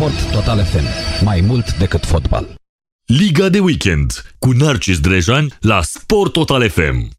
Sport 0.00 0.32
Total 0.32 0.64
FM. 0.64 0.84
Mai 1.24 1.40
mult 1.40 1.78
decât 1.78 2.04
fotbal. 2.04 2.54
Liga 3.06 3.48
de 3.48 3.58
weekend 3.58 4.34
cu 4.38 4.50
Narcis 4.50 5.00
Drejan 5.00 5.56
la 5.60 5.82
Sport 5.82 6.32
Total 6.32 6.68
FM. 6.68 7.10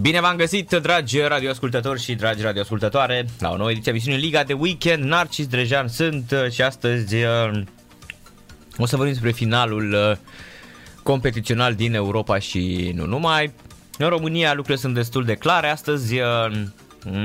Bine 0.00 0.20
v-am 0.20 0.36
găsit, 0.36 0.70
dragi 0.70 1.20
radioascultători 1.20 2.00
și 2.00 2.14
dragi 2.14 2.42
radioascultătoare, 2.42 3.26
la 3.38 3.50
o 3.50 3.56
nouă 3.56 3.70
ediție 3.70 3.90
a 3.90 3.94
emisiunii 3.94 4.20
Liga 4.20 4.42
de 4.44 4.52
Weekend. 4.52 5.04
Narcis 5.04 5.46
Drejan 5.46 5.88
sunt 5.88 6.30
uh, 6.30 6.50
și 6.50 6.62
astăzi 6.62 7.14
uh, 7.14 7.62
o 8.76 8.86
să 8.86 8.96
vorbim 8.96 9.12
despre 9.12 9.32
finalul 9.32 9.92
uh, 9.92 10.16
competițional 11.02 11.74
din 11.74 11.94
Europa 11.94 12.38
și 12.38 12.92
nu 12.94 13.06
numai. 13.06 13.52
În 13.98 14.08
România 14.08 14.48
lucrurile 14.48 14.80
sunt 14.80 14.94
destul 14.94 15.24
de 15.24 15.34
clare. 15.34 15.68
Astăzi 15.68 16.16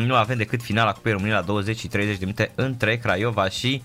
nu 0.05 0.15
avem 0.15 0.37
decât 0.37 0.61
finala 0.61 0.91
Cupei 0.91 1.11
României 1.11 1.37
la 1.37 1.45
20 1.45 1.77
și 1.77 1.87
30 1.87 2.17
de 2.17 2.25
minute 2.25 2.51
între 2.55 2.97
Craiova 2.97 3.49
și 3.49 3.81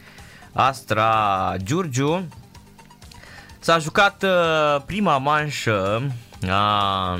Astra 0.52 1.54
Giurgiu. 1.62 2.28
S-a 3.58 3.78
jucat 3.78 4.24
prima 4.86 5.18
manșă 5.18 6.02
a 6.48 7.18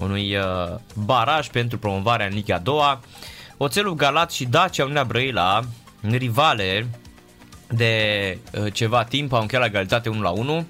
unui 0.00 0.36
uh, 0.36 0.78
baraj 1.04 1.48
pentru 1.48 1.78
promovarea 1.78 2.26
în 2.26 2.32
Liga 2.32 2.58
2. 2.58 2.98
Oțelul 3.56 3.94
Galat 3.94 4.30
și 4.30 4.44
Dacia 4.44 4.82
Uniunea 4.82 5.04
Brăila, 5.04 5.60
rivale 6.02 6.88
de 7.68 8.38
uh, 8.52 8.72
ceva 8.72 9.04
timp, 9.04 9.32
au 9.32 9.40
încheiat 9.40 9.64
la 9.64 9.70
egalitate 9.70 10.08
1 10.08 10.20
la 10.20 10.30
1. 10.30 10.66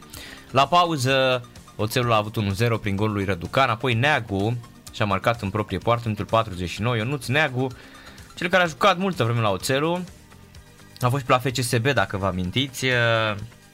La 0.51 0.66
pauză, 0.66 1.48
Oțelul 1.76 2.12
a 2.12 2.16
avut 2.16 2.37
1-0 2.78 2.80
prin 2.80 2.96
golul 2.96 3.14
lui 3.14 3.24
Răducan, 3.24 3.68
apoi 3.68 3.95
Neagu 3.95 4.56
și-a 4.92 5.04
marcat 5.04 5.42
în 5.42 5.51
proprie 5.51 5.78
poartă 5.78 6.09
în 6.09 6.14
49, 6.14 6.96
Ionuț 6.96 7.26
Neagu, 7.26 7.66
cel 8.34 8.48
care 8.48 8.62
a 8.62 8.66
jucat 8.66 8.98
multă 8.98 9.24
vreme 9.24 9.40
la 9.40 9.51
Oțelul, 9.51 10.02
a 11.00 11.09
fost 11.09 11.24
pe 11.24 11.32
la 11.32 11.38
FCSB, 11.38 11.88
dacă 11.92 12.16
vă 12.16 12.27
amintiți, 12.27 12.86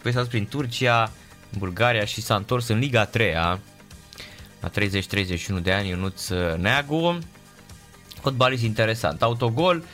păi 0.02 0.12
s-a 0.12 0.18
dus 0.18 0.28
prin 0.28 0.46
Turcia, 0.46 1.10
Bulgaria 1.58 2.04
și 2.04 2.20
s-a 2.20 2.34
întors 2.34 2.68
în 2.68 2.78
Liga 2.78 3.04
3 3.04 3.32
la 4.60 4.70
30-31 5.60 5.62
de 5.62 5.72
ani, 5.72 5.88
Ionuț 5.88 6.28
Neagu. 6.56 7.18
Fotbalist 8.20 8.62
interesant. 8.62 9.22
Autogol 9.22 9.84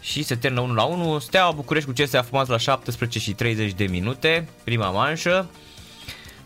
și 0.00 0.22
se 0.22 0.34
termină 0.34 0.62
1 0.62 0.74
la 0.74 0.82
1. 0.82 1.18
Steaua 1.18 1.50
București 1.50 1.88
cu 1.88 2.02
CSA 2.02 2.22
Fumați 2.22 2.50
la 2.50 2.58
17 2.58 3.18
și 3.18 3.32
30 3.32 3.72
de 3.72 3.84
minute, 3.84 4.48
prima 4.64 4.90
manșă. 4.90 5.50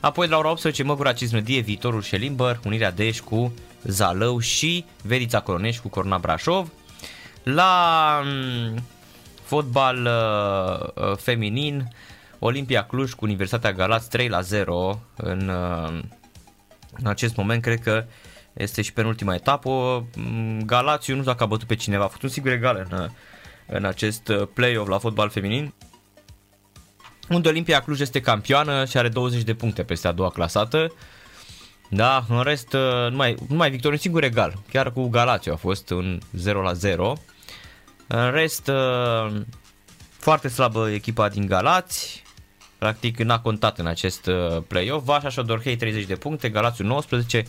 Apoi 0.00 0.26
de 0.26 0.32
la 0.32 0.38
ora 0.38 0.50
18 0.50 0.82
Măgura 0.82 1.12
Cisnădie, 1.12 1.60
Viitorul 1.60 2.02
Șelimbăr, 2.02 2.60
Unirea 2.64 2.90
Deș 2.90 3.20
cu 3.20 3.54
Zalău 3.82 4.38
și 4.38 4.84
Verița 5.02 5.40
Coronești 5.40 5.80
cu 5.80 5.88
Corona 5.88 6.18
Brașov. 6.18 6.72
La 7.42 8.20
mm, 8.24 8.82
fotbal 9.46 10.04
uh, 10.04 11.04
uh, 11.04 11.16
feminin, 11.16 11.88
Olimpia 12.38 12.84
Cluj 12.84 13.12
cu 13.12 13.24
Universitatea 13.24 13.72
Galați 13.72 14.08
3 14.08 14.28
la 14.28 14.40
0 14.40 15.00
în 15.16 15.48
uh, 15.48 16.00
în 16.98 17.06
acest 17.06 17.36
moment 17.36 17.62
cred 17.62 17.80
că 17.80 18.04
este 18.52 18.82
și 18.82 18.92
penultima 18.92 19.34
etapă. 19.34 20.04
Mm, 20.16 20.62
Galațiu 20.64 21.14
nu 21.14 21.20
știu 21.20 21.32
dacă 21.32 21.44
a 21.44 21.46
bătut 21.46 21.66
pe 21.66 21.74
cineva, 21.74 22.04
a 22.04 22.06
făcut 22.06 22.22
un 22.22 22.28
sigur 22.28 22.50
egal 22.50 22.86
în, 22.90 23.08
în 23.66 23.84
acest 23.84 24.28
uh, 24.28 24.48
play-off 24.54 24.88
la 24.88 24.98
fotbal 24.98 25.28
feminin. 25.28 25.74
Unde 27.28 27.48
Olimpia 27.48 27.80
Cluj 27.80 28.00
este 28.00 28.20
campioană 28.20 28.84
și 28.84 28.96
are 28.96 29.08
20 29.08 29.42
de 29.42 29.54
puncte 29.54 29.82
peste 29.82 30.08
a 30.08 30.12
doua 30.12 30.30
clasată. 30.30 30.92
Da, 31.90 32.24
în 32.28 32.42
rest, 32.42 32.72
uh, 32.72 33.10
numai, 33.10 33.34
numai 33.48 33.70
victor 33.70 33.92
un 33.92 33.98
singur 33.98 34.22
egal. 34.22 34.54
Chiar 34.70 34.92
cu 34.92 35.08
Galațiu 35.08 35.52
a 35.52 35.56
fost 35.56 35.90
un 35.90 36.18
0 36.32 36.62
la 36.62 36.72
0. 36.72 37.12
În 38.06 38.30
rest, 38.30 38.68
uh, 38.68 39.40
foarte 40.08 40.48
slabă 40.48 40.90
echipa 40.90 41.28
din 41.28 41.46
Galați 41.46 42.24
practic 42.78 43.18
n-a 43.18 43.40
contat 43.40 43.78
în 43.78 43.86
acest 43.86 44.26
uh, 44.26 44.62
play-off. 44.68 45.04
Vașa 45.04 45.28
Șodorhei 45.28 45.76
30 45.76 46.04
de 46.04 46.14
puncte, 46.14 46.48
Galațiu 46.48 46.84
19, 46.84 47.42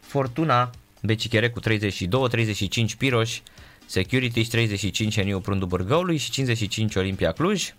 Fortuna 0.00 0.70
Becichere 1.02 1.50
cu 1.50 1.60
32, 1.60 2.28
35 2.28 2.94
Piroș, 2.94 3.40
Security 3.86 4.48
35 4.48 5.16
Eniu 5.16 5.40
Prundu 5.40 5.66
Bârgăului 5.66 6.16
și 6.16 6.30
55 6.30 6.94
Olimpia 6.96 7.32
Cluj. 7.32 7.74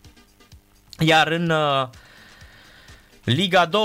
Iar 0.99 1.27
în 1.27 1.49
uh, 1.49 1.87
Liga 3.23 3.65
2 3.65 3.81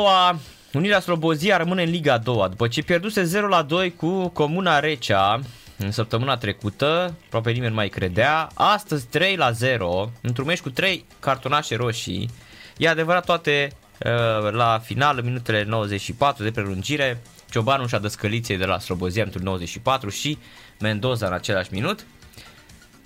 Unirea 0.72 1.00
Slobozia 1.00 1.56
rămâne 1.56 1.82
în 1.82 1.90
Liga 1.90 2.18
2 2.18 2.46
după 2.48 2.68
ce 2.68 2.82
pierduse 2.82 3.22
0 3.24 3.46
la 3.46 3.62
2 3.62 3.94
cu 3.94 4.28
Comuna 4.28 4.78
Recea 4.78 5.40
în 5.78 5.90
săptămâna 5.90 6.36
trecută, 6.36 7.14
aproape 7.26 7.50
nimeni 7.50 7.74
mai 7.74 7.88
credea. 7.88 8.48
Astăzi 8.54 9.06
3 9.06 9.36
la 9.36 9.50
0, 9.50 10.10
într-un 10.20 10.46
meci 10.46 10.60
cu 10.60 10.70
3 10.70 11.04
cartonașe 11.20 11.76
roșii, 11.76 12.30
E 12.76 12.88
adevărat 12.88 13.24
toate 13.24 13.72
uh, 13.72 14.52
la 14.52 14.80
final, 14.84 15.22
minutele 15.22 15.64
94 15.64 16.42
de 16.42 16.50
prelungire, 16.50 17.22
Ciobanu 17.50 17.86
și-a 17.86 17.98
dăscăliție 17.98 18.56
de 18.56 18.64
la 18.64 18.78
Slobozia 18.78 19.28
în 19.34 19.42
94 19.42 20.08
și 20.08 20.38
Mendoza 20.80 21.26
în 21.26 21.32
același 21.32 21.72
minut. 21.72 22.06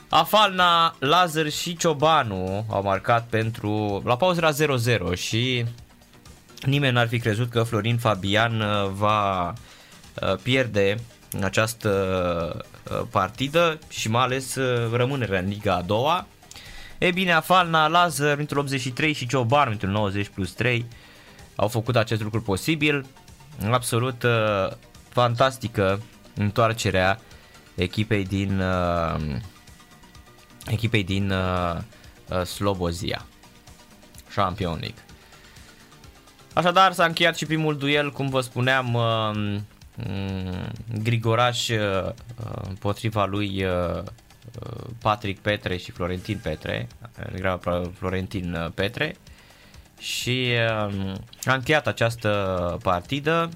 Afalna, 0.09 0.97
Lazar 0.99 1.49
și 1.49 1.77
Ciobanu 1.77 2.67
au 2.69 2.83
marcat 2.83 3.27
pentru... 3.27 4.03
La 4.05 4.17
pauză 4.17 4.41
era 4.43 4.77
0-0 5.15 5.19
și 5.19 5.65
nimeni 6.63 6.93
n-ar 6.93 7.09
fi 7.09 7.19
crezut 7.19 7.51
că 7.51 7.63
Florin 7.63 7.99
Fabian 7.99 8.61
uh, 8.61 8.91
va 8.93 9.49
uh, 9.49 10.37
pierde 10.43 10.97
această 11.43 12.65
partidă 13.11 13.79
și 13.89 14.11
mai 14.11 14.23
ales 14.23 14.57
rămânerea 14.93 15.39
în 15.39 15.49
Liga 15.49 15.75
a 15.75 15.83
doua. 15.83 16.27
E 16.99 17.11
bine, 17.11 17.33
Afalna, 17.33 17.87
Lazar, 17.87 18.37
mintul 18.37 18.59
83 18.59 19.13
și 19.13 19.27
Cioban, 19.27 19.69
mintul 19.69 19.89
90 19.89 20.29
plus 20.29 20.53
3 20.53 20.87
au 21.57 21.69
făcut 21.69 21.97
acest 21.97 22.23
lucru 22.23 22.43
posibil. 22.43 23.07
Absolut 23.71 24.23
uh, 24.23 24.69
fantastică 25.09 26.03
întoarcerea 26.35 27.21
echipei 27.75 28.25
din 28.25 28.61
uh, 28.61 29.37
echipei 30.67 31.05
din 31.05 31.31
uh, 31.31 31.77
uh, 32.29 32.43
Slobozia. 32.43 33.27
Champion 34.35 34.79
League. 34.79 35.05
Așadar 36.53 36.93
s-a 36.93 37.05
încheiat 37.05 37.37
și 37.37 37.47
primul 37.47 37.77
duel, 37.77 38.13
cum 38.13 38.29
vă 38.29 38.41
spuneam, 38.41 38.95
uh, 38.95 39.57
Grigoraș 41.03 41.69
uh, 41.69 42.13
împotriva 42.69 43.25
lui 43.25 43.65
uh, 43.65 44.03
Patrick 44.99 45.41
Petre 45.41 45.77
și 45.77 45.91
Florentin 45.91 46.41
Petre, 46.43 46.87
degrabă 47.33 47.93
Florentin 47.95 48.55
uh, 48.55 48.71
Petre. 48.75 49.17
Și 49.99 50.53
um, 50.87 51.21
a 51.45 51.55
încheiat 51.55 51.87
această 51.87 52.79
partidă 52.83 53.51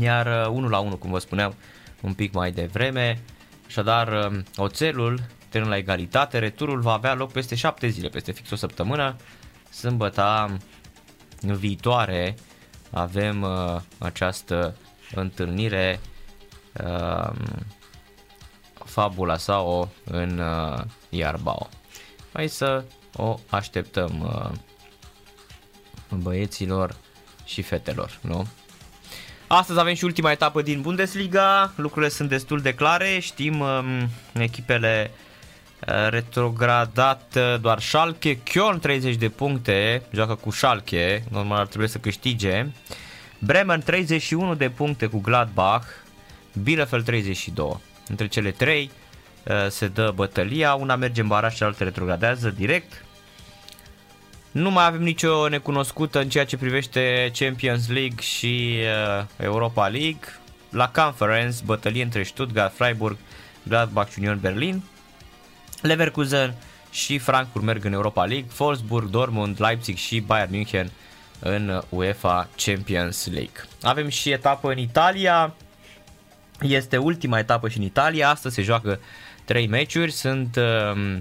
iar 0.00 0.48
1 0.48 0.64
uh, 0.64 0.70
la 0.70 0.78
1 0.78 0.96
cum 0.96 1.10
vă 1.10 1.18
spuneam 1.18 1.54
un 2.00 2.14
pic 2.14 2.32
mai 2.32 2.52
devreme. 2.52 3.22
Așadar 3.66 4.26
um, 4.26 4.44
oțelul 4.56 5.20
termină 5.48 5.72
la 5.72 5.78
egalitate, 5.80 6.38
returul 6.38 6.80
va 6.80 6.92
avea 6.92 7.14
loc 7.14 7.32
peste 7.32 7.54
7 7.54 7.88
zile, 7.88 8.08
peste 8.08 8.32
fix 8.32 8.50
o 8.50 8.56
săptămână. 8.56 9.16
Sâmbăta 9.70 10.56
viitoare 11.40 12.34
avem 12.90 13.42
uh, 13.42 13.80
această 13.98 14.76
întâlnire 15.14 16.00
uh, 16.84 17.30
fabula 18.84 19.36
sau 19.36 19.88
în 20.04 20.38
uh, 20.38 20.84
Iarbao. 21.08 21.68
Hai 22.32 22.48
să 22.48 22.84
o 23.16 23.38
așteptăm 23.50 24.20
uh, 24.20 24.50
băieților 26.18 26.96
și 27.44 27.62
fetelor, 27.62 28.18
nu? 28.20 28.46
Astăzi 29.46 29.78
avem 29.78 29.94
și 29.94 30.04
ultima 30.04 30.30
etapă 30.30 30.62
din 30.62 30.80
Bundesliga, 30.80 31.72
lucrurile 31.76 32.10
sunt 32.10 32.28
destul 32.28 32.60
de 32.60 32.74
clare, 32.74 33.18
știm 33.18 33.60
um, 33.60 34.08
echipele 34.32 35.10
uh, 35.88 36.08
retrogradat 36.08 37.36
uh, 37.36 37.60
doar 37.60 37.80
Schalke, 37.80 38.38
Köln 38.38 38.80
30 38.80 39.14
de 39.14 39.28
puncte, 39.28 40.02
joacă 40.12 40.34
cu 40.34 40.50
Schalke, 40.50 41.24
normal 41.30 41.58
ar 41.58 41.66
trebui 41.66 41.88
să 41.88 41.98
câștige. 41.98 42.66
Bremen 43.44 43.80
31 43.80 44.54
de 44.54 44.70
puncte 44.70 45.06
cu 45.06 45.18
Gladbach, 45.20 45.86
Bielefeld 46.62 47.04
32. 47.04 47.80
Între 48.08 48.26
cele 48.26 48.50
trei 48.50 48.90
uh, 49.46 49.54
se 49.68 49.88
dă 49.88 50.12
bătălia, 50.14 50.74
una 50.74 50.96
merge 50.96 51.20
în 51.20 51.26
baraj, 51.26 51.54
cealaltă 51.54 51.84
retrogradează 51.84 52.50
direct. 52.50 53.04
Nu 54.50 54.70
mai 54.70 54.86
avem 54.86 55.02
nicio 55.02 55.48
necunoscută 55.48 56.20
în 56.20 56.28
ceea 56.28 56.44
ce 56.44 56.56
privește 56.56 57.30
Champions 57.38 57.88
League 57.88 58.20
și 58.20 58.78
uh, 59.18 59.24
Europa 59.36 59.88
League. 59.88 60.20
La 60.70 60.88
Conference, 60.88 61.56
bătălie 61.64 62.02
între 62.02 62.22
Stuttgart, 62.22 62.74
Freiburg, 62.74 63.16
Gladbach 63.62 64.10
și 64.10 64.18
Union 64.18 64.38
Berlin. 64.40 64.82
Leverkusen 65.80 66.54
și 66.90 67.18
Frankfurt 67.18 67.64
merg 67.64 67.84
în 67.84 67.92
Europa 67.92 68.24
League, 68.24 68.48
Wolfsburg, 68.58 69.08
Dortmund, 69.08 69.56
Leipzig 69.60 69.96
și 69.96 70.20
Bayern 70.20 70.50
München 70.50 70.90
în 71.44 71.82
UEFA 71.88 72.48
Champions 72.56 73.26
League. 73.26 73.64
Avem 73.82 74.08
și 74.08 74.30
etapă 74.30 74.70
în 74.70 74.78
Italia, 74.78 75.54
este 76.60 76.96
ultima 76.96 77.38
etapă 77.38 77.68
și 77.68 77.76
în 77.78 77.84
Italia, 77.84 78.28
astăzi 78.28 78.54
se 78.54 78.62
joacă 78.62 79.00
trei 79.44 79.66
meciuri, 79.66 80.10
sunt 80.10 80.56
uh, 80.56 81.18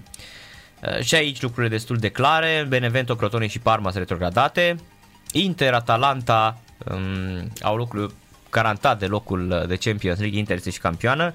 Uh, 0.88 1.04
și 1.04 1.16
aici 1.16 1.42
lucrurile 1.42 1.75
destul 1.75 1.98
de 1.98 2.10
clare. 2.10 2.66
Benevento, 2.70 3.16
Crotone 3.16 3.48
și 3.48 3.60
Parma 3.60 3.90
sunt 3.90 3.98
retrogradate. 3.98 4.75
Inter, 5.31 5.74
Atalanta 5.74 6.62
um, 6.92 7.52
au 7.62 7.75
locul 7.75 8.14
garantat 8.50 9.00
de 9.00 9.06
locul 9.06 9.66
de 9.68 9.75
Champions 9.75 10.20
League, 10.20 10.38
Inter 10.38 10.56
este 10.56 10.70
și 10.70 10.80
campioană. 10.80 11.34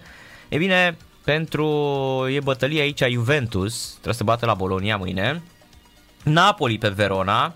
E 0.48 0.56
bine, 0.56 0.96
pentru 1.24 1.66
e 2.30 2.40
bătălia 2.40 2.82
aici 2.82 3.02
a 3.02 3.08
Juventus, 3.08 3.90
trebuie 3.92 4.14
să 4.14 4.24
bată 4.24 4.46
la 4.46 4.54
Bologna 4.54 4.96
mâine. 4.96 5.42
Napoli 6.22 6.78
pe 6.78 6.88
Verona. 6.88 7.54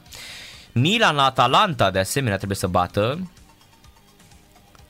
Milan 0.72 1.14
la 1.14 1.24
Atalanta 1.24 1.90
de 1.90 1.98
asemenea 1.98 2.36
trebuie 2.36 2.56
să 2.56 2.66
bată. 2.66 3.30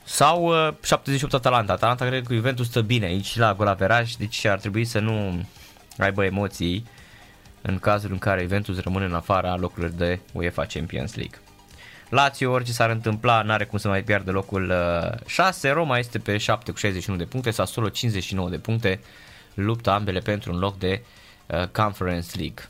Sau 0.05 0.67
uh, 0.67 0.75
78 0.83 1.35
Atalanta. 1.35 1.73
Atalanta 1.73 2.07
cred 2.07 2.27
că 2.27 2.35
Juventus 2.35 2.67
stă 2.67 2.81
bine 2.81 3.07
aici 3.07 3.37
la 3.37 3.55
golaveraj, 3.55 4.13
deci 4.13 4.45
ar 4.45 4.59
trebui 4.59 4.85
să 4.85 4.99
nu 4.99 5.45
aibă 5.99 6.25
emoții 6.25 6.87
în 7.63 7.79
cazul 7.79 8.11
în 8.13 8.19
care 8.19 8.41
Juventus 8.41 8.81
rămâne 8.81 9.05
în 9.05 9.15
afara 9.15 9.57
locurilor 9.57 9.91
de 9.91 10.21
UEFA 10.33 10.65
Champions 10.65 11.15
League. 11.15 11.39
Lazio, 12.09 12.51
orice 12.51 12.73
s-ar 12.73 12.91
întâmpla, 12.91 13.43
n-are 13.43 13.65
cum 13.65 13.79
să 13.79 13.89
mai 13.89 14.03
piardă 14.03 14.31
locul 14.31 14.73
6. 15.27 15.69
Uh, 15.69 15.75
Roma 15.75 15.99
este 15.99 16.19
pe 16.19 16.37
7 16.37 16.71
cu 16.71 16.79
61 16.79 17.19
de 17.19 17.25
puncte, 17.25 17.51
Sassuolo 17.51 17.89
59 17.89 18.49
de 18.49 18.59
puncte. 18.59 19.01
Luptă 19.55 19.91
ambele 19.91 20.19
pentru 20.19 20.53
un 20.53 20.59
loc 20.59 20.79
de 20.79 21.03
uh, 21.47 21.67
Conference 21.67 22.37
League. 22.37 22.65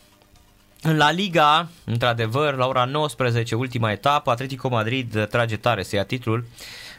La 0.83 1.11
Liga, 1.11 1.69
într-adevăr, 1.85 2.55
la 2.55 2.67
ora 2.67 2.85
19, 2.85 3.55
ultima 3.55 3.91
etapă, 3.91 4.31
Atletico 4.31 4.69
Madrid 4.69 5.27
trage 5.31 5.57
tare 5.57 5.83
să 5.83 5.97
ia 5.97 6.05
titlul. 6.05 6.45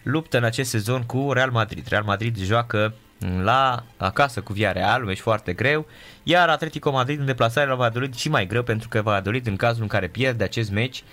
Luptă 0.04 0.38
în 0.38 0.44
acest 0.44 0.70
sezon 0.70 1.02
cu 1.02 1.32
Real 1.32 1.52
Madrid. 1.52 1.88
Real 1.88 2.04
Madrid 2.04 2.38
joacă 2.38 2.94
la 3.42 3.84
acasă 3.98 4.42
cu 4.42 4.54
Villarreal, 4.54 5.02
un 5.02 5.08
meci 5.08 5.20
foarte 5.20 5.54
greu, 5.54 5.86
iar 6.24 6.50
Atletico 6.50 6.92
Madrid 6.92 7.20
în 7.20 7.26
deplasare 7.26 7.70
la 7.70 7.76
Valladolid 7.76 8.16
și 8.16 8.30
mai 8.30 8.48
greu 8.48 8.64
pentru 8.64 8.88
că 8.88 9.02
Valladolid 9.02 9.48
în 9.48 9.56
cazul 9.56 9.82
în 9.82 9.88
care 9.88 10.08
pierde 10.08 10.44
acest 10.44 10.72
meci 10.72 11.04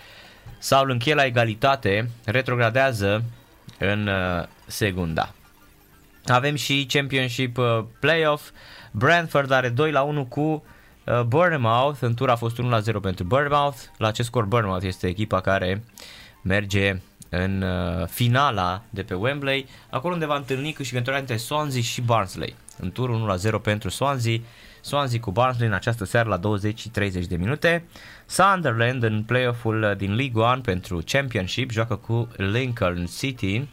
sau 0.59 0.85
îl 0.85 0.91
încheie 0.91 1.15
la 1.15 1.25
egalitate, 1.25 2.11
retrogradează 2.25 3.25
în 3.79 4.07
uh, 4.07 4.47
segunda. 4.67 5.35
Avem 6.27 6.55
și 6.55 6.87
Championship 6.89 7.59
uh, 7.59 7.85
Playoff, 8.01 8.51
Brentford 8.91 9.51
are 9.51 9.69
2 9.69 9.91
la 9.91 10.03
1 10.03 10.25
cu 10.25 10.41
uh, 10.41 10.61
Bournemouth, 11.27 11.99
în 12.01 12.15
tur 12.15 12.31
a 12.31 12.37
fost 12.37 12.59
1 12.59 12.69
la 12.69 12.81
0 12.81 13.01
pentru 13.01 13.25
Bournemouth, 13.25 13.79
la 13.97 14.07
acest 14.07 14.29
scor 14.29 14.45
Bournemouth 14.45 14.85
este 14.85 15.07
echipa 15.07 15.41
care 15.41 15.85
merge 16.43 17.01
în 17.29 17.63
uh, 17.63 18.07
finala 18.07 18.83
de 18.91 19.03
pe 19.03 19.15
Wembley, 19.15 19.67
acolo 19.91 20.15
unde 20.15 20.27
va 20.27 20.37
întâlni 20.37 20.73
câștigătoarea 20.73 21.21
între 21.21 21.37
Swansea 21.37 21.81
și 21.81 22.01
Barnsley. 22.01 22.55
În 22.79 22.93
turul 22.93 23.39
1-0 23.59 23.63
pentru 23.63 23.89
Swansea, 23.89 24.41
Swansea 24.81 25.21
cu 25.21 25.31
Barnsley 25.31 25.69
în 25.69 25.75
această 25.75 26.05
seară 26.05 26.29
la 26.29 26.37
20 26.37 26.79
și 26.79 26.89
30 26.89 27.27
de 27.27 27.37
minute. 27.37 27.85
Sunderland 28.27 29.03
în 29.03 29.23
play-off-ul 29.23 29.95
din 29.99 30.15
League 30.15 30.43
One 30.43 30.61
pentru 30.61 31.03
Championship 31.07 31.71
joacă 31.71 31.97
cu 31.97 32.29
Lincoln 32.37 33.07
City. 33.19 33.69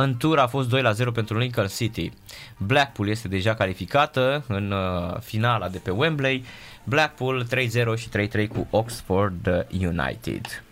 În 0.00 0.16
tur 0.16 0.38
a 0.38 0.46
fost 0.46 0.68
2 0.68 0.82
la 0.82 0.92
0 0.92 1.10
pentru 1.10 1.38
Lincoln 1.38 1.68
City. 1.68 2.10
Blackpool 2.56 3.08
este 3.08 3.28
deja 3.28 3.54
calificată 3.54 4.44
în 4.48 4.70
uh, 4.70 5.20
finala 5.20 5.68
de 5.68 5.78
pe 5.78 5.90
Wembley. 5.90 6.44
Blackpool 6.84 7.46
3-0 7.46 7.48
și 7.96 8.08
3-3 8.46 8.48
cu 8.48 8.66
Oxford 8.70 9.66
United. 9.70 10.62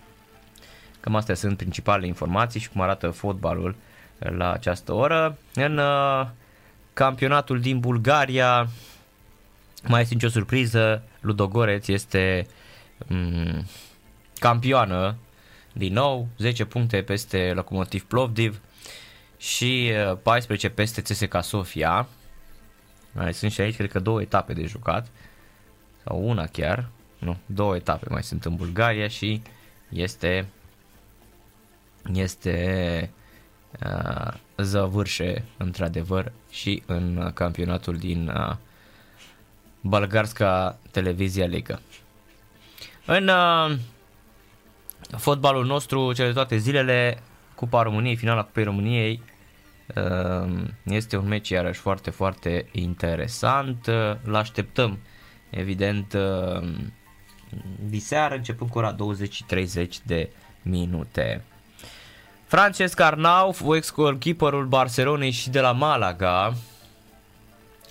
Cam 1.00 1.14
astea 1.14 1.34
sunt 1.34 1.56
principalele 1.56 2.06
informații 2.06 2.61
și 2.61 2.69
cum 2.69 2.81
arată 2.81 3.11
fotbalul 3.11 3.75
la 4.19 4.52
această 4.52 4.93
oră. 4.93 5.38
În 5.55 5.78
uh, 5.78 6.26
campionatul 6.93 7.61
din 7.61 7.81
Bulgaria 7.81 8.69
mai 9.82 10.00
este 10.00 10.14
nicio 10.14 10.28
surpriză, 10.28 11.02
Ludogoreț 11.20 11.88
este 11.88 12.46
um, 13.08 13.67
campioană 14.38 15.17
din 15.73 15.93
nou, 15.93 16.28
10 16.38 16.64
puncte 16.64 17.02
peste 17.02 17.52
Locomotiv 17.55 18.05
Plovdiv 18.05 18.61
și 19.36 19.92
14 20.22 20.66
uh, 20.66 20.72
peste 20.72 21.02
CSKA 21.02 21.40
Sofia. 21.40 22.08
Mai 23.12 23.34
sunt 23.34 23.52
și 23.52 23.60
aici, 23.60 23.76
cred 23.76 23.90
că 23.90 23.98
două 23.98 24.20
etape 24.20 24.52
de 24.52 24.64
jucat, 24.64 25.06
sau 26.04 26.28
una 26.28 26.46
chiar, 26.46 26.88
nu, 27.18 27.36
două 27.46 27.76
etape 27.76 28.06
mai 28.10 28.22
sunt 28.22 28.44
în 28.44 28.54
Bulgaria 28.54 29.08
și 29.08 29.42
este 29.88 30.46
este 32.12 33.10
uh, 33.84 34.32
zăvârșe 34.56 35.44
într-adevăr 35.56 36.32
și 36.50 36.82
în 36.86 37.30
campionatul 37.34 37.96
din 37.96 38.28
uh, 38.28 38.56
Balgarska 39.80 40.78
Televizia 40.90 41.46
Liga. 41.46 41.80
În 43.06 43.28
uh, 43.28 43.76
fotbalul 45.16 45.66
nostru, 45.66 46.12
cele 46.12 46.32
toate 46.32 46.56
zilele, 46.56 47.22
Cupa 47.56 47.82
României, 47.82 48.16
finala 48.16 48.44
Cupei 48.44 48.64
României, 48.64 49.22
uh, 49.94 50.64
este 50.84 51.16
un 51.16 51.28
meci 51.28 51.48
iarăși 51.48 51.80
foarte, 51.80 52.10
foarte 52.10 52.66
interesant. 52.72 53.86
Îl 54.22 54.34
așteptăm, 54.34 54.98
evident, 55.50 56.12
uh, 56.12 56.68
diseară, 57.88 58.34
începând 58.34 58.70
cu 58.70 58.78
ora 58.78 58.92
20 58.92 59.32
și 59.32 59.44
30 59.44 59.98
de 60.06 60.30
minute. 60.62 61.42
Francesc 62.46 63.00
Arnau, 63.00 63.56
ex-goalkeeperul 63.74 64.66
Barcelonei 64.66 65.30
și 65.30 65.50
de 65.50 65.60
la 65.60 65.72
Malaga, 65.72 66.54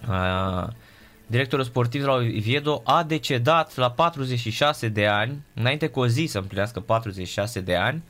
uh, 0.10 0.68
directorul 1.28 1.66
sportiv 1.66 2.02
de 2.02 2.08
la 2.08 2.14
Oviedo, 2.14 2.82
a 2.86 3.04
decedat 3.04 3.76
la 3.76 3.92
46 3.92 4.88
de 4.88 5.08
ani, 5.08 5.44
înainte 5.54 5.88
cu 5.88 6.00
o 6.00 6.08
zi 6.08 6.26
să 6.26 6.38
împlinească 6.38 6.80
46 6.80 7.60
de 7.60 7.76
ani. 7.76 8.04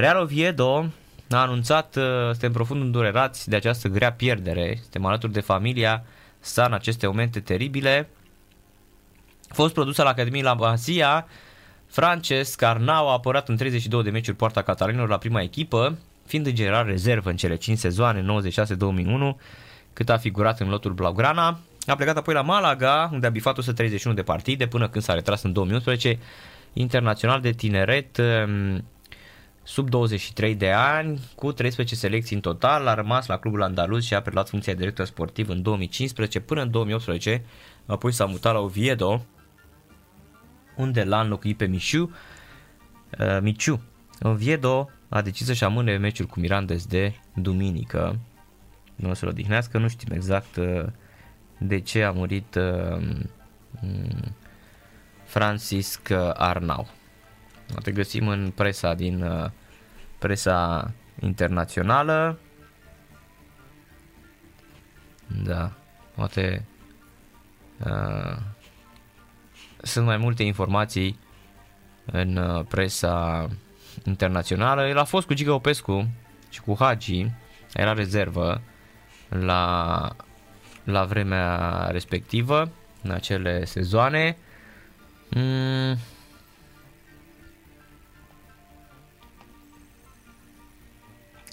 Real 0.00 0.16
Oviedo 0.16 0.86
a 1.30 1.36
anunțat, 1.36 1.96
uh, 1.96 2.04
suntem 2.30 2.52
profund 2.52 2.82
îndurerați 2.82 3.48
de 3.48 3.56
această 3.56 3.88
grea 3.88 4.12
pierdere, 4.12 4.78
suntem 4.80 5.04
alături 5.04 5.32
de 5.32 5.40
familia 5.40 6.04
sa 6.38 6.64
în 6.64 6.72
aceste 6.72 7.06
momente 7.06 7.40
teribile. 7.40 8.08
A 9.48 9.54
fost 9.54 9.74
produsă 9.74 10.02
la 10.02 10.08
Academie 10.08 10.42
la 10.42 10.54
Masia, 10.54 11.26
Francesc 11.86 12.62
Arnau 12.62 13.08
a 13.08 13.12
apărat 13.12 13.48
în 13.48 13.56
32 13.56 14.02
de 14.02 14.10
meciuri 14.10 14.36
poarta 14.36 14.62
catalanilor 14.62 15.08
la 15.08 15.18
prima 15.18 15.40
echipă, 15.40 15.98
fiind 16.26 16.46
în 16.46 16.54
general 16.54 16.86
rezervă 16.86 17.30
în 17.30 17.36
cele 17.36 17.56
5 17.56 17.78
sezoane 17.78 18.42
96-2001, 18.52 19.36
cât 19.92 20.08
a 20.08 20.16
figurat 20.16 20.60
în 20.60 20.68
lotul 20.68 20.92
Blaugrana. 20.92 21.58
A 21.86 21.94
plecat 21.94 22.16
apoi 22.16 22.34
la 22.34 22.42
Malaga, 22.42 23.10
unde 23.12 23.26
a 23.26 23.30
bifat 23.30 23.58
131 23.58 24.16
de 24.16 24.22
partide 24.22 24.66
până 24.66 24.88
când 24.88 25.04
s-a 25.04 25.14
retras 25.14 25.42
în 25.42 25.52
2011, 25.52 26.18
internațional 26.72 27.40
de 27.40 27.50
tineret 27.50 28.16
um, 28.18 28.84
sub 29.62 29.88
23 29.88 30.54
de 30.54 30.70
ani, 30.70 31.20
cu 31.34 31.52
13 31.52 31.94
selecții 31.94 32.36
în 32.36 32.42
total, 32.42 32.86
a 32.86 32.94
rămas 32.94 33.26
la 33.26 33.38
clubul 33.38 33.62
andaluz 33.62 34.04
și 34.04 34.14
a 34.14 34.22
preluat 34.22 34.48
funcția 34.48 34.72
de 34.72 34.78
director 34.78 35.06
sportiv 35.06 35.48
în 35.48 35.62
2015 35.62 36.40
până 36.40 36.62
în 36.62 36.70
2018, 36.70 37.44
apoi 37.86 38.12
s-a 38.12 38.24
mutat 38.24 38.52
la 38.52 38.60
Oviedo, 38.60 39.24
unde 40.76 41.04
l-a 41.04 41.20
înlocuit 41.20 41.56
pe 41.56 41.66
Mișu. 41.66 42.10
Uh, 43.18 43.38
Miciu. 43.40 43.80
Oviedo 44.22 44.90
a 45.08 45.22
decis 45.22 45.46
să-și 45.46 45.64
amâne 45.64 45.96
meciul 45.96 46.26
cu 46.26 46.40
Mirandes 46.40 46.86
de 46.86 47.14
duminică. 47.34 48.18
Nu 48.96 49.10
o 49.10 49.14
să-l 49.14 49.28
odihnească, 49.28 49.78
nu 49.78 49.88
știm 49.88 50.12
exact 50.12 50.56
uh, 50.56 50.84
de 51.58 51.80
ce 51.80 52.02
a 52.02 52.10
murit 52.10 52.54
uh, 52.54 53.02
mm, 53.80 54.34
Francisc 55.24 56.10
Arnau. 56.34 56.88
Te 57.82 57.92
găsim 57.92 58.28
în 58.28 58.52
presa 58.54 58.94
din 58.94 59.22
uh, 59.22 59.50
presa 60.18 60.92
internațională. 61.20 62.38
Da, 65.44 65.72
poate 66.14 66.64
uh, 67.84 68.36
sunt 69.82 70.06
mai 70.06 70.16
multe 70.16 70.42
informații 70.42 71.18
în 72.04 72.36
uh, 72.36 72.64
presa 72.68 73.48
internațională. 74.04 74.86
El 74.86 74.98
a 74.98 75.04
fost 75.04 75.26
cu 75.26 75.34
Giga 75.34 75.54
Opescu 75.54 76.08
și 76.48 76.60
cu 76.60 76.76
Hagi, 76.78 77.26
era 77.74 77.92
rezervă 77.92 78.60
la, 79.28 80.16
la 80.84 81.04
vremea 81.04 81.86
respectivă, 81.90 82.70
în 83.02 83.10
acele 83.10 83.64
sezoane. 83.64 84.36
Mm. 85.28 85.98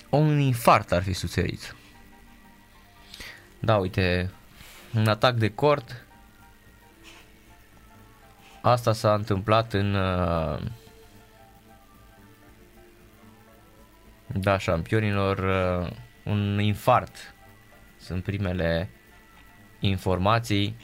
Un 0.10 0.40
infart 0.40 0.92
ar 0.92 1.04
fi 1.04 1.14
suferit. 1.14 1.76
Da, 3.60 3.78
uite, 3.78 4.32
un 4.94 5.08
atac 5.08 5.36
de 5.36 5.54
cort 5.54 6.08
Asta 8.62 8.94
s-a 8.94 9.14
întâmplat 9.14 9.74
în 9.74 9.94
uh, 9.94 10.60
da, 14.28 14.58
șampionilor 14.58 15.38
uh, 15.38 15.92
un 16.24 16.60
infart. 16.60 17.34
Sunt 17.98 18.24
primele 18.24 18.90
informații. 19.80 20.76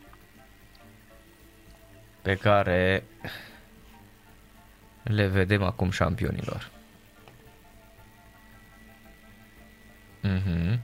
pe 2.21 2.35
care 2.35 3.03
le 5.03 5.27
vedem 5.27 5.63
acum 5.63 5.91
șampionilor. 5.91 6.72
Mhm. 10.23 10.79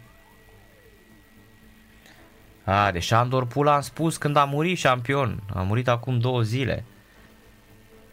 A, 2.64 2.92
de 2.92 3.00
Șandor 3.00 3.48
Pula 3.48 3.76
am 3.76 3.82
spus 3.82 4.18
când 4.18 4.36
a 4.36 4.46
murit 4.46 4.78
șampion. 4.78 5.44
A 5.54 5.62
murit 5.62 5.88
acum 5.88 6.20
două 6.20 6.42
zile. 6.42 6.84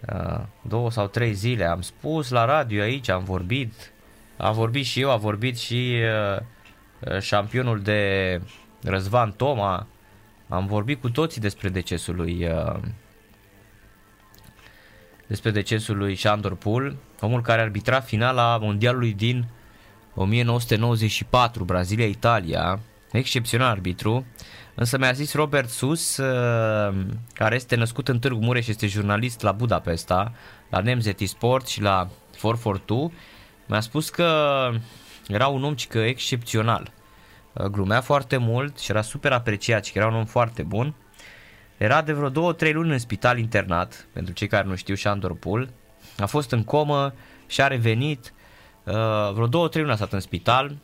A, 0.06 0.48
două 0.62 0.90
sau 0.90 1.06
trei 1.06 1.32
zile. 1.32 1.64
Am 1.64 1.80
spus 1.80 2.30
la 2.30 2.44
radio 2.44 2.82
aici, 2.82 3.08
am 3.08 3.24
vorbit. 3.24 3.92
Am 4.36 4.54
vorbit 4.54 4.84
și 4.84 5.00
eu, 5.00 5.10
a 5.10 5.16
vorbit 5.16 5.58
și 5.58 6.00
uh, 6.38 7.20
șampionul 7.20 7.80
de 7.80 8.40
Răzvan 8.82 9.32
Toma. 9.32 9.86
Am 10.48 10.66
vorbit 10.66 11.00
cu 11.00 11.10
toții 11.10 11.40
despre 11.40 11.68
decesul 11.68 12.16
lui 12.16 12.46
uh, 12.46 12.80
despre 15.26 15.50
decesul 15.50 15.96
lui 15.96 16.14
Shandor 16.14 16.54
Pool, 16.54 16.96
omul 17.20 17.42
care 17.42 17.60
arbitra 17.60 18.00
finala 18.00 18.58
mondialului 18.58 19.12
din 19.12 19.46
1994, 20.16 21.64
Brazilia-Italia, 21.64 22.80
excepțional 23.12 23.70
arbitru, 23.70 24.26
însă 24.74 24.98
mi-a 24.98 25.12
zis 25.12 25.34
Robert 25.34 25.68
Sus, 25.68 26.16
uh, 26.16 26.94
care 27.32 27.54
este 27.54 27.76
născut 27.76 28.08
în 28.08 28.18
Târgu 28.18 28.44
Mureș, 28.44 28.66
este 28.66 28.86
jurnalist 28.86 29.42
la 29.42 29.52
Budapesta, 29.52 30.32
la 30.70 30.80
Nemzeti 30.80 31.26
Sport 31.26 31.66
și 31.66 31.80
la 31.80 32.08
442, 32.40 33.12
mi-a 33.66 33.80
spus 33.80 34.10
că 34.10 34.70
era 35.28 35.46
un 35.46 35.64
om 35.64 35.74
cică 35.74 35.98
excepțional. 35.98 36.92
Uh, 37.52 37.64
glumea 37.64 38.00
foarte 38.00 38.36
mult 38.36 38.78
și 38.78 38.90
era 38.90 39.02
super 39.02 39.32
apreciat 39.32 39.84
și 39.84 39.98
era 39.98 40.06
un 40.06 40.14
om 40.14 40.24
foarte 40.24 40.62
bun. 40.62 40.94
Era 41.76 42.02
de 42.02 42.12
vreo 42.12 42.54
2-3 42.54 42.72
luni 42.72 42.92
în 42.92 42.98
spital 42.98 43.38
internat, 43.38 44.06
pentru 44.12 44.34
cei 44.34 44.48
care 44.48 44.66
nu 44.66 44.74
știu, 44.74 44.94
Shandor 44.94 45.36
Pool. 45.36 45.68
A 46.18 46.26
fost 46.26 46.50
în 46.50 46.64
comă 46.64 47.14
și 47.46 47.62
a 47.62 47.66
revenit. 47.66 48.32
Uh, 48.86 49.32
vreo 49.32 49.68
2-3 49.68 49.72
luni 49.72 49.90
a 49.90 49.96
stat 49.96 50.12
în 50.12 50.20
spital. 50.20 50.76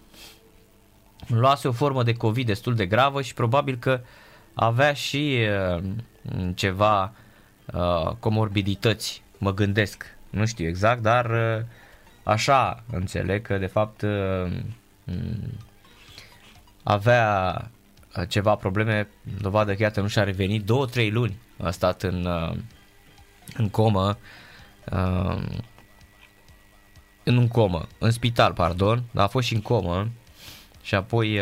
Luase 1.26 1.68
o 1.68 1.72
formă 1.72 2.02
de 2.02 2.12
COVID 2.12 2.46
destul 2.46 2.74
de 2.74 2.86
gravă 2.86 3.22
și 3.22 3.34
probabil 3.34 3.76
că 3.76 4.00
avea 4.54 4.92
și 4.92 5.38
uh, 5.76 5.82
ceva 6.54 7.12
uh, 7.72 8.10
comorbidități, 8.20 9.22
mă 9.38 9.54
gândesc. 9.54 10.16
Nu 10.30 10.46
știu 10.46 10.68
exact, 10.68 11.02
dar 11.02 11.30
uh, 11.30 11.64
așa 12.22 12.82
înțeleg 12.92 13.46
că 13.46 13.58
de 13.58 13.66
fapt 13.66 14.02
uh, 14.02 14.52
avea 16.82 17.56
Uh, 18.16 18.28
ceva 18.28 18.54
probleme, 18.54 19.08
dovadă 19.40 19.74
că 19.74 19.82
iată 19.82 20.00
nu 20.00 20.06
și-a 20.06 20.24
revenit, 20.24 20.64
două, 20.64 20.86
trei 20.86 21.10
luni 21.10 21.38
a 21.62 21.70
stat 21.70 22.02
în, 22.02 22.24
uh, 22.24 22.56
în 23.56 23.68
comă, 23.68 24.18
uh, 24.92 25.42
în 27.24 27.36
un 27.36 27.48
comă, 27.48 27.86
în 27.98 28.10
spital, 28.10 28.52
pardon, 28.52 29.02
dar 29.10 29.24
a 29.24 29.28
fost 29.28 29.46
și 29.46 29.54
în 29.54 29.60
comă 29.60 30.08
și 30.82 30.94
apoi 30.94 31.40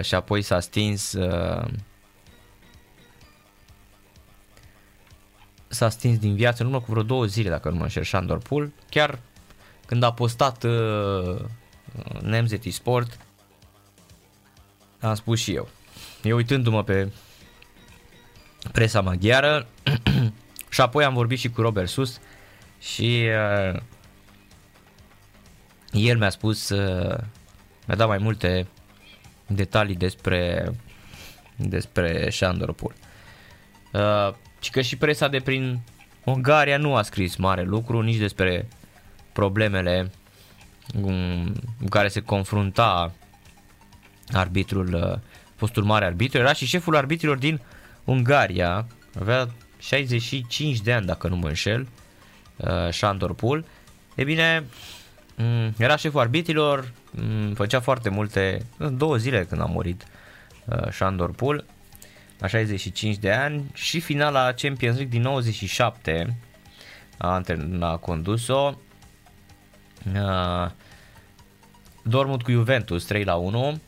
și 0.00 0.14
apoi 0.14 0.42
s-a 0.42 0.60
stins 0.60 1.16
s-a 5.68 5.88
stins 5.88 6.18
din 6.18 6.34
viață 6.34 6.62
în 6.62 6.68
urmă 6.68 6.80
cu 6.80 6.90
vreo 6.90 7.02
două 7.02 7.24
zile, 7.24 7.48
dacă 7.48 7.68
nu 7.68 7.76
mă 7.76 7.82
înșel, 7.82 8.04
Shandor 8.04 8.38
Pool, 8.38 8.72
chiar 8.90 9.18
când 9.86 10.02
a 10.02 10.12
postat 10.12 10.64
uh, 10.64 11.40
Nemzeti 12.22 12.70
Sport, 12.70 13.18
am 15.00 15.14
spus 15.14 15.40
și 15.40 15.54
eu. 15.54 15.68
Eu 16.22 16.36
uitându-mă 16.36 16.84
pe 16.84 17.12
presa 18.72 19.00
maghiară 19.00 19.66
și 20.70 20.80
apoi 20.80 21.04
am 21.04 21.14
vorbit 21.14 21.38
și 21.38 21.50
cu 21.50 21.60
Robert 21.60 21.88
Sus 21.88 22.20
și 22.80 23.26
uh, 23.72 23.80
el 25.92 26.18
mi-a 26.18 26.30
spus, 26.30 26.68
uh, 26.68 27.18
mi-a 27.86 27.96
dat 27.96 28.08
mai 28.08 28.18
multe 28.18 28.66
detalii 29.46 29.94
despre 29.94 30.72
despre 31.58 32.30
Șandorpul. 32.30 32.92
Uh, 33.92 34.34
și 34.60 34.70
că 34.70 34.80
și 34.80 34.96
presa 34.96 35.28
de 35.28 35.40
prin 35.40 35.80
Ungaria 36.24 36.76
nu 36.76 36.94
a 36.94 37.02
scris 37.02 37.36
mare 37.36 37.62
lucru 37.62 38.00
nici 38.00 38.16
despre 38.16 38.68
problemele 39.32 40.10
cu 41.00 41.12
care 41.88 42.08
se 42.08 42.20
confrunta 42.20 43.12
arbitrul, 44.32 44.94
uh, 44.94 45.18
fostul 45.56 45.84
mare 45.84 46.04
arbitru, 46.04 46.38
era 46.38 46.52
și 46.52 46.66
șeful 46.66 46.96
arbitrilor 46.96 47.36
din 47.36 47.60
Ungaria, 48.04 48.86
avea 49.20 49.48
65 49.78 50.80
de 50.80 50.92
ani 50.92 51.06
dacă 51.06 51.28
nu 51.28 51.36
mă 51.36 51.48
înșel, 51.48 51.88
uh, 52.56 52.88
Shandor 52.90 53.34
Pool. 53.34 53.64
E 54.14 54.24
bine, 54.24 54.58
mm, 54.58 54.66
era 55.76 55.96
șeful 55.96 56.20
arbitrilor, 56.20 56.92
mm, 57.10 57.54
făcea 57.54 57.80
foarte 57.80 58.08
multe, 58.08 58.66
două 58.92 59.16
zile 59.16 59.44
când 59.44 59.60
a 59.60 59.64
murit 59.64 60.06
uh, 60.64 60.90
Shandor 60.90 61.32
Pool, 61.32 61.64
la 62.38 62.46
65 62.46 63.16
de 63.16 63.32
ani 63.32 63.70
și 63.72 64.00
finala 64.00 64.52
Champions 64.52 64.96
League 64.96 65.18
din 65.18 65.22
97 65.22 66.36
a, 67.16 67.42
a 67.80 67.96
condus-o. 67.96 68.74
Dortmund 72.02 72.42
cu 72.42 72.50
Juventus 72.50 73.04
3 73.04 73.24
la 73.24 73.34
1 73.34 73.80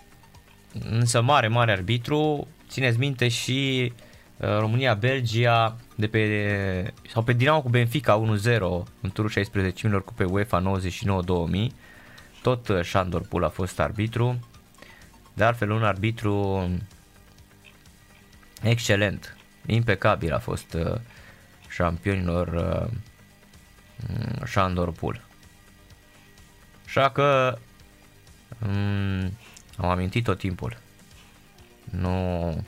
însă 0.79 1.21
mare, 1.21 1.49
mare 1.49 1.73
arbitru. 1.73 2.49
Țineți 2.69 2.99
minte 2.99 3.29
și 3.29 3.93
uh, 4.37 4.59
România-Belgia 4.59 5.77
de 6.01 6.09
pe, 6.09 6.93
sau 7.09 7.23
pe 7.23 7.33
Dinamo 7.33 7.63
cu 7.63 7.69
Benfica 7.69 8.23
1-0 8.43 8.59
în 9.01 9.11
turul 9.13 9.31
16 9.31 9.87
milor 9.87 10.05
cu 10.05 10.13
pe 10.13 10.25
UEFA 10.25 10.79
99-2000. 11.67 11.67
Tot 12.43 12.69
uh, 12.69 12.85
Shandor 12.85 13.23
Pul 13.23 13.45
a 13.45 13.49
fost 13.49 13.81
arbitru. 13.81 14.49
De 15.35 15.45
altfel 15.45 15.71
un 15.71 15.85
arbitru 15.85 16.69
excelent, 18.63 19.37
impecabil 19.67 20.33
a 20.33 20.39
fost 20.39 20.75
uh, 20.75 20.95
șampionilor 21.69 22.89
Shandor 24.45 24.93
Pul. 24.93 25.21
Așa 26.87 27.11
că 27.11 27.59
um, 28.67 29.33
am 29.77 29.89
amintit 29.89 30.25
tot 30.25 30.39
timpul. 30.39 30.79
Nu, 31.91 32.65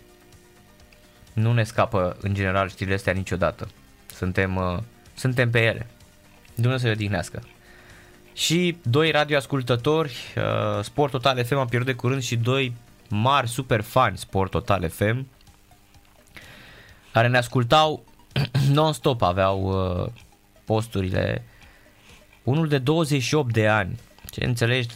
nu 1.33 1.53
ne 1.53 1.65
scapă 1.65 2.17
în 2.21 2.35
general 2.35 2.69
știrile 2.69 2.95
astea 2.95 3.13
niciodată. 3.13 3.69
Suntem, 4.15 4.57
uh, 4.57 4.79
suntem 5.15 5.51
pe 5.51 5.61
ele. 5.61 5.87
Dumnezeu 6.55 6.79
să 6.79 6.87
le 6.87 6.93
odihnească. 6.93 7.43
Și 8.33 8.77
doi 8.83 9.11
radioascultători, 9.11 10.17
uh, 10.37 10.85
Sport 10.85 11.11
Total 11.11 11.45
FM 11.45 11.57
a 11.57 11.65
pierdut 11.65 11.93
de 11.93 12.01
curând 12.01 12.23
și 12.23 12.37
doi 12.37 12.75
mari 13.09 13.49
super 13.49 13.81
fani 13.81 14.19
Sport 14.19 14.51
Total 14.51 14.89
FM 14.89 15.27
care 17.13 17.29
ne 17.29 17.37
ascultau 17.37 18.05
non-stop, 18.73 19.23
aveau 19.23 19.63
uh, 19.63 20.13
posturile. 20.65 21.45
Unul 22.43 22.69
de 22.69 22.79
28 22.79 23.53
de 23.53 23.69
ani, 23.69 23.99
ce 24.31 24.45
înțelegi, 24.45 24.95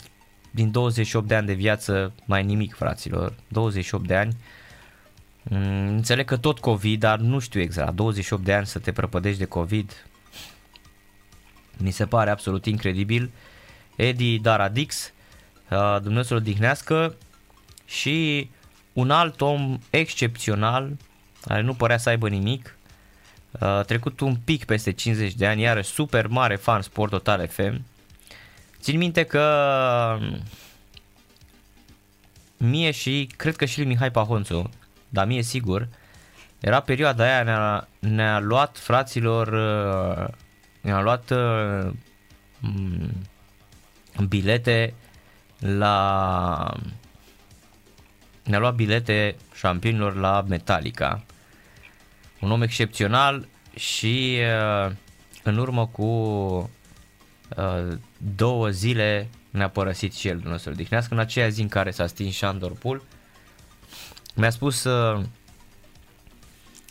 din 0.50 0.70
28 0.70 1.28
de 1.28 1.34
ani 1.34 1.46
de 1.46 1.52
viață 1.52 2.12
mai 2.24 2.44
nimic, 2.44 2.74
fraților. 2.74 3.34
28 3.48 4.06
de 4.06 4.16
ani. 4.16 4.32
Mm, 4.32 4.38
înțeleg 5.50 6.26
că 6.26 6.36
tot 6.36 6.58
COVID, 6.58 7.00
dar 7.00 7.18
nu 7.18 7.38
știu 7.38 7.60
exact. 7.60 7.94
28 7.94 8.44
de 8.44 8.54
ani 8.54 8.66
să 8.66 8.78
te 8.78 8.92
prăpădești 8.92 9.38
de 9.38 9.44
COVID. 9.44 10.06
Mi 11.76 11.90
se 11.90 12.06
pare 12.06 12.30
absolut 12.30 12.66
incredibil. 12.66 13.30
Eddie 13.96 14.38
Daradix, 14.38 15.12
uh, 15.70 15.96
Dumnezeu 16.00 16.22
să-l 16.22 16.36
odihnească 16.36 17.16
și 17.84 18.50
un 18.92 19.10
alt 19.10 19.40
om 19.40 19.78
excepțional, 19.90 20.96
care 21.40 21.60
nu 21.62 21.74
părea 21.74 21.98
să 21.98 22.08
aibă 22.08 22.28
nimic, 22.28 22.76
uh, 23.50 23.80
trecut 23.86 24.20
un 24.20 24.36
pic 24.44 24.64
peste 24.64 24.92
50 24.92 25.34
de 25.34 25.46
ani, 25.46 25.60
iarăși 25.60 25.90
super 25.90 26.26
mare 26.26 26.56
fan 26.56 26.82
Sport 26.82 27.10
Total 27.10 27.48
FM, 27.48 27.84
Țin 28.86 28.98
minte 28.98 29.24
că 29.24 30.18
mie 32.56 32.90
și 32.90 33.28
cred 33.36 33.56
că 33.56 33.64
și 33.64 33.78
lui 33.78 33.86
Mihai 33.86 34.10
Pahonțu, 34.10 34.70
dar 35.16 35.26
mie 35.26 35.42
sigur, 35.42 35.88
era 36.60 36.80
perioada 36.80 37.24
aia, 37.24 37.42
ne-a, 37.42 37.88
ne-a 37.98 38.38
luat 38.38 38.78
fraților, 38.78 39.50
ne-a 40.80 41.00
luat 41.00 41.30
uh, 41.30 41.92
bilete 44.28 44.94
la 45.58 46.74
ne-a 48.44 48.58
luat 48.58 48.74
bilete 48.74 49.36
șampionilor 49.54 50.14
la 50.14 50.44
Metallica. 50.48 51.24
Un 52.40 52.50
om 52.50 52.62
excepțional 52.62 53.48
și 53.76 54.38
uh, 54.86 54.92
în 55.42 55.58
urmă 55.58 55.86
cu 55.86 56.10
Uh, 57.56 57.96
două 58.36 58.68
zile 58.68 59.28
ne-a 59.50 59.68
părăsit 59.68 60.14
și 60.14 60.28
el, 60.28 60.38
Dumnezeu 60.38 60.58
să-l 60.58 60.74
dihnească, 60.74 61.14
în 61.14 61.20
aceea 61.20 61.48
zi 61.48 61.60
în 61.60 61.68
care 61.68 61.90
s-a 61.90 62.06
stins 62.06 62.34
Shandor 62.34 62.72
Pool. 62.72 63.02
Mi-a 64.36 64.50
spus 64.50 64.84
uh, 64.84 65.22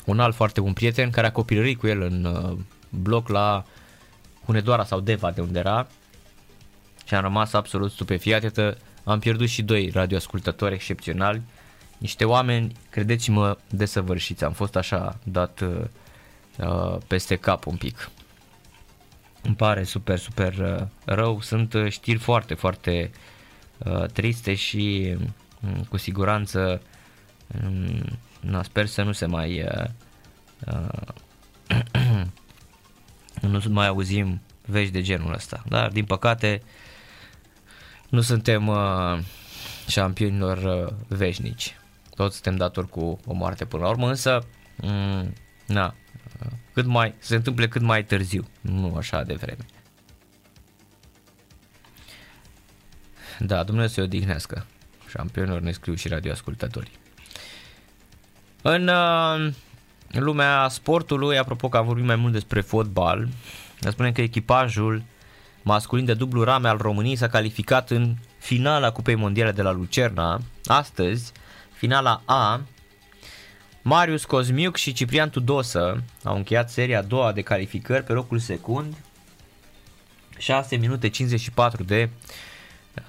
un 0.05 0.19
alt 0.19 0.35
foarte 0.35 0.61
bun 0.61 0.73
prieten 0.73 1.09
care 1.09 1.27
a 1.27 1.31
copilărit 1.31 1.79
cu 1.79 1.87
el 1.87 2.01
în 2.01 2.23
uh, 2.23 2.57
bloc 2.89 3.27
la 3.27 3.65
Hunedoara 4.45 4.83
sau 4.83 4.99
Deva 4.99 5.31
de 5.31 5.41
unde 5.41 5.59
era 5.59 5.87
și 7.05 7.15
am 7.15 7.21
rămas 7.21 7.53
absolut 7.53 7.91
stupefiat. 7.91 8.43
Iată, 8.43 8.77
am 9.03 9.19
pierdut 9.19 9.47
și 9.47 9.61
doi 9.61 9.89
radioascultători 9.89 10.73
excepționali, 10.73 11.41
niște 11.97 12.25
oameni, 12.25 12.75
credeți-mă, 12.89 13.57
desăvârșiți. 13.69 14.43
Am 14.43 14.53
fost 14.53 14.75
așa 14.75 15.19
dat 15.23 15.59
uh, 15.59 15.81
uh 16.57 16.97
peste 17.07 17.35
cap 17.35 17.65
un 17.65 17.75
pic. 17.75 18.09
Îmi 19.41 19.55
pare 19.55 19.83
super, 19.83 20.17
super 20.17 20.53
uh, 20.57 20.87
rău. 21.05 21.41
Sunt 21.41 21.73
uh, 21.73 21.91
știri 21.91 22.17
foarte, 22.17 22.53
foarte 22.53 23.11
uh, 23.77 24.05
triste 24.05 24.53
și 24.53 25.15
um, 25.61 25.83
cu 25.89 25.97
siguranță 25.97 26.59
um, 26.59 26.79
na, 28.39 28.63
sper 28.63 28.85
să 28.85 29.01
nu 29.03 29.11
se 29.11 29.25
mai 29.25 29.63
uh, 29.63 29.85
uh, 33.41 33.49
nu 33.49 33.61
mai 33.69 33.87
auzim 33.87 34.41
vești 34.65 34.91
de 34.91 35.01
genul 35.01 35.33
ăsta. 35.33 35.63
Dar 35.67 35.91
din 35.91 36.05
păcate 36.05 36.61
nu 38.09 38.21
suntem 38.21 38.67
uh, 38.67 39.19
șampionilor 39.87 40.57
uh, 40.57 40.93
veșnici. 41.07 41.77
Toți 42.15 42.33
suntem 42.33 42.55
datori 42.55 42.89
cu 42.89 43.19
o 43.25 43.33
moarte 43.33 43.65
până 43.65 43.83
la 43.83 43.89
urmă, 43.89 44.07
însă 44.07 44.45
um, 44.81 45.33
na, 45.65 45.95
cât 46.73 46.85
mai, 46.85 47.13
se 47.17 47.35
întâmple 47.35 47.67
cât 47.67 47.81
mai 47.81 48.03
târziu, 48.03 48.47
nu 48.61 48.95
așa 48.95 49.23
de 49.23 49.33
vreme. 49.33 49.65
Da, 53.39 53.63
Dumnezeu 53.63 53.87
să-i 53.87 54.03
odihnească. 54.03 54.65
Șampionilor 55.09 55.61
ne 55.61 55.71
scriu 55.71 55.93
și 55.93 56.07
radioascultătorii. 56.07 56.97
În 58.67 58.87
uh, 58.87 59.53
lumea 60.09 60.67
sportului, 60.69 61.37
apropo 61.37 61.69
că 61.69 61.77
am 61.77 61.85
vorbit 61.85 62.05
mai 62.05 62.15
mult 62.15 62.33
despre 62.33 62.61
fotbal, 62.61 63.27
ne 63.81 63.89
spunem 63.89 64.11
că 64.11 64.21
echipajul 64.21 65.03
masculin 65.61 66.05
de 66.05 66.13
dublu 66.13 66.43
rame 66.43 66.67
al 66.67 66.77
României 66.77 67.15
s-a 67.15 67.27
calificat 67.27 67.89
în 67.89 68.15
finala 68.37 68.91
Cupei 68.91 69.15
Mondiale 69.15 69.51
de 69.51 69.61
la 69.61 69.71
Lucerna. 69.71 70.41
Astăzi, 70.63 71.31
finala 71.71 72.21
A, 72.25 72.61
Marius 73.81 74.25
Cosmiuc 74.25 74.75
și 74.75 74.93
Ciprian 74.93 75.29
Tudosă 75.29 76.03
au 76.23 76.35
încheiat 76.35 76.69
seria 76.69 76.99
a 76.99 77.01
doua 77.01 77.31
de 77.31 77.41
calificări 77.41 78.03
pe 78.03 78.13
locul 78.13 78.39
secund. 78.39 78.95
6 80.37 80.75
minute 80.75 81.09
54 81.09 81.83
de 81.83 82.09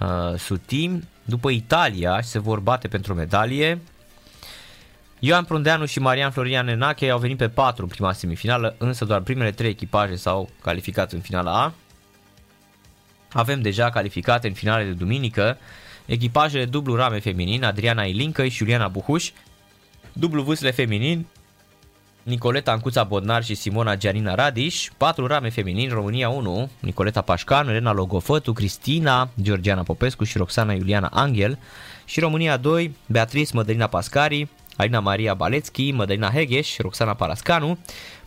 uh, 0.01 0.39
sutim. 0.39 1.09
După 1.25 1.51
Italia 1.51 2.21
se 2.23 2.39
vor 2.39 2.61
bate 2.61 2.89
pentru 2.89 3.13
o 3.13 3.17
medalie. 3.17 3.81
Ioan 5.19 5.45
Prundeanu 5.45 5.85
și 5.85 5.99
Marian 5.99 6.31
Florian 6.31 6.65
Nenache 6.65 7.11
au 7.11 7.19
venit 7.19 7.37
pe 7.37 7.49
4 7.49 7.83
în 7.83 7.89
prima 7.89 8.13
semifinală, 8.13 8.75
însă 8.79 9.05
doar 9.05 9.21
primele 9.21 9.51
3 9.51 9.71
echipaje 9.71 10.17
s-au 10.17 10.49
calificat 10.63 11.13
în 11.13 11.21
finala 11.21 11.63
A. 11.63 11.73
Avem 13.33 13.61
deja 13.61 13.91
calificate 13.91 14.49
în 14.49 14.55
finale 14.55 14.85
de 14.85 14.91
duminică 14.91 15.59
echipajele 16.07 16.65
dublu 16.65 16.95
rame 16.95 17.19
feminin, 17.19 17.65
Adriana 17.65 18.03
Ilincă 18.03 18.47
și 18.47 18.63
Iuliana 18.63 18.89
Buhuș, 18.89 19.31
dublu 20.13 20.43
vâsle 20.43 20.71
feminin, 20.71 21.27
Nicoleta 22.23 22.71
Ancuța 22.71 23.05
Bodnar 23.05 23.45
și 23.45 23.55
Simona 23.55 23.97
Gianina 23.97 24.35
Radiș, 24.35 24.89
patru 24.97 25.27
rame 25.27 25.49
feminin, 25.51 25.89
România 25.89 26.29
1, 26.29 26.71
Nicoleta 26.81 27.21
Pașcan, 27.21 27.69
Elena 27.69 27.93
Logofătu, 27.93 28.53
Cristina, 28.53 29.29
Georgiana 29.43 29.83
Popescu 29.83 30.25
și 30.25 30.39
Roxana 30.39 30.73
Iuliana 30.73 31.09
Angel 31.13 31.59
și 32.05 32.21
România 32.21 32.57
2, 32.57 32.97
Beatrice 33.07 33.51
Mădălina 33.55 33.87
Pascari, 33.87 34.49
Alina 34.77 35.01
Maria 35.01 35.35
Balețchi, 35.35 35.93
Mădălina 35.93 36.31
Hegeș, 36.31 36.79
Roxana 36.79 37.15
Parascanu, 37.15 37.79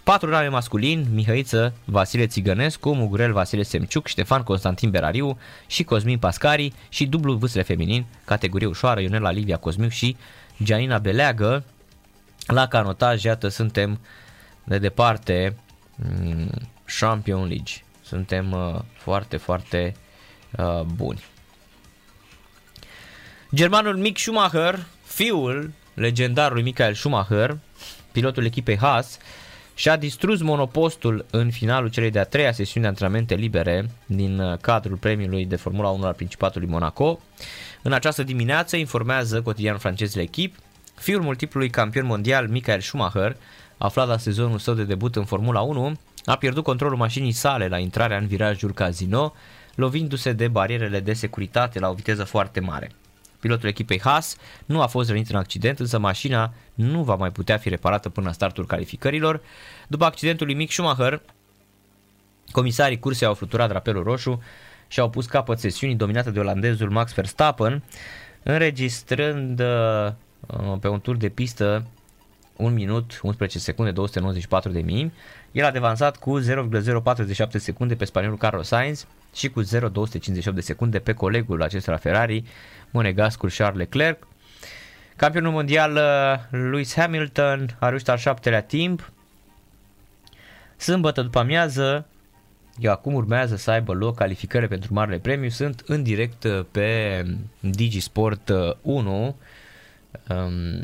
patru 0.04 0.30
rame 0.30 0.48
masculin, 0.48 1.06
Mihăiță 1.14 1.74
Vasile 1.86 2.28
Țigănescu, 2.28 2.94
Mugurel 2.94 3.32
Vasile 3.32 3.64
Semciuc, 3.64 4.08
Ștefan 4.08 4.44
Constantin 4.44 4.90
Berariu 4.90 5.38
și 5.68 5.84
Cosmin 5.84 6.20
Pascari 6.20 6.74
și 6.90 7.06
dublu 7.06 7.34
vâsle 7.34 7.62
feminin, 7.62 8.06
categorie 8.26 8.68
ușoară, 8.68 9.00
Ionela 9.02 9.32
Livia 9.32 9.58
Cosmiu 9.58 9.90
și 9.90 10.16
Gianina 10.64 10.98
Beleagă. 10.98 11.64
La 12.48 12.68
canotaj, 12.68 13.24
iată, 13.24 13.48
suntem 13.48 14.00
de 14.64 14.78
departe 14.78 15.56
mm, 15.96 16.50
Champion 17.00 17.48
League. 17.48 17.74
Suntem 18.04 18.52
uh, 18.52 18.80
foarte, 18.98 19.38
foarte 19.38 19.96
uh, 20.58 20.82
buni. 20.82 21.24
Germanul 23.56 23.98
Mick 23.98 24.18
Schumacher, 24.18 24.86
fiul 25.04 25.72
legendarului 26.00 26.64
Michael 26.64 26.94
Schumacher, 26.94 27.58
pilotul 28.12 28.46
echipei 28.46 28.78
Haas, 28.78 29.18
și-a 29.74 29.96
distrus 29.96 30.42
monopostul 30.42 31.26
în 31.30 31.52
finalul 31.52 31.90
celei 31.90 32.12
de-a 32.12 32.24
treia 32.24 32.52
sesiuni 32.52 32.84
de 32.84 32.90
antrenamente 32.90 33.36
libere 33.36 33.90
din 34.06 34.40
uh, 34.40 34.58
cadrul 34.62 34.98
premiului 34.98 35.46
de 35.46 35.56
Formula 35.56 35.90
1 35.90 36.06
al 36.06 36.14
Principatului 36.14 36.68
Monaco. 36.68 37.20
În 37.82 37.92
această 37.92 38.24
dimineață 38.24 38.76
informează 38.76 39.42
cotidianul 39.42 39.80
francez 39.80 40.16
L'Equipe, 40.18 40.56
fiul 40.96 41.22
multiplului 41.22 41.70
campion 41.70 42.06
mondial 42.06 42.48
Michael 42.48 42.80
Schumacher, 42.80 43.38
aflat 43.78 44.08
la 44.08 44.18
sezonul 44.18 44.58
său 44.58 44.74
de 44.74 44.84
debut 44.84 45.16
în 45.16 45.26
Formula 45.26 45.62
1, 45.62 46.00
a 46.26 46.36
pierdut 46.36 46.64
controlul 46.64 46.98
mașinii 46.98 47.32
sale 47.32 47.68
la 47.68 47.78
intrarea 47.78 48.18
în 48.18 48.28
virajul 48.28 48.74
Casino, 48.74 49.34
lovindu-se 49.76 50.34
de 50.34 50.48
barierele 50.48 51.00
de 51.00 51.14
securitate 51.14 51.80
la 51.80 51.90
o 51.90 51.94
viteză 51.94 52.24
foarte 52.24 52.60
mare. 52.60 52.92
Pilotul 53.40 53.70
echipei 53.70 54.00
Haas 54.00 54.38
nu 54.66 54.82
a 54.82 54.88
fost 54.88 55.10
rănit 55.10 55.30
în 55.30 55.36
accident, 55.36 55.80
însă 55.80 56.00
mașina 56.00 56.54
nu 56.74 57.04
va 57.04 57.16
mai 57.16 57.32
putea 57.32 57.58
fi 57.58 57.70
reparată 57.70 58.10
până 58.10 58.28
la 58.28 58.34
startul 58.34 58.66
calificărilor. 58.66 59.42
După 59.88 60.06
accidentul 60.06 60.46
lui 60.46 60.56
Mick 60.56 60.72
Schumacher, 60.72 61.22
comisarii 62.52 63.00
cursei 63.00 63.28
au 63.28 63.34
fluturat 63.34 63.70
drapelul 63.70 64.04
roșu 64.04 64.42
și 64.88 65.00
au 65.00 65.10
pus 65.10 65.26
capăt 65.26 65.60
sesiunii 65.60 65.96
dominată 65.96 66.32
de 66.32 66.40
olandezul 66.40 66.90
Max 66.90 67.14
Verstappen, 67.14 67.84
înregistrând 68.44 69.60
uh, 69.60 70.12
pe 70.80 70.88
un 70.88 71.00
tur 71.00 71.18
de 71.18 71.30
pistă 71.30 71.86
1 72.60 72.70
minut 72.70 73.20
11 73.22 73.60
secunde 73.60 73.92
294 73.92 74.72
de 74.72 74.82
mii. 74.82 75.14
El 75.52 75.66
a 75.66 75.72
devansat 75.72 76.18
cu 76.18 76.40
0,047 76.40 77.58
secunde 77.58 77.96
pe 77.96 78.06
spaniolul 78.06 78.38
Carlos 78.38 78.68
Sainz 78.68 79.08
și 79.34 79.50
cu 79.50 79.62
0,258 79.62 80.58
de 80.58 80.64
secunde 80.64 81.00
pe 81.00 81.14
colegul 81.14 81.62
acesta 81.62 81.98
Ferrari, 81.98 82.44
monegascul 82.92 83.50
Charles 83.50 83.78
Leclerc. 83.78 84.28
Campionul 85.16 85.52
mondial 85.52 85.96
uh, 85.96 86.60
Lewis 86.60 86.96
Hamilton 86.96 87.76
a 87.80 87.90
reușit 87.90 88.10
al 88.10 88.18
șaptelea 88.18 88.62
timp. 88.62 89.12
Sâmbătă 90.78 91.22
după 91.22 91.40
amiază, 91.40 92.06
eu 92.78 92.92
acum 92.92 93.14
urmează 93.14 93.56
să 93.56 93.72
aibă 93.72 93.94
loc 93.94 94.16
calificările 94.16 94.68
pentru 94.68 94.94
Marele 94.94 95.20
Premiu. 95.20 95.50
Sunt 95.50 95.84
în 95.86 96.04
direct 96.04 96.44
uh, 96.44 96.66
pe 96.72 97.26
Digisport 97.60 98.52
1. 98.82 99.26
Uh, 99.26 100.36
um, 100.36 100.84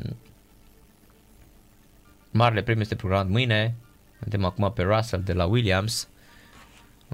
Marele 2.31 2.61
Premiu 2.61 2.81
este 2.81 2.95
programat 2.95 3.27
mâine. 3.27 3.75
Vedem 4.19 4.45
acum 4.45 4.71
pe 4.73 4.81
Russell 4.81 5.23
de 5.23 5.33
la 5.33 5.45
Williams. 5.45 6.07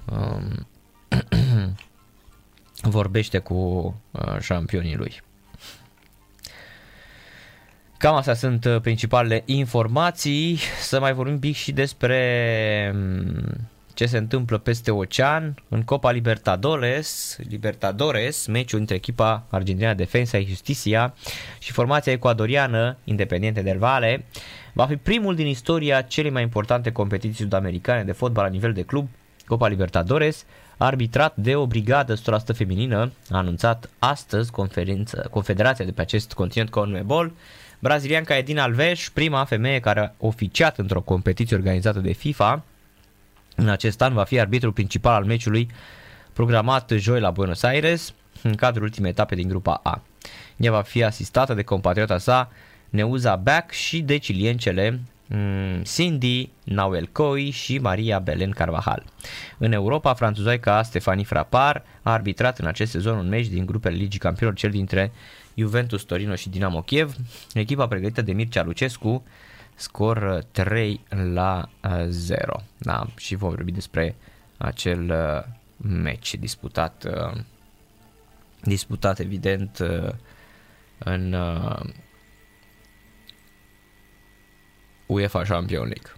Um, 0.06 0.68
vorbește 2.82 3.38
cu 3.38 3.54
uh, 4.12 4.40
șampionii 4.40 4.96
lui. 4.96 5.22
Cam 7.98 8.16
astea 8.16 8.34
sunt 8.34 8.66
uh, 8.66 8.82
principalele 8.82 9.44
informații. 9.46 10.60
Să 10.82 11.00
mai 11.00 11.14
vorbim 11.14 11.34
un 11.34 11.40
pic 11.40 11.56
și 11.56 11.72
despre 11.72 12.92
um, 12.94 13.70
ce 13.94 14.06
se 14.06 14.18
întâmplă 14.18 14.58
peste 14.58 14.92
ocean 14.92 15.64
în 15.70 15.82
Copa 15.82 16.12
Libertadores, 16.12 17.38
Libertadores, 17.50 18.48
meciul 18.48 18.80
între 18.80 18.96
echipa 18.96 19.46
argentina 19.50 19.94
Defensa 19.94 20.38
și 20.38 20.46
Justicia 20.46 21.14
și 21.60 21.72
formația 21.72 22.12
ecuadoriană 22.12 22.98
Independiente 23.04 23.62
del 23.62 23.78
Valle 23.78 24.26
va 24.74 24.86
fi 24.86 24.96
primul 24.96 25.36
din 25.36 25.48
istoria 25.48 26.02
celei 26.02 26.32
mai 26.32 26.42
importante 26.42 26.92
competiții 26.92 27.44
sud-americane 27.44 28.04
de 28.04 28.12
fotbal 28.12 28.44
la 28.44 28.50
nivel 28.50 28.74
de 28.74 28.82
club, 28.82 29.08
Copa 29.48 29.68
Libertadores, 29.68 30.46
arbitrat 30.86 31.36
de 31.36 31.56
o 31.56 31.68
brigadă 31.68 32.16
100% 32.16 32.20
feminină, 32.56 33.12
a 33.30 33.38
anunțat 33.38 33.90
astăzi 34.00 34.52
confederația 35.32 35.86
de 35.86 35.92
pe 35.92 36.02
acest 36.02 36.34
continent 36.34 36.70
CONMEBOL, 36.70 37.32
brazilianca 37.80 38.38
Edina 38.38 38.64
Alves, 38.64 39.10
prima 39.10 39.46
femeie 39.46 39.80
care 39.80 40.00
a 40.00 40.12
oficiat 40.18 40.78
într-o 40.78 41.02
competiție 41.02 41.56
organizată 41.56 42.00
de 42.00 42.12
FIFA, 42.12 42.64
în 43.56 43.70
acest 43.70 44.02
an 44.02 44.14
va 44.14 44.24
fi 44.24 44.40
arbitrul 44.40 44.72
principal 44.72 45.14
al 45.14 45.24
meciului 45.24 45.70
programat 46.34 46.92
joi 46.96 47.20
la 47.20 47.32
Buenos 47.32 47.64
Aires, 47.64 48.14
în 48.44 48.56
cadrul 48.56 48.84
ultimei 48.84 49.10
etape 49.10 49.36
din 49.36 49.48
grupa 49.48 49.80
A. 49.84 50.02
Ea 50.58 50.72
va 50.72 50.82
fi 50.82 51.04
asistată 51.04 51.54
de 51.54 51.64
compatriota 51.64 52.18
sa, 52.18 52.52
Neuza 52.90 53.36
Beck 53.36 53.72
și 53.72 54.02
de 54.02 54.18
ciliencele 54.18 54.90
Mm, 54.90 55.11
Cindy, 55.84 56.50
Noel 56.64 57.08
Coi 57.12 57.50
și 57.50 57.78
Maria 57.78 58.20
Belen 58.20 58.52
Carvajal. 58.52 59.04
În 59.58 59.72
Europa, 59.72 60.14
franțuzoica 60.14 60.84
Stefanie 60.84 61.24
Frapar 61.24 61.84
a 62.02 62.12
arbitrat 62.12 62.60
în 62.60 62.66
acest 62.66 62.92
sezon 62.92 63.18
un 63.18 63.28
meci 63.28 63.48
din 63.48 63.66
grupele 63.66 63.96
Ligii 63.96 64.20
Campionilor, 64.20 64.60
cel 64.60 64.72
dintre 64.72 65.12
Juventus 65.56 66.04
Torino 66.04 66.36
și 66.36 66.50
Dinamo 66.50 66.82
Kiev. 66.82 67.16
Echipa 67.54 67.88
pregătită 67.88 68.22
de 68.22 68.34
Mircea 68.34 68.64
Lucescu 68.64 69.24
scor 69.76 70.46
3 70.52 71.02
la 71.34 71.70
0. 72.08 72.64
Da, 72.78 73.08
și 73.18 73.36
vom 73.36 73.50
vorbi 73.50 73.72
despre 73.72 74.16
acel 74.58 75.14
meci 75.78 76.36
disputat 76.36 77.06
disputat 78.64 79.20
evident 79.20 79.78
în 80.98 81.36
UEFA 85.12 85.42
Champions 85.42 85.88
League. 85.88 86.12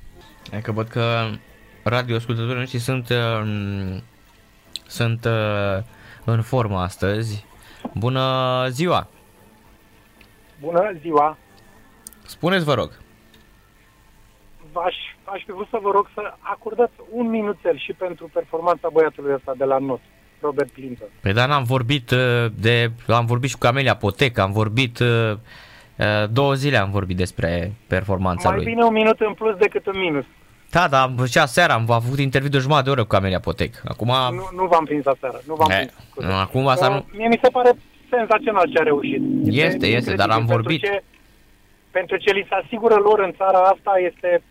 Adică 0.51 0.71
văd 0.71 0.87
că 0.87 1.29
radioascultătorii 1.83 2.59
noștri 2.59 2.79
sunt, 2.79 3.09
uh, 3.09 3.97
sunt 4.87 5.25
uh, 5.25 5.83
în 6.25 6.41
formă 6.41 6.79
astăzi. 6.79 7.45
Bună 7.93 8.65
ziua! 8.69 9.07
Bună 10.59 10.93
ziua! 11.01 11.37
Spuneți, 12.25 12.65
vă 12.65 12.73
rog. 12.73 12.91
Aș, 14.85 14.95
aș 15.23 15.43
fi 15.45 15.51
vrut 15.51 15.67
să 15.69 15.79
vă 15.81 15.91
rog 15.91 16.09
să 16.13 16.33
acordați 16.39 16.93
un 17.09 17.29
minuțel 17.29 17.77
și 17.77 17.93
pentru 17.93 18.29
performanța 18.33 18.89
băiatului 18.93 19.33
ăsta 19.33 19.53
de 19.57 19.63
la 19.63 19.77
not, 19.77 19.99
Robert 20.41 20.73
Clinton. 20.73 21.07
Păi 21.21 21.33
dar 21.33 21.47
n-am 21.47 21.63
vorbit 21.63 22.11
uh, 22.11 22.45
de... 22.55 22.91
Am 23.07 23.25
vorbit 23.25 23.49
și 23.49 23.55
cu 23.55 23.65
Camelia 23.65 23.95
Potec, 23.95 24.37
am 24.37 24.51
vorbit 24.51 24.99
Eh, 24.99 25.37
două 26.29 26.53
zile 26.53 26.77
am 26.77 26.91
vorbit 26.91 27.17
despre 27.17 27.73
performanța 27.87 28.49
Mai 28.49 28.57
lui. 28.57 28.65
Mai 28.65 28.73
bine 28.73 28.85
un 28.85 28.93
minut 28.93 29.19
în 29.19 29.33
plus 29.33 29.55
decât 29.55 29.85
un 29.85 29.99
minus. 29.99 30.23
Da, 30.69 30.87
da, 30.87 31.13
și 31.25 31.47
seara 31.47 31.73
am 31.73 31.91
avut 31.91 32.19
interviu 32.19 32.49
de 32.49 32.57
jumătate 32.57 32.85
de 32.85 32.89
oră 32.89 33.01
cu 33.01 33.07
Camelia 33.07 33.39
Potec. 33.39 33.81
Acum... 33.85 34.07
Nu, 34.07 34.49
nu 34.55 34.67
v-am 34.67 34.85
prins 34.85 35.05
aseară, 35.05 35.41
nu 35.47 35.55
v-am 35.55 35.69
e, 35.69 35.75
prins. 35.75 36.27
Nu, 36.29 36.35
acum 36.35 36.67
asta 36.67 36.87
nu... 36.89 37.05
Mie 37.17 37.27
mi 37.27 37.39
se 37.41 37.49
pare 37.49 37.71
senzațional 38.09 38.69
ce 38.73 38.79
a 38.79 38.83
reușit. 38.83 39.21
Este, 39.45 39.67
este, 39.67 39.87
este 39.87 40.15
dar 40.15 40.29
am 40.29 40.45
vorbit. 40.45 40.81
Pentru 40.81 40.99
ce, 40.99 41.03
pentru 41.91 42.17
ce 42.17 42.31
li 42.31 42.45
se 42.49 42.55
asigură 42.63 42.95
lor 42.95 43.19
în 43.19 43.33
țara 43.37 43.59
asta 43.59 43.91
este... 44.11 44.43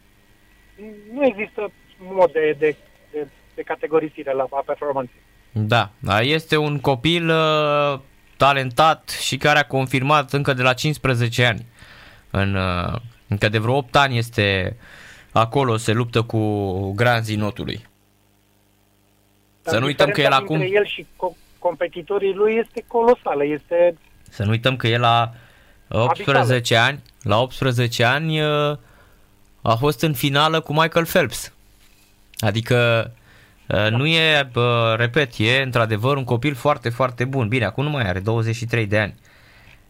Nu 1.15 1.25
există 1.25 1.71
mod 1.99 2.33
de, 2.33 2.57
de, 2.59 2.77
de, 3.13 3.27
de 3.55 3.63
categorisire 3.63 4.33
la 4.33 4.47
performanței. 4.67 5.21
Da, 5.53 5.91
da, 5.99 6.21
este 6.21 6.57
un 6.57 6.81
copil 6.81 7.29
uh, 7.29 7.99
talentat 8.45 9.09
și 9.09 9.37
care 9.37 9.59
a 9.59 9.67
confirmat 9.67 10.33
încă 10.33 10.53
de 10.53 10.63
la 10.63 10.73
15 10.73 11.45
ani. 11.45 11.67
În, 12.31 12.55
uh, 12.55 13.01
încă 13.29 13.49
de 13.49 13.59
vreo 13.59 13.77
8 13.77 13.97
ani 13.97 14.19
este 14.19 14.77
acolo, 15.33 15.77
se 15.77 15.93
luptă 15.93 16.23
cu 16.23 16.93
granzii 16.93 17.37
notului. 17.37 17.87
Dar 19.63 19.75
să 19.75 19.81
nu 19.81 19.87
uităm 19.87 20.11
că 20.11 20.21
el 20.21 20.33
acum... 20.33 20.61
el 20.61 20.87
și 20.87 21.07
co- 21.07 21.37
competitorii 21.59 22.35
lui 22.35 22.55
este 22.55 22.85
colosală, 22.87 23.45
este... 23.45 23.97
Să 24.31 24.45
nu 24.45 24.51
uităm 24.51 24.77
că 24.77 24.87
el 24.87 25.01
la 25.01 25.33
18 25.89 26.53
abitală. 26.53 26.85
ani, 26.85 27.03
la 27.23 27.41
18 27.41 28.05
ani 28.05 28.41
uh, 28.41 28.77
a 29.63 29.75
fost 29.75 30.03
în 30.03 30.15
finală 30.15 30.61
cu 30.61 30.73
Michael 30.73 31.07
Phelps. 31.07 31.53
Adică 32.39 33.11
Uh, 33.73 33.91
nu 33.91 34.07
e, 34.07 34.51
repet, 34.97 35.33
e 35.39 35.63
într-adevăr 35.63 36.17
un 36.17 36.25
copil 36.25 36.55
foarte, 36.55 36.89
foarte 36.89 37.25
bun. 37.25 37.49
Bine, 37.49 37.65
acum 37.65 37.85
nu 37.85 37.91
mai 37.91 38.09
are 38.09 38.21
23 38.21 38.87
de 38.87 38.99
ani. 38.99 39.15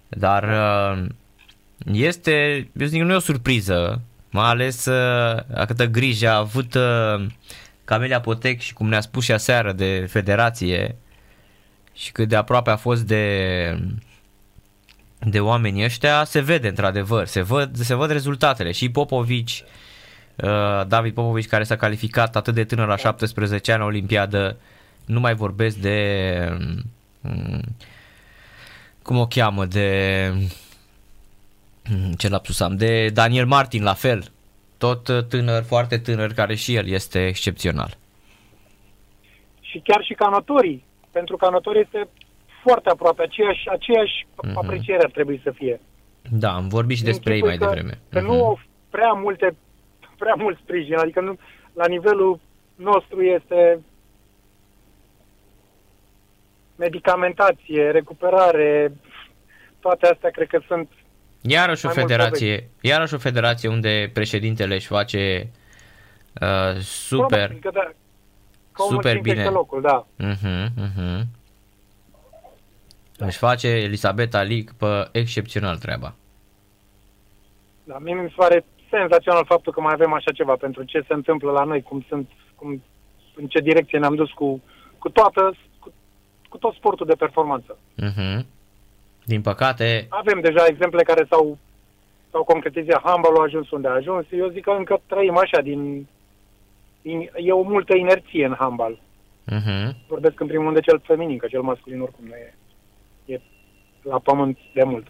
Dar 0.08 0.42
uh, 0.42 1.04
este, 1.92 2.68
eu 2.78 2.86
zic, 2.86 3.02
nu 3.02 3.12
e 3.12 3.16
o 3.16 3.18
surpriză, 3.18 4.00
mai 4.30 4.48
ales 4.48 4.84
uh, 4.84 5.64
câtă 5.66 5.86
grijă 5.86 6.28
a 6.28 6.36
avut 6.36 6.76
Camelia 7.84 8.20
Potec 8.20 8.60
și 8.60 8.72
cum 8.72 8.88
ne-a 8.88 9.00
spus 9.00 9.24
și 9.24 9.32
aseară 9.32 9.72
de 9.72 10.06
federație 10.10 10.96
și 11.94 12.12
cât 12.12 12.28
de 12.28 12.36
aproape 12.36 12.70
a 12.70 12.76
fost 12.76 13.02
de 13.02 13.94
de 15.18 15.40
oamenii 15.40 15.84
ăștia, 15.84 16.24
se 16.24 16.40
vede 16.40 16.68
într-adevăr, 16.68 17.26
se 17.26 17.42
văd, 17.42 17.76
se 17.76 17.94
văd 17.94 18.10
rezultatele 18.10 18.72
și 18.72 18.90
Popovici 18.90 19.62
Uh, 19.62 19.81
David 20.86 21.14
Popovici 21.14 21.48
care 21.48 21.64
s-a 21.64 21.76
calificat 21.76 22.36
atât 22.36 22.54
de 22.54 22.64
tânăr 22.64 22.86
la 22.86 22.96
17 22.96 23.72
ani 23.72 23.80
la 23.80 23.86
Olimpiadă, 23.86 24.56
nu 25.06 25.20
mai 25.20 25.34
vorbesc 25.34 25.76
de 25.76 26.48
um, 27.20 27.60
cum 29.02 29.18
o 29.18 29.26
cheamă, 29.26 29.64
de 29.64 30.30
um, 31.90 32.12
ce 32.12 32.28
lapsus 32.28 32.60
am, 32.60 32.76
de 32.76 33.08
Daniel 33.08 33.46
Martin 33.46 33.82
la 33.82 33.94
fel, 33.94 34.30
tot 34.78 35.28
tânăr, 35.28 35.62
foarte 35.62 35.98
tânăr, 35.98 36.32
care 36.32 36.54
și 36.54 36.74
el 36.74 36.88
este 36.88 37.26
excepțional. 37.26 37.96
Și 39.60 39.78
chiar 39.84 40.02
și 40.04 40.14
canatorii, 40.14 40.84
pentru 41.10 41.36
canatorii 41.36 41.80
este 41.80 42.08
foarte 42.62 42.88
aproape, 42.88 43.22
aceeași, 43.22 43.68
aceeași 43.68 44.26
uh-huh. 44.26 44.54
apreciere 44.54 45.02
ar 45.02 45.10
trebui 45.10 45.40
să 45.42 45.50
fie. 45.50 45.80
Da, 46.30 46.54
am 46.54 46.68
vorbit 46.68 46.96
și 46.96 47.02
despre 47.02 47.34
ei 47.34 47.40
mai 47.40 47.56
că, 47.56 47.64
devreme. 47.64 47.98
Că 48.08 48.18
uh-huh. 48.18 48.22
nu 48.22 48.58
prea 48.90 49.12
multe 49.12 49.56
prea 50.22 50.34
mult 50.38 50.58
sprijin, 50.58 50.96
adică 50.96 51.20
nu, 51.20 51.38
la 51.72 51.86
nivelul 51.86 52.40
nostru 52.74 53.22
este 53.22 53.80
medicamentație, 56.76 57.90
recuperare, 57.90 58.92
toate 59.80 60.06
astea 60.06 60.30
cred 60.30 60.48
că 60.48 60.60
sunt 60.66 60.88
Iarăși 61.40 61.86
o 61.86 61.88
federație, 61.88 62.68
iarăși 62.80 63.14
o 63.14 63.18
federație 63.18 63.68
unde 63.68 64.10
președintele 64.12 64.74
își 64.74 64.86
face 64.86 65.50
uh, 66.40 66.80
super 66.80 67.56
că 67.60 67.70
da, 67.72 67.90
că 68.72 68.82
super 68.88 69.18
bine. 69.18 69.44
Locul, 69.44 69.80
da. 69.80 70.06
Uh-huh, 70.18 70.66
uh-huh. 70.66 71.20
Își 73.16 73.38
face 73.38 73.68
Elisabeta 73.68 74.42
Lic 74.42 74.72
pe 74.72 75.08
excepțional 75.12 75.78
treaba. 75.78 76.14
Da, 77.84 77.98
mie 77.98 78.14
mi 78.14 78.28
se 78.28 78.34
pare 78.36 78.64
senzațional 78.96 79.44
faptul 79.44 79.72
că 79.72 79.80
mai 79.80 79.92
avem 79.92 80.12
așa 80.12 80.30
ceva 80.32 80.54
pentru 80.56 80.82
ce 80.82 81.04
se 81.06 81.14
întâmplă 81.14 81.50
la 81.50 81.64
noi, 81.64 81.82
cum 81.82 82.04
sunt, 82.08 82.28
cum, 82.54 82.82
în 83.34 83.46
ce 83.46 83.60
direcție 83.60 83.98
ne-am 83.98 84.14
dus 84.14 84.30
cu, 84.30 84.62
cu 84.98 85.08
toată, 85.08 85.54
cu, 85.80 85.92
cu 86.48 86.56
tot 86.58 86.74
sportul 86.74 87.06
de 87.06 87.22
performanță. 87.24 87.78
Uh-huh. 88.08 88.38
Din 89.24 89.40
păcate... 89.40 90.06
Avem 90.08 90.40
deja 90.40 90.64
exemple 90.66 91.02
care 91.02 91.26
s-au, 91.30 91.58
s-au 92.30 92.44
concretizat. 92.44 93.00
Handball 93.04 93.38
a 93.38 93.42
ajuns 93.42 93.70
unde 93.70 93.88
a 93.88 94.00
ajuns. 94.00 94.26
Eu 94.30 94.48
zic 94.48 94.64
că 94.64 94.70
încă 94.70 95.00
trăim 95.06 95.36
așa 95.36 95.60
din... 95.60 96.06
din 97.02 97.30
e 97.34 97.52
o 97.52 97.62
multă 97.62 97.96
inerție 97.96 98.44
în 98.44 98.54
handball. 98.58 98.98
Uh-huh. 99.50 100.06
Vorbesc 100.06 100.40
în 100.40 100.46
primul 100.46 100.64
rând 100.64 100.76
de 100.76 100.90
cel 100.90 101.00
feminin, 101.04 101.38
că 101.38 101.46
cel 101.46 101.60
masculin 101.60 102.00
oricum 102.00 102.24
nu 102.24 102.34
e, 102.34 102.54
e 103.24 103.40
la 104.02 104.18
pământ 104.18 104.58
de 104.74 104.82
mult. 104.82 105.06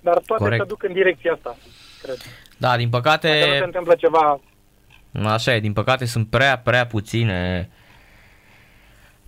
Dar 0.00 0.18
toate 0.26 0.42
Corect. 0.42 0.62
se 0.62 0.68
duc 0.68 0.82
în 0.82 0.92
direcția 0.92 1.32
asta 1.32 1.56
cred. 2.02 2.16
Da, 2.58 2.76
din 2.76 2.88
păcate... 2.88 3.28
Dacă 3.40 3.50
nu 3.50 3.58
se 3.58 3.64
întâmplă 3.64 3.94
ceva... 3.94 4.40
Așa 5.24 5.54
e, 5.54 5.60
din 5.60 5.72
păcate 5.72 6.04
sunt 6.04 6.28
prea, 6.28 6.58
prea 6.58 6.86
puține 6.86 7.68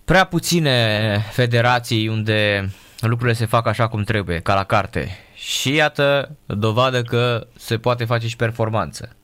prea 0.05 0.25
puține 0.25 1.17
federații 1.31 2.07
unde 2.07 2.69
lucrurile 2.99 3.33
se 3.33 3.45
fac 3.45 3.67
așa 3.67 3.87
cum 3.87 4.03
trebuie, 4.03 4.39
ca 4.39 4.53
la 4.53 4.63
carte. 4.63 5.07
Și 5.33 5.73
iată, 5.73 6.35
dovadă 6.45 7.01
că 7.01 7.47
se 7.55 7.77
poate 7.77 8.05
face 8.05 8.27
și 8.27 8.35
performanță. 8.35 9.15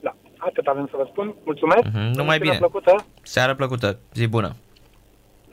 Da, 0.00 0.16
atât 0.36 0.66
avem 0.66 0.86
să 0.90 0.96
vă 0.96 1.06
spun. 1.10 1.34
Mulțumesc. 1.44 1.82
Uh-huh, 1.82 2.14
numai 2.14 2.38
bine. 2.38 2.56
Plăcută. 2.56 3.04
Seară 3.22 3.54
plăcută. 3.54 3.98
Zi 4.14 4.26
bună. 4.26 4.56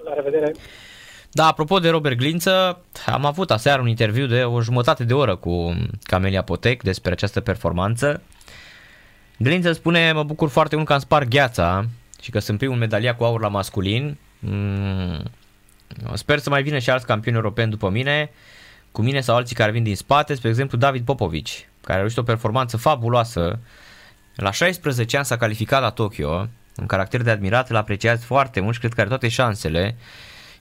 La 0.03 0.13
revedere. 0.13 0.51
Da, 1.35 1.47
apropo 1.47 1.79
de 1.79 1.89
Robert 1.89 2.17
Glință, 2.17 2.81
am 3.05 3.25
avut 3.25 3.51
aseară 3.51 3.81
un 3.81 3.87
interviu 3.87 4.25
de 4.25 4.43
o 4.43 4.61
jumătate 4.61 5.03
de 5.03 5.13
oră 5.13 5.35
cu 5.35 5.75
Camelia 6.03 6.43
Potec 6.43 6.83
despre 6.83 7.11
această 7.11 7.41
performanță. 7.41 8.21
Glință 9.37 9.71
spune, 9.71 10.11
mă 10.11 10.23
bucur 10.23 10.49
foarte 10.49 10.75
mult 10.75 10.87
că 10.87 10.93
am 10.93 10.99
spart 10.99 11.27
gheața 11.27 11.85
și 12.21 12.31
că 12.31 12.39
sunt 12.39 12.57
primul 12.57 12.77
medaliat 12.77 13.17
cu 13.17 13.23
aur 13.23 13.41
la 13.41 13.47
masculin. 13.47 14.17
Mm, 14.39 15.23
sper 16.13 16.39
să 16.39 16.49
mai 16.49 16.63
vină 16.63 16.79
și 16.79 16.89
alți 16.89 17.05
campioni 17.05 17.37
europeni 17.37 17.71
după 17.71 17.89
mine, 17.89 18.29
cu 18.91 19.01
mine 19.01 19.21
sau 19.21 19.35
alții 19.35 19.55
care 19.55 19.71
vin 19.71 19.83
din 19.83 19.95
spate, 19.95 20.33
spre 20.33 20.49
exemplu 20.49 20.77
David 20.77 21.05
Popovici, 21.05 21.67
care 21.81 21.93
a 21.93 21.99
reușit 21.99 22.17
o 22.17 22.23
performanță 22.23 22.77
fabuloasă. 22.77 23.59
La 24.35 24.51
16 24.51 25.17
ani 25.17 25.25
s-a 25.25 25.37
calificat 25.37 25.81
la 25.81 25.89
Tokyo, 25.89 26.47
un 26.77 26.85
caracter 26.85 27.21
de 27.21 27.29
admirat, 27.29 27.69
îl 27.69 27.75
apreciați 27.75 28.25
foarte 28.25 28.59
mult 28.59 28.73
și 28.73 28.79
cred 28.79 28.93
că 28.93 28.99
are 28.99 29.09
toate 29.09 29.27
șansele 29.27 29.95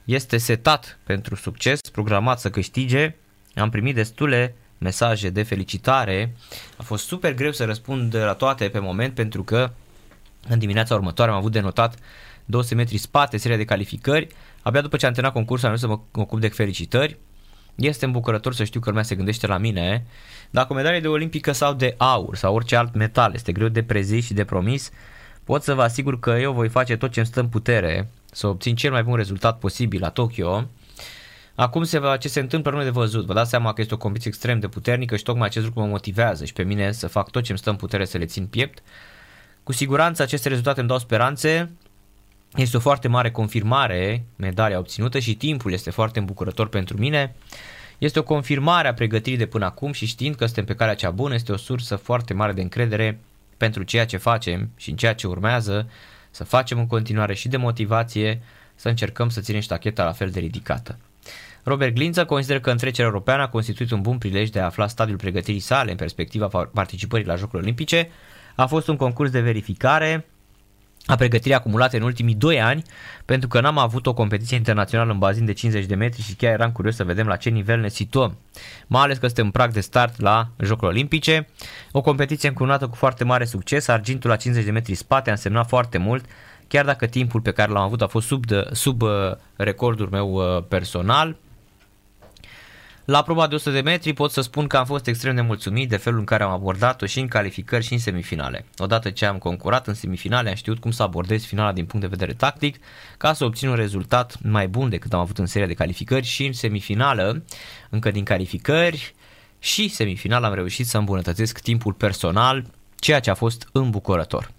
este 0.05 0.37
setat 0.37 0.99
pentru 1.05 1.35
succes, 1.35 1.81
programat 1.93 2.41
să 2.41 2.51
câștige. 2.51 3.15
Am 3.55 3.71
primit 3.71 3.95
destule 3.95 4.55
mesaje 4.79 5.31
de 5.31 5.43
felicitare. 5.43 6.35
A 6.77 6.83
fost 6.83 7.07
super 7.07 7.35
greu 7.35 7.53
să 7.53 7.65
răspund 7.65 8.15
la 8.15 8.35
toate 8.35 8.69
pe 8.69 8.79
moment 8.79 9.15
pentru 9.15 9.43
că 9.43 9.73
în 10.49 10.59
dimineața 10.59 10.95
următoare 10.95 11.31
am 11.31 11.37
avut 11.37 11.53
de 11.53 11.61
notat 11.61 11.99
200 12.45 12.75
metri 12.75 12.97
spate, 12.97 13.37
seria 13.37 13.57
de 13.57 13.65
calificări. 13.65 14.27
Abia 14.63 14.81
după 14.81 14.97
ce 14.97 15.07
am 15.07 15.13
terminat 15.13 15.37
concursul 15.37 15.69
am 15.69 15.77
să 15.77 15.87
mă 15.87 16.01
ocup 16.13 16.41
de 16.41 16.49
felicitări. 16.49 17.19
Este 17.75 18.05
îmbucurător 18.05 18.55
să 18.55 18.65
știu 18.65 18.81
că 18.81 18.89
lumea 18.89 19.05
se 19.05 19.15
gândește 19.15 19.47
la 19.47 19.59
mine. 19.59 20.07
Dacă 20.51 20.73
o 20.73 20.77
medalie 20.77 21.01
de 21.01 21.09
olimpică 21.09 21.53
sau 21.53 21.75
de 21.75 21.95
aur 21.99 22.37
sau 22.37 22.55
orice 22.55 22.77
alt 22.77 22.95
metal 22.95 23.35
este 23.35 23.53
greu 23.53 23.69
de 23.69 23.83
prezis 23.83 24.25
și 24.25 24.35
de 24.35 24.45
promis, 24.45 24.91
pot 25.45 25.63
să 25.63 25.75
vă 25.75 25.83
asigur 25.83 26.19
că 26.19 26.31
eu 26.31 26.53
voi 26.53 26.69
face 26.69 26.97
tot 26.97 27.11
ce 27.11 27.19
îmi 27.19 27.29
stă 27.29 27.41
în 27.41 27.49
putere 27.49 28.09
să 28.35 28.47
obțin 28.47 28.75
cel 28.75 28.91
mai 28.91 29.03
bun 29.03 29.15
rezultat 29.15 29.59
posibil 29.59 30.01
la 30.01 30.11
Tokyo. 30.11 30.69
Acum 31.55 31.83
se 31.83 31.99
va, 31.99 32.17
ce 32.17 32.29
se 32.29 32.41
întâmplă 32.41 32.71
rămâne 32.71 32.89
de 32.89 32.95
văzut. 32.99 33.27
Vă 33.27 33.33
dați 33.33 33.51
seama 33.51 33.73
că 33.73 33.81
este 33.81 33.95
o 33.95 33.97
competiție 33.97 34.31
extrem 34.31 34.61
de 34.61 34.69
puternică 34.69 35.17
și 35.17 35.23
tocmai 35.23 35.47
acest 35.47 35.65
lucru 35.65 35.81
mă 35.81 35.87
motivează 35.87 36.45
și 36.45 36.53
pe 36.53 36.63
mine 36.63 36.93
să 36.93 37.07
fac 37.07 37.31
tot 37.31 37.43
ce 37.43 37.51
îmi 37.51 37.59
stă 37.59 37.71
în 37.71 37.77
putere 37.77 38.05
să 38.05 38.19
le 38.19 38.25
țin 38.25 38.47
piept. 38.47 38.83
Cu 39.63 39.73
siguranță 39.73 40.23
aceste 40.23 40.49
rezultate 40.49 40.81
îmi 40.81 40.89
dau 40.89 40.99
speranțe. 40.99 41.71
Este 42.55 42.77
o 42.77 42.81
foarte 42.81 43.09
mare 43.09 43.31
confirmare 43.31 44.25
medalia 44.37 44.79
obținută 44.79 45.19
și 45.19 45.35
timpul 45.35 45.73
este 45.73 45.91
foarte 45.91 46.19
îmbucurător 46.19 46.69
pentru 46.69 46.99
mine. 46.99 47.35
Este 47.99 48.19
o 48.19 48.23
confirmare 48.23 48.89
a 48.89 48.95
pregătirii 48.95 49.39
de 49.39 49.47
până 49.47 49.65
acum 49.65 49.93
și 49.93 50.07
știind 50.07 50.35
că 50.35 50.45
suntem 50.45 50.65
pe 50.65 50.75
calea 50.75 50.95
cea 50.95 51.11
bună, 51.11 51.35
este 51.35 51.53
o 51.53 51.57
sursă 51.57 51.97
foarte 51.97 52.35
mare 52.35 52.53
de 52.53 52.63
încredere 52.63 53.21
pentru 53.57 53.83
ceea 53.83 54.07
ce 54.07 54.17
facem 54.17 54.71
și 54.77 54.91
în 54.91 54.97
ceea 54.97 55.15
ce 55.15 55.27
urmează, 55.27 55.89
să 56.33 56.45
facem 56.45 56.79
în 56.79 56.87
continuare 56.87 57.35
și 57.35 57.49
de 57.49 57.57
motivație, 57.57 58.43
să 58.75 58.89
încercăm 58.89 59.29
să 59.29 59.41
ținem 59.41 59.61
ștacheta 59.61 60.05
la 60.05 60.13
fel 60.13 60.31
de 60.31 60.41
ridicată. 60.41 60.99
Robert 61.63 61.95
Glință 61.95 62.25
consideră 62.25 62.61
că 62.61 62.71
întrecerea 62.71 63.11
europeană 63.11 63.43
a 63.43 63.49
constituit 63.49 63.91
un 63.91 64.01
bun 64.01 64.19
prilej 64.19 64.49
de 64.49 64.61
a 64.61 64.65
afla 64.65 64.87
stadiul 64.87 65.17
pregătirii 65.17 65.61
sale 65.61 65.91
în 65.91 65.97
perspectiva 65.97 66.69
participării 66.73 67.27
la 67.27 67.37
Jocurile 67.37 67.63
Olimpice. 67.63 68.09
A 68.55 68.67
fost 68.67 68.89
un 68.89 68.97
concurs 68.97 69.31
de 69.31 69.41
verificare 69.41 70.27
a 71.07 71.15
pregătirii 71.15 71.55
acumulate 71.55 71.97
în 71.97 72.03
ultimii 72.03 72.35
2 72.35 72.61
ani, 72.61 72.83
pentru 73.25 73.49
că 73.49 73.61
n-am 73.61 73.79
avut 73.79 74.07
o 74.07 74.15
competiție 74.15 74.57
internațională 74.57 75.13
în 75.13 75.19
bazin 75.19 75.45
de 75.45 75.53
50 75.53 75.87
de 75.87 75.95
metri 75.95 76.23
și 76.23 76.35
chiar 76.35 76.53
eram 76.53 76.73
curios 76.73 76.95
să 76.95 77.05
vedem 77.05 77.27
la 77.27 77.37
ce 77.37 77.51
nivel 77.51 77.81
ne 77.81 77.89
situăm. 77.89 78.39
Mai 78.87 79.03
ales 79.03 79.19
că 79.19 79.27
suntem 79.27 79.45
în 79.45 79.51
prag 79.51 79.73
de 79.73 79.81
start 79.81 80.21
la 80.21 80.49
Jocurile 80.59 80.89
Olimpice, 80.89 81.49
o 81.93 82.01
competiție 82.01 82.49
încununată 82.49 82.89
cu 82.89 82.95
foarte 82.95 83.25
mare 83.25 83.45
succes, 83.45 83.89
argintul 83.89 84.31
la 84.31 84.37
50 84.37 84.65
de 84.65 84.71
metri 84.71 84.95
spate 84.95 85.29
a 85.29 85.33
însemnat 85.33 85.69
foarte 85.69 85.99
mult, 85.99 86.25
chiar 86.69 86.85
dacă 86.85 87.07
timpul 87.07 87.41
pe 87.41 87.51
care 87.51 87.73
l-am 87.73 87.83
avut 87.83 88.03
a 88.03 88.07
fost 88.07 88.27
sub, 88.27 88.47
de, 88.47 88.69
sub 88.73 89.03
uh, 89.03 89.11
recordul 89.57 90.09
meu 90.11 90.33
uh, 90.33 90.65
personal, 90.69 91.37
la 93.05 93.23
proba 93.23 93.47
de 93.47 93.55
100 93.55 93.71
de 93.71 93.81
metri 93.81 94.13
pot 94.13 94.31
să 94.31 94.41
spun 94.41 94.67
că 94.67 94.77
am 94.77 94.85
fost 94.85 95.07
extrem 95.07 95.35
de 95.35 95.41
mulțumit 95.41 95.89
de 95.89 95.97
felul 95.97 96.19
în 96.19 96.25
care 96.25 96.43
am 96.43 96.51
abordat-o 96.51 97.07
și 97.07 97.21
în 97.21 97.29
calificări 97.29 97.85
și 97.85 97.93
în 97.93 97.99
semifinale. 97.99 98.65
Odată 98.79 99.11
ce 99.11 99.27
am 99.27 99.39
concurat 99.39 99.87
în 99.87 99.95
semifinale 99.95 100.49
am 100.49 100.55
știut 100.55 100.79
cum 100.79 100.91
să 100.91 101.03
abordez 101.03 101.45
finala 101.45 101.73
din 101.73 101.85
punct 101.85 102.09
de 102.09 102.17
vedere 102.17 102.33
tactic 102.33 102.77
ca 103.19 103.33
să 103.33 103.45
obțin 103.45 103.69
un 103.69 103.75
rezultat 103.75 104.37
mai 104.43 104.69
bun 104.69 104.89
decât 104.89 105.13
am 105.13 105.21
avut 105.21 105.39
în 105.39 105.47
seria 105.47 105.67
de 105.67 105.75
calificări 105.75 106.27
și 106.27 106.47
în 106.47 106.53
semifinală, 106.53 107.43
încă 107.91 108.11
din 108.11 108.25
calificări 108.25 109.15
și 109.59 109.89
semifinal 109.89 110.45
am 110.45 110.55
reușit 110.55 110.87
să 110.87 110.99
îmbunătățesc 110.99 111.59
timpul 111.61 111.93
personal, 111.93 112.65
ceea 112.99 113.21
ce 113.21 113.31
a 113.31 113.35
fost 113.35 113.69
îmbucurător. 113.73 114.51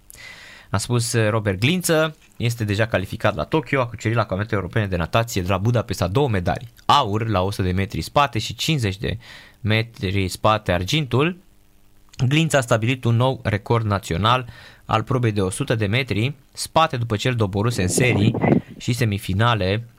A 0.70 0.78
spus 0.78 1.14
Robert 1.28 1.58
Glință, 1.58 2.16
este 2.36 2.64
deja 2.64 2.86
calificat 2.86 3.34
la 3.34 3.44
Tokyo, 3.44 3.80
a 3.80 3.86
cucerit 3.86 4.16
la 4.16 4.24
Campionatele 4.24 4.60
Europene 4.60 4.86
de 4.86 4.96
Natație 4.96 5.42
de 5.42 5.48
la 5.48 5.58
Budapesta 5.58 6.08
două 6.08 6.28
medalii, 6.28 6.68
aur 6.84 7.28
la 7.28 7.42
100 7.42 7.62
de 7.62 7.72
metri 7.72 8.00
spate 8.00 8.38
și 8.38 8.54
50 8.54 8.96
de 8.96 9.18
metri 9.60 10.28
spate 10.28 10.72
argintul. 10.72 11.36
Glința 12.26 12.58
a 12.58 12.60
stabilit 12.60 13.04
un 13.04 13.16
nou 13.16 13.40
record 13.42 13.86
național 13.86 14.46
al 14.84 15.02
probei 15.02 15.32
de 15.32 15.40
100 15.40 15.74
de 15.74 15.86
metri 15.86 16.34
spate 16.52 16.96
după 16.96 17.16
cel 17.16 17.34
doboruse 17.34 17.82
în 17.82 17.88
serii 17.88 18.34
și 18.78 18.92
semifinale 18.92 19.76
mm, 19.76 19.93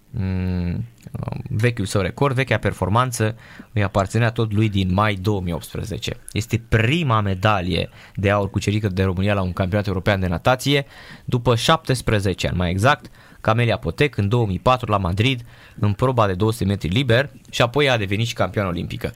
vechiul 1.49 1.85
său 1.85 2.01
record, 2.01 2.35
vechea 2.35 2.57
performanță 2.57 3.35
îi 3.73 3.83
aparținea 3.83 4.31
tot 4.31 4.53
lui 4.53 4.69
din 4.69 4.93
mai 4.93 5.13
2018. 5.13 6.13
Este 6.31 6.61
prima 6.69 7.21
medalie 7.21 7.89
de 8.15 8.29
aur 8.29 8.49
cucerită 8.49 8.87
de 8.87 9.03
România 9.03 9.33
la 9.33 9.41
un 9.41 9.53
campionat 9.53 9.87
european 9.87 10.19
de 10.19 10.27
natație 10.27 10.85
după 11.25 11.55
17 11.55 12.47
ani, 12.47 12.57
mai 12.57 12.69
exact, 12.69 13.05
Camelia 13.41 13.77
Potec 13.77 14.17
în 14.17 14.29
2004 14.29 14.91
la 14.91 14.97
Madrid 14.97 15.41
în 15.79 15.93
proba 15.93 16.27
de 16.27 16.33
200 16.33 16.65
metri 16.65 16.89
liber 16.89 17.29
și 17.51 17.61
apoi 17.61 17.89
a 17.89 17.97
devenit 17.97 18.27
și 18.27 18.33
campioană 18.33 18.69
olimpică. 18.69 19.11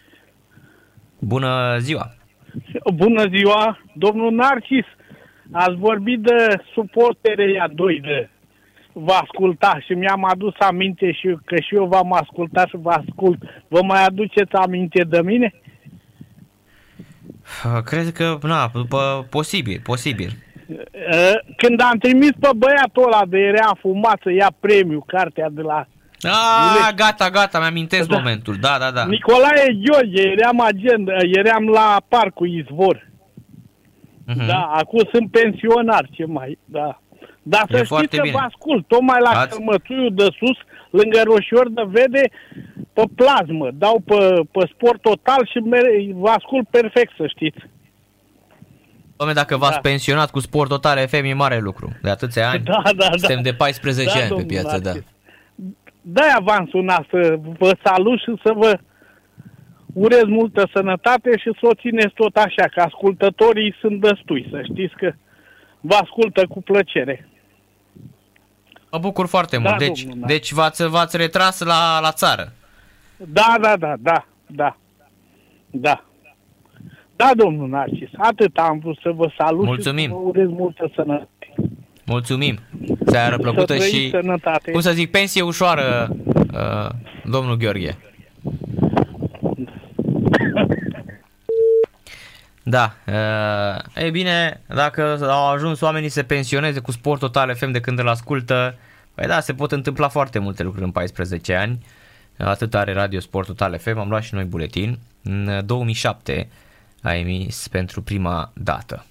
Bună 1.19 1.77
ziua! 1.79 2.13
Bună 2.93 3.25
ziua, 3.35 3.79
domnul 3.93 4.31
Narcis! 4.31 4.85
Ați 5.51 5.75
vorbit 5.75 6.19
de 6.19 6.62
suporterii 6.73 7.57
a 7.57 7.67
doi 7.67 7.99
de 8.01 8.29
vă 8.93 9.12
asculta 9.12 9.80
și 9.86 9.93
mi-am 9.93 10.23
adus 10.23 10.54
aminte 10.60 11.12
și 11.12 11.38
că 11.45 11.56
și 11.56 11.75
eu 11.75 11.86
v-am 11.86 12.13
ascultat 12.13 12.67
și 12.67 12.78
vă 12.78 12.89
ascult. 12.89 13.38
Vă 13.67 13.84
mai 13.84 14.06
aduceți 14.06 14.54
aminte 14.54 15.04
de 15.04 15.21
mine? 15.21 15.54
Cred 17.84 18.12
că, 18.12 18.38
na, 18.41 18.69
după, 18.73 19.28
posibil, 19.30 19.80
posibil. 19.84 20.30
Când 21.58 21.82
am 21.82 21.97
trimis 21.97 22.32
pe 22.39 22.49
băiatul 22.56 23.04
ăla 23.06 23.25
de 23.25 23.38
era 23.38 23.78
fumat 23.80 24.19
să 24.23 24.32
ia 24.32 24.52
premiu, 24.60 25.04
cartea 25.08 25.49
de 25.52 25.62
la... 25.62 25.88
Ah, 26.21 26.93
gata, 26.95 27.30
gata, 27.30 27.60
mi-amintesc 27.60 28.08
da. 28.08 28.17
momentul, 28.17 28.56
da, 28.56 28.78
da, 28.80 28.91
da. 28.91 29.06
Nicolae 29.06 29.80
Gheorghe, 29.84 30.21
eram 30.21 30.62
agent, 30.62 31.10
eram 31.34 31.67
la 31.67 32.02
parcul 32.08 32.47
Izvor. 32.47 33.08
Uh-huh. 34.28 34.47
Da, 34.47 34.71
acum 34.73 34.99
sunt 35.13 35.32
pensionar, 35.32 36.08
ce 36.12 36.25
mai, 36.25 36.58
da. 36.65 37.02
Dar 37.53 37.65
să 37.69 37.83
știți 37.83 38.15
că 38.15 38.21
bine. 38.21 38.38
vă 38.38 38.43
ascult, 38.51 38.88
tocmai 38.88 39.19
la 39.21 39.29
Ați... 39.29 39.55
călmățuiul 39.55 40.13
de 40.13 40.27
sus, 40.39 40.57
lângă 40.89 41.21
roșior 41.23 41.69
de 41.69 41.83
vede, 41.88 42.23
pe 42.93 43.03
plasmă. 43.15 43.67
Dau 43.73 44.01
pe, 44.05 44.19
pe 44.51 44.63
sport 44.73 45.01
total 45.01 45.41
și 45.51 45.57
mere- 45.57 46.12
vă 46.13 46.29
ascult 46.29 46.67
perfect, 46.69 47.12
să 47.17 47.27
știți. 47.27 47.59
Dom'le, 49.19 49.33
dacă 49.33 49.57
v-ați 49.57 49.81
da. 49.81 49.89
pensionat 49.89 50.29
cu 50.31 50.39
sport 50.39 50.69
total 50.69 51.07
FM 51.07 51.23
e 51.23 51.33
mare 51.33 51.59
lucru. 51.59 51.88
De 52.01 52.09
atâția 52.09 52.49
ani, 52.49 52.63
da, 52.63 52.81
da, 52.83 52.91
da. 52.93 53.17
suntem 53.17 53.41
de 53.41 53.53
14 53.53 54.17
da, 54.17 54.23
ani 54.23 54.35
pe 54.35 54.43
piață, 54.53 54.79
da. 54.79 54.91
De-aia 56.01 56.39
v-am 56.41 56.67
sunat 56.69 57.05
să 57.09 57.39
vă 57.57 57.75
salut 57.83 58.19
și 58.19 58.33
să 58.43 58.51
vă 58.55 58.79
urez 59.93 60.23
multă 60.25 60.69
sănătate 60.73 61.29
și 61.38 61.51
să 61.59 61.59
o 61.62 61.73
țineți 61.73 62.13
tot 62.13 62.35
așa, 62.35 62.65
că 62.73 62.81
ascultătorii 62.81 63.75
sunt 63.79 64.01
destui, 64.01 64.47
să 64.51 64.62
știți 64.63 64.95
că 64.95 65.12
vă 65.81 65.95
ascultă 65.95 66.45
cu 66.47 66.62
plăcere. 66.62 67.28
Mă 68.91 68.97
bucur 68.97 69.28
foarte 69.28 69.58
da, 69.58 69.62
mult. 69.69 69.78
Deci, 69.80 70.02
domnul, 70.02 70.19
da. 70.19 70.28
deci 70.28 70.52
v-ați, 70.52 70.88
v-ați 70.88 71.17
retras 71.17 71.60
la, 71.60 71.99
la 72.02 72.12
țară. 72.12 72.54
Da, 73.17 73.56
da, 73.62 73.78
da, 73.78 73.93
da, 73.99 74.25
da. 74.47 74.78
Da. 75.71 76.04
Da, 77.15 77.32
domnul 77.36 77.69
Narcis, 77.69 78.10
atât 78.17 78.58
am 78.58 78.80
vrut 78.80 78.97
să 79.02 79.12
vă 79.15 79.32
salut 79.38 79.65
Mulțumim. 79.65 80.04
și 80.04 80.10
să 80.10 80.13
vă 80.13 80.28
urez 80.28 80.47
multă 80.47 80.91
sănătate. 80.95 81.54
Mulțumim. 82.06 82.60
Seară 83.06 83.38
plăcută 83.38 83.75
și, 83.75 84.10
sănătate. 84.10 84.71
cum 84.71 84.82
să 84.82 84.91
zic, 84.91 85.12
pensie 85.12 85.41
ușoară, 85.41 86.10
uh, 86.54 86.89
domnul 87.25 87.58
Gheorghe. 87.58 87.97
Da, 92.69 92.95
uh, 93.08 94.03
e 94.03 94.10
bine, 94.10 94.62
dacă 94.67 95.27
au 95.29 95.49
ajuns 95.49 95.82
oamenii 95.82 96.10
să 96.10 96.23
pensioneze 96.23 96.79
cu 96.79 96.91
Sport 96.91 97.19
Total 97.19 97.55
FM 97.55 97.71
de 97.71 97.79
când 97.79 97.99
îl 97.99 98.08
ascultă, 98.08 98.75
păi 99.15 99.27
da, 99.27 99.39
se 99.39 99.53
pot 99.53 99.71
întâmpla 99.71 100.08
foarte 100.08 100.39
multe 100.39 100.63
lucruri 100.63 100.86
în 100.86 100.91
14 100.91 101.55
ani. 101.55 101.86
Atât 102.38 102.75
are 102.75 102.93
Radio 102.93 103.19
Sport 103.19 103.47
Total 103.47 103.77
FM, 103.77 103.97
am 103.97 104.10
luat 104.10 104.23
și 104.23 104.34
noi 104.34 104.43
buletin. 104.43 104.99
În 105.23 105.62
2007 105.65 106.49
a 107.01 107.13
emis 107.13 107.67
pentru 107.67 108.01
prima 108.01 108.51
dată. 108.53 109.05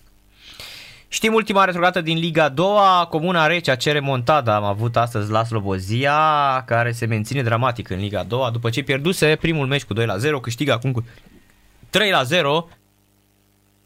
Știm 1.09 1.35
ultima 1.35 1.65
retrogradă 1.65 2.01
din 2.01 2.19
Liga 2.19 2.49
2, 2.49 2.67
Comuna 3.09 3.47
Recea 3.47 3.75
cere 3.75 4.01
montada, 4.01 4.55
am 4.55 4.65
avut 4.65 4.97
astăzi 4.97 5.31
la 5.31 5.45
Slobozia, 5.45 6.63
care 6.67 6.93
se 6.93 7.07
menține 7.07 7.43
dramatic 7.43 7.91
în 7.91 7.99
Liga 7.99 8.23
2, 8.23 8.49
după 8.53 8.71
ce 8.71 8.83
pierduse 8.83 9.37
primul 9.41 9.67
meci 9.67 9.85
cu 9.85 9.93
2 9.93 10.07
la 10.07 10.17
0, 10.17 10.41
câștigă 10.41 10.73
acum 10.73 10.93
cu 10.93 11.07
3 11.91 12.11
la 12.11 12.23
0 12.23 12.69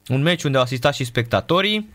un 0.08 0.22
meci 0.22 0.42
unde 0.42 0.56
au 0.56 0.62
asistat 0.62 0.94
și 0.94 1.04
spectatorii. 1.04 1.88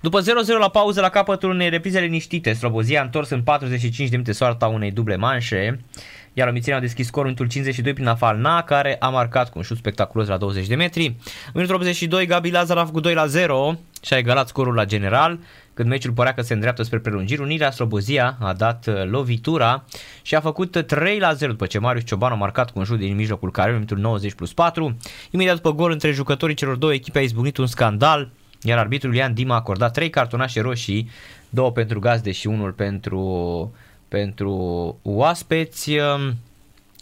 După 0.00 0.20
0-0 0.20 0.24
la 0.58 0.68
pauză 0.68 1.00
la 1.00 1.08
capătul 1.08 1.50
unei 1.50 1.68
reprize 1.68 2.00
liniștite, 2.00 2.52
Slobozia 2.52 3.00
a 3.00 3.04
întors 3.04 3.28
în 3.28 3.42
45 3.42 4.08
de 4.08 4.16
minute 4.16 4.32
soarta 4.32 4.66
unei 4.66 4.90
duble 4.90 5.16
manșe, 5.16 5.84
iar 6.32 6.48
Omițenia 6.48 6.78
a 6.78 6.80
deschis 6.80 7.06
scorul 7.06 7.34
în 7.38 7.48
52 7.48 7.92
prin 7.92 8.06
Afalna, 8.06 8.62
care 8.62 8.96
a 8.98 9.08
marcat 9.08 9.50
cu 9.50 9.58
un 9.58 9.64
șut 9.64 9.76
spectaculos 9.76 10.28
la 10.28 10.36
20 10.36 10.66
de 10.66 10.74
metri. 10.74 11.06
În 11.06 11.14
minutul 11.52 11.74
82, 11.74 12.26
Gabi 12.26 12.50
Lazar 12.50 12.76
a 12.76 12.84
făcut 12.84 13.02
2 13.02 13.14
la 13.14 13.26
0 13.26 13.78
și 14.02 14.14
a 14.14 14.18
egalat 14.18 14.48
scorul 14.48 14.74
la 14.74 14.84
general. 14.84 15.38
Când 15.74 15.88
meciul 15.88 16.12
părea 16.12 16.34
că 16.34 16.42
se 16.42 16.52
îndreaptă 16.52 16.82
spre 16.82 16.98
prelungiri, 16.98 17.40
Unirea 17.40 17.70
Slobozia 17.70 18.36
a 18.40 18.52
dat 18.52 18.86
uh, 18.86 18.94
lovitura 19.04 19.84
și 20.22 20.34
a 20.34 20.40
făcut 20.40 20.86
3 20.86 21.18
la 21.18 21.32
0 21.32 21.50
după 21.50 21.66
ce 21.66 21.78
Marius 21.78 22.04
Cioban 22.04 22.32
a 22.32 22.34
marcat 22.34 22.70
cu 22.70 22.78
un 22.78 22.84
șut 22.84 22.98
din 22.98 23.16
mijlocul 23.16 23.50
care 23.50 23.68
în 23.68 23.74
minutul 23.74 23.98
90 23.98 24.32
plus 24.32 24.52
4. 24.52 24.96
Imediat 25.30 25.54
după 25.54 25.72
gol 25.72 25.90
între 25.90 26.10
jucătorii 26.10 26.54
celor 26.54 26.76
două 26.76 26.92
echipe 26.92 27.18
a 27.18 27.22
izbucnit 27.22 27.56
un 27.56 27.66
scandal, 27.66 28.30
iar 28.62 28.78
arbitrul 28.78 29.14
Ian 29.14 29.34
Dima 29.34 29.54
a 29.54 29.58
acordat 29.58 29.92
3 29.92 30.10
cartonașe 30.10 30.60
roșii, 30.60 31.10
două 31.48 31.72
pentru 31.72 31.98
gazde 31.98 32.32
și 32.32 32.46
unul 32.46 32.72
pentru, 32.72 33.74
pentru 34.08 34.54
oaspeți. 35.02 35.90
Um, 35.90 36.36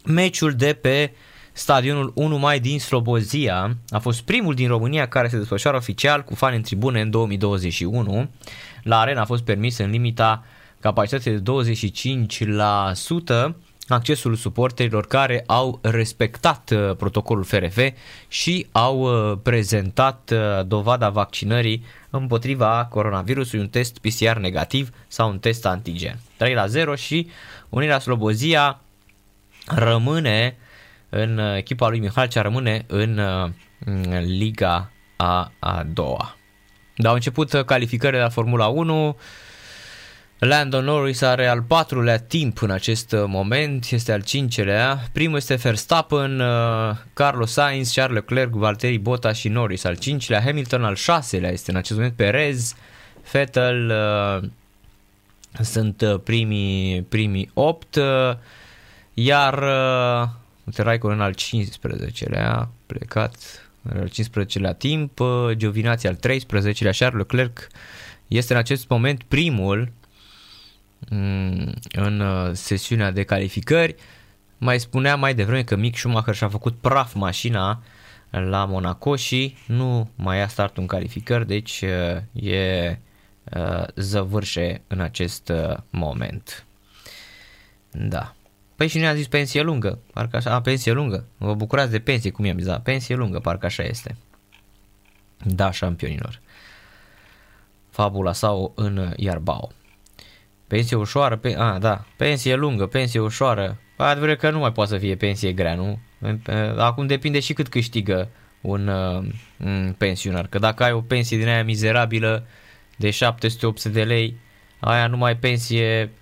meciul 0.05 0.53
de 0.53 0.79
pe 0.81 1.13
stadionul 1.61 2.12
1 2.14 2.37
mai 2.37 2.61
din 2.61 2.81
Slobozia 2.81 3.77
a 3.88 3.99
fost 3.99 4.20
primul 4.20 4.55
din 4.55 4.68
România 4.68 5.09
care 5.09 5.29
se 5.29 5.37
desfășoară 5.37 5.77
oficial 5.77 6.25
cu 6.25 6.35
fani 6.35 6.57
în 6.57 6.62
tribune 6.62 7.01
în 7.01 7.11
2021. 7.11 8.31
La 8.83 8.99
arena 8.99 9.20
a 9.20 9.25
fost 9.25 9.42
permis 9.42 9.79
în 9.79 9.90
limita 9.90 10.44
capacității 10.81 11.38
de 11.38 11.53
25%. 13.49 13.55
accesul 13.88 14.35
suporterilor 14.35 15.07
care 15.07 15.44
au 15.46 15.79
respectat 15.83 16.70
uh, 16.70 16.96
protocolul 16.96 17.44
FRF 17.44 17.79
și 18.29 18.66
au 18.73 19.01
uh, 19.01 19.38
prezentat 19.42 20.33
uh, 20.33 20.66
dovada 20.66 21.09
vaccinării 21.09 21.85
împotriva 22.11 22.87
coronavirusului, 22.90 23.64
un 23.64 23.70
test 23.70 23.99
PCR 23.99 24.37
negativ 24.37 24.90
sau 25.09 25.31
un 25.31 25.38
test 25.38 25.66
antigen. 25.66 26.18
3 26.37 26.55
la 26.55 26.66
0 26.66 26.94
și 26.94 27.29
Unirea 27.68 27.99
Slobozia 27.99 28.81
rămâne 29.66 30.57
în 31.11 31.38
echipa 31.38 31.88
lui 31.88 31.99
Mihalcea 31.99 32.42
rămâne 32.42 32.85
în, 32.87 33.18
în 33.85 34.18
Liga 34.18 34.90
a, 35.16 35.53
a 35.59 35.87
doua. 35.92 36.37
Dar 36.96 37.09
au 37.09 37.14
început 37.14 37.51
calificările 37.51 38.23
la 38.23 38.29
Formula 38.29 38.66
1, 38.66 39.16
Lando 40.40 40.81
Norris 40.81 41.23
are 41.23 41.46
al 41.46 41.62
patrulea 41.62 42.18
timp 42.18 42.62
în 42.62 42.70
acest 42.70 43.14
moment, 43.27 43.87
este 43.90 44.12
al 44.12 44.23
cincelea. 44.23 45.03
Primul 45.12 45.37
este 45.37 45.55
Verstappen, 45.55 46.40
uh, 46.40 46.96
Carlos 47.12 47.53
Sainz, 47.53 47.92
Charles 47.92 48.14
Leclerc, 48.14 48.51
Valtteri 48.51 48.99
Bottas 48.99 49.37
și 49.37 49.49
Norris 49.49 49.85
al 49.85 49.96
cincilea. 49.96 50.42
Hamilton 50.42 50.85
al 50.85 50.94
șaselea 50.94 51.51
este 51.51 51.70
în 51.70 51.77
acest 51.77 51.99
moment 51.99 52.16
Perez, 52.16 52.75
Vettel 53.33 53.92
uh, 54.42 54.49
sunt 55.64 56.01
uh, 56.01 56.20
primii, 56.25 57.03
primii 57.03 57.51
opt, 57.55 57.99
iar 59.14 59.64
Raikkonen 60.77 61.21
al 61.21 61.35
15-lea, 61.35 62.69
plecat 62.87 63.37
al 63.93 64.09
15-lea 64.09 64.77
timp, 64.79 65.21
Giovinazzi 65.53 66.07
al 66.07 66.17
13-lea, 66.17 66.97
Charles 66.99 67.19
Leclerc 67.19 67.69
este 68.29 68.53
în 68.53 68.59
acest 68.59 68.89
moment 68.89 69.23
primul 69.23 69.93
Mm, 71.09 71.75
în 71.93 72.21
uh, 72.21 72.51
sesiunea 72.53 73.11
de 73.11 73.23
calificări. 73.23 73.95
Mai 74.59 74.81
spunea 74.81 75.17
mai 75.17 75.35
devreme 75.35 75.63
că 75.63 75.77
Mick 75.77 75.97
Schumacher 75.97 76.35
și-a 76.35 76.49
făcut 76.49 76.77
praf 76.77 77.15
mașina 77.15 77.83
la 78.31 78.65
Monaco 78.65 79.17
și 79.17 79.57
nu 79.67 80.11
mai 80.15 80.39
ia 80.39 80.49
startul 80.49 80.83
în 80.83 80.89
calificări, 80.89 81.47
deci 81.47 81.81
uh, 81.81 82.43
e 82.45 82.99
uh, 83.57 83.85
zăvârșe 83.95 84.83
în 84.87 85.01
acest 85.01 85.53
moment. 85.91 86.67
Da. 87.91 88.35
Păi 88.81 88.88
și 88.88 88.99
ne-a 88.99 89.14
zis 89.14 89.27
pensie 89.27 89.62
lungă, 89.62 89.99
parcă 90.12 90.37
așa, 90.37 90.55
a, 90.55 90.61
pensie 90.61 90.93
lungă, 90.93 91.25
vă 91.37 91.55
bucurați 91.55 91.90
de 91.90 91.99
pensie, 91.99 92.31
cum 92.31 92.45
i-am 92.45 92.57
zis, 92.57 92.66
da, 92.66 92.81
pensie 92.81 93.14
lungă, 93.14 93.38
parcă 93.38 93.66
așa 93.66 93.83
este. 93.83 94.16
Da, 95.45 95.71
șampionilor. 95.71 96.40
Fabula 97.90 98.33
sau 98.33 98.73
în 98.75 99.12
Iarbao. 99.16 99.71
Pensie 100.66 100.97
ușoară, 100.97 101.37
pe, 101.37 101.55
a, 101.59 101.79
da, 101.79 102.05
pensie 102.16 102.55
lungă, 102.55 102.87
pensie 102.87 103.21
ușoară. 103.21 103.81
Adevărat 103.97 104.38
că 104.38 104.51
nu 104.51 104.59
mai 104.59 104.73
poate 104.73 104.90
să 104.90 104.99
fie 104.99 105.16
pensie 105.16 105.53
grea, 105.53 105.75
nu? 105.75 105.99
Acum 106.77 107.07
depinde 107.07 107.40
și 107.40 107.53
cât 107.53 107.69
câștigă 107.69 108.29
un, 108.61 108.88
uh, 108.88 109.25
un 109.64 109.95
pensionar. 109.99 110.47
Că 110.47 110.59
dacă 110.59 110.83
ai 110.83 110.93
o 110.93 111.01
pensie 111.01 111.38
din 111.38 111.49
aia 111.49 111.64
mizerabilă 111.64 112.47
de 112.97 113.11
700-800 113.11 113.90
de 113.93 114.05
lei, 114.05 114.37
aia 114.79 115.07
nu 115.07 115.16
mai 115.16 115.37
pensie 115.37 116.03
uh, 116.03 116.20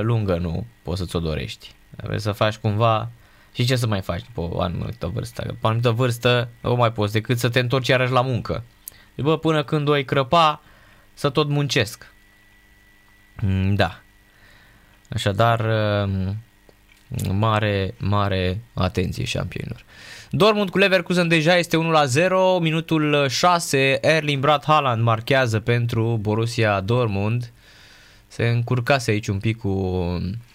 lungă, 0.00 0.36
nu 0.36 0.66
poți 0.82 0.98
să-ți 0.98 1.16
o 1.16 1.18
dorești. 1.18 1.74
Trebuie 1.96 2.18
să 2.18 2.32
faci 2.32 2.56
cumva 2.56 3.10
și 3.52 3.64
ce 3.64 3.76
să 3.76 3.86
mai 3.86 4.00
faci 4.00 4.22
după 4.22 4.56
o 4.56 4.60
anumită 4.60 5.06
vârstă? 5.06 5.42
După 5.46 5.58
o 5.62 5.66
anumită 5.66 5.90
vârstă 5.90 6.48
nu 6.60 6.74
mai 6.74 6.92
poți 6.92 7.12
decât 7.12 7.38
să 7.38 7.48
te 7.48 7.58
întorci 7.58 7.88
iarăși 7.88 8.12
la 8.12 8.20
muncă. 8.20 8.64
Bă, 9.16 9.38
până 9.38 9.64
când 9.64 9.88
o 9.88 9.92
ai 9.92 10.04
crăpa, 10.04 10.62
să 11.14 11.30
tot 11.30 11.48
muncesc. 11.48 12.12
Mm, 13.42 13.74
da. 13.74 14.00
Așadar, 15.10 15.60
um, 16.04 16.36
mare, 17.32 17.94
mare 17.98 18.60
atenție 18.74 19.24
șampionilor. 19.24 19.84
Dortmund 20.30 20.70
cu 20.70 20.78
Leverkusen 20.78 21.28
deja 21.28 21.56
este 21.56 21.76
1 21.76 21.90
la 21.90 22.04
0, 22.04 22.58
minutul 22.58 23.28
6, 23.28 23.98
Erling 24.00 24.40
Brad 24.40 24.64
Haaland 24.64 25.02
marchează 25.02 25.60
pentru 25.60 26.18
Borussia 26.20 26.80
Dortmund. 26.80 27.52
Se 28.38 28.48
încurcase 28.48 29.10
aici 29.10 29.28
un 29.28 29.38
pic 29.38 29.58
cu 29.58 29.68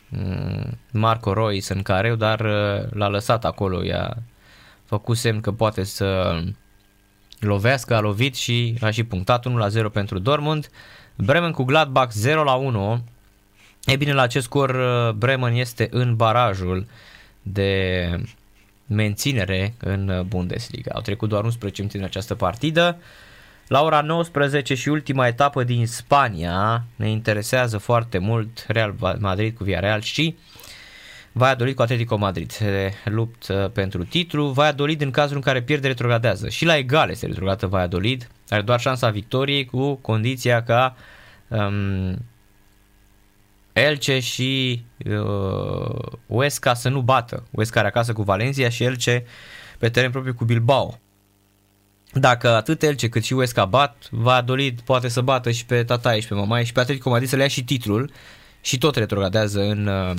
mm, 0.10 0.78
Marco 0.92 1.34
Reus 1.34 1.68
în 1.68 1.82
careu, 1.82 2.16
dar 2.16 2.40
uh, 2.40 2.92
l-a 2.92 3.08
lăsat 3.08 3.46
acolo, 3.46 3.84
i-a 3.84 4.18
făcut 4.86 5.18
semn 5.18 5.40
că 5.42 5.52
poate 5.52 5.84
să 5.84 6.40
lovească, 7.40 7.96
a 7.96 8.00
lovit 8.00 8.36
și 8.36 8.78
a 8.82 8.90
și 8.90 9.04
punctat 9.04 9.46
1 9.46 9.58
la 9.58 9.68
0 9.68 9.90
pentru 9.90 10.20
Dortmund. 10.20 10.70
Bremen 11.16 11.52
cu 11.52 11.64
Gladbach 11.64 12.12
0 12.12 12.44
la 12.44 12.54
1. 12.54 13.04
E 13.86 13.96
bine, 13.96 14.14
la 14.14 14.22
acest 14.22 14.46
scor 14.46 14.70
uh, 14.70 15.14
Bremen 15.14 15.54
este 15.54 15.88
în 15.92 16.16
barajul 16.16 16.88
de 17.42 18.10
menținere 18.88 19.74
în 19.80 20.26
Bundesliga. 20.28 20.92
Au 20.94 21.02
trecut 21.02 21.30
doar 21.30 21.44
11 21.44 21.82
minute 21.82 21.98
în 21.98 22.04
această 22.04 22.36
partidă. 22.36 22.98
La 23.74 23.82
ora 23.82 24.02
19 24.02 24.76
și 24.76 24.90
ultima 24.90 25.28
etapă 25.28 25.64
din 25.64 25.88
Spania 25.88 26.84
ne 26.96 27.10
interesează 27.10 27.78
foarte 27.78 28.18
mult 28.18 28.66
Real 28.68 28.96
Madrid 29.20 29.58
cu 29.58 29.64
Villarreal 29.64 30.02
și 30.02 30.38
Valladolid 31.32 31.76
cu 31.76 31.82
Atletico 31.82 32.18
Madrid. 32.18 32.52
Se 32.52 32.94
luptă 33.06 33.72
pentru 33.74 34.04
titlu. 34.04 34.48
Valladolid 34.48 35.02
în 35.02 35.12
cazul 35.12 35.36
în 35.36 35.42
care 35.42 35.62
pierde 35.62 35.88
retrogradează. 35.88 36.50
Și 36.50 36.66
la 36.66 36.78
egal 36.78 37.10
este 37.10 37.26
retrogradată 37.26 37.68
Valladolid 37.68 38.30
are 38.50 38.62
doar 38.62 38.80
șansa 38.80 39.10
victoriei 39.10 39.66
cu 39.66 39.94
condiția 39.96 40.64
ca 40.64 40.96
um, 41.48 42.18
Elce 43.72 44.20
și 44.20 44.84
uh, 45.06 46.12
Huesca 46.28 46.74
să 46.74 46.90
nu 46.90 47.02
bată. 47.02 47.44
Huesca 47.54 47.80
are 47.80 47.88
acasă 47.88 48.14
cu 48.14 48.22
Valencia 48.24 48.70
și 48.70 48.84
Elce 48.84 49.26
pe 49.78 49.90
teren 49.90 50.12
propriu 50.12 50.34
cu 50.34 50.46
Bilbao. 50.46 51.00
Dacă 52.14 52.50
atât 52.56 52.84
Elce 52.84 53.10
cât 53.10 53.24
și 53.24 53.34
Huesca 53.34 53.66
bat, 53.66 54.08
Valladolid 54.10 54.82
poate 54.82 55.08
să 55.08 55.22
bată 55.22 55.52
și 55.52 55.66
pe 55.66 55.84
Tataie 55.84 56.20
și 56.20 56.28
pe 56.28 56.34
Mamaie 56.34 56.64
și 56.64 56.72
pe 56.72 56.80
Atletico 56.80 57.10
Madrid 57.10 57.30
să 57.30 57.36
le 57.36 57.42
ia 57.42 57.48
și 57.48 57.64
titlul 57.64 58.12
și 58.62 58.78
tot 58.78 58.96
retrogradează 58.96 59.62
în 59.62 59.88
uh, 59.88 60.16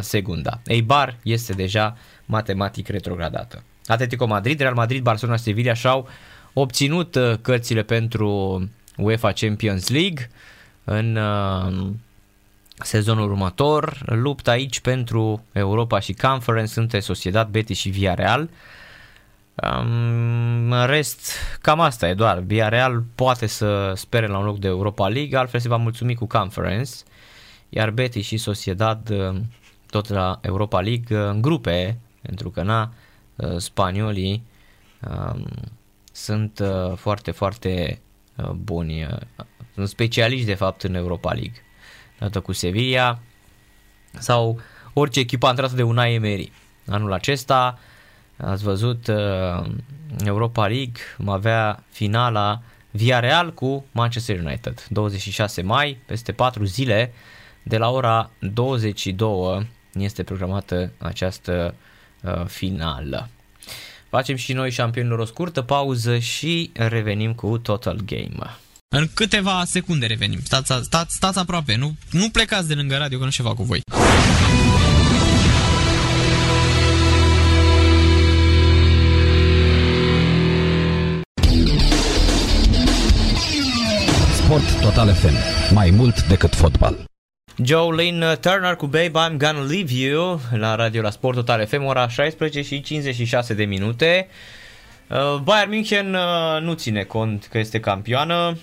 segunda. 0.00 0.60
Eibar 0.66 1.16
este 1.22 1.52
deja 1.52 1.96
matematic 2.24 2.88
retrogradată. 2.88 3.62
Atletico 3.86 4.26
Madrid, 4.26 4.60
Real 4.60 4.74
Madrid, 4.74 5.02
Barcelona, 5.02 5.36
Sevilla 5.36 5.74
și-au 5.74 6.08
obținut 6.52 7.14
uh, 7.14 7.34
cărțile 7.40 7.82
pentru 7.82 8.60
UEFA 8.96 9.32
Champions 9.32 9.88
League 9.88 10.30
în 10.84 11.16
uh, 11.16 11.90
sezonul 12.78 13.30
următor. 13.30 14.02
Lupta 14.06 14.50
aici 14.50 14.80
pentru 14.80 15.44
Europa 15.52 16.00
și 16.00 16.12
Conference 16.12 16.80
între 16.80 17.00
Sociedad 17.00 17.48
Betis 17.48 17.78
și 17.78 17.88
Villarreal. 17.88 18.48
Um, 19.62 20.72
în 20.72 20.86
rest, 20.86 21.32
cam 21.60 21.80
asta 21.80 22.08
e 22.08 22.14
doar. 22.14 22.38
Villarreal 22.38 23.04
poate 23.14 23.46
să 23.46 23.92
spere 23.96 24.26
la 24.26 24.38
un 24.38 24.44
loc 24.44 24.58
de 24.58 24.66
Europa 24.66 25.08
League, 25.08 25.38
altfel 25.38 25.60
se 25.60 25.68
va 25.68 25.76
mulțumi 25.76 26.14
cu 26.14 26.26
Conference. 26.26 26.90
Iar 27.68 27.90
Betis 27.90 28.26
și 28.26 28.36
Sociedad 28.36 29.10
uh, 29.10 29.40
tot 29.90 30.08
la 30.08 30.38
Europa 30.42 30.80
League 30.80 31.16
în 31.16 31.42
grupe, 31.42 31.98
pentru 32.22 32.50
că 32.50 32.62
na, 32.62 32.92
spaniolii 33.56 34.42
um, 35.10 35.46
sunt 36.12 36.58
uh, 36.58 36.96
foarte, 36.96 37.30
foarte 37.30 38.00
uh, 38.36 38.50
buni. 38.50 39.04
Uh, 39.04 39.44
sunt 39.74 39.88
specialiști, 39.88 40.46
de 40.46 40.54
fapt, 40.54 40.82
în 40.82 40.94
Europa 40.94 41.32
League. 41.32 41.64
Dată 42.18 42.40
cu 42.40 42.52
Sevilla 42.52 43.18
sau 44.18 44.60
orice 44.92 45.20
echipă 45.20 45.48
intrată 45.48 45.74
de 45.74 45.82
Unai 45.82 46.14
Emery. 46.14 46.52
Anul 46.86 47.12
acesta, 47.12 47.78
ați 48.44 48.62
văzut, 48.62 49.10
Europa 50.24 50.66
League 50.66 51.00
va 51.16 51.32
avea 51.32 51.84
finala 51.90 52.62
Via 52.90 53.20
Real 53.20 53.54
cu 53.54 53.84
Manchester 53.92 54.38
United. 54.38 54.86
26 54.88 55.62
mai, 55.62 55.98
peste 56.06 56.32
4 56.32 56.64
zile, 56.64 57.12
de 57.62 57.76
la 57.76 57.90
ora 57.90 58.30
22 58.38 59.68
este 59.92 60.22
programată 60.22 60.92
această 60.98 61.74
finală. 62.46 63.28
Facem 64.08 64.36
și 64.36 64.52
noi 64.52 64.70
șampionilor 64.70 65.18
o 65.18 65.24
scurtă 65.24 65.62
pauză 65.62 66.18
și 66.18 66.70
revenim 66.74 67.34
cu 67.34 67.58
Total 67.58 68.00
Game. 68.04 68.56
În 68.88 69.08
câteva 69.14 69.62
secunde 69.64 70.06
revenim. 70.06 70.40
Stați, 70.42 70.72
stați, 70.82 71.14
stați 71.14 71.38
aproape, 71.38 71.76
nu, 71.76 71.94
nu 72.10 72.28
plecați 72.28 72.68
de 72.68 72.74
lângă 72.74 72.96
radio 72.96 73.18
că 73.18 73.24
nu 73.24 73.30
ceva 73.30 73.54
cu 73.54 73.62
voi. 73.62 73.80
Total 85.02 85.16
FM. 85.16 85.74
Mai 85.74 85.90
mult 85.90 86.26
decât 86.26 86.54
fotbal. 86.54 87.04
Jolene 87.64 88.34
Turner 88.34 88.74
cu 88.74 88.86
Babe 88.86 89.08
I'm 89.08 89.36
Gonna 89.36 89.64
Leave 89.68 89.92
You 89.94 90.40
la 90.50 90.74
radio 90.74 91.02
la 91.02 91.10
Sport 91.10 91.36
Total 91.36 91.66
FM, 91.66 91.84
ora 91.84 92.08
16 92.08 92.62
și 92.62 92.80
56 92.80 93.54
de 93.54 93.64
minute. 93.64 94.28
Uh, 95.08 95.40
Bayern 95.42 95.70
München 95.70 96.14
uh, 96.14 96.60
nu 96.60 96.72
ține 96.72 97.02
cont 97.02 97.48
că 97.50 97.58
este 97.58 97.80
campioană, 97.80 98.58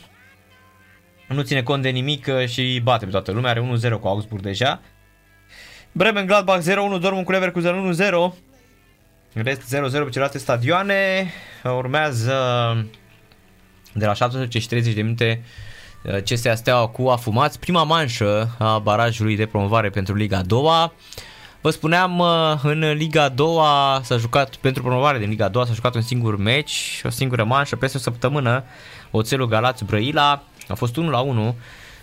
nu 1.27 1.41
ține 1.41 1.63
cont 1.63 1.81
de 1.81 1.89
nimic 1.89 2.27
uh, 2.27 2.47
și 2.47 2.79
bate 2.83 3.05
pe 3.05 3.11
toată 3.11 3.31
lumea, 3.31 3.49
are 3.49 3.71
1-0 3.89 3.99
cu 3.99 4.07
Augsburg 4.07 4.41
deja. 4.41 4.81
Bremen 5.91 6.25
Gladbach 6.25 6.61
0-1, 6.61 6.65
Dortmund 6.73 7.25
cu 7.25 7.31
Leverkusen 7.31 7.95
1-0. 7.95 8.33
În 9.33 9.43
rest 9.43 9.75
0-0 9.75 9.79
pe 9.79 9.89
celelalte 9.89 10.37
stadioane. 10.37 11.31
Urmează 11.63 12.33
de 13.93 14.05
la 14.05 14.13
17 14.13 14.59
și 14.59 14.67
30 14.67 14.93
de 14.93 15.01
minute 15.01 15.41
CSA 16.23 16.55
Steaua 16.55 16.87
cu 16.87 17.07
afumați. 17.07 17.59
Prima 17.59 17.83
manșă 17.83 18.55
a 18.57 18.79
barajului 18.79 19.35
de 19.35 19.45
promovare 19.45 19.89
pentru 19.89 20.15
Liga 20.15 20.41
2. 20.41 20.91
Vă 21.61 21.69
spuneam, 21.69 22.23
în 22.63 22.91
Liga 22.91 23.29
2 23.29 23.47
s-a 24.01 24.17
jucat, 24.17 24.55
pentru 24.55 24.83
promovare 24.83 25.19
din 25.19 25.29
Liga 25.29 25.47
2 25.47 25.65
s-a 25.65 25.73
jucat 25.73 25.95
un 25.95 26.01
singur 26.01 26.37
meci, 26.37 27.01
o 27.05 27.09
singură 27.09 27.43
manșă, 27.43 27.75
peste 27.75 27.97
o 27.97 27.99
săptămână, 27.99 28.63
Oțelul 29.11 29.47
Galați 29.47 29.85
Brăila, 29.85 30.43
a 30.67 30.73
fost 30.73 30.95
1 30.95 31.09
la 31.09 31.19
1 31.19 31.55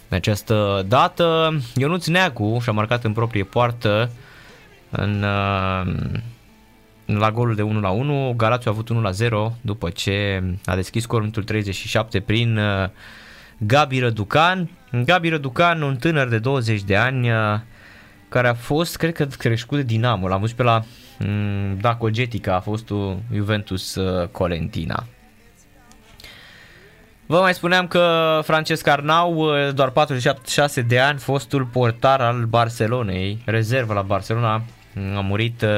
în 0.08 0.16
această 0.16 0.84
dată. 0.88 1.56
Ionuț 1.74 2.06
Neagu 2.06 2.58
și-a 2.62 2.72
marcat 2.72 3.04
în 3.04 3.12
proprie 3.12 3.44
poartă 3.44 4.10
în, 4.90 5.20
la 7.04 7.30
golul 7.32 7.54
de 7.54 7.62
1 7.62 7.80
la 7.80 7.90
1. 7.90 8.34
Galați 8.36 8.68
a 8.68 8.70
avut 8.70 8.88
1 8.88 9.00
la 9.00 9.10
0 9.10 9.52
după 9.60 9.90
ce 9.90 10.42
a 10.64 10.74
deschis 10.74 11.02
scorul 11.02 11.28
37 11.28 12.20
prin 12.20 12.60
Gabi 13.58 13.98
Răducan. 13.98 14.70
Gabi 15.04 15.28
Răducan, 15.28 15.82
un 15.82 15.96
tânăr 15.96 16.28
de 16.28 16.38
20 16.38 16.82
de 16.82 16.96
ani, 16.96 17.28
care 18.28 18.48
a 18.48 18.54
fost, 18.54 18.96
cred 18.96 19.14
că, 19.14 19.24
crescut 19.24 19.76
de 19.76 19.84
Dinamo. 19.84 20.28
L-am 20.28 20.40
văzut 20.40 20.56
pe 20.56 20.62
la 20.62 20.82
mm, 21.18 21.78
Daco 21.80 22.10
Getica, 22.10 22.54
a 22.54 22.60
fost 22.60 22.92
Juventus 23.32 23.94
uh, 23.94 24.28
Colentina. 24.28 25.06
Vă 27.26 27.40
mai 27.40 27.54
spuneam 27.54 27.86
că 27.86 28.40
Francesc 28.44 28.86
Arnau, 28.86 29.34
uh, 29.34 29.74
doar 29.74 29.90
46 29.90 30.80
de 30.80 30.98
ani, 30.98 31.18
fostul 31.18 31.64
portar 31.64 32.20
al 32.20 32.44
Barcelonei, 32.44 33.42
rezervă 33.44 33.94
la 33.94 34.02
Barcelona, 34.02 34.62
a 35.16 35.20
murit 35.20 35.62
uh, 35.62 35.68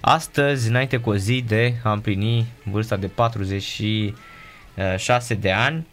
astăzi, 0.00 0.68
înainte 0.68 0.96
cu 0.96 1.10
o 1.10 1.16
zi 1.16 1.44
de 1.46 1.74
a 1.82 1.92
împlini 1.92 2.46
vârsta 2.64 2.96
de 2.96 3.06
46 3.06 5.34
de 5.34 5.52
ani. 5.52 5.86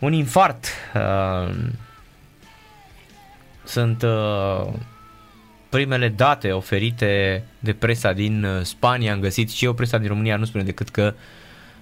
Un 0.00 0.12
infart 0.12 0.66
sunt 3.70 4.02
uh, 4.02 4.72
primele 5.68 6.08
date 6.08 6.52
oferite 6.52 7.44
de 7.58 7.72
presa 7.72 8.12
din 8.12 8.44
uh, 8.44 8.62
Spania. 8.62 9.12
Am 9.12 9.20
găsit 9.20 9.50
și 9.50 9.64
eu 9.64 9.72
presa 9.72 9.98
din 9.98 10.08
România 10.08 10.36
nu 10.36 10.44
spune 10.44 10.64
decât 10.64 10.88
că 10.88 11.14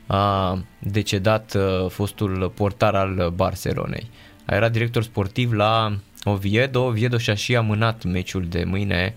a 0.07 0.59
decedat 0.79 1.55
uh, 1.55 1.91
fostul 1.91 2.53
portar 2.55 2.95
al 2.95 3.31
Barcelonei. 3.35 4.11
Era 4.47 4.69
director 4.69 5.03
sportiv 5.03 5.53
la 5.53 5.97
Oviedo. 6.25 6.85
Oviedo 6.85 7.19
și-a 7.19 7.35
și 7.35 7.57
amânat 7.57 8.05
meciul 8.05 8.47
de 8.49 8.65
mâine 8.65 9.15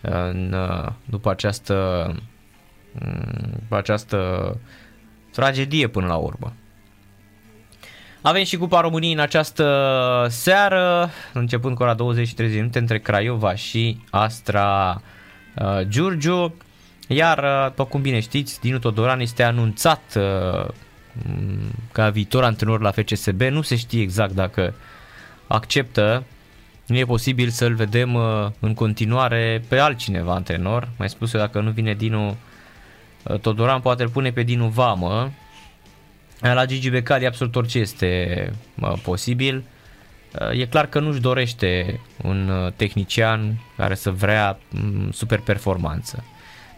în, 0.00 0.54
după 1.04 1.30
această 1.30 2.06
mm, 2.92 3.50
după 3.58 3.76
această 3.76 4.58
tragedie 5.32 5.86
până 5.86 6.06
la 6.06 6.16
urmă. 6.16 6.52
Avem 8.26 8.44
și 8.44 8.56
Cupa 8.56 8.80
României 8.80 9.12
în 9.12 9.18
această 9.18 10.26
seară, 10.30 11.10
începând 11.32 11.76
cu 11.76 11.82
ora 11.82 11.94
20 11.94 12.26
și 12.26 12.34
30 12.34 12.58
minute 12.58 12.78
între 12.78 12.98
Craiova 12.98 13.54
și 13.54 13.98
Astra 14.10 15.00
uh, 15.54 15.80
Giurgiu. 15.88 16.54
Iar, 17.08 17.38
uh, 17.38 17.66
după 17.66 17.84
cum 17.84 18.00
bine 18.00 18.20
știți, 18.20 18.60
Dinu 18.60 18.78
Todoran 18.78 19.20
este 19.20 19.42
anunțat 19.42 20.02
uh, 20.16 20.68
ca 21.92 22.10
viitor 22.10 22.44
antrenor 22.44 22.80
la 22.80 22.90
FCSB. 22.90 23.40
Nu 23.40 23.62
se 23.62 23.76
știe 23.76 24.02
exact 24.02 24.32
dacă 24.32 24.74
acceptă. 25.46 26.24
Nu 26.86 26.96
e 26.96 27.04
posibil 27.04 27.48
să-l 27.48 27.74
vedem 27.74 28.14
uh, 28.14 28.46
în 28.60 28.74
continuare 28.74 29.62
pe 29.68 29.78
altcineva 29.78 30.34
antrenor. 30.34 30.88
Mai 30.98 31.08
spus 31.08 31.32
eu, 31.32 31.40
dacă 31.40 31.60
nu 31.60 31.70
vine 31.70 31.94
Dinu 31.94 32.36
uh, 33.22 33.38
Todoran, 33.38 33.80
poate 33.80 34.02
îl 34.02 34.08
pune 34.08 34.30
pe 34.30 34.42
Dinu 34.42 34.66
Vamă 34.66 35.32
la 36.52 36.66
Gigi 36.66 36.90
Becali 36.90 37.26
absolut 37.26 37.56
orice 37.56 37.78
este 37.78 38.52
posibil. 39.02 39.64
E 40.52 40.66
clar 40.66 40.86
că 40.86 41.00
nu-și 41.00 41.20
dorește 41.20 42.00
un 42.22 42.48
uh, 42.48 42.72
tehnician 42.72 43.60
care 43.76 43.94
să 43.94 44.10
vrea 44.10 44.58
mm, 44.70 45.10
super 45.10 45.38
performanță. 45.38 46.24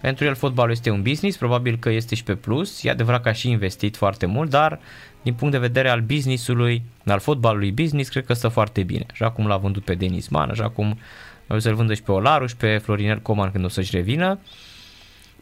Pentru 0.01 0.25
el 0.25 0.35
fotbalul 0.35 0.71
este 0.71 0.91
un 0.91 1.03
business, 1.03 1.37
probabil 1.37 1.77
că 1.77 1.91
este 1.91 2.15
și 2.15 2.23
pe 2.23 2.35
plus, 2.35 2.85
e 2.85 2.91
adevărat 2.91 3.23
că 3.23 3.29
a 3.29 3.33
și 3.33 3.51
investit 3.51 3.97
foarte 3.97 4.27
mult, 4.27 4.51
dar 4.51 4.81
din 5.23 5.35
punct 5.35 5.53
de 5.53 5.59
vedere 5.59 5.89
al 5.89 6.01
businessului, 6.01 6.83
al 7.07 7.19
fotbalului 7.19 7.73
business, 7.73 8.09
cred 8.09 8.25
că 8.25 8.33
stă 8.33 8.49
foarte 8.49 8.83
bine. 8.83 9.07
Așa 9.11 9.31
cum 9.31 9.47
l-a 9.47 9.57
vândut 9.57 9.85
pe 9.85 9.95
Denis 9.95 10.29
Man, 10.29 10.51
așa 10.51 10.69
cum 10.69 10.99
o 11.49 11.59
să-l 11.59 11.75
vândă 11.75 11.95
și 11.95 12.03
pe 12.03 12.13
Olaru 12.13 12.47
și 12.47 12.57
pe 12.57 12.79
Florinel 12.79 13.19
Coman 13.19 13.51
când 13.51 13.65
o 13.65 13.69
să-și 13.69 13.97
revină. 13.97 14.39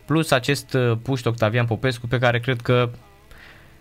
Plus 0.05 0.31
acest 0.31 0.75
uh, 0.75 0.97
puști 1.03 1.27
Octavian 1.27 1.67
Popescu 1.67 2.07
pe 2.07 2.19
care 2.19 2.41
cred 2.41 2.61
că 2.61 2.91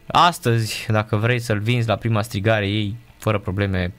Astăzi, 0.07 0.85
dacă 0.89 1.15
vrei 1.15 1.39
să-l 1.39 1.59
vinzi 1.59 1.87
la 1.87 1.95
prima 1.95 2.21
strigare, 2.21 2.67
ei 2.67 2.95
fără 3.17 3.39
probleme 3.39 3.93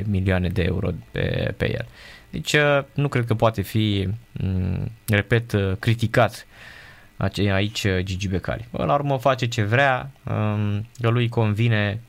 5-6 0.00 0.04
milioane 0.04 0.48
de 0.48 0.62
euro 0.62 0.90
pe, 1.10 1.54
pe 1.56 1.72
el. 1.72 1.86
Deci 2.30 2.52
uh, 2.52 2.84
nu 2.94 3.08
cred 3.08 3.24
că 3.24 3.34
poate 3.34 3.62
fi, 3.62 4.08
mm, 4.32 4.90
repet, 5.06 5.52
uh, 5.52 5.72
criticat 5.78 6.46
aici 7.52 7.84
uh, 7.84 7.98
Gigi 8.02 8.28
Becali. 8.28 8.68
La 8.70 8.94
urmă 8.94 9.18
face 9.18 9.46
ce 9.46 9.62
vrea, 9.62 10.10
um, 10.30 10.86
că 11.00 11.08
lui 11.08 11.28
convine 11.28 12.00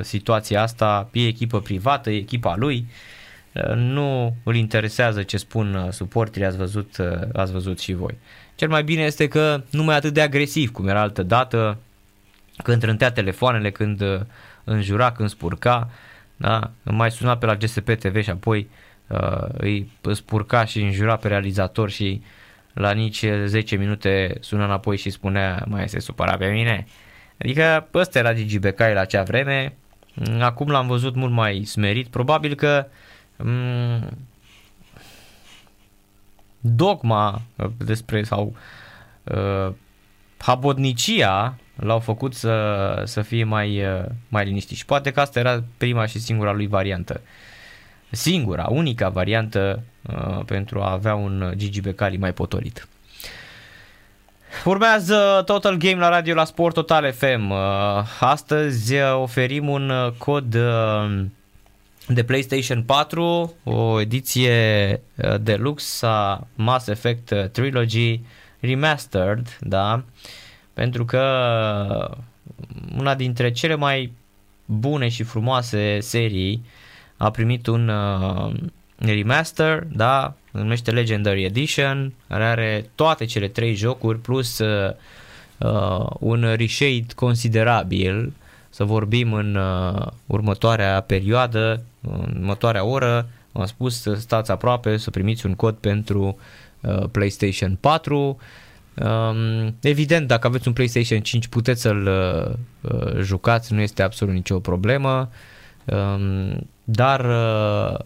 situația 0.00 0.62
asta, 0.62 1.08
e 1.12 1.26
echipă 1.26 1.60
privată, 1.60 2.10
e 2.10 2.16
echipa 2.16 2.56
lui, 2.56 2.86
nu 3.74 4.36
îl 4.42 4.54
interesează 4.54 5.22
ce 5.22 5.36
spun 5.36 5.88
suporterii, 5.90 6.46
ați 6.46 6.56
văzut, 6.56 6.96
ați 7.32 7.52
văzut 7.52 7.80
și 7.80 7.92
voi. 7.92 8.18
Cel 8.54 8.68
mai 8.68 8.84
bine 8.84 9.02
este 9.02 9.28
că 9.28 9.62
nu 9.70 9.82
mai 9.82 9.96
atât 9.96 10.12
de 10.12 10.20
agresiv 10.20 10.70
cum 10.70 10.88
era 10.88 11.00
altă 11.00 11.22
dată, 11.22 11.78
când 12.62 12.80
trântea 12.80 13.12
telefoanele, 13.12 13.70
când 13.70 14.00
uh, 14.00 14.20
înjura, 14.64 15.12
când 15.12 15.28
spurca, 15.28 15.90
da? 16.36 16.70
mai 16.82 17.10
suna 17.10 17.36
pe 17.36 17.46
la 17.46 17.56
GSP 17.56 17.90
TV 17.90 18.22
și 18.22 18.30
apoi 18.30 18.68
uh, 19.06 19.48
îi 19.52 19.90
spurca 20.12 20.64
și 20.64 20.82
înjura 20.82 21.16
pe 21.16 21.28
realizator 21.28 21.90
și 21.90 22.22
la 22.72 22.92
nici 22.92 23.24
10 23.44 23.76
minute 23.76 24.36
sună 24.40 24.64
înapoi 24.64 24.96
și 24.96 25.10
spunea 25.10 25.64
mai 25.68 25.88
se 25.88 25.98
supăra 25.98 26.36
pe 26.36 26.46
mine. 26.46 26.86
Adică 27.38 27.88
ăsta 27.94 28.18
era 28.18 28.34
Gigi 28.34 28.58
Becai 28.58 28.94
la 28.94 29.00
acea 29.00 29.22
vreme, 29.22 29.76
acum 30.40 30.68
l-am 30.68 30.86
văzut 30.86 31.14
mult 31.14 31.32
mai 31.32 31.64
smerit, 31.64 32.06
probabil 32.06 32.54
că 32.54 32.86
um, 33.36 34.08
dogma 36.60 37.42
despre 37.76 38.22
sau 38.22 38.56
uh, 39.24 39.72
habodnicia 40.38 41.58
l-au 41.76 41.98
făcut 41.98 42.34
să, 42.34 43.02
să 43.04 43.22
fie 43.22 43.44
mai, 43.44 43.84
uh, 43.84 44.04
mai 44.28 44.44
liniștit. 44.44 44.76
Și 44.76 44.84
poate 44.84 45.10
că 45.10 45.20
asta 45.20 45.38
era 45.38 45.62
prima 45.76 46.06
și 46.06 46.18
singura 46.18 46.52
lui 46.52 46.66
variantă. 46.66 47.20
Singura, 48.10 48.66
unica 48.70 49.08
variantă 49.08 49.82
uh, 50.02 50.44
pentru 50.46 50.80
a 50.80 50.90
avea 50.90 51.14
un 51.14 51.52
Gigi 51.56 51.80
Becali 51.80 52.16
mai 52.16 52.32
potolit. 52.32 52.88
Urmează 54.64 55.42
Total 55.46 55.76
Game 55.76 55.98
la 55.98 56.08
radio 56.08 56.34
la 56.34 56.44
Sport 56.44 56.74
Total 56.74 57.12
FM. 57.12 57.50
Uh, 57.50 57.58
astăzi 58.20 58.94
uh, 58.94 59.14
oferim 59.14 59.68
un 59.68 59.90
uh, 59.90 60.12
cod 60.18 60.54
uh, 60.54 61.24
de 62.08 62.24
PlayStation 62.24 62.82
4, 62.82 63.54
o 63.64 64.00
ediție 64.00 65.00
deluxe 65.40 66.06
a 66.06 66.46
Mass 66.54 66.86
Effect 66.86 67.34
Trilogy 67.52 68.20
Remastered, 68.60 69.56
da? 69.60 69.94
Uh, 69.94 70.02
pentru 70.74 71.04
că 71.04 72.16
una 72.98 73.14
dintre 73.14 73.52
cele 73.52 73.74
mai 73.74 74.12
bune 74.64 75.08
și 75.08 75.22
frumoase 75.22 76.00
serii 76.00 76.64
a 77.16 77.30
primit 77.30 77.66
un 77.66 77.88
uh, 77.88 78.54
remaster, 78.96 79.86
da, 79.92 80.34
numește 80.50 80.90
Legendary 80.90 81.44
Edition, 81.44 82.12
care 82.28 82.44
are 82.44 82.90
toate 82.94 83.24
cele 83.24 83.48
trei 83.48 83.74
jocuri 83.74 84.18
plus 84.18 84.58
uh, 84.58 84.94
uh, 85.58 86.06
un 86.18 86.54
reshade 86.56 87.06
considerabil, 87.14 88.32
să 88.70 88.84
vorbim 88.84 89.32
în 89.32 89.54
uh, 89.54 90.06
următoarea 90.26 91.00
perioadă, 91.00 91.82
în 92.00 92.36
următoarea 92.40 92.84
oră, 92.84 93.28
am 93.52 93.66
spus, 93.66 94.06
stați 94.16 94.50
aproape 94.50 94.96
să 94.96 95.10
primiți 95.10 95.46
un 95.46 95.54
cod 95.54 95.74
pentru 95.74 96.38
uh, 96.80 97.04
PlayStation 97.12 97.76
4, 97.80 98.38
Um, 99.02 99.74
evident, 99.80 100.26
dacă 100.26 100.46
aveți 100.46 100.68
un 100.68 100.74
PlayStation 100.74 101.20
5 101.20 101.46
puteți 101.46 101.80
să-l 101.80 102.06
uh, 102.06 102.54
uh, 102.92 103.20
jucați, 103.20 103.72
nu 103.72 103.80
este 103.80 104.02
absolut 104.02 104.34
nicio 104.34 104.58
problemă, 104.58 105.30
um, 105.84 106.68
dar 106.84 107.24
uh, 107.24 107.98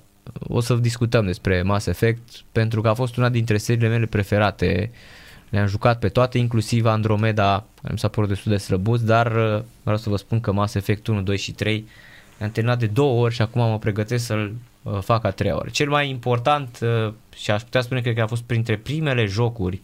o 0.48 0.60
să 0.60 0.74
discutăm 0.74 1.26
despre 1.26 1.62
Mass 1.62 1.86
Effect 1.86 2.20
pentru 2.52 2.80
că 2.80 2.88
a 2.88 2.94
fost 2.94 3.16
una 3.16 3.28
dintre 3.28 3.56
seriile 3.56 3.88
mele 3.88 4.06
preferate. 4.06 4.90
Le-am 5.48 5.66
jucat 5.66 5.98
pe 5.98 6.08
toate, 6.08 6.38
inclusiv 6.38 6.86
Andromeda, 6.86 7.64
mi 7.90 7.98
s-a 7.98 8.08
părut 8.08 8.28
destul 8.28 8.52
de 8.52 8.58
slăbuț, 8.58 9.00
dar 9.00 9.26
uh, 9.26 9.62
vreau 9.82 9.96
să 9.96 10.08
vă 10.08 10.16
spun 10.16 10.40
că 10.40 10.52
Mass 10.52 10.74
Effect 10.74 11.06
1, 11.06 11.20
2 11.22 11.36
și 11.36 11.52
3 11.52 11.86
am 12.40 12.50
terminat 12.50 12.78
de 12.78 12.86
două 12.86 13.22
ori 13.22 13.34
și 13.34 13.42
acum 13.42 13.68
mă 13.68 13.78
pregătesc 13.78 14.24
să-l 14.24 14.54
uh, 14.82 14.98
fac 15.00 15.24
a 15.24 15.30
treia 15.30 15.54
oară. 15.54 15.68
Cel 15.68 15.88
mai 15.88 16.10
important 16.10 16.78
uh, 16.82 17.12
și 17.36 17.50
aș 17.50 17.62
putea 17.62 17.80
spune 17.80 18.00
cred 18.00 18.14
că 18.14 18.22
a 18.22 18.26
fost 18.26 18.42
printre 18.42 18.76
primele 18.76 19.24
jocuri 19.24 19.80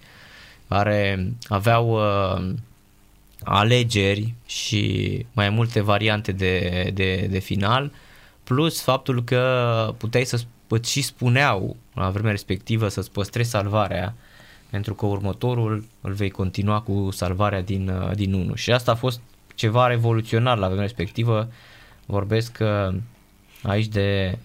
care 0.74 1.32
aveau 1.48 1.90
uh, 1.90 2.54
alegeri 3.44 4.34
și 4.46 5.26
mai 5.32 5.50
multe 5.50 5.80
variante 5.80 6.32
de, 6.32 6.90
de, 6.94 7.26
de 7.30 7.38
final, 7.38 7.92
plus 8.44 8.82
faptul 8.82 9.24
că 9.24 9.94
puteai 9.98 10.24
să 10.24 10.40
îți 10.68 10.90
și 10.90 11.02
spuneau 11.02 11.76
la 11.94 12.10
vremea 12.10 12.30
respectivă 12.30 12.88
să-ți 12.88 13.10
păstrezi 13.10 13.50
salvarea 13.50 14.14
pentru 14.70 14.94
că 14.94 15.06
următorul 15.06 15.84
îl 16.00 16.12
vei 16.12 16.30
continua 16.30 16.80
cu 16.80 17.08
salvarea 17.10 17.62
din, 17.62 17.88
uh, 17.88 18.14
din 18.14 18.32
1 18.32 18.54
și 18.54 18.72
asta 18.72 18.90
a 18.90 18.94
fost 18.94 19.20
ceva 19.54 19.86
revoluționar 19.86 20.58
la 20.58 20.66
vremea 20.66 20.84
respectivă, 20.84 21.48
vorbesc 22.06 22.58
uh, 22.60 22.96
aici 23.62 23.86
de 23.86 24.38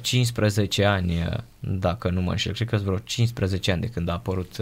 15 0.00 0.82
uh, 0.82 0.88
ani, 0.88 1.28
dacă 1.60 2.10
nu 2.10 2.20
mă 2.20 2.30
înșel, 2.30 2.54
cred 2.54 2.68
că 2.68 2.76
vreo 2.76 2.98
15 2.98 3.72
ani 3.72 3.80
de 3.80 3.88
când 3.88 4.08
a 4.08 4.12
apărut 4.12 4.58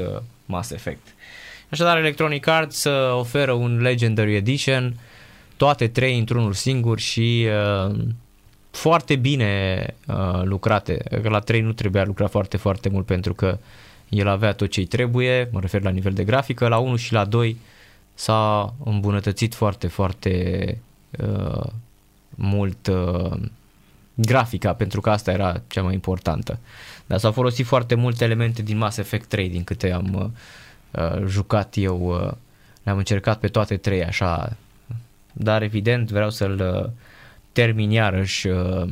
Mass 0.47 0.70
Effect. 0.70 1.14
Așadar, 1.68 1.97
Electronic 1.97 2.47
Arts 2.47 2.84
oferă 3.18 3.53
un 3.53 3.80
Legendary 3.80 4.34
Edition, 4.34 4.95
toate 5.57 5.88
trei 5.88 6.18
într-unul 6.18 6.53
singur 6.53 6.99
și 6.99 7.47
uh, 7.86 7.97
foarte 8.70 9.16
bine 9.16 9.86
uh, 10.07 10.42
lucrate. 10.42 11.03
La 11.22 11.38
3 11.38 11.61
nu 11.61 11.72
trebuia 11.72 12.05
lucra 12.05 12.26
foarte, 12.26 12.57
foarte 12.57 12.88
mult 12.88 13.07
pentru 13.07 13.34
că 13.34 13.59
el 14.09 14.28
avea 14.28 14.53
tot 14.53 14.70
ce-i 14.70 14.84
trebuie, 14.84 15.49
mă 15.53 15.61
refer 15.61 15.82
la 15.82 15.90
nivel 15.90 16.12
de 16.12 16.24
grafică, 16.24 16.68
la 16.68 16.78
1 16.78 16.97
și 16.97 17.12
la 17.12 17.24
2 17.24 17.57
s-a 18.14 18.74
îmbunătățit 18.84 19.55
foarte, 19.55 19.86
foarte 19.86 20.78
uh, 21.18 21.66
mult 22.34 22.86
uh, 22.86 23.36
grafica, 24.14 24.72
pentru 24.72 25.01
că 25.01 25.11
asta 25.11 25.32
era 25.32 25.62
cea 25.66 25.82
mai 25.82 25.95
importantă. 25.95 26.59
Dar 27.07 27.18
s-au 27.18 27.32
folosit 27.32 27.66
foarte 27.66 27.94
multe 27.94 28.24
elemente 28.24 28.62
din 28.62 28.76
Mass 28.76 28.96
Effect 28.96 29.28
3, 29.28 29.48
din 29.48 29.64
câte 29.64 29.92
am 29.92 30.34
uh, 30.90 31.26
jucat 31.26 31.74
eu, 31.76 32.00
uh, 32.00 32.32
le-am 32.82 32.98
încercat 32.98 33.38
pe 33.38 33.48
toate 33.48 33.76
trei 33.76 34.05
așa, 34.05 34.57
dar 35.32 35.62
evident 35.62 36.11
vreau 36.11 36.30
să-l 36.30 36.84
uh, 36.84 36.90
termin 37.52 37.90
iarăși 37.90 38.48
uh, 38.48 38.88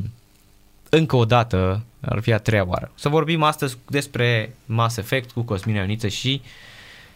încă 0.89 1.15
o 1.15 1.25
dată, 1.25 1.83
ar 2.01 2.19
fi 2.19 2.33
a 2.33 2.37
treia 2.37 2.67
oară. 2.67 2.91
Să 2.95 3.09
vorbim 3.09 3.43
astăzi 3.43 3.77
despre 3.87 4.55
Mass 4.65 4.97
Effect 4.97 5.31
cu 5.31 5.41
Cosmin 5.41 5.75
Ioniță 5.75 6.07
și 6.07 6.41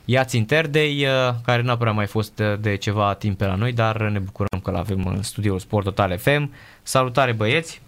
Iațin 0.05 0.45
Terdei, 0.45 1.05
uh, 1.05 1.33
care 1.45 1.61
nu 1.61 1.71
a 1.71 1.77
prea 1.77 1.91
mai 1.91 2.05
fost 2.05 2.39
uh, 2.39 2.59
de 2.59 2.75
ceva 2.75 3.13
timp 3.13 3.37
pe 3.37 3.45
la 3.45 3.55
noi, 3.55 3.73
dar 3.73 4.01
ne 4.01 4.19
bucurăm 4.19 4.59
că 4.63 4.71
l-avem 4.71 5.05
în 5.05 5.23
studioul 5.23 5.59
Sport 5.59 5.83
Total 5.83 6.17
FM. 6.17 6.53
Salutare 6.83 7.31
băieți! 7.31 7.81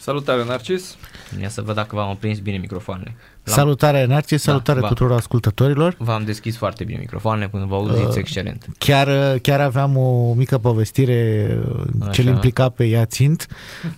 Salutare 0.00 0.44
Narcis! 0.44 0.96
Ia 1.40 1.48
să 1.48 1.62
văd 1.62 1.74
dacă 1.74 1.96
v-am 1.96 2.16
prins 2.16 2.38
bine 2.38 2.56
microfoanele. 2.56 3.14
Salutare 3.42 4.04
Narcis, 4.04 4.44
da, 4.44 4.50
salutare 4.50 4.80
da, 4.80 4.88
tuturor 4.88 5.12
ascultătorilor. 5.12 5.94
V-am 5.98 6.24
deschis 6.24 6.56
foarte 6.56 6.84
bine 6.84 6.98
microfoanele 6.98 7.48
până 7.48 7.64
vă 7.64 7.74
auziți 7.74 8.08
uh, 8.08 8.14
excelent. 8.16 8.66
Chiar, 8.78 9.38
chiar 9.38 9.60
aveam 9.60 9.96
o 9.96 10.32
mică 10.32 10.58
povestire 10.58 11.48
Așa. 12.00 12.10
ce-l 12.10 12.26
implica 12.26 12.68
pe 12.68 12.84
Iațint. 12.84 13.46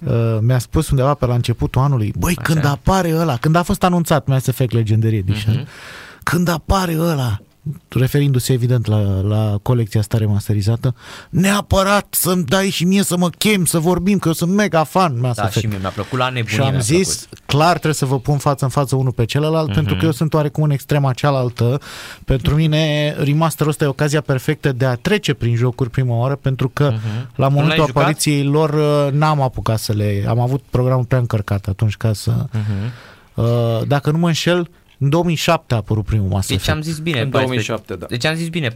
Uh, 0.06 0.38
mi-a 0.40 0.58
spus 0.58 0.90
undeva 0.90 1.14
pe 1.14 1.26
la 1.26 1.34
începutul 1.34 1.80
anului, 1.80 2.12
băi, 2.18 2.34
Așa. 2.38 2.52
când 2.52 2.64
apare 2.64 3.14
ăla, 3.14 3.36
când 3.36 3.54
a 3.54 3.62
fost 3.62 3.82
anunțat 3.82 4.26
Mass 4.26 4.46
Effect 4.46 4.72
Legendary 4.72 5.16
Edition, 5.16 5.64
uh-huh. 5.64 6.22
când 6.22 6.48
apare 6.48 6.96
ăla, 6.98 7.40
referindu-se 7.88 8.52
evident 8.52 8.86
la, 8.86 9.20
la 9.20 9.58
colecția 9.62 10.00
asta 10.00 10.18
remasterizată, 10.18 10.94
neapărat 11.30 12.06
să-mi 12.10 12.44
dai 12.44 12.70
și 12.70 12.84
mie 12.84 13.02
să 13.02 13.16
mă 13.16 13.28
chem, 13.28 13.64
să 13.64 13.78
vorbim, 13.78 14.18
că 14.18 14.28
eu 14.28 14.34
sunt 14.34 14.52
mega 14.52 14.84
fan. 14.84 15.20
Mi-a 15.20 15.32
da, 15.34 15.48
și 15.48 15.66
mie 15.66 15.78
mi-a 15.80 15.90
plăcut 15.90 16.18
la 16.18 16.28
nebunie. 16.28 16.54
Și 16.54 16.60
am 16.60 16.80
zis, 16.80 17.16
plăcut. 17.16 17.46
clar 17.46 17.70
trebuie 17.70 17.94
să 17.94 18.06
vă 18.06 18.18
pun 18.18 18.38
față 18.38 18.64
în 18.64 18.70
față 18.70 18.96
unul 18.96 19.12
pe 19.12 19.24
celălalt, 19.24 19.70
uh-huh. 19.70 19.74
pentru 19.74 19.96
că 19.96 20.04
eu 20.04 20.10
sunt 20.10 20.34
oarecum 20.34 20.62
în 20.62 20.70
extrema 20.70 21.12
cealaltă. 21.12 21.80
Pentru 22.24 22.54
mine 22.54 23.14
remasterul 23.18 23.70
ăsta 23.70 23.84
e 23.84 23.86
ocazia 23.86 24.20
perfectă 24.20 24.72
de 24.72 24.84
a 24.84 24.94
trece 24.94 25.34
prin 25.34 25.56
jocuri 25.56 25.90
prima 25.90 26.16
oară, 26.16 26.36
pentru 26.36 26.68
că 26.68 26.92
uh-huh. 26.92 27.26
la 27.34 27.48
momentul 27.48 27.84
apariției 27.88 28.44
lor 28.44 28.70
uh, 28.70 29.12
n-am 29.12 29.40
apucat 29.40 29.78
să 29.78 29.92
le... 29.92 30.24
Am 30.28 30.40
avut 30.40 30.62
programul 30.70 31.04
prea 31.04 31.18
încărcat 31.18 31.66
atunci 31.66 31.96
ca 31.96 32.12
să... 32.12 32.32
Uh-huh. 32.46 33.10
Uh, 33.34 33.86
dacă 33.86 34.10
nu 34.10 34.18
mă 34.18 34.26
înșel, 34.26 34.68
în 35.02 35.08
2007 35.08 35.74
a 35.74 35.76
apărut 35.76 36.04
primul 36.04 36.28
Mass 36.28 36.48
Deci 36.48 36.68
am 36.68 36.82
zis 36.82 36.98
bine. 36.98 37.20
În 37.20 37.30
2007, 37.30 37.94
da. 37.94 38.06
Deci 38.06 38.24
am 38.24 38.34
zis 38.34 38.48
bine 38.48 38.68
14-15 38.68 38.72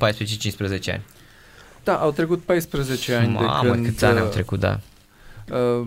ani. 0.92 1.04
Da, 1.84 1.94
au 1.94 2.10
trecut 2.10 2.42
14 2.42 3.14
ani 3.14 3.32
Mamă, 3.32 3.60
de 3.62 3.70
când... 3.70 3.86
câți 3.86 4.04
ani 4.04 4.18
au 4.18 4.26
trecut, 4.26 4.60
da. 4.60 4.78
Uh, 5.50 5.86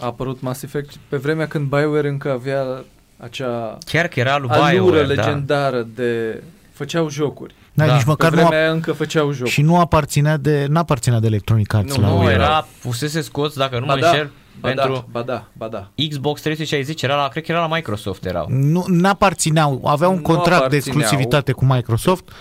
a 0.00 0.06
apărut 0.06 0.40
Mass 0.40 0.62
Effect 0.62 0.94
pe 1.08 1.16
vremea 1.16 1.46
când 1.46 1.68
BioWare 1.68 2.08
încă 2.08 2.30
avea 2.30 2.84
acea 3.16 3.78
Chiar 3.84 4.08
că 4.08 4.20
era 4.20 4.38
lui 4.38 4.48
BioWare, 4.48 5.02
da. 5.02 5.22
legendară 5.22 5.76
da. 5.76 5.88
de... 5.94 6.42
făceau 6.72 7.08
jocuri. 7.08 7.54
Da, 7.72 7.86
da. 7.86 7.94
nici 7.94 8.04
măcar 8.04 8.30
pe 8.30 8.36
vremea 8.36 8.64
nu 8.64 8.70
a... 8.70 8.72
încă 8.72 8.92
făceau 8.92 9.32
jocuri. 9.32 9.50
Și 9.50 9.62
nu 9.62 9.78
aparținea 9.78 10.36
de, 10.36 10.66
n-aparținea 10.68 11.20
de 11.20 11.26
Electronic 11.26 11.74
Arts 11.74 11.96
nu, 11.96 12.02
la 12.02 12.08
Nu, 12.08 12.30
era, 12.30 12.66
fusese 12.78 13.20
scos, 13.20 13.54
dacă 13.54 13.78
nu 13.78 13.86
ba 13.86 13.94
mă 13.94 14.00
da. 14.00 14.08
înșel, 14.08 14.30
Ba 14.60 14.68
pentru 14.68 14.92
da, 14.92 15.04
ba 15.10 15.22
da, 15.22 15.44
ba 15.52 15.68
da. 15.68 15.90
Xbox 16.08 16.40
360 16.40 17.02
era 17.02 17.14
la, 17.14 17.28
cred 17.28 17.44
că 17.44 17.52
era 17.52 17.60
la 17.60 17.74
Microsoft 17.74 18.24
erau. 18.24 18.46
Nu, 18.48 18.84
n-aparțineau, 18.86 19.80
aveau 19.84 20.12
un 20.12 20.22
contract 20.22 20.70
de 20.70 20.76
exclusivitate 20.76 21.52
cu 21.52 21.64
Microsoft 21.64 22.32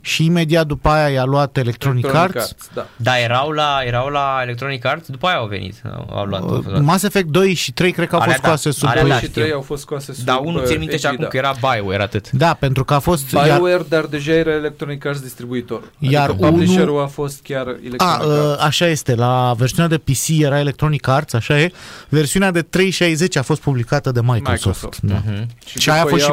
și 0.00 0.24
imediat 0.24 0.66
după 0.66 0.88
aia 0.88 1.08
i-a 1.08 1.24
luat 1.24 1.56
Electronic, 1.56 2.04
Electronic 2.04 2.36
Arts. 2.36 2.50
Arts 2.50 2.70
da. 2.74 2.86
da, 2.96 3.18
erau 3.18 3.50
la, 3.50 3.80
erau 3.84 4.08
la 4.08 4.38
Electronic 4.42 4.84
Arts, 4.84 5.08
după 5.08 5.26
aia 5.26 5.36
au 5.36 5.46
venit. 5.46 5.82
Au 6.10 6.24
luat 6.24 6.42
uh, 6.42 6.78
Mass 6.80 7.02
Effect 7.02 7.26
2 7.26 7.54
și 7.54 7.72
3 7.72 7.92
cred 7.92 8.08
că 8.08 8.14
au 8.14 8.20
alea 8.20 8.34
fost 8.34 8.46
da, 8.46 8.56
scoase 8.56 8.78
sub 8.78 9.00
2 9.00 9.08
da, 9.08 9.18
și 9.18 9.28
3 9.28 9.52
au 9.52 9.60
fost 9.60 9.82
scoase 9.82 10.12
sub 10.12 10.24
Da, 10.24 10.36
unul 10.36 10.64
țin 10.64 10.78
minte 10.78 10.96
și 10.96 11.06
acum 11.06 11.26
că 11.28 11.36
era 11.36 11.54
BioWare 11.60 12.02
atât. 12.02 12.30
Da, 12.30 12.54
pentru 12.54 12.84
că 12.84 12.94
a 12.94 12.98
fost 12.98 13.30
BioWare, 13.30 13.70
iar... 13.70 13.80
dar 13.80 14.04
deja 14.04 14.32
era 14.32 14.52
Electronic 14.52 15.06
Arts 15.06 15.20
distribuitor. 15.20 15.82
Iar 15.98 16.28
adică 16.30 16.46
publisherul 16.46 16.94
unu... 16.94 17.02
a 17.02 17.06
fost 17.06 17.40
chiar 17.42 17.66
Electronic 17.66 18.00
a, 18.00 18.24
uh, 18.24 18.32
Arts. 18.32 18.62
Așa 18.62 18.86
este, 18.86 19.14
la 19.14 19.54
versiunea 19.58 19.88
de 19.88 19.98
PC 19.98 20.28
era 20.28 20.58
Electronic 20.58 21.08
Arts, 21.08 21.32
așa 21.32 21.60
e. 21.60 21.72
Versiunea 22.08 22.50
de 22.50 22.62
360 22.62 23.36
a 23.36 23.42
fost 23.42 23.60
publicată 23.60 24.10
de 24.10 24.20
Microsoft. 24.20 24.82
Microsoft. 24.92 25.00
Da. 25.00 25.22
Uh-huh. 25.22 25.46
Și, 25.66 25.78
și 25.78 25.90
aia 25.90 26.02
a 26.02 26.06
fost 26.06 26.24
și 26.24 26.30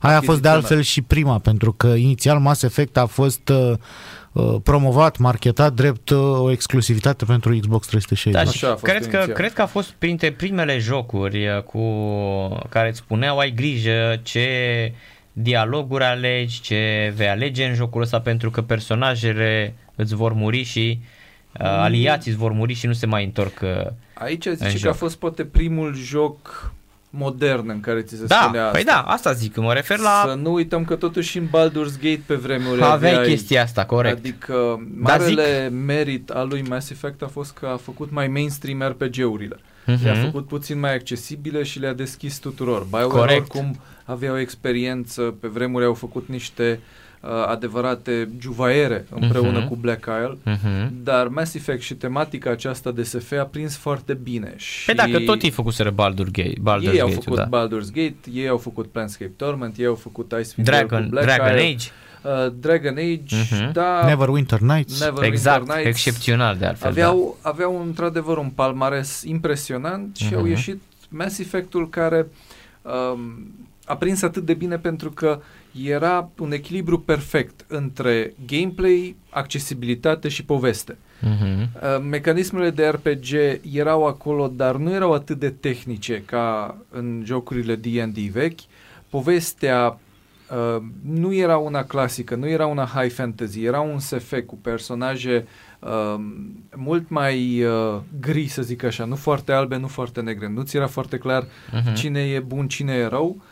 Aia 0.00 0.16
a 0.16 0.20
fost 0.20 0.42
de 0.42 0.48
altfel 0.48 0.80
și 0.80 1.02
prima, 1.02 1.38
pentru 1.38 1.72
că 1.72 1.86
inițial 1.86 2.38
Mass 2.38 2.62
Effect 2.62 2.96
a 2.96 3.06
fost 3.06 3.48
uh, 3.48 3.72
uh 4.32 4.56
promovat, 4.62 5.16
marketat 5.16 5.72
drept 5.72 6.10
uh, 6.10 6.18
o 6.18 6.50
exclusivitate 6.50 7.24
pentru 7.24 7.58
Xbox 7.58 7.86
360. 7.86 8.32
Da, 8.32 8.50
și 8.50 8.64
Așa 8.64 8.78
cred, 8.82 9.06
că, 9.06 9.32
cred 9.32 9.52
că 9.52 9.62
a 9.62 9.66
fost 9.66 9.90
printre 9.90 10.32
primele 10.32 10.78
jocuri 10.78 11.48
uh, 11.48 11.62
cu 11.62 11.82
care 12.68 12.88
îți 12.88 12.98
spuneau 12.98 13.38
ai 13.38 13.50
grijă 13.50 14.20
ce 14.22 14.48
dialoguri 15.32 16.04
alegi, 16.04 16.60
ce 16.60 17.12
vei 17.16 17.28
alege 17.28 17.64
în 17.64 17.74
jocul 17.74 18.02
ăsta 18.02 18.20
pentru 18.20 18.50
că 18.50 18.62
personajele 18.62 19.74
îți 19.94 20.14
vor 20.14 20.32
muri 20.32 20.62
și 20.62 20.98
uh, 21.00 21.60
mm. 21.60 21.66
aliații 21.66 22.30
îți 22.30 22.40
vor 22.40 22.52
muri 22.52 22.72
și 22.72 22.86
nu 22.86 22.92
se 22.92 23.06
mai 23.06 23.24
întorc 23.24 23.60
uh, 23.62 23.90
Aici 24.14 24.46
zice 24.46 24.78
că 24.78 24.88
a 24.88 24.92
fost 24.92 25.16
poate 25.16 25.44
primul 25.44 25.94
joc 25.94 26.72
modern 27.10 27.68
în 27.68 27.80
care 27.80 28.02
ți 28.02 28.16
se 28.16 28.24
da, 28.24 28.40
spune 28.42 28.58
asta. 28.58 28.70
Păi 28.70 28.84
da, 28.84 29.00
asta 29.00 29.32
zic, 29.32 29.56
mă 29.56 29.72
refer 29.72 29.98
la... 29.98 30.24
Să 30.26 30.34
nu 30.34 30.52
uităm 30.52 30.84
că 30.84 30.96
totuși 30.96 31.38
în 31.38 31.46
Baldur's 31.46 32.00
Gate 32.02 32.22
pe 32.26 32.34
vremuri 32.34 32.82
aveai, 32.82 33.12
aveai 33.12 33.28
chestia 33.28 33.62
asta, 33.62 33.84
corect. 33.84 34.18
Adică 34.18 34.86
marele 35.00 35.68
zic... 35.68 35.78
merit 35.86 36.30
al 36.30 36.48
lui 36.48 36.62
Mass 36.68 36.90
Effect 36.90 37.22
a 37.22 37.26
fost 37.26 37.52
că 37.52 37.66
a 37.66 37.76
făcut 37.76 38.10
mai 38.10 38.28
mainstream 38.28 38.82
RPG-urile. 38.82 39.56
Uh-huh. 39.56 40.02
Le-a 40.02 40.14
făcut 40.14 40.46
puțin 40.46 40.78
mai 40.78 40.94
accesibile 40.94 41.62
și 41.62 41.78
le-a 41.78 41.92
deschis 41.92 42.38
tuturor. 42.38 42.86
BioWare 42.90 43.34
oricum 43.34 43.80
avea 44.04 44.32
o 44.32 44.38
experiență, 44.38 45.22
pe 45.40 45.48
vremuri 45.48 45.84
au 45.84 45.94
făcut 45.94 46.28
niște 46.28 46.80
uh, 46.82 46.97
uh, 47.20 47.30
adevărate 47.46 48.28
juvaiere 48.40 49.06
împreună 49.20 49.64
uh-huh. 49.64 49.68
cu 49.68 49.76
Black 49.76 50.06
Isle, 50.06 50.38
uh-huh. 50.46 50.88
dar 51.02 51.28
Mass 51.28 51.54
Effect 51.54 51.82
și 51.82 51.94
tematica 51.94 52.50
aceasta 52.50 52.90
de 52.90 53.02
SF 53.02 53.32
a 53.40 53.44
prins 53.44 53.76
foarte 53.76 54.14
bine. 54.14 54.54
Și 54.56 54.84
pe 54.84 54.92
dacă 54.92 55.18
tot 55.20 55.42
ei 55.42 55.50
făcuseră 55.50 55.90
Baldur's 55.90 56.30
Gate. 56.32 56.54
Baldur's 56.60 56.82
ei 56.82 56.96
Gate, 56.96 57.00
au 57.00 57.08
făcut 57.08 57.36
da. 57.36 57.48
Baldur's 57.48 57.92
Gate, 57.92 58.16
ei 58.32 58.48
au 58.48 58.58
făcut 58.58 58.86
Planescape 58.86 59.32
Torment, 59.36 59.76
ei 59.76 59.86
au 59.86 59.94
făcut 59.94 60.26
Icewind 60.26 60.68
Dragon, 60.68 61.02
cu 61.02 61.08
Black 61.08 61.26
Dragon 61.26 61.56
Isle. 61.56 61.66
Age. 61.66 61.88
Uh, 62.22 62.52
Dragon 62.60 62.96
Age, 62.96 63.36
uh-huh. 63.36 63.72
da. 63.72 64.04
Neverwinter 64.06 64.60
Nights. 64.60 65.00
Never 65.00 65.24
exact, 65.24 65.58
Winter 65.58 65.76
Nights. 65.76 65.90
excepțional 65.90 66.56
de 66.56 66.66
altfel. 66.66 66.88
Aveau, 66.88 67.38
da. 67.42 67.48
aveau 67.48 67.82
într-adevăr 67.86 68.36
un 68.36 68.48
palmares 68.48 69.22
impresionant 69.22 70.16
și 70.16 70.32
uh-huh. 70.32 70.36
au 70.36 70.46
ieșit 70.46 70.82
Mass 71.08 71.38
Effect-ul 71.38 71.88
care 71.88 72.26
um, 72.82 73.52
a 73.84 73.96
prins 73.96 74.22
atât 74.22 74.44
de 74.44 74.54
bine 74.54 74.78
pentru 74.78 75.10
că 75.10 75.40
era 75.84 76.30
un 76.38 76.52
echilibru 76.52 77.00
perfect 77.00 77.64
între 77.68 78.34
gameplay, 78.46 79.16
accesibilitate 79.30 80.28
și 80.28 80.44
poveste. 80.44 80.96
Uh-huh. 81.22 82.00
Mecanismele 82.02 82.70
de 82.70 82.86
RPG 82.86 83.60
erau 83.72 84.06
acolo, 84.06 84.48
dar 84.48 84.76
nu 84.76 84.92
erau 84.92 85.12
atât 85.12 85.38
de 85.38 85.50
tehnice 85.50 86.22
ca 86.26 86.76
în 86.90 87.22
jocurile 87.24 87.74
D&D 87.76 88.16
vechi. 88.16 88.60
Povestea 89.08 89.98
uh, 90.50 90.82
nu 91.02 91.34
era 91.34 91.56
una 91.56 91.84
clasică, 91.84 92.34
nu 92.34 92.48
era 92.48 92.66
una 92.66 92.84
high 92.84 93.12
fantasy, 93.12 93.64
era 93.64 93.80
un 93.80 93.98
SF 93.98 94.34
cu 94.46 94.56
personaje 94.56 95.46
uh, 95.78 96.20
mult 96.76 97.08
mai 97.08 97.62
uh, 97.62 98.00
gri, 98.20 98.46
să 98.46 98.62
zic 98.62 98.82
așa, 98.82 99.04
nu 99.04 99.16
foarte 99.16 99.52
albe, 99.52 99.76
nu 99.76 99.86
foarte 99.86 100.20
negre. 100.20 100.48
Nu 100.48 100.62
ți 100.62 100.76
era 100.76 100.86
foarte 100.86 101.18
clar 101.18 101.44
uh-huh. 101.44 101.94
cine 101.94 102.20
e 102.20 102.40
bun, 102.40 102.68
cine 102.68 102.92
e 102.92 103.06
rău. 103.06 103.36
Uh, 103.36 103.42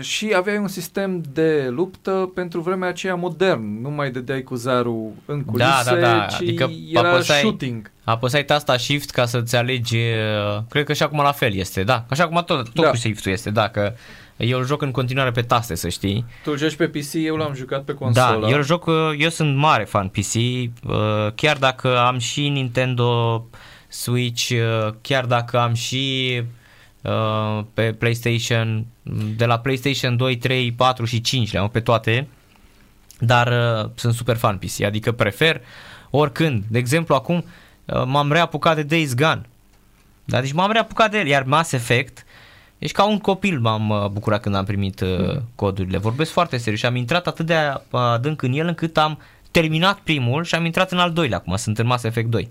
și 0.00 0.32
aveai 0.36 0.58
un 0.58 0.68
sistem 0.68 1.22
de 1.32 1.68
luptă 1.68 2.30
pentru 2.34 2.60
vremea 2.60 2.88
aceea 2.88 3.14
modern. 3.14 3.80
Nu 3.80 3.90
mai 3.90 4.10
dădeai 4.10 4.42
cu 4.42 4.54
zarul 4.54 5.12
în 5.24 5.44
culise, 5.44 5.68
da, 5.84 5.94
da, 5.94 6.00
da. 6.00 6.24
ci 6.24 6.34
adică 6.34 6.70
era 6.92 7.10
apăsai, 7.10 7.38
shooting. 7.38 7.90
Apăsai 8.04 8.44
tasta 8.44 8.76
shift 8.76 9.10
ca 9.10 9.26
să-ți 9.26 9.56
alegi, 9.56 9.96
uh, 9.96 10.62
cred 10.68 10.84
că 10.84 10.92
și 10.92 11.02
acum 11.02 11.18
la 11.18 11.32
fel 11.32 11.54
este, 11.54 11.82
da. 11.82 12.04
Așa 12.08 12.28
cum 12.28 12.42
tot, 12.46 12.72
tot 12.72 12.84
da. 12.84 12.90
cu 12.90 12.96
shift-ul 12.96 13.32
este, 13.32 13.50
da, 13.50 13.68
că 13.68 13.92
eu 14.36 14.58
îl 14.58 14.66
joc 14.66 14.82
în 14.82 14.90
continuare 14.90 15.30
pe 15.30 15.42
taste, 15.42 15.74
să 15.74 15.88
știi. 15.88 16.24
Tu 16.42 16.56
joci 16.56 16.76
pe 16.76 16.88
PC, 16.88 17.12
eu 17.12 17.36
l-am 17.36 17.54
jucat 17.54 17.82
pe 17.82 17.92
consolă. 17.94 18.46
Da, 18.46 18.48
eu 18.48 18.62
joc, 18.62 18.86
uh, 18.86 18.94
eu 19.18 19.28
sunt 19.28 19.56
mare 19.56 19.84
fan 19.84 20.08
PC, 20.08 20.34
chiar 21.34 21.56
dacă 21.56 21.98
am 21.98 22.18
și 22.18 22.48
Nintendo 22.48 23.44
Switch, 23.88 24.52
chiar 25.00 25.24
dacă 25.24 25.58
am 25.58 25.74
și 25.74 26.34
Uh, 26.36 26.58
pe 27.74 27.92
PlayStation, 27.92 28.86
de 29.36 29.44
la 29.44 29.58
PlayStation 29.58 30.16
2, 30.16 30.36
3, 30.36 30.72
4 30.72 31.04
și 31.04 31.20
5 31.20 31.52
le-am 31.52 31.68
pe 31.68 31.80
toate, 31.80 32.28
dar 33.18 33.46
uh, 33.46 33.90
sunt 33.94 34.14
super 34.14 34.36
fan 34.36 34.58
PC, 34.58 34.82
adică 34.82 35.12
prefer 35.12 35.60
oricând. 36.10 36.64
De 36.68 36.78
exemplu, 36.78 37.14
acum 37.14 37.44
uh, 37.84 38.02
m-am 38.06 38.32
reapucat 38.32 38.74
de 38.74 38.82
Days 38.82 39.14
Gone. 39.14 39.42
Da, 40.24 40.40
deci 40.40 40.52
m-am 40.52 40.72
reapucat 40.72 41.10
de 41.10 41.18
el, 41.18 41.26
iar 41.26 41.42
Mass 41.42 41.72
Effect, 41.72 42.24
deci 42.78 42.92
ca 42.92 43.04
un 43.04 43.18
copil 43.18 43.60
m-am 43.60 43.88
uh, 43.88 44.06
bucurat 44.06 44.40
când 44.40 44.54
am 44.54 44.64
primit 44.64 45.00
uh, 45.00 45.18
mm. 45.18 45.48
codurile. 45.54 45.98
Vorbesc 45.98 46.30
foarte 46.30 46.56
serios 46.56 46.80
și 46.80 46.86
am 46.86 46.96
intrat 46.96 47.26
atât 47.26 47.46
de 47.46 47.54
adânc 47.90 48.42
în 48.42 48.52
el 48.52 48.66
încât 48.66 48.96
am 48.96 49.18
terminat 49.50 49.98
primul 49.98 50.44
și 50.44 50.54
am 50.54 50.64
intrat 50.64 50.92
în 50.92 50.98
al 50.98 51.12
doilea 51.12 51.38
acum, 51.38 51.56
sunt 51.56 51.78
în 51.78 51.86
Mass 51.86 52.04
Effect 52.04 52.28
2. 52.28 52.48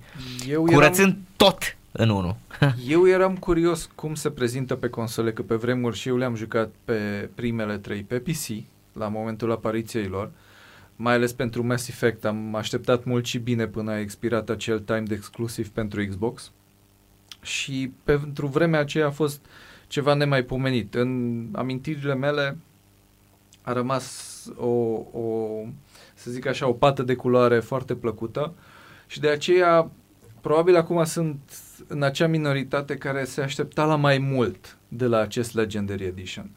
Eu 0.48 0.64
Curățând 0.64 1.08
eram... 1.08 1.28
tot 1.36 1.78
în 1.92 2.10
unul. 2.10 2.36
eu 2.88 3.08
eram 3.08 3.38
curios 3.38 3.90
cum 3.96 4.16
se 4.16 4.30
prezintă 4.30 4.76
pe 4.76 4.90
console, 4.90 5.34
că 5.34 5.42
pe 5.42 5.56
vremuri 5.56 5.98
și 5.98 6.08
eu 6.08 6.18
le-am 6.18 6.36
jucat 6.36 6.70
pe 6.86 7.30
primele 7.36 7.78
trei 7.78 8.04
pe 8.04 8.20
PC, 8.20 8.64
la 8.94 9.08
momentul 9.08 9.52
apariției 9.52 10.08
lor, 10.08 10.32
mai 10.96 11.14
ales 11.14 11.34
pentru 11.34 11.66
Mass 11.66 11.88
Effect. 11.88 12.26
Am 12.26 12.56
așteptat 12.56 13.04
mult 13.04 13.26
și 13.26 13.38
bine 13.38 13.68
până 13.68 13.92
a 13.92 14.00
expirat 14.00 14.50
acel 14.50 14.80
timed 14.80 15.12
exclusiv 15.12 15.70
pentru 15.70 16.06
Xbox 16.06 16.52
și 17.42 17.92
pentru 18.04 18.48
vremea 18.48 18.80
aceea 18.80 19.06
a 19.06 19.12
fost 19.12 19.46
ceva 19.88 20.14
nemaipomenit. 20.14 20.96
În 20.96 21.46
amintirile 21.52 22.16
mele 22.16 22.58
a 23.62 23.74
rămas 23.74 24.46
o, 24.56 24.68
o, 25.20 25.48
să 26.14 26.32
zic 26.32 26.46
așa, 26.46 26.68
o 26.68 26.74
pată 26.74 27.04
de 27.04 27.16
culoare 27.16 27.60
foarte 27.60 27.96
plăcută 27.96 28.54
și 29.08 29.20
de 29.20 29.30
aceea 29.30 29.92
probabil 30.42 30.76
acum 30.76 31.04
sunt 31.04 31.40
în 31.88 32.04
acea 32.04 32.28
minoritate 32.28 32.96
care 32.96 33.24
se 33.24 33.42
aștepta 33.42 33.86
la 33.86 33.96
mai 33.96 34.18
mult 34.18 34.78
de 34.88 35.06
la 35.06 35.20
acest 35.20 35.54
Legendary 35.54 36.04
Edition. 36.04 36.50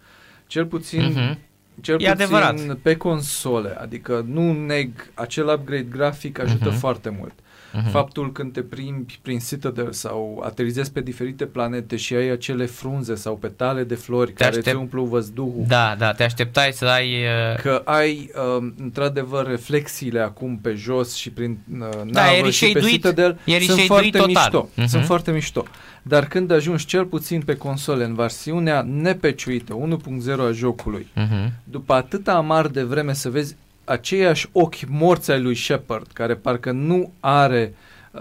Cel 0.46 0.66
puțin, 0.66 1.12
uh-huh. 1.12 1.38
cel 1.80 1.96
puțin 1.96 2.10
adevărat. 2.10 2.74
pe 2.74 2.96
console, 2.96 3.78
adică 3.80 4.24
nu 4.28 4.52
neg, 4.52 5.10
acel 5.14 5.48
upgrade 5.48 5.86
grafic 5.90 6.38
ajută 6.38 6.70
uh-huh. 6.70 6.78
foarte 6.78 7.08
mult. 7.18 7.34
Uh-huh. 7.72 7.90
Faptul 7.90 8.32
când 8.32 8.52
te 8.52 8.60
plimbi 8.60 9.18
prin 9.22 9.38
Citadel 9.38 9.92
sau 9.92 10.42
aterizezi 10.44 10.92
pe 10.92 11.00
diferite 11.00 11.44
planete 11.44 11.96
și 11.96 12.14
ai 12.14 12.28
acele 12.28 12.66
frunze 12.66 13.14
sau 13.14 13.36
petale 13.36 13.84
de 13.84 13.94
flori 13.94 14.30
te 14.30 14.32
care 14.32 14.48
aștept... 14.48 14.66
îți 14.66 14.76
umplu 14.76 15.04
văzduhul. 15.04 15.64
Da, 15.66 15.94
da, 15.98 16.12
te 16.12 16.22
așteptai 16.22 16.72
să 16.72 16.84
ai... 16.84 17.12
Uh... 17.12 17.60
Că 17.62 17.82
ai, 17.84 18.30
uh, 18.34 18.72
într-adevăr, 18.78 19.46
reflexiile 19.46 20.20
acum 20.20 20.58
pe 20.58 20.74
jos 20.74 21.14
și 21.14 21.30
prin 21.30 21.58
uh, 21.72 21.78
navă 22.04 22.42
da, 22.42 22.50
și 22.50 22.70
pe 22.72 22.80
Citadel 22.80 23.38
sunt 23.66 23.80
foarte 23.80 24.10
total. 24.10 24.26
mișto. 24.26 24.68
Uh-huh. 24.68 24.86
Sunt 24.86 25.04
foarte 25.04 25.30
mișto. 25.30 25.64
Dar 26.02 26.26
când 26.26 26.50
ajungi 26.50 26.84
cel 26.84 27.04
puțin 27.04 27.40
pe 27.40 27.56
console 27.56 28.04
în 28.04 28.14
versiunea 28.14 28.82
nepeciuită, 28.82 29.78
1.0 30.26 30.48
a 30.48 30.52
jocului, 30.52 31.06
uh-huh. 31.16 31.50
după 31.64 31.92
atâta 31.92 32.32
amar 32.32 32.66
de 32.66 32.82
vreme 32.82 33.12
să 33.12 33.30
vezi 33.30 33.56
aceiași 33.84 34.48
ochi 34.52 34.86
morți 34.88 35.30
ai 35.30 35.40
lui 35.40 35.54
Shepard, 35.54 36.06
care 36.12 36.34
parcă 36.34 36.70
nu 36.70 37.12
are 37.20 37.74
uh, 38.10 38.20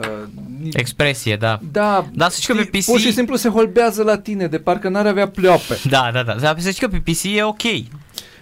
uh, 0.00 0.28
expresie, 0.72 1.36
da. 1.36 1.60
Da, 1.72 2.06
da 2.12 2.28
să 2.28 2.40
știi 2.40 2.54
că 2.54 2.60
pe 2.60 2.78
PC... 2.78 2.84
pur 2.84 3.00
și 3.00 3.12
simplu 3.12 3.36
se 3.36 3.48
holbează 3.48 4.02
la 4.02 4.18
tine, 4.18 4.46
de 4.46 4.58
parcă 4.58 4.88
n-ar 4.88 5.06
avea 5.06 5.28
pleoape. 5.28 5.78
Da, 5.88 6.10
da, 6.12 6.22
da. 6.22 6.34
Dar 6.34 6.58
să 6.58 6.70
știi 6.70 6.88
că 6.88 6.98
pe 6.98 7.10
PC 7.10 7.22
e 7.24 7.42
ok. 7.42 7.62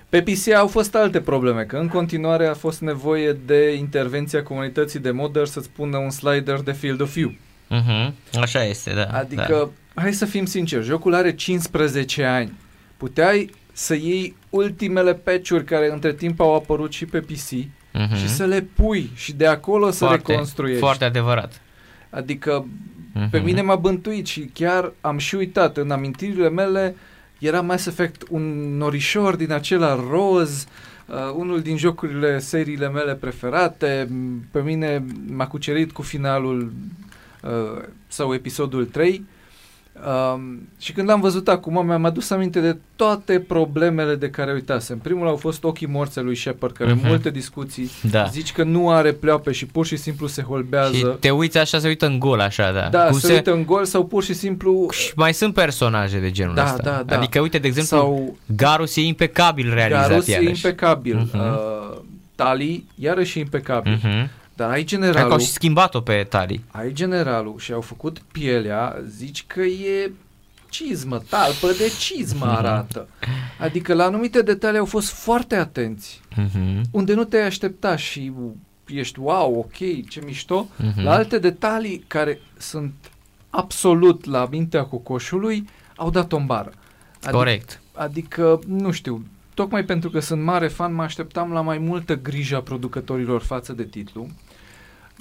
Pe 0.09 0.23
PC 0.23 0.49
au 0.55 0.67
fost 0.67 0.95
alte 0.95 1.21
probleme, 1.21 1.63
că 1.63 1.77
în 1.77 1.89
continuare 1.89 2.47
a 2.47 2.55
fost 2.55 2.81
nevoie 2.81 3.33
de 3.47 3.75
intervenția 3.75 4.43
comunității 4.43 4.99
de 4.99 5.11
modder 5.11 5.47
să-ți 5.47 5.71
pună 5.71 5.97
un 5.97 6.11
slider 6.11 6.61
de 6.61 6.73
field 6.73 7.01
of 7.01 7.13
view. 7.13 7.35
Uh-huh. 7.71 8.13
Așa 8.41 8.65
este, 8.65 8.93
da. 8.95 9.05
Adică, 9.19 9.71
da. 9.95 10.01
hai 10.03 10.13
să 10.13 10.25
fim 10.25 10.45
sinceri, 10.45 10.85
jocul 10.85 11.15
are 11.15 11.35
15 11.35 12.25
ani. 12.25 12.53
Puteai 12.97 13.51
să 13.79 13.95
iei 13.95 14.37
ultimele 14.51 15.15
patch-uri 15.15 15.65
care 15.65 15.93
între 15.93 16.13
timp 16.13 16.41
au 16.41 16.55
apărut 16.55 16.93
și 16.93 17.05
pe 17.05 17.21
PC 17.21 17.49
uh-huh. 17.49 18.17
și 18.17 18.29
să 18.29 18.45
le 18.45 18.61
pui 18.75 19.11
și 19.15 19.33
de 19.33 19.47
acolo 19.47 19.91
să 19.91 20.05
foarte, 20.05 20.31
reconstruiești. 20.33 20.81
Foarte 20.81 21.05
adevărat. 21.05 21.61
Adică 22.11 22.67
uh-huh. 22.67 23.31
pe 23.31 23.39
mine 23.39 23.63
m-a 23.63 23.77
bântuit 23.77 24.27
și 24.27 24.51
chiar 24.53 24.93
am 25.01 25.19
și 25.19 25.35
uitat 25.35 25.77
în 25.77 25.91
amintirile 25.91 26.51
mele 26.51 26.97
era 27.39 27.61
Mass 27.61 27.87
Effect 27.87 28.23
un 28.31 28.77
norișor 28.77 29.37
din 29.37 29.53
acela 29.53 30.05
roz, 30.11 30.67
uh, 31.07 31.17
unul 31.37 31.61
din 31.61 31.77
jocurile, 31.77 32.39
seriile 32.39 32.89
mele 32.89 33.15
preferate. 33.15 34.09
Pe 34.51 34.61
mine 34.61 35.05
m-a 35.27 35.47
cucerit 35.47 35.93
cu 35.93 36.03
finalul 36.03 36.73
uh, 37.43 37.83
sau 38.07 38.35
episodul 38.35 38.85
3 38.85 39.27
Um, 40.07 40.69
și 40.79 40.93
când 40.93 41.09
l-am 41.09 41.21
văzut 41.21 41.49
acum, 41.49 41.87
mi-am 41.87 42.05
adus 42.05 42.31
aminte 42.31 42.61
de 42.61 42.77
toate 42.97 43.41
problemele 43.41 44.15
de 44.15 44.31
care 44.31 44.53
uitasem. 44.53 44.99
Primul 44.99 45.27
au 45.27 45.37
fost 45.37 45.65
ochii 45.65 45.87
morți 45.87 46.21
lui 46.21 46.37
Shepard, 46.37 46.77
care 46.77 46.93
uh-huh. 46.93 47.03
multe 47.03 47.31
discuții 47.31 47.91
da. 48.11 48.25
zici 48.25 48.53
că 48.53 48.63
nu 48.63 48.91
are 48.91 49.13
pleoape 49.13 49.53
și 49.53 49.67
pur 49.67 49.87
și 49.87 49.97
simplu 49.97 50.27
se 50.27 50.43
holbează. 50.43 50.97
Și 50.97 51.07
te 51.21 51.31
uiți 51.31 51.59
așa, 51.59 51.79
se 51.79 51.89
uită 51.89 52.07
în 52.07 52.19
gol 52.19 52.41
așa, 52.41 52.73
da. 52.73 52.89
Da, 52.89 53.13
se, 53.13 53.27
se 53.27 53.33
uită 53.33 53.53
în 53.53 53.65
gol 53.65 53.85
sau 53.85 54.07
pur 54.07 54.23
și 54.23 54.35
simplu... 54.35 54.89
Și 54.91 55.13
mai 55.17 55.35
sunt 55.35 55.55
personaje 55.55 56.19
de 56.19 56.31
genul 56.31 56.55
da, 56.55 56.65
ăsta. 56.65 56.83
Da, 56.83 57.03
da. 57.07 57.17
Adică, 57.17 57.41
uite, 57.41 57.59
de 57.59 57.67
exemplu, 57.67 57.97
sau... 57.97 58.37
Garus 58.57 58.97
e 58.97 59.01
impecabil 59.01 59.75
realizat 59.75 60.09
Garus 60.09 60.27
iarăși. 60.27 60.49
e 60.49 60.51
impecabil. 60.51 61.31
Uh-huh. 61.31 61.39
Uh, 61.39 61.99
Tali, 62.35 62.85
iarăși 62.95 63.39
impecabil. 63.39 63.97
Uh-huh. 63.99 64.29
Dar 64.59 64.71
ai 64.71 64.85
generalul... 64.85 65.19
Hai 65.19 65.29
că 65.29 65.33
au 65.33 65.39
și 65.39 65.51
schimbat-o 65.51 66.01
pe 66.01 66.27
Tali. 66.29 66.65
Ai 66.71 66.93
generalul 66.93 67.59
și 67.59 67.73
au 67.73 67.81
făcut 67.81 68.19
pielea, 68.33 68.97
zici 69.09 69.45
că 69.47 69.61
e 69.61 70.13
cizmă, 70.69 71.23
talpă 71.29 71.67
de 71.67 71.93
cizmă 71.99 72.47
mhm. 72.47 72.55
arată. 72.55 73.09
Adică 73.59 73.95
la 73.95 74.05
anumite 74.05 74.43
detalii 74.43 74.79
au 74.79 74.85
fost 74.85 75.11
foarte 75.11 75.57
atenți. 75.57 76.21
Uh-huh. 76.33 76.81
Unde 76.91 77.15
nu 77.15 77.25
te-ai 77.25 77.47
aștepta 77.47 77.97
și 77.97 78.33
ești 78.87 79.19
wow, 79.19 79.59
ok, 79.59 80.09
ce 80.09 80.21
mișto. 80.25 80.67
Uh-huh. 80.67 81.03
La 81.03 81.13
alte 81.13 81.39
detalii 81.39 82.05
care 82.07 82.41
sunt 82.57 82.93
absolut 83.51 84.25
la 84.25 84.49
mintea 84.51 84.85
cocoșului, 84.85 85.69
au 85.97 86.11
dat 86.11 86.33
o 86.33 86.39
bară. 86.39 86.73
Adică, 87.17 87.37
Corect. 87.37 87.81
Adică, 87.93 88.61
nu 88.67 88.91
știu, 88.91 89.27
tocmai 89.55 89.85
pentru 89.85 90.11
că 90.11 90.21
sunt 90.21 90.43
mare 90.43 90.69
fan, 90.69 90.95
mă 90.95 91.03
așteptam 91.03 91.53
la 91.53 91.61
mai 91.61 91.79
multă 91.79 92.17
grijă 92.17 92.57
a 92.57 92.61
producătorilor 92.61 93.43
față 93.43 93.73
de 93.73 93.85
titlu 93.85 94.29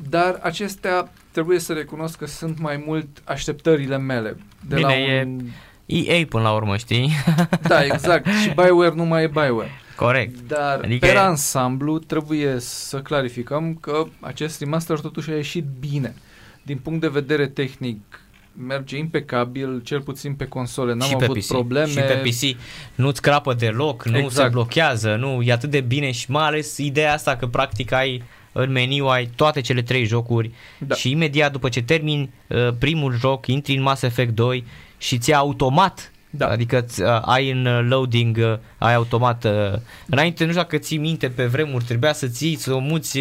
dar 0.09 0.39
acestea 0.41 1.11
trebuie 1.31 1.59
să 1.59 1.73
recunosc 1.73 2.17
că 2.17 2.25
sunt 2.25 2.59
mai 2.59 2.83
mult 2.85 3.07
așteptările 3.23 3.97
mele. 3.97 4.37
De 4.67 4.75
Bine, 4.75 4.87
la 4.87 5.25
un... 5.25 5.39
e 5.85 6.13
EA 6.13 6.25
până 6.29 6.43
la 6.43 6.51
urmă, 6.51 6.77
știi? 6.77 7.11
Da, 7.67 7.83
exact. 7.83 8.27
Și 8.41 8.49
Bioware 8.49 8.95
nu 8.95 9.05
mai 9.05 9.23
e 9.23 9.27
Bioware. 9.27 9.71
Corect. 9.95 10.47
Dar 10.47 10.79
adică 10.83 11.05
pe 11.05 11.17
ansamblu 11.17 11.99
trebuie 11.99 12.59
să 12.59 12.99
clarificăm 12.99 13.75
că 13.75 14.03
acest 14.19 14.59
remaster 14.59 14.99
totuși 14.99 15.29
a 15.29 15.35
ieșit 15.35 15.65
bine. 15.79 16.15
Din 16.63 16.77
punct 16.77 17.01
de 17.01 17.07
vedere 17.07 17.47
tehnic, 17.47 18.21
merge 18.67 18.97
impecabil, 18.97 19.81
cel 19.83 20.01
puțin 20.01 20.33
pe 20.33 20.45
console, 20.45 20.93
n-am 20.93 21.07
și 21.07 21.15
avut 21.21 21.37
PC. 21.37 21.47
probleme. 21.47 21.89
Și 21.89 21.99
pe 21.99 22.29
PC 22.29 22.59
nu-ți 22.95 23.21
crapă 23.21 23.53
deloc, 23.53 24.05
nu 24.05 24.17
exact. 24.17 24.33
se 24.33 24.47
blochează, 24.51 25.15
nu, 25.15 25.41
e 25.41 25.51
atât 25.51 25.69
de 25.69 25.81
bine 25.81 26.11
și 26.11 26.31
mai 26.31 26.45
ales 26.45 26.77
ideea 26.77 27.13
asta 27.13 27.35
că 27.35 27.47
practic 27.47 27.91
ai 27.91 28.23
în 28.51 28.71
meniu 28.71 29.05
ai 29.05 29.29
toate 29.35 29.61
cele 29.61 29.81
trei 29.81 30.05
jocuri 30.05 30.51
da. 30.77 30.95
și 30.95 31.11
imediat 31.11 31.51
după 31.51 31.69
ce 31.69 31.81
termini 31.81 32.29
uh, 32.47 32.69
primul 32.79 33.17
joc, 33.17 33.47
intri 33.47 33.75
în 33.75 33.81
Mass 33.81 34.01
Effect 34.01 34.35
2 34.35 34.65
și 34.97 35.17
ți 35.17 35.33
automat 35.33 36.11
da. 36.29 36.47
Adică 36.47 36.85
uh, 36.99 37.05
ai 37.21 37.51
în 37.51 37.87
loading, 37.87 38.37
uh, 38.37 38.57
ai 38.77 38.93
automat. 38.93 39.43
Uh, 39.43 39.79
înainte, 40.05 40.43
nu 40.43 40.49
știu 40.49 40.61
dacă 40.61 40.77
ții 40.77 40.97
minte, 40.97 41.29
pe 41.29 41.45
vremuri 41.45 41.83
trebuia 41.83 42.13
să 42.13 42.27
ții, 42.27 42.55
să 42.55 42.73
o 42.73 42.79
muți 42.79 43.19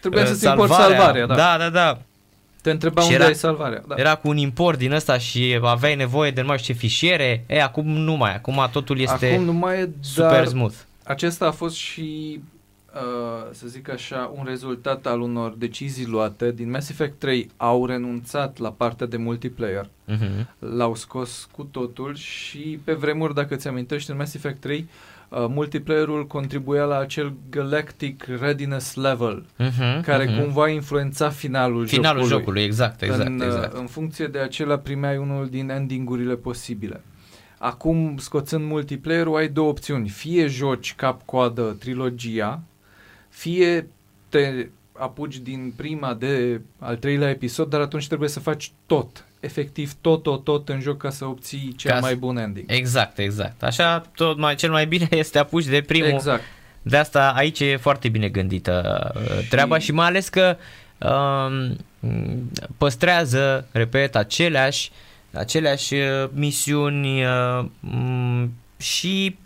Trebuia 0.00 0.22
uh, 0.22 0.28
să 0.28 0.34
ți 0.34 0.40
salvarea. 0.40 0.76
salvarea, 0.76 1.26
da. 1.26 1.34
Da, 1.34 1.56
da, 1.58 1.68
da. 1.68 1.98
Te 2.62 2.70
întreba 2.70 3.00
și 3.00 3.06
unde 3.06 3.18
era, 3.18 3.26
ai 3.26 3.34
salvarea. 3.34 3.82
Da. 3.88 3.94
Era 3.98 4.14
cu 4.14 4.28
un 4.28 4.36
import 4.36 4.78
din 4.78 4.92
ăsta 4.92 5.18
și 5.18 5.58
aveai 5.62 5.96
nevoie 5.96 6.30
de 6.30 6.40
nu 6.40 6.46
mai 6.46 6.58
știu 6.58 6.74
ce 6.74 6.80
fișiere. 6.80 7.44
E, 7.46 7.62
acum 7.62 7.86
nu 7.86 8.16
mai. 8.16 8.34
Acum 8.34 8.68
totul 8.72 9.00
este 9.00 9.26
acum 9.32 9.44
nu 9.44 9.52
mai 9.52 9.80
e, 9.80 9.90
super 10.00 10.46
smooth. 10.46 10.74
Acesta 11.04 11.46
a 11.46 11.50
fost 11.50 11.76
și 11.76 12.40
Uh, 12.40 12.55
să 13.50 13.66
zic 13.66 13.90
așa, 13.90 14.32
un 14.36 14.44
rezultat 14.44 15.06
al 15.06 15.20
unor 15.20 15.54
decizii 15.58 16.06
luate. 16.06 16.52
Din 16.52 16.70
Mass 16.70 16.90
Effect 16.90 17.18
3 17.18 17.50
au 17.56 17.86
renunțat 17.86 18.58
la 18.58 18.72
partea 18.72 19.06
de 19.06 19.16
multiplayer, 19.16 19.88
uh-huh. 20.08 20.46
l-au 20.58 20.94
scos 20.94 21.48
cu 21.52 21.62
totul 21.62 22.14
și 22.14 22.78
pe 22.84 22.92
vremuri, 22.92 23.34
dacă 23.34 23.56
ți 23.56 23.68
amintești, 23.68 24.10
în 24.10 24.16
Mass 24.16 24.34
Effect 24.34 24.60
3 24.60 24.88
uh, 25.28 25.44
multiplayerul 25.48 26.26
contribuia 26.26 26.84
la 26.84 26.98
acel 26.98 27.32
Galactic 27.50 28.24
Readiness 28.40 28.94
Level, 28.94 29.44
uh-huh, 29.58 30.02
care 30.02 30.26
uh-huh. 30.26 30.40
cumva 30.40 30.68
influența 30.68 31.30
finalul, 31.30 31.86
finalul 31.86 32.22
jocului. 32.22 32.38
jocului. 32.38 32.62
exact, 32.62 33.02
exact, 33.02 33.28
în, 33.28 33.40
exact. 33.40 33.76
În 33.76 33.86
funcție 33.86 34.26
de 34.26 34.38
acela 34.38 34.78
primeai 34.78 35.16
unul 35.16 35.48
din 35.48 35.70
endingurile 35.70 36.34
posibile. 36.34 37.00
Acum, 37.58 38.16
scoțând 38.18 38.64
multiplayer-ul, 38.64 39.36
ai 39.36 39.48
două 39.48 39.68
opțiuni. 39.68 40.08
Fie 40.08 40.46
joci 40.46 40.94
cap-coadă 40.94 41.76
trilogia, 41.78 42.62
fie 43.36 43.88
te 44.28 44.68
apuci 44.92 45.36
din 45.36 45.72
prima 45.76 46.14
de 46.14 46.60
al 46.78 46.96
treilea 46.96 47.28
episod, 47.28 47.70
dar 47.70 47.80
atunci 47.80 48.06
trebuie 48.06 48.28
să 48.28 48.40
faci 48.40 48.72
tot, 48.86 49.24
efectiv 49.40 49.92
tot, 50.00 50.22
tot, 50.22 50.44
tot 50.44 50.68
în 50.68 50.80
joc 50.80 50.96
ca 50.96 51.10
să 51.10 51.24
obții 51.24 51.74
cel 51.76 51.90
ca 51.90 51.98
mai 51.98 52.16
bun 52.16 52.36
ending. 52.36 52.70
Exact, 52.70 53.18
exact. 53.18 53.62
Așa, 53.62 53.98
tot 54.14 54.38
mai, 54.38 54.54
cel 54.54 54.70
mai 54.70 54.86
bine 54.86 55.08
este 55.22 55.38
apuci 55.38 55.64
de 55.64 55.80
primul. 55.80 56.08
Exact. 56.08 56.42
De 56.82 56.96
asta 56.96 57.32
aici 57.36 57.60
e 57.60 57.76
foarte 57.76 58.08
bine 58.08 58.28
gândită 58.28 59.12
uh, 59.14 59.42
și... 59.42 59.48
treaba 59.48 59.78
și 59.78 59.92
mai 59.92 60.06
ales 60.06 60.28
că 60.28 60.56
um, 60.98 61.76
păstrează, 62.78 63.68
repet, 63.72 64.16
aceleași, 64.16 64.90
aceleași 65.32 65.94
uh, 65.94 66.28
misiuni 66.32 67.24
uh, 67.24 67.64
și 68.76 69.36
uh, 69.42 69.45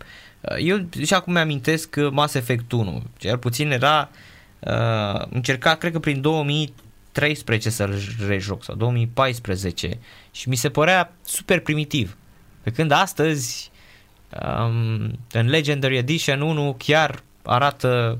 eu 0.57 0.87
și 1.03 1.13
acum 1.13 1.33
mi-amintesc 1.33 1.95
Mass 2.11 2.33
Effect 2.33 2.71
1, 2.71 3.03
cel 3.17 3.37
puțin 3.37 3.71
era 3.71 4.09
uh, 4.59 5.25
încercat, 5.29 5.77
cred 5.77 5.91
că 5.91 5.99
prin 5.99 6.21
2013 6.21 7.69
să-l 7.69 7.99
rejoc 8.27 8.63
sau 8.63 8.75
2014 8.75 9.99
și 10.31 10.49
mi 10.49 10.55
se 10.55 10.69
părea 10.69 11.13
super 11.21 11.59
primitiv. 11.59 12.17
Pe 12.61 12.71
când 12.71 12.91
astăzi 12.91 13.71
um, 14.43 15.19
în 15.31 15.47
Legendary 15.47 15.97
Edition 15.97 16.41
1 16.41 16.75
chiar 16.77 17.23
arată 17.43 18.19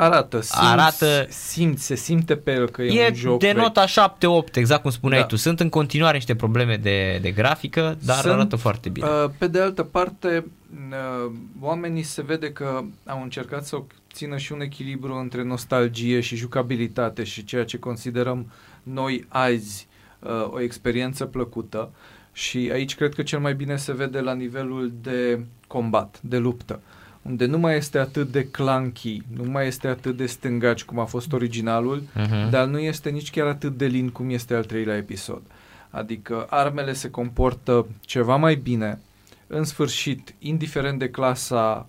Arată, 0.00 0.40
simți, 0.40 0.66
arată, 0.66 1.26
simți, 1.28 1.84
se 1.84 1.94
simte 1.94 2.36
pe 2.36 2.52
el 2.52 2.70
că 2.70 2.82
e, 2.82 3.02
e 3.02 3.08
un 3.08 3.14
joc 3.14 3.38
de 3.38 3.52
nota 3.52 3.84
7-8, 3.84 4.54
exact 4.54 4.82
cum 4.82 4.90
spuneai 4.90 5.20
da. 5.20 5.26
tu. 5.26 5.36
Sunt 5.36 5.60
în 5.60 5.68
continuare 5.68 6.16
niște 6.16 6.34
probleme 6.34 6.76
de, 6.76 7.18
de 7.22 7.30
grafică, 7.30 7.98
dar 8.04 8.16
Sunt, 8.16 8.32
arată 8.32 8.56
foarte 8.56 8.88
bine. 8.88 9.06
Uh, 9.06 9.30
pe 9.38 9.46
de 9.46 9.60
altă 9.60 9.82
parte, 9.82 10.44
uh, 10.90 11.32
oamenii 11.60 12.02
se 12.02 12.22
vede 12.22 12.52
că 12.52 12.84
au 13.06 13.22
încercat 13.22 13.66
să 13.66 13.76
obțină 13.76 14.36
și 14.36 14.52
un 14.52 14.60
echilibru 14.60 15.14
între 15.14 15.42
nostalgie 15.42 16.20
și 16.20 16.36
jucabilitate 16.36 17.24
și 17.24 17.44
ceea 17.44 17.64
ce 17.64 17.78
considerăm 17.78 18.52
noi 18.82 19.26
azi 19.28 19.88
uh, 20.18 20.50
o 20.50 20.60
experiență 20.60 21.24
plăcută. 21.24 21.90
Și 22.32 22.70
aici 22.72 22.94
cred 22.94 23.14
că 23.14 23.22
cel 23.22 23.38
mai 23.38 23.54
bine 23.54 23.76
se 23.76 23.92
vede 23.92 24.20
la 24.20 24.34
nivelul 24.34 24.92
de 25.00 25.44
combat, 25.66 26.18
de 26.22 26.38
luptă. 26.38 26.80
Uh, 27.22 27.30
unde 27.30 27.46
nu 27.46 27.58
mai 27.58 27.76
este 27.76 27.98
atât 27.98 28.32
de 28.32 28.48
clunky, 28.48 29.22
nu 29.36 29.50
mai 29.50 29.66
este 29.66 29.88
atât 29.88 30.16
de 30.16 30.26
stângaci 30.26 30.84
cum 30.84 30.98
a 30.98 31.04
fost 31.04 31.32
originalul, 31.32 32.02
uh-huh. 32.02 32.50
dar 32.50 32.66
nu 32.66 32.78
este 32.78 33.10
nici 33.10 33.30
chiar 33.30 33.46
atât 33.46 33.76
de 33.76 33.86
lin 33.86 34.08
cum 34.08 34.30
este 34.30 34.54
al 34.54 34.64
treilea 34.64 34.96
episod. 34.96 35.42
Adică 35.90 36.46
armele 36.50 36.92
se 36.92 37.10
comportă 37.10 37.86
ceva 38.00 38.36
mai 38.36 38.54
bine. 38.54 38.98
În 39.46 39.64
sfârșit, 39.64 40.34
indiferent 40.38 40.98
de 40.98 41.10
clasa 41.10 41.88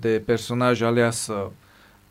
de 0.00 0.22
personaj 0.26 0.82
aleasă, 0.82 1.52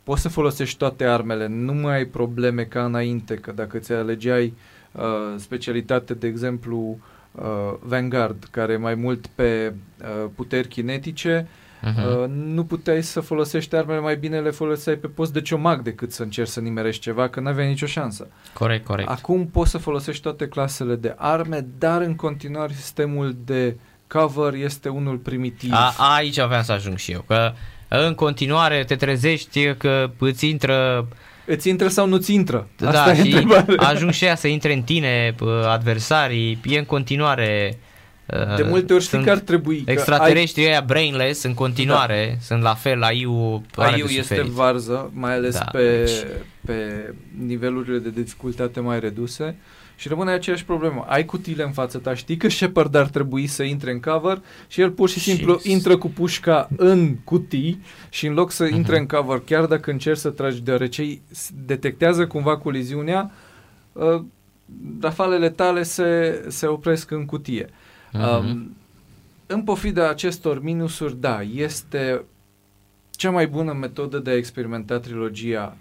poți 0.02 0.22
să 0.22 0.28
folosești 0.28 0.78
toate 0.78 1.04
armele, 1.04 1.46
nu 1.46 1.72
mai 1.72 1.94
ai 1.94 2.04
probleme 2.04 2.64
ca 2.64 2.84
înainte, 2.84 3.34
că 3.34 3.52
dacă 3.52 3.78
ți 3.78 3.92
alegeai 3.92 4.54
uh, 4.92 5.02
specialitate, 5.36 6.14
de 6.14 6.26
exemplu, 6.26 6.98
uh, 7.32 7.42
Vanguard, 7.80 8.48
care 8.50 8.72
e 8.72 8.76
mai 8.76 8.94
mult 8.94 9.26
pe 9.26 9.74
uh, 10.00 10.30
puteri 10.34 10.68
kinetice, 10.68 11.46
uh, 11.48 11.65
Uh-huh. 11.82 12.22
Uh, 12.22 12.28
nu 12.28 12.64
puteai 12.64 13.02
să 13.02 13.20
folosești 13.20 13.76
armele 13.76 14.00
mai 14.00 14.16
bine, 14.16 14.40
le 14.40 14.50
foloseai 14.50 14.96
pe 14.96 15.06
post 15.06 15.32
de 15.32 15.40
ciomag 15.40 15.82
decât 15.82 16.12
să 16.12 16.22
încerci 16.22 16.48
să 16.48 16.60
nimerești 16.60 17.02
ceva, 17.02 17.28
că 17.28 17.40
nu 17.40 17.48
aveai 17.48 17.68
nicio 17.68 17.86
șansă. 17.86 18.26
Corect, 18.52 18.86
corect. 18.86 19.08
Acum 19.08 19.46
poți 19.46 19.70
să 19.70 19.78
folosești 19.78 20.22
toate 20.22 20.48
clasele 20.48 20.94
de 20.94 21.14
arme, 21.16 21.66
dar 21.78 22.00
în 22.00 22.14
continuare 22.14 22.72
sistemul 22.72 23.36
de 23.44 23.76
cover 24.06 24.54
este 24.54 24.88
unul 24.88 25.16
primitiv. 25.16 25.72
A, 25.72 25.94
aici 26.16 26.38
aveam 26.38 26.62
să 26.62 26.72
ajung 26.72 26.96
și 26.96 27.12
eu, 27.12 27.24
că 27.26 27.52
în 27.88 28.14
continuare 28.14 28.84
te 28.84 28.96
trezești 28.96 29.74
că 29.74 30.10
îți 30.18 30.48
intră 30.48 31.08
Îți 31.46 31.68
intră 31.68 31.88
sau 31.88 32.06
nu-ți 32.06 32.34
intră? 32.34 32.68
Da, 32.76 32.88
Asta 32.88 33.04
da, 33.04 33.12
e 33.12 33.14
și 33.14 33.32
întrebare. 33.32 33.74
ajung 33.76 34.10
și 34.10 34.24
ea 34.24 34.34
să 34.34 34.46
intre 34.46 34.72
în 34.72 34.82
tine, 34.82 35.34
adversarii, 35.66 36.60
e 36.64 36.78
în 36.78 36.84
continuare 36.84 37.78
de 38.26 38.62
multe 38.68 38.92
ori 38.92 39.02
știi 39.02 39.22
că 39.22 39.30
ar 39.30 39.38
trebui. 39.38 39.84
Extraterestrii 39.86 40.64
ai... 40.64 40.70
ăia 40.70 40.84
brainless 40.86 41.42
în 41.42 41.54
continuare 41.54 42.28
da. 42.32 42.40
sunt 42.40 42.62
la 42.62 42.74
fel, 42.74 43.02
AI-ul 43.02 43.62
AI-ul 43.74 44.08
este 44.08 44.20
suferit. 44.20 44.50
varză, 44.50 45.10
mai 45.14 45.34
ales 45.34 45.58
da, 45.58 45.64
pe, 45.64 45.98
deci... 45.98 46.10
pe 46.64 46.74
nivelurile 47.46 47.98
de 47.98 48.10
dificultate 48.10 48.80
mai 48.80 49.00
reduse 49.00 49.56
și 49.96 50.08
rămâne 50.08 50.30
aceeași 50.30 50.64
problemă. 50.64 51.04
Ai 51.08 51.24
cutiile 51.24 51.62
în 51.62 51.72
fața 51.72 51.98
ta, 51.98 52.14
știi 52.14 52.36
că 52.36 52.48
Shepard 52.48 52.94
ar 52.94 53.06
trebui 53.06 53.46
să 53.46 53.62
intre 53.62 53.90
în 53.90 54.00
cover 54.00 54.42
și 54.68 54.80
el 54.80 54.90
pur 54.90 55.08
și 55.08 55.20
simplu 55.20 55.58
și... 55.58 55.70
intră 55.70 55.96
cu 55.96 56.08
pușca 56.08 56.68
în 56.76 57.16
cutii 57.24 57.82
și 58.08 58.26
în 58.26 58.34
loc 58.34 58.50
să 58.50 58.66
uh-huh. 58.66 58.74
intre 58.74 58.98
în 58.98 59.06
cover, 59.06 59.42
chiar 59.44 59.64
dacă 59.64 59.90
încerci 59.90 60.18
să 60.18 60.30
tragi, 60.30 60.62
deoarece 60.62 61.20
detectează 61.66 62.26
cumva 62.26 62.56
coliziunea, 62.56 63.30
uh, 63.92 64.22
rafalele 65.00 65.50
tale 65.50 65.82
se, 65.82 66.44
se 66.48 66.66
opresc 66.66 67.10
în 67.10 67.24
cutie. 67.24 67.68
Uh, 67.68 67.84
Uh-huh. 68.16 68.38
Um, 68.38 68.76
în 69.46 69.62
pofida 69.62 70.08
acestor 70.08 70.62
minusuri, 70.62 71.16
da, 71.20 71.42
este 71.42 72.24
cea 73.10 73.30
mai 73.30 73.46
bună 73.46 73.72
metodă 73.72 74.18
de 74.18 74.30
a 74.30 74.36
experimenta 74.36 74.98
trilogia 74.98 75.76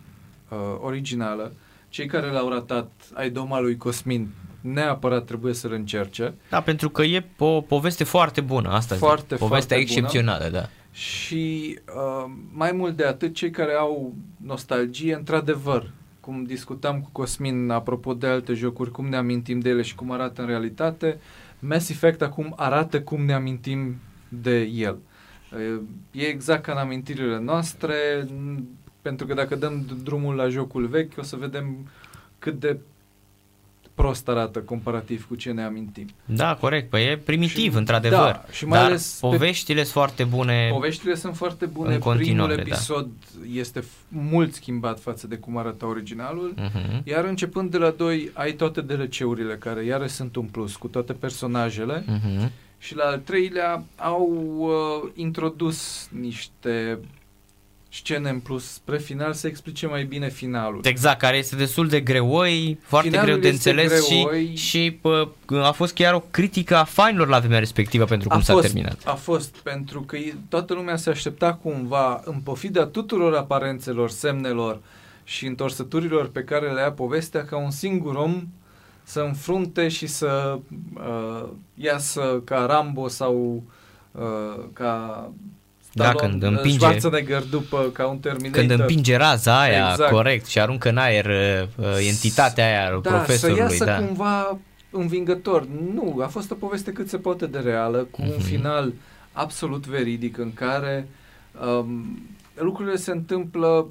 uh, 0.50 0.58
originală. 0.82 1.52
Cei 1.90 2.06
care 2.06 2.32
l-au 2.32 2.50
ratat 2.50 2.92
ai 3.14 3.30
doma 3.30 3.60
lui 3.60 3.78
Cosmin 3.78 4.30
neapărat 4.62 5.26
trebuie 5.26 5.54
să-l 5.54 5.72
încerce. 5.72 6.34
Da, 6.50 6.62
pentru 6.62 6.90
că 6.90 7.04
e 7.04 7.26
o 7.38 7.62
poveste 7.62 8.04
foarte 8.04 8.42
bună, 8.42 8.70
asta 8.70 8.96
foarte, 8.96 9.36
zic. 9.36 9.48
Povestea 9.48 9.78
foarte 9.78 9.94
excepțională, 9.94 10.44
bună. 10.50 10.60
da. 10.60 10.70
Și 10.92 11.80
uh, 11.96 12.32
mai 12.54 12.72
mult 12.72 12.96
de 12.96 13.06
atât, 13.06 13.34
cei 13.34 13.50
care 13.50 13.74
au 13.74 14.14
nostalgie, 14.38 15.16
într-adevăr, 15.16 15.92
cum 16.20 16.44
discutam 16.44 17.02
cu 17.02 17.10
Cosmin 17.12 17.70
apropo 17.70 18.14
de 18.14 18.28
alte 18.28 18.54
jocuri, 18.54 18.92
cum 18.92 19.08
ne 19.08 19.16
amintim 19.16 19.60
de 19.60 19.70
ele 19.70 19.82
și 19.82 19.96
cum 19.96 20.12
arată 20.12 20.42
în 20.42 20.48
realitate, 20.48 21.18
uh, 21.18 21.45
Mass 21.60 21.90
Effect 21.90 22.22
acum 22.22 22.54
arată 22.56 23.02
cum 23.02 23.26
ne 23.26 23.34
amintim 23.34 23.96
de 24.30 24.60
el. 24.62 24.98
E 26.12 26.22
exact 26.26 26.64
ca 26.64 26.72
în 26.72 26.78
amintirile 26.78 27.40
noastre, 27.40 28.28
pentru 29.02 29.26
că 29.26 29.34
dacă 29.34 29.56
dăm 29.56 29.86
drumul 30.04 30.36
la 30.36 30.50
jocul 30.50 30.88
vechi, 30.88 31.18
o 31.18 31.22
să 31.22 31.36
vedem 31.36 31.90
cât 32.40 32.60
de 32.60 32.80
prost 33.96 34.28
arată 34.28 34.60
comparativ 34.60 35.28
cu 35.28 35.36
ce 35.36 35.52
ne 35.52 35.64
amintim. 35.64 36.08
Da, 36.26 36.56
corect, 36.56 36.90
păi 36.90 37.04
e 37.04 37.18
primitiv, 37.18 37.72
și, 37.72 37.78
într-adevăr. 37.78 38.32
Da, 38.32 38.46
și 38.52 38.66
mai 38.66 38.80
Dar 38.80 38.88
ales 38.88 39.18
poveștile 39.22 39.82
sunt 39.82 39.94
foarte 39.94 40.24
bune. 40.24 40.70
Poveștile 40.72 41.16
sunt 41.16 41.36
foarte 41.36 41.66
bune. 41.66 41.94
În 41.94 42.16
Primul 42.16 42.48
da. 42.48 42.54
episod 42.54 43.10
da. 43.40 43.48
este 43.54 43.84
mult 44.08 44.54
schimbat 44.54 45.00
față 45.00 45.28
de 45.28 45.36
cum 45.36 45.58
arăta 45.58 45.88
originalul, 45.88 46.54
uh-huh. 46.54 47.04
iar 47.04 47.26
începând 47.26 47.72
de 47.72 47.78
la 47.78 47.90
2 47.90 48.32
ai 48.34 48.52
toate 48.52 48.82
DLC-urile 48.82 49.56
care 49.56 49.86
iarăși 49.86 50.14
sunt 50.14 50.36
un 50.36 50.46
plus 50.46 50.76
cu 50.76 50.88
toate 50.88 51.14
personajele. 51.14 52.04
Uh-huh. 52.04 52.50
Și 52.78 52.96
la 52.96 53.04
al 53.04 53.20
treilea 53.20 53.84
au 53.96 54.56
uh, 54.58 55.12
introdus 55.16 56.10
niște 56.20 57.00
scene 57.96 58.30
în 58.30 58.40
plus 58.40 58.72
spre 58.72 58.98
final 58.98 59.34
să 59.34 59.48
explice 59.48 59.88
mai 59.88 60.04
bine 60.04 60.30
finalul. 60.30 60.80
Exact, 60.84 61.20
care 61.20 61.38
este 61.38 61.56
destul 61.56 61.88
de 61.88 62.02
greoi, 62.02 62.80
foarte 62.82 63.10
finalul 63.10 63.30
greu 63.30 63.42
de 63.42 63.50
înțeles 63.50 64.08
greoi, 64.08 64.56
și, 64.56 64.70
și 64.70 64.92
pă, 65.02 65.30
a 65.64 65.72
fost 65.72 65.94
chiar 65.94 66.14
o 66.14 66.24
critică 66.32 66.76
a 66.76 66.84
fanilor 66.84 67.28
la 67.28 67.40
vremea 67.40 67.60
respectivă 67.60 68.06
pentru 68.06 68.28
cum 68.28 68.38
a 68.38 68.42
s-a 68.42 68.54
fost, 68.54 68.66
terminat. 68.66 69.02
A 69.06 69.14
fost, 69.14 69.56
pentru 69.56 70.02
că 70.02 70.18
toată 70.50 70.74
lumea 70.74 70.96
se 70.96 71.10
aștepta 71.10 71.54
cumva, 71.54 72.22
în 72.26 72.40
pofida 72.40 72.86
tuturor 72.86 73.36
aparențelor, 73.36 74.10
semnelor 74.10 74.82
și 75.24 75.46
întorsăturilor 75.46 76.28
pe 76.28 76.44
care 76.44 76.72
le 76.72 76.82
ia 76.82 76.92
povestea, 76.92 77.46
ca 77.46 77.58
un 77.58 77.72
singur 77.72 78.16
om 78.16 78.48
să 79.04 79.20
înfrunte 79.20 79.88
și 79.88 80.08
să 80.08 80.60
uh, 80.94 81.50
iasă 81.76 82.42
ca 82.44 82.66
Rambo 82.66 83.08
sau 83.08 83.64
uh, 84.12 84.66
ca 84.74 85.32
da, 86.04 86.14
când 86.14 86.44
împinge 86.44 86.78
Schwarzenegger 86.78 87.44
după 87.44 87.90
ca 87.94 88.08
un 88.08 88.18
Terminator. 88.18 88.60
Când 88.60 88.80
împinge 88.80 89.16
raza 89.16 89.62
aia, 89.62 89.90
exact. 89.92 90.12
corect, 90.12 90.46
și 90.46 90.60
aruncă 90.60 90.90
în 90.90 90.98
aer 90.98 91.26
uh, 91.26 91.86
entitatea 92.08 92.66
aia 92.66 93.00
da, 93.02 93.10
profesorului. 93.10 93.62
Să 93.62 93.84
iasă 93.84 93.86
da. 93.86 94.06
cumva 94.06 94.58
învingător. 94.90 95.68
Nu, 95.94 96.20
a 96.22 96.28
fost 96.28 96.52
o 96.52 96.56
poveste 96.56 96.92
cât 96.92 97.10
se 97.10 97.18
poate 97.18 97.46
de 97.46 97.60
reală, 97.60 98.08
cu 98.12 98.22
mm-hmm. 98.22 98.26
un 98.26 98.34
mhm. 98.38 98.46
final 98.46 98.94
absolut 99.32 99.88
veridic 99.88 100.38
în 100.38 100.54
care 100.54 101.08
um, 101.68 102.20
lucrurile 102.56 102.96
se 102.96 103.12
întâmplă 103.12 103.88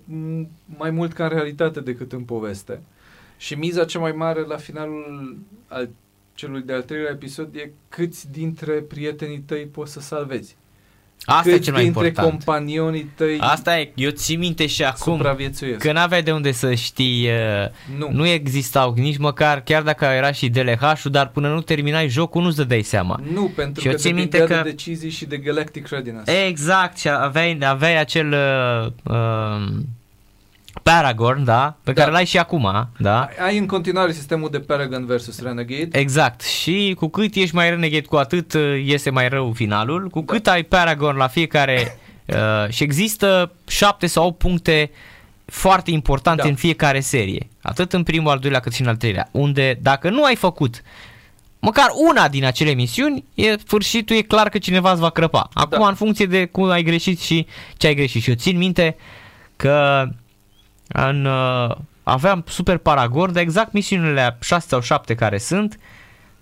mai 0.77 0.91
mult 0.91 1.13
ca 1.13 1.25
în 1.25 1.31
realitate 1.31 1.81
decât 1.81 2.13
în 2.13 2.23
poveste. 2.23 2.83
Și 3.37 3.55
miza 3.55 3.85
cea 3.85 3.99
mai 3.99 4.13
mare 4.13 4.41
la 4.41 4.57
finalul 4.57 5.37
al 5.69 5.89
celui 6.35 6.63
de-al 6.63 6.83
treilea 6.83 7.11
episod 7.11 7.55
e 7.55 7.71
câți 7.89 8.31
dintre 8.31 8.73
prietenii 8.73 9.41
tăi 9.41 9.65
poți 9.65 9.93
să 9.93 10.01
salvezi. 10.01 10.57
Asta 11.25 11.43
Cât 11.43 11.53
e 11.53 11.59
cel 11.59 11.73
mai 11.73 11.83
dintre 11.83 12.07
important. 12.07 12.45
companionii 12.45 13.11
tăi 13.15 13.37
Asta 13.41 13.79
e, 13.79 13.93
eu 13.95 14.11
țin 14.11 14.39
minte 14.39 14.67
și 14.67 14.85
acum 14.85 15.27
că 15.79 15.93
n-aveai 15.93 16.23
de 16.23 16.33
unde 16.33 16.53
să 16.53 16.75
știi, 16.75 17.27
uh, 17.27 17.99
nu. 17.99 18.09
nu 18.13 18.27
existau 18.27 18.95
nici 18.97 19.19
măcar, 19.19 19.61
chiar 19.61 19.83
dacă 19.83 20.05
era 20.05 20.33
și 20.33 20.49
DLH-ul, 20.49 21.11
dar 21.11 21.29
până 21.29 21.49
nu 21.49 21.61
terminai 21.61 22.09
jocul 22.09 22.43
nu-ți 22.43 22.57
dădeai 22.57 22.83
seama. 22.83 23.21
Nu, 23.33 23.53
pentru 23.57 23.83
și 23.83 23.89
că 23.89 23.95
țin 23.95 24.15
minte 24.15 24.39
că... 24.39 24.55
de 24.55 24.71
decizii 24.71 25.11
și 25.11 25.25
de 25.25 25.37
Galactic 25.37 25.87
Readiness. 25.87 26.31
Exact, 26.47 26.99
și 26.99 27.09
aveai, 27.09 27.59
aveai 27.63 28.01
acel... 28.01 28.33
Uh, 28.33 29.13
uh, 29.15 29.73
Paragon, 30.83 31.45
da, 31.45 31.77
pe 31.83 31.93
da. 31.93 32.01
care 32.01 32.13
l-ai 32.13 32.25
și 32.25 32.39
acum, 32.39 32.89
da. 32.99 33.29
Ai 33.45 33.59
în 33.59 33.67
continuare 33.67 34.13
sistemul 34.13 34.49
de 34.51 34.61
Paragon 34.61 35.07
versus 35.07 35.43
Renegade. 35.43 35.99
Exact. 35.99 36.43
Și 36.43 36.95
cu 36.99 37.09
cât 37.09 37.35
ești 37.35 37.55
mai 37.55 37.71
Renegade, 37.71 38.07
cu 38.07 38.17
atât 38.17 38.53
uh, 38.53 38.83
iese 38.85 39.11
mai 39.11 39.29
rău 39.29 39.53
finalul. 39.53 40.09
Cu 40.09 40.21
da. 40.21 40.33
cât 40.33 40.47
ai 40.47 40.63
Paragon 40.63 41.17
la 41.17 41.27
fiecare 41.27 41.99
uh, 42.27 42.69
și 42.69 42.83
există 42.83 43.53
șapte 43.67 44.07
sau 44.07 44.27
opt 44.27 44.39
puncte 44.39 44.91
foarte 45.45 45.91
importante 45.91 46.43
da. 46.43 46.49
în 46.49 46.55
fiecare 46.55 47.01
serie. 47.01 47.49
Atât 47.63 47.93
în 47.93 48.03
primul, 48.03 48.31
al 48.31 48.39
doilea, 48.39 48.61
cât 48.61 48.73
și 48.73 48.81
în 48.81 48.89
al 48.89 48.97
treilea. 48.97 49.29
Unde 49.31 49.79
dacă 49.83 50.11
nu 50.11 50.25
ai 50.25 50.37
făcut 50.37 50.83
măcar 51.59 51.87
una 52.09 52.29
din 52.29 52.45
acele 52.45 52.73
misiuni, 52.73 53.25
e 53.35 53.57
sfârșitul, 53.59 54.17
e 54.17 54.23
clar 54.23 54.49
că 54.49 54.59
cineva 54.59 54.91
îți 54.91 55.01
va 55.01 55.11
crăpa. 55.11 55.49
Acum, 55.53 55.79
da. 55.81 55.89
în 55.89 55.95
funcție 55.95 56.27
de 56.27 56.45
cum 56.45 56.71
ai 56.71 56.83
greșit 56.83 57.21
și 57.21 57.47
ce 57.77 57.87
ai 57.87 57.95
greșit. 57.95 58.23
Și 58.23 58.29
eu 58.29 58.35
țin 58.35 58.57
minte 58.57 58.97
că 59.57 60.07
în, 60.89 61.25
uh, 61.25 61.77
aveam 62.03 62.45
super 62.49 62.77
Paragon, 62.77 63.33
dar 63.33 63.43
exact 63.43 63.73
misiunile 63.73 64.37
6 64.41 64.67
sau 64.69 64.81
7 64.81 65.15
care 65.15 65.39
sunt, 65.39 65.79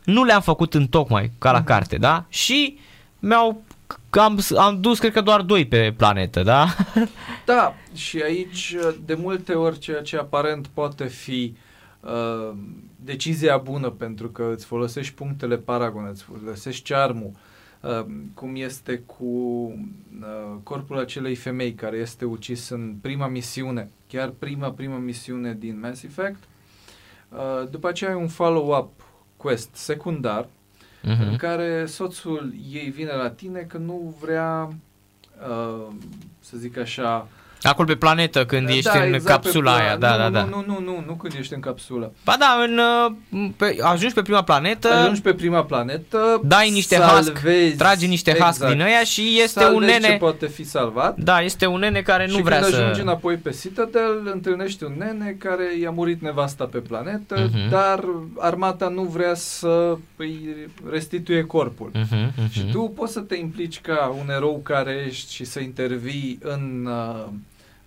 nu 0.04 0.24
le-am 0.24 0.40
făcut 0.40 0.74
în 0.74 0.86
tocmai 0.86 1.30
ca 1.38 1.52
la 1.52 1.62
mm-hmm. 1.62 1.66
carte, 1.66 1.96
da? 1.96 2.24
Și 2.28 2.78
mi-au 3.18 3.62
am, 4.10 4.40
am 4.56 4.80
dus 4.80 4.98
cred 4.98 5.12
că 5.12 5.20
doar 5.20 5.40
doi 5.40 5.66
pe 5.66 5.94
planetă, 5.96 6.42
da? 6.42 6.66
Da, 7.44 7.74
și 7.94 8.22
aici 8.24 8.76
de 9.04 9.14
multe 9.14 9.52
ori 9.52 9.78
ceea 9.78 10.02
ce 10.02 10.16
aparent 10.16 10.66
poate 10.66 11.04
fi 11.04 11.56
uh, 12.00 12.54
decizia 12.96 13.56
bună 13.56 13.88
pentru 13.88 14.28
că 14.28 14.50
îți 14.54 14.66
folosești 14.66 15.14
punctele 15.14 15.56
Paragon, 15.56 16.08
îți 16.10 16.22
folosești 16.22 16.92
charmul, 16.92 17.30
uh, 17.32 17.38
Ehm, 17.38 17.51
cum 18.34 18.56
este 18.56 18.98
cu 18.98 19.24
uh, 19.24 20.56
corpul 20.62 20.98
acelei 20.98 21.34
femei 21.34 21.74
care 21.74 21.96
este 21.96 22.24
ucis 22.24 22.68
în 22.68 22.94
prima 23.00 23.26
misiune, 23.26 23.90
chiar 24.08 24.28
prima, 24.28 24.70
prima 24.70 24.96
misiune 24.96 25.54
din 25.54 25.80
Mass 25.80 26.02
Effect. 26.02 26.42
Uh, 27.28 27.68
după 27.70 27.88
aceea 27.88 28.10
ai 28.10 28.16
un 28.16 28.28
follow-up 28.28 28.90
quest 29.36 29.68
secundar 29.72 30.44
uh-huh. 30.44 31.28
în 31.30 31.36
care 31.36 31.86
soțul 31.86 32.54
ei 32.72 32.90
vine 32.90 33.12
la 33.12 33.30
tine 33.30 33.60
că 33.60 33.78
nu 33.78 34.16
vrea, 34.20 34.68
uh, 35.48 35.94
să 36.40 36.56
zic 36.56 36.76
așa, 36.76 37.28
Acolo 37.62 37.88
pe 37.88 37.94
planetă, 37.96 38.44
când 38.46 38.66
da, 38.66 38.72
ești 38.72 38.96
în 39.06 39.14
exact 39.14 39.42
capsula 39.42 39.74
aia, 39.74 39.96
da, 39.96 40.10
nu, 40.10 40.16
da, 40.16 40.24
nu, 40.24 40.30
da. 40.30 40.44
Nu, 40.44 40.64
nu, 40.66 40.80
nu, 40.84 41.04
nu 41.06 41.14
când 41.14 41.34
ești 41.38 41.54
în 41.54 41.60
capsulă. 41.60 42.12
Ba 42.24 42.34
da, 42.38 42.58
în, 42.64 42.80
uh, 43.30 43.50
pe, 43.56 43.76
ajungi 43.80 44.14
pe 44.14 44.22
prima 44.22 44.42
planetă. 44.42 44.92
Ajungi 44.92 45.20
pe 45.20 45.34
prima 45.34 45.64
planetă. 45.64 46.40
Dai 46.44 46.70
niște 46.70 46.96
salvezi, 46.96 47.30
husk, 47.30 47.76
tragi 47.76 48.06
niște 48.06 48.30
exact, 48.30 48.56
husk 48.56 48.70
din 48.70 48.80
ăia 48.80 49.04
și 49.04 49.40
este 49.42 49.64
un 49.64 49.84
nene... 49.84 50.06
ce 50.06 50.12
poate 50.12 50.46
fi 50.46 50.64
salvat. 50.64 51.16
Da, 51.18 51.40
este 51.40 51.66
un 51.66 51.78
nene 51.78 52.00
care 52.00 52.26
nu 52.26 52.36
și 52.36 52.42
vrea 52.42 52.60
când 52.60 52.72
să... 52.72 52.80
ajungi 52.80 53.00
înapoi 53.00 53.34
pe 53.34 53.56
Citadel, 53.60 54.30
întâlnești 54.32 54.84
un 54.84 54.94
nene 54.98 55.36
care 55.38 55.78
i-a 55.80 55.90
murit 55.90 56.22
nevasta 56.22 56.64
pe 56.64 56.78
planetă, 56.78 57.48
uh-huh. 57.48 57.70
dar 57.70 58.04
armata 58.38 58.88
nu 58.88 59.02
vrea 59.02 59.34
să 59.34 59.96
îi 60.16 60.56
restituie 60.90 61.42
corpul. 61.44 61.90
Uh-huh, 61.94 62.30
uh-huh. 62.30 62.50
Și 62.50 62.64
tu 62.72 62.92
poți 62.96 63.12
să 63.12 63.20
te 63.20 63.36
implici 63.36 63.80
ca 63.80 64.14
un 64.20 64.30
erou 64.30 64.60
care 64.62 65.04
ești 65.06 65.34
și 65.34 65.44
să 65.44 65.60
intervii 65.60 66.38
în... 66.42 66.88
Uh, 66.88 67.24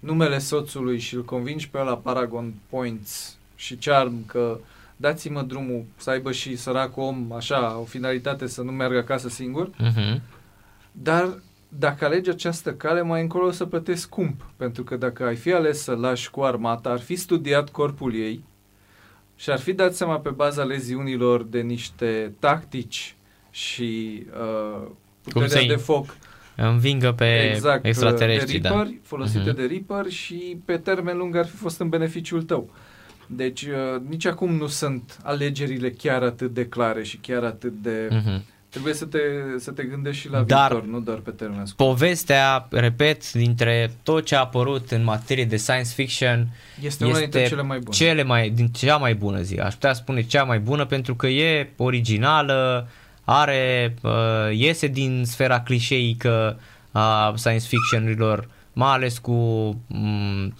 numele 0.05 0.37
soțului 0.37 0.99
și 0.99 1.15
îl 1.15 1.23
convingi 1.23 1.69
pe 1.69 1.77
la 1.77 1.97
Paragon 1.97 2.53
Points 2.69 3.37
și 3.55 3.75
Charm 3.75 4.25
că 4.25 4.59
dați-mă 4.95 5.41
drumul 5.41 5.85
să 5.97 6.09
aibă 6.09 6.31
și 6.31 6.55
sărac 6.55 6.97
om 6.97 7.31
așa 7.31 7.77
o 7.77 7.83
finalitate 7.83 8.47
să 8.47 8.61
nu 8.61 8.71
meargă 8.71 8.97
acasă 8.97 9.29
singur, 9.29 9.69
uh-huh. 9.69 10.21
dar 10.91 11.39
dacă 11.67 12.05
alegi 12.05 12.29
această 12.29 12.73
cale, 12.73 13.01
mai 13.01 13.21
încolo 13.21 13.45
o 13.45 13.51
să 13.51 13.65
plătești 13.65 14.01
scump, 14.01 14.41
pentru 14.55 14.83
că 14.83 14.95
dacă 14.95 15.25
ai 15.25 15.35
fi 15.35 15.53
ales 15.53 15.81
să 15.81 15.95
lași 15.95 16.29
cu 16.31 16.41
armata, 16.41 16.89
ar 16.89 16.99
fi 16.99 17.15
studiat 17.15 17.69
corpul 17.69 18.15
ei 18.15 18.43
și 19.35 19.49
ar 19.49 19.59
fi 19.59 19.73
dat 19.73 19.93
seama 19.93 20.19
pe 20.19 20.29
baza 20.29 20.63
leziunilor 20.63 21.43
de 21.43 21.59
niște 21.59 22.33
tactici 22.39 23.15
și 23.51 24.23
uh, 24.41 24.87
puterea 25.21 25.67
de 25.67 25.75
foc 25.75 26.17
învingă 26.55 27.11
pe 27.11 27.51
exact, 27.53 27.85
extraterestri. 27.85 28.59
De 28.59 28.67
Reaper, 28.67 28.85
da. 28.85 28.97
folosite 29.03 29.51
uh-huh. 29.51 29.55
de 29.55 29.65
Reaper 29.65 30.11
și 30.11 30.57
pe 30.65 30.77
termen 30.77 31.17
lung 31.17 31.35
ar 31.35 31.45
fi 31.45 31.55
fost 31.55 31.79
în 31.79 31.89
beneficiul 31.89 32.43
tău. 32.43 32.69
Deci 33.27 33.61
uh, 33.61 34.01
nici 34.09 34.25
acum 34.25 34.55
nu 34.55 34.67
sunt 34.67 35.17
alegerile 35.23 35.89
chiar 35.89 36.23
atât 36.23 36.53
de 36.53 36.65
clare 36.65 37.03
și 37.03 37.17
chiar 37.17 37.43
atât 37.43 37.73
de... 37.81 38.07
Uh-huh. 38.11 38.53
Trebuie 38.69 38.95
să 38.95 39.05
te, 39.05 39.19
să 39.57 39.71
te 39.71 39.83
gândești 39.83 40.21
și 40.21 40.29
la 40.29 40.41
Dar 40.41 40.71
viitor, 40.71 40.89
nu 40.89 40.99
doar 40.99 41.17
pe 41.17 41.31
termen 41.31 41.65
scurt. 41.65 41.89
Povestea, 41.89 42.67
repet, 42.71 43.31
dintre 43.31 43.91
tot 44.03 44.25
ce 44.25 44.35
a 44.35 44.39
apărut 44.39 44.91
în 44.91 45.03
materie 45.03 45.45
de 45.45 45.55
science 45.55 45.89
fiction 45.89 46.47
este 46.81 47.03
una 47.03 47.13
este 47.13 47.23
dintre 47.23 47.47
cele 47.47 47.61
mai 47.61 47.79
bune. 47.79 47.95
Cele 47.95 48.23
mai, 48.23 48.49
din 48.49 48.67
cea 48.67 48.97
mai 48.97 49.15
bună 49.15 49.41
zi. 49.41 49.55
Aș 49.55 49.73
putea 49.73 49.93
spune 49.93 50.21
cea 50.21 50.43
mai 50.43 50.59
bună 50.59 50.85
pentru 50.85 51.15
că 51.15 51.27
e 51.27 51.69
originală, 51.77 52.87
uh, 52.87 53.03
are, 53.25 53.93
uh, 54.01 54.11
iese 54.51 54.87
din 54.87 55.23
sfera 55.25 55.61
clișeică 55.61 56.59
a 56.91 57.33
science 57.35 57.65
fiction-urilor, 57.67 58.47
mai 58.73 58.91
ales 58.91 59.17
cu 59.17 59.31
um, 59.31 60.53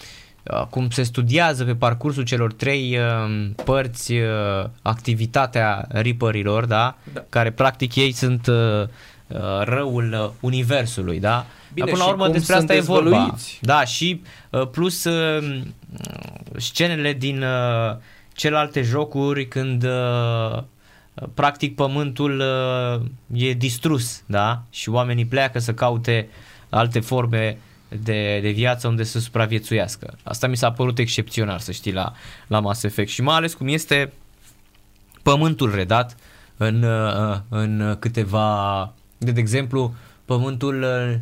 cum 0.70 0.89
se 0.89 1.03
studiază 1.03 1.63
pe 1.63 1.76
parcursul 1.76 2.24
celor 2.24 2.53
trei 2.53 2.97
uh, 2.97 3.49
părți 3.63 4.13
uh, 4.13 4.66
activitatea 4.82 5.86
Reaperilor, 5.89 6.66
da? 6.66 6.97
da? 7.13 7.24
Care 7.30 7.51
practic 7.51 7.95
ei 7.95 8.11
sunt 8.11 8.47
uh, 8.47 8.82
uh 9.28 9.61
răul 9.63 10.18
uh, 10.22 10.30
universului, 10.39 11.20
da? 11.20 11.45
Bine, 11.74 11.91
până 11.91 12.03
la 12.03 12.09
urmă 12.09 12.28
despre 12.28 12.55
asta 12.55 12.76
e 12.76 12.80
vorba. 12.80 13.36
Da, 13.61 13.86
și 13.86 14.22
uh, 14.49 14.68
plus 14.68 15.03
uh, 15.03 15.61
scenele 16.57 17.13
din 17.13 17.41
uh, 17.41 17.95
celelalte 18.34 18.82
jocuri 18.82 19.47
când 19.47 19.84
uh, 19.84 20.63
practic 21.34 21.76
pământul 21.76 22.39
uh, 22.39 23.05
e 23.47 23.53
distrus, 23.53 24.24
da? 24.26 24.63
Și 24.70 24.89
oamenii 24.89 25.26
pleacă 25.26 25.59
să 25.59 25.74
caute 25.74 26.28
alte 26.70 26.99
forme 26.99 27.57
de, 27.88 28.39
de 28.41 28.49
viață 28.49 28.88
unde 28.88 29.03
să 29.03 29.20
supraviețuiască. 29.20 30.18
Asta 30.24 30.47
mi 30.47 30.57
s-a 30.57 30.72
părut 30.72 30.99
excepțional, 30.99 31.59
să 31.59 31.72
știi, 31.72 31.93
la, 31.93 32.13
la 32.47 32.59
Mass 32.59 32.84
Effect 32.84 33.09
și 33.09 33.22
mai 33.22 33.36
ales 33.36 33.53
cum 33.53 33.68
este 33.68 34.13
pământul 35.24 35.76
redat 35.76 36.16
în, 36.57 36.84
uh, 36.84 37.38
în 37.49 37.95
câteva, 37.99 38.93
de, 39.18 39.32
de 39.32 39.39
exemplu, 39.39 39.93
pământul 40.26 40.82
uh, 40.82 41.16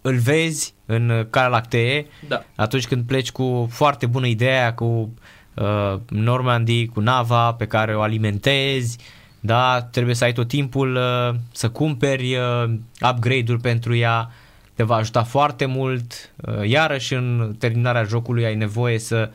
îl 0.00 0.16
vezi 0.16 0.74
în 0.86 1.26
Calea 1.30 1.48
Lactee 1.48 2.06
da. 2.28 2.44
atunci 2.56 2.86
când 2.86 3.06
pleci 3.06 3.30
cu 3.30 3.68
foarte 3.70 4.06
bună 4.06 4.26
ideea 4.26 4.74
cu 4.74 5.14
uh, 5.54 6.00
Normandy, 6.08 6.86
cu 6.86 7.00
nava 7.00 7.52
pe 7.52 7.66
care 7.66 7.96
o 7.96 8.00
alimentezi, 8.00 8.98
da, 9.46 9.82
trebuie 9.82 10.14
să 10.14 10.24
ai 10.24 10.32
tot 10.32 10.48
timpul 10.48 10.94
uh, 10.94 11.34
să 11.52 11.68
cumperi 11.68 12.36
uh, 12.36 12.74
upgrade-uri 13.10 13.60
pentru 13.60 13.94
ea, 13.94 14.30
te 14.74 14.82
va 14.82 14.94
ajuta 14.94 15.22
foarte 15.22 15.64
mult, 15.64 16.32
uh, 16.36 16.68
iarăși 16.68 17.14
în 17.14 17.54
terminarea 17.58 18.02
jocului 18.02 18.44
ai 18.44 18.54
nevoie 18.54 18.98
să 18.98 19.30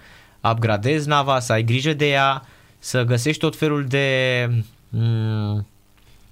upgradezi 0.52 1.08
nava, 1.08 1.40
să 1.40 1.52
ai 1.52 1.64
grijă 1.64 1.94
de 1.94 2.10
ea, 2.10 2.46
să 2.80 3.04
găsești 3.04 3.40
tot 3.40 3.56
felul 3.56 3.86
de 3.86 4.48
mm, 4.90 5.68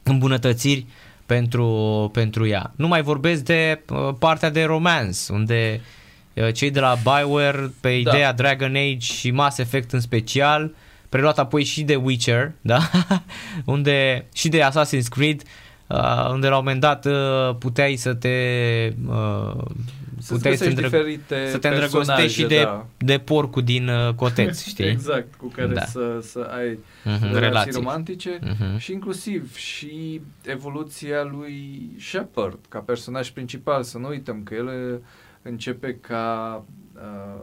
îmbunătățiri 0.03 0.85
pentru, 1.25 2.09
pentru 2.13 2.47
ea. 2.47 2.71
Nu 2.75 2.87
mai 2.87 3.01
vorbesc 3.01 3.43
de 3.43 3.81
uh, 3.89 4.09
partea 4.19 4.49
de 4.49 4.63
romance, 4.63 5.17
unde 5.29 5.81
uh, 6.33 6.53
cei 6.53 6.71
de 6.71 6.79
la 6.79 6.97
Bioware 7.03 7.71
pe 7.81 7.89
da. 7.89 7.95
ideea 7.95 8.33
da. 8.33 8.43
Dragon 8.43 8.75
Age 8.75 8.97
și 8.99 9.31
Mass 9.31 9.57
Effect 9.57 9.91
în 9.91 9.99
special 9.99 10.63
uh, 10.63 10.71
preluat 11.09 11.39
apoi 11.39 11.63
și 11.63 11.83
de 11.83 11.95
Witcher, 11.95 12.51
da? 12.61 12.79
unde 13.65 14.25
și 14.33 14.49
de 14.49 14.63
Assassin's 14.63 15.07
Creed, 15.09 15.41
uh, 15.87 16.29
unde 16.31 16.47
la 16.47 16.57
un 16.57 16.63
moment 16.63 16.81
dat 16.81 17.05
uh, 17.05 17.55
puteai 17.59 17.95
să 17.95 18.13
te 18.13 18.37
uh, 19.07 19.63
puteai 20.27 20.57
să, 20.57 20.69
diferite 20.69 21.47
să 21.49 21.57
te 21.57 21.67
îndrăgostești 21.67 22.39
și 22.39 22.45
de, 22.45 22.61
da. 22.63 22.85
de 22.97 23.17
porcul 23.17 23.63
din 23.63 23.87
uh, 23.87 24.13
coteț, 24.13 24.63
știi? 24.67 24.85
exact, 24.85 25.35
cu 25.35 25.47
care 25.47 25.73
da. 25.73 25.85
să, 25.85 26.19
să 26.21 26.49
ai 26.51 26.73
uh-huh, 26.73 27.19
relații, 27.19 27.39
relații 27.39 27.71
romantice 27.71 28.39
uh-huh. 28.39 28.77
și 28.77 28.91
inclusiv 28.91 29.55
și 29.55 30.21
evoluția 30.45 31.23
lui 31.23 31.89
Shepard 31.99 32.59
ca 32.69 32.79
personaj 32.79 33.29
principal, 33.29 33.83
să 33.83 33.97
nu 33.97 34.07
uităm 34.07 34.43
că 34.43 34.53
el 34.53 35.01
începe 35.41 35.97
ca 36.01 36.63
uh, 36.95 37.41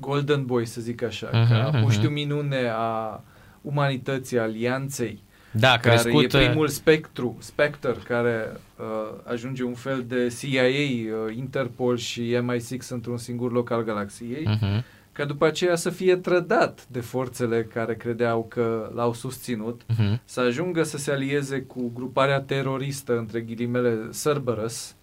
Golden 0.00 0.44
Boy, 0.44 0.66
să 0.66 0.80
zic 0.80 1.02
așa, 1.02 1.28
uh-huh, 1.28 1.48
ca 1.48 1.70
uh-huh. 1.70 1.82
puștiu 1.82 2.08
minune 2.08 2.70
a 2.74 3.20
umanității, 3.60 4.38
alianței, 4.38 5.24
da, 5.58 5.78
care 5.78 5.96
crescut... 5.96 6.32
e 6.32 6.46
primul 6.46 6.68
spectru, 6.68 7.36
Spectre, 7.38 7.94
care 8.04 8.60
uh, 8.78 8.84
ajunge 9.24 9.64
un 9.64 9.74
fel 9.74 10.04
de 10.08 10.34
CIA, 10.40 10.62
uh, 10.62 11.36
Interpol 11.36 11.96
și 11.96 12.38
MI6 12.42 12.88
într-un 12.88 13.16
singur 13.16 13.52
loc 13.52 13.70
al 13.70 13.84
galaxiei, 13.84 14.48
uh-huh. 14.48 14.82
ca 15.12 15.24
după 15.24 15.46
aceea 15.46 15.74
să 15.74 15.90
fie 15.90 16.16
trădat 16.16 16.86
de 16.88 17.00
forțele 17.00 17.62
care 17.62 17.94
credeau 17.94 18.46
că 18.48 18.90
l-au 18.94 19.12
susținut, 19.12 19.82
uh-huh. 19.82 20.24
să 20.24 20.40
ajungă 20.40 20.82
să 20.82 20.98
se 20.98 21.10
alieze 21.10 21.60
cu 21.60 21.90
gruparea 21.94 22.40
teroristă, 22.40 23.18
între 23.18 23.40
ghilimele, 23.40 24.08
Cerberus, 24.22 24.95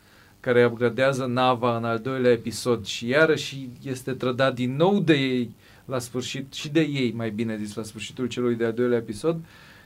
care 0.44 0.66
upgradează 0.66 1.26
nava 1.26 1.78
în 1.78 1.84
al 1.84 2.00
doilea 2.00 2.32
episod 2.32 2.86
și 2.86 3.08
iarăși 3.08 3.70
este 3.84 4.12
trădat 4.12 4.54
din 4.54 4.76
nou 4.76 5.00
de 5.00 5.14
ei 5.14 5.52
la 5.86 6.00
sfârșit, 6.00 6.54
și 6.54 6.70
de 6.70 6.82
ei, 6.82 7.12
mai 7.16 7.30
bine 7.30 7.58
zis, 7.58 7.76
la 7.76 7.84
sfârșitul 7.84 8.28
celui 8.28 8.56
de-al 8.56 8.74
doilea 8.74 8.98
episod, 8.98 9.40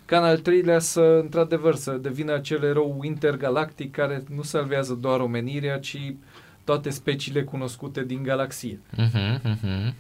ca 0.06 0.18
în 0.18 0.24
al 0.24 0.38
treilea 0.38 0.80
să, 0.80 1.20
într-adevăr, 1.22 1.76
să 1.76 1.92
devină 1.92 2.34
acel 2.34 2.64
erou 2.64 3.02
intergalactic 3.04 3.92
care 3.92 4.24
nu 4.36 4.42
salvează 4.42 4.94
doar 5.02 5.20
omenirea, 5.20 5.80
ci 5.80 6.14
toate 6.64 6.90
speciile 6.90 7.44
cunoscute 7.44 8.04
din 8.04 8.24
galaxie. 8.24 8.80
Uh-huh, 8.94 9.42
uh-huh. 9.42 9.94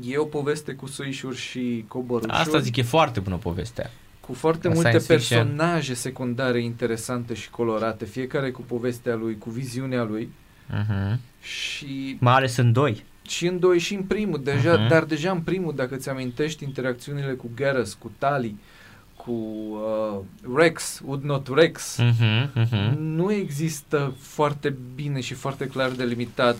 E 0.00 0.16
o 0.16 0.24
poveste 0.24 0.72
cu 0.72 0.86
suișuri 0.86 1.36
și 1.36 1.84
coborușuri. 1.88 2.32
Asta 2.32 2.58
zic, 2.58 2.76
e 2.76 2.82
foarte 2.82 3.20
bună 3.20 3.36
povestea. 3.36 3.90
Cu 4.26 4.32
foarte 4.32 4.68
multe 4.68 4.98
personaje 5.06 5.94
secundare 5.94 6.62
interesante 6.62 7.34
și 7.34 7.50
colorate, 7.50 8.04
fiecare 8.04 8.50
cu 8.50 8.62
povestea 8.62 9.14
lui, 9.14 9.38
cu 9.38 9.50
viziunea 9.50 10.02
lui. 10.02 10.28
Uh-huh. 10.70 11.16
Și... 11.40 12.16
Mai 12.20 12.34
ales 12.34 12.56
în 12.56 12.72
doi. 12.72 13.04
Și 13.28 13.46
în 13.46 13.58
doi 13.58 13.78
și 13.78 13.94
în 13.94 14.02
primul, 14.02 14.40
deja, 14.42 14.86
uh-huh. 14.86 14.88
dar 14.88 15.04
deja 15.04 15.30
în 15.30 15.40
primul, 15.40 15.74
dacă 15.74 15.96
ți 15.96 16.08
amintești 16.08 16.64
interacțiunile 16.64 17.32
cu 17.32 17.50
Garrus, 17.54 17.94
cu 17.94 18.12
Tali, 18.18 18.46
uh, 18.46 18.84
cu 19.24 19.32
uh, 19.32 20.20
Rex, 20.56 21.00
Would 21.04 21.22
Not 21.22 21.48
Rex, 21.54 21.98
uh-huh, 22.00 22.46
uh-huh. 22.46 22.92
nu 22.98 23.32
există 23.32 24.14
foarte 24.18 24.76
bine 24.94 25.20
și 25.20 25.34
foarte 25.34 25.66
clar 25.66 25.90
delimitat 25.90 26.56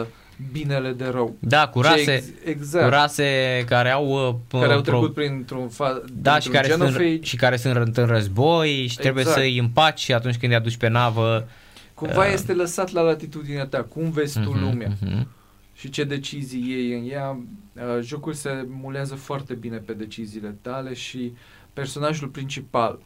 uh, 0.00 0.06
binele 0.52 0.92
de 0.92 1.04
rău. 1.04 1.36
Da, 1.38 1.68
cu 1.68 1.80
rase, 1.80 2.14
ex- 2.14 2.26
exact. 2.44 2.84
cu 2.84 2.90
rase 2.90 3.24
care 3.66 3.90
au 3.90 4.28
uh, 4.28 4.60
care 4.60 4.72
au 4.72 4.80
trecut 4.80 5.12
pro... 5.12 5.22
printr-un 5.22 5.68
fa- 5.68 6.04
da, 6.12 6.38
și 6.38 6.48
care, 6.48 6.68
sunt, 6.68 7.24
și 7.24 7.36
care 7.36 7.56
sunt 7.56 7.96
în 7.96 8.06
război 8.06 8.68
și 8.68 8.82
exact. 8.82 9.00
trebuie 9.00 9.24
să 9.24 9.38
îi 9.38 9.58
împaci 9.58 10.10
atunci 10.10 10.36
când 10.36 10.52
îi 10.52 10.58
aduci 10.58 10.76
pe 10.76 10.88
navă. 10.88 11.48
Cumva 11.94 12.26
uh, 12.26 12.30
este 12.32 12.52
lăsat 12.52 12.92
la 12.92 13.00
latitudinea 13.00 13.66
ta, 13.66 13.82
cum 13.82 14.10
vezi 14.10 14.40
tu 14.40 14.50
uh-huh, 14.50 14.60
lumea 14.60 14.88
uh-huh. 14.88 15.26
și 15.74 15.90
ce 15.90 16.04
decizii 16.04 16.64
iei 16.68 16.98
în 16.98 17.10
ea. 17.10 17.38
Uh, 17.74 18.02
jocul 18.02 18.32
se 18.32 18.66
mulează 18.68 19.14
foarte 19.14 19.54
bine 19.54 19.76
pe 19.76 19.92
deciziile 19.92 20.56
tale 20.62 20.94
și 20.94 21.32
uh, 21.32 21.38
personajul 21.74 22.28
principal 22.28 22.98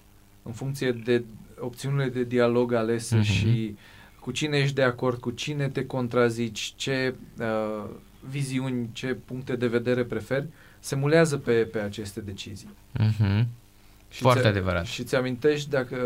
în 0.43 0.53
funcție 0.53 0.93
de 0.93 1.25
opțiunile 1.61 2.09
de 2.09 2.25
dialog 2.25 2.73
alese 2.73 3.19
uh-huh. 3.19 3.23
și 3.23 3.77
cu 4.29 4.35
cine 4.35 4.59
ești 4.59 4.75
de 4.75 4.83
acord, 4.83 5.21
cu 5.21 5.31
cine 5.31 5.69
te 5.69 5.87
contrazici, 5.87 6.73
ce 6.77 7.15
uh, 7.39 7.85
viziuni, 8.31 8.89
ce 8.93 9.07
puncte 9.25 9.57
de 9.57 9.67
vedere 9.67 10.05
preferi, 10.05 10.47
se 10.79 10.97
mulează 10.97 11.39
pe, 11.39 11.53
pe 11.53 11.79
aceste 11.79 12.21
decizii. 12.21 12.69
Uh-huh. 13.01 13.45
Și 14.11 14.21
Foarte 14.21 14.47
adevărat. 14.47 14.85
Și 14.85 15.05
ți 15.05 15.15
amintești 15.15 15.71
dacă 15.71 15.97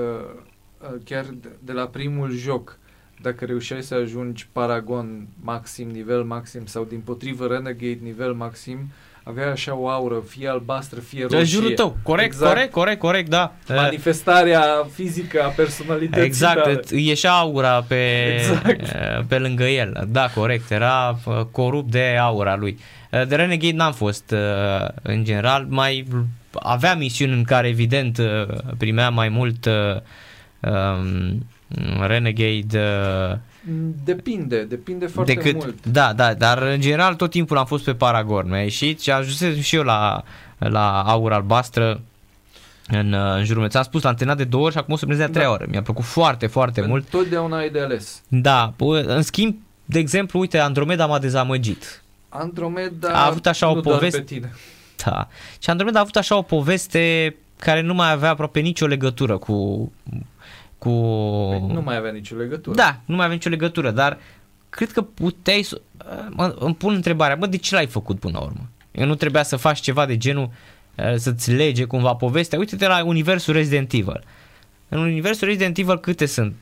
uh, 0.81 1.01
chiar 1.05 1.27
de 1.59 1.73
la 1.73 1.87
primul 1.87 2.31
joc, 2.31 2.79
dacă 3.21 3.45
reușeai 3.45 3.83
să 3.83 3.95
ajungi 3.95 4.49
Paragon 4.53 5.27
maxim, 5.41 5.89
nivel 5.89 6.25
maxim 6.25 6.67
sau 6.67 6.85
din 6.85 7.01
potrivă 7.01 7.47
Renegade 7.47 7.99
nivel 8.03 8.33
maxim, 8.33 8.79
uh, 8.79 9.12
avea 9.25 9.51
așa 9.51 9.75
o 9.75 9.89
aură, 9.89 10.23
fie 10.29 10.49
albastră, 10.49 11.01
fie 11.01 11.23
roșie. 11.23 11.45
jurul 11.45 11.73
tău, 11.73 11.97
corect, 12.03 12.33
exact. 12.33 12.53
corect, 12.53 12.73
corect, 12.73 13.01
corect, 13.01 13.29
da. 13.29 13.53
Manifestarea 13.69 14.63
fizică 14.93 15.43
a 15.43 15.49
personalității 15.49 16.25
Exact, 16.25 16.63
tale. 16.63 16.81
ieșea 16.91 17.33
aura 17.33 17.85
pe, 17.89 18.35
exact. 18.35 18.81
Eh, 18.81 19.25
pe 19.29 19.39
lângă 19.39 19.65
el. 19.65 20.07
Da, 20.09 20.31
corect, 20.35 20.71
era 20.71 21.19
eh, 21.27 21.41
corupt 21.51 21.91
de 21.91 22.17
aura 22.21 22.57
lui. 22.57 22.79
Eh, 23.11 23.27
de 23.27 23.35
Renegade 23.35 23.77
n-am 23.77 23.93
fost 23.93 24.35
în 25.03 25.25
general, 25.25 25.67
mai 25.69 26.07
avea 26.53 26.95
misiuni 26.95 27.33
în 27.33 27.45
care 27.45 27.69
evident 27.69 28.21
primea 28.79 29.11
mai 29.11 29.29
mult 29.29 29.67
um, 29.67 31.47
Renegade 32.07 32.81
Depinde, 34.05 34.65
depinde 34.65 35.07
foarte 35.07 35.35
decât, 35.35 35.55
mult. 35.55 35.87
Da, 35.87 36.13
da, 36.13 36.35
dar 36.35 36.63
în 36.63 36.81
general 36.81 37.15
tot 37.15 37.31
timpul 37.31 37.57
am 37.57 37.67
fost 37.67 37.85
pe 37.85 37.95
Paragon. 37.95 38.49
Mi-a 38.49 38.63
ieșit 38.63 39.01
și 39.01 39.11
ajunsesem 39.11 39.61
și 39.61 39.77
eu 39.77 39.83
la, 39.83 40.23
la 40.59 41.03
aur 41.03 41.33
albastră 41.33 42.01
în, 42.89 43.13
în 43.13 43.45
jurul 43.45 43.61
meu. 43.61 43.71
Ți-am 43.71 43.83
spus, 43.83 44.03
l-am 44.03 44.15
terminat 44.15 44.37
de 44.37 44.45
două 44.45 44.65
ori 44.65 44.73
și 44.73 44.79
acum 44.79 44.95
o 44.95 44.97
să 44.97 45.07
de 45.07 45.23
a 45.23 45.29
treia 45.29 45.47
da. 45.47 45.53
oră. 45.53 45.67
Mi-a 45.69 45.83
plăcut 45.83 46.05
foarte, 46.05 46.47
foarte 46.47 46.81
Pentru 46.81 46.93
mult. 46.93 47.09
Totdeauna 47.09 47.57
ai 47.57 47.71
de 47.71 47.81
ales. 47.81 48.23
Da, 48.29 48.75
în 49.07 49.23
schimb, 49.23 49.57
de 49.85 49.99
exemplu, 49.99 50.39
uite, 50.39 50.59
Andromeda 50.59 51.07
m-a 51.07 51.19
dezamăgit. 51.19 52.03
Andromeda 52.29 53.09
a 53.09 53.27
avut 53.27 53.47
așa 53.47 53.69
o 53.71 53.81
poveste. 53.81 54.19
Pe 54.19 54.25
tine. 54.25 54.53
Da. 55.05 55.29
Și 55.59 55.71
Andromeda 55.71 55.99
a 55.99 56.03
avut 56.03 56.17
așa 56.17 56.37
o 56.37 56.43
poveste 56.43 57.35
care 57.57 57.81
nu 57.81 57.95
mai 57.95 58.13
avea 58.13 58.31
aproape 58.31 58.61
nicio 58.61 58.87
legătură 58.87 59.39
cu 59.39 59.93
cu... 60.83 60.91
Păi 61.49 61.75
nu 61.75 61.81
mai 61.81 61.97
avea 61.97 62.11
nicio 62.11 62.37
legătură. 62.37 62.77
Da, 62.77 63.01
nu 63.05 63.15
mai 63.15 63.25
avea 63.25 63.37
nicio 63.37 63.49
legătură, 63.49 63.91
dar 63.91 64.19
cred 64.69 64.93
că 64.93 65.03
puteai 65.03 65.63
să... 65.63 65.81
Mă, 66.31 66.57
îmi 66.59 66.75
pun 66.75 66.95
întrebarea, 66.95 67.37
bă, 67.37 67.47
de 67.47 67.57
ce 67.57 67.75
l-ai 67.75 67.87
făcut 67.87 68.19
până 68.19 68.39
la 68.39 68.45
urmă? 68.45 68.69
Eu 68.93 69.07
nu 69.07 69.15
trebuia 69.15 69.43
să 69.43 69.57
faci 69.57 69.81
ceva 69.81 70.07
de 70.07 70.17
genul 70.17 70.51
uh, 70.97 71.15
să-ți 71.17 71.53
lege 71.53 71.85
cumva 71.85 72.15
povestea. 72.15 72.59
Uite-te 72.59 72.87
la 72.87 73.05
universul 73.05 73.53
Resident 73.53 73.93
Evil. 73.93 74.25
În 74.89 74.99
universul 74.99 75.47
Resident 75.47 75.79
Evil 75.79 75.99
câte 75.99 76.27
sunt? 76.27 76.55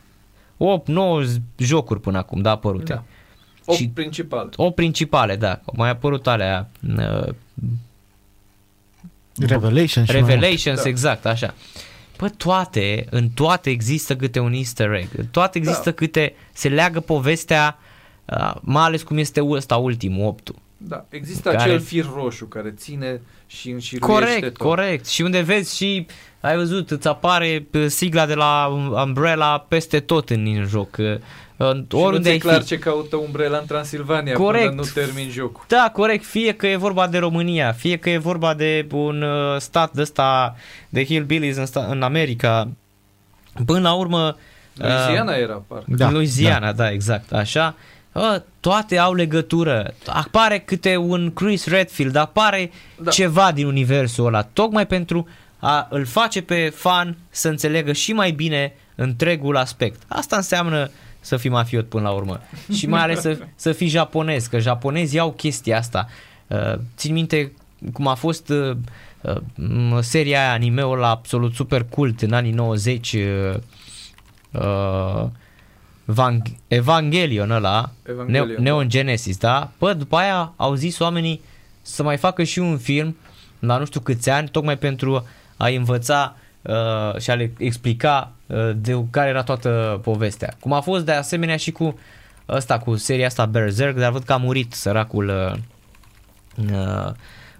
8, 0.56 0.88
9 0.88 1.22
jocuri 1.56 2.00
până 2.00 2.18
acum, 2.18 2.40
da, 2.40 2.50
apărute. 2.50 2.92
Da. 2.92 3.04
8 3.64 3.78
și 3.78 3.88
principale. 3.88 4.48
8 4.56 4.74
principale, 4.74 5.36
da. 5.36 5.60
Au 5.64 5.74
mai 5.76 5.90
apărut 5.90 6.26
alea... 6.26 6.70
Uh, 6.96 7.34
Revelations. 9.38 10.10
Revelations, 10.10 10.82
da. 10.82 10.88
exact, 10.88 11.26
așa. 11.26 11.54
Uh, 11.56 11.88
Bă, 12.20 12.28
toate, 12.28 13.06
în 13.10 13.28
toate 13.28 13.70
există 13.70 14.16
câte 14.16 14.38
un 14.38 14.52
easter 14.52 14.92
egg, 14.92 15.08
în 15.16 15.26
toate 15.26 15.58
da. 15.58 15.68
există 15.68 15.90
da. 15.90 15.96
câte, 15.96 16.34
se 16.52 16.68
leagă 16.68 17.00
povestea, 17.00 17.78
uh, 18.24 18.54
mai 18.60 18.84
ales 18.84 19.02
cum 19.02 19.18
este 19.18 19.44
ăsta 19.44 19.76
ultimul, 19.76 20.26
optul. 20.26 20.54
Da, 20.82 21.04
există 21.08 21.50
care... 21.50 21.62
acel 21.62 21.80
fir 21.80 22.06
roșu 22.14 22.44
care 22.44 22.70
ține 22.70 23.20
și 23.46 23.70
înșiruiește 23.70 24.24
Corect, 24.30 24.56
tot. 24.56 24.66
corect. 24.66 25.06
Și 25.06 25.22
unde 25.22 25.40
vezi 25.40 25.76
și, 25.76 26.06
ai 26.40 26.56
văzut, 26.56 26.90
îți 26.90 27.08
apare 27.08 27.66
sigla 27.86 28.26
de 28.26 28.34
la 28.34 28.66
Umbrella 29.04 29.58
peste 29.68 30.00
tot 30.00 30.30
în 30.30 30.64
joc. 30.68 30.96
Oriunde 31.90 32.28
și 32.30 32.36
nu 32.36 32.50
clar 32.50 32.60
fi. 32.60 32.66
ce 32.66 32.78
caută 32.78 33.16
Umbrella 33.16 33.58
în 33.58 33.66
Transilvania 33.66 34.34
corect. 34.34 34.68
până 34.68 34.80
nu 34.80 34.86
termin 34.94 35.30
jocul. 35.30 35.64
Da, 35.68 35.90
corect. 35.92 36.24
Fie 36.24 36.52
că 36.54 36.66
e 36.66 36.76
vorba 36.76 37.06
de 37.06 37.18
România, 37.18 37.72
fie 37.72 37.96
că 37.96 38.10
e 38.10 38.18
vorba 38.18 38.54
de 38.54 38.86
un 38.92 39.22
uh, 39.22 39.58
stat 39.58 39.92
de 39.92 40.00
ăsta, 40.00 40.56
de 40.88 41.04
hillbillies 41.04 41.56
în, 41.56 41.66
sta- 41.66 41.86
în 41.90 42.02
America. 42.02 42.68
Până 43.66 43.80
la 43.80 43.92
urmă... 43.92 44.36
Louisiana 44.74 45.32
uh, 45.32 45.38
era, 45.38 45.62
parcă. 45.66 45.84
Da, 45.86 46.10
Louisiana, 46.10 46.66
da. 46.66 46.72
da, 46.72 46.90
exact, 46.90 47.32
așa. 47.32 47.74
Uh, 47.76 47.99
toate 48.60 48.98
au 48.98 49.14
legătură. 49.14 49.94
Apare 50.06 50.58
câte 50.58 50.96
un 50.96 51.32
Chris 51.32 51.66
Redfield, 51.66 52.16
apare 52.16 52.70
da. 52.98 53.10
ceva 53.10 53.52
din 53.52 53.66
universul 53.66 54.26
ăla, 54.26 54.42
tocmai 54.42 54.86
pentru 54.86 55.28
a 55.58 55.86
îl 55.90 56.04
face 56.04 56.42
pe 56.42 56.72
fan 56.74 57.16
să 57.30 57.48
înțeleagă 57.48 57.92
și 57.92 58.12
mai 58.12 58.30
bine 58.30 58.72
întregul 58.94 59.56
aspect. 59.56 60.02
Asta 60.08 60.36
înseamnă 60.36 60.80
uh, 60.80 60.90
să 61.20 61.36
fii 61.36 61.50
mafiot 61.50 61.88
până 61.88 62.02
la 62.02 62.10
urmă. 62.10 62.40
Și 62.72 62.86
mai 62.86 63.00
ales 63.00 63.20
să, 63.20 63.38
să 63.56 63.72
fii 63.72 63.88
japonez, 63.88 64.46
că 64.46 64.58
japonezii 64.58 65.18
au 65.18 65.32
chestia 65.32 65.78
asta. 65.78 66.08
Uh, 66.46 66.74
țin 66.96 67.12
minte 67.12 67.52
cum 67.92 68.06
a 68.06 68.14
fost 68.14 68.48
uh, 68.48 68.76
uh, 69.20 69.98
seria 70.00 70.40
aia, 70.40 70.52
anime-ul 70.52 70.98
la 70.98 71.10
absolut 71.10 71.54
super 71.54 71.84
cult 71.84 72.22
în 72.22 72.32
anii 72.32 72.52
90, 72.52 73.12
uh, 73.12 73.54
uh, 74.50 75.26
Van- 76.12 76.56
Evangelion 76.68 77.50
ăla, 77.50 77.90
Evangelion, 78.08 78.46
ne- 78.48 78.54
da. 78.54 78.60
Neon 78.62 78.88
Genesis, 78.88 79.36
da? 79.38 79.70
Pă, 79.78 79.92
după 79.92 80.16
aia 80.16 80.52
au 80.56 80.74
zis 80.74 80.98
oamenii 80.98 81.40
să 81.82 82.02
mai 82.02 82.16
facă 82.16 82.42
și 82.42 82.58
un 82.58 82.78
film 82.78 83.16
la 83.58 83.76
nu 83.78 83.84
știu 83.84 84.00
câți 84.00 84.30
ani, 84.30 84.48
tocmai 84.48 84.78
pentru 84.78 85.26
a 85.56 85.68
învăța 85.68 86.36
uh, 86.62 87.20
și 87.20 87.30
a 87.30 87.34
le 87.34 87.52
explica 87.58 88.32
de 88.76 89.04
care 89.10 89.28
era 89.28 89.42
toată 89.42 90.00
povestea. 90.02 90.56
Cum 90.60 90.72
a 90.72 90.80
fost 90.80 91.04
de 91.04 91.12
asemenea 91.12 91.56
și 91.56 91.70
cu 91.70 91.98
ăsta, 92.48 92.78
cu 92.78 92.96
seria 92.96 93.26
asta 93.26 93.46
Berserk, 93.46 93.96
dar 93.96 94.12
văd 94.12 94.22
că 94.22 94.32
a 94.32 94.36
murit 94.36 94.72
săracul 94.72 95.56
uh, 96.72 97.10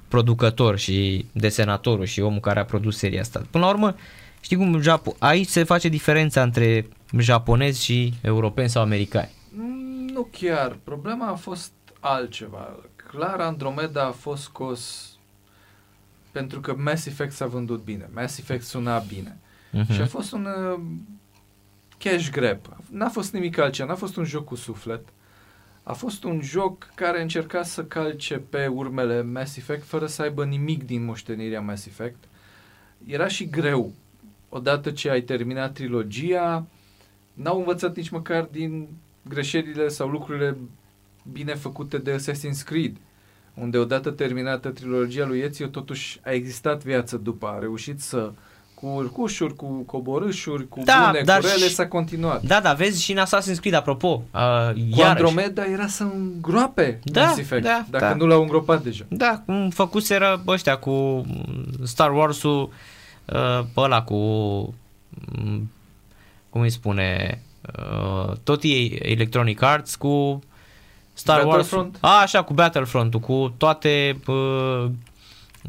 producător 0.08 0.78
și 0.78 1.24
desenatorul 1.32 2.04
și 2.04 2.20
omul 2.20 2.40
care 2.40 2.60
a 2.60 2.64
produs 2.64 2.96
seria 2.96 3.20
asta. 3.20 3.42
Până 3.50 3.64
la 3.64 3.70
urmă, 3.70 3.94
știi 4.40 4.56
cum 4.56 4.80
Japo- 4.82 5.18
aici 5.18 5.48
se 5.48 5.64
face 5.64 5.88
diferența 5.88 6.42
între 6.42 6.86
japonezi 7.18 7.84
și 7.84 8.14
europeni 8.22 8.68
sau 8.68 8.82
americani. 8.82 9.30
Mm, 9.52 10.08
nu 10.12 10.28
chiar. 10.30 10.78
Problema 10.84 11.26
a 11.26 11.34
fost 11.34 11.72
altceva. 12.00 12.76
Clar, 12.96 13.40
Andromeda 13.40 14.04
a 14.06 14.10
fost 14.10 14.42
scos 14.42 15.10
pentru 16.30 16.60
că 16.60 16.74
Mass 16.78 17.06
Effect 17.06 17.32
s-a 17.32 17.46
vândut 17.46 17.84
bine. 17.84 18.10
Mass 18.14 18.38
Effect 18.38 18.64
suna 18.64 18.98
bine. 18.98 19.38
Uh-huh. 19.70 19.94
Și 19.94 20.00
a 20.00 20.06
fost 20.06 20.32
un 20.32 20.46
uh, 20.46 20.80
cash 21.98 22.30
grab. 22.30 22.58
N-a 22.90 23.08
fost 23.08 23.32
nimic 23.32 23.58
altceva, 23.58 23.88
n-a 23.88 23.94
fost 23.94 24.16
un 24.16 24.24
joc 24.24 24.44
cu 24.44 24.54
suflet. 24.54 25.08
A 25.82 25.92
fost 25.92 26.24
un 26.24 26.40
joc 26.42 26.90
care 26.94 27.22
încerca 27.22 27.62
să 27.62 27.84
calce 27.84 28.36
pe 28.36 28.66
urmele 28.66 29.22
Mass 29.22 29.56
Effect 29.56 29.84
fără 29.84 30.06
să 30.06 30.22
aibă 30.22 30.44
nimic 30.44 30.84
din 30.84 31.04
moștenirea 31.04 31.60
Mass 31.60 31.86
Effect. 31.86 32.24
Era 33.06 33.28
și 33.28 33.48
greu. 33.48 33.92
Odată 34.48 34.90
ce 34.90 35.10
ai 35.10 35.20
terminat 35.20 35.72
trilogia, 35.72 36.66
n-au 37.34 37.58
învățat 37.58 37.96
nici 37.96 38.08
măcar 38.08 38.48
din 38.52 38.88
greșelile 39.28 39.88
sau 39.88 40.08
lucrurile 40.08 40.56
bine 41.32 41.54
făcute 41.54 41.98
de 41.98 42.16
Assassin's 42.16 42.64
Creed, 42.64 42.96
unde 43.54 43.78
odată 43.78 44.10
terminată 44.10 44.68
trilogia 44.68 45.26
lui 45.26 45.38
Ezio, 45.38 45.66
totuși 45.66 46.20
a 46.24 46.30
existat 46.30 46.82
viață 46.82 47.16
după, 47.16 47.46
a 47.46 47.58
reușit 47.58 48.00
să 48.00 48.32
cu 48.80 48.86
urcușuri, 48.86 49.56
cu 49.56 49.66
coborâșuri, 49.66 50.68
cu 50.68 50.80
da, 50.84 51.06
bune, 51.06 51.22
dar 51.24 51.40
cu 51.40 51.46
rele, 51.46 51.66
și... 51.66 51.74
s-a 51.74 51.88
continuat. 51.88 52.42
Da, 52.42 52.60
da, 52.60 52.72
vezi 52.72 53.02
și 53.02 53.12
în 53.12 53.18
Assassin's 53.18 53.60
Creed, 53.60 53.74
apropo. 53.74 54.22
Uh, 54.34 54.96
cu 54.96 55.02
Andromeda 55.02 55.64
era 55.64 55.86
să 55.86 56.02
îngroape 56.02 56.98
da, 57.02 57.34
Effect, 57.38 57.62
da, 57.62 57.84
dacă 57.90 58.04
da. 58.04 58.14
nu 58.14 58.26
l-au 58.26 58.42
îngropat 58.42 58.82
deja. 58.82 59.04
Da, 59.08 59.42
cum 59.46 59.70
făcuseră 59.70 60.42
ăștia 60.46 60.76
cu 60.76 61.24
Star 61.84 62.12
Wars-ul 62.12 62.72
uh, 63.24 63.64
ăla 63.76 64.02
cu 64.02 64.14
mm, 65.38 65.70
cum 66.50 66.60
îi 66.60 66.70
spune 66.70 67.40
uh, 67.78 68.32
tot 68.44 68.62
ei 68.62 68.98
Electronic 69.02 69.62
Arts 69.62 69.94
cu 69.94 70.42
Star 71.12 71.44
Wars. 71.44 71.72
A, 72.00 72.20
așa, 72.20 72.42
cu 72.42 72.54
Battlefront-ul, 72.54 73.20
cu 73.20 73.54
toate 73.56 74.20
uh, 74.26 74.86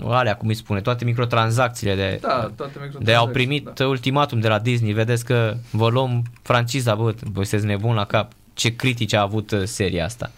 alea, 0.08 0.36
cum 0.36 0.48
îi 0.48 0.54
spune, 0.54 0.82
toate 0.82 1.06
microtransacțiile 1.06 1.96
de, 1.96 2.18
da, 2.22 2.30
toate 2.30 2.52
microtransacțiile, 2.62 3.06
de 3.06 3.14
au 3.14 3.28
primit 3.28 3.70
da. 3.74 3.88
ultimatum 3.88 4.40
de 4.40 4.48
la 4.48 4.60
Disney. 4.60 4.94
Vedeți 4.94 5.26
că 5.26 5.56
vă 5.72 5.90
luăm 5.90 6.24
franciza, 6.42 6.96
bă, 6.96 7.14
voi 7.32 7.46
sunteți 7.46 7.66
nebun 7.66 7.96
la 7.96 8.06
cap. 8.06 8.32
Ce 8.54 8.76
critici 8.76 9.14
a 9.14 9.22
avut 9.22 9.52
uh, 9.52 9.64
seria 9.64 10.06
asta. 10.06 10.32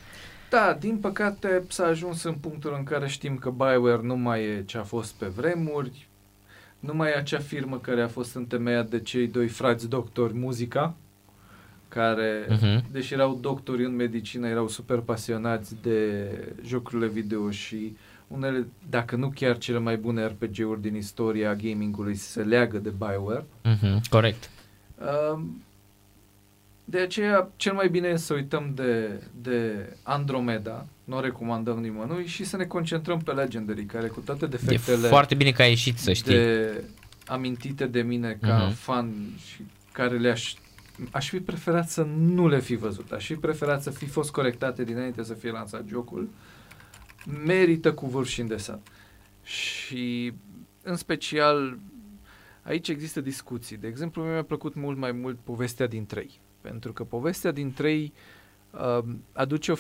Da, 0.50 0.78
din 0.80 0.98
păcate 0.98 1.64
s-a 1.68 1.86
ajuns 1.86 2.24
în 2.24 2.34
punctul 2.34 2.76
în 2.78 2.84
care 2.84 3.08
știm 3.08 3.38
că 3.38 3.50
BioWare 3.50 4.02
nu 4.02 4.16
mai 4.16 4.44
e 4.44 4.64
ce 4.66 4.78
a 4.78 4.84
fost 4.84 5.14
pe 5.14 5.26
vremuri, 5.26 6.08
nu 6.86 6.94
mai 6.94 7.10
e 7.10 7.16
acea 7.16 7.40
firmă 7.40 7.78
care 7.78 8.02
a 8.02 8.08
fost 8.08 8.36
întemeiat 8.36 8.90
de 8.90 9.00
cei 9.00 9.28
doi 9.28 9.48
frați 9.48 9.90
doctori 9.90 10.34
muzica, 10.34 10.96
care, 11.88 12.46
uh-huh. 12.46 12.92
deși 12.92 13.14
erau 13.14 13.38
doctori 13.42 13.86
în 13.86 13.96
medicină, 13.96 14.48
erau 14.48 14.68
super 14.68 15.00
pasionați 15.00 15.76
de 15.82 16.30
jocurile 16.66 17.08
video 17.08 17.52
și 17.52 17.96
unele, 18.28 18.68
dacă 18.90 19.16
nu 19.16 19.32
chiar 19.36 19.58
cele 19.58 19.78
mai 19.78 19.98
bune 19.98 20.26
RPG-uri 20.26 20.82
din 20.82 20.96
istoria 20.96 21.56
gamingului 21.56 22.16
se 22.16 22.44
leagă 22.44 22.78
de 22.78 22.90
BioWare. 22.90 23.46
Uh-huh. 23.66 24.10
Corect. 24.10 24.50
Uh, 24.98 25.42
de 26.86 27.00
aceea, 27.00 27.50
cel 27.56 27.74
mai 27.74 27.90
bine 27.90 28.08
e 28.08 28.16
să 28.16 28.34
uităm 28.34 28.72
de, 28.76 29.22
de 29.42 29.90
Andromeda, 30.04 30.86
nu 31.04 31.18
o 31.18 31.20
recomandăm 31.20 31.80
nimănui, 31.80 32.26
și 32.26 32.44
să 32.44 32.58
ne 32.58 32.66
concentrăm 32.66 33.20
pe 33.20 33.32
Legendary, 33.32 33.86
care 33.86 34.08
cu 34.08 34.20
toate 34.20 34.46
defectele... 34.46 35.06
E 35.06 35.10
foarte 35.10 35.36
bine 35.36 35.52
că 35.52 35.62
a 35.62 35.66
ieșit, 35.66 35.98
să 35.98 36.14
știi. 36.14 36.34
De, 36.34 36.84
amintite 37.26 37.86
de 37.86 38.02
mine 38.02 38.38
ca 38.42 38.70
uh-huh. 38.70 38.76
fan 38.76 39.14
și 39.46 39.62
care 39.92 40.18
le-aș 40.18 40.54
aș 41.12 41.30
fi 41.30 41.40
preferat 41.40 41.90
să 41.90 42.04
nu 42.04 42.48
le 42.48 42.60
fi 42.60 42.76
văzut. 42.76 43.12
Aș 43.12 43.26
fi 43.26 43.36
preferat 43.36 43.82
să 43.82 43.90
fi 43.90 44.06
fost 44.06 44.32
corectate 44.32 44.84
dinainte 44.84 45.24
să 45.24 45.34
fie 45.34 45.52
lansat 45.52 45.86
jocul. 45.88 46.30
Merită 47.46 47.94
cu 47.94 48.08
vârf 48.08 48.28
și 48.28 48.42
îndesat. 48.42 48.88
Și 49.44 50.34
în 50.82 50.96
special 50.96 51.78
aici 52.62 52.88
există 52.88 53.22
discuții. 53.22 53.78
De 53.78 53.88
exemplu, 53.88 54.24
mi-a 54.24 54.44
plăcut 54.44 54.76
mult 54.76 54.98
mai 54.98 55.12
mult 55.12 55.38
povestea 55.44 55.88
din 55.88 56.06
trei. 56.06 56.40
Pentru 56.64 56.93
că 56.93 57.03
povestea 57.03 57.51
din 57.51 57.74
trei 57.74 58.14
uh, 58.72 59.03
aduce 59.34 59.72
o 59.72 59.76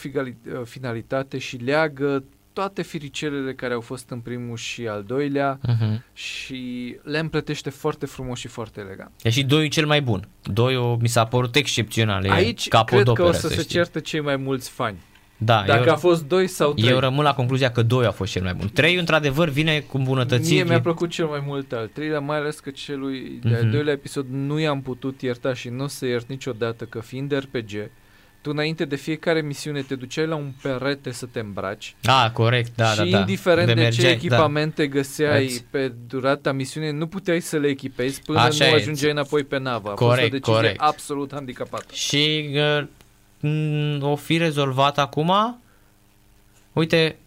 finalitate 0.63 1.37
și 1.37 1.57
leagă 1.57 2.23
toate 2.53 2.81
firicelele 2.81 3.53
care 3.53 3.73
au 3.73 3.81
fost 3.81 4.09
în 4.09 4.19
primul 4.19 4.57
și 4.57 4.87
al 4.87 5.03
doilea 5.03 5.59
uh-huh. 5.59 6.13
și 6.13 6.95
le 7.03 7.19
împletește 7.19 7.69
foarte 7.69 8.05
frumos 8.05 8.39
și 8.39 8.47
foarte 8.47 8.79
elegant. 8.79 9.11
E 9.21 9.29
și 9.29 9.43
doi 9.43 9.67
cel 9.67 9.85
mai 9.85 10.01
bun. 10.01 10.27
Doi 10.43 10.97
mi 11.01 11.07
s-a 11.07 11.25
părut 11.25 11.55
excepțional. 11.55 12.29
Aici 12.29 12.67
cred 12.85 13.09
că 13.13 13.23
o 13.23 13.31
să, 13.31 13.47
să 13.47 13.53
se 13.53 13.63
certe 13.63 14.01
cei 14.01 14.19
mai 14.19 14.35
mulți 14.35 14.69
fani. 14.69 14.97
Da, 15.37 15.63
Dacă 15.67 15.83
eu, 15.87 15.93
a 15.93 15.95
fost 15.95 16.23
2 16.23 16.47
sau 16.47 16.73
3. 16.73 16.89
Eu 16.89 16.99
rămân 16.99 17.23
la 17.23 17.33
concluzia 17.33 17.71
că 17.71 17.81
2 17.81 18.05
a 18.05 18.11
fost 18.11 18.31
cel 18.31 18.43
mai 18.43 18.53
bun. 18.53 18.69
3 18.73 18.95
într-adevăr 18.95 19.49
vine 19.49 19.79
cu 19.79 19.97
îmbunătățiri. 19.97 20.53
Mie 20.53 20.63
mi-a 20.63 20.81
plăcut 20.81 21.09
cel 21.09 21.25
mai 21.25 21.43
mult 21.45 21.71
al 21.71 21.89
treilea, 21.93 22.19
mai 22.19 22.37
ales 22.37 22.59
că 22.59 22.69
celui 22.69 23.39
de-al 23.43 23.67
uh-huh. 23.67 23.71
doilea 23.71 23.93
episod 23.93 24.25
nu 24.29 24.59
i-am 24.59 24.81
putut 24.81 25.21
ierta 25.21 25.53
și 25.53 25.69
nu 25.69 25.83
o 25.83 25.87
să 25.87 26.05
iert 26.05 26.29
niciodată 26.29 26.83
că 26.83 26.99
fiind 26.99 27.37
RPG, 27.37 27.89
tu 28.41 28.49
înainte 28.49 28.85
de 28.85 28.95
fiecare 28.95 29.41
misiune 29.41 29.81
te 29.81 29.95
duceai 29.95 30.27
la 30.27 30.35
un 30.35 30.51
perete 30.61 31.11
să 31.11 31.25
te 31.25 31.39
îmbraci. 31.39 31.95
Ah, 32.03 32.29
corect, 32.33 32.75
da, 32.75 32.85
și 32.85 32.97
da, 32.97 33.03
da. 33.03 33.19
indiferent 33.19 33.67
de, 33.67 33.73
de 33.73 33.87
ce 33.87 34.01
da. 34.01 34.09
echipamente 34.09 34.85
da. 34.85 34.89
găseai 34.89 35.45
Ați... 35.45 35.65
pe 35.69 35.93
durata 36.07 36.51
misiunii, 36.51 36.91
nu 36.91 37.07
puteai 37.07 37.39
să 37.39 37.57
le 37.57 37.67
echipezi 37.67 38.21
până 38.21 38.39
Așa 38.39 38.67
nu 38.67 38.73
ajungeai 38.73 39.11
înapoi 39.11 39.43
pe 39.43 39.59
navă. 39.59 39.89
A 39.89 39.93
corect, 39.93 40.19
fost 40.19 40.33
o 40.33 40.37
decizie 40.37 40.53
corect. 40.53 40.81
absolut 40.81 41.31
handicapată. 41.33 41.93
Și 41.93 42.49
uh, 42.79 42.87
o 44.01 44.15
fi 44.15 44.37
rezolvat 44.37 44.97
acum? 44.97 45.59
Uite, 46.73 47.17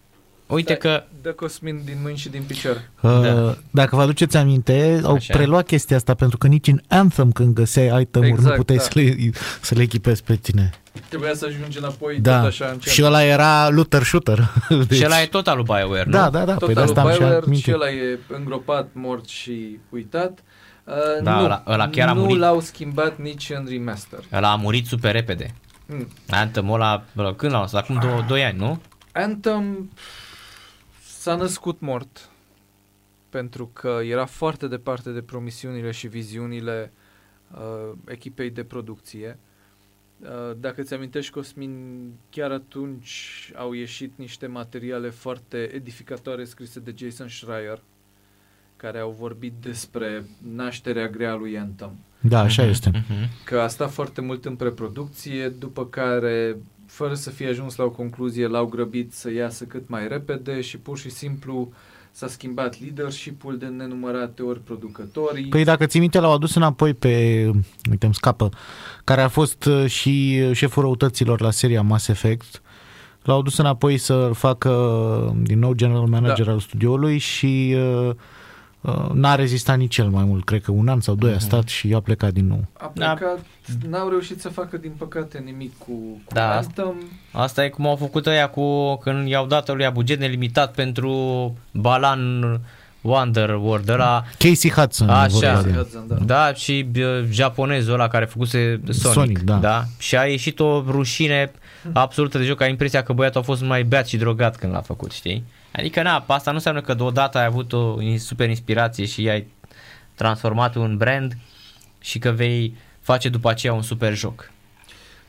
Uite 0.47 0.75
Stai, 0.75 0.93
că... 0.93 1.05
Dă 1.23 1.33
Cosmin 1.33 1.81
din 1.85 1.97
mâini 2.03 2.19
și 2.19 2.29
din 2.29 2.43
picior. 2.47 2.91
Uh, 3.01 3.21
da. 3.23 3.57
Dacă 3.71 3.97
vă 3.97 4.03
aduceți 4.03 4.37
aminte, 4.37 5.01
au 5.05 5.14
Așa. 5.14 5.33
preluat 5.37 5.67
chestia 5.67 5.97
asta 5.97 6.14
pentru 6.14 6.39
că 6.39 6.47
nici 6.47 6.67
în 6.67 6.81
Anthem 6.89 7.33
când 7.33 7.55
găseai 7.55 8.01
item-uri 8.01 8.31
exact, 8.31 8.51
nu 8.51 8.57
puteai 8.57 8.79
da. 8.79 8.85
să, 8.85 8.91
le, 8.95 9.31
să 9.61 9.75
le 9.75 9.83
echipezi 9.83 10.23
pe 10.23 10.35
tine. 10.35 10.71
Trebuia 11.09 11.35
să 11.35 11.47
ajungi 11.49 11.79
înapoi 11.79 12.19
da. 12.21 12.39
tot 12.39 12.49
așa 12.49 12.67
în 12.67 12.79
Și 12.81 13.05
ăla 13.05 13.25
era 13.25 13.69
looter 13.69 14.03
shooter. 14.03 14.53
Deci... 14.89 14.99
Și 14.99 15.05
ăla 15.05 15.21
e 15.21 15.27
tot 15.27 15.49
al 15.49 15.57
lui 15.57 15.64
BioWare, 15.64 16.05
nu? 16.05 16.11
Da, 16.11 16.31
da, 16.31 16.45
da. 16.45 16.55
Tot 16.55 16.73
păi 16.73 16.83
al 16.83 16.93
lui 16.95 17.17
BioWare 17.17 17.55
și 17.55 17.73
ăla 17.73 17.91
e 17.91 18.19
îngropat, 18.29 18.89
mort 18.93 19.29
și 19.29 19.79
uitat. 19.89 20.39
Uh, 20.85 20.95
da, 21.23 21.39
nu, 21.39 21.45
ăla, 21.45 21.62
ăla 21.67 21.89
chiar 21.89 22.14
nu 22.14 22.21
a 22.21 22.23
murit. 22.23 22.39
l-au 22.39 22.61
schimbat 22.61 23.19
nici 23.19 23.51
în 23.55 23.67
remaster. 23.69 24.19
Ăla 24.33 24.51
a 24.51 24.57
murit 24.57 24.87
super 24.87 25.12
repede. 25.12 25.55
Mm. 25.87 26.09
Anthem 26.28 26.70
ăla, 26.70 27.05
când 27.37 27.53
l-a 27.53 27.61
lăsat? 27.61 27.82
Acum 27.82 28.26
2 28.26 28.45
ani, 28.45 28.59
nu? 28.59 28.80
Anthem 29.12 29.91
S-a 31.26 31.34
născut 31.34 31.80
mort 31.80 32.30
pentru 33.29 33.71
că 33.72 34.00
era 34.03 34.25
foarte 34.25 34.68
departe 34.68 35.11
de 35.11 35.22
promisiunile 35.22 35.91
și 35.91 36.07
viziunile 36.07 36.92
uh, 37.54 37.92
echipei 38.07 38.50
de 38.50 38.64
producție. 38.64 39.38
Uh, 40.21 40.57
dacă 40.57 40.83
ți 40.83 40.95
amintești, 40.95 41.33
Cosmin, 41.33 42.13
chiar 42.30 42.50
atunci 42.50 43.53
au 43.54 43.72
ieșit 43.72 44.13
niște 44.17 44.46
materiale 44.46 45.11
foarte 45.11 45.57
edificatoare 45.75 46.45
scrise 46.45 46.80
de 46.80 46.95
Jason 46.96 47.29
Schreier, 47.29 47.83
care 48.76 48.99
au 48.99 49.11
vorbit 49.11 49.53
despre 49.61 50.25
nașterea 50.54 51.08
grea 51.08 51.34
lui 51.34 51.58
Anthem. 51.58 51.99
Da, 52.21 52.41
așa 52.41 52.64
uh-huh, 52.64 52.68
este. 52.68 52.91
Uh-huh. 52.91 53.45
Că 53.45 53.59
a 53.59 53.68
stat 53.68 53.91
foarte 53.91 54.21
mult 54.21 54.45
în 54.45 54.55
preproducție, 54.55 55.49
după 55.49 55.87
care 55.87 56.57
fără 56.87 57.14
să 57.14 57.30
fie 57.30 57.49
ajuns 57.49 57.76
la 57.76 57.84
o 57.84 57.91
concluzie, 57.91 58.47
l-au 58.47 58.67
grăbit 58.67 59.13
să 59.13 59.33
iasă 59.33 59.64
cât 59.64 59.88
mai 59.88 60.09
repede 60.09 60.61
și 60.61 60.79
pur 60.79 60.99
și 60.99 61.11
simplu 61.11 61.72
s-a 62.11 62.26
schimbat 62.26 62.80
leadership-ul 62.80 63.59
de 63.59 63.67
nenumărate 63.67 64.43
ori 64.43 64.61
producătorii. 64.61 65.47
Păi 65.49 65.64
dacă 65.64 65.87
ți 65.87 65.99
minte, 65.99 66.18
l-au 66.21 66.33
adus 66.33 66.55
înapoi 66.55 66.95
pe, 66.95 67.45
uite, 67.91 68.05
îmi 68.05 68.14
scapă, 68.14 68.49
care 69.05 69.21
a 69.21 69.29
fost 69.29 69.64
uh, 69.64 69.87
și 69.87 70.45
șeful 70.53 70.83
răutăților 70.83 71.41
la 71.41 71.51
seria 71.51 71.83
Mass 71.83 72.09
Effect. 72.09 72.63
L-au 73.22 73.38
adus 73.38 73.57
înapoi 73.59 73.99
să 73.99 74.30
facă 74.34 74.71
uh, 74.71 75.37
din 75.43 75.59
nou 75.59 75.72
general 75.72 76.07
manager 76.07 76.47
da. 76.47 76.53
al 76.53 76.61
studioului 76.61 77.18
și 77.18 77.75
uh, 77.76 78.11
Uh, 78.11 78.14
n-a 79.13 79.34
rezistat 79.34 79.79
nici 79.79 79.95
cel 79.95 80.08
mai 80.08 80.25
mult, 80.25 80.45
cred 80.45 80.63
că 80.63 80.71
un 80.71 80.88
an 80.88 81.00
sau 81.00 81.14
doi 81.14 81.30
uh-huh. 81.30 81.33
a 81.33 81.37
mhm. 81.37 81.46
stat 81.46 81.68
și 81.68 81.92
a 81.95 82.00
plecat 82.00 82.33
din 82.33 82.46
nou. 82.46 82.64
A 82.72 82.87
plecat, 82.87 83.18
da. 83.18 83.88
n-au 83.88 84.08
reușit 84.08 84.41
să 84.41 84.49
facă 84.49 84.76
din 84.76 84.92
păcate 84.96 85.42
nimic 85.45 85.79
cu, 85.79 85.92
cu 86.25 86.33
da, 86.33 86.57
Anthem. 86.57 86.95
Asta 87.33 87.64
e 87.64 87.68
cum 87.68 87.87
au 87.87 87.96
făcut 87.96 88.26
ăia 88.26 88.49
cu 88.49 88.96
când 88.96 89.29
i-au 89.29 89.46
dat 89.46 89.76
lui 89.76 89.91
buget 89.92 90.18
nelimitat 90.18 90.75
pentru 90.75 91.13
Balan 91.71 92.61
Wonderworld, 93.07 93.88
ăla... 93.88 94.25
Casey 94.38 94.71
Hudson. 94.71 95.08
Așa, 95.08 95.54
Hudson, 95.54 96.07
da. 96.08 96.14
da, 96.14 96.53
și 96.54 96.87
japonezul 97.30 97.92
ăla 97.92 98.08
care 98.08 98.25
făcuse 98.25 98.80
Sonic, 98.88 99.13
Sonic 99.13 99.38
da. 99.38 99.54
da. 99.54 99.84
Și 99.99 100.17
a 100.17 100.25
ieșit 100.25 100.61
o 100.61 100.83
rușine 100.87 101.53
absolută 101.92 102.38
de 102.38 102.45
joc, 102.45 102.61
ai 102.61 102.71
impresia 102.71 103.03
că 103.03 103.13
băiatul 103.13 103.41
a 103.41 103.45
fost 103.45 103.63
mai 103.63 103.83
beat 103.83 104.07
și 104.07 104.17
drogat 104.17 104.57
când 104.57 104.72
l-a 104.72 104.80
făcut, 104.80 105.13
știi? 105.13 105.45
Adică, 105.76 106.03
na, 106.03 106.24
asta 106.26 106.50
nu 106.50 106.57
înseamnă 106.57 106.80
că 106.80 106.94
deodată 106.94 107.38
ai 107.38 107.44
avut 107.44 107.72
o 107.72 107.96
super 108.18 108.48
inspirație 108.48 109.04
și 109.04 109.28
ai 109.28 109.46
transformat 110.14 110.74
un 110.74 110.96
brand 110.96 111.36
și 112.00 112.18
că 112.18 112.30
vei 112.30 112.74
face 113.00 113.28
după 113.28 113.50
aceea 113.50 113.72
un 113.72 113.82
super 113.82 114.14
joc. 114.14 114.50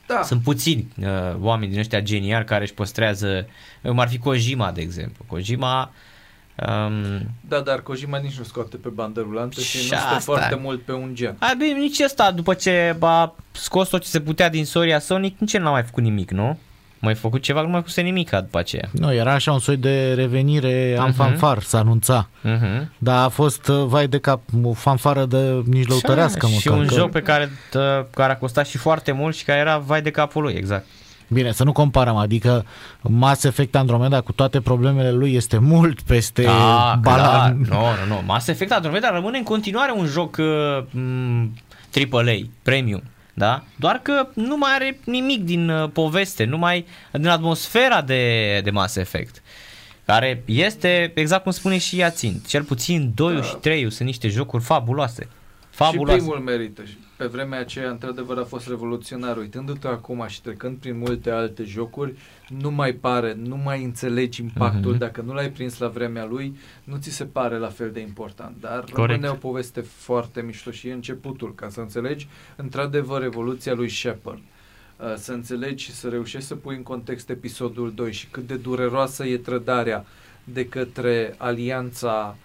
Da. 0.08 0.22
Sunt 0.24 0.44
puțini 0.44 0.88
uh, 1.02 1.36
oameni 1.40 1.72
din 1.72 1.80
ăștia 1.80 2.00
geniali 2.00 2.46
care 2.46 2.64
își 2.64 2.74
păstrează, 2.74 3.48
cum 3.82 4.00
ar 4.00 4.08
fi 4.08 4.18
Kojima, 4.18 4.72
de 4.72 4.82
exemplu. 4.82 5.26
Kojima 5.28 5.92
Um, 6.68 7.30
da, 7.48 7.60
dar 7.60 7.82
Kojima 7.82 8.18
nici 8.18 8.38
nu 8.38 8.44
scoate 8.44 8.78
pe 8.78 8.90
bandă 8.90 9.22
rulantă 9.22 9.62
și, 9.62 9.78
și 9.78 9.92
nu 9.92 9.98
stă 9.98 10.20
foarte 10.20 10.56
mult 10.56 10.82
pe 10.82 10.92
un 10.92 11.16
gen. 11.16 11.36
A, 11.40 11.54
bine, 11.58 11.80
nici 11.80 12.00
ăsta, 12.04 12.32
după 12.32 12.54
ce 12.54 12.98
a 13.00 13.36
scos 13.52 13.90
tot 13.90 14.02
ce 14.02 14.08
se 14.08 14.22
putea 14.22 14.50
din 14.50 14.66
Soria 14.66 15.00
Sonic, 15.00 15.40
nici 15.40 15.58
n-a 15.58 15.70
mai 15.70 15.84
făcut 15.84 16.04
nimic, 16.04 16.32
nu? 16.32 16.60
Mai 17.00 17.16
făcut 17.16 17.42
ceva, 17.42 17.62
nu 17.62 17.68
mai 17.68 17.82
făcut 17.86 18.04
nimic 18.04 18.30
după 18.30 18.60
aceea. 18.60 18.90
Nu, 18.92 19.14
era 19.14 19.34
așa 19.34 19.52
un 19.52 19.60
soi 19.60 19.78
de 19.78 20.14
revenire 20.14 20.94
uh-huh. 20.94 21.00
am 21.00 21.08
mhm. 21.08 21.16
fanfar, 21.16 21.62
să 21.62 21.78
anunța. 21.78 22.30
Uh-huh. 22.44 22.88
Dar 22.98 23.24
a 23.26 23.28
fost, 23.28 23.68
uh, 23.68 23.84
vai 23.86 24.08
de 24.08 24.20
cap, 24.20 24.42
o 24.64 24.74
fanfară 24.74 25.26
de 25.26 25.64
nici 25.66 25.88
lăutărească. 25.88 26.48
Și, 26.48 26.60
și 26.60 26.68
un 26.68 26.88
joc 26.92 27.12
pe 27.12 27.22
care, 27.22 27.50
care 28.10 28.32
a 28.32 28.38
costat 28.38 28.68
și 28.68 28.78
foarte 28.78 29.12
mult 29.12 29.36
și 29.36 29.44
care 29.44 29.60
era 29.60 29.78
vai 29.78 30.02
de 30.02 30.12
capul 30.12 30.42
lui, 30.42 30.54
exact. 30.54 30.86
Bine, 31.30 31.52
să 31.52 31.64
nu 31.64 31.72
comparăm, 31.72 32.16
adică 32.16 32.66
Mass 33.02 33.44
Effect 33.44 33.76
Andromeda 33.76 34.22
cu 34.22 34.32
toate 34.32 34.62
problemele 34.62 35.12
lui 35.12 35.34
este 35.34 35.58
mult 35.58 36.02
peste 36.02 36.44
da, 36.44 37.00
balan. 37.02 37.58
Nu, 37.70 37.76
nu, 37.76 38.16
nu. 38.16 38.22
Mass 38.26 38.48
Effect 38.48 38.72
Andromeda 38.72 39.12
rămâne 39.12 39.38
în 39.38 39.44
continuare 39.44 39.94
un 39.98 40.06
joc 40.06 40.38
uh, 40.40 41.46
AAA, 42.12 42.38
premium. 42.62 43.04
Da? 43.38 43.64
Doar 43.76 44.00
că 44.02 44.28
nu 44.34 44.58
mai 44.58 44.72
are 44.74 45.00
nimic 45.04 45.44
din 45.44 45.70
uh, 45.70 45.90
poveste, 45.94 46.44
nu 46.44 46.58
mai 46.58 46.86
din 47.12 47.28
atmosfera 47.28 48.02
de, 48.02 48.62
de 48.64 48.70
Mass 48.70 48.96
Effect 48.96 49.42
care 50.06 50.44
este, 50.46 51.12
exact 51.16 51.44
cum 51.44 51.52
spune 51.52 51.78
și 51.78 51.98
Iațin, 51.98 52.42
cel 52.48 52.64
puțin 52.64 53.12
2 53.16 53.36
da. 53.36 53.42
și 53.42 53.56
3 53.56 53.92
sunt 53.92 54.08
niște 54.08 54.28
jocuri 54.28 54.64
fabuloase. 54.64 55.28
Fabuloase. 55.78 56.20
Și 56.20 56.26
primul 56.26 56.44
merită 56.44 56.84
pe 57.18 57.26
vremea 57.26 57.60
aceea, 57.60 57.90
într-adevăr, 57.90 58.38
a 58.38 58.44
fost 58.44 58.68
revoluționar. 58.68 59.38
Uitându-te 59.38 59.88
acum 59.88 60.26
și 60.28 60.42
trecând 60.42 60.78
prin 60.78 60.98
multe 60.98 61.30
alte 61.30 61.64
jocuri, 61.64 62.14
nu 62.48 62.72
mai 62.72 62.94
pare, 62.94 63.34
nu 63.34 63.58
mai 63.58 63.84
înțelegi 63.84 64.42
impactul. 64.42 64.96
Uh-huh. 64.96 65.00
Dacă 65.00 65.22
nu 65.22 65.34
l-ai 65.34 65.50
prins 65.50 65.78
la 65.78 65.88
vremea 65.88 66.26
lui, 66.26 66.58
nu 66.84 66.98
ți 66.98 67.10
se 67.10 67.26
pare 67.26 67.58
la 67.58 67.68
fel 67.68 67.92
de 67.92 68.00
important. 68.00 68.56
Dar 68.60 68.80
Corect. 68.80 68.98
rămâne 68.98 69.30
o 69.30 69.34
poveste 69.34 69.82
foarte 69.82 70.42
mișto 70.42 70.72
și 70.72 70.88
e 70.88 70.94
începutul, 70.94 71.56
ca 71.56 71.70
să 71.70 71.80
înțelegi, 71.80 72.28
într-adevăr, 72.56 73.24
evoluția 73.24 73.74
lui 73.74 73.90
Shepard. 73.90 74.42
Uh, 74.98 75.16
să 75.16 75.32
înțelegi 75.32 75.84
și 75.84 75.92
să 75.92 76.10
reușești 76.10 76.48
să 76.48 76.56
pui 76.56 76.76
în 76.76 76.84
context 76.84 77.30
episodul 77.30 77.94
2 77.96 78.12
și 78.12 78.28
cât 78.28 78.48
de 78.48 78.56
dureroasă 78.56 79.26
e 79.26 79.38
trădarea 79.38 80.06
de 80.44 80.68
către 80.68 81.36
alianța 81.38 82.38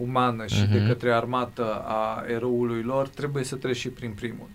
umană 0.00 0.46
și 0.46 0.64
uh-huh. 0.64 0.70
de 0.70 0.78
mhm. 0.78 0.88
către 0.88 1.12
armată 1.12 1.84
a 1.86 2.24
eroului 2.28 2.82
lor, 2.82 3.08
trebuie 3.08 3.44
să 3.44 3.56
treci 3.56 3.76
și 3.76 3.88
prin 3.88 4.12
primul. 4.12 4.48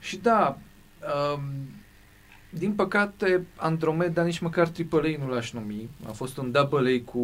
Și 0.00 0.16
da, 0.16 0.58
um, 1.34 1.40
din 2.50 2.72
păcate, 2.72 3.46
Andromeda 3.56 4.22
nici 4.22 4.38
măcar 4.38 4.70
AAA 4.90 5.26
nu 5.26 5.32
l-aș 5.32 5.52
numi. 5.52 5.88
A 6.08 6.10
fost 6.10 6.36
un 6.36 6.52
AA 6.54 6.68
cu 7.04 7.18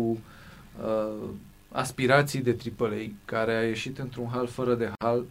uh, 0.83 1.29
aspirații 1.73 2.41
de 2.41 2.57
AAA, 2.79 3.11
care 3.25 3.55
a 3.55 3.63
ieșit 3.63 3.99
într-un 3.99 4.29
hal 4.33 4.47
fără 4.47 4.75
de 4.75 4.91
hal, 4.99 5.25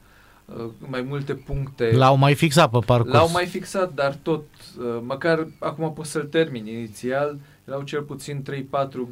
uh, 0.45 0.65
mai 0.78 1.02
multe 1.02 1.34
puncte. 1.34 1.91
L-au 1.95 2.18
mai 2.18 2.36
fixat 2.36 2.69
pe 2.69 2.80
parcurs. 2.86 3.14
L-au 3.14 3.30
mai 3.32 3.45
fixat, 3.45 3.94
dar 3.94 4.14
tot, 4.22 4.44
uh, 4.80 4.99
măcar 5.02 5.48
acum 5.60 5.94
poți 5.94 6.11
să-l 6.11 6.26
termin 6.26 6.65
inițial, 6.65 7.40
erau 7.68 7.81
cel 7.81 8.02
puțin 8.02 8.44
3-4 8.44 8.45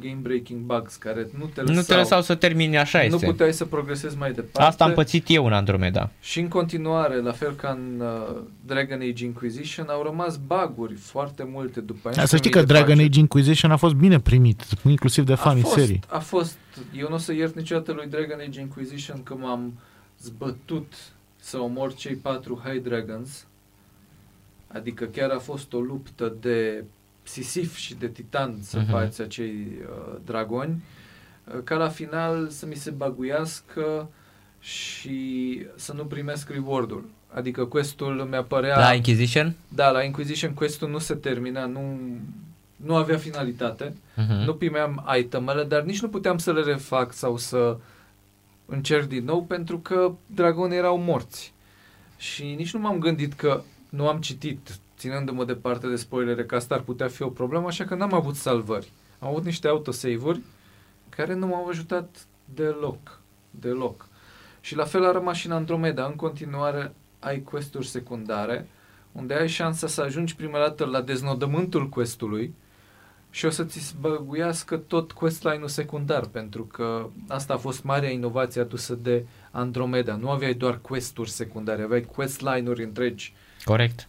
game-breaking 0.00 0.60
bugs 0.60 0.96
care 0.96 1.28
nu 1.38 1.44
te 1.44 1.60
lăsau, 1.60 1.74
nu 1.74 1.82
te 1.82 1.94
lăsau 1.94 2.22
să 2.22 2.34
termini 2.34 2.78
așa 2.78 2.98
Nu 2.98 3.04
este. 3.04 3.26
puteai 3.26 3.52
să 3.52 3.64
progresezi 3.64 4.16
mai 4.16 4.32
departe. 4.32 4.62
Asta 4.62 4.84
am 4.84 4.92
pățit 4.92 5.24
eu 5.28 5.46
în 5.46 5.52
Andromeda. 5.52 6.10
Și 6.20 6.40
în 6.40 6.48
continuare, 6.48 7.20
la 7.20 7.32
fel 7.32 7.54
ca 7.54 7.70
în 7.70 8.00
uh, 8.00 8.42
Dragon 8.66 9.00
Age 9.00 9.24
Inquisition, 9.24 9.86
au 9.88 10.02
rămas 10.02 10.36
baguri 10.36 10.94
foarte 10.94 11.48
multe 11.52 11.80
după 11.80 12.08
aia. 12.08 12.26
Să 12.26 12.36
știi 12.36 12.50
că 12.50 12.62
Dragon 12.62 12.98
Age 12.98 13.18
Inquisition 13.18 13.70
a 13.70 13.76
fost 13.76 13.94
bine 13.94 14.20
primit, 14.20 14.62
inclusiv 14.84 15.24
de 15.24 15.34
fanii 15.34 15.66
serii. 15.66 16.00
A 16.08 16.18
fost, 16.18 16.58
eu 16.92 17.08
nu 17.08 17.14
o 17.14 17.18
să 17.18 17.32
iert 17.32 17.54
niciodată 17.56 17.92
lui 17.92 18.06
Dragon 18.06 18.38
Age 18.46 18.60
Inquisition 18.60 19.22
că 19.22 19.34
m-am 19.34 19.78
zbătut 20.22 20.92
să 21.36 21.58
omor 21.58 21.94
cei 21.94 22.14
patru 22.14 22.62
High 22.64 22.82
Dragons, 22.82 23.46
adică 24.66 25.04
chiar 25.04 25.30
a 25.30 25.38
fost 25.38 25.72
o 25.72 25.78
luptă 25.78 26.34
de 26.40 26.84
Sisif 27.28 27.76
și 27.76 27.94
de 27.94 28.08
Titan 28.08 28.58
să 28.62 28.82
uh-huh. 28.82 28.90
faci 28.90 29.20
acei 29.20 29.66
uh, 29.80 30.16
dragoni, 30.24 30.82
uh, 31.44 31.60
ca 31.64 31.76
la 31.76 31.88
final 31.88 32.48
să 32.48 32.66
mi 32.66 32.74
se 32.74 32.90
baguiască 32.90 34.08
și 34.60 35.66
să 35.76 35.92
nu 35.92 36.04
primesc 36.04 36.50
reward-ul. 36.50 37.04
Adică 37.32 37.64
questul 37.64 38.26
mi 38.30 38.36
apărea... 38.36 38.78
La 38.78 38.94
Inquisition? 38.94 39.54
Da, 39.68 39.90
la 39.90 40.02
Inquisition 40.02 40.54
questul 40.54 40.90
nu 40.90 40.98
se 40.98 41.14
termina, 41.14 41.66
nu, 41.66 41.98
nu 42.76 42.96
avea 42.96 43.16
finalitate, 43.16 43.92
uh-huh. 43.92 44.44
nu 44.44 44.54
primeam 44.54 45.06
itemele, 45.18 45.64
dar 45.64 45.82
nici 45.82 46.00
nu 46.00 46.08
puteam 46.08 46.38
să 46.38 46.52
le 46.52 46.60
refac 46.60 47.12
sau 47.12 47.36
să 47.36 47.76
încerc 48.66 49.08
din 49.08 49.24
nou 49.24 49.42
pentru 49.42 49.78
că 49.78 50.12
dragonii 50.26 50.76
erau 50.76 50.98
morți. 50.98 51.52
Și 52.16 52.54
nici 52.56 52.72
nu 52.72 52.80
m-am 52.80 52.98
gândit 52.98 53.32
că 53.32 53.62
nu 53.88 54.08
am 54.08 54.20
citit 54.20 54.78
ținându-mă 54.96 55.44
departe 55.44 55.86
de 55.88 55.96
spoilere, 55.96 56.44
că 56.44 56.54
asta 56.54 56.74
ar 56.74 56.80
putea 56.80 57.08
fi 57.08 57.22
o 57.22 57.28
problemă, 57.28 57.66
așa 57.66 57.84
că 57.84 57.94
n-am 57.94 58.12
avut 58.12 58.34
salvări. 58.34 58.92
Am 59.18 59.28
avut 59.28 59.44
niște 59.44 59.68
autosave-uri 59.68 60.40
care 61.08 61.34
nu 61.34 61.46
m-au 61.46 61.68
ajutat 61.68 62.26
deloc. 62.54 63.20
Deloc. 63.50 64.08
Și 64.60 64.76
la 64.76 64.84
fel 64.84 65.04
a 65.04 65.12
rămas 65.12 65.36
și 65.36 65.46
în 65.46 65.52
Andromeda. 65.52 66.06
În 66.06 66.14
continuare 66.16 66.94
ai 67.18 67.42
questuri 67.42 67.86
secundare, 67.86 68.68
unde 69.12 69.34
ai 69.34 69.48
șansa 69.48 69.86
să 69.86 70.00
ajungi 70.00 70.36
prima 70.36 70.58
dată 70.58 70.84
la 70.84 71.00
deznodământul 71.00 71.88
questului 71.88 72.54
și 73.30 73.44
o 73.44 73.50
să-ți 73.50 73.96
băguiască 74.00 74.76
tot 74.76 75.12
questline-ul 75.12 75.68
secundar, 75.68 76.26
pentru 76.26 76.64
că 76.64 77.08
asta 77.28 77.54
a 77.54 77.56
fost 77.56 77.82
marea 77.82 78.10
inovație 78.10 78.60
adusă 78.60 78.94
de 78.94 79.26
Andromeda. 79.50 80.16
Nu 80.16 80.30
aveai 80.30 80.54
doar 80.54 80.78
questuri 80.80 81.30
secundare, 81.30 81.82
aveai 81.82 82.02
questline-uri 82.02 82.82
întregi. 82.82 83.34
Corect 83.64 84.08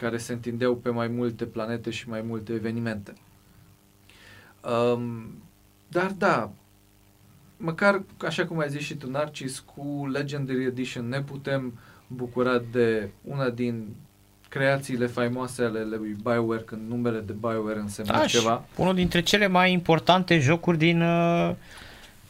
care 0.00 0.16
se 0.16 0.32
întindeau 0.32 0.76
pe 0.76 0.90
mai 0.90 1.08
multe 1.08 1.44
planete 1.44 1.90
și 1.90 2.08
mai 2.08 2.22
multe 2.22 2.52
evenimente. 2.52 3.12
Um, 4.94 5.42
dar 5.88 6.10
da, 6.18 6.50
măcar, 7.56 8.02
așa 8.26 8.46
cum 8.46 8.58
ai 8.58 8.68
zis 8.68 8.82
și 8.82 8.94
tu, 8.94 9.10
Narcis, 9.10 9.58
cu 9.58 10.08
Legendary 10.12 10.64
Edition 10.64 11.08
ne 11.08 11.20
putem 11.22 11.78
bucura 12.06 12.62
de 12.72 13.10
una 13.24 13.50
din 13.50 13.88
creațiile 14.48 15.06
faimoase 15.06 15.62
ale 15.62 15.84
lui 15.84 16.16
BioWare, 16.22 16.62
când 16.62 16.88
numele 16.88 17.20
de 17.20 17.32
BioWare 17.32 17.78
înseamnă 17.78 18.12
da, 18.12 18.24
ceva. 18.26 18.64
Unul 18.76 18.94
dintre 18.94 19.22
cele 19.22 19.46
mai 19.46 19.72
importante 19.72 20.38
jocuri 20.38 20.78
din 20.78 21.02
uh, 21.02 21.54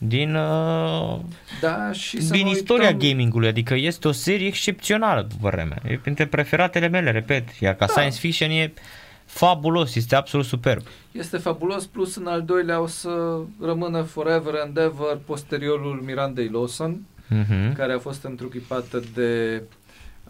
din, 0.02 0.34
uh, 0.34 1.18
da, 1.60 1.92
și 1.92 2.16
din 2.16 2.46
istoria 2.46 2.88
uităm... 2.88 3.08
gamingului, 3.08 3.48
adică 3.48 3.74
este 3.74 4.08
o 4.08 4.12
serie 4.12 4.46
excepțională 4.46 5.26
după 5.30 5.48
vreme. 5.48 5.76
E 5.86 5.98
printre 6.02 6.26
preferatele 6.26 6.88
mele, 6.88 7.10
repet, 7.10 7.48
iar 7.60 7.74
ca 7.74 7.86
da. 7.86 7.92
science 7.92 8.18
fiction 8.18 8.50
e 8.50 8.72
fabulos, 9.24 9.94
este 9.94 10.16
absolut 10.16 10.46
superb. 10.46 10.82
Este 11.12 11.36
fabulos, 11.36 11.86
plus 11.86 12.16
în 12.16 12.26
al 12.26 12.42
doilea 12.42 12.80
o 12.80 12.86
să 12.86 13.40
rămână 13.60 14.02
forever 14.02 14.54
and 14.64 14.76
ever 14.76 15.18
posteriorul 15.26 16.02
Mirandei 16.06 16.48
Lawson, 16.48 17.00
uh-huh. 17.30 17.76
care 17.76 17.92
a 17.92 17.98
fost 17.98 18.24
întruchipată 18.24 19.02
de 19.14 19.62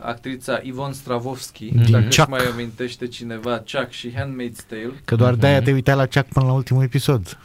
actrița 0.03 0.61
Ivon 0.63 0.93
Stravovski, 0.93 1.65
Din 1.65 1.91
dacă 1.91 2.05
Chuck. 2.05 2.19
își 2.19 2.29
mai 2.29 2.47
amintește 2.53 3.07
cineva, 3.07 3.57
Chuck 3.57 3.91
și 3.91 4.13
Handmaid's 4.13 4.67
Tale. 4.69 4.93
Că 5.05 5.15
doar 5.15 5.35
uh-huh. 5.35 5.39
de-aia 5.39 5.63
te 5.63 5.73
uitai 5.73 5.97
la 5.97 6.07
Chuck 6.07 6.27
până 6.33 6.47
la 6.47 6.53
ultimul 6.53 6.83
episod. 6.83 7.39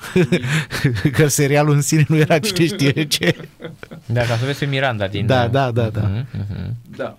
că 1.17 1.27
serialul 1.27 1.73
în 1.73 1.81
sine 1.81 2.05
nu 2.07 2.15
era 2.15 2.39
cine 2.39 2.65
știe 2.65 3.03
ce. 3.07 3.47
Da, 4.05 4.21
ca 4.21 4.37
să 4.37 4.45
vezi 4.45 4.59
pe 4.59 4.65
Miranda 4.65 5.07
din... 5.07 5.25
Da, 5.25 5.47
da, 5.47 5.71
da, 5.71 5.89
da. 5.89 6.11
Uh-huh. 6.11 6.25
Uh-huh. 6.25 6.71
Da. 6.95 7.17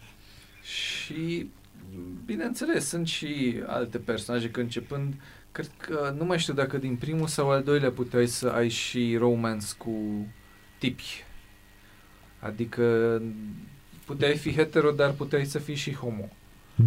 Și, 0.62 1.46
bineînțeles, 2.24 2.88
sunt 2.88 3.06
și 3.06 3.54
alte 3.66 3.98
personaje, 3.98 4.48
că 4.48 4.60
începând, 4.60 5.14
cred 5.52 5.70
că, 5.76 6.14
nu 6.18 6.24
mai 6.24 6.38
știu 6.38 6.54
dacă 6.54 6.76
din 6.76 6.96
primul 6.96 7.26
sau 7.26 7.50
al 7.50 7.62
doilea 7.62 7.90
puteai 7.90 8.26
să 8.26 8.48
ai 8.48 8.68
și 8.68 9.16
romance 9.18 9.66
cu 9.78 10.26
tipi. 10.78 11.24
Adică 12.38 13.22
puteai 14.06 14.36
fi 14.36 14.52
hetero, 14.52 14.90
dar 14.90 15.10
puteai 15.10 15.44
să 15.44 15.58
fii 15.58 15.74
și 15.74 15.94
homo. 15.94 16.28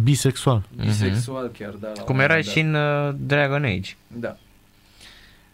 Bisexual. 0.02 0.62
Bisexual 0.84 1.50
uh-huh. 1.50 1.58
chiar, 1.58 1.70
da. 1.70 1.88
Cum 1.88 2.20
era 2.20 2.40
și 2.40 2.60
în 2.60 2.74
uh, 2.74 3.14
Dragon 3.16 3.64
Age. 3.64 3.92
Da. 4.06 4.36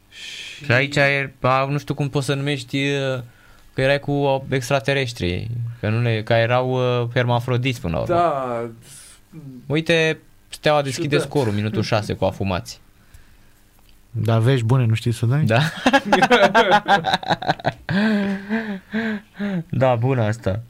Și 0.08 0.54
Și, 0.56 0.64
și 0.64 0.72
aici 0.72 0.96
e, 0.96 1.32
nu 1.68 1.78
știu 1.78 1.94
cum 1.94 2.08
poți 2.08 2.26
să 2.26 2.34
numești 2.34 2.78
că 3.74 3.80
erai 3.80 4.00
cu 4.00 4.46
extraterestri, 4.48 5.50
că, 5.80 5.88
nu 5.88 6.02
le, 6.02 6.22
că 6.22 6.32
erau 6.32 6.78
hermafrodiți 7.14 7.80
până 7.80 7.94
la 7.94 8.00
urmă. 8.00 8.14
Da. 8.14 8.70
Uite, 9.66 10.18
Steaua 10.48 10.82
deschide 10.82 11.08
Ciudat. 11.08 11.28
scorul, 11.28 11.52
minutul 11.52 11.82
6 11.92 12.14
cu 12.14 12.24
afumați. 12.24 12.80
Da, 14.10 14.38
vești 14.38 14.64
bune, 14.66 14.84
nu 14.84 14.94
știi 14.94 15.12
să 15.12 15.26
dai? 15.26 15.44
Da. 15.44 15.60
da, 19.82 19.94
bună 19.94 20.22
asta. 20.22 20.62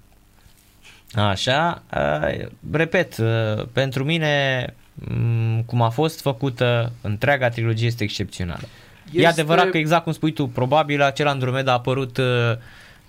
Așa, 1.15 1.83
uh, 1.97 2.47
repet, 2.70 3.16
uh, 3.19 3.66
pentru 3.73 4.05
mine, 4.05 4.65
um, 5.11 5.62
cum 5.62 5.83
a 5.83 5.89
fost 5.89 6.20
făcută, 6.20 6.93
întreaga 7.01 7.49
trilogie 7.49 7.87
este 7.87 8.05
excepțională. 8.05 8.69
Este... 9.07 9.20
E 9.20 9.27
adevărat 9.27 9.69
că 9.69 9.78
exact 9.78 10.03
cum 10.03 10.12
spui 10.12 10.33
tu, 10.33 10.47
probabil 10.47 11.03
acel 11.03 11.27
Andromeda 11.27 11.70
a 11.70 11.74
apărut 11.74 12.16
uh, 12.16 12.24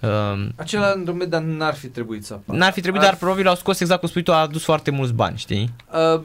Uh, 0.02 0.48
Acela 0.56 0.90
Andromeda 0.90 1.40
n-ar 1.40 1.74
fi 1.74 1.88
trebuit 1.88 2.26
să 2.26 2.34
apară. 2.34 2.58
N-ar 2.58 2.72
fi 2.72 2.82
trebuit, 2.82 3.02
Ar... 3.02 3.08
dar 3.08 3.18
probabil 3.18 3.48
au 3.48 3.56
scos 3.56 3.80
exact 3.80 4.00
cum 4.00 4.10
spui 4.10 4.24
tu, 4.24 4.34
a 4.34 4.42
adus 4.42 4.64
foarte 4.64 4.92
mulți 4.92 5.14
bani, 5.14 5.38
știi? 5.38 5.70
Uh, 5.94 6.22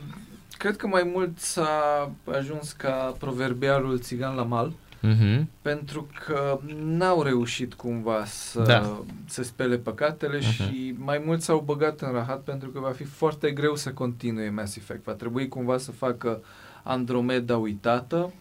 cred 0.58 0.76
că 0.76 0.86
mai 0.86 1.10
mult 1.14 1.38
s-a 1.38 2.10
ajuns 2.36 2.72
ca 2.72 3.14
proverbialul 3.18 3.98
țigan 3.98 4.34
la 4.34 4.42
mal, 4.42 4.72
uh-huh. 5.02 5.44
pentru 5.62 6.08
că 6.26 6.58
n-au 6.84 7.22
reușit 7.22 7.74
cumva 7.74 8.24
să 8.24 8.62
da. 8.62 9.02
să 9.26 9.42
spele 9.42 9.76
păcatele 9.76 10.38
uh-huh. 10.38 10.54
și 10.54 10.94
mai 10.98 11.22
mult 11.26 11.42
s-au 11.42 11.62
băgat 11.66 12.00
în 12.00 12.12
rahat 12.12 12.40
pentru 12.40 12.68
că 12.68 12.80
va 12.80 12.90
fi 12.90 13.04
foarte 13.04 13.50
greu 13.50 13.76
să 13.76 13.90
continue 13.90 14.50
Mass 14.50 14.76
Effect. 14.76 15.04
Va 15.04 15.12
trebui 15.12 15.48
cumva 15.48 15.78
să 15.78 15.90
facă 15.90 16.42
Andromeda 16.82 17.56
uitată 17.56 18.32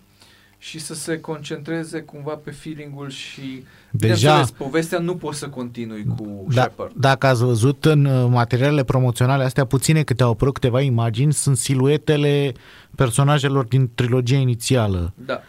și 0.58 0.80
să 0.80 0.94
se 0.94 1.20
concentreze 1.20 2.02
cumva 2.02 2.34
pe 2.44 2.52
feeling-ul 2.52 3.10
și 3.10 3.64
Deja, 3.92 4.46
povestea 4.58 5.00
nu 5.00 5.16
poți 5.16 5.40
să 5.40 5.48
continui 5.50 6.06
cu 6.18 6.46
da, 6.54 6.62
Shepard. 6.62 6.92
Dacă 6.96 7.28
ați 7.28 7.44
văzut 7.44 7.86
în 7.86 8.06
uh, 8.06 8.28
materialele 8.30 8.84
promoționale 8.84 9.44
astea 9.44 9.66
puține 9.66 10.04
câte 10.04 10.24
au 10.24 10.32
apărut 10.32 10.54
câteva 10.54 10.82
imagini, 10.82 11.34
sunt 11.34 11.58
siluetele 11.58 12.54
personajelor 12.96 13.66
din 13.66 13.90
trilogia 13.96 14.36
inițială. 14.36 15.14
Da. 15.26 15.42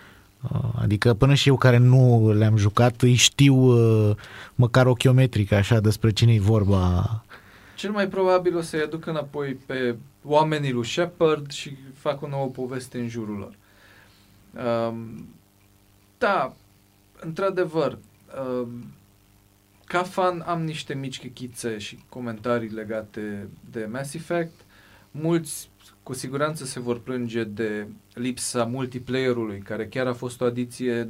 Uh, 0.50 0.70
adică 0.74 1.14
până 1.14 1.34
și 1.34 1.48
eu 1.48 1.56
care 1.56 1.76
nu 1.76 2.32
le-am 2.32 2.56
jucat 2.56 3.02
îi 3.02 3.14
știu 3.14 3.54
uh, 3.54 4.16
măcar 4.54 4.86
ochiometric 4.86 5.52
așa 5.52 5.80
despre 5.80 6.10
cine 6.10 6.34
e 6.34 6.40
vorba. 6.40 7.24
Cel 7.76 7.90
mai 7.90 8.08
probabil 8.08 8.56
o 8.56 8.60
să-i 8.60 8.80
aduc 8.80 9.06
înapoi 9.06 9.54
pe 9.66 9.96
oamenii 10.24 10.72
lui 10.72 10.86
Shepard 10.86 11.50
și 11.50 11.76
fac 11.94 12.22
o 12.22 12.28
nouă 12.28 12.46
poveste 12.46 12.98
în 12.98 13.08
jurul 13.08 13.36
lor. 13.36 13.54
Um, 14.64 15.28
da, 16.18 16.54
într-adevăr, 17.20 17.98
um, 18.62 18.84
ca 19.84 20.02
fan 20.02 20.42
am 20.46 20.64
niște 20.64 20.94
mici 20.94 21.18
chichițe 21.18 21.78
și 21.78 21.98
comentarii 22.08 22.68
legate 22.68 23.48
de 23.70 23.88
Mass 23.90 24.14
Effect. 24.14 24.60
Mulți 25.10 25.70
cu 26.02 26.12
siguranță 26.12 26.64
se 26.64 26.80
vor 26.80 27.00
plânge 27.00 27.44
de 27.44 27.86
lipsa 28.14 28.64
multiplayerului, 28.64 29.58
care 29.58 29.86
chiar 29.86 30.06
a 30.06 30.14
fost 30.14 30.40
o 30.40 30.44
adiție 30.44 31.08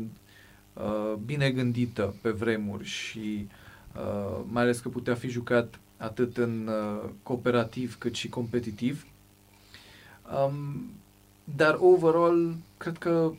uh, 0.73 1.15
bine 1.25 1.51
gândită 1.51 2.15
pe 2.21 2.31
vremuri 2.31 2.85
și 2.85 3.49
uh, 3.97 4.41
mai 4.49 4.63
ales 4.63 4.79
că 4.79 4.89
putea 4.89 5.15
fi 5.15 5.29
jucat 5.29 5.81
atât 5.97 6.37
în 6.37 6.69
uh, 6.69 7.09
cooperativ 7.23 7.97
cât 7.99 8.15
și 8.15 8.29
competitiv. 8.29 9.07
Um, 10.47 10.91
dar 11.45 11.77
overall, 11.81 12.55
cred 12.77 12.99
că 12.99 13.33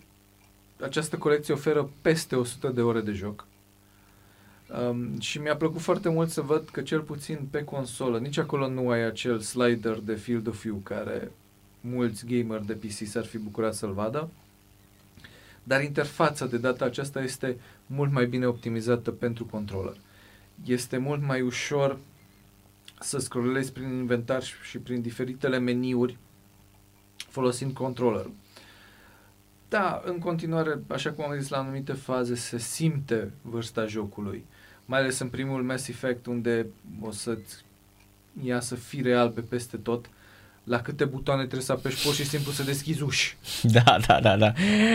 această 0.82 1.18
colecție 1.18 1.54
oferă 1.54 1.90
peste 2.02 2.36
100 2.36 2.68
de 2.70 2.82
ore 2.82 3.02
de 3.02 3.12
joc. 3.12 3.48
Um, 4.90 5.20
și 5.20 5.40
mi-a 5.40 5.56
plăcut 5.56 5.82
foarte 5.82 6.10
mult 6.10 6.30
să 6.30 6.42
văd 6.42 6.70
că 6.70 6.82
cel 6.82 7.00
puțin 7.00 7.48
pe 7.52 7.64
consolă, 7.64 8.20
nici 8.20 8.38
acolo 8.38 8.68
nu 8.68 8.90
ai 8.90 9.02
acel 9.06 9.40
slider 9.40 10.00
de 10.00 10.16
field 10.16 10.48
of 10.48 10.62
view 10.62 10.76
care 10.76 11.32
mulți 11.86 12.26
gamer 12.26 12.60
de 12.60 12.74
PC 12.74 13.08
s-ar 13.08 13.26
fi 13.26 13.38
bucurat 13.38 13.74
să-l 13.74 13.94
vadă. 13.94 14.30
Dar 15.64 15.84
interfața 15.84 16.46
de 16.46 16.58
data 16.58 16.86
aceasta 16.86 17.22
este 17.22 17.58
mult 17.86 18.12
mai 18.12 18.26
bine 18.26 18.46
optimizată 18.46 19.12
pentru 19.12 19.46
controller. 19.46 19.96
Este 20.66 20.98
mult 20.98 21.22
mai 21.22 21.42
ușor 21.42 22.00
să 23.00 23.20
scrollezi 23.20 23.72
prin 23.72 23.90
inventar 23.90 24.44
și 24.44 24.78
prin 24.78 25.02
diferitele 25.02 25.58
meniuri 25.58 26.18
folosind 27.18 27.74
controllerul. 27.74 28.34
Da, 29.70 30.02
în 30.06 30.20
continuare, 30.20 30.80
așa 30.88 31.12
cum 31.12 31.24
am 31.26 31.40
zis, 31.40 31.50
la 31.50 31.58
anumite 31.58 31.94
faze 31.94 32.36
se 32.36 32.58
simte 32.58 33.32
vârsta 33.42 33.86
jocului. 33.86 34.46
Mai 34.86 35.00
ales 35.00 35.20
în 35.20 35.30
primul 35.30 35.64
Mass 35.64 35.88
Effect, 35.88 36.26
unde 36.26 36.68
o 37.02 37.12
să-ți 37.12 37.66
iasă 38.44 38.76
fire 38.76 39.14
albe 39.14 39.42
peste 39.42 39.78
tot. 39.78 40.10
La 40.64 40.80
câte 40.80 41.06
butoane 41.06 41.42
trebuie 41.42 41.62
să 41.62 41.72
apeși, 41.72 42.04
pur 42.06 42.14
și 42.14 42.26
simplu 42.26 42.52
să 42.52 42.64
deschizi 42.64 43.02
uși. 43.02 43.38
Da, 43.76 43.98
da, 44.08 44.20
da, 44.22 44.38
da. 44.38 44.54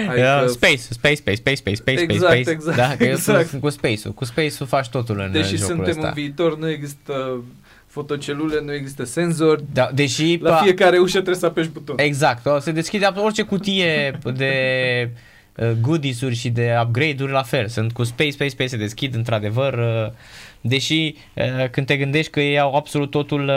Adică... 0.09 0.41
Uh, 0.45 0.49
space, 0.49 0.77
space, 0.77 1.15
space, 1.15 1.37
space, 1.37 1.55
space, 1.55 1.75
space, 1.77 2.01
exact, 2.01 2.33
space. 2.33 2.51
Exact, 2.51 2.77
da, 2.77 2.97
că 2.97 3.05
exact. 3.05 3.53
Eu 3.53 3.61
cu 3.61 3.69
space-ul. 3.69 4.15
Cu 4.15 4.25
space-ul 4.25 4.69
faci 4.69 4.89
totul 4.89 5.21
în 5.21 5.33
Deși 5.33 5.57
jocul 5.57 5.75
suntem 5.75 5.89
ăsta. 5.89 6.07
în 6.07 6.13
viitor, 6.15 6.59
nu 6.59 6.69
există 6.71 7.43
fotocelule, 7.87 8.61
nu 8.65 8.73
există 8.75 9.05
senzori. 9.05 9.65
Da, 9.73 9.91
deși 9.95 10.39
la 10.41 10.57
fiecare 10.57 10.99
ușă 10.99 11.13
trebuie 11.13 11.35
să 11.35 11.47
apeși 11.47 11.69
buton. 11.69 11.99
Exact. 11.99 12.47
O 12.47 12.59
se 12.59 12.73
deschide 12.73 13.07
orice 13.15 13.43
cutie 13.43 14.19
de 14.35 14.53
uh, 15.55 15.71
goodies-uri 15.81 16.35
și 16.35 16.51
de 16.51 16.79
upgrade-uri 16.83 17.33
la 17.33 17.43
fel. 17.43 17.69
Sunt 17.69 17.93
cu 17.93 18.05
space, 18.05 18.31
space, 18.31 18.51
space 18.51 18.69
se 18.69 18.77
deschid 18.77 19.15
într-adevăr. 19.15 19.73
Uh, 19.75 20.13
deși 20.61 21.15
uh, 21.35 21.69
când 21.71 21.87
te 21.87 21.97
gândești 21.97 22.31
că 22.31 22.41
ei 22.41 22.59
au 22.59 22.75
absolut 22.75 23.11
totul 23.11 23.51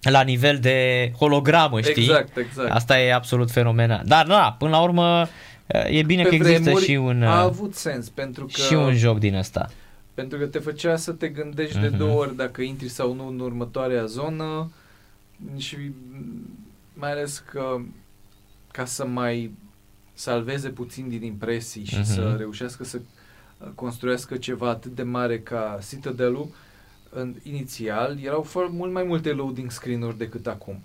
la 0.00 0.22
nivel 0.22 0.58
de 0.58 1.10
hologramă, 1.18 1.80
știi? 1.80 2.02
Exact, 2.02 2.36
exact. 2.36 2.70
Asta 2.70 3.00
e 3.00 3.14
absolut 3.14 3.50
fenomenal. 3.50 4.02
Dar 4.04 4.26
da, 4.26 4.56
până 4.58 4.70
la 4.70 4.82
urmă 4.82 5.28
e 5.86 6.02
bine 6.02 6.22
Pe 6.22 6.28
că 6.28 6.34
există 6.34 6.80
și 6.80 6.90
un 6.90 7.22
a 7.22 7.40
avut 7.40 7.74
sens 7.74 8.08
pentru 8.08 8.44
că 8.44 8.60
și 8.60 8.74
un 8.74 8.94
joc 8.94 9.18
din 9.18 9.34
ăsta. 9.34 9.68
Pentru 10.14 10.38
că 10.38 10.46
te 10.46 10.58
făcea 10.58 10.96
să 10.96 11.12
te 11.12 11.28
gândești 11.28 11.78
uh-huh. 11.78 11.80
de 11.80 11.88
mhm. 11.88 11.96
două 11.96 12.20
ori 12.20 12.36
dacă 12.36 12.62
intri 12.62 12.88
sau 12.88 13.14
nu 13.14 13.28
în 13.28 13.38
următoarea 13.38 14.04
zonă 14.04 14.70
și 15.56 15.76
mai 16.94 17.10
ales 17.10 17.44
că 17.50 17.76
ca 18.72 18.84
să 18.84 19.06
mai 19.06 19.52
salveze 20.14 20.68
puțin 20.68 21.08
din 21.08 21.22
impresii 21.22 21.84
și 21.84 22.00
uh-huh. 22.00 22.14
să 22.14 22.20
mhm. 22.20 22.38
reușească 22.38 22.84
să 22.84 22.98
construiască 23.74 24.36
ceva 24.36 24.68
atât 24.68 24.94
de 24.94 25.02
mare 25.02 25.38
ca 25.38 25.78
Citadel-ul, 25.88 26.48
în, 27.20 27.34
inițial 27.42 28.18
erau 28.22 28.42
foarte, 28.42 28.72
mult 28.76 28.92
mai 28.92 29.02
multe 29.02 29.32
loading 29.32 29.70
screen-uri 29.70 30.18
decât 30.18 30.46
acum. 30.46 30.80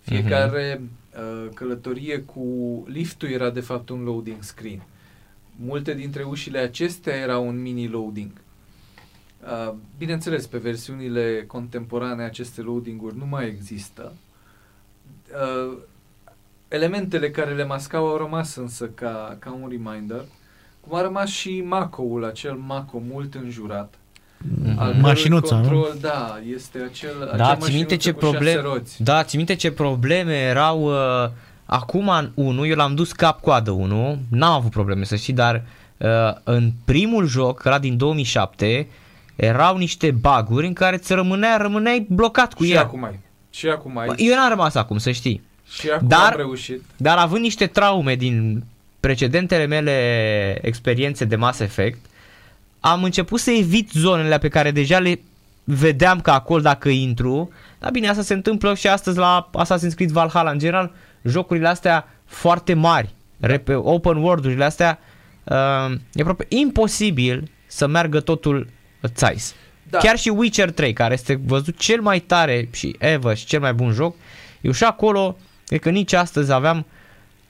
Fiecare 0.00 0.76
uh-huh. 0.76 1.18
uh, 1.18 1.48
călătorie 1.54 2.20
cu 2.20 2.44
liftul 2.86 3.28
era 3.28 3.50
de 3.50 3.60
fapt 3.60 3.88
un 3.88 4.02
loading 4.02 4.42
screen. 4.42 4.82
Multe 5.56 5.94
dintre 5.94 6.22
ușile 6.22 6.58
acestea 6.58 7.14
erau 7.14 7.46
un 7.46 7.62
mini 7.62 7.88
loading. 7.88 8.30
Uh, 9.42 9.74
bineînțeles, 9.98 10.46
pe 10.46 10.58
versiunile 10.58 11.44
contemporane 11.46 12.22
aceste 12.22 12.60
loading-uri 12.60 13.16
nu 13.16 13.26
mai 13.26 13.46
există. 13.46 14.12
Uh, 15.32 15.78
elementele 16.68 17.30
care 17.30 17.54
le 17.54 17.64
mascau 17.64 18.06
au 18.06 18.16
rămas 18.16 18.56
însă 18.56 18.88
ca, 18.88 19.36
ca 19.38 19.52
un 19.52 19.68
reminder, 19.68 20.24
cum 20.80 20.94
a 20.94 21.02
rămas 21.02 21.28
și 21.28 21.60
Mako-ul, 21.60 22.24
acel 22.24 22.54
Mako 22.54 22.98
mult 22.98 23.34
înjurat. 23.34 23.98
Mm-hmm. 24.38 25.00
Mașinuța, 25.00 25.54
control, 25.54 25.76
nu? 25.76 26.00
Da, 26.00 26.40
este 26.54 26.78
acel, 26.90 27.34
da, 27.36 27.56
ți 27.56 27.74
minte 27.74 27.96
ce 27.96 28.12
probleme, 28.12 28.82
Da, 28.98 29.22
ți 29.22 29.36
minte 29.36 29.54
ce 29.54 29.70
probleme 29.70 30.34
erau 30.34 30.82
uh, 30.82 31.30
acum 31.64 32.08
în 32.08 32.30
1, 32.34 32.66
eu 32.66 32.76
l-am 32.76 32.94
dus 32.94 33.12
cap-coadă 33.12 33.70
1, 33.70 34.18
n-am 34.30 34.52
avut 34.52 34.70
probleme 34.70 35.04
să 35.04 35.16
știi, 35.16 35.32
dar 35.32 35.62
uh, 35.96 36.08
în 36.44 36.72
primul 36.84 37.26
joc, 37.26 37.62
era 37.64 37.78
din 37.78 37.96
2007, 37.96 38.88
erau 39.36 39.76
niște 39.76 40.10
baguri 40.10 40.66
în 40.66 40.72
care 40.72 40.96
ți 40.96 41.14
rămânea, 41.14 41.56
rămâneai 41.56 42.06
blocat 42.08 42.54
cu 42.54 42.64
și 42.64 42.72
el. 42.72 42.78
Acum 42.78 43.04
ai. 43.04 43.20
Și 43.50 43.68
acum 43.68 43.98
ai. 43.98 44.08
Eu 44.16 44.34
n-am 44.34 44.48
rămas 44.48 44.74
acum, 44.74 44.98
să 44.98 45.10
știi. 45.10 45.42
Și 45.70 45.88
acum 45.90 46.08
dar, 46.08 46.32
am 46.32 46.36
reușit. 46.36 46.82
Dar 46.96 47.18
având 47.18 47.42
niște 47.42 47.66
traume 47.66 48.14
din 48.14 48.64
precedentele 49.00 49.66
mele 49.66 50.58
experiențe 50.62 51.24
de 51.24 51.36
Mass 51.36 51.60
Effect, 51.60 51.98
am 52.80 53.04
început 53.04 53.40
să 53.40 53.50
evit 53.50 53.90
zonele 53.90 54.38
pe 54.38 54.48
care 54.48 54.70
deja 54.70 54.98
le 54.98 55.20
vedeam 55.64 56.20
că 56.20 56.30
acolo 56.30 56.60
dacă 56.60 56.88
intru, 56.88 57.50
dar 57.78 57.90
bine, 57.90 58.08
asta 58.08 58.22
se 58.22 58.34
întâmplă 58.34 58.74
și 58.74 58.88
astăzi 58.88 59.18
la 59.18 59.50
Assassin's 59.64 59.94
Creed 59.94 60.10
Valhalla. 60.10 60.50
În 60.50 60.58
general, 60.58 60.92
jocurile 61.22 61.68
astea 61.68 62.08
foarte 62.24 62.74
mari, 62.74 63.14
open 63.74 64.16
world-urile 64.16 64.64
astea, 64.64 64.98
uh, 65.44 65.94
e 66.12 66.20
aproape 66.20 66.46
imposibil 66.48 67.50
să 67.66 67.86
meargă 67.86 68.20
totul 68.20 68.68
Zeiss. 69.16 69.54
Da. 69.90 69.98
Chiar 69.98 70.18
și 70.18 70.28
Witcher 70.28 70.70
3, 70.70 70.92
care 70.92 71.14
este 71.14 71.40
văzut 71.46 71.78
cel 71.78 72.00
mai 72.00 72.20
tare 72.20 72.68
și 72.72 72.96
ever 72.98 73.36
și 73.36 73.46
cel 73.46 73.60
mai 73.60 73.74
bun 73.74 73.92
joc, 73.92 74.16
eu 74.60 74.72
și 74.72 74.84
acolo, 74.84 75.36
cred 75.66 75.80
că 75.80 75.90
nici 75.90 76.12
astăzi 76.12 76.52
aveam 76.52 76.86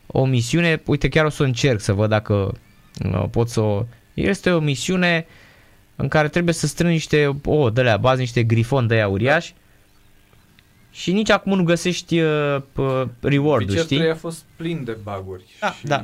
o 0.06 0.24
misiune, 0.24 0.82
uite 0.86 1.08
chiar 1.08 1.24
o 1.24 1.28
să 1.28 1.42
încerc 1.42 1.80
să 1.80 1.92
văd 1.92 2.08
dacă 2.08 2.54
uh, 3.12 3.24
poți 3.30 3.52
să 3.52 3.60
o... 3.60 3.84
Este 4.20 4.50
o 4.50 4.58
misiune 4.58 5.26
în 5.96 6.08
care 6.08 6.28
trebuie 6.28 6.54
să 6.54 6.66
strângi 6.66 6.94
niște, 6.94 7.40
o, 7.44 7.70
de 7.70 7.82
la 7.82 7.96
bază, 7.96 8.20
niște 8.20 8.42
grifon 8.42 8.86
de 8.86 8.94
aia 8.94 9.08
uriași 9.08 9.54
și 10.90 11.12
nici 11.12 11.30
acum 11.30 11.56
nu 11.56 11.64
găsești 11.64 12.20
uh, 12.20 12.62
reward-ul, 13.20 13.68
Witcher 13.68 13.84
știi? 13.84 13.96
3 13.96 14.10
a 14.10 14.14
fost 14.14 14.44
plin 14.56 14.84
de 14.84 14.96
baguri 15.02 15.44
da, 15.60 15.70
și 15.72 15.86
da. 15.86 16.02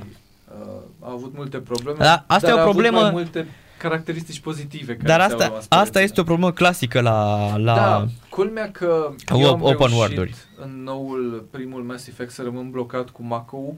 Uh, 0.49 0.83
a 1.01 1.13
avut 1.13 1.35
multe 1.37 1.59
probleme, 1.59 1.99
da, 1.99 2.25
asta 2.27 2.49
dar 2.49 2.59
e 2.59 2.61
o 2.61 2.65
problemă... 2.65 2.97
a 2.97 3.01
avut 3.01 3.13
mai 3.13 3.23
multe 3.23 3.47
caracteristici 3.79 4.41
pozitive. 4.41 4.97
Care 4.97 5.07
Dar 5.07 5.21
asta, 5.21 5.61
asta 5.69 6.01
este 6.01 6.21
o 6.21 6.25
problemă 6.25 6.53
clasică 6.53 7.01
la... 7.01 7.49
la... 7.57 7.75
Da, 7.75 8.07
culmea 8.29 8.71
că 8.71 9.15
eu 9.39 9.53
am 9.53 9.63
open 9.63 9.93
world 9.93 10.37
în 10.57 10.83
noul, 10.83 11.47
primul 11.51 11.83
Mass 11.83 12.07
Effect 12.07 12.31
să 12.31 12.43
rămân 12.43 12.71
blocat 12.71 13.11
cu 13.11 13.23
Mako. 13.23 13.77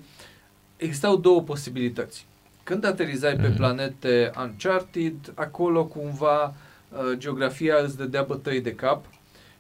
Existau 0.77 1.17
două 1.17 1.43
posibilități. 1.43 2.27
Când 2.67 2.85
aterizai 2.85 3.35
mm-hmm. 3.35 3.41
pe 3.41 3.49
mhm. 3.49 3.57
planete 3.57 4.31
Uncharted, 4.39 5.33
acolo 5.35 5.85
cumva 5.85 6.45
uh, 6.45 7.13
geografia 7.17 7.77
îți 7.83 7.97
dădea 7.97 8.23
bătăi 8.23 8.61
de 8.61 8.75
cap 8.75 9.05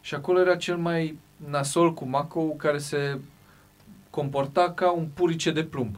și 0.00 0.14
acolo 0.14 0.40
era 0.40 0.56
cel 0.56 0.76
mai 0.76 1.18
nasol 1.50 1.94
cu 1.94 2.04
Mako 2.04 2.42
care 2.42 2.78
se 2.78 3.18
comporta 4.10 4.72
ca 4.72 4.90
un 4.90 5.06
purice 5.14 5.50
de 5.50 5.64
plumb 5.64 5.96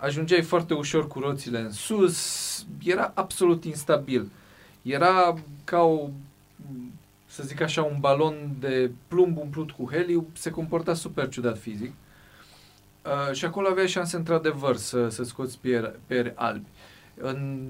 ajungeai 0.00 0.42
foarte 0.42 0.74
ușor 0.74 1.06
cu 1.06 1.18
roțile 1.18 1.60
în 1.60 1.72
sus, 1.72 2.66
era 2.84 3.12
absolut 3.14 3.64
instabil. 3.64 4.30
Era 4.82 5.38
ca 5.64 5.80
o, 5.80 6.08
să 7.26 7.42
zic 7.42 7.60
așa, 7.60 7.82
un 7.82 7.96
balon 8.00 8.56
de 8.60 8.90
plumb 9.08 9.38
umplut 9.38 9.70
cu 9.70 9.88
heliu, 9.90 10.26
se 10.32 10.50
comporta 10.50 10.94
super 10.94 11.28
ciudat 11.28 11.58
fizic. 11.58 11.90
Uh, 11.90 12.09
și 13.32 13.44
acolo 13.44 13.68
aveai 13.68 13.88
șanse 13.88 14.16
într-adevăr 14.16 14.76
să, 14.76 15.08
să 15.08 15.22
scoți 15.22 15.58
piere, 15.58 16.00
piere 16.06 16.32
albi. 16.36 16.66
În 17.14 17.68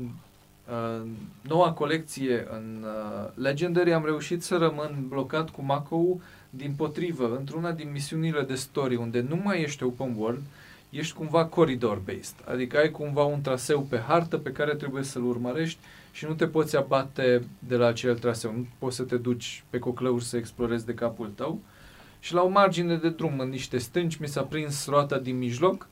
uh, 0.71 1.07
noua 1.43 1.73
colecție, 1.73 2.47
în 2.51 2.85
uh, 2.85 3.29
Legendary, 3.35 3.93
am 3.93 4.05
reușit 4.05 4.43
să 4.43 4.57
rămân 4.57 5.05
blocat 5.09 5.51
cu 5.51 5.63
Mako 5.63 6.21
din 6.51 6.73
potrivă, 6.77 7.37
într-una 7.39 7.73
din 7.73 7.91
misiunile 7.93 8.43
de 8.43 8.55
story, 8.55 8.95
unde 8.95 9.21
nu 9.29 9.41
mai 9.45 9.63
ești 9.63 9.83
open 9.83 10.15
world, 10.19 10.39
uh, 10.39 10.45
ești 10.91 11.15
cumva 11.15 11.45
corridor-based, 11.45 12.35
adică 12.45 12.79
ai 12.79 12.91
cumva 12.91 13.25
un 13.25 13.41
traseu 13.41 13.81
pe 13.81 13.99
hartă 13.99 14.39
pe 14.39 14.53
care 14.53 14.75
trebuie 14.75 15.03
să-l 15.03 15.25
urmărești 15.25 15.79
și 16.13 16.25
nu 16.25 16.35
te 16.35 16.47
poți 16.47 16.77
abate 16.77 17.45
de 17.59 17.77
la 17.77 17.87
acel 17.87 18.19
traseu, 18.19 18.53
nu 18.53 18.67
poți 18.79 18.97
să 18.97 19.03
te 19.03 19.17
duci 19.17 19.65
pe 19.71 19.79
coclăuri 19.79 20.25
să 20.25 20.37
explorezi 20.37 20.87
de 20.87 20.95
capul 20.95 21.31
tău. 21.35 21.61
Și 22.21 22.35
la 22.35 22.43
o 22.43 22.49
margine 22.49 22.97
de 22.97 23.11
drum, 23.11 23.39
în 23.39 23.49
niște 23.49 23.79
stânci, 23.79 24.17
mi 24.17 24.29
s-a 24.29 24.43
prins 24.43 24.87
roata 24.87 25.19
din 25.19 25.39
mijloc 25.39 25.89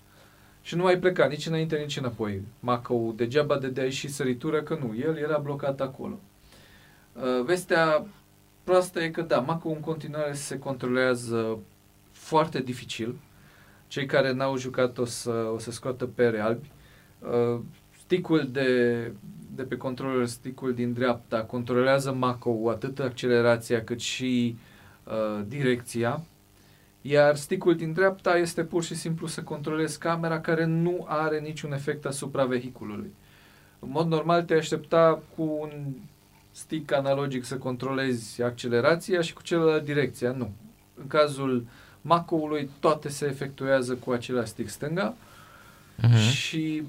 și 0.63 0.77
nu 0.77 0.83
mai 0.83 0.99
pleca 0.99 1.27
nici 1.27 1.47
înainte, 1.47 1.77
nici 1.77 1.97
înapoi. 1.97 2.43
Macău 2.61 3.13
degeaba 3.17 3.59
de 3.59 3.89
și 3.89 4.09
săritură, 4.09 4.63
că 4.63 4.79
nu, 4.81 4.95
el 4.99 5.17
era 5.17 5.39
blocat 5.39 5.81
acolo. 5.81 6.19
Uh, 7.13 7.45
vestea 7.45 8.07
proastă 8.65 9.03
e 9.03 9.09
că 9.09 9.23
da, 9.23 9.39
Macău 9.39 9.73
în 9.73 9.81
continuare 9.81 10.33
se 10.33 10.59
controlează 10.59 11.59
foarte 12.11 12.61
dificil, 12.61 13.19
cei 13.87 14.07
care 14.07 14.33
n-au 14.33 14.57
jucat 14.57 14.99
o 14.99 15.05
să, 15.05 15.51
o 15.55 15.59
să 15.59 15.71
scoată 15.71 16.07
pere 16.07 16.41
albi. 16.41 16.71
Uh, 17.19 17.61
sticul 17.99 18.49
de, 18.53 19.13
de 19.55 19.63
pe 19.63 19.77
controller, 19.77 20.27
sticul 20.27 20.75
din 20.75 20.93
dreapta, 20.93 21.43
controlează 21.45 22.13
Mako 22.13 22.71
atât 22.71 22.99
accelerația 22.99 23.85
cât 23.85 24.01
și 24.01 24.57
uh, 24.57 24.78
direcția, 25.47 26.23
iar 27.03 27.37
sticul 27.37 27.77
din 27.77 27.93
dreapta 27.93 28.37
este 28.37 28.65
pur 28.65 28.85
și 28.85 28.95
simplu 28.95 29.27
să 29.27 29.43
controlezi 29.43 29.99
camera 29.99 30.41
care 30.41 30.65
nu 30.65 31.05
are 31.09 31.39
niciun 31.39 31.73
efect 31.73 32.07
asupra 32.07 32.45
vehiculului. 32.45 33.15
În 33.79 33.91
mod 33.91 34.07
normal 34.07 34.43
te 34.43 34.55
aștepta 34.55 35.23
cu 35.37 35.59
un 35.61 35.71
stick 36.51 36.93
analogic 36.93 37.45
să 37.45 37.57
controlezi 37.57 38.43
accelerația 38.43 39.21
și 39.21 39.33
cu 39.33 39.43
celălalt 39.43 39.85
direcția. 39.85 40.31
Nu. 40.31 40.51
În 40.95 41.07
cazul 41.07 41.57
uh, 41.57 41.67
Macoului 42.09 42.71
toate 42.81 43.09
se 43.09 43.27
efectuează 43.27 43.95
cu 43.95 44.11
același 44.11 44.49
stick 44.49 44.69
stânga 44.69 45.15
uh-huh. 45.15 46.31
și 46.31 46.83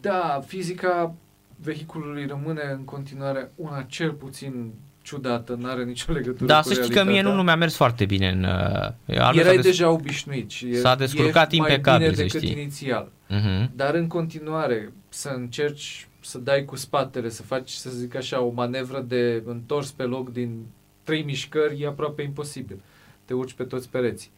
da, 0.00 0.42
fizica 0.46 1.14
vehiculului 1.56 2.26
rămâne 2.26 2.62
în 2.72 2.84
continuare 2.84 3.50
una 3.54 3.82
cel 3.82 4.12
puțin 4.12 4.72
ciudată, 5.04 5.54
nu 5.54 5.68
are 5.68 5.84
nicio 5.84 6.12
legătură 6.12 6.46
da, 6.46 6.60
cu 6.60 6.68
să 6.68 6.82
știi 6.82 6.94
că 6.94 7.04
mie 7.04 7.22
nu, 7.22 7.34
nu 7.34 7.42
mi-a 7.42 7.56
mers 7.56 7.74
foarte 7.74 8.04
bine 8.04 8.28
în... 8.28 8.44
Uh, 8.44 9.34
Erai 9.34 9.54
des... 9.54 9.64
deja 9.64 9.90
obișnuit 9.90 10.50
și 10.50 10.76
s-a 10.76 10.94
descurcat 10.94 11.52
e 11.52 11.56
impecabil, 11.56 12.06
mai 12.06 12.10
bine 12.10 12.22
decât 12.22 12.40
știi. 12.40 12.60
inițial. 12.60 13.10
Uh-huh. 13.30 13.70
Dar 13.76 13.94
în 13.94 14.06
continuare 14.06 14.92
să 15.08 15.28
încerci 15.28 16.08
să 16.20 16.38
dai 16.38 16.64
cu 16.64 16.76
spatele, 16.76 17.28
să 17.28 17.42
faci, 17.42 17.70
să 17.70 17.90
zic 17.90 18.14
așa, 18.14 18.40
o 18.40 18.50
manevră 18.50 19.00
de 19.00 19.42
întors 19.46 19.90
pe 19.90 20.02
loc 20.02 20.32
din 20.32 20.66
trei 21.02 21.22
mișcări 21.22 21.80
e 21.80 21.86
aproape 21.86 22.22
imposibil. 22.22 22.78
Te 23.24 23.34
urci 23.34 23.52
pe 23.52 23.64
toți 23.64 23.88
pereții. 23.88 24.30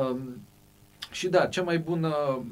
Um, 0.00 0.46
și 1.10 1.28
da, 1.28 1.46
cea 1.46 1.62
mai 1.62 1.78
bună, 1.78 2.44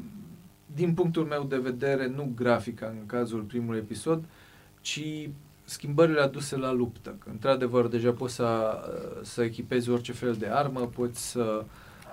din 0.75 0.95
punctul 0.95 1.25
meu 1.25 1.45
de 1.45 1.57
vedere, 1.57 2.07
nu 2.07 2.33
grafica 2.37 2.87
în 2.87 3.07
cazul 3.07 3.41
primului 3.41 3.79
episod, 3.79 4.25
ci 4.81 5.29
schimbările 5.73 6.21
aduse 6.21 6.57
la 6.57 6.73
luptă. 6.73 7.17
Că, 7.19 7.29
într-adevăr, 7.31 7.87
deja 7.87 8.13
poți 8.13 8.35
să, 8.35 8.81
să 9.23 9.43
echipezi 9.43 9.91
orice 9.91 10.13
fel 10.13 10.35
de 10.35 10.47
armă, 10.47 10.81
poți 10.81 11.31
să, 11.31 11.65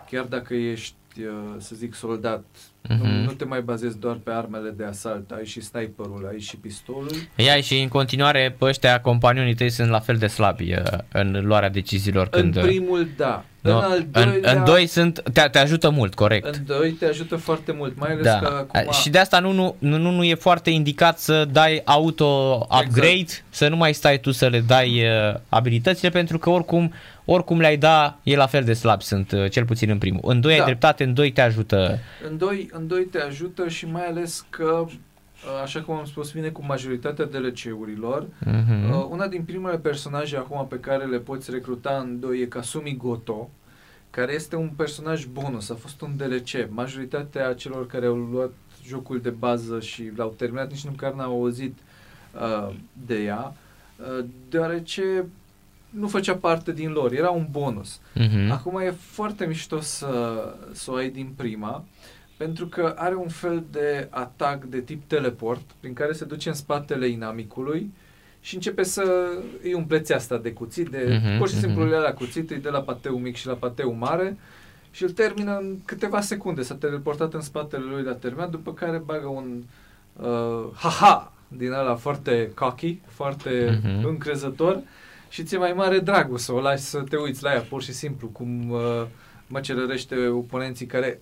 chiar 0.10 0.26
dacă 0.26 0.54
ești, 0.54 0.96
uh, 1.18 1.56
să 1.58 1.76
zic, 1.76 1.94
soldat, 1.94 2.46
uh-huh. 2.88 2.98
nu, 2.98 3.04
mhm. 3.04 3.24
nu 3.24 3.32
te 3.32 3.46
mai 3.46 3.62
bazezi 3.62 4.00
doar 4.00 4.16
pe 4.16 4.32
armele 4.32 4.70
de 4.70 4.84
asalt, 4.84 5.32
ai 5.32 5.46
și 5.46 5.62
sniperul, 5.62 6.30
ai 6.32 6.40
și 6.40 6.58
pistolul. 6.58 7.16
Ia 7.36 7.62
și 7.62 7.82
în 7.82 7.88
continuare, 7.88 8.56
pe 8.58 8.66
ăștia, 8.66 9.02
companionii 9.02 9.56
tăi 9.56 9.70
sunt 9.70 9.90
la 9.90 10.00
fel 10.00 10.16
de 10.16 10.28
slabi 10.28 10.74
uh, 10.74 10.84
în 11.12 11.40
luarea 11.44 11.70
deciziilor. 11.70 12.28
Când... 12.28 12.56
În 12.56 12.62
primul, 12.62 13.10
da. 13.18 13.46
No? 13.62 13.78
În, 13.78 13.84
al 13.84 14.06
doilea, 14.12 14.52
în, 14.52 14.58
în 14.58 14.64
doi 14.64 14.86
sunt, 14.86 15.24
te, 15.34 15.42
te 15.52 15.60
ajută 15.60 15.90
mult, 15.90 16.14
corect. 16.14 16.56
În 16.56 16.66
doi 16.66 16.92
te 16.92 17.06
ajută 17.06 17.36
foarte 17.36 17.72
mult, 17.72 17.98
mai 17.98 18.12
ales 18.12 18.24
da. 18.24 18.40
că 18.40 18.66
acum... 18.72 18.92
Și 18.92 19.10
de 19.10 19.18
asta 19.18 19.40
nu, 19.40 19.52
nu, 19.52 19.76
nu, 19.80 20.12
nu 20.12 20.24
e 20.24 20.36
foarte 20.36 20.70
indicat 20.70 21.20
să 21.20 21.46
dai 21.52 21.82
auto-upgrade, 21.86 23.10
exact. 23.10 23.44
să 23.50 23.68
nu 23.68 23.76
mai 23.76 23.94
stai 23.94 24.20
tu 24.20 24.32
să 24.32 24.48
le 24.48 24.60
dai 24.60 25.04
uh, 25.04 25.40
abilitățile, 25.50 26.10
pentru 26.10 26.38
că 26.38 26.50
oricum, 26.50 26.94
oricum 27.26 27.60
le-ai 27.60 27.78
da, 27.78 28.18
e 28.24 28.36
la 28.36 28.46
fel 28.46 28.64
de 28.64 28.74
slab 28.74 29.02
sunt, 29.02 29.32
uh, 29.32 29.52
cel 29.52 29.66
puțin 29.66 29.90
în 29.90 29.98
primul. 29.98 30.22
În 30.24 30.42
doi 30.42 30.56
da. 30.56 30.60
ai 30.60 30.66
dreptate, 30.66 31.04
în 31.04 31.14
doi 31.14 31.32
te 31.32 31.42
ajută. 31.42 32.00
În 32.30 32.38
doi, 32.38 32.69
în 32.72 32.88
doi 32.88 33.06
te 33.06 33.20
ajută 33.20 33.68
și 33.68 33.86
mai 33.86 34.06
ales 34.06 34.46
că 34.50 34.86
Uh, 35.46 35.62
așa 35.64 35.82
cum 35.82 35.96
am 35.96 36.06
spus, 36.06 36.32
vine 36.32 36.50
cu 36.50 36.66
majoritatea 36.66 37.26
DLC-urilor. 37.26 38.26
Uh-huh. 38.26 38.90
Uh, 38.92 39.08
una 39.10 39.28
din 39.28 39.44
primele 39.44 39.78
personaje 39.78 40.38
acum 40.38 40.68
pe 40.68 40.80
care 40.80 41.06
le 41.06 41.18
poți 41.18 41.52
recruta 41.52 42.00
în 42.04 42.20
doi 42.20 42.40
e 42.40 42.46
Kasumi 42.46 42.98
Goto, 42.98 43.50
care 44.10 44.34
este 44.34 44.56
un 44.56 44.70
personaj 44.70 45.26
bonus, 45.26 45.70
a 45.70 45.76
fost 45.76 46.02
un 46.02 46.16
DLC. 46.18 46.70
Majoritatea 46.70 47.54
celor 47.54 47.88
care 47.88 48.06
au 48.06 48.16
luat 48.16 48.52
jocul 48.86 49.22
de 49.22 49.30
bază 49.30 49.80
și 49.80 50.12
l-au 50.16 50.34
terminat 50.38 50.72
nici 50.72 50.84
măcar 50.84 51.14
n-au 51.14 51.32
auzit 51.32 51.78
uh, 52.34 52.76
de 53.06 53.24
ea, 53.24 53.54
uh, 53.98 54.26
deoarece 54.50 55.26
nu 55.90 56.08
făcea 56.08 56.36
parte 56.36 56.72
din 56.72 56.92
lor, 56.92 57.12
era 57.12 57.30
un 57.30 57.48
bonus. 57.52 58.00
Uh-huh. 58.00 58.50
Acum 58.50 58.80
e 58.80 58.92
foarte 58.92 59.46
mișto 59.46 59.80
să, 59.80 60.44
să 60.72 60.92
o 60.92 60.96
ai 60.96 61.10
din 61.10 61.34
prima. 61.36 61.76
Uh, 61.76 62.18
pentru 62.40 62.68
că 62.68 62.94
are 62.98 63.16
un 63.16 63.28
fel 63.28 63.64
de 63.72 64.08
atac 64.10 64.64
de 64.64 64.80
tip 64.80 65.08
teleport, 65.08 65.62
prin 65.80 65.94
care 65.94 66.12
se 66.12 66.26
duce 66.26 66.50
în 66.50 66.56
spatele 66.56 67.08
inamicului 67.08 67.92
și 68.42 68.56
începe 68.56 68.84
să 68.84 69.30
îi 69.64 69.74
umpleți 69.74 70.14
asta 70.14 70.38
de 70.38 70.54
cuțit, 70.54 70.88
de 70.88 71.20
uh-huh, 71.20 71.38
pur 71.38 71.50
și 71.50 71.56
simplu 71.56 71.86
uh-huh. 71.86 72.02
la 72.04 72.14
cuțit, 72.14 72.52
îi 72.52 72.60
dă 72.60 72.70
la 72.70 72.82
pateu 72.82 73.18
mic 73.18 73.36
și 73.36 73.48
la 73.48 73.54
pateu 73.54 73.92
mare 73.94 74.38
și 74.92 75.04
îl 75.04 75.10
termină 75.10 75.58
în 75.58 75.78
câteva 75.86 76.22
secunde. 76.22 76.62
S-a 76.62 76.76
teleportat 76.76 77.34
în 77.34 77.42
spatele 77.42 77.84
lui, 77.84 78.04
la 78.04 78.14
terminat, 78.14 78.50
după 78.50 78.74
care 78.74 78.98
bagă 78.98 79.28
un 79.28 79.64
uh, 80.16 80.66
ha-ha 80.74 81.34
din 81.48 81.72
ăla 81.72 81.96
foarte 81.96 82.52
cocky, 82.56 83.00
foarte 83.08 83.80
uh-huh. 83.80 84.04
încrezător 84.04 84.82
și 85.30 85.44
ți-e 85.44 85.58
mai 85.58 85.74
mare 85.74 86.00
dragul 86.00 86.38
să 86.38 86.54
o 86.54 86.60
lași 86.60 86.82
să 86.82 87.04
te 87.10 87.18
uiți 87.18 87.44
la 87.44 87.54
ea, 87.54 87.62
pur 87.62 87.84
și 87.84 87.94
simplu, 87.94 88.28
cum 88.28 88.70
uh, 88.70 89.06
măcelărește 89.48 90.28
oponenții 90.28 90.86
care 90.86 91.20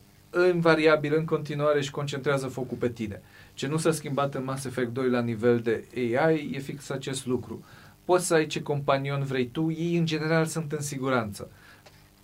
invariabil 0.53 1.15
în 1.15 1.25
continuare 1.25 1.81
și 1.81 1.91
concentrează 1.91 2.47
focul 2.47 2.77
pe 2.77 2.89
tine. 2.89 3.21
Ce 3.53 3.67
nu 3.67 3.77
s-a 3.77 3.91
schimbat 3.91 4.35
în 4.35 4.43
Mass 4.43 4.65
Effect 4.65 4.93
2 4.93 5.09
la 5.09 5.21
nivel 5.21 5.59
de 5.59 5.83
AI 5.93 6.51
e 6.53 6.59
fix 6.59 6.89
acest 6.89 7.25
lucru. 7.25 7.63
Poți 8.05 8.25
să 8.27 8.33
ai 8.33 8.47
ce 8.47 8.61
companion 8.61 9.23
vrei 9.23 9.47
tu, 9.47 9.71
ei 9.71 9.97
în 9.97 10.05
general 10.05 10.45
sunt 10.45 10.71
în 10.71 10.81
siguranță. 10.81 11.51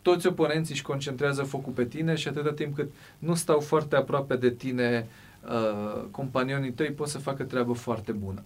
Toți 0.01 0.27
oponenții 0.27 0.73
își 0.73 0.83
concentrează 0.83 1.43
focul 1.43 1.73
pe 1.73 1.85
tine 1.85 2.15
și 2.15 2.27
atâta 2.27 2.53
timp 2.53 2.75
cât 2.75 2.91
nu 3.19 3.33
stau 3.33 3.59
foarte 3.59 3.95
aproape 3.95 4.35
de 4.35 4.49
tine 4.49 5.07
uh, 5.43 6.03
companionii 6.11 6.71
tăi, 6.71 6.91
poți 6.91 7.11
să 7.11 7.17
facă 7.17 7.43
treabă 7.43 7.73
foarte 7.73 8.11
bună. 8.11 8.43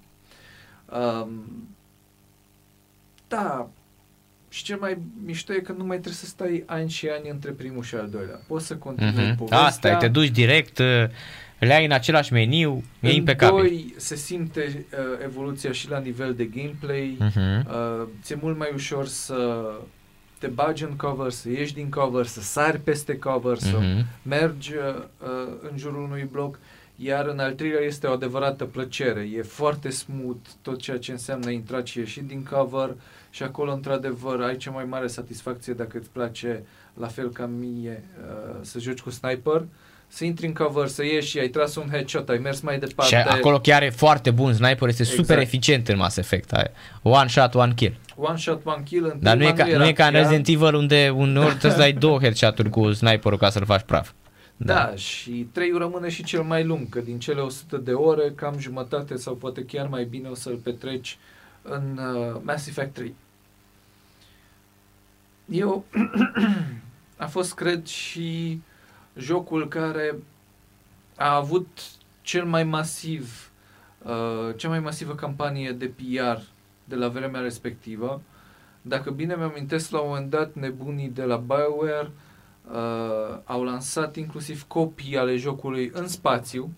Um, 0.93 1.67
da, 3.27 3.69
și 4.49 4.63
cel 4.63 4.77
mai 4.79 4.97
mișto 5.25 5.53
e 5.53 5.59
că 5.59 5.71
nu 5.71 5.83
mai 5.83 5.95
trebuie 5.95 6.13
să 6.13 6.25
stai 6.25 6.63
ani 6.65 6.89
și 6.89 7.07
ani 7.07 7.29
între 7.29 7.51
primul 7.51 7.83
și 7.83 7.95
al 7.95 8.09
doilea. 8.09 8.39
Poți 8.47 8.65
să 8.65 8.75
continui 8.75 9.31
mm-hmm. 9.31 9.37
povestea. 9.37 9.65
Asta 9.65 9.89
e, 9.89 9.95
te 9.95 10.07
duci 10.07 10.29
direct, 10.29 10.77
uh, 10.77 10.85
le 11.59 11.73
ai 11.73 11.85
în 11.85 11.91
același 11.91 12.33
meniu, 12.33 12.83
e 12.99 13.09
în 13.09 13.15
impecabil. 13.15 13.61
doi 13.61 13.93
se 13.97 14.15
simte 14.15 14.85
uh, 14.91 14.99
evoluția 15.23 15.71
și 15.71 15.89
la 15.89 15.99
nivel 15.99 16.33
de 16.33 16.45
gameplay, 16.45 17.17
uh-huh. 17.21 17.65
uh, 17.67 18.07
ți-e 18.21 18.37
mult 18.41 18.57
mai 18.57 18.69
ușor 18.73 19.07
să 19.07 19.71
te 20.39 20.47
bagi 20.47 20.83
în 20.83 20.95
cover, 20.95 21.31
să 21.31 21.49
ieși 21.49 21.73
din 21.73 21.89
cover, 21.89 22.25
să 22.25 22.41
sari 22.41 22.79
peste 22.79 23.17
cover, 23.17 23.57
uh-huh. 23.57 23.69
să 23.71 23.77
mhm. 23.77 24.05
mergi 24.21 24.73
uh, 24.73 25.03
uh, 25.17 25.53
în 25.71 25.77
jurul 25.77 26.03
unui 26.03 26.27
bloc. 26.31 26.59
Iar 26.99 27.25
în 27.25 27.39
al 27.39 27.53
treilea 27.53 27.81
este 27.81 28.07
o 28.07 28.11
adevărată 28.11 28.65
plăcere. 28.65 29.29
E 29.35 29.41
foarte 29.41 29.89
smooth 29.89 30.47
tot 30.61 30.81
ceea 30.81 30.97
ce 30.97 31.11
înseamnă 31.11 31.49
intrat 31.49 31.85
și 31.85 31.99
ieșit 31.99 32.27
din 32.27 32.43
cover 32.43 32.95
și 33.29 33.43
acolo, 33.43 33.73
într-adevăr, 33.73 34.41
ai 34.41 34.57
cea 34.57 34.71
mai 34.71 34.85
mare 34.85 35.07
satisfacție 35.07 35.73
dacă 35.73 35.97
îți 35.97 36.09
place, 36.09 36.63
la 36.93 37.07
fel 37.07 37.29
ca 37.29 37.45
mie, 37.45 38.03
uh, 38.21 38.55
să 38.61 38.79
joci 38.79 38.99
cu 38.99 39.09
sniper. 39.09 39.65
Să 40.07 40.25
intri 40.25 40.45
în 40.45 40.53
cover, 40.53 40.87
să 40.87 41.03
ieși 41.03 41.29
și 41.29 41.39
ai 41.39 41.47
tras 41.47 41.75
un 41.75 41.87
headshot, 41.91 42.29
ai 42.29 42.37
mers 42.37 42.59
mai 42.59 42.79
departe. 42.79 43.15
Și 43.15 43.21
acolo 43.21 43.59
chiar 43.59 43.83
e 43.83 43.89
foarte 43.89 44.31
bun, 44.31 44.53
sniper 44.53 44.87
este 44.87 45.01
exact. 45.01 45.19
super 45.19 45.37
eficient 45.37 45.87
în 45.87 45.97
Mass 45.97 46.17
Effect. 46.17 46.51
Ai 46.51 46.71
one 47.01 47.27
shot, 47.27 47.53
one 47.53 47.73
kill. 47.75 47.97
One 48.15 48.37
shot, 48.37 48.61
one 48.65 48.83
kill. 48.85 49.05
În 49.05 49.19
Dar 49.19 49.37
nu 49.37 49.43
e, 49.43 49.51
ca, 49.51 49.65
nu, 49.65 49.77
nu 49.77 49.85
e 49.85 49.93
ca 49.93 50.05
în 50.05 50.11
Resident 50.11 50.47
Evil 50.47 50.75
unde 50.75 51.13
uneori 51.15 51.49
trebuie 51.49 51.71
să 51.71 51.77
dai 51.77 51.93
două 51.93 52.19
headshot-uri 52.19 52.69
cu 52.69 52.91
sniperul 52.91 53.37
ca 53.37 53.49
să-l 53.49 53.65
faci 53.65 53.81
praf. 53.81 54.11
Da. 54.57 54.73
da, 54.73 54.95
și 54.95 55.49
3 55.51 55.71
rămâne 55.71 56.09
și 56.09 56.23
cel 56.23 56.43
mai 56.43 56.63
lung, 56.63 56.89
că 56.89 56.99
din 56.99 57.19
cele 57.19 57.41
100 57.41 57.77
de 57.77 57.93
ore, 57.93 58.31
cam 58.35 58.59
jumătate 58.59 59.15
sau 59.15 59.35
poate 59.35 59.65
chiar 59.65 59.87
mai 59.87 60.05
bine 60.05 60.29
o 60.29 60.33
să-l 60.33 60.55
petreci 60.55 61.17
în 61.61 61.97
uh, 61.97 62.41
Mass 62.41 62.67
Effect 62.67 62.93
3. 62.93 63.15
Eu 65.45 65.85
a 67.17 67.27
fost, 67.27 67.53
cred, 67.53 67.85
și 67.85 68.61
jocul 69.15 69.67
care 69.67 70.15
a 71.15 71.35
avut 71.35 71.67
cel 72.21 72.45
mai 72.45 72.63
masiv, 72.63 73.51
uh, 74.03 74.55
cea 74.55 74.69
mai 74.69 74.79
masivă 74.79 75.15
campanie 75.15 75.71
de 75.71 75.85
PR 75.85 76.41
de 76.83 76.95
la 76.95 77.07
vremea 77.07 77.41
respectivă. 77.41 78.21
Dacă 78.81 79.11
bine 79.11 79.35
mi-am 79.35 79.49
amintesc, 79.49 79.91
la 79.91 79.99
un 79.99 80.07
moment 80.07 80.29
dat, 80.29 80.53
nebunii 80.53 81.09
de 81.09 81.23
la 81.23 81.35
BioWare 81.35 82.05
uh, 82.05 82.26
au 83.43 83.63
lansat 83.63 84.15
inclusiv 84.15 84.63
copii 84.67 85.17
ale 85.17 85.35
jocului 85.35 85.91
în 85.93 86.07
spațiu, 86.07 86.73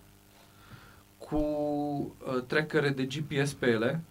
cu 1.29 1.35
uh, 1.37 2.43
trackere 2.47 2.89
de 2.89 3.03
GPS 3.03 3.53
pe 3.53 3.65
ele, 3.65 4.01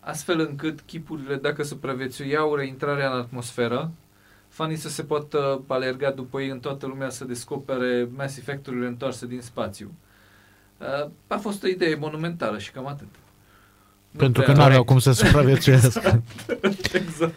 astfel 0.00 0.40
încât 0.40 0.80
chipurile, 0.80 1.36
dacă 1.36 1.62
supraviețuiau 1.62 2.54
reintrarea 2.54 3.10
în 3.10 3.18
atmosferă, 3.18 3.90
fanii 4.48 4.76
să 4.76 4.88
se 4.88 5.02
poată 5.02 5.62
alerga 5.66 6.10
după 6.10 6.40
ei 6.40 6.48
în 6.48 6.60
toată 6.60 6.86
lumea 6.86 7.08
să 7.10 7.24
descopere 7.24 8.08
Mass 8.16 8.36
Effect-urile 8.36 8.86
întoarse 8.86 9.26
din 9.26 9.40
spațiu. 9.40 9.92
Uh, 10.78 11.10
a 11.26 11.36
fost 11.36 11.62
o 11.62 11.66
idee 11.66 11.94
monumentală 11.94 12.58
și 12.58 12.70
cam 12.70 12.86
atât. 12.86 13.08
Pentru 14.16 14.42
că 14.42 14.52
nu 14.52 14.62
aveau 14.62 14.84
cum 14.84 14.98
să 14.98 15.12
supraviețuiască. 15.12 16.00
exact. 16.48 16.94
exact. 16.94 17.34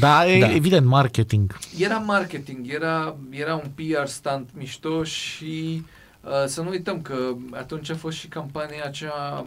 Da, 0.00 0.26
e, 0.26 0.40
da, 0.40 0.54
evident, 0.54 0.86
marketing. 0.86 1.58
Era 1.78 1.98
marketing, 1.98 2.72
era, 2.72 3.16
era 3.30 3.54
un 3.54 3.70
PR 3.74 4.06
stunt 4.06 4.50
mișto 4.54 5.04
și 5.04 5.82
uh, 6.20 6.44
să 6.46 6.62
nu 6.62 6.68
uităm 6.68 7.02
că 7.02 7.14
atunci 7.52 7.90
a 7.90 7.94
fost 7.94 8.16
și 8.16 8.28
campania 8.28 8.84
aceea, 8.84 9.44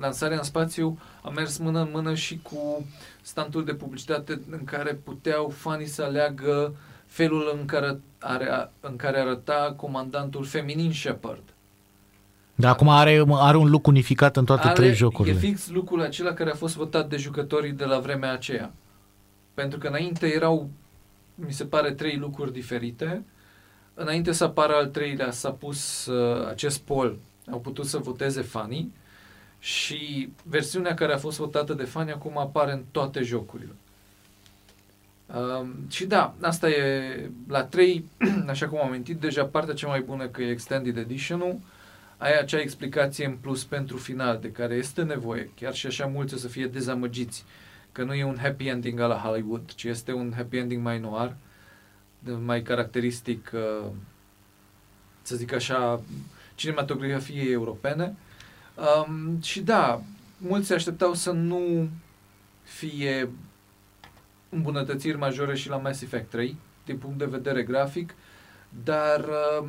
lansarea 0.00 0.36
în 0.36 0.42
spațiu, 0.42 0.98
a 1.22 1.28
mers 1.28 1.58
mână 1.58 1.80
în 1.80 1.88
mână 1.92 2.14
și 2.14 2.40
cu 2.42 2.86
standul 3.22 3.64
de 3.64 3.74
publicitate 3.74 4.40
în 4.50 4.64
care 4.64 5.00
puteau 5.04 5.52
fanii 5.56 5.86
să 5.86 6.02
aleagă 6.02 6.74
felul 7.06 7.56
în 7.58 7.64
care, 7.64 8.00
are, 8.18 8.70
în 8.80 8.96
care 8.96 9.18
arăta 9.18 9.74
comandantul 9.76 10.44
feminin 10.44 10.92
Shepard. 10.92 11.42
Da, 12.54 12.68
acum 12.68 12.88
are, 12.88 13.24
are 13.28 13.56
un 13.56 13.70
look 13.70 13.86
unificat 13.86 14.36
în 14.36 14.44
toate 14.44 14.66
are, 14.66 14.74
trei 14.74 14.94
jocurile. 14.94 15.34
E 15.34 15.38
fix 15.38 15.68
lucrul 15.68 16.02
acela 16.02 16.32
care 16.32 16.50
a 16.50 16.54
fost 16.54 16.76
votat 16.76 17.08
de 17.08 17.16
jucătorii 17.16 17.72
de 17.72 17.84
la 17.84 17.98
vremea 17.98 18.32
aceea. 18.32 18.72
Pentru 19.54 19.78
că 19.78 19.86
înainte 19.86 20.26
erau, 20.26 20.70
mi 21.34 21.52
se 21.52 21.64
pare, 21.64 21.92
trei 21.92 22.16
lucruri 22.16 22.52
diferite. 22.52 23.24
Înainte 23.94 24.32
să 24.32 24.44
apară 24.44 24.74
al 24.74 24.86
treilea, 24.86 25.30
s-a 25.30 25.50
pus 25.50 26.06
uh, 26.06 26.46
acest 26.48 26.80
poll, 26.80 27.18
au 27.50 27.60
putut 27.60 27.86
să 27.86 27.98
voteze 27.98 28.42
fanii 28.42 28.92
și 29.58 30.32
versiunea 30.44 30.94
care 30.94 31.12
a 31.12 31.18
fost 31.18 31.38
votată 31.38 31.74
de 31.74 31.84
fani 31.84 32.10
acum 32.10 32.38
apare 32.38 32.72
în 32.72 32.82
toate 32.90 33.22
jocurile. 33.22 33.72
Uh, 35.26 35.66
și 35.88 36.06
da, 36.06 36.34
asta 36.40 36.68
e 36.68 37.30
la 37.48 37.64
3, 37.64 38.04
așa 38.48 38.68
cum 38.68 38.78
am 38.78 38.86
amintit, 38.86 39.16
deja 39.16 39.44
partea 39.44 39.74
cea 39.74 39.88
mai 39.88 40.00
bună 40.00 40.26
că 40.26 40.42
e 40.42 40.50
Extended 40.50 40.96
Edition-ul, 40.96 41.60
ai 42.18 42.38
acea 42.38 42.60
explicație 42.60 43.26
în 43.26 43.36
plus 43.36 43.64
pentru 43.64 43.96
final 43.96 44.38
de 44.40 44.50
care 44.50 44.74
este 44.74 45.02
nevoie, 45.02 45.50
chiar 45.54 45.74
și 45.74 45.86
așa 45.86 46.06
mulți 46.06 46.34
o 46.34 46.36
să 46.36 46.48
fie 46.48 46.66
dezamăgiți 46.66 47.44
că 47.92 48.02
nu 48.02 48.14
e 48.14 48.24
un 48.24 48.38
happy 48.40 48.66
ending 48.66 48.98
la 48.98 49.16
Hollywood, 49.16 49.72
ci 49.74 49.84
este 49.84 50.12
un 50.12 50.32
happy 50.36 50.56
ending 50.56 50.82
mai 50.82 50.98
noir, 50.98 51.36
mai 52.44 52.62
caracteristic, 52.62 53.50
uh, 53.54 53.86
să 55.22 55.36
zic 55.36 55.52
așa, 55.52 56.00
cinematografiei 56.54 57.52
europene. 57.52 58.16
Um, 59.06 59.40
și 59.40 59.60
da, 59.60 60.02
mulți 60.38 60.66
se 60.66 60.74
așteptau 60.74 61.14
să 61.14 61.30
nu 61.30 61.88
fie 62.62 63.28
îmbunătățiri 64.48 65.16
majore 65.18 65.54
și 65.56 65.68
la 65.68 65.76
Mass 65.76 66.02
Effect 66.02 66.30
3, 66.30 66.56
din 66.84 66.96
punct 66.96 67.18
de 67.18 67.24
vedere 67.24 67.62
grafic, 67.62 68.14
dar 68.84 69.20
uh, 69.20 69.68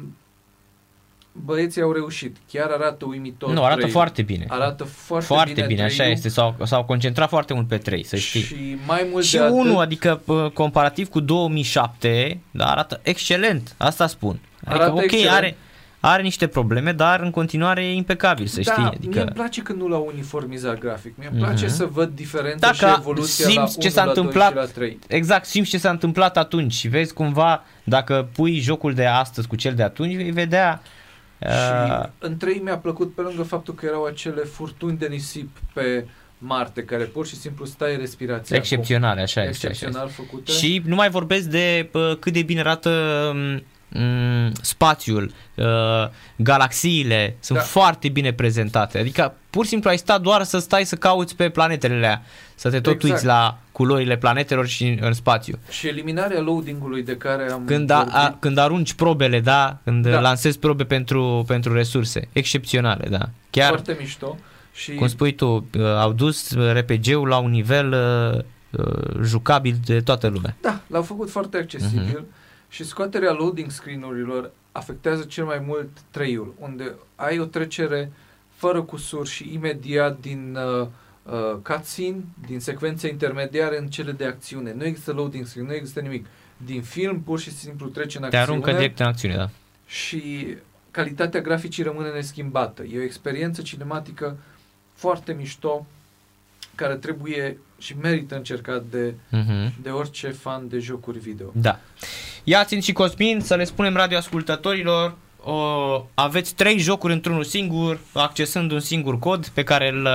băieții 1.33 1.81
au 1.81 1.91
reușit. 1.91 2.37
Chiar 2.51 2.69
arată 2.69 3.05
uimitor. 3.05 3.53
Nu, 3.53 3.63
arată 3.63 3.79
3. 3.79 3.91
foarte 3.91 4.21
bine. 4.21 4.45
Arată 4.47 4.83
foarte, 4.83 5.25
foarte 5.25 5.51
bine. 5.53 5.65
bine, 5.65 5.83
așa 5.83 6.05
este. 6.05 6.29
S-au, 6.29 6.55
s-au 6.63 6.83
concentrat 6.83 7.29
foarte 7.29 7.53
mult 7.53 7.67
pe 7.67 7.77
3, 7.77 8.03
să 8.03 8.15
știi. 8.15 8.41
Și 8.41 8.77
mai 8.87 9.07
mult 9.11 9.25
și 9.25 9.37
de 9.37 9.43
unul, 9.43 9.67
atât... 9.67 9.79
adică 9.79 10.21
comparativ 10.53 11.09
cu 11.09 11.19
2007, 11.19 12.39
da, 12.51 12.71
arată 12.71 12.99
excelent. 13.03 13.75
Asta 13.77 14.07
spun. 14.07 14.39
Adică, 14.63 14.83
arată 14.83 14.91
ok, 14.91 15.03
excelent. 15.03 15.29
are, 15.29 15.57
are 15.99 16.21
niște 16.21 16.47
probleme, 16.47 16.91
dar 16.91 17.19
în 17.19 17.31
continuare 17.31 17.85
e 17.85 17.93
impecabil, 17.93 18.45
să 18.45 18.61
da, 18.65 18.71
știi. 18.71 18.83
Adică... 18.83 19.09
mie 19.09 19.21
îmi 19.21 19.31
place 19.31 19.61
când 19.61 19.79
nu 19.79 19.87
l-au 19.87 20.09
uniformizat 20.13 20.77
grafic. 20.77 21.17
Mie 21.17 21.29
îmi 21.31 21.41
place 21.41 21.65
uh-huh. 21.65 21.69
să 21.69 21.85
văd 21.85 22.09
diferența 22.15 22.71
Dacă 22.71 22.93
și 22.93 22.99
evoluția 22.99 23.45
simți 23.45 23.75
la 23.77 23.81
ce 23.83 23.89
s-a 23.89 24.03
întâmplat, 24.03 24.53
la 24.53 24.65
3. 24.65 24.99
Exact, 25.07 25.45
simți 25.45 25.69
ce 25.69 25.77
s-a 25.77 25.89
întâmplat 25.89 26.37
atunci 26.37 26.73
și 26.73 26.87
vezi 26.87 27.13
cumva, 27.13 27.63
dacă 27.83 28.29
pui 28.33 28.59
jocul 28.59 28.93
de 28.93 29.05
astăzi 29.05 29.47
cu 29.47 29.55
cel 29.55 29.73
de 29.73 29.83
atunci, 29.83 30.15
vei 30.15 30.31
vedea 30.31 30.81
și 31.49 31.91
uh, 31.91 32.05
în 32.19 32.37
trei 32.37 32.59
mi-a 32.63 32.77
plăcut 32.77 33.13
pe 33.13 33.21
lângă 33.21 33.43
faptul 33.43 33.73
că 33.73 33.85
erau 33.85 34.03
acele 34.03 34.41
furtuni 34.41 34.97
de 34.97 35.07
nisip 35.07 35.57
pe 35.73 36.05
Marte, 36.45 36.83
care 36.83 37.03
pur 37.03 37.27
și 37.27 37.35
simplu 37.35 37.65
stai 37.65 37.97
respirația. 37.97 38.57
Excepționale, 38.57 39.21
așa 39.21 39.43
este. 39.43 39.67
Excepțional 39.67 40.05
așa 40.05 40.13
făcute. 40.13 40.51
Și 40.51 40.81
nu 40.85 40.95
mai 40.95 41.09
vorbesc 41.09 41.47
de 41.47 41.87
pă, 41.91 42.17
cât 42.19 42.33
de 42.33 42.41
bine 42.41 42.59
arată 42.59 42.89
um, 43.33 43.37
mm, 43.37 43.63
spațiul, 44.61 45.31
uh, 45.55 45.65
galaxiile 46.35 47.35
sunt 47.39 47.57
da. 47.57 47.63
foarte 47.63 48.09
bine 48.09 48.33
prezentate. 48.33 48.99
Adică 48.99 49.35
pur 49.49 49.63
și 49.63 49.69
simplu 49.69 49.89
ai 49.89 49.97
stat 49.97 50.21
doar 50.21 50.43
să 50.43 50.57
stai 50.57 50.85
să 50.85 50.95
cauți 50.95 51.35
pe 51.35 51.49
planetele 51.49 51.93
alea, 51.93 52.23
să 52.55 52.69
te 52.69 52.79
tot 52.79 52.93
exact. 52.93 53.13
uiți 53.13 53.25
la 53.25 53.57
culorile 53.71 54.17
planetelor 54.17 54.67
și 54.67 54.97
în 55.01 55.13
spațiu. 55.13 55.59
Și 55.69 55.87
eliminarea 55.87 56.41
loading-ului 56.41 57.03
de 57.03 57.17
care 57.17 57.51
am 57.51 57.65
când, 57.65 57.89
a, 57.89 58.07
a, 58.11 58.37
când 58.39 58.57
arunci 58.57 58.93
probele, 58.93 59.39
da, 59.39 59.77
când 59.83 60.07
da. 60.07 60.19
lansezi 60.19 60.59
probe 60.59 60.83
pentru, 60.83 61.43
pentru 61.47 61.73
resurse, 61.73 62.27
excepționale, 62.31 63.07
da. 63.09 63.29
Chiar, 63.49 63.67
foarte 63.67 63.97
mișto. 63.99 64.37
Și... 64.73 64.93
Cum 64.93 65.07
spui 65.07 65.33
tu, 65.33 65.67
uh, 65.77 65.83
au 65.83 66.11
dus 66.11 66.55
RPG-ul 66.73 67.27
la 67.27 67.37
un 67.37 67.49
nivel 67.49 67.91
uh, 67.91 68.39
uh, 68.85 69.23
jucabil 69.23 69.75
de 69.85 70.01
toată 70.01 70.27
lumea. 70.27 70.55
Da, 70.61 70.81
l-au 70.87 71.01
făcut 71.01 71.29
foarte 71.29 71.57
accesibil. 71.57 72.25
Uh-huh 72.25 72.41
și 72.73 72.83
scoaterea 72.83 73.31
loading 73.31 73.71
screen-urilor 73.71 74.51
afectează 74.71 75.23
cel 75.23 75.45
mai 75.45 75.59
mult 75.59 75.89
traiul, 76.09 76.53
unde 76.59 76.95
ai 77.15 77.39
o 77.39 77.45
trecere 77.45 78.11
fără 78.49 78.81
cusur 78.81 79.27
și 79.27 79.53
imediat 79.53 80.19
din 80.19 80.57
uh, 80.81 80.87
uh, 81.23 81.57
cutscene, 81.63 82.23
din 82.47 82.59
secvențe 82.59 83.07
intermediare 83.07 83.77
în 83.77 83.87
cele 83.87 84.11
de 84.11 84.25
acțiune. 84.25 84.73
Nu 84.73 84.85
există 84.85 85.11
loading 85.11 85.45
screen, 85.45 85.65
nu 85.65 85.73
există 85.73 85.99
nimic. 85.99 86.25
Din 86.57 86.81
film 86.81 87.21
pur 87.21 87.39
și 87.39 87.51
simplu 87.51 87.87
trece 87.87 88.17
în 88.17 88.23
acțiune. 88.23 88.45
Te 88.45 88.51
aruncă 88.51 88.71
direct 88.71 88.99
în 88.99 89.05
acțiune, 89.05 89.35
da. 89.35 89.49
Și 89.85 90.55
calitatea 90.91 91.41
graficii 91.41 91.83
rămâne 91.83 92.09
neschimbată. 92.09 92.83
E 92.83 92.99
o 92.99 93.03
experiență 93.03 93.61
cinematică 93.61 94.37
foarte 94.93 95.33
mișto, 95.33 95.85
care 96.75 96.95
trebuie 96.95 97.57
și 97.83 97.95
merită 98.01 98.35
încercat 98.35 98.83
de, 98.83 99.13
uh-huh. 99.13 99.71
de 99.81 99.89
orice 99.89 100.27
fan 100.29 100.67
de 100.67 100.79
jocuri 100.79 101.19
video. 101.19 101.51
Da. 101.53 101.79
Iațin 102.43 102.81
și 102.81 102.91
Cosmin, 102.91 103.39
să 103.39 103.55
le 103.55 103.63
spunem 103.63 103.95
radioascultătorilor, 103.95 105.17
o, 105.43 105.53
aveți 106.13 106.55
trei 106.55 106.77
jocuri 106.77 107.13
într-unul 107.13 107.43
singur, 107.43 107.99
accesând 108.13 108.71
un 108.71 108.79
singur 108.79 109.19
cod 109.19 109.47
pe 109.47 109.63
care 109.63 109.89
îl 109.89 110.07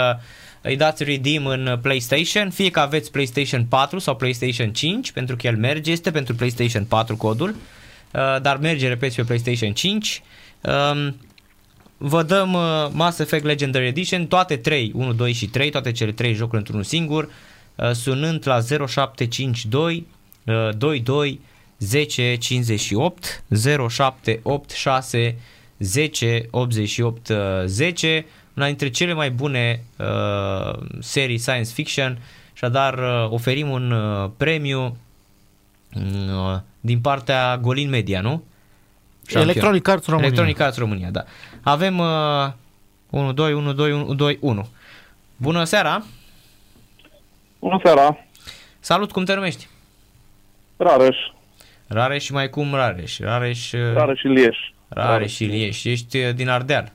îi 0.61 0.77
dați 0.77 1.05
redeem 1.05 1.47
în 1.47 1.79
PlayStation, 1.83 2.51
fie 2.51 2.71
că 2.71 2.81
aveți 2.81 3.11
PlayStation 3.11 3.65
4 3.65 3.99
sau 3.99 4.17
PlayStation 4.17 4.73
5, 4.73 5.13
pentru 5.13 5.37
că 5.37 5.47
el 5.47 5.57
merge, 5.57 5.91
este 5.91 6.11
pentru 6.11 6.35
PlayStation 6.35 6.85
4 6.85 7.17
codul, 7.17 7.49
uh, 7.49 8.41
dar 8.43 8.57
merge, 8.57 8.89
repet, 8.89 9.15
pe 9.15 9.23
PlayStation 9.23 9.73
5. 9.73 10.23
Um, 10.61 11.17
vă 11.97 12.23
dăm 12.23 12.53
uh, 12.53 12.89
Mass 12.93 13.19
Effect 13.19 13.45
Legendary 13.45 13.87
Edition, 13.87 14.27
toate 14.27 14.57
3, 14.57 14.93
1, 14.95 15.13
2 15.13 15.33
și 15.33 15.47
3, 15.47 15.71
toate 15.71 15.93
cele 15.93 16.13
3 16.13 16.35
jocuri 16.35 16.57
într-unul 16.57 16.85
singur, 16.85 17.25
uh, 17.25 17.31
sunând 17.93 18.47
la 18.47 18.61
0752 18.61 20.07
22 20.77 21.41
10 21.79 22.37
58 22.37 23.43
0786 23.49 25.35
10 25.77 26.49
88 26.51 27.33
10 27.67 28.27
una 28.59 28.67
dintre 28.67 28.91
cele 28.91 29.13
mai 29.13 29.31
bune 29.31 29.85
uh, 29.97 30.79
serii 31.01 31.39
science 31.39 31.71
fiction 31.73 32.19
și 32.53 32.65
dar 32.71 32.99
uh, 32.99 33.31
oferim 33.31 33.71
un 33.71 33.91
uh, 33.91 34.31
premiu 34.37 34.97
uh, 35.95 36.57
din 36.81 37.01
partea 37.01 37.57
Golin 37.57 37.89
Media, 37.89 38.21
nu? 38.21 38.43
Champion. 39.27 39.43
Electronic 39.49 39.89
Arts 39.89 40.07
România. 40.07 40.27
Electronic 40.27 40.61
Arts 40.61 40.77
România, 40.77 41.11
da. 41.11 41.25
Avem 41.63 41.99
uh, 41.99 42.07
1, 43.11 43.33
2, 43.33 43.53
1, 43.53 43.73
2, 43.73 43.93
1, 43.93 44.15
2, 44.15 44.39
1. 44.41 44.69
Bună 45.37 45.65
seara! 45.65 46.05
Bună 47.59 47.81
seara! 47.85 48.17
Salut, 48.81 49.13
cum 49.13 49.25
te 49.25 49.35
numești? 49.35 49.69
Rareș. 50.77 51.17
Rareș 51.87 52.25
și 52.25 52.33
mai 52.33 52.51
cum 52.51 52.75
Rareș? 52.75 53.19
Rareș, 53.19 53.73
uh, 53.73 53.93
Rareș 53.95 54.19
și 54.19 54.27
Lieș. 54.27 54.57
Rareș 54.89 55.35
și 55.35 55.45
Lieș. 55.45 55.85
Ești 55.85 56.19
uh, 56.19 56.35
din 56.35 56.49
Ardeal? 56.49 56.93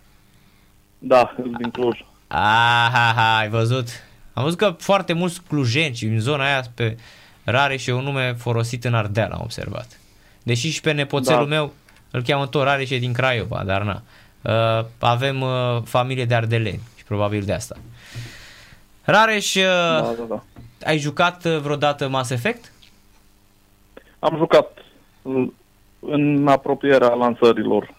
Da, 0.99 1.35
din 1.57 1.69
Cluj. 1.71 1.99
Aha, 2.27 3.13
ha, 3.15 3.37
ai 3.37 3.49
văzut? 3.49 3.87
Am 4.33 4.43
văzut 4.43 4.57
că 4.57 4.75
foarte 4.77 5.13
mulți 5.13 5.41
clujeni 5.47 5.99
în 6.01 6.19
zona 6.19 6.43
aia 6.43 6.63
pe 6.75 6.97
Rareș 7.43 7.85
e 7.85 7.93
un 7.93 8.03
nume 8.03 8.33
folosit 8.33 8.83
în 8.83 8.93
Ardeal, 8.93 9.31
am 9.31 9.41
observat. 9.43 9.99
Deși 10.43 10.69
și 10.69 10.81
pe 10.81 10.91
nepoțelul 10.91 11.49
da. 11.49 11.55
meu 11.55 11.73
îl 12.11 12.21
cheamă 12.21 12.47
tot 12.47 12.63
Rareș 12.63 12.89
e 12.89 12.97
din 12.97 13.13
Craiova, 13.13 13.63
dar 13.65 13.81
na. 13.81 14.01
Uh, 14.41 14.85
avem 14.99 15.41
uh, 15.41 15.81
familie 15.83 16.25
de 16.25 16.35
ardeleni 16.35 16.81
și 16.97 17.03
probabil 17.03 17.43
de 17.43 17.53
asta. 17.53 17.75
Rareș, 19.03 19.55
uh, 19.55 19.63
da, 19.63 20.13
da, 20.17 20.23
da. 20.29 20.43
ai 20.85 20.97
jucat 20.97 21.45
uh, 21.45 21.57
vreodată 21.57 22.07
Mass 22.07 22.29
Effect? 22.29 22.71
Am 24.19 24.37
jucat 24.37 24.77
în 25.99 26.47
apropierea 26.47 27.13
lansărilor. 27.13 27.93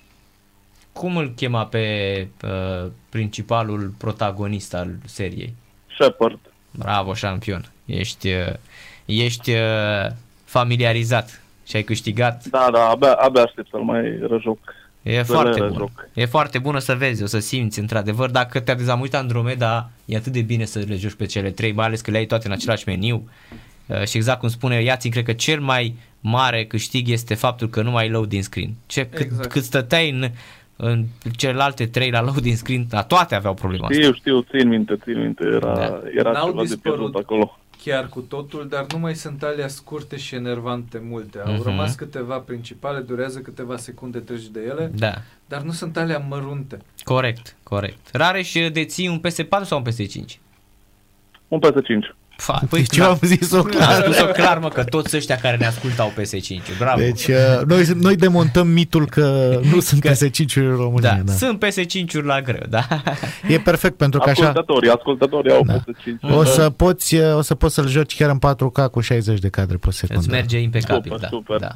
Cum 0.92 1.16
îl 1.16 1.32
chema 1.36 1.66
pe 1.66 2.28
uh, 2.44 2.90
principalul 3.08 3.94
protagonist 3.98 4.74
al 4.74 4.88
seriei? 5.04 5.54
Shepard. 5.98 6.38
Bravo, 6.70 7.14
șampion. 7.14 7.64
Ești, 7.84 8.28
uh, 8.28 8.52
ești 9.04 9.50
uh, 9.50 10.10
familiarizat 10.44 11.42
și 11.66 11.76
ai 11.76 11.82
câștigat. 11.82 12.44
Da, 12.44 12.68
da, 12.72 12.88
abia, 12.88 13.12
abia 13.12 13.42
aștept 13.42 13.68
să-l 13.70 13.82
mai 13.82 14.18
răjoc. 14.20 14.58
E 15.04 15.22
foarte 15.22 15.60
bun. 15.60 15.76
Joc. 15.76 16.08
E 16.14 16.26
foarte 16.26 16.58
bună 16.58 16.78
să 16.78 16.94
vezi, 16.94 17.22
o 17.22 17.26
să 17.26 17.38
simți 17.38 17.78
într-adevăr. 17.78 18.30
Dacă 18.30 18.60
te-a 18.60 18.74
dezamăgit 18.74 19.14
Andromeda, 19.14 19.90
e 20.04 20.16
atât 20.16 20.32
de 20.32 20.40
bine 20.40 20.64
să 20.64 20.84
le 20.86 20.96
joci 20.96 21.14
pe 21.14 21.26
cele 21.26 21.50
trei, 21.50 21.72
mai 21.72 21.86
ales 21.86 22.00
că 22.00 22.10
le 22.10 22.16
ai 22.16 22.26
toate 22.26 22.46
în 22.46 22.52
același 22.52 22.84
meniu. 22.86 23.28
Uh, 23.86 24.02
și 24.04 24.16
exact 24.16 24.40
cum 24.40 24.48
spune 24.48 24.82
Iații, 24.82 25.10
cred 25.10 25.24
că 25.24 25.32
cel 25.32 25.60
mai 25.60 25.94
mare 26.20 26.64
câștig 26.64 27.08
este 27.08 27.34
faptul 27.34 27.68
că 27.68 27.82
nu 27.82 27.90
mai 27.90 28.08
loading 28.08 28.42
screen. 28.42 28.70
Ce, 28.86 29.06
cât, 29.06 29.20
exact. 29.20 29.48
cât 29.48 29.62
stăteai 29.62 30.10
în, 30.10 30.30
în 30.76 31.04
celelalte 31.36 31.86
trei 31.86 32.10
la 32.10 32.22
loading 32.22 32.56
screen, 32.56 32.86
la 32.90 33.02
toate 33.02 33.34
aveau 33.34 33.54
problema 33.54 33.88
știu, 33.90 34.02
asta. 34.02 34.14
Știu, 34.16 34.40
țin 34.40 34.68
minte, 34.68 34.96
țin 35.02 35.20
minte, 35.20 35.44
era, 35.44 35.74
da. 35.74 36.00
era 36.14 36.30
N-au 36.30 36.48
ceva 36.48 36.64
de 36.64 36.76
pierdut 36.82 37.14
acolo. 37.14 37.58
Chiar 37.84 38.08
cu 38.08 38.20
totul, 38.20 38.68
dar 38.68 38.86
nu 38.92 38.98
mai 38.98 39.14
sunt 39.14 39.42
alea 39.42 39.68
scurte 39.68 40.16
și 40.16 40.34
enervante 40.34 41.02
multe. 41.08 41.38
Au 41.38 41.54
uh-huh. 41.54 41.64
rămas 41.64 41.94
câteva 41.94 42.38
principale, 42.38 43.00
durează 43.00 43.38
câteva 43.38 43.76
secunde, 43.76 44.18
treci 44.18 44.46
de 44.46 44.60
ele, 44.60 44.90
da. 44.94 45.14
dar 45.48 45.62
nu 45.62 45.70
sunt 45.70 45.96
alea 45.96 46.18
mărunte. 46.18 46.78
Corect, 47.02 47.56
corect. 47.62 48.08
Rare 48.12 48.42
și 48.42 48.70
deții 48.70 49.08
un 49.08 49.20
PS4 49.20 49.62
sau 49.62 49.78
un 49.78 49.84
PS5? 49.92 50.38
Un 51.48 51.60
PS5. 51.60 52.23
Fa, 52.36 52.62
păi 52.68 52.80
deci 52.80 52.96
eu 52.96 53.04
am 53.04 53.18
zis-o 53.22 53.62
clar. 53.62 53.90
Am 53.90 54.02
spus-o 54.02 54.26
clar, 54.26 54.58
mă, 54.58 54.68
că 54.68 54.84
toți 54.84 55.16
ăștia 55.16 55.36
care 55.36 55.56
ne 55.56 55.66
ascultă 55.66 56.02
au 56.02 56.12
PS5. 56.20 56.78
Bravo. 56.78 57.00
Deci 57.00 57.26
uh, 57.26 57.34
noi, 57.66 57.84
noi 58.00 58.16
demontăm 58.16 58.68
mitul 58.68 59.06
că 59.06 59.58
nu 59.72 59.80
sunt 59.80 60.00
că, 60.00 60.10
PS5-uri 60.10 60.56
în 60.56 60.76
România. 60.76 61.14
Da, 61.14 61.22
da. 61.24 61.32
sunt 61.32 61.64
PS5-uri 61.64 62.24
la 62.24 62.40
greu, 62.40 62.62
da. 62.68 62.86
E 63.48 63.58
perfect 63.58 63.96
pentru 63.96 64.20
că 64.20 64.30
așa... 64.30 64.46
Ascultătorii, 64.46 64.90
ascultătorii 64.90 65.52
au 65.52 65.62
da. 65.64 65.78
PS5. 65.78 66.34
O 66.34 66.44
să, 66.44 66.70
poți, 66.70 67.14
uh, 67.14 67.36
o 67.36 67.40
să 67.40 67.54
poți 67.54 67.74
să-l 67.74 67.88
joci 67.88 68.16
chiar 68.16 68.30
în 68.30 68.38
4K 68.38 68.90
cu 68.90 69.00
60 69.00 69.38
de 69.38 69.48
cadre 69.48 69.76
pe 69.76 69.90
secundă. 69.90 70.20
Îți 70.20 70.30
merge 70.30 70.58
impecabil, 70.58 71.12
super, 71.12 71.18
da. 71.18 71.28
Super. 71.28 71.58
da. 71.58 71.74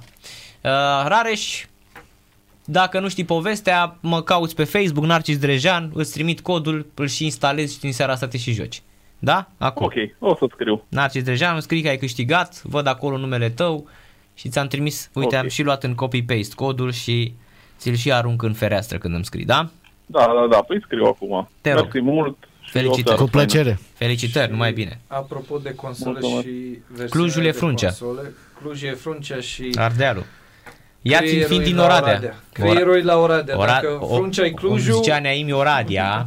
Uh, 0.71 1.09
Rareș, 1.09 1.65
dacă 2.65 3.01
nu 3.01 3.09
știi 3.09 3.25
povestea, 3.25 3.97
mă 4.01 4.23
cauți 4.23 4.55
pe 4.55 4.65
Facebook, 4.65 5.05
Narcis 5.05 5.39
Drejan, 5.39 5.91
îți 5.95 6.13
trimit 6.13 6.41
codul, 6.41 6.87
îl 6.95 7.07
și 7.07 7.25
instalezi 7.25 7.75
și 7.75 7.81
din 7.81 7.93
seara 7.93 8.13
asta 8.13 8.27
te 8.29 8.39
și 8.39 8.53
joci. 8.53 8.83
Da? 9.19 9.49
Acum. 9.59 9.85
Ok, 9.85 9.93
o 10.19 10.35
să 10.35 10.47
scriu. 10.53 10.85
Narcis 10.89 11.23
Drejan, 11.23 11.61
scrii 11.61 11.83
că 11.83 11.89
ai 11.89 11.97
câștigat, 11.97 12.63
văd 12.63 12.87
acolo 12.87 13.17
numele 13.17 13.51
tău 13.51 13.89
și 14.35 14.49
ți-am 14.49 14.67
trimis, 14.67 15.11
uite, 15.15 15.29
okay. 15.29 15.41
am 15.41 15.49
și 15.49 15.63
luat 15.63 15.85
în 15.85 15.95
copy-paste 15.95 16.55
codul 16.55 16.93
și 16.93 17.33
ți-l 17.79 17.95
și 17.95 18.13
arunc 18.13 18.43
în 18.43 18.53
fereastră 18.53 18.99
când 18.99 19.15
îmi 19.15 19.25
scrii, 19.25 19.45
da? 19.45 19.69
Da, 20.07 20.33
da, 20.41 20.47
da, 20.51 20.63
păi 20.63 20.81
scriu 20.85 21.05
acum. 21.05 21.49
Te 21.61 21.73
rog. 21.73 21.83
Mersi 21.83 22.01
mult. 22.01 22.37
Felicitări. 22.71 23.17
Cu 23.17 23.25
plăcere. 23.25 23.79
Felicitări, 23.95 24.51
numai 24.51 24.73
bine. 24.73 25.01
Apropo 25.07 25.59
de 25.59 25.75
console 25.75 26.19
Mulțumesc. 26.21 26.47
și 26.47 27.09
Clujul 27.11 27.45
e 27.45 27.51
fruncea. 27.51 27.87
Console, 27.87 28.33
Cluj 28.61 28.83
e 28.83 28.91
fruncea 28.91 29.41
și... 29.41 29.71
Ardealul. 29.75 30.25
Ia 31.03 31.21
țin 31.23 31.43
fiind 31.47 31.65
din 31.65 31.79
Oradea. 31.79 32.11
Oradea. 32.11 32.35
Creierul 32.53 33.05
la 33.05 33.17
Oradea. 33.17 33.57
Ora- 33.57 33.67
Dacă 33.67 33.99
fruncea 34.07 34.45
e 34.45 34.51
Clujul... 34.51 34.93
Cum 34.93 35.03
zicea 35.03 35.21
Neaimi 35.21 35.53
Oradea, 35.53 36.27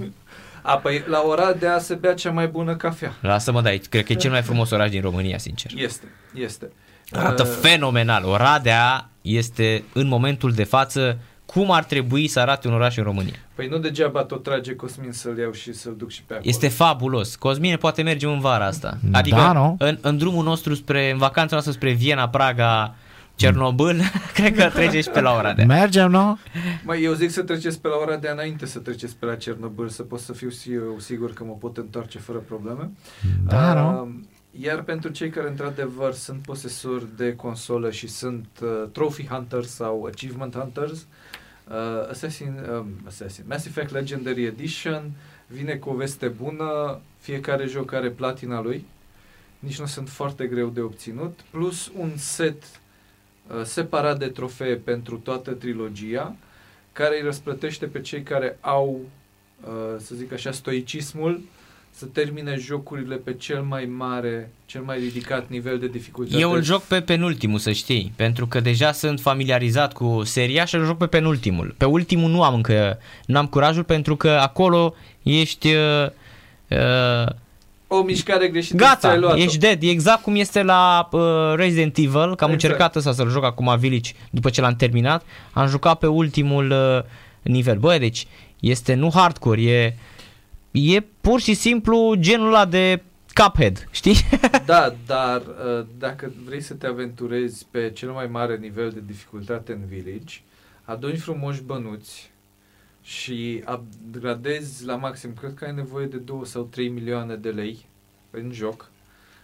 A, 0.61 0.77
păi 0.77 1.03
la 1.07 1.21
Oradea 1.25 1.79
se 1.79 1.93
bea 1.95 2.13
cea 2.13 2.31
mai 2.31 2.47
bună 2.47 2.75
cafea. 2.75 3.13
lasă-mă 3.21 3.61
de 3.61 3.69
aici, 3.69 3.85
cred 3.85 4.05
că 4.05 4.11
e 4.11 4.15
cel 4.15 4.31
mai 4.31 4.41
frumos 4.41 4.71
oraș 4.71 4.89
din 4.89 5.01
România, 5.01 5.37
sincer. 5.37 5.71
Este, 5.75 6.05
este. 6.33 6.71
Arată 7.11 7.43
Uh, 7.43 7.57
fenomenal. 7.61 8.25
Oradea 8.25 9.09
este 9.21 9.83
în 9.93 10.07
momentul 10.07 10.51
de 10.51 10.63
față 10.63 11.17
cum 11.45 11.71
ar 11.71 11.83
trebui 11.83 12.27
să 12.27 12.39
arate 12.39 12.67
un 12.67 12.73
oraș 12.73 12.97
în 12.97 13.03
România. 13.03 13.33
Păi 13.55 13.67
nu 13.67 13.77
degeaba 13.77 14.23
tot 14.23 14.43
trage 14.43 14.75
Cosmin 14.75 15.11
să-l 15.11 15.37
iau 15.37 15.51
și 15.51 15.73
să-l 15.73 15.95
duc 15.97 16.09
și 16.11 16.23
pe 16.23 16.33
acolo. 16.33 16.49
Este 16.49 16.67
fabulos. 16.67 17.35
Cosmine 17.35 17.75
poate 17.75 18.01
merge 18.01 18.27
în 18.27 18.39
vara 18.39 18.65
asta. 18.65 18.97
Da, 19.01 19.17
Adică 19.17 19.51
nu? 19.53 19.75
în, 19.79 19.97
în 20.01 20.17
drumul 20.17 20.43
nostru 20.43 20.73
spre, 20.75 21.11
în 21.11 21.17
vacanța 21.17 21.51
noastră 21.51 21.73
spre 21.73 21.91
Viena, 21.91 22.29
Praga, 22.29 22.95
Cernobâl, 23.41 24.01
cred 24.33 24.55
că 24.55 24.69
trece 24.69 25.01
și 25.01 25.09
pe 25.09 25.21
la 25.21 25.35
Oradea. 25.35 25.65
Mergem, 25.65 26.11
nu? 26.11 26.37
Măi, 26.83 27.03
eu 27.03 27.13
zic 27.13 27.29
să 27.29 27.41
treceți 27.41 27.81
pe 27.81 27.87
la 27.87 27.95
Oradea 27.95 28.31
înainte 28.31 28.65
să 28.65 28.79
treceți 28.79 29.15
pe 29.15 29.25
la 29.25 29.35
Cernobâl, 29.35 29.89
să 29.89 30.03
pot 30.03 30.19
să 30.19 30.33
fiu 30.33 30.49
și 30.49 30.73
eu 30.73 30.99
sigur 30.99 31.33
că 31.33 31.43
mă 31.43 31.53
pot 31.59 31.77
întoarce 31.77 32.19
fără 32.19 32.37
probleme. 32.37 32.91
Da, 33.47 33.73
nu? 33.73 34.01
Uh, 34.01 34.09
Iar 34.61 34.81
pentru 34.81 35.09
cei 35.09 35.29
care 35.29 35.47
într-adevăr 35.47 36.13
sunt 36.13 36.41
posesori 36.41 37.05
de 37.15 37.35
consolă 37.35 37.91
și 37.91 38.07
sunt 38.07 38.47
uh, 38.61 38.83
Trophy 38.91 39.27
Hunters 39.27 39.69
sau 39.69 40.03
Achievement 40.05 40.55
Hunters, 40.55 40.99
uh, 40.99 42.09
Assassin, 42.09 42.65
uh, 42.71 42.85
Assassin, 43.07 43.43
Mass 43.47 43.65
Effect 43.65 43.91
Legendary 43.91 44.43
Edition 44.43 45.11
vine 45.47 45.73
cu 45.73 45.89
o 45.89 45.93
veste 45.93 46.27
bună, 46.27 46.99
fiecare 47.19 47.65
joc 47.65 47.93
are 47.93 48.09
platina 48.09 48.61
lui, 48.61 48.85
nici 49.59 49.79
nu 49.79 49.85
sunt 49.85 50.09
foarte 50.09 50.45
greu 50.45 50.69
de 50.69 50.81
obținut, 50.81 51.39
plus 51.51 51.91
un 51.97 52.11
set 52.15 52.63
uh, 52.63 52.80
separat 53.63 54.19
de 54.19 54.27
trofee 54.27 54.75
pentru 54.75 55.17
toată 55.17 55.51
trilogia, 55.51 56.35
care 56.91 57.15
îi 57.15 57.25
răsplătește 57.25 57.85
pe 57.85 58.01
cei 58.01 58.23
care 58.23 58.57
au, 58.61 58.99
uh, 59.63 59.69
să 59.97 60.15
zic 60.15 60.33
așa, 60.33 60.51
stoicismul 60.51 61.41
să 61.91 62.05
termine 62.05 62.55
jocurile 62.59 63.15
pe 63.15 63.33
cel 63.33 63.61
mai 63.61 63.85
mare, 63.85 64.51
cel 64.65 64.81
mai 64.81 64.97
ridicat 64.99 65.49
nivel 65.49 65.79
de 65.79 65.87
dificultate. 65.87 66.39
Eu 66.39 66.51
îl 66.51 66.63
joc 66.63 66.83
pe 66.83 67.01
penultimul, 67.01 67.59
să 67.59 67.71
știi, 67.71 68.13
pentru 68.15 68.47
că 68.47 68.59
deja 68.59 68.91
sunt 68.91 69.19
familiarizat 69.19 69.93
cu 69.93 70.21
seria 70.23 70.65
și 70.65 70.75
îl 70.75 70.85
joc 70.85 70.97
pe 70.97 71.07
penultimul. 71.07 71.75
Pe 71.77 71.85
ultimul 71.85 72.29
nu 72.29 72.43
am 72.43 72.53
încă, 72.53 72.99
nu 73.25 73.37
am 73.37 73.47
curajul 73.47 73.83
pentru 73.83 74.15
că 74.15 74.29
acolo 74.29 74.95
ești... 75.23 75.67
Uh, 75.73 76.09
uh, 76.69 77.33
O 77.93 78.01
mișcare 78.03 78.47
greșită 78.47 78.77
Gata, 78.77 78.95
ți-ai 78.95 79.19
luat-o. 79.19 79.37
ești 79.37 79.57
dead. 79.57 79.83
E 79.83 79.89
exact 79.89 80.21
cum 80.21 80.35
este 80.35 80.63
la 80.63 81.07
uh, 81.11 81.21
Resident 81.55 81.97
Evil, 81.97 82.11
că 82.11 82.19
am 82.19 82.29
Exact. 82.29 82.51
încercat 82.51 82.95
ăsta 82.95 83.11
să-l 83.13 83.29
joc 83.29 83.43
acum 83.43 83.75
Village 83.79 84.11
după 84.29 84.49
ce 84.49 84.61
l-am 84.61 84.75
terminat. 84.75 85.23
Am 85.51 85.67
jucat 85.67 85.97
pe 85.97 86.07
ultimul 86.07 86.71
uh, 86.71 87.03
nivel. 87.41 87.77
Bă, 87.77 87.97
deci 87.97 88.27
este 88.59 88.93
nu 88.93 89.11
hardcore, 89.13 89.61
e, 89.61 89.95
e 90.71 90.99
pur 91.21 91.39
și 91.41 91.53
simplu 91.53 92.13
genul 92.19 92.47
ăla 92.47 92.65
de 92.65 93.01
Cuphead, 93.33 93.87
știi? 93.91 94.15
Da, 94.65 94.93
dar 95.05 95.41
uh, 95.41 95.85
dacă 95.99 96.31
vrei 96.45 96.61
să 96.61 96.73
te 96.73 96.87
aventurezi 96.87 97.65
pe 97.71 97.91
cel 97.93 98.09
mai 98.11 98.27
mare 98.27 98.57
nivel 98.57 98.89
de 98.89 99.03
dificultate 99.07 99.71
în 99.71 99.79
Village, 99.87 100.35
aduni 100.83 101.17
frumoși 101.17 101.61
bănuți, 101.61 102.30
și 103.11 103.63
upgradezi 103.71 104.85
la 104.85 104.95
maxim, 104.95 105.33
cred 105.39 105.53
că 105.53 105.65
ai 105.65 105.73
nevoie 105.73 106.05
de 106.05 106.17
2 106.17 106.39
sau 106.43 106.63
3 106.63 106.87
milioane 106.87 107.35
de 107.35 107.49
lei 107.49 107.85
în 108.31 108.51
joc, 108.51 108.89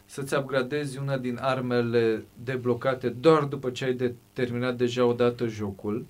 să-ți 0.06 0.36
upgradezi 0.36 0.98
una 0.98 1.18
din 1.18 1.38
armele 1.42 2.24
deblocate 2.44 3.10
doar 3.10 3.44
după 3.44 3.70
ce 3.70 3.86
ai 3.86 3.94
de 3.94 4.14
terminat 4.34 4.76
deja 4.76 5.06
odată 5.06 5.48
jocul, 5.48 6.06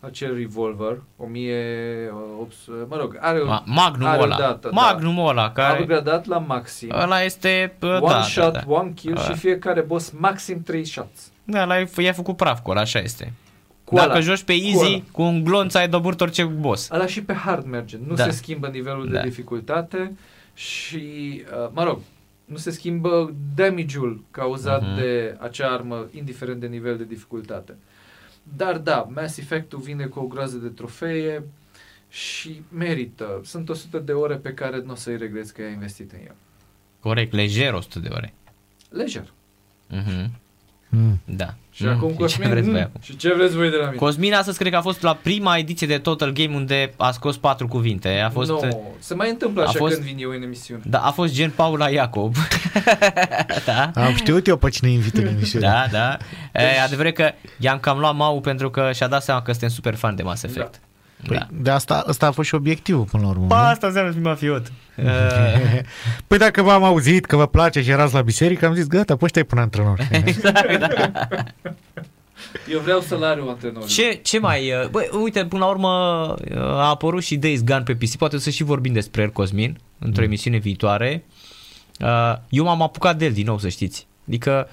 acel 0.00 0.34
revolver, 0.34 1.02
1800, 1.16 2.86
mă 2.88 2.96
rog, 2.96 3.16
are, 3.20 3.38
Ma, 3.38 3.62
Magnum 3.66 4.06
are 4.08 4.22
ăla, 4.22 4.36
dată, 4.36 4.70
Magnum 4.72 5.16
da. 5.16 5.22
ăla, 5.22 5.52
care... 5.52 5.80
Upgradat 5.80 6.26
la 6.26 6.38
maxim. 6.38 6.90
Ăla 6.94 7.22
este... 7.22 7.76
One 7.82 8.00
da, 8.00 8.22
shot, 8.22 8.52
da, 8.52 8.58
da. 8.58 8.72
one 8.72 8.92
kill 8.92 9.16
ăla. 9.16 9.24
și 9.24 9.34
fiecare 9.34 9.80
boss 9.80 10.10
maxim 10.10 10.62
3 10.62 10.84
shots. 10.84 11.30
Da, 11.44 11.62
ăla 11.62 11.74
i-a 11.96 12.12
făcut 12.12 12.36
praf 12.36 12.60
cu 12.60 12.70
ăla, 12.70 12.80
așa 12.80 12.98
este. 12.98 13.32
Cu 13.84 13.94
Dacă 13.94 14.10
ăla, 14.10 14.20
joci 14.20 14.42
pe 14.42 14.52
easy, 14.52 15.00
cu, 15.00 15.04
cu 15.12 15.22
un 15.22 15.44
glonț 15.44 15.74
ai 15.74 15.88
doburt 15.88 16.20
orice 16.20 16.44
boss. 16.44 16.90
Ăla 16.90 17.06
și 17.06 17.22
pe 17.22 17.32
hard 17.32 17.66
merge. 17.66 17.98
Nu 18.06 18.14
da. 18.14 18.24
se 18.24 18.30
schimbă 18.30 18.68
nivelul 18.68 19.08
da. 19.08 19.20
de 19.20 19.28
dificultate 19.28 20.16
și, 20.54 21.42
uh, 21.62 21.70
mă 21.72 21.84
rog, 21.84 21.98
nu 22.44 22.56
se 22.56 22.70
schimbă 22.70 23.34
damage-ul 23.54 24.24
cauzat 24.30 24.82
uh-huh. 24.82 25.00
de 25.00 25.36
acea 25.40 25.68
armă, 25.68 26.06
indiferent 26.10 26.60
de 26.60 26.66
nivel 26.66 26.96
de 26.96 27.04
dificultate. 27.04 27.76
Dar 28.56 28.78
da, 28.78 29.08
Mass 29.14 29.38
Effect-ul 29.38 29.78
vine 29.78 30.04
cu 30.04 30.18
o 30.18 30.26
groază 30.26 30.56
de 30.56 30.68
trofee 30.68 31.42
și 32.08 32.62
merită. 32.68 33.40
Sunt 33.44 33.68
100 33.68 33.98
de 33.98 34.12
ore 34.12 34.34
pe 34.34 34.54
care 34.54 34.82
nu 34.84 34.92
o 34.92 34.94
să-i 34.94 35.16
regreți 35.16 35.54
că 35.54 35.62
ai 35.62 35.72
investit 35.72 36.12
în 36.12 36.18
el. 36.26 36.34
Corect, 37.00 37.32
lejer 37.32 37.72
100 37.72 37.98
de 37.98 38.08
ore. 38.12 38.34
Lejer. 38.90 39.32
Uh-huh. 39.90 40.26
Mm. 40.96 41.20
Da. 41.24 41.54
Și 41.70 41.84
mm. 41.84 41.90
acum 41.90 42.12
Cosmin, 42.12 42.46
ce 42.46 42.52
vreți 42.52 42.70
voi 42.70 42.80
acum? 42.80 43.00
Și 43.02 43.16
ce 43.16 43.34
vreți 43.34 43.56
voi 43.56 43.70
de 43.70 43.76
la 43.76 43.84
mine? 43.84 43.96
Cosmin 43.96 44.34
astăzi 44.34 44.58
cred 44.58 44.72
că 44.72 44.78
a 44.78 44.80
fost 44.80 45.02
la 45.02 45.14
prima 45.14 45.56
ediție 45.56 45.86
de 45.86 45.98
Total 45.98 46.30
Game 46.32 46.54
unde 46.54 46.92
a 46.96 47.10
scos 47.10 47.36
patru 47.36 47.68
cuvinte. 47.68 48.18
A 48.18 48.30
fost, 48.30 48.50
no, 48.50 48.58
se 48.98 49.14
mai 49.14 49.30
întâmplă 49.30 49.62
așa 49.62 49.78
fost, 49.78 49.94
când 49.94 50.06
vin 50.06 50.16
eu 50.18 50.30
în 50.30 50.42
emisiune. 50.42 50.80
Da, 50.84 50.98
a 50.98 51.10
fost 51.10 51.34
gen 51.34 51.50
Paula 51.50 51.88
Iacob. 51.88 52.34
da. 53.66 53.90
Am 53.94 54.14
știut 54.14 54.46
eu 54.46 54.56
pe 54.56 54.68
cine 54.68 54.90
invită 54.90 55.20
în 55.20 55.26
emisiune. 55.26 55.66
Da, 55.66 55.86
da. 55.90 56.16
Deci... 56.52 56.62
E, 56.62 56.80
adevărat 56.80 57.12
că 57.12 57.32
i-am 57.58 57.78
cam 57.78 57.98
luat 57.98 58.14
mau 58.14 58.40
pentru 58.40 58.70
că 58.70 58.90
și-a 58.94 59.08
dat 59.08 59.22
seama 59.22 59.42
că 59.42 59.50
suntem 59.50 59.68
super 59.68 59.94
fan 59.94 60.14
de 60.14 60.22
Mass 60.22 60.42
Effect. 60.42 60.70
Da. 60.72 60.93
Păi, 61.26 61.36
da. 61.36 61.46
de 61.50 61.70
asta, 61.70 62.04
asta 62.06 62.26
a 62.26 62.30
fost 62.30 62.48
și 62.48 62.54
obiectivul 62.54 63.04
până 63.04 63.22
la 63.22 63.28
urmă. 63.28 63.46
Pa, 63.46 63.68
asta 63.68 63.86
înseamnă 63.86 64.12
să 64.12 64.18
mafiot. 64.18 64.72
păi 66.26 66.38
dacă 66.38 66.62
v-am 66.62 66.82
auzit 66.82 67.24
că 67.24 67.36
vă 67.36 67.46
place 67.46 67.82
și 67.82 67.90
erați 67.90 68.14
la 68.14 68.22
biserică, 68.22 68.66
am 68.66 68.74
zis 68.74 68.86
gata, 68.86 69.16
poți 69.16 69.30
stai 69.30 69.44
până 69.44 69.60
antrenor. 69.60 69.98
exact, 70.24 70.78
da. 70.78 70.88
Eu 72.70 72.80
vreau 72.80 73.00
salariul 73.00 73.48
antrenorului. 73.48 73.88
Ce, 73.88 74.20
ce 74.22 74.38
mai... 74.38 74.72
Uh, 74.72 74.88
băi, 74.88 75.08
uite, 75.22 75.46
până 75.46 75.64
la 75.64 75.70
urmă 75.70 75.88
uh, 76.50 76.58
a 76.58 76.88
apărut 76.88 77.22
și 77.22 77.36
Days 77.36 77.64
Gone 77.64 77.82
pe 77.82 77.94
PC, 77.94 78.16
poate 78.16 78.38
să 78.38 78.50
și 78.50 78.62
vorbim 78.62 78.92
despre 78.92 79.22
el, 79.22 79.30
Cosmin, 79.30 79.78
într-o 79.98 80.20
mm. 80.20 80.26
emisiune 80.26 80.56
viitoare. 80.56 81.24
Uh, 82.00 82.34
eu 82.48 82.64
m-am 82.64 82.82
apucat 82.82 83.16
de 83.16 83.24
el 83.24 83.32
din 83.32 83.44
nou, 83.44 83.58
să 83.58 83.68
știți. 83.68 84.06
Adică 84.28 84.68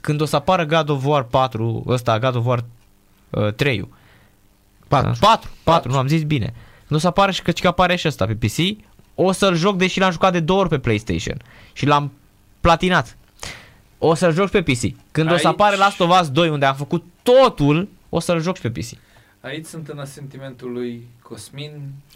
când 0.00 0.20
o 0.20 0.24
să 0.24 0.36
apară 0.36 0.64
God 0.64 0.88
of 0.88 1.04
War 1.04 1.22
4, 1.22 1.84
ăsta, 1.86 2.18
God 2.18 2.34
of 2.34 2.46
War 2.46 2.64
3 3.56 3.88
4. 4.90 5.16
4, 5.20 5.50
4, 5.62 5.90
nu 5.90 5.98
am 5.98 6.06
zis 6.06 6.22
bine. 6.22 6.54
Nu 6.86 6.96
o 6.96 6.98
să 6.98 7.06
apară 7.06 7.30
și 7.30 7.42
că, 7.42 7.50
că 7.50 7.66
apare 7.66 7.96
și 7.96 8.08
ăsta 8.08 8.26
pe 8.26 8.34
PC, 8.34 8.76
o 9.14 9.32
să-l 9.32 9.54
joc 9.54 9.76
deși 9.76 10.00
l-am 10.00 10.10
jucat 10.10 10.32
de 10.32 10.40
două 10.40 10.60
ori 10.60 10.68
pe 10.68 10.78
PlayStation 10.78 11.36
și 11.72 11.86
l-am 11.86 12.12
platinat. 12.60 13.16
O 13.98 14.14
să-l 14.14 14.32
joc 14.32 14.50
pe 14.50 14.62
PC. 14.62 14.80
Când 15.10 15.28
Aici... 15.28 15.36
o 15.36 15.40
să 15.40 15.48
apare 15.48 15.76
Last 15.76 16.00
of 16.00 16.20
Us 16.20 16.30
2 16.30 16.48
unde 16.48 16.66
am 16.66 16.74
făcut 16.74 17.04
totul, 17.22 17.88
o 18.08 18.20
să-l 18.20 18.40
joc 18.40 18.58
pe 18.58 18.70
PC. 18.70 18.86
Aici 19.40 19.64
sunt 19.64 19.88
în 19.88 19.98
asentimentul 19.98 20.72
lui 20.72 21.08
Cosmin. 21.22 21.70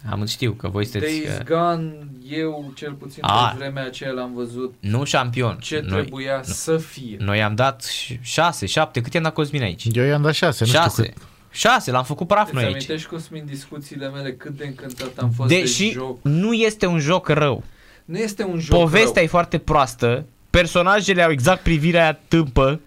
Am 0.09 0.25
știu 0.25 0.51
că 0.51 0.67
voi 0.67 0.85
sunteți... 0.85 1.21
Days 1.21 1.41
Gone, 1.43 1.93
eu 2.29 2.71
cel 2.75 2.93
puțin 2.93 3.23
A, 3.23 3.47
pe 3.47 3.57
vremea 3.57 3.85
aceea 3.85 4.11
l-am 4.11 4.33
văzut. 4.33 4.73
Nu 4.79 5.03
șampion. 5.03 5.57
Ce 5.57 5.83
noi, 5.85 6.01
trebuia 6.01 6.35
nu, 6.35 6.53
să 6.53 6.77
fie. 6.77 7.17
Noi 7.19 7.43
am 7.43 7.55
dat 7.55 7.83
6, 8.21 8.65
7, 8.65 9.01
cât 9.01 9.13
i-am 9.13 9.23
dat 9.23 9.33
Cosmin 9.33 9.61
aici? 9.61 9.87
Eu 9.91 10.03
i-am 10.03 10.21
dat 10.21 10.33
6, 10.33 10.65
nu 10.65 10.71
6. 10.71 10.89
știu 10.89 11.03
cât. 11.03 11.34
6, 11.55 11.91
l-am 11.91 12.03
făcut 12.03 12.27
praf 12.27 12.51
noi 12.51 12.63
aici. 12.63 12.73
amintești, 12.73 13.07
Cosmin, 13.07 13.43
discuțiile 13.45 14.09
mele 14.09 14.33
cât 14.33 14.57
de 14.57 14.65
încântat 14.65 15.17
am 15.17 15.29
fost 15.29 15.49
Deși 15.49 15.85
de 15.85 15.91
joc. 15.91 16.19
nu 16.21 16.53
este 16.53 16.85
un 16.85 16.99
joc 16.99 17.27
rău. 17.27 17.63
Nu 18.05 18.17
este 18.17 18.43
un 18.43 18.59
joc 18.59 18.79
Povestea 18.79 19.13
rău. 19.13 19.23
e 19.23 19.27
foarte 19.27 19.57
proastă, 19.57 20.25
personajele 20.49 21.23
au 21.23 21.31
exact 21.31 21.63
privirea 21.63 22.01
aia 22.01 22.19
tâmpă 22.27 22.79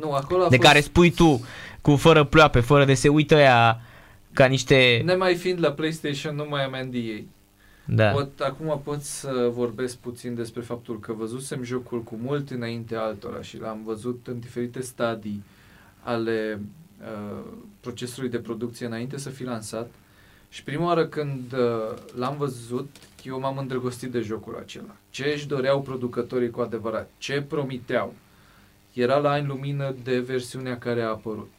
nu, 0.00 0.12
acolo 0.12 0.44
a 0.44 0.48
de 0.48 0.56
fost... 0.56 0.68
care 0.68 0.80
spui 0.80 1.10
tu 1.10 1.44
cu 1.80 1.96
fără 1.96 2.24
ploape, 2.24 2.60
fără 2.60 2.84
de 2.84 2.94
se 2.94 3.08
uită 3.08 3.34
ea 3.34 3.80
ca 4.32 4.46
niște... 4.46 5.02
Nemai 5.04 5.34
fiind 5.34 5.60
la 5.60 5.70
PlayStation, 5.70 6.34
nu 6.34 6.46
mai 6.48 6.64
am 6.64 6.86
NDA. 6.86 7.24
Da. 7.84 8.10
Pot, 8.10 8.40
acum 8.40 8.80
pot 8.84 9.02
să 9.02 9.50
vorbesc 9.52 9.96
puțin 9.96 10.34
despre 10.34 10.60
faptul 10.60 11.00
că 11.00 11.12
văzusem 11.12 11.62
jocul 11.62 12.02
cu 12.02 12.18
mult 12.22 12.50
înainte 12.50 12.96
altora 12.96 13.42
și 13.42 13.58
l-am 13.58 13.80
văzut 13.84 14.26
în 14.26 14.40
diferite 14.40 14.80
stadii 14.80 15.42
ale 16.02 16.60
uh, 17.00 17.44
procesului 17.84 18.28
de 18.28 18.38
producție 18.38 18.86
înainte 18.86 19.18
să 19.18 19.30
fi 19.30 19.44
lansat. 19.44 19.90
Și 20.48 20.62
prima 20.62 20.84
oară 20.84 21.06
când 21.06 21.52
uh, 21.52 21.96
l-am 22.16 22.36
văzut, 22.36 22.96
eu 23.24 23.40
m-am 23.40 23.58
îndrăgostit 23.58 24.10
de 24.10 24.20
jocul 24.20 24.56
acela. 24.60 24.96
Ce 25.10 25.32
își 25.34 25.46
doreau 25.46 25.82
producătorii 25.82 26.50
cu 26.50 26.60
adevărat? 26.60 27.10
Ce 27.18 27.40
promiteau? 27.48 28.14
Era 28.92 29.16
la 29.16 29.34
în 29.34 29.46
lumină 29.46 29.94
de 30.02 30.18
versiunea 30.18 30.78
care 30.78 31.02
a 31.02 31.08
apărut. 31.08 31.52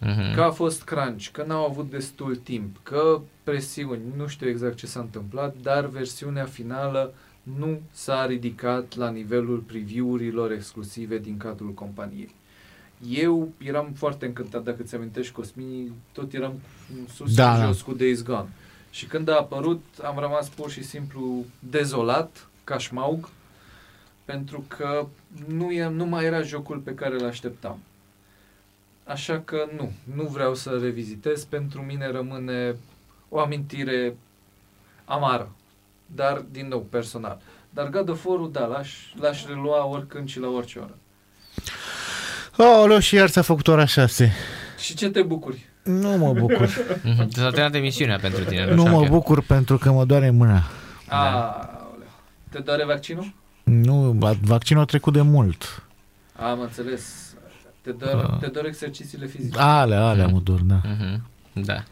Uh-huh. 0.00 0.34
Că 0.34 0.40
a 0.40 0.50
fost 0.50 0.82
crunch, 0.82 1.26
că 1.32 1.44
n-au 1.46 1.64
avut 1.64 1.90
destul 1.90 2.36
timp, 2.36 2.76
că 2.82 3.20
presiuni, 3.44 4.02
nu 4.16 4.26
știu 4.26 4.48
exact 4.48 4.76
ce 4.76 4.86
s-a 4.86 5.00
întâmplat, 5.00 5.54
dar 5.62 5.86
versiunea 5.86 6.44
finală 6.44 7.14
nu 7.42 7.80
s-a 7.90 8.26
ridicat 8.26 8.96
la 8.96 9.10
nivelul 9.10 9.58
preview-urilor 9.58 10.52
exclusive 10.52 11.18
din 11.18 11.36
cadrul 11.36 11.72
companiei. 11.72 12.34
Eu 13.08 13.52
eram 13.58 13.92
foarte 13.92 14.26
încântat, 14.26 14.62
dacă 14.62 14.82
ți 14.82 14.94
amintești, 14.94 15.32
Cosmin, 15.32 15.92
tot 16.12 16.32
eram 16.32 16.60
sus 17.14 17.34
da, 17.34 17.54
și 17.54 17.60
da. 17.60 17.66
jos 17.66 17.82
cu 17.82 17.92
Days 17.92 18.22
Gone. 18.22 18.48
Și 18.90 19.06
când 19.06 19.28
a 19.28 19.36
apărut, 19.36 19.84
am 20.02 20.18
rămas 20.18 20.48
pur 20.48 20.70
și 20.70 20.84
simplu 20.84 21.44
dezolat, 21.58 22.48
ca 22.64 22.78
șmaug, 22.78 23.28
pentru 24.24 24.64
că 24.68 25.06
nu, 25.46 25.70
e, 25.70 25.88
nu 25.88 26.04
mai 26.04 26.24
era 26.24 26.42
jocul 26.42 26.78
pe 26.78 26.94
care 26.94 27.14
îl 27.14 27.26
așteptam. 27.26 27.78
Așa 29.04 29.40
că 29.40 29.68
nu, 29.76 29.92
nu 30.14 30.22
vreau 30.22 30.54
să 30.54 30.78
revizitez, 30.82 31.44
pentru 31.44 31.80
mine 31.80 32.10
rămâne 32.10 32.76
o 33.28 33.38
amintire 33.38 34.16
amară, 35.04 35.52
dar 36.06 36.44
din 36.50 36.68
nou 36.68 36.80
personal. 36.80 37.40
Dar 37.70 37.88
God 37.88 38.08
of 38.08 38.24
War-ul, 38.24 38.52
da, 38.52 38.66
l-aș, 38.66 39.14
l-aș 39.14 39.46
relua 39.46 39.84
oricând 39.84 40.28
și 40.28 40.38
la 40.38 40.48
orice 40.48 40.78
oră. 40.78 40.98
Oh, 42.62 43.00
și 43.02 43.14
iar 43.14 43.28
s-a 43.28 43.42
făcut 43.42 43.68
ora 43.68 43.84
6. 43.84 44.32
Și 44.78 44.94
ce 44.94 45.10
te 45.10 45.22
bucuri? 45.22 45.68
Nu 45.82 46.16
mă 46.16 46.32
bucur. 46.32 46.68
S-a 47.28 47.50
terminat 47.50 47.74
emisiunea 47.74 48.18
pentru 48.18 48.44
tine. 48.44 48.74
Nu 48.74 48.84
mă 48.84 49.06
bucur 49.08 49.42
pentru 49.42 49.78
că 49.78 49.92
mă 49.92 50.04
doare 50.04 50.30
mâna. 50.30 50.62
Da. 51.08 51.70
Te 52.50 52.58
doare 52.58 52.84
vaccinul? 52.84 53.32
Nu, 53.64 54.18
vaccinul 54.40 54.82
a 54.82 54.84
trecut 54.84 55.12
de 55.12 55.20
mult. 55.20 55.82
Am 56.36 56.60
înțeles. 56.60 57.34
Te 57.80 57.90
dor, 57.90 58.30
uh. 58.32 58.38
te 58.38 58.46
dor 58.46 58.66
exercițiile 58.66 59.26
fizice. 59.26 59.58
Ale, 59.58 59.94
ale 59.94 60.26
mă 60.26 60.38
dor, 60.38 60.60
da. 60.60 60.80
Uh-huh. 60.80 61.20
Da. 61.52 61.82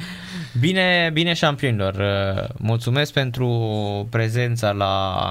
bine, 0.60 1.10
bine 1.12 1.32
șampionilor. 1.32 1.94
Uh, 1.94 2.48
mulțumesc 2.56 3.12
pentru 3.12 3.48
prezența 4.10 4.70
la 4.70 5.22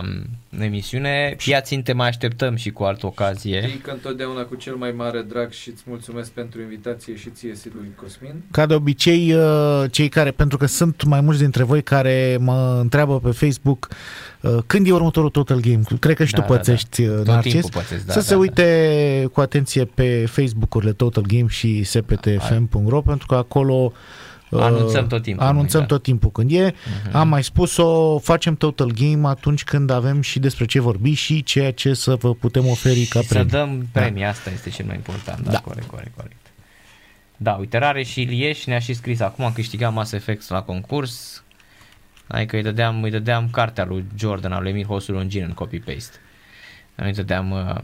um, 0.51 0.61
emisiune. 0.61 1.35
Iațin, 1.45 1.83
mai 1.93 2.07
așteptăm 2.07 2.55
și 2.55 2.69
cu 2.69 2.83
altă 2.83 3.05
ocazie. 3.05 3.67
Știi 3.67 3.79
că 3.79 3.91
întotdeauna 3.91 4.41
cu 4.41 4.55
cel 4.55 4.75
mai 4.75 4.91
mare 4.91 5.21
drag 5.21 5.51
și 5.51 5.69
îți 5.69 5.83
mulțumesc 5.85 6.31
pentru 6.31 6.61
invitație 6.61 7.15
și 7.15 7.29
ție, 7.29 7.53
lui 7.73 7.91
Cosmin. 7.95 8.41
Ca 8.51 8.65
de 8.65 8.73
obicei, 8.73 9.33
uh, 9.33 9.83
cei 9.91 10.09
care, 10.09 10.31
pentru 10.31 10.57
că 10.57 10.65
sunt 10.65 11.03
mai 11.03 11.21
mulți 11.21 11.39
dintre 11.39 11.63
voi 11.63 11.83
care 11.83 12.37
mă 12.39 12.77
întreabă 12.81 13.19
pe 13.19 13.31
Facebook 13.31 13.87
uh, 14.41 14.57
când 14.65 14.87
e 14.87 14.91
următorul 14.91 15.29
Total 15.29 15.59
Game? 15.59 15.81
Cred 15.99 16.15
că 16.15 16.25
și 16.25 16.33
da, 16.33 16.41
tu 16.41 16.53
pățești, 16.53 17.03
da, 17.03 17.13
da. 17.13 17.33
Narcis. 17.33 17.69
Pățesc, 17.69 18.05
da, 18.05 18.13
să 18.13 18.19
da, 18.19 18.25
se 18.25 18.33
da. 18.33 18.39
uite 18.39 19.29
cu 19.31 19.41
atenție 19.41 19.85
pe 19.85 20.25
Facebook-urile 20.25 20.91
Total 20.91 21.23
Game 21.27 21.47
și 21.47 21.83
sptfm.ro 21.83 23.01
pentru 23.01 23.27
că 23.27 23.35
acolo 23.35 23.93
Anunțăm 24.51 25.07
tot 25.07 25.21
timpul. 25.21 25.45
Anunțăm 25.45 25.79
da. 25.79 25.85
tot 25.85 26.03
timpul 26.03 26.31
când 26.31 26.51
e. 26.51 26.71
Uh-huh. 26.71 27.11
Am 27.11 27.27
mai 27.27 27.43
spus-o, 27.43 28.19
facem 28.19 28.55
Total 28.55 28.91
Game 28.91 29.27
atunci 29.27 29.63
când 29.63 29.89
avem 29.89 30.21
și 30.21 30.39
despre 30.39 30.65
ce 30.65 30.79
vorbi 30.79 31.13
și 31.13 31.43
ceea 31.43 31.71
ce 31.73 31.93
să 31.93 32.15
vă 32.15 32.33
putem 32.33 32.67
oferi 32.67 33.05
ca 33.05 33.19
premiu. 33.27 33.49
Să 33.49 33.57
dăm 33.57 33.87
premii, 33.91 34.21
da. 34.21 34.27
asta 34.27 34.49
este 34.49 34.69
cel 34.69 34.85
mai 34.85 34.95
important. 34.95 35.43
Da, 35.43 35.51
da. 35.51 35.59
corect, 35.59 35.87
corect, 35.87 36.15
corect. 36.15 36.35
Da, 37.37 37.51
uite, 37.51 37.77
Rare 37.77 38.03
și 38.03 38.21
Ilieș 38.21 38.65
ne-a 38.65 38.79
și 38.79 38.93
scris 38.93 39.19
acum, 39.19 39.45
am 39.45 39.53
câștigat 39.53 39.93
Mass 39.93 40.11
Effect 40.11 40.49
la 40.49 40.61
concurs. 40.61 41.43
Adică 42.27 42.55
îi 42.55 42.63
dădeam, 42.63 43.03
îi 43.03 43.11
dădeam 43.11 43.49
cartea 43.51 43.85
lui 43.85 44.05
Jordan, 44.17 44.51
al 44.51 44.61
lui 44.61 44.71
Emir 44.71 44.85
Hosul 44.85 45.13
Longin 45.13 45.43
în 45.43 45.53
copy-paste. 45.53 46.17
Noi 46.95 47.13
dădeam 47.13 47.51
uh, 47.51 47.75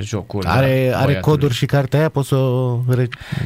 jocul. 0.00 0.46
Are, 0.46 0.92
are 0.94 1.20
coduri 1.20 1.54
și 1.54 1.66
cartea 1.66 1.98
aia? 1.98 2.08
Poți 2.08 2.28
să 2.28 2.34
o... 2.34 2.80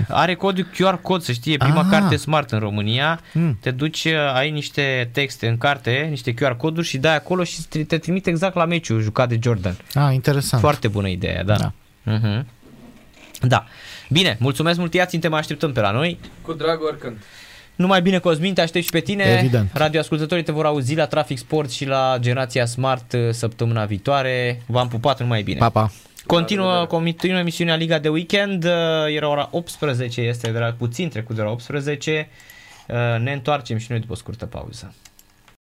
Are 0.09 0.35
codul 0.35 0.67
QR 0.67 1.01
cod, 1.03 1.23
să 1.23 1.33
știe. 1.33 1.57
Prima 1.57 1.81
Aha. 1.81 1.89
carte 1.89 2.17
smart 2.17 2.51
în 2.51 2.59
România. 2.59 3.21
Hmm. 3.33 3.59
Te 3.61 3.71
duci, 3.71 4.05
uh, 4.05 4.35
ai 4.35 4.51
niște 4.51 5.11
texte 5.13 5.49
în 5.49 5.59
carte, 5.59 6.07
niște 6.11 6.35
QR 6.35 6.57
coduri 6.57 6.87
și 6.87 6.99
dai 6.99 7.17
acolo 7.17 7.45
și 7.45 7.63
te 7.63 7.99
trimite 7.99 8.31
exact 8.31 8.55
la 8.55 8.65
meciul 8.65 9.01
jucat 9.01 9.29
de 9.29 9.39
Jordan. 9.43 9.77
Ah, 9.95 10.15
interesant. 10.15 10.63
Foarte 10.63 10.89
bună 10.89 11.09
idee, 11.09 11.43
da. 11.47 11.57
Da. 11.57 11.73
Uh-huh. 12.13 12.45
Da. 13.41 13.65
Bine, 14.09 14.37
mulțumesc 14.41 14.79
mult, 14.79 14.95
Iațin, 14.95 15.21
te 15.21 15.29
mai 15.29 15.39
așteptăm 15.39 15.73
pe 15.73 15.81
la 15.81 15.91
noi. 15.91 16.19
Cu 16.43 16.53
drag 16.53 16.83
oricând. 16.83 17.17
Numai 17.77 18.03
bine, 18.03 18.19
Cosmin, 18.19 18.55
te 18.55 18.61
aștept 18.61 18.85
și 18.85 18.91
pe 18.91 19.01
tine. 19.01 19.25
Evident. 19.39 19.71
Radioascultătorii 19.73 20.45
te 20.45 20.53
vor 20.53 20.67
auzi 20.67 20.95
la 20.95 21.07
Trafic 21.07 21.39
Sport 21.39 21.71
și 21.71 21.87
la 21.87 22.17
Generația 22.21 22.67
Smart 22.67 23.13
uh, 23.13 23.21
săptămâna 23.31 23.85
viitoare. 23.85 24.63
V-am 24.67 24.89
pupat 24.89 25.21
numai 25.21 25.43
bine. 25.43 25.59
Pa, 25.59 25.69
pa. 25.69 25.91
Continuă, 26.27 26.87
continuă 26.87 27.39
emisiunea 27.39 27.77
Liga 27.77 27.99
de 27.99 28.09
Weekend. 28.09 28.65
Uh, 28.65 28.71
era 29.09 29.29
ora 29.29 29.49
18, 29.51 30.21
este 30.21 30.51
de 30.51 30.59
la 30.59 30.73
puțin 30.79 31.09
trecut 31.09 31.37
de 31.37 31.43
la 31.43 31.51
18. 31.51 32.29
Uh, 32.89 32.97
ne 33.21 33.33
întoarcem 33.33 33.79
și 33.79 33.87
noi 33.91 34.01
după 34.01 34.13
o 34.13 34.17
scurtă 34.17 34.47
pauză. 34.47 34.95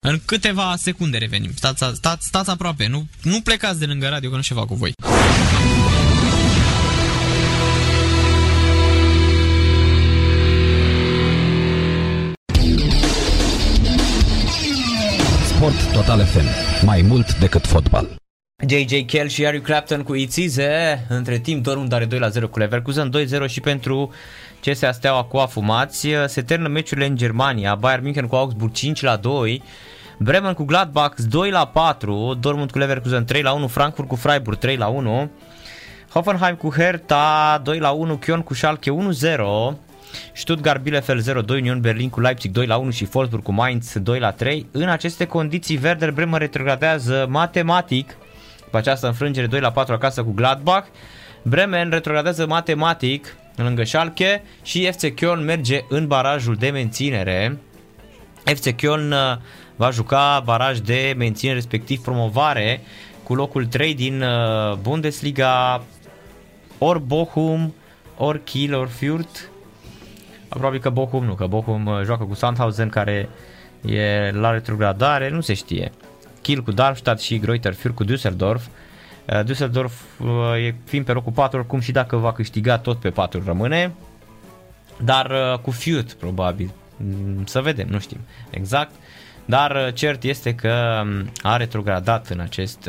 În 0.06 0.18
câteva 0.26 0.74
secunde 0.76 1.18
revenim. 1.18 1.50
Stați, 1.54 1.84
stați, 1.92 2.26
stați 2.26 2.50
aproape, 2.50 2.86
nu, 2.86 3.06
nu 3.22 3.40
plecați 3.40 3.78
de 3.78 3.86
lângă 3.86 4.08
radio 4.08 4.30
că 4.30 4.36
nu 4.36 4.42
ceva 4.42 4.66
cu 4.66 4.74
voi. 4.74 4.92
Sport 15.46 15.92
Total 15.92 16.24
FM. 16.24 16.46
Mai 16.84 17.02
mult 17.02 17.38
decât 17.38 17.66
fotbal. 17.66 18.18
JJ 18.68 19.04
Kell 19.06 19.28
și 19.28 19.44
Harry 19.44 19.60
Clapton 19.60 20.02
cu 20.02 20.14
Itzize. 20.14 21.04
Între 21.08 21.38
timp 21.38 21.62
Dortmund 21.62 21.92
are 21.92 22.04
2 22.04 22.18
la 22.18 22.28
0 22.28 22.48
cu 22.48 22.58
Leverkusen, 22.58 23.10
2-0 23.46 23.48
și 23.48 23.60
pentru 23.60 24.12
CSA 24.64 24.92
Steaua 24.92 25.24
cu 25.24 25.36
afumați. 25.36 26.08
Se 26.26 26.42
termină 26.42 26.68
meciurile 26.68 27.06
în 27.06 27.16
Germania. 27.16 27.74
Bayern 27.74 28.02
München 28.02 28.26
cu 28.26 28.36
Augsburg 28.36 28.72
5 28.72 29.02
la 29.02 29.16
2. 29.16 29.62
Bremen 30.18 30.52
cu 30.52 30.64
Gladbach 30.64 31.20
2 31.28 31.50
la 31.50 31.66
4, 31.66 32.36
Dortmund 32.40 32.70
cu 32.70 32.78
Leverkusen 32.78 33.24
3 33.24 33.42
la 33.42 33.52
1, 33.52 33.66
Frankfurt 33.66 34.08
cu 34.08 34.14
Freiburg 34.14 34.58
3 34.58 34.76
la 34.76 34.86
1, 34.86 35.30
Hoffenheim 36.10 36.54
cu 36.54 36.72
Hertha 36.72 37.60
2 37.64 37.78
la 37.78 37.90
1, 37.90 38.18
Köln 38.18 38.44
cu 38.44 38.54
Schalke 38.54 38.90
1-0, 38.90 39.76
Stuttgart 40.32 40.82
Bielefeld 40.82 41.44
0-2, 41.44 41.48
Union 41.48 41.80
Berlin 41.80 42.08
cu 42.08 42.20
Leipzig 42.20 42.50
2 42.50 42.66
la 42.66 42.76
1 42.76 42.90
și 42.90 43.08
Wolfsburg 43.12 43.42
cu 43.42 43.52
Mainz 43.52 43.92
2 43.98 44.18
la 44.18 44.30
3. 44.30 44.66
În 44.70 44.88
aceste 44.88 45.24
condiții 45.24 45.80
Werder 45.82 46.10
Bremen 46.10 46.38
retrogradează 46.38 47.26
matematic 47.28 48.16
pe 48.70 48.76
această 48.76 49.06
înfrângere 49.06 49.46
2 49.46 49.60
la 49.60 49.70
4 49.70 49.94
acasă 49.94 50.22
cu 50.22 50.30
Gladbach. 50.30 50.86
Bremen 51.42 51.90
retrogradează 51.90 52.46
matematic 52.46 53.36
lângă 53.56 53.84
Schalke 53.84 54.42
și 54.62 54.90
FC 54.92 55.06
Köln 55.06 55.44
merge 55.44 55.80
în 55.88 56.06
barajul 56.06 56.54
de 56.54 56.70
menținere. 56.70 57.58
FC 58.44 58.70
Köln 58.70 59.10
uh, 59.10 59.36
va 59.76 59.90
juca 59.90 60.42
baraj 60.44 60.78
de 60.78 61.14
menținere 61.16 61.58
respectiv 61.58 62.00
promovare 62.00 62.80
cu 63.22 63.34
locul 63.34 63.66
3 63.66 63.94
din 63.94 64.22
uh, 64.22 64.76
Bundesliga 64.82 65.82
ori 66.78 67.00
Bochum, 67.00 67.74
ori 68.16 68.44
Kiel, 68.44 68.74
ori 68.74 68.90
Fürth 68.90 69.50
Probabil 70.50 70.80
că 70.80 70.90
Bochum 70.90 71.24
nu, 71.24 71.34
că 71.34 71.46
Bochum 71.46 71.86
uh, 71.86 72.00
joacă 72.04 72.24
cu 72.24 72.34
Sandhausen 72.34 72.88
care 72.88 73.28
e 73.84 74.30
la 74.32 74.50
retrogradare, 74.50 75.28
nu 75.28 75.40
se 75.40 75.54
știe. 75.54 75.92
Kiel 76.42 76.62
cu 76.62 76.70
Darmstadt 76.70 77.20
și 77.20 77.38
Greuther 77.38 77.74
Fürth 77.74 77.94
cu 77.94 78.04
Düsseldorf. 78.04 78.60
Uh, 79.26 79.42
Düsseldorf 79.44 79.92
uh, 80.18 80.66
e 80.66 80.74
fiind 80.84 81.04
pe 81.04 81.12
locul 81.12 81.32
4, 81.32 81.58
oricum 81.58 81.80
și 81.80 81.92
dacă 81.92 82.16
va 82.16 82.32
câștiga 82.32 82.78
tot 82.78 83.00
pe 83.00 83.10
4 83.10 83.42
rămâne. 83.44 83.92
Dar 85.04 85.58
cu 85.62 85.72
Fürth 85.72 86.12
probabil. 86.18 86.70
Mm, 86.96 87.44
să 87.44 87.60
vedem, 87.60 87.88
nu 87.88 87.98
știm 87.98 88.18
exact. 88.50 88.90
Dar 89.44 89.92
cert 89.92 90.22
este 90.22 90.54
că 90.54 91.02
um, 91.02 91.30
a 91.42 91.56
retrogradat 91.56 92.28
în 92.28 92.40
acest 92.40 92.88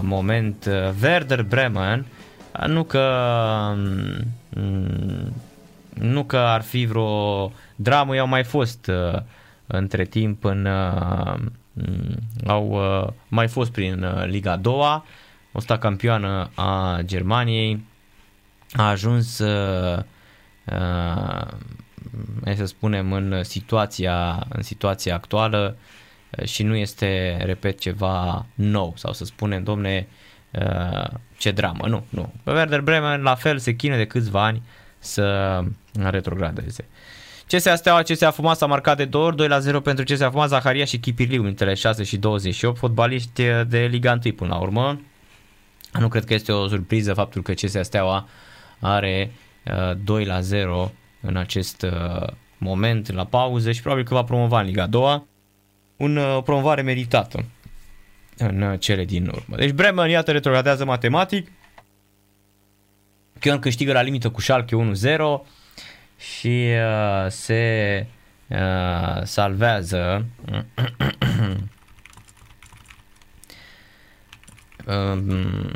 moment 0.00 0.70
Werder 1.02 1.42
Bremen. 1.42 2.06
Nu 2.66 2.84
că 2.84 3.08
um, 3.74 5.32
nu 5.94 6.24
că 6.24 6.36
ar 6.36 6.62
fi 6.62 6.84
vreo 6.84 7.52
dramă, 7.76 8.14
i-au 8.14 8.26
mai 8.26 8.44
fost 8.44 8.86
uh, 8.86 9.20
între 9.66 10.04
timp 10.04 10.44
în 10.44 10.64
uh, 10.66 11.34
au 12.46 12.68
uh, 12.70 13.08
mai 13.28 13.48
fost 13.48 13.72
prin 13.72 14.02
uh, 14.02 14.24
Liga 14.24 14.56
2 14.56 15.02
o 15.52 15.60
sta 15.60 15.78
campioană 15.78 16.50
a 16.54 16.98
Germaniei, 17.02 17.84
a 18.72 18.88
ajuns 18.88 19.38
uh, 19.38 20.02
uh, 20.64 21.46
să 22.54 22.64
spunem 22.64 23.12
în 23.12 23.42
situația, 23.42 24.46
în 24.48 24.62
situația 24.62 25.14
actuală 25.14 25.76
uh, 25.76 26.44
și 26.44 26.62
nu 26.62 26.74
este, 26.74 27.38
repet, 27.44 27.78
ceva 27.78 28.46
nou 28.54 28.92
sau 28.96 29.12
să 29.12 29.24
spunem, 29.24 29.62
domne, 29.62 30.08
uh, 30.50 31.08
ce 31.36 31.50
dramă, 31.50 31.86
nu, 31.88 32.04
nu. 32.08 32.32
Werder 32.44 32.80
Bremen 32.80 33.22
la 33.22 33.34
fel 33.34 33.58
se 33.58 33.74
chine 33.74 33.96
de 33.96 34.06
câțiva 34.06 34.44
ani 34.44 34.62
să 34.98 35.60
retrogradeze. 35.92 36.84
CSA 37.52 37.74
Steaua, 37.74 38.02
CSA 38.02 38.30
Fumat 38.30 38.56
s-a 38.56 38.66
marcat 38.66 38.96
de 38.96 39.04
două 39.04 39.24
ori, 39.24 39.36
2 39.36 39.48
la 39.48 39.58
0 39.58 39.80
pentru 39.80 40.04
CSA 40.04 40.30
Fumat, 40.30 40.48
Zaharia 40.48 40.84
și 40.84 40.98
Chipirliu, 40.98 41.44
între 41.44 41.74
6 41.74 42.02
și 42.02 42.16
28, 42.16 42.78
fotbaliști 42.78 43.42
de 43.68 43.88
Liga 43.90 44.18
1 44.24 44.34
până 44.34 44.54
la 44.54 44.60
urmă. 44.60 45.00
Nu 45.92 46.08
cred 46.08 46.24
că 46.24 46.34
este 46.34 46.52
o 46.52 46.68
surpriză 46.68 47.14
faptul 47.14 47.42
că 47.42 47.52
CSA 47.52 47.82
Steaua 47.82 48.28
are 48.78 49.32
uh, 49.66 49.96
2 50.04 50.24
la 50.24 50.40
0 50.40 50.92
în 51.20 51.36
acest 51.36 51.82
uh, 51.82 52.26
moment, 52.58 53.12
la 53.12 53.24
pauză 53.24 53.72
și 53.72 53.82
probabil 53.82 54.04
că 54.04 54.14
va 54.14 54.24
promova 54.24 54.60
în 54.60 54.66
Liga 54.66 54.86
2 54.86 55.24
un 55.96 56.16
uh, 56.16 56.42
promovare 56.44 56.82
meritată 56.82 57.44
în 58.36 58.62
uh, 58.62 58.78
cele 58.78 59.04
din 59.04 59.26
urmă. 59.26 59.56
Deci 59.56 59.70
Bremen, 59.70 60.10
iată, 60.10 60.32
retrogradează 60.32 60.84
matematic, 60.84 61.52
Kion 63.40 63.58
câștigă 63.58 63.92
la 63.92 64.02
limită 64.02 64.30
cu 64.30 64.40
Schalke 64.40 64.76
1-0 64.76 65.61
și 66.22 66.70
uh, 66.70 67.26
se 67.30 68.06
uh, 68.48 69.22
salvează 69.22 70.26
um, 74.86 75.70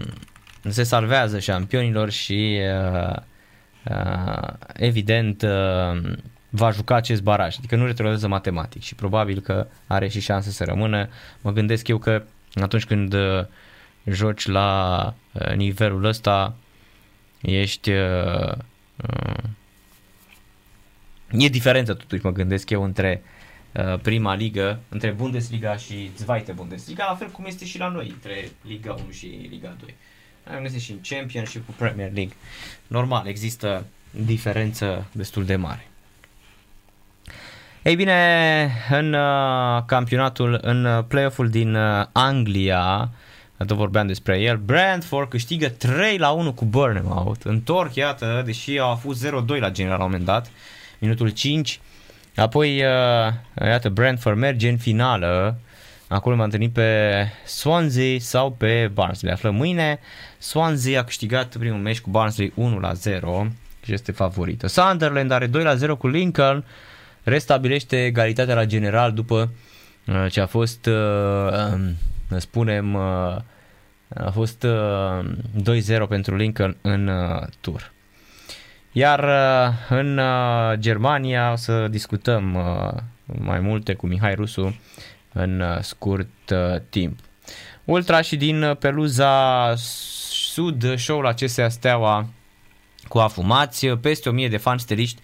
se 0.68 0.82
salvează 0.82 1.38
șampionilor 1.38 2.10
și 2.10 2.60
uh, 2.82 3.16
uh, 3.90 4.48
evident 4.74 5.42
uh, 5.42 6.12
va 6.50 6.70
juca 6.70 6.94
acest 6.94 7.22
baraj, 7.22 7.56
adică 7.58 7.76
nu 7.76 7.86
retrogradează 7.86 8.28
matematic 8.28 8.82
și 8.82 8.94
probabil 8.94 9.40
că 9.40 9.66
are 9.86 10.08
și 10.08 10.20
șanse 10.20 10.50
să 10.50 10.64
rămână. 10.64 11.08
Mă 11.40 11.52
gândesc 11.52 11.88
eu 11.88 11.98
că 11.98 12.22
atunci 12.54 12.84
când 12.84 13.12
uh, 13.12 13.44
joci 14.04 14.46
la 14.46 15.14
uh, 15.32 15.54
nivelul 15.54 16.04
ăsta 16.04 16.54
ești 17.40 17.90
uh, 17.90 18.52
uh, 18.96 19.42
E 21.38 21.48
diferență 21.48 21.94
totuși, 21.94 22.24
mă 22.24 22.32
gândesc 22.32 22.70
eu, 22.70 22.82
între 22.82 23.22
uh, 23.72 23.98
prima 24.02 24.34
ligă, 24.34 24.78
între 24.88 25.10
Bundesliga 25.10 25.76
și 25.76 26.10
Zweite 26.16 26.52
Bundesliga, 26.52 27.06
la 27.08 27.14
fel 27.14 27.28
cum 27.28 27.44
este 27.44 27.64
și 27.64 27.78
la 27.78 27.88
noi, 27.88 28.08
între 28.08 28.48
Liga 28.66 28.92
1 28.92 29.10
și 29.10 29.46
Liga 29.50 29.76
2. 29.80 29.94
Am 30.56 30.62
găsit 30.62 30.80
și 30.80 30.90
în 30.90 30.98
Championship 31.08 31.66
cu 31.66 31.72
Premier 31.72 32.12
League. 32.12 32.34
Normal, 32.86 33.26
există 33.26 33.86
diferență 34.10 35.06
destul 35.12 35.44
de 35.44 35.56
mare. 35.56 35.88
Ei 37.82 37.96
bine, 37.96 38.70
în 38.90 39.12
uh, 39.12 39.82
campionatul, 39.86 40.58
în 40.62 40.84
uh, 40.84 41.04
play-off-ul 41.08 41.48
din 41.48 41.74
uh, 41.74 42.04
Anglia, 42.12 43.10
tot 43.56 43.76
vorbeam 43.76 44.06
despre 44.06 44.40
el, 44.40 44.56
Brentford 44.56 45.28
câștigă 45.28 45.68
3 45.68 46.18
la 46.18 46.30
1 46.30 46.52
cu 46.52 46.64
Bournemouth. 46.64 47.40
Întorc, 47.44 47.94
iată, 47.94 48.42
deși 48.44 48.78
au 48.78 48.94
fost 48.94 49.26
0-2 49.26 49.28
la 49.58 49.70
general 49.70 49.98
la 49.98 50.04
un 50.04 50.10
moment 50.10 50.24
dat. 50.24 50.46
Uh, 50.46 50.52
minutul 50.98 51.28
5. 51.28 51.80
Apoi, 52.36 52.82
uh, 52.82 53.32
iată, 53.60 53.88
Brentford 53.88 54.36
merge 54.36 54.68
în 54.68 54.76
finală. 54.76 55.58
Acolo 56.08 56.34
m-am 56.34 56.44
întâlnit 56.44 56.72
pe 56.72 57.12
Swansea 57.44 58.16
sau 58.18 58.52
pe 58.52 58.90
Barnsley. 58.92 59.32
Aflăm 59.32 59.54
mâine. 59.54 59.98
Swansea 60.38 61.00
a 61.00 61.04
câștigat 61.04 61.56
primul 61.56 61.80
meci 61.80 62.00
cu 62.00 62.10
Barnsley 62.10 62.52
1 62.54 62.78
la 62.78 62.92
0 62.92 63.46
și 63.84 63.92
este 63.92 64.12
favorită. 64.12 64.66
Sunderland 64.66 65.30
are 65.30 65.46
2 65.46 65.62
la 65.62 65.74
0 65.74 65.96
cu 65.96 66.06
Lincoln. 66.06 66.64
Restabilește 67.22 68.04
egalitatea 68.04 68.54
la 68.54 68.64
general 68.64 69.12
după 69.12 69.52
uh, 70.06 70.26
ce 70.30 70.40
a 70.40 70.46
fost, 70.46 70.86
uh, 70.86 71.72
um, 71.72 71.94
spunem, 72.38 72.94
uh, 72.94 73.36
a 74.08 74.30
fost 74.32 74.66
2-0 74.66 76.08
pentru 76.08 76.36
Lincoln 76.36 76.76
în 76.80 77.10
tur. 77.60 77.92
Iar 78.98 79.24
uh, 79.24 79.74
în 79.88 80.18
uh, 80.18 80.72
Germania 80.78 81.52
o 81.52 81.56
să 81.56 81.88
discutăm 81.88 82.54
uh, 82.54 83.00
mai 83.24 83.60
multe 83.60 83.94
cu 83.94 84.06
Mihai 84.06 84.34
Rusu 84.34 84.76
în 85.32 85.62
scurt 85.80 86.28
timp. 86.88 87.18
Ultra 87.84 88.20
și 88.20 88.36
din 88.36 88.76
peluza 88.78 89.74
sud, 89.76 90.98
show-ul 90.98 91.26
acestea 91.26 91.68
Steaua 91.68 92.26
cu 93.08 93.18
afumați, 93.18 93.86
peste 93.86 94.28
1000 94.28 94.48
de 94.48 94.56
fani 94.56 94.80
steliști 94.80 95.20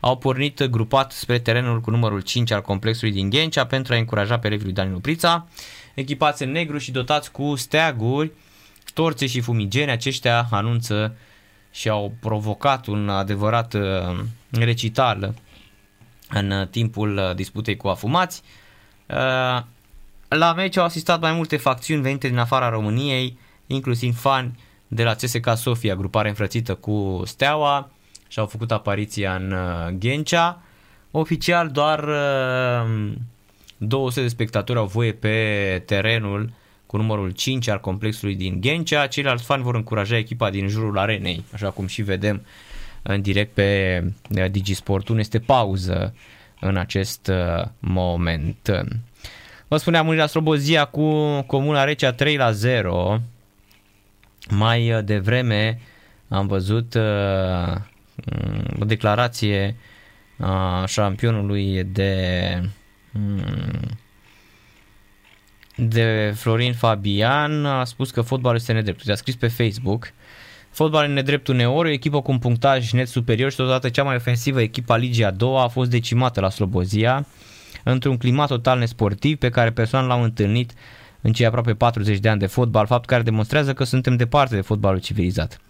au 0.00 0.16
pornit 0.16 0.64
grupat 0.64 1.12
spre 1.12 1.38
terenul 1.38 1.80
cu 1.80 1.90
numărul 1.90 2.20
5 2.20 2.50
al 2.50 2.62
complexului 2.62 3.14
din 3.14 3.30
Ghencea 3.30 3.66
pentru 3.66 3.94
a 3.94 3.96
încuraja 3.96 4.38
pe 4.38 4.46
elevii 4.46 4.64
lui 4.64 4.74
Daniel 4.74 5.00
Prița. 5.00 5.48
Echipați 5.94 6.42
în 6.42 6.50
negru 6.50 6.78
și 6.78 6.90
dotați 6.90 7.30
cu 7.30 7.54
steaguri, 7.56 8.32
torțe 8.94 9.26
și 9.26 9.40
fumigene, 9.40 9.90
aceștia 9.90 10.48
anunță 10.50 11.16
și 11.70 11.88
au 11.88 12.12
provocat 12.20 12.86
un 12.86 13.08
adevărat 13.08 13.74
uh, 13.74 14.18
recital 14.50 15.34
în 16.30 16.68
timpul 16.70 17.16
uh, 17.16 17.34
disputei 17.34 17.76
cu 17.76 17.88
afumați. 17.88 18.42
Uh, 19.06 19.62
la 20.28 20.52
meci 20.56 20.76
au 20.76 20.84
asistat 20.84 21.20
mai 21.20 21.32
multe 21.32 21.56
facțiuni 21.56 22.02
venite 22.02 22.28
din 22.28 22.38
afara 22.38 22.68
României, 22.68 23.38
inclusiv 23.66 24.18
fani 24.18 24.58
de 24.88 25.02
la 25.02 25.14
CSK 25.14 25.56
Sofia, 25.56 25.94
grupare 25.94 26.28
înfrățită 26.28 26.74
cu 26.74 27.22
Steaua 27.24 27.90
și 28.28 28.38
au 28.38 28.46
făcut 28.46 28.70
apariția 28.70 29.34
în 29.34 29.54
Ghencea. 29.98 30.62
Oficial 31.10 31.68
doar 31.68 32.08
200 33.76 34.20
de 34.20 34.28
spectatori 34.28 34.78
au 34.78 34.86
voie 34.86 35.12
pe 35.12 35.82
terenul 35.86 36.52
cu 36.90 36.96
numărul 36.96 37.30
5 37.30 37.68
al 37.68 37.80
complexului 37.80 38.34
din 38.34 38.60
Ghencea. 38.60 39.06
Ceilalți 39.06 39.44
fani 39.44 39.62
vor 39.62 39.74
încuraja 39.74 40.16
echipa 40.16 40.50
din 40.50 40.68
jurul 40.68 40.98
arenei, 40.98 41.44
așa 41.52 41.70
cum 41.70 41.86
și 41.86 42.02
vedem 42.02 42.46
în 43.02 43.22
direct 43.22 43.54
pe 43.54 44.02
uh, 44.30 44.50
Digisport 44.50 45.08
1. 45.08 45.18
Este 45.18 45.38
pauză 45.38 46.14
în 46.60 46.76
acest 46.76 47.26
uh, 47.26 47.64
moment. 47.78 48.70
Vă 49.68 49.76
spuneam 49.76 50.06
Unirea 50.06 50.26
Slobozia 50.26 50.84
cu 50.84 51.40
Comuna 51.42 51.84
Recea 51.84 52.12
3 52.12 52.36
la 52.36 52.50
0. 52.50 53.20
Mai 54.48 54.92
uh, 54.92 55.04
devreme 55.04 55.80
am 56.28 56.46
văzut 56.46 56.94
o 58.80 58.84
declarație 58.84 59.76
a 60.38 60.84
șampionului 60.86 61.84
de 61.84 62.22
mm, 63.12 63.98
de 65.80 66.32
Florin 66.36 66.72
Fabian 66.72 67.64
a 67.66 67.84
spus 67.84 68.10
că 68.10 68.20
fotbalul 68.20 68.56
este 68.56 68.72
nedrept. 68.72 69.08
A 69.08 69.14
scris 69.14 69.36
pe 69.36 69.48
Facebook 69.48 70.12
Fotbalul 70.70 71.08
în 71.08 71.14
nedrept 71.14 71.48
uneori, 71.48 71.88
o 71.88 71.92
echipă 71.92 72.22
cu 72.22 72.30
un 72.30 72.38
punctaj 72.38 72.90
net 72.92 73.08
superior 73.08 73.50
și 73.50 73.56
totodată 73.56 73.88
cea 73.88 74.02
mai 74.02 74.16
ofensivă 74.16 74.60
echipă 74.60 74.92
a 74.92 74.96
Ligii 74.96 75.24
a 75.24 75.30
doua 75.30 75.62
a 75.62 75.68
fost 75.68 75.90
decimată 75.90 76.40
la 76.40 76.50
Slobozia 76.50 77.26
într-un 77.82 78.16
climat 78.16 78.48
total 78.48 78.78
nesportiv 78.78 79.36
pe 79.36 79.48
care 79.48 79.70
persoane 79.70 80.06
l-au 80.06 80.22
întâlnit 80.22 80.72
în 81.20 81.32
cei 81.32 81.46
aproape 81.46 81.74
40 81.74 82.18
de 82.18 82.28
ani 82.28 82.38
de 82.38 82.46
fotbal, 82.46 82.86
fapt 82.86 83.06
care 83.06 83.22
demonstrează 83.22 83.72
că 83.72 83.84
suntem 83.84 84.16
departe 84.16 84.54
de 84.54 84.60
fotbalul 84.60 85.00
civilizat. 85.00 85.60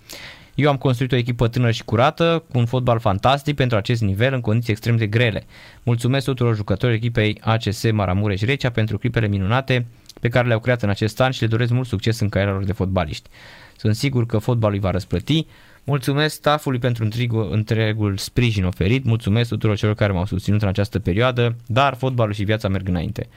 Eu 0.55 0.69
am 0.70 0.77
construit 0.77 1.12
o 1.12 1.16
echipă 1.16 1.49
tânără 1.49 1.73
și 1.73 1.85
curată, 1.85 2.45
cu 2.51 2.59
un 2.59 2.66
fotbal 2.66 2.99
fantastic 2.99 3.57
pentru 3.57 3.77
acest 3.77 4.03
nivel 4.03 4.35
în 4.35 4.41
condiții 4.41 4.73
extrem 4.73 4.97
de 4.97 5.07
grele. 5.07 5.45
Mulțumesc 5.82 6.24
tuturor 6.24 6.55
jucătorilor 6.55 7.01
echipei 7.01 7.39
ACS 7.41 7.91
Maramureș 7.91 8.41
Recea 8.41 8.70
pentru 8.70 8.99
clipele 8.99 9.28
minunate 9.28 9.87
pe 10.21 10.29
care 10.29 10.47
le-au 10.47 10.61
creat 10.61 10.83
în 10.83 10.89
acest 10.89 11.21
an 11.21 11.31
și 11.31 11.41
le 11.41 11.47
doresc 11.47 11.73
mult 11.73 11.87
succes 11.87 12.21
în 12.21 12.29
cariera 12.29 12.53
lor 12.53 12.65
de 12.65 12.73
fotbaliști. 12.73 13.29
Sunt 13.77 13.95
sigur 13.95 14.27
că 14.27 14.39
fotbalul 14.39 14.75
îi 14.75 14.81
va 14.81 14.91
răsplăti. 14.91 15.47
Mulțumesc 15.85 16.35
staffului 16.35 16.79
pentru 16.79 17.05
întregul, 17.05 17.49
întregul 17.53 18.17
sprijin 18.17 18.65
oferit, 18.65 19.05
mulțumesc 19.05 19.49
tuturor 19.49 19.77
celor 19.77 19.95
care 19.95 20.13
m-au 20.13 20.27
susținut 20.27 20.63
în 20.63 20.69
această 20.69 20.99
perioadă, 20.99 21.57
dar 21.67 21.95
fotbalul 21.95 22.33
și 22.33 22.45
viața 22.45 22.69
merg 22.69 22.89
înainte. 22.89 23.29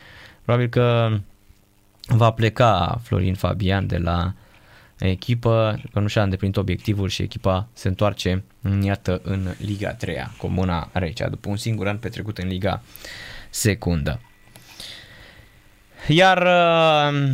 Probabil 0.46 0.68
că 0.68 1.18
va 2.08 2.32
pleca 2.32 3.00
Florin 3.04 3.34
Fabian 3.34 3.88
de 3.88 3.98
la 3.98 4.34
echipă, 4.98 5.82
că 5.94 6.00
nu 6.00 6.08
și-a 6.08 6.24
îndeplinit 6.24 6.58
obiectivul 6.58 7.10
și 7.10 7.22
echipa 7.22 7.68
se 7.74 7.88
întoarce, 7.88 8.44
iată, 8.82 9.22
în 9.24 9.48
Liga 9.58 9.94
3 9.94 10.16
Comuna 10.38 10.90
Recea, 10.94 11.30
după 11.30 11.50
un 11.50 11.58
singur 11.58 11.88
an 11.88 11.98
petrecut 11.98 12.38
în 12.38 12.48
Liga 12.48 12.82
Secundă. 13.50 14.20
Iar 16.08 16.42
uh, 16.42 17.26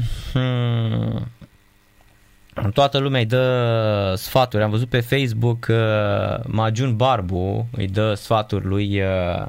toată 2.73 2.97
lumea 2.97 3.19
îi 3.19 3.25
dă 3.25 4.13
sfaturi. 4.17 4.63
Am 4.63 4.69
văzut 4.69 4.89
pe 4.89 4.99
Facebook 4.99 5.67
uh, 5.69 5.75
Majun 6.47 6.95
Barbu 6.95 7.67
îi 7.71 7.87
dă 7.87 8.13
sfaturi 8.13 8.65
lui, 8.65 9.01
uh, 9.01 9.45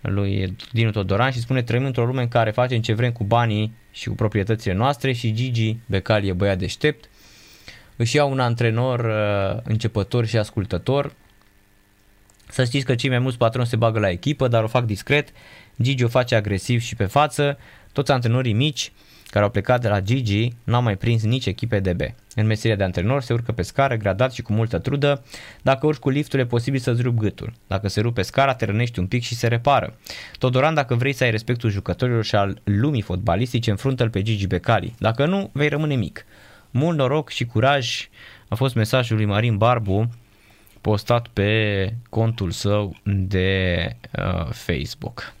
lui 0.00 0.56
Dinu 0.72 0.90
Todoran 0.90 1.30
și 1.30 1.40
spune 1.40 1.62
trăim 1.62 1.84
într-o 1.84 2.04
lume 2.04 2.22
în 2.22 2.28
care 2.28 2.50
facem 2.50 2.80
ce 2.80 2.92
vrem 2.92 3.12
cu 3.12 3.24
banii 3.24 3.74
și 3.90 4.08
cu 4.08 4.14
proprietățile 4.14 4.74
noastre 4.74 5.12
și 5.12 5.32
Gigi 5.32 5.76
Becali 5.86 6.28
e 6.28 6.32
băiat 6.32 6.58
deștept. 6.58 7.08
Își 7.96 8.16
ia 8.16 8.24
un 8.24 8.40
antrenor 8.40 9.00
uh, 9.00 9.60
începător 9.64 10.26
și 10.26 10.36
ascultător. 10.36 11.12
Să 12.48 12.64
știți 12.64 12.84
că 12.84 12.94
cei 12.94 13.10
mai 13.10 13.18
mulți 13.18 13.38
patroni 13.38 13.66
se 13.66 13.76
bagă 13.76 13.98
la 13.98 14.10
echipă, 14.10 14.48
dar 14.48 14.62
o 14.62 14.66
fac 14.66 14.84
discret. 14.84 15.28
Gigi 15.82 16.04
o 16.04 16.08
face 16.08 16.34
agresiv 16.34 16.80
și 16.80 16.96
pe 16.96 17.04
față. 17.04 17.58
Toți 17.96 18.12
antrenorii 18.12 18.52
mici 18.52 18.92
care 19.30 19.44
au 19.44 19.50
plecat 19.50 19.80
de 19.80 19.88
la 19.88 20.00
Gigi 20.00 20.52
n-au 20.64 20.82
mai 20.82 20.96
prins 20.96 21.22
nici 21.22 21.46
echipe 21.46 21.80
de 21.80 21.92
B. 21.92 22.00
În 22.34 22.46
meseria 22.46 22.76
de 22.76 22.84
antrenor 22.84 23.22
se 23.22 23.32
urcă 23.32 23.52
pe 23.52 23.62
scară, 23.62 23.96
gradat 23.96 24.32
și 24.32 24.42
cu 24.42 24.52
multă 24.52 24.78
trudă. 24.78 25.24
Dacă 25.62 25.86
urci 25.86 25.98
cu 25.98 26.08
liftul 26.08 26.38
e 26.38 26.46
posibil 26.46 26.80
să-ți 26.80 27.02
rup 27.02 27.16
gâtul. 27.16 27.52
Dacă 27.66 27.88
se 27.88 28.00
rupe 28.00 28.22
scara, 28.22 28.54
te 28.54 28.64
rănești 28.64 28.98
un 28.98 29.06
pic 29.06 29.22
și 29.22 29.34
se 29.34 29.46
repară. 29.46 29.96
Todoran, 30.38 30.74
dacă 30.74 30.94
vrei 30.94 31.12
să 31.12 31.24
ai 31.24 31.30
respectul 31.30 31.70
jucătorilor 31.70 32.24
și 32.24 32.34
al 32.34 32.60
lumii 32.64 33.02
fotbalistice, 33.02 33.70
înfruntă-l 33.70 34.10
pe 34.10 34.22
Gigi 34.22 34.46
Becali. 34.46 34.94
Dacă 34.98 35.26
nu, 35.26 35.50
vei 35.52 35.68
rămâne 35.68 35.94
mic. 35.94 36.26
Mult 36.70 36.96
noroc 36.96 37.28
și 37.28 37.44
curaj 37.44 38.08
a 38.48 38.54
fost 38.54 38.74
mesajul 38.74 39.16
lui 39.16 39.24
Marin 39.24 39.56
Barbu 39.56 40.10
postat 40.80 41.28
pe 41.28 41.92
contul 42.08 42.50
său 42.50 42.96
de 43.04 43.90
uh, 44.18 44.48
Facebook. 44.50 45.35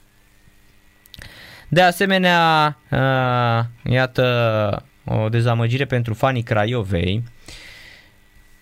De 1.68 1.82
asemenea, 1.82 2.78
uh, 2.90 3.92
iată 3.92 4.84
o 5.04 5.28
dezamăgire 5.28 5.84
pentru 5.84 6.14
fanii 6.14 6.42
Craiovei. 6.42 7.22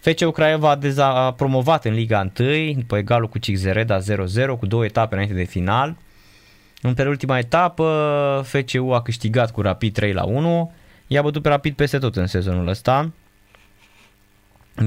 FCU 0.00 0.30
Craiova 0.30 0.70
a, 0.70 0.76
deza- 0.76 1.14
a 1.14 1.32
promovat 1.32 1.84
în 1.84 1.94
Liga 1.94 2.30
1 2.38 2.72
după 2.72 2.96
egalul 2.96 3.28
cu 3.28 3.38
Cixereda 3.38 3.98
0-0 3.98 4.02
cu 4.58 4.66
două 4.66 4.84
etape 4.84 5.14
înainte 5.14 5.34
de 5.34 5.44
final. 5.44 5.96
În 6.82 6.94
penultima 6.94 7.38
etapă 7.38 8.44
FCU 8.46 8.90
a 8.90 9.02
câștigat 9.02 9.50
cu 9.50 9.60
Rapid 9.60 9.92
3 9.92 10.12
la 10.12 10.24
1, 10.24 10.72
i-a 11.06 11.22
bătut 11.22 11.42
pe 11.42 11.48
Rapid 11.48 11.74
peste 11.74 11.98
tot 11.98 12.16
în 12.16 12.26
sezonul 12.26 12.68
ăsta. 12.68 13.12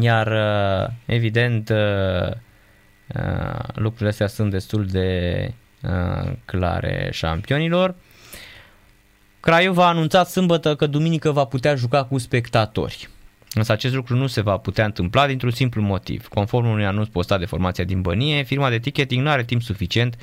Iar 0.01 0.27
uh, 0.27 0.93
evident 1.05 1.69
uh, 1.69 2.31
lucrurile 3.73 4.09
astea 4.09 4.27
sunt 4.27 4.51
destul 4.51 4.85
de 4.85 5.51
clare 6.45 7.09
șampionilor. 7.11 7.95
Craiova 9.47 9.85
a 9.85 9.87
anunțat 9.87 10.29
sâmbătă 10.29 10.75
că 10.75 10.87
duminică 10.87 11.31
va 11.31 11.45
putea 11.45 11.75
juca 11.75 12.03
cu 12.03 12.17
spectatori. 12.17 13.09
Însă 13.53 13.71
acest 13.71 13.93
lucru 13.93 14.15
nu 14.15 14.27
se 14.27 14.41
va 14.41 14.57
putea 14.57 14.85
întâmpla 14.85 15.27
dintr-un 15.27 15.51
simplu 15.51 15.81
motiv. 15.81 16.27
Conform 16.27 16.67
unui 16.67 16.85
anunț 16.85 17.07
postat 17.07 17.39
de 17.39 17.45
formația 17.45 17.83
din 17.83 18.01
Bănie, 18.01 18.43
firma 18.43 18.69
de 18.69 18.79
ticketing 18.79 19.23
nu 19.23 19.29
are 19.29 19.43
timp 19.43 19.61
suficient 19.61 20.15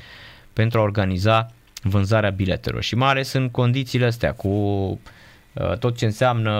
pentru 0.53 0.79
a 0.79 0.81
organiza 0.81 1.51
vânzarea 1.81 2.29
biletelor 2.29 2.83
și 2.83 2.95
mai 2.95 3.09
ales 3.09 3.33
în 3.33 3.49
condițiile 3.49 4.05
astea 4.05 4.33
cu 4.33 4.47
uh, 4.47 5.77
tot 5.79 5.97
ce 5.97 6.05
înseamnă 6.05 6.51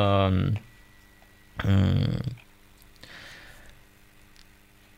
um, 1.68 2.18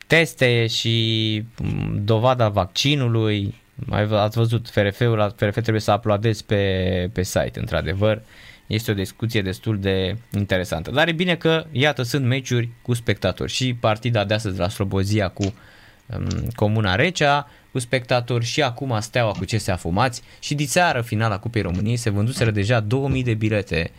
teste 0.07 0.67
și 0.67 1.43
um, 1.59 2.01
dovada 2.03 2.49
vaccinului, 2.49 3.41
mai 3.43 3.66
ați 4.11 4.37
văzut, 4.37 4.69
FRF-ul, 4.69 5.33
FRF 5.35 5.61
trebuie 5.61 5.81
să 5.81 5.93
uploadezi 5.93 6.45
pe, 6.45 7.09
pe 7.13 7.23
site, 7.23 7.59
într-adevăr. 7.59 8.21
Este 8.67 8.91
o 8.91 8.93
discuție 8.93 9.41
destul 9.41 9.79
de 9.79 10.17
interesantă. 10.37 10.91
Dar 10.91 11.07
e 11.07 11.11
bine 11.11 11.35
că, 11.35 11.65
iată, 11.71 12.03
sunt 12.03 12.25
meciuri 12.25 12.69
cu 12.81 12.93
spectatori. 12.93 13.51
Și 13.51 13.73
partida 13.73 14.23
de 14.23 14.33
astăzi 14.33 14.59
la 14.59 14.69
Slobozia 14.69 15.27
cu 15.27 15.43
um, 16.05 16.27
Comuna 16.55 16.95
Recea, 16.95 17.49
cu 17.71 17.79
spectatori 17.79 18.45
și 18.45 18.61
acum 18.61 18.97
Steaua 18.99 19.31
cu 19.31 19.43
CSA 19.43 19.75
Fumați 19.75 20.21
și 20.39 20.55
diseară 20.55 21.01
finala 21.01 21.39
Cupei 21.39 21.61
României 21.61 21.95
se 21.95 22.09
vânduseră 22.09 22.51
deja 22.51 22.79
2000 22.79 23.23
de 23.23 23.33
bilete. 23.33 23.91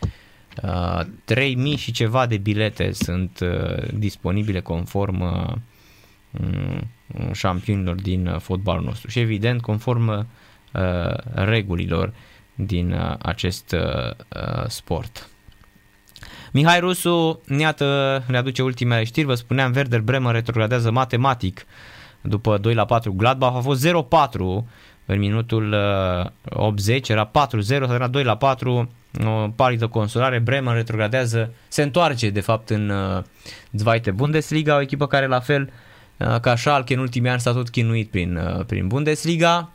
Uh, 0.63 1.01
3000 1.25 1.75
și 1.75 1.91
ceva 1.91 2.25
de 2.25 2.37
bilete 2.37 2.91
sunt 2.91 3.39
uh, 3.41 3.91
disponibile 3.93 4.59
conform 4.59 5.21
uh, 5.21 5.53
șampionilor 7.33 7.95
din 7.95 8.27
uh, 8.27 8.39
fotbalul 8.39 8.83
nostru. 8.83 9.09
Și 9.09 9.19
evident 9.19 9.61
conform 9.61 10.07
uh, 10.07 11.13
regulilor 11.33 12.13
din 12.55 12.91
uh, 12.91 13.15
acest 13.19 13.71
uh, 13.71 14.09
uh, 14.09 14.67
sport. 14.67 15.29
Mihai 16.51 16.79
Rusu, 16.79 17.41
iată, 17.57 18.23
ne 18.27 18.37
aduce 18.37 18.61
ultimele 18.61 19.03
știri, 19.03 19.25
vă 19.25 19.33
spuneam, 19.33 19.73
Werder 19.75 20.01
Bremen 20.01 20.31
retrogradează 20.31 20.91
matematic 20.91 21.65
după 22.21 22.57
2 22.57 22.73
la 22.73 22.85
4 22.85 23.13
Gladbach, 23.13 23.55
a 23.55 23.59
fost 23.59 23.87
0-4 23.87 23.91
în 25.05 25.19
minutul 25.19 25.75
uh, 26.23 26.29
80, 26.49 27.09
era 27.09 27.31
4-0, 27.31 27.31
s-a 27.61 28.07
2 28.07 28.23
la 28.23 28.37
4, 28.37 28.89
o 29.25 29.47
palidă 29.55 29.87
consolare, 29.87 30.39
Bremen 30.39 30.73
retrogradează, 30.73 31.53
se 31.67 31.81
întoarce 31.81 32.29
de 32.29 32.41
fapt 32.41 32.69
în 32.69 32.89
uh, 32.89 33.23
Zweite 33.71 34.11
Bundesliga, 34.11 34.75
o 34.75 34.81
echipă 34.81 35.07
care 35.07 35.27
la 35.27 35.39
fel 35.39 35.61
uh, 35.61 35.88
ca 36.41 36.55
Schalke 36.55 36.93
în 36.93 36.99
ultimii 36.99 37.29
ani 37.29 37.39
s-a 37.39 37.51
tot 37.51 37.69
chinuit 37.69 38.09
prin, 38.09 38.35
uh, 38.35 38.65
prin 38.65 38.87
Bundesliga, 38.87 39.71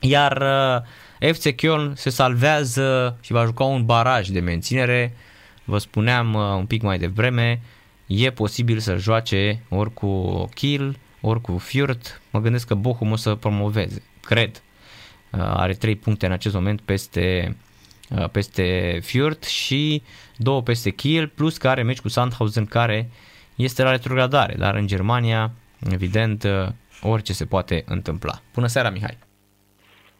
iar 0.00 0.44
FC 1.32 1.50
Köln 1.50 1.92
se 1.94 2.10
salvează 2.10 3.18
și 3.20 3.32
va 3.32 3.44
juca 3.44 3.64
un 3.64 3.84
baraj 3.84 4.28
de 4.28 4.40
menținere, 4.40 5.16
vă 5.64 5.78
spuneam 5.78 6.34
un 6.34 6.66
pic 6.66 6.82
mai 6.82 6.98
devreme, 6.98 7.60
e 8.06 8.30
posibil 8.30 8.78
să 8.78 8.96
joace 8.96 9.62
ori 9.68 9.92
cu 9.94 10.44
Kiel, 10.54 10.96
ori 11.20 11.40
cu 11.40 11.62
Fürth, 11.68 12.20
mă 12.30 12.40
gândesc 12.40 12.66
că 12.66 12.74
Bochum 12.74 13.10
o 13.10 13.16
să 13.16 13.34
promoveze, 13.34 14.02
cred. 14.22 14.62
Are 15.30 15.72
3 15.72 15.96
puncte 15.96 16.26
în 16.26 16.32
acest 16.32 16.54
moment 16.54 16.80
peste 16.80 17.56
Uh, 18.16 18.28
peste 18.28 18.98
Fürth 19.02 19.46
și 19.46 20.02
două 20.36 20.62
peste 20.62 20.90
Kiel, 20.90 21.28
plus 21.28 21.56
că 21.56 21.68
are 21.68 21.82
meci 21.82 22.00
cu 22.00 22.08
Sandhausen 22.08 22.66
care 22.66 23.10
este 23.62 23.82
la 23.82 23.90
retrogradare, 23.90 24.54
dar 24.58 24.74
în 24.74 24.86
Germania, 24.86 25.50
evident, 25.92 26.42
uh, 26.42 26.50
orice 27.02 27.32
se 27.32 27.44
poate 27.44 27.84
întâmpla. 27.86 28.32
Bună 28.54 28.66
seara, 28.66 28.90
Mihai! 28.90 29.18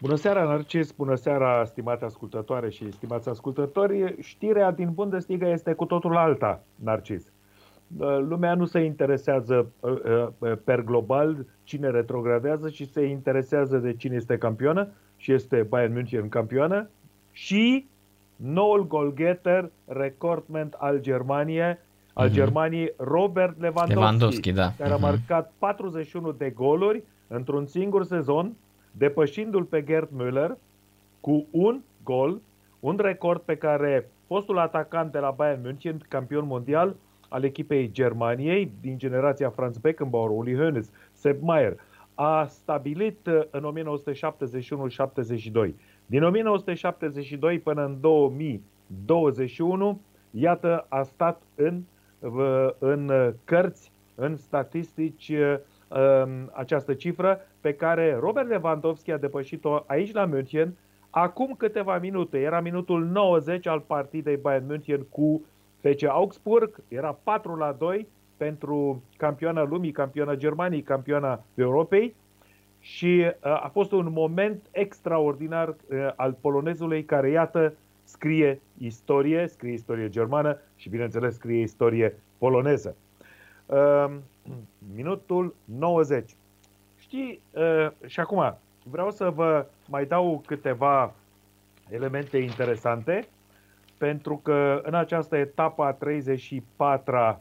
Bună 0.00 0.14
seara, 0.14 0.44
Narcis! 0.44 0.90
Bună 0.90 1.14
seara, 1.14 1.64
stimate 1.64 2.04
ascultătoare 2.04 2.70
și 2.70 2.92
stimați 2.92 3.28
ascultători! 3.28 4.14
Știrea 4.20 4.70
din 4.70 4.90
Bundesliga 4.92 5.48
este 5.48 5.72
cu 5.72 5.84
totul 5.84 6.16
alta, 6.16 6.62
Narcis. 6.74 7.22
Uh, 7.96 8.18
lumea 8.28 8.54
nu 8.54 8.64
se 8.64 8.80
interesează 8.80 9.66
per 10.64 10.80
global 10.82 11.46
cine 11.64 11.90
retrogradează 11.90 12.68
și 12.68 12.90
se 12.90 13.04
interesează 13.04 13.78
de 13.78 13.94
cine 13.94 14.14
este 14.14 14.38
campioană 14.38 14.88
și 15.16 15.32
este 15.32 15.66
Bayern 15.68 15.92
München 15.92 16.28
campioană 16.28 16.88
și 17.32 17.86
noul 18.36 18.86
golgeter 18.86 19.70
recordment 19.84 20.74
al 20.78 21.00
Germaniei, 21.00 21.78
al 22.20 22.28
uh-huh. 22.28 22.32
Germaniei, 22.32 22.92
Robert 22.96 23.60
Lewandowski, 23.60 23.94
Lewandowski 23.94 24.52
da. 24.52 24.72
care 24.76 24.88
uh-huh. 24.88 24.92
a 24.92 24.96
mhm. 24.96 25.04
marcat 25.04 25.52
41 25.58 26.32
de 26.32 26.50
goluri 26.50 27.02
într-un 27.26 27.66
singur 27.66 28.04
sezon, 28.04 28.56
depășindu-l 28.92 29.64
pe 29.64 29.84
Gerd 29.84 30.08
Müller 30.18 30.50
cu 31.20 31.46
un 31.50 31.80
gol, 32.04 32.40
un 32.80 32.98
record 33.00 33.40
pe 33.40 33.56
care 33.56 34.10
fostul 34.26 34.58
atacant 34.58 35.12
de 35.12 35.18
la 35.18 35.30
Bayern 35.30 35.60
München, 35.62 36.00
campion 36.08 36.46
mondial 36.46 36.96
al 37.28 37.44
echipei 37.44 37.90
Germaniei 37.92 38.72
din 38.80 38.98
generația 38.98 39.50
Franz 39.50 39.76
Beckenbauer, 39.76 40.30
Uli 40.30 40.54
Hoeneß, 40.54 40.90
Sepp 41.12 41.42
Maier, 41.42 41.76
a 42.14 42.46
stabilit 42.46 43.26
uh, 43.26 43.40
în 43.50 43.86
1971-72. 45.70 45.74
Din 46.06 46.22
1972 46.22 47.58
până 47.58 47.84
în 47.84 48.00
2021, 48.00 50.00
iată, 50.30 50.86
a 50.88 51.02
stat 51.02 51.42
în, 51.54 51.82
în 52.78 53.34
cărți, 53.44 53.92
în 54.14 54.36
statistici, 54.36 55.32
um, 55.88 56.50
această 56.52 56.94
cifră 56.94 57.40
pe 57.60 57.74
care 57.74 58.16
Robert 58.20 58.48
Lewandowski 58.48 59.12
a 59.12 59.16
depășit-o 59.16 59.84
aici 59.86 60.12
la 60.12 60.24
München 60.24 60.74
acum 61.10 61.54
câteva 61.58 61.98
minute. 61.98 62.38
Era 62.38 62.60
minutul 62.60 63.04
90 63.04 63.66
al 63.66 63.80
partidei 63.80 64.36
Bayern 64.36 64.66
München 64.66 65.06
cu 65.08 65.44
FC 65.80 66.04
Augsburg, 66.04 66.82
era 66.88 67.18
4 67.22 67.56
la 67.56 67.72
2 67.72 68.08
pentru 68.36 69.02
campioana 69.16 69.62
lumii, 69.62 69.92
campioana 69.92 70.34
Germaniei, 70.34 70.82
campioana 70.82 71.44
Europei 71.54 72.14
și 72.78 73.24
uh, 73.24 73.32
a 73.42 73.70
fost 73.72 73.92
un 73.92 74.10
moment 74.12 74.66
extraordinar 74.70 75.68
uh, 75.68 76.08
al 76.16 76.36
polonezului 76.40 77.04
care, 77.04 77.30
iată, 77.30 77.74
scrie 78.10 78.60
istorie, 78.78 79.46
scrie 79.46 79.72
istorie 79.72 80.08
germană 80.08 80.58
și, 80.76 80.88
bineînțeles, 80.88 81.34
scrie 81.34 81.60
istorie 81.60 82.22
poloneză. 82.38 82.96
Uh, 83.66 84.10
minutul 84.94 85.54
90. 85.64 86.36
Știi, 86.98 87.40
uh, 87.50 87.90
și 88.06 88.20
acum 88.20 88.58
vreau 88.84 89.10
să 89.10 89.30
vă 89.30 89.66
mai 89.88 90.06
dau 90.06 90.42
câteva 90.46 91.14
elemente 91.88 92.38
interesante, 92.38 93.28
pentru 93.98 94.36
că 94.36 94.80
în 94.84 94.94
această 94.94 95.36
etapă 95.36 95.82
a 95.82 95.96
34-a 95.96 97.40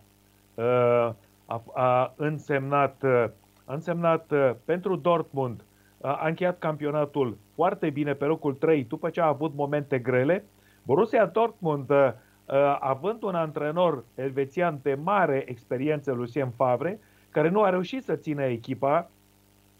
uh, 0.54 1.14
a, 1.46 1.64
a 1.74 2.14
însemnat 2.16 3.04
uh, 3.04 3.26
a 3.70 3.74
însemnat 3.74 4.32
uh, 4.32 4.52
pentru 4.66 4.96
Dortmund, 4.96 5.64
uh, 5.98 6.10
a 6.10 6.28
încheiat 6.28 6.60
campionatul 6.60 7.38
foarte 7.56 7.90
bine 7.90 8.14
pe 8.14 8.26
locul 8.26 8.54
3 8.54 8.84
după 8.84 9.10
ce 9.10 9.22
a 9.22 9.28
avut 9.28 9.56
momente 9.56 10.00
grele. 10.00 10.46
Borussia 10.90 11.26
Dortmund, 11.26 11.90
uh, 11.90 12.14
având 12.80 13.24
un 13.24 13.36
antrenor 13.36 14.04
elvețian 14.16 14.80
de 14.82 14.98
mare 15.04 15.44
experiență, 15.48 16.12
Lucien 16.12 16.50
Favre, 16.56 17.00
care 17.30 17.50
nu 17.50 17.62
a 17.62 17.70
reușit 17.70 18.04
să 18.04 18.16
țină 18.16 18.44
echipa 18.44 19.10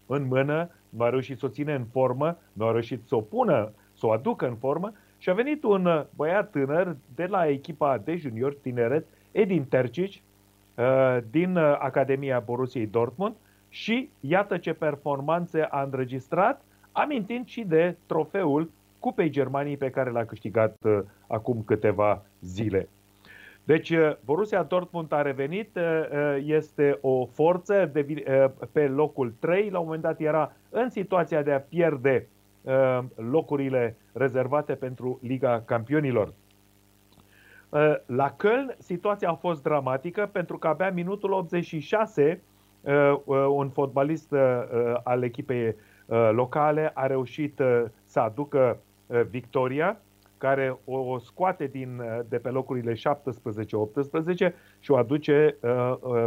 în 0.06 0.26
mână, 0.26 0.70
nu 0.88 1.04
a 1.04 1.08
reușit 1.08 1.38
să 1.38 1.46
o 1.46 1.48
țină 1.48 1.72
în 1.72 1.84
formă, 1.84 2.38
nu 2.52 2.66
a 2.66 2.70
reușit 2.70 3.00
să 3.06 3.14
o 3.14 3.20
pună, 3.20 3.72
să 3.92 4.06
o 4.06 4.10
aducă 4.10 4.46
în 4.46 4.56
formă 4.56 4.92
și 5.18 5.30
a 5.30 5.34
venit 5.34 5.64
un 5.64 6.06
băiat 6.16 6.50
tânăr 6.50 6.96
de 7.14 7.26
la 7.26 7.46
echipa 7.46 7.98
de 7.98 8.16
junior 8.16 8.54
tineret, 8.54 9.06
Edin 9.32 9.64
Tercic, 9.64 10.22
din 11.30 11.56
Academia 11.56 12.40
Borussiei 12.40 12.86
Dortmund, 12.86 13.34
și 13.68 14.10
iată 14.20 14.56
ce 14.56 14.72
performanțe 14.72 15.62
a 15.70 15.82
înregistrat, 15.82 16.64
amintind 16.92 17.46
și 17.46 17.62
de 17.62 17.96
trofeul 18.06 18.70
Cupei 19.00 19.30
Germaniei 19.30 19.76
pe 19.76 19.90
care 19.90 20.10
l-a 20.10 20.24
câștigat 20.24 20.76
uh, 20.82 20.98
acum 21.26 21.62
câteva 21.66 22.22
zile. 22.40 22.88
Deci 23.64 23.90
uh, 23.90 24.16
Borussia 24.24 24.62
Dortmund 24.62 25.12
a 25.12 25.22
revenit, 25.22 25.76
uh, 25.76 25.82
uh 26.12 26.42
este 26.44 26.98
o 27.00 27.26
forță 27.26 27.90
de, 27.92 28.06
uh, 28.08 28.66
pe 28.72 28.88
locul 28.88 29.34
3, 29.38 29.70
la 29.70 29.78
un 29.78 29.84
moment 29.84 30.02
dat 30.02 30.20
era 30.20 30.52
în 30.70 30.90
situația 30.90 31.42
de 31.42 31.52
a 31.52 31.60
pierde 31.60 32.28
uh, 32.62 32.98
locurile 33.14 33.96
rezervate 34.12 34.74
pentru 34.74 35.18
Liga 35.22 35.62
Campionilor. 35.66 36.32
La 38.06 38.36
Köln 38.36 38.76
situația 38.78 39.30
a 39.30 39.34
fost 39.34 39.62
dramatică 39.62 40.28
pentru 40.32 40.58
că 40.58 40.66
abia 40.66 40.90
minutul 40.90 41.32
86 41.32 42.40
Uh, 42.80 43.20
uh, 43.24 43.46
un 43.48 43.68
fotbalist 43.68 44.32
uh, 44.32 44.40
al 45.02 45.22
echipei 45.22 45.74
locale 46.32 46.90
a 46.94 47.06
reușit 47.06 47.60
să 48.04 48.20
aducă 48.20 48.78
victoria 49.30 50.00
care 50.38 50.78
o 50.84 51.18
scoate 51.18 51.66
din, 51.66 52.02
de 52.28 52.38
pe 52.38 52.48
locurile 52.48 52.92
17-18 52.92 52.96
și 54.78 54.90
o 54.90 54.96
aduce 54.96 55.56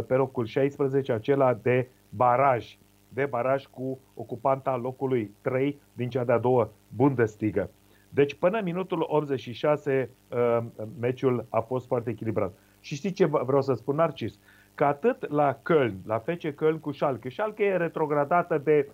pe 0.06 0.14
locul 0.14 0.44
16, 0.44 1.12
acela 1.12 1.54
de 1.54 1.88
baraj, 2.08 2.76
de 3.08 3.26
baraj 3.26 3.66
cu 3.66 3.98
ocupanta 4.14 4.76
locului 4.76 5.34
3 5.40 5.80
din 5.92 6.08
cea 6.08 6.24
de-a 6.24 6.38
doua 6.38 6.70
Bundesliga. 6.88 7.68
Deci 8.08 8.34
până 8.34 8.60
minutul 8.64 9.04
86 9.08 10.10
meciul 11.00 11.46
a 11.48 11.60
fost 11.60 11.86
foarte 11.86 12.10
echilibrat. 12.10 12.52
Și 12.80 12.94
știți 12.94 13.14
ce 13.14 13.24
vreau 13.24 13.62
să 13.62 13.74
spun, 13.74 13.94
Narcis? 13.94 14.38
că 14.74 14.84
atât 14.84 15.30
la 15.30 15.58
Köln, 15.62 15.94
la 16.06 16.18
FC 16.18 16.50
Köln 16.50 16.80
cu 16.80 16.92
Schalke, 16.92 17.28
Schalke 17.28 17.64
e 17.64 17.76
retrogradată 17.76 18.58
de 18.58 18.88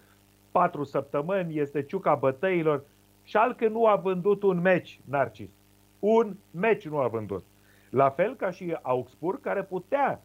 patru 0.50 0.84
săptămâni, 0.84 1.58
este 1.58 1.82
ciuca 1.82 2.14
bătăilor, 2.14 2.84
Schalke 3.30 3.68
nu 3.68 3.86
a 3.86 3.96
vândut 3.96 4.42
un 4.42 4.60
meci, 4.60 5.00
Narcis. 5.04 5.50
Un 5.98 6.36
meci 6.50 6.88
nu 6.88 6.98
a 6.98 7.08
vândut. 7.08 7.44
La 7.90 8.08
fel 8.08 8.34
ca 8.34 8.50
și 8.50 8.76
Augsburg, 8.82 9.40
care 9.40 9.62
putea 9.62 10.22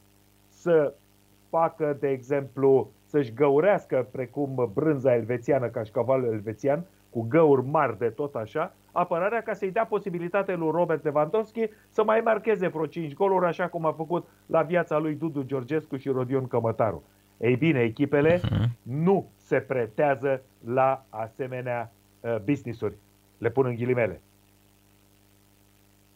să 0.48 0.94
facă, 1.50 1.98
de 2.00 2.10
exemplu, 2.10 2.92
să-și 3.06 3.34
găurească 3.34 4.08
precum 4.12 4.72
brânza 4.74 5.16
elvețiană, 5.16 5.68
ca 5.68 5.84
și 5.84 5.92
cavalul 5.92 6.34
elvețian, 6.34 6.86
cu 7.10 7.26
găuri 7.30 7.66
mari 7.66 7.98
de 7.98 8.10
tot 8.10 8.36
așa, 8.36 8.74
apărarea 8.92 9.42
ca 9.42 9.54
să-i 9.54 9.72
dea 9.72 9.86
posibilitatea 9.86 10.56
lui 10.56 10.72
Robert 10.72 11.04
Lewandowski 11.04 11.70
să 11.90 12.04
mai 12.04 12.22
marcheze 12.22 12.68
vreo 12.68 12.86
5 12.86 13.14
goluri, 13.14 13.46
așa 13.46 13.68
cum 13.68 13.86
a 13.86 13.92
făcut 13.92 14.28
la 14.46 14.62
viața 14.62 14.98
lui 14.98 15.16
Dudu 15.16 15.42
Georgescu 15.42 15.96
și 15.96 16.10
Rodion 16.10 16.48
Cămătaru. 16.48 17.04
Ei 17.38 17.56
bine, 17.56 17.80
echipele 17.80 18.38
uh-huh. 18.38 18.70
nu 18.82 19.30
se 19.36 19.60
pretează 19.60 20.42
la 20.66 21.06
asemenea 21.10 21.92
uh, 21.92 21.95
business-uri. 22.44 22.96
Le 23.38 23.50
pun 23.50 23.66
în 23.66 23.76
ghilimele. 23.76 24.22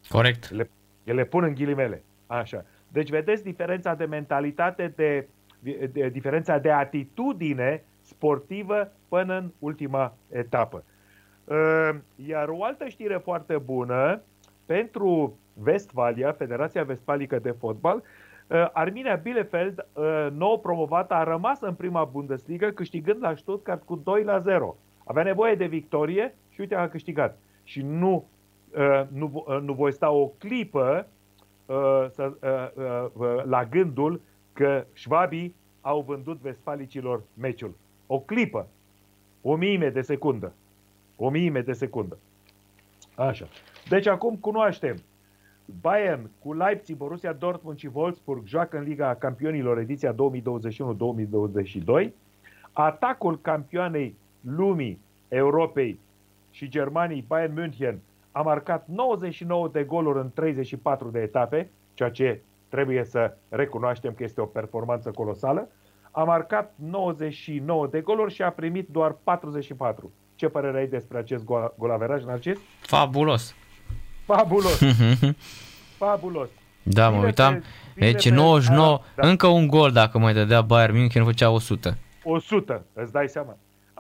Corect. 0.10 0.50
Le, 0.50 0.70
le 1.04 1.26
pun 1.26 1.44
în 1.44 1.54
ghilimele. 1.54 2.04
Așa. 2.28 2.66
Deci 2.88 3.10
vedeți 3.10 3.44
diferența 3.44 3.96
de 3.96 4.06
mentalitate, 4.06 4.94
de, 4.96 5.28
de, 5.60 5.90
de 5.94 6.10
diferența 6.10 6.58
de 6.58 6.72
atitudine 6.72 7.84
sportivă 8.02 8.92
până 9.08 9.38
în 9.38 9.52
ultima 9.60 10.14
etapă. 10.32 10.84
Ehm, 11.50 12.04
iar 12.28 12.50
o 12.50 12.64
altă 12.64 12.88
știre 12.88 13.18
foarte 13.18 13.58
bună 13.58 14.22
pentru 14.66 15.38
Westfalia, 15.66 16.32
Federația 16.32 16.84
Vestfalică 16.84 17.40
de 17.40 17.52
Fotbal, 17.52 18.04
ehm, 18.48 18.70
Arminia 18.74 19.16
Bielefeld, 19.16 19.80
ehm, 19.80 20.34
nou 20.38 20.60
promovată, 20.60 21.14
a 21.14 21.24
rămas 21.24 21.62
în 21.62 21.74
prima 21.74 22.04
Bundesliga, 22.04 22.72
câștigând 22.72 23.22
la 23.22 23.36
Stuttgart 23.36 23.84
cu 23.84 23.96
2 23.96 24.24
la 24.24 24.40
0. 24.40 24.76
Avea 25.10 25.24
nevoie 25.24 25.56
de 25.56 25.66
victorie 25.66 26.36
și 26.50 26.60
uite 26.60 26.76
a 26.76 26.90
câștigat. 26.90 27.38
Și 27.64 27.82
nu 27.82 28.28
uh, 28.70 29.02
nu, 29.12 29.44
uh, 29.48 29.60
nu 29.62 29.74
voi 29.74 29.94
sta 29.94 30.10
o 30.10 30.28
clipă 30.28 31.08
uh, 31.66 32.06
să, 32.10 32.34
uh, 32.42 33.06
uh, 33.14 33.44
la 33.44 33.66
gândul 33.66 34.22
că 34.54 34.86
șvabii 34.94 35.56
au 35.82 36.02
vândut 36.02 36.40
vesfalicilor 36.42 37.24
meciul. 37.34 37.76
O 38.08 38.20
clipă. 38.20 38.68
O 39.42 39.56
miime 39.56 39.90
de 39.90 40.02
secundă. 40.02 40.54
O 41.16 41.30
miime 41.30 41.62
de 41.62 41.74
secundă. 41.74 42.18
Așa. 43.16 43.48
Deci 43.88 44.08
acum 44.08 44.36
cunoaștem. 44.36 44.96
Bayern 45.82 46.30
cu 46.40 46.54
Leipzig, 46.54 46.98
Borussia 46.98 47.34
Dortmund 47.34 47.78
și 47.78 47.90
Wolfsburg 47.94 48.46
joacă 48.46 48.78
în 48.78 48.84
Liga 48.84 49.16
Campionilor 49.16 49.78
ediția 49.78 50.14
2021-2022. 50.14 50.16
Atacul 52.72 53.40
campioanei 53.42 54.16
lumii, 54.42 55.00
Europei 55.28 56.00
și 56.52 56.70
Germaniei, 56.70 57.26
Bayern 57.28 57.54
München, 57.54 58.00
a 58.32 58.42
marcat 58.42 58.88
99 58.88 59.68
de 59.68 59.84
goluri 59.84 60.20
în 60.20 60.32
34 60.34 61.10
de 61.10 61.20
etape, 61.20 61.70
ceea 61.94 62.10
ce 62.10 62.42
trebuie 62.70 63.04
să 63.04 63.38
recunoaștem 63.50 64.14
că 64.14 64.24
este 64.24 64.42
o 64.42 64.46
performanță 64.46 65.12
colosală. 65.12 65.70
A 66.12 66.24
marcat 66.24 66.74
99 66.76 67.88
de 67.88 68.02
goluri 68.02 68.34
și 68.34 68.42
a 68.42 68.50
primit 68.50 68.88
doar 68.88 69.16
44. 69.24 70.12
Ce 70.36 70.48
părere 70.48 70.78
ai 70.78 70.88
despre 70.88 71.18
acest 71.18 71.44
golaveraj, 71.78 72.24
Narcis? 72.24 72.60
Fabulos! 72.82 73.56
Fabulos! 74.26 74.82
Fabulos! 75.98 76.50
Da, 76.84 77.10
mă 77.10 77.26
uitam. 77.26 77.64
Deci 77.96 78.30
99, 78.30 79.00
da. 79.16 79.28
încă 79.28 79.48
un 79.48 79.68
gol 79.68 79.92
dacă 79.92 80.18
mai 80.18 80.34
dădea 80.34 80.62
Bayern 80.62 80.96
München 80.98 81.24
făcea 81.24 81.50
100. 81.50 81.98
100, 82.24 82.86
îți 82.94 83.12
dai 83.12 83.30
seama. 83.30 83.58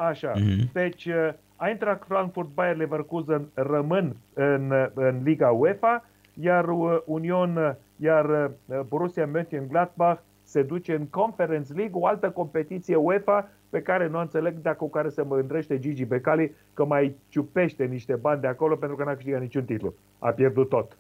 Așa. 0.07 0.31
Mm-hmm. 0.31 0.71
Deci 0.73 1.05
uh, 1.05 1.29
Eintracht 1.67 2.03
Frankfurt, 2.07 2.47
Bayer 2.53 2.75
Leverkusen 2.75 3.47
rămân 3.53 4.15
în, 4.33 4.89
în 4.93 5.19
Liga 5.23 5.49
UEFA, 5.49 6.05
iar 6.33 6.69
uh, 6.69 6.97
Union, 7.05 7.55
uh, 7.55 7.71
iar 7.95 8.51
Borussia 8.87 9.27
Mönchengladbach 9.27 10.19
se 10.43 10.63
duce 10.63 10.95
în 10.95 11.05
Conference 11.05 11.73
League, 11.73 12.01
o 12.01 12.05
altă 12.05 12.29
competiție 12.29 12.95
UEFA 12.95 13.49
pe 13.69 13.81
care 13.81 14.07
nu 14.07 14.19
înțeleg 14.19 14.61
dacă 14.61 14.77
cu 14.77 14.89
care 14.89 15.09
se 15.09 15.21
mândrește 15.21 15.79
Gigi 15.79 16.05
Becali 16.05 16.55
că 16.73 16.85
mai 16.85 17.15
ciupește 17.29 17.85
niște 17.85 18.15
bani 18.15 18.41
de 18.41 18.47
acolo 18.47 18.75
pentru 18.75 18.97
că 18.97 19.03
n-a 19.03 19.13
câștigat 19.13 19.41
niciun 19.41 19.65
titlu. 19.65 19.93
A 20.19 20.29
pierdut 20.29 20.69
tot. 20.69 20.97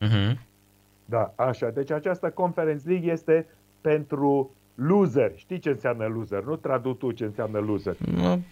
Uh-huh. 0.00 0.38
Da, 1.04 1.32
așa. 1.36 1.70
Deci 1.70 1.90
această 1.90 2.30
Conference 2.30 2.88
League 2.88 3.12
este 3.12 3.46
pentru 3.80 4.50
loser. 4.78 5.32
Știi 5.34 5.58
ce 5.58 5.70
înseamnă 5.70 6.06
loser? 6.06 6.42
Nu 6.42 6.56
tradu 6.56 6.92
tu 6.92 7.12
ce 7.12 7.24
înseamnă 7.24 7.58
loser. 7.58 7.96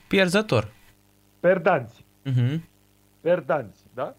Pierzător. 0.08 0.68
Perdanți. 1.40 2.04
Uh-huh. 2.24 2.60
Perdanți, 3.20 3.84
da? 3.94 4.14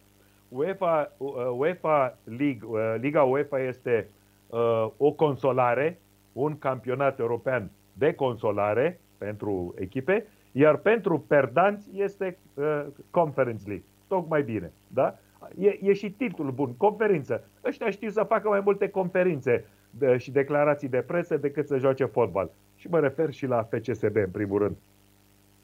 UEFA, 0.49 1.11
uh, 1.17 1.33
UEFA 1.57 2.17
League, 2.23 2.59
uh, 2.63 2.95
Liga 2.99 3.23
UEFA 3.23 3.59
este 3.59 4.07
uh, 4.47 4.87
o 4.97 5.11
consolare, 5.11 5.99
un 6.33 6.57
campionat 6.57 7.19
european 7.19 7.69
de 7.93 8.13
consolare 8.13 8.99
pentru 9.17 9.73
echipe, 9.77 10.25
iar 10.51 10.75
pentru 10.75 11.19
perdanți 11.19 11.89
este 11.93 12.37
uh, 12.53 12.85
Conference 13.09 13.63
League. 13.65 13.85
Tocmai 14.07 14.43
bine, 14.43 14.71
da? 14.87 15.17
E, 15.59 15.79
e 15.81 15.93
și 15.93 16.11
titlul 16.11 16.51
bun, 16.51 16.75
conferință. 16.77 17.43
Ăștia 17.65 17.89
știu 17.89 18.09
să 18.09 18.23
facă 18.23 18.47
mai 18.47 18.61
multe 18.63 18.89
conferințe 18.89 19.65
de, 19.89 20.17
și 20.17 20.31
declarații 20.31 20.87
de 20.87 20.97
presă 20.97 21.37
decât 21.37 21.67
să 21.67 21.77
joace 21.77 22.05
fotbal. 22.05 22.49
Și 22.75 22.87
mă 22.87 22.99
refer 22.99 23.33
și 23.33 23.45
la 23.45 23.67
FCSB, 23.69 24.15
în 24.15 24.29
primul 24.31 24.59
rând. 24.59 24.75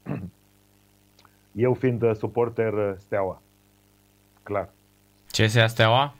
Eu 1.52 1.74
fiind 1.74 2.02
uh, 2.02 2.14
suporter 2.14 2.72
uh, 2.72 2.92
Steaua. 2.96 3.42
Clar. 4.42 4.68
Ce 5.30 5.46
se 5.46 5.66
Steaua? 5.66 6.14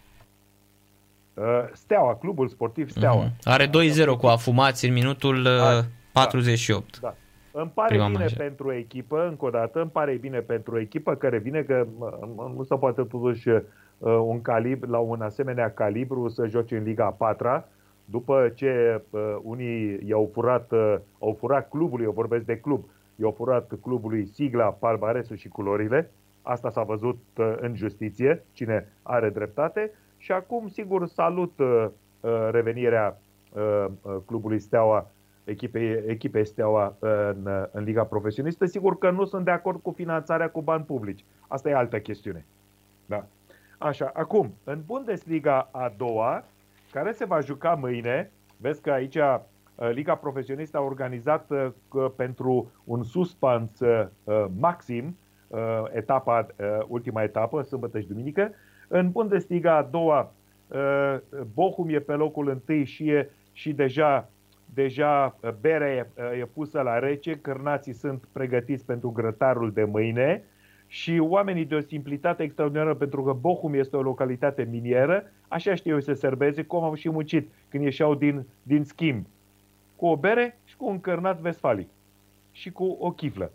Uh, 1.34 1.44
Steaua, 1.72 2.16
clubul 2.16 2.48
sportiv 2.48 2.90
Steaua. 2.90 3.28
Uh-huh. 3.28 3.42
Are 3.42 3.68
2-0 3.68 3.70
cu 4.18 4.26
afumați 4.26 4.86
în 4.86 4.92
minutul 4.92 5.44
uh, 5.44 5.84
48. 6.12 7.00
Da, 7.00 7.08
da. 7.08 7.14
Îmi 7.60 7.70
pare 7.74 7.88
Prima 7.88 8.06
bine 8.06 8.18
manjă. 8.18 8.36
pentru 8.36 8.72
echipă, 8.72 9.26
încă 9.28 9.44
o 9.44 9.50
dată, 9.50 9.80
îmi 9.80 9.90
pare 9.90 10.12
bine 10.12 10.38
pentru 10.38 10.80
echipă 10.80 11.14
care 11.14 11.38
vine 11.38 11.62
că 11.62 11.86
nu 12.56 12.62
se 12.62 12.76
poate 12.76 13.02
totuși 13.02 13.48
un 13.98 14.42
calibru, 14.42 14.90
la 14.90 14.98
un 14.98 15.20
asemenea 15.20 15.70
calibru 15.70 16.28
să 16.28 16.46
joace 16.46 16.76
în 16.76 16.82
Liga 16.82 17.04
4 17.04 17.48
după 18.04 18.52
ce 18.54 19.02
uh, 19.10 19.36
unii 19.42 20.00
i-au 20.06 20.30
furat, 20.32 20.72
uh, 20.72 20.96
au 21.18 21.36
furat 21.38 21.68
clubului, 21.68 22.04
eu 22.04 22.12
vorbesc 22.12 22.44
de 22.44 22.58
club, 22.58 22.84
i-au 23.16 23.30
furat 23.30 23.72
clubului 23.82 24.26
sigla, 24.26 24.64
palmaresul 24.64 25.36
și 25.36 25.48
culorile, 25.48 26.10
asta 26.42 26.70
s-a 26.70 26.82
văzut 26.82 27.18
uh, 27.36 27.54
în 27.60 27.74
justiție, 27.74 28.44
cine 28.52 28.88
are 29.02 29.30
dreptate, 29.30 29.90
și 30.16 30.32
acum, 30.32 30.68
sigur, 30.68 31.06
salut 31.06 31.58
uh, 31.58 31.86
uh, 32.20 32.48
revenirea 32.50 33.20
uh, 33.52 33.86
clubului 34.26 34.58
Steaua, 34.58 35.10
echipei, 35.44 36.02
echipei 36.06 36.46
Steaua 36.46 36.96
în, 36.98 37.68
în 37.72 37.84
Liga 37.84 38.04
Profesionistă. 38.04 38.66
Sigur 38.66 38.98
că 38.98 39.10
nu 39.10 39.24
sunt 39.24 39.44
de 39.44 39.50
acord 39.50 39.82
cu 39.82 39.90
finanțarea 39.90 40.50
cu 40.50 40.62
bani 40.62 40.84
publici. 40.84 41.24
Asta 41.48 41.68
e 41.68 41.74
altă 41.74 41.98
chestiune. 41.98 42.44
Da. 43.06 43.26
Așa, 43.78 44.10
acum, 44.14 44.54
în 44.64 44.82
Bundesliga 44.86 45.68
a 45.72 45.94
doua, 45.96 46.44
care 46.94 47.12
se 47.12 47.24
va 47.24 47.40
juca 47.40 47.74
mâine. 47.74 48.30
Vezi 48.56 48.80
că 48.80 48.90
aici 48.90 49.16
uh, 49.16 49.40
Liga 49.92 50.14
Profesionistă 50.14 50.76
a 50.76 50.80
organizat 50.80 51.50
uh, 51.50 52.10
pentru 52.16 52.72
un 52.84 53.02
suspans 53.02 53.80
uh, 53.80 54.06
maxim 54.58 55.16
etapa, 55.92 56.46
ultima 56.88 57.22
etapă, 57.22 57.62
sâmbătă 57.62 58.00
și 58.00 58.06
duminică. 58.06 58.52
În 58.88 59.10
Bundesliga 59.10 59.76
a 59.76 59.82
doua, 59.82 60.32
Bochum 61.54 61.88
e 61.88 61.98
pe 61.98 62.12
locul 62.12 62.48
întâi 62.48 62.84
și, 62.84 63.10
e, 63.10 63.30
și 63.52 63.72
deja, 63.72 64.28
deja 64.74 65.38
berea 65.60 65.94
e, 65.94 66.06
e 66.40 66.48
pusă 66.54 66.80
la 66.80 66.98
rece, 66.98 67.32
cârnații 67.32 67.92
sunt 67.92 68.24
pregătiți 68.32 68.84
pentru 68.84 69.10
grătarul 69.10 69.72
de 69.72 69.84
mâine 69.84 70.44
și 70.94 71.18
oamenii 71.18 71.64
de 71.64 71.74
o 71.74 71.80
simplitate 71.80 72.42
extraordinară, 72.42 72.94
pentru 72.94 73.22
că 73.22 73.32
Bochum 73.32 73.74
este 73.74 73.96
o 73.96 74.02
localitate 74.02 74.68
minieră, 74.70 75.30
așa 75.48 75.74
știu 75.74 75.92
eu 75.92 76.00
să 76.00 76.12
serbeze, 76.12 76.62
cum 76.62 76.82
au 76.82 76.94
și 76.94 77.10
muncit 77.10 77.48
când 77.68 77.84
ieșeau 77.84 78.14
din, 78.14 78.46
din 78.62 78.84
schimb. 78.84 79.26
Cu 79.96 80.06
o 80.06 80.16
bere 80.16 80.58
și 80.64 80.76
cu 80.76 80.86
un 80.86 81.00
cărnat 81.00 81.38
vesfalic. 81.38 81.88
Și 82.52 82.70
cu 82.70 82.96
o 83.00 83.10
chiflă. 83.10 83.50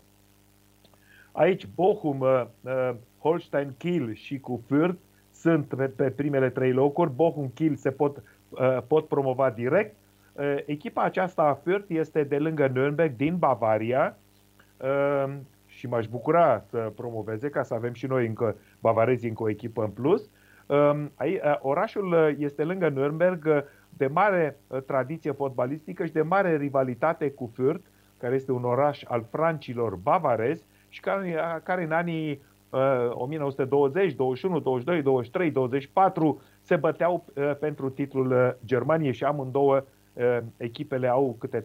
Aici 1.32 1.68
Bochum, 1.74 2.20
uh, 2.20 2.44
uh, 2.60 2.94
Holstein 3.18 3.74
Kiel 3.78 4.14
și 4.14 4.38
cu 4.38 4.64
Fürth 4.66 4.98
sunt 5.32 5.66
pe, 5.66 5.86
pe 5.86 6.10
primele 6.10 6.50
trei 6.50 6.72
locuri. 6.72 7.14
Bochum 7.14 7.50
Kiel 7.54 7.76
se 7.76 7.90
pot, 7.90 8.22
uh, 8.48 8.78
pot 8.86 9.08
promova 9.08 9.50
direct. 9.50 9.94
Uh, 10.32 10.56
echipa 10.66 11.02
aceasta 11.02 11.42
a 11.42 11.58
Fürth 11.60 11.88
este 11.88 12.22
de 12.22 12.38
lângă 12.38 12.68
Nürnberg, 12.68 13.16
din 13.16 13.36
Bavaria. 13.36 14.18
Uh, 14.76 15.34
și 15.80 15.86
m-aș 15.86 16.06
bucura 16.06 16.64
să 16.68 16.92
promoveze 16.94 17.48
ca 17.48 17.62
să 17.62 17.74
avem 17.74 17.92
și 17.92 18.06
noi 18.06 18.26
încă 18.26 18.56
bavarezii 18.80 19.28
încă 19.28 19.42
o 19.42 19.48
echipă 19.48 19.82
în 19.82 19.90
plus. 19.90 20.30
Um, 20.66 21.12
uh, 21.20 21.56
orașul 21.60 22.12
uh, 22.12 22.34
este 22.38 22.64
lângă 22.64 22.90
Nürnberg, 22.90 23.44
uh, 23.44 23.62
de 23.96 24.06
mare 24.06 24.58
tradiție 24.86 25.32
fotbalistică 25.32 26.04
și 26.04 26.12
de 26.12 26.22
mare 26.22 26.56
rivalitate 26.56 27.30
cu 27.30 27.52
Fürth, 27.52 27.84
care 28.18 28.34
este 28.34 28.52
un 28.52 28.64
oraș 28.64 29.02
al 29.04 29.26
francilor 29.30 29.94
bavarezi 29.94 30.66
și 30.88 31.00
care, 31.00 31.36
care 31.62 31.84
în 31.84 31.92
anii 31.92 32.42
1920, 33.10 34.14
21, 34.14 34.60
22, 34.60 35.02
23, 35.02 35.50
24 35.50 36.42
se 36.60 36.76
băteau 36.76 37.24
pentru 37.60 37.90
titlul 37.90 38.58
Germaniei 38.64 39.12
și 39.12 39.24
amândouă 39.24 39.84
echipele 40.56 41.08
au 41.08 41.36
câte 41.38 41.60
3-4 41.60 41.64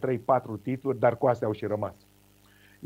titluri, 0.61 0.99
dar 0.99 1.17
cu 1.17 1.27
astea 1.27 1.47
au 1.47 1.53
și 1.53 1.65
rămas. 1.65 2.05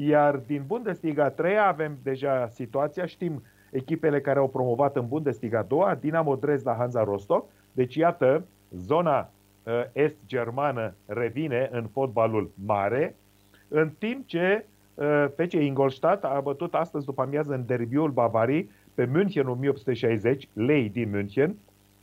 Iar 0.02 0.36
din 0.36 0.64
Bundesliga 0.68 1.30
3 1.30 1.58
avem 1.60 1.98
deja 2.04 2.48
situația, 2.48 3.06
știm 3.06 3.44
echipele 3.72 4.22
care 4.22 4.40
au 4.40 4.48
promovat 4.48 4.96
în 4.96 5.08
Bundesliga 5.08 5.66
2, 5.68 5.80
Dinamo 6.00 6.36
Dresda, 6.36 6.76
Hansa 6.78 7.04
Rostock. 7.04 7.50
Deci 7.72 7.96
iată, 7.96 8.46
zona 8.72 9.32
uh, 9.64 9.74
est-germană 9.92 10.94
revine 11.06 11.70
în 11.72 11.88
fotbalul 11.88 12.52
mare, 12.66 13.16
în 13.68 13.90
timp 13.98 14.28
ce 14.28 14.66
uh, 14.94 15.26
FC 15.36 15.52
Ingolstadt 15.52 16.24
a 16.24 16.40
bătut 16.44 16.74
astăzi 16.74 17.06
după 17.06 17.22
amiază 17.22 17.54
în 17.54 17.66
derbiul 17.66 18.10
Bavarii 18.10 18.72
pe 18.94 19.06
München 19.06 19.48
1860, 19.48 20.48
lei 20.54 20.90
din 20.90 21.10
München, 21.10 21.56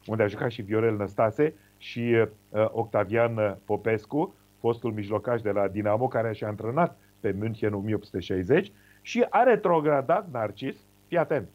unde 0.06 0.22
a 0.22 0.26
jucat 0.26 0.50
și 0.50 0.62
Viorel 0.62 0.96
Năstase 0.96 1.54
și 1.78 2.00
uh, 2.00 2.66
Octavian 2.70 3.58
Popescu, 3.64 4.34
fostul 4.60 4.92
mijlocaș 4.92 5.40
de 5.40 5.50
la 5.50 5.68
Dinamo, 5.68 6.08
care 6.08 6.32
și-a 6.32 6.48
antrenat 6.48 6.96
pe 7.26 7.34
München 7.38 7.74
1860 7.74 8.72
și 9.02 9.26
a 9.30 9.42
retrogradat 9.42 10.28
Narcis, 10.30 10.76
fii 11.06 11.18
atent, 11.18 11.48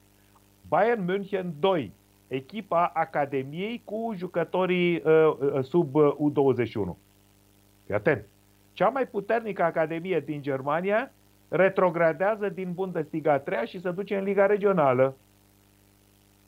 Bayern 0.67 1.03
München 1.03 1.53
2, 1.59 1.91
echipa 2.27 2.91
Academiei 2.93 3.81
cu 3.85 4.13
jucătorii 4.15 4.95
uh, 4.95 5.37
uh, 5.39 5.63
sub 5.63 5.95
uh, 5.95 6.13
U21. 6.31 6.95
Fii 7.85 7.93
atent. 7.93 8.25
Cea 8.73 8.89
mai 8.89 9.07
puternică 9.07 9.63
academie 9.63 10.19
din 10.19 10.41
Germania 10.41 11.11
retrogradează 11.47 12.49
din 12.49 12.73
Bundesliga 12.73 13.39
3 13.39 13.67
și 13.67 13.79
se 13.79 13.91
duce 13.91 14.17
în 14.17 14.23
Liga 14.23 14.45
Regională. 14.45 15.15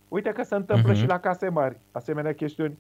Uite 0.08 0.32
că 0.32 0.44
se 0.44 0.56
întâmplă 0.56 0.94
uh-huh. 0.94 0.98
și 0.98 1.06
la 1.06 1.20
case 1.20 1.50
mari, 1.50 1.78
asemenea 1.92 2.34
chestiuni. 2.34 2.78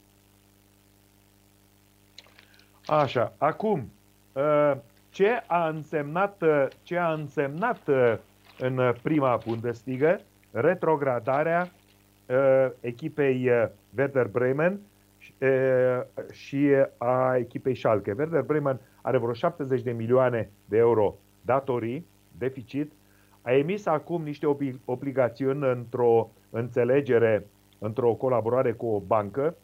Așa, 2.86 3.34
acum, 3.38 3.92
uh, 4.34 4.74
ce 5.14 5.44
a 5.48 5.68
însemnat, 5.68 6.42
uh, 6.42 6.68
ce 6.84 6.98
a 6.98 7.14
însemnat 7.14 7.88
uh, 7.88 8.18
în 8.60 8.94
prima 9.02 9.40
Bundesliga 9.46 10.18
retrogradarea 10.52 11.72
echipei 12.80 13.50
Werder 13.98 14.28
Bremen 14.28 14.80
și 16.32 16.70
a 16.98 17.36
echipei 17.38 17.76
Schalke. 17.76 18.14
Werder 18.18 18.42
Bremen 18.42 18.80
are 19.02 19.18
vreo 19.18 19.34
70 19.34 19.82
de 19.82 19.92
milioane 19.92 20.50
de 20.66 20.78
euro 20.78 21.16
datorii, 21.42 22.06
deficit, 22.38 22.92
a 23.42 23.52
emis 23.52 23.86
acum 23.86 24.24
niște 24.24 24.46
obligațiuni 24.86 25.70
într-o 25.72 26.30
înțelegere, 26.50 27.48
într-o 27.80 28.14
colaborare 28.14 28.72
cu 28.72 28.86
o 28.86 29.00
bancă. 29.00 29.56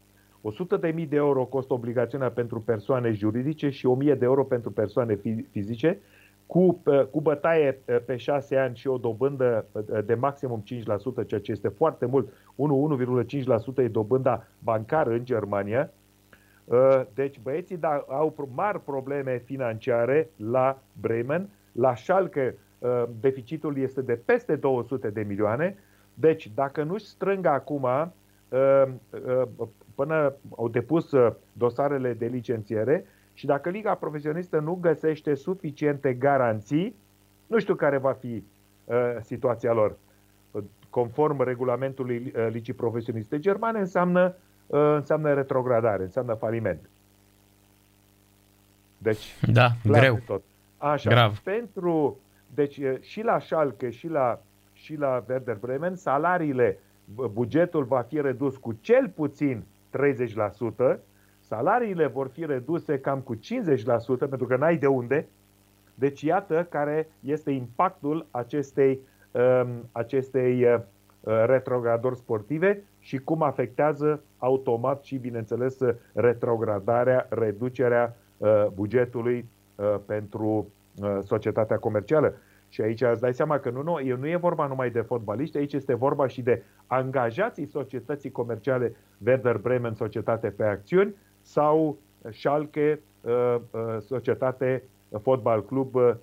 100.000 0.41 1.07
de 1.10 1.16
euro 1.16 1.45
costă 1.45 1.74
obligațiunea 1.74 2.32
pentru 2.32 2.60
persoane 2.61 3.11
juridice 3.11 3.70
și 3.70 3.88
1.000 3.99 4.06
de 4.06 4.26
euro 4.26 4.44
pentru 4.44 4.72
persoane 4.72 5.20
fizice, 5.52 5.99
cu, 6.45 6.84
cu 7.11 7.22
bătaie 7.22 7.82
pe 8.06 8.16
6 8.16 8.56
ani 8.56 8.76
și 8.76 8.88
o 8.88 8.98
dobândă 8.98 9.66
de 10.06 10.14
maximum 10.14 10.64
5%, 11.24 11.28
ceea 11.28 11.41
ce 11.41 11.52
este 11.52 11.68
foarte 11.68 12.06
mult. 12.06 12.30
1,5% 13.78 13.84
e 13.84 13.88
dobânda 13.88 14.48
bancară 14.64 15.10
în 15.10 15.26
Germania. 15.26 15.91
Deci 17.14 17.40
băieții 17.40 17.78
da, 17.78 18.06
au 18.07 18.49
mari 18.56 18.80
probleme 18.80 19.41
financiare 19.45 20.30
la 20.36 20.82
Bremen. 21.02 21.49
La 21.72 21.95
Schalke 21.95 22.57
deficitul 23.20 23.78
este 23.78 24.02
de 24.02 24.20
peste 24.26 24.56
200 24.56 25.10
de 25.10 25.26
milioane 25.28 25.78
deci, 26.20 26.52
dacă 26.56 26.84
nu-și 26.84 27.06
strâng 27.06 27.45
acum, 27.45 27.84
uh, 27.84 28.84
uh, 29.10 29.68
până 29.99 30.34
au 30.57 30.67
depus 30.67 31.11
uh, 31.11 31.34
dosarele 31.53 32.13
de 32.13 32.26
licențiere 32.26 33.05
și 33.34 33.45
dacă 33.45 33.69
Liga 33.69 33.95
Profesionistă 33.95 34.59
nu 34.59 34.73
găsește 34.73 35.34
suficiente 35.34 36.13
garanții, 36.13 36.95
nu 37.47 37.59
știu 37.59 37.76
care 37.76 37.97
va 37.97 38.11
fi 38.11 38.43
situația 39.21 39.73
lor. 39.73 39.97
Conform 40.89 41.43
regulamentului 41.43 42.34
Ligii 42.49 42.73
Profesioniste 42.73 43.39
Germane, 43.39 43.80
înseamnă, 43.80 44.35
înseamnă 44.67 45.34
retrogradare, 45.34 46.03
înseamnă 46.03 46.34
faliment. 46.34 46.89
Deci, 48.97 49.39
da, 49.51 49.67
greu. 49.84 50.19
Tot. 50.26 50.43
Așa, 50.77 51.09
Grav. 51.09 51.38
pentru, 51.38 52.19
deci 52.53 52.80
și 52.99 53.21
la 53.21 53.39
Schalke 53.39 53.89
și 53.89 54.07
la 54.07 54.41
și 54.73 54.95
la 54.95 55.23
Werder 55.30 55.55
Bremen, 55.55 55.95
salariile, 55.95 56.80
bugetul 57.31 57.84
va 57.84 58.01
fi 58.01 58.21
redus 58.21 58.57
cu 58.57 58.77
cel 58.81 59.09
puțin 59.09 59.63
30%, 60.94 60.99
salariile 61.40 62.07
vor 62.07 62.28
fi 62.28 62.45
reduse 62.45 62.99
cam 62.99 63.20
cu 63.20 63.36
50% 63.36 63.40
pentru 64.30 64.48
că 64.48 64.56
n-ai 64.56 64.78
de 64.78 64.88
unde. 64.88 65.28
Deci 65.95 66.22
iată 66.22 66.68
care 66.70 67.10
este 67.20 67.52
impactul 67.52 68.26
acestei, 68.32 68.99
um, 69.32 69.90
acestei 69.91 70.64
uh, 70.64 70.80
retrogradări 71.45 72.16
sportive 72.16 72.84
și 72.99 73.18
cum 73.18 73.41
afectează 73.41 74.24
automat 74.38 75.03
și, 75.03 75.18
bineînțeles, 75.18 75.78
retrogradarea, 76.14 77.28
reducerea 77.30 78.16
uh, 78.38 78.66
bugetului 78.74 79.49
uh, 79.76 79.95
pentru 80.06 80.72
societatea 81.24 81.78
comercială. 81.78 82.34
Și 82.70 82.82
aici 82.82 83.02
îți 83.02 83.22
dai 83.22 83.34
seama 83.34 83.60
că 83.60 83.70
nu, 83.70 83.82
nu, 83.82 84.16
nu 84.18 84.28
e 84.28 84.36
vorba 84.36 84.68
numai 84.68 84.90
de 84.90 85.02
fotbaliști, 85.02 85.58
aici 85.58 85.74
este 85.74 85.94
vorba 85.94 86.28
și 86.28 86.41
de 86.41 86.64
angajații 86.88 87.66
societății 87.66 88.32
comerciale 88.32 88.96
Werder 89.26 89.58
Bremen, 89.58 89.94
societate 89.94 90.50
pe 90.50 90.64
acțiuni, 90.64 91.16
sau 91.41 91.98
Schalke, 92.30 93.00
uh, 93.22 93.56
uh, 93.72 93.98
societate, 94.00 94.84
fotbal 95.22 95.66
club, 95.66 95.96
uh, 95.96 96.14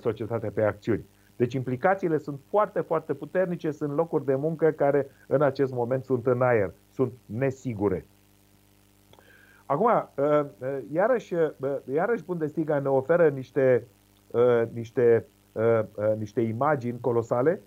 societate 0.00 0.50
pe 0.50 0.62
acțiuni. 0.62 1.04
Deci 1.36 1.54
implicațiile 1.54 2.18
sunt 2.18 2.40
foarte, 2.48 2.80
foarte 2.80 3.14
puternice, 3.14 3.70
sunt 3.70 3.92
locuri 3.92 4.24
de 4.24 4.34
muncă 4.34 4.70
care 4.70 5.06
în 5.26 5.42
acest 5.42 5.72
moment 5.72 6.04
sunt 6.04 6.26
în 6.26 6.42
aer, 6.42 6.72
sunt 6.90 7.12
nesigure. 7.26 8.06
Acum, 9.66 10.08
iarăși, 10.92 11.34
iarăși 11.92 12.24
Bundesliga 12.24 12.78
ne 12.78 12.88
oferă 12.88 13.28
niște, 13.28 13.86
niște 14.72 15.02
Uh, 15.02 15.24
uh, 15.24 15.24
niște 16.18 16.40
imagini 16.40 17.00
colosale. 17.00 17.62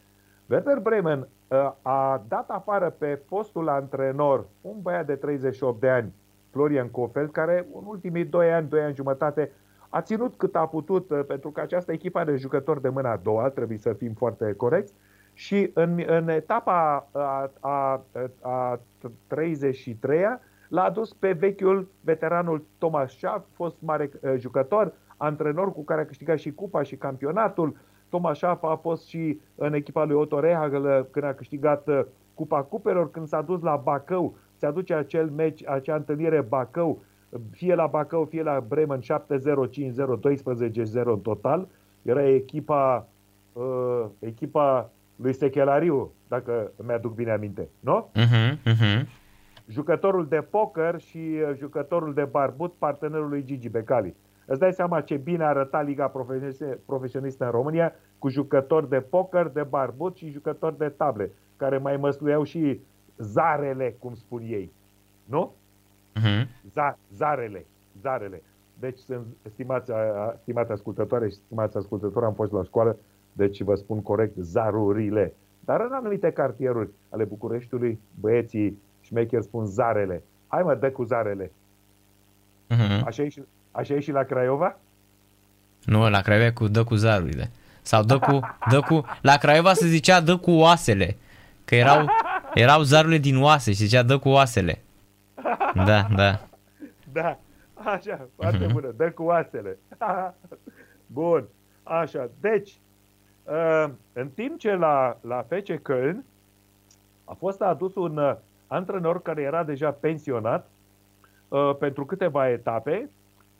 Werder 0.49 0.79
Bremen 0.79 1.27
uh, 1.47 1.71
a 1.81 2.23
dat 2.27 2.49
afară 2.49 2.95
pe 2.97 3.21
fostul 3.27 3.69
antrenor, 3.69 4.45
un 4.61 4.75
băiat 4.81 5.05
de 5.05 5.15
38 5.15 5.79
de 5.79 5.89
ani, 5.89 6.13
Florian 6.49 6.89
Kofeld, 6.89 7.31
care 7.31 7.67
în 7.73 7.83
ultimii 7.85 8.25
2 8.25 8.53
ani, 8.53 8.69
2 8.69 8.81
ani 8.81 8.95
jumătate 8.95 9.51
a 9.89 10.01
ținut 10.01 10.35
cât 10.35 10.55
a 10.55 10.67
putut, 10.67 11.25
pentru 11.27 11.49
că 11.49 11.61
această 11.61 11.91
echipă 11.91 12.19
are 12.19 12.35
jucători 12.35 12.81
de 12.81 12.89
mâna 12.89 13.11
a 13.11 13.19
doua, 13.23 13.49
trebuie 13.49 13.77
să 13.77 13.93
fim 13.93 14.13
foarte 14.13 14.53
corecți, 14.53 14.93
și 15.33 15.71
în, 15.73 16.03
în 16.07 16.29
etapa 16.29 17.07
a, 17.11 17.51
a, 17.59 18.03
a 18.41 18.79
33-a 19.35 20.39
l-a 20.67 20.83
adus 20.83 21.13
pe 21.13 21.31
vechiul 21.31 21.87
veteranul 22.01 22.65
Thomas 22.77 23.11
Schaff, 23.11 23.45
fost 23.53 23.75
mare 23.79 24.09
jucător, 24.37 24.93
antrenor 25.21 25.71
cu 25.71 25.83
care 25.83 26.01
a 26.01 26.05
câștigat 26.05 26.37
și 26.37 26.51
cupa 26.51 26.83
și 26.83 26.95
campionatul. 26.95 27.75
Thomas 28.09 28.37
Schaff 28.37 28.63
a 28.63 28.75
fost 28.75 29.07
și 29.07 29.39
în 29.55 29.73
echipa 29.73 30.03
lui 30.03 30.15
Otto 30.15 30.39
Rehagel 30.39 31.07
când 31.11 31.25
a 31.25 31.33
câștigat 31.33 31.87
uh, 31.87 32.01
Cupa 32.33 32.63
Cupelor, 32.63 33.11
când 33.11 33.27
s-a 33.27 33.41
dus 33.41 33.61
la 33.61 33.75
Bacău, 33.75 34.35
se 34.55 34.65
aduce 34.65 34.93
acel 34.93 35.29
meci, 35.29 35.67
acea 35.67 35.95
întâlnire 35.95 36.41
Bacău, 36.41 37.03
fie 37.51 37.75
la 37.75 37.87
Bacău, 37.87 38.25
fie 38.25 38.43
la 38.43 38.65
Bremen 38.67 38.99
7-0, 38.99 39.03
5-0, 39.03 39.05
12-0 39.05 41.03
în 41.03 41.19
total. 41.19 41.67
Era 42.01 42.27
echipa, 42.27 43.07
uh, 43.53 44.05
echipa 44.19 44.91
lui 45.15 45.33
Sechelariu, 45.33 46.11
dacă 46.27 46.71
mi-aduc 46.85 47.13
bine 47.13 47.31
aminte, 47.31 47.69
nu? 47.79 48.11
Uh-huh, 48.15 48.53
uh-huh. 48.53 49.05
Jucătorul 49.67 50.27
de 50.27 50.41
poker 50.49 50.99
și 50.99 51.17
uh, 51.17 51.55
jucătorul 51.57 52.13
de 52.13 52.23
barbut, 52.23 52.73
partenerul 52.73 53.29
lui 53.29 53.43
Gigi 53.43 53.69
Becali. 53.69 54.15
Îți 54.45 54.59
dai 54.59 54.73
seama 54.73 55.01
ce 55.01 55.15
bine 55.15 55.43
arăta 55.43 55.81
Liga 55.81 56.11
Profesionistă 56.85 57.45
în 57.45 57.51
România 57.51 57.93
cu 58.19 58.29
jucători 58.29 58.89
de 58.89 58.99
poker, 59.01 59.47
de 59.47 59.63
barbut 59.63 60.15
și 60.15 60.29
jucători 60.29 60.77
de 60.77 60.89
table, 60.89 61.31
care 61.57 61.77
mai 61.77 61.97
măsluiau 61.97 62.43
și 62.43 62.81
zarele, 63.17 63.95
cum 63.99 64.13
spun 64.13 64.41
ei. 64.41 64.71
Nu? 65.23 65.53
Uh-huh. 66.19 66.45
Z- 66.69 66.97
zarele. 67.13 67.65
Zarele. 68.01 68.43
Deci, 68.79 68.99
stimați, 69.49 69.91
stimați 70.41 70.71
ascultătoare 70.71 71.29
și 71.29 71.35
stimați 71.35 71.77
ascultători, 71.77 72.25
am 72.25 72.33
fost 72.33 72.51
la 72.51 72.63
școală, 72.63 72.97
deci 73.33 73.61
vă 73.61 73.75
spun 73.75 74.01
corect, 74.01 74.37
zarurile. 74.37 75.33
Dar 75.59 75.81
în 75.81 75.91
anumite 75.91 76.31
cartieruri 76.31 76.89
ale 77.09 77.23
Bucureștiului, 77.23 77.99
băieții 78.19 78.81
șmecheri 78.99 79.43
spun 79.43 79.65
zarele. 79.65 80.23
Hai 80.47 80.63
mă, 80.63 80.75
dă 80.75 80.91
cu 80.91 81.03
zarele. 81.03 81.51
Uh-huh. 82.69 83.05
Așa, 83.05 83.23
e 83.23 83.29
și, 83.29 83.43
Așa 83.71 83.93
e 83.93 83.99
și 83.99 84.11
la 84.11 84.23
Craiova? 84.23 84.77
Nu, 85.85 86.09
la 86.09 86.21
Craiova 86.21 86.51
cu 86.51 86.67
dă 86.67 86.83
cu 86.83 86.95
zarurile. 86.95 87.51
Sau 87.81 88.03
dă 88.03 88.19
cu, 88.19 88.39
dă 88.69 88.79
cu... 88.79 89.05
La 89.21 89.37
Craiova 89.37 89.73
se 89.73 89.87
zicea 89.87 90.21
dă 90.21 90.37
cu 90.37 90.51
oasele. 90.51 91.17
Că 91.65 91.75
erau, 91.75 92.05
erau 92.53 92.81
zarurile 92.81 93.17
din 93.17 93.41
oase 93.41 93.71
și 93.71 93.77
se 93.77 93.85
zicea 93.85 94.03
dă 94.03 94.17
cu 94.17 94.29
oasele. 94.29 94.81
Da, 95.73 96.07
da. 96.15 96.39
Da, 97.11 97.37
așa, 97.73 98.27
foarte 98.35 98.65
uh-huh. 98.65 98.71
bună. 98.71 98.93
Dă 98.97 99.11
cu 99.11 99.23
oasele. 99.23 99.77
Bun, 101.05 101.47
așa. 101.83 102.29
Deci, 102.39 102.79
uh, 103.43 103.89
în 104.13 104.29
timp 104.29 104.59
ce 104.59 104.75
la, 104.75 105.17
la 105.21 105.45
FC 105.49 105.71
Köln 105.71 106.15
a 107.25 107.33
fost 107.33 107.61
adus 107.61 107.95
un 107.95 108.17
uh, 108.17 108.35
antrenor 108.67 109.21
care 109.21 109.41
era 109.41 109.63
deja 109.63 109.91
pensionat 109.91 110.69
uh, 111.47 111.75
pentru 111.79 112.05
câteva 112.05 112.49
etape, 112.49 113.09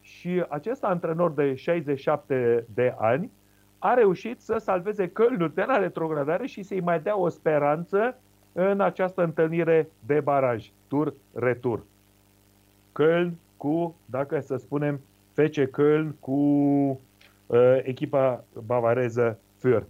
și 0.02 0.46
acest 0.50 0.84
antrenor 0.84 1.32
de 1.32 1.56
67 1.56 2.66
de 2.74 2.96
ani 2.98 3.32
a 3.80 3.94
reușit 3.94 4.42
să 4.42 4.58
salveze 4.58 5.08
Kölnul 5.08 5.54
de 5.54 5.64
la 5.64 5.78
retrogradare 5.78 6.46
și 6.46 6.64
să-i 6.64 6.80
mai 6.80 7.00
dea 7.00 7.18
o 7.18 7.30
speranță 7.30 8.20
în 8.54 8.82
această 8.82 9.24
întâlnire 9.24 9.90
de 10.06 10.20
baraj, 10.20 10.72
tur-retur. 10.88 11.84
Köln 12.92 13.32
cu, 13.58 13.96
dacă 14.06 14.40
să 14.40 14.56
spunem, 14.56 15.00
FC 15.34 15.60
Köln 15.60 16.20
cu 16.20 16.32
uh, 16.32 17.80
echipa 17.84 18.44
bavareză 18.66 19.40
Fürth. 19.58 19.88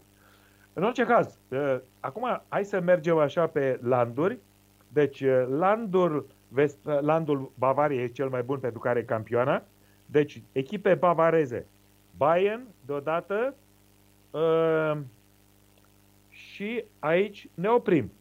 În 0.74 0.84
orice 0.84 1.06
caz, 1.06 1.40
uh, 1.50 1.80
acum 2.00 2.42
hai 2.48 2.66
să 2.66 2.80
mergem 2.80 3.18
așa 3.18 3.48
pe 3.48 3.80
landuri. 3.84 4.40
Deci 4.88 5.22
uh, 5.22 5.46
landul, 5.50 6.28
vest, 6.48 6.78
uh, 6.86 7.00
landul 7.02 7.52
Bavariei 7.58 8.04
e 8.04 8.08
cel 8.08 8.30
mai 8.30 8.44
bun 8.44 8.60
pentru 8.60 8.80
care 8.80 9.00
e 9.00 9.04
campioana. 9.04 9.64
Deci, 10.12 10.42
echipe 10.52 10.94
bavareze. 10.94 11.66
Bayern, 12.18 12.62
deodată, 12.86 13.56
uh, 14.32 14.98
și 16.30 16.84
aici 17.00 17.48
ne 17.54 17.68
oprim. 17.68 18.12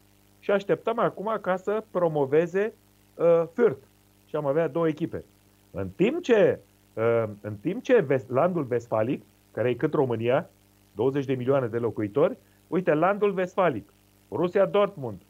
și 0.42 0.50
așteptăm 0.50 0.98
acum 0.98 1.38
ca 1.40 1.56
să 1.56 1.84
promoveze 1.90 2.72
uh, 3.14 3.42
Fürth. 3.52 3.82
Și 4.26 4.36
am 4.36 4.46
avea 4.46 4.68
două 4.68 4.88
echipe. 4.88 5.24
În 5.70 5.88
timp 5.88 6.22
ce, 6.22 6.58
uh, 6.94 7.24
în 7.40 7.54
timp 7.60 7.82
ce 7.82 8.00
Vest, 8.00 8.30
landul 8.30 8.62
Vestfalic, 8.62 9.22
care 9.52 9.68
e 9.68 9.74
cât 9.74 9.92
România, 9.92 10.50
20 10.94 11.24
de 11.24 11.34
milioane 11.34 11.66
de 11.66 11.78
locuitori, 11.78 12.36
uite, 12.66 12.94
landul 12.94 13.32
Vestfalic, 13.32 13.88
Rusia 14.30 14.66
Dortmund, 14.66 15.20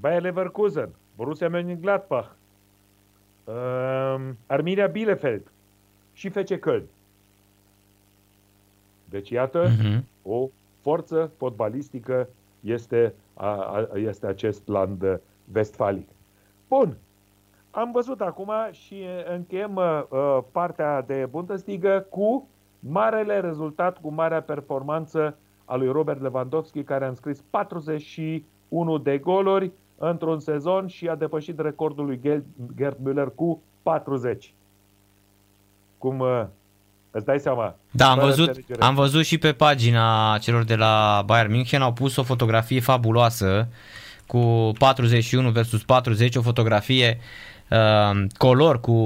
Bayer 0.00 0.22
Leverkusen, 0.22 0.88
Borussia 1.16 1.48
Mönchengladbach, 1.48 2.28
uh, 3.44 4.30
Arminia 4.46 4.86
Bielefeld 4.86 5.50
și 6.18 6.28
FC 6.28 6.54
Köln. 6.54 6.82
Deci, 9.04 9.30
iată, 9.30 9.68
uh-huh. 9.68 10.00
o 10.22 10.48
forță 10.80 11.30
fotbalistică 11.36 12.28
este, 12.60 13.14
a, 13.34 13.46
a, 13.46 13.88
este 13.94 14.26
acest 14.26 14.68
land 14.68 15.20
vestfalic. 15.44 16.08
Bun. 16.68 16.96
Am 17.70 17.90
văzut 17.92 18.20
acum 18.20 18.52
și 18.70 19.04
încheiem 19.34 19.76
uh, 19.76 20.38
partea 20.52 21.02
de 21.02 21.26
Bundesliga 21.30 22.00
cu 22.00 22.48
marele 22.78 23.40
rezultat, 23.40 24.00
cu 24.00 24.12
marea 24.12 24.42
performanță 24.42 25.38
a 25.64 25.76
lui 25.76 25.88
Robert 25.88 26.20
Lewandowski, 26.20 26.82
care 26.82 27.04
a 27.04 27.08
înscris 27.08 27.40
41 27.50 28.98
de 28.98 29.18
goluri 29.18 29.72
într-un 29.96 30.40
sezon 30.40 30.86
și 30.86 31.08
a 31.08 31.14
depășit 31.14 31.58
recordul 31.58 32.04
lui 32.04 32.20
Gerd 32.76 32.96
Müller 33.04 33.34
cu 33.34 33.62
40. 33.82 34.54
Cum 35.98 36.18
uh, 36.18 36.44
Îți 37.10 37.26
dai 37.26 37.38
seama? 37.38 37.74
Da, 37.90 38.10
am 38.10 38.18
văzut, 38.18 38.56
am 38.78 38.94
văzut 38.94 39.24
și 39.24 39.38
pe 39.38 39.52
pagina 39.52 40.38
celor 40.40 40.64
de 40.64 40.74
la 40.74 41.22
Bayern 41.26 41.52
München, 41.52 41.82
au 41.82 41.92
pus 41.92 42.16
o 42.16 42.22
fotografie 42.22 42.80
fabuloasă 42.80 43.68
cu 44.26 44.72
41 44.78 45.50
versus 45.50 45.82
40, 45.82 46.36
o 46.36 46.42
fotografie 46.42 47.18
uh, 47.70 48.24
color 48.36 48.80
cu 48.80 48.96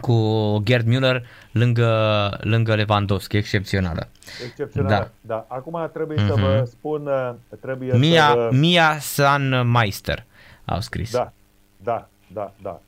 cu 0.00 0.58
Gerd 0.64 0.86
Müller 0.86 1.22
lângă, 1.52 2.38
lângă 2.40 2.74
Lewandowski, 2.74 3.36
excepțională. 3.36 4.08
Excepțională, 4.46 5.12
da. 5.20 5.34
da. 5.34 5.54
Acum 5.56 5.90
trebuie 5.92 6.18
mm-hmm. 6.18 6.28
să 6.28 6.34
vă 6.34 6.56
mhm. 6.56 6.64
spun, 6.64 7.06
uh, 7.06 7.34
trebuie 7.60 7.96
Mia, 7.96 8.28
să 8.28 8.34
vă... 8.34 8.56
Mia 8.56 8.98
San 9.00 9.70
Meister 9.70 10.24
au 10.64 10.80
scris. 10.80 11.10
Da, 11.10 11.32
da, 11.76 12.08
da, 12.32 12.52
da. 12.62 12.80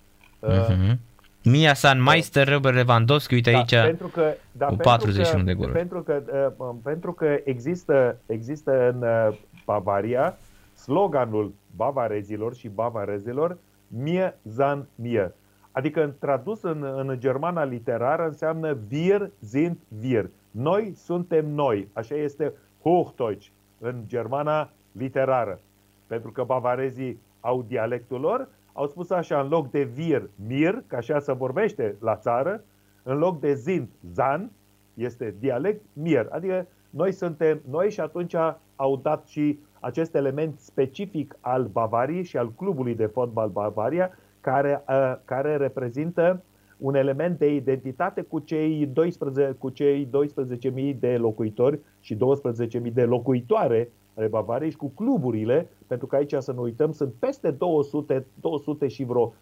Mm-hmm. 0.43 0.97
Mia 1.45 1.75
San 1.75 2.03
Meister, 2.03 2.49
Robert 2.49 2.75
Lewandowski, 2.75 3.35
uite 3.35 3.51
da, 3.51 3.57
aici 3.57 3.75
pentru 3.75 4.07
că, 4.07 4.35
da, 4.53 4.67
cu 4.67 4.75
41 4.75 5.39
că, 5.39 5.45
de 5.45 5.55
goluri. 5.55 5.77
Pentru 5.77 6.03
că, 6.03 6.23
uh, 6.59 6.75
pentru 6.83 7.13
că 7.13 7.41
există, 7.45 8.17
există 8.27 8.89
în 8.89 9.03
uh, 9.03 9.39
Bavaria 9.65 10.39
sloganul 10.75 11.55
bavarezilor 11.77 12.55
și 12.55 12.69
bavarezilor 12.69 13.59
Mie 13.89 14.39
Zan 14.43 14.87
Mie. 14.95 15.35
Adică 15.73 16.03
în 16.03 16.13
tradus 16.19 16.63
în, 16.63 16.83
în 16.97 17.17
germana 17.19 17.65
literară 17.65 18.27
înseamnă 18.27 18.79
Wir 18.91 19.31
sind 19.47 19.77
wir. 20.03 20.31
Noi 20.51 20.93
suntem 20.97 21.51
noi. 21.51 21.89
Așa 21.93 22.15
este 22.15 22.53
Hochdeutsch 22.83 23.49
în 23.79 23.95
germana 24.07 24.71
literară. 24.93 25.61
Pentru 26.07 26.31
că 26.31 26.43
bavarezii 26.43 27.19
au 27.41 27.65
dialectul 27.69 28.21
lor, 28.21 28.49
au 28.77 28.87
spus 28.87 29.11
așa, 29.11 29.41
în 29.41 29.49
loc 29.49 29.71
de 29.71 29.83
vir, 29.83 30.31
mir, 30.47 30.83
ca 30.87 30.97
așa 30.97 31.19
se 31.19 31.33
vorbește 31.33 31.97
la 32.01 32.17
țară, 32.17 32.65
în 33.03 33.19
loc 33.19 33.41
de 33.41 33.55
zin, 33.55 33.89
zan, 34.13 34.51
este 34.95 35.35
dialect, 35.39 35.81
mir. 35.93 36.27
Adică 36.31 36.67
noi 36.91 37.13
suntem 37.13 37.61
noi 37.71 37.91
și 37.91 38.01
atunci 38.01 38.35
au 38.77 38.97
dat 38.97 39.27
și 39.27 39.59
acest 39.81 40.15
element 40.15 40.59
specific 40.59 41.37
al 41.41 41.65
Bavariei 41.65 42.25
și 42.25 42.37
al 42.37 42.53
clubului 42.53 42.95
de 42.95 43.07
fotbal 43.07 43.49
Bavaria, 43.49 44.11
care, 44.41 44.85
uh, 44.89 45.17
care 45.25 45.57
reprezintă 45.57 46.43
un 46.79 46.95
element 46.95 47.39
de 47.39 47.55
identitate 47.55 48.23
cu 48.23 48.39
cei 48.39 48.87
12, 48.87 49.55
cu 49.59 49.69
cei 49.69 50.09
12.000 50.75 50.99
de 50.99 51.17
locuitori 51.17 51.79
și 52.01 52.15
12.000 52.15 52.93
de 52.93 53.05
locuitoare 53.05 53.91
ale 54.15 54.27
Bavariei 54.27 54.71
și 54.71 54.77
cu 54.77 54.89
cluburile, 54.89 55.69
pentru 55.87 56.07
că 56.07 56.17
aici 56.17 56.35
să 56.39 56.53
nu 56.53 56.63
uităm, 56.63 56.93
sunt 56.93 57.13
peste 57.19 57.51
200, 57.51 58.27
200 58.41 58.89
și 58.89 59.05
vreo 59.05 59.33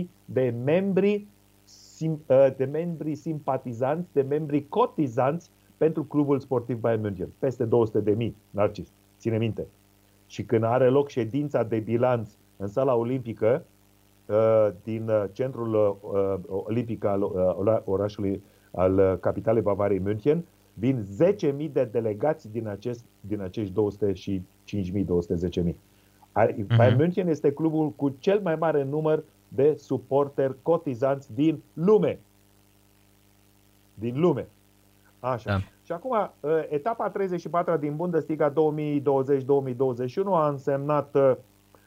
10.000 0.00 0.04
de 0.24 0.54
membri, 0.64 1.26
ă, 2.28 2.54
de 2.56 2.64
membri 2.64 3.14
simpatizanți, 3.14 4.08
de 4.12 4.22
membri 4.22 4.68
cotizanți 4.68 5.50
pentru 5.76 6.04
clubul 6.04 6.38
sportiv 6.40 6.78
Bayern 6.80 7.02
München. 7.02 7.28
Peste 7.38 7.64
200 7.64 8.00
de 8.00 8.10
mii, 8.10 8.36
Narcis, 8.50 8.92
ține 9.18 9.38
minte. 9.38 9.66
Și 10.26 10.44
când 10.44 10.62
are 10.62 10.88
loc 10.88 11.08
ședința 11.08 11.62
de 11.62 11.78
bilanț 11.78 12.30
în 12.56 12.66
sala 12.66 12.94
olimpică 12.94 13.64
ă, 14.28 14.74
din 14.82 15.10
centrul 15.32 15.74
ă, 16.14 16.40
olimpic 16.46 17.04
al 17.04 17.22
orașului, 17.84 18.42
al 18.70 19.18
capitalei 19.20 19.62
Bavariei 19.62 20.00
München, 20.00 20.44
Vin 20.78 21.06
10.000 21.58 21.72
de 21.72 21.84
delegați 21.84 22.50
din, 22.50 22.66
acest, 22.66 23.04
din 23.20 23.40
acești 23.40 23.72
200 23.72 24.12
și 24.12 24.42
5.000, 24.64 25.04
210.000. 25.04 25.74
Uh-huh. 26.38 26.76
Bayern 26.76 26.96
München 26.96 27.28
este 27.28 27.52
clubul 27.52 27.90
cu 27.90 28.16
cel 28.18 28.40
mai 28.40 28.56
mare 28.56 28.82
număr 28.82 29.24
de 29.48 29.74
suporteri 29.78 30.56
cotizanți 30.62 31.34
din 31.34 31.62
lume. 31.72 32.18
Din 33.94 34.20
lume. 34.20 34.48
Așa. 35.20 35.50
Da. 35.50 35.58
Și 35.84 35.92
acum, 35.92 36.12
ă, 36.42 36.66
etapa 36.68 37.10
34 37.10 37.76
din 37.76 37.96
Bundesliga 37.96 38.52
2020-2021 38.52 38.54
a 40.24 40.48
însemnat 40.48 41.14
ă, 41.14 41.38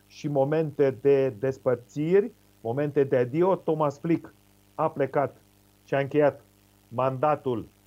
și 0.08 0.28
momente 0.28 0.98
de 1.02 1.34
despărțiri, 1.40 2.32
momente 2.62 3.04
de 3.04 3.18
adio. 3.18 3.56
Thomas 3.56 4.00
Flick 4.00 4.34
a 4.76 4.90
plecat 4.90 5.36
și 5.84 5.94
a 5.94 6.00
încheiat 6.00 6.42
mandatul 6.88 7.58
Uh, 7.58 7.58
uh, 7.58 7.81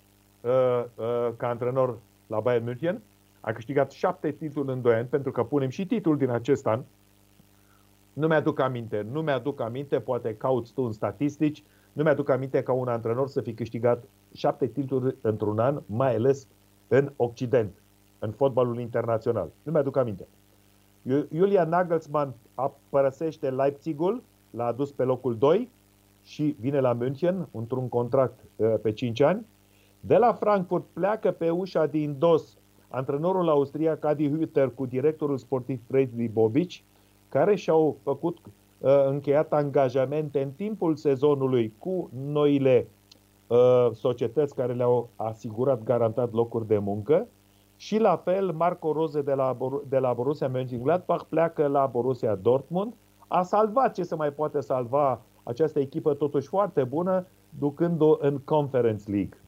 ca 1.36 1.48
antrenor 1.48 1.98
la 2.26 2.40
Bayern 2.40 2.64
München. 2.64 3.02
A 3.40 3.52
câștigat 3.52 3.90
șapte 3.90 4.30
titluri 4.30 4.72
în 4.72 4.82
doi 4.82 4.94
ani, 4.94 5.06
pentru 5.06 5.30
că 5.30 5.44
punem 5.44 5.68
și 5.68 5.86
titlul 5.86 6.16
din 6.16 6.30
acest 6.30 6.66
an. 6.66 6.82
Nu 8.12 8.26
mi-aduc 8.26 8.60
aminte, 8.60 9.06
nu 9.12 9.22
mi-aduc 9.22 9.60
aminte, 9.60 10.00
poate 10.00 10.34
cauți 10.36 10.72
tu 10.72 10.82
în 10.82 10.92
statistici, 10.92 11.64
nu 11.92 12.02
mi-aduc 12.02 12.28
aminte 12.28 12.62
ca 12.62 12.72
un 12.72 12.88
antrenor 12.88 13.28
să 13.28 13.40
fi 13.40 13.54
câștigat 13.54 14.04
șapte 14.34 14.66
titluri 14.66 15.16
într-un 15.20 15.58
an, 15.58 15.82
mai 15.86 16.14
ales 16.14 16.46
în 16.88 17.12
Occident, 17.16 17.82
în 18.18 18.30
fotbalul 18.30 18.78
internațional. 18.78 19.48
Nu 19.62 19.72
mi-aduc 19.72 19.96
aminte. 19.96 20.26
Julian 21.32 21.68
Nagelsmann 21.68 22.34
a 22.54 22.74
părăsește 22.88 23.50
Leipzigul, 23.50 24.22
l-a 24.50 24.66
adus 24.66 24.92
pe 24.92 25.02
locul 25.02 25.36
2 25.36 25.70
și 26.22 26.56
vine 26.60 26.80
la 26.80 26.92
München 26.92 27.48
într-un 27.52 27.88
contract 27.88 28.40
uh, 28.56 28.74
pe 28.82 28.92
5 28.92 29.20
ani. 29.20 29.46
De 30.06 30.16
la 30.16 30.32
Frankfurt 30.32 30.84
pleacă 30.92 31.30
pe 31.30 31.50
ușa 31.50 31.86
din 31.86 32.16
dos 32.18 32.56
antrenorul 32.88 33.48
austriac 33.48 34.04
Adi 34.04 34.30
Hütter 34.30 34.74
cu 34.74 34.86
directorul 34.86 35.38
sportiv 35.38 35.80
Freddy 35.86 36.28
Bobic, 36.28 36.70
care 37.28 37.54
și-au 37.54 37.96
făcut 38.02 38.38
uh, 38.44 39.06
încheiat 39.06 39.52
angajamente 39.52 40.42
în 40.42 40.50
timpul 40.50 40.96
sezonului 40.96 41.74
cu 41.78 42.10
noile 42.32 42.88
uh, 43.46 43.88
societăți 43.92 44.54
care 44.54 44.72
le-au 44.72 45.08
asigurat 45.16 45.82
garantat 45.82 46.32
locuri 46.32 46.66
de 46.66 46.78
muncă. 46.78 47.26
Și 47.76 47.98
la 47.98 48.16
fel, 48.16 48.52
Marco 48.52 48.92
Rose 48.92 49.22
de 49.22 49.34
la, 49.34 49.56
de 49.88 49.98
la 49.98 50.12
Borussia 50.12 50.50
Mönchengladbach 50.50 51.28
pleacă 51.28 51.66
la 51.66 51.86
Borussia 51.86 52.34
Dortmund. 52.34 52.94
A 53.28 53.42
salvat 53.42 53.94
ce 53.94 54.02
se 54.02 54.14
mai 54.14 54.32
poate 54.32 54.60
salva 54.60 55.20
această 55.42 55.78
echipă 55.78 56.14
totuși 56.14 56.48
foarte 56.48 56.84
bună, 56.84 57.26
ducând-o 57.58 58.16
în 58.20 58.38
Conference 58.38 59.10
League. 59.10 59.38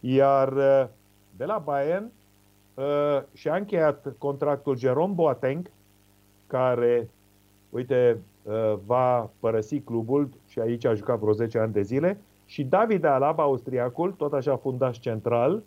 Iar 0.00 0.52
uh, 0.52 0.86
de 1.36 1.44
la 1.44 1.62
Bayern 1.64 2.10
uh, 2.74 3.22
și-a 3.32 3.54
încheiat 3.54 4.14
contractul 4.18 4.76
Jerome 4.76 5.14
Boateng, 5.14 5.70
care, 6.46 7.08
uite, 7.70 8.18
uh, 8.42 8.74
va 8.86 9.30
părăsi 9.40 9.80
clubul 9.80 10.28
și 10.48 10.58
aici 10.58 10.84
a 10.84 10.94
jucat 10.94 11.18
vreo 11.18 11.32
10 11.32 11.58
ani 11.58 11.72
de 11.72 11.82
zile, 11.82 12.20
și 12.44 12.64
David 12.64 13.04
Alaba, 13.04 13.42
austriacul, 13.42 14.12
tot 14.12 14.32
așa 14.32 14.56
fundaș 14.56 14.98
central, 14.98 15.62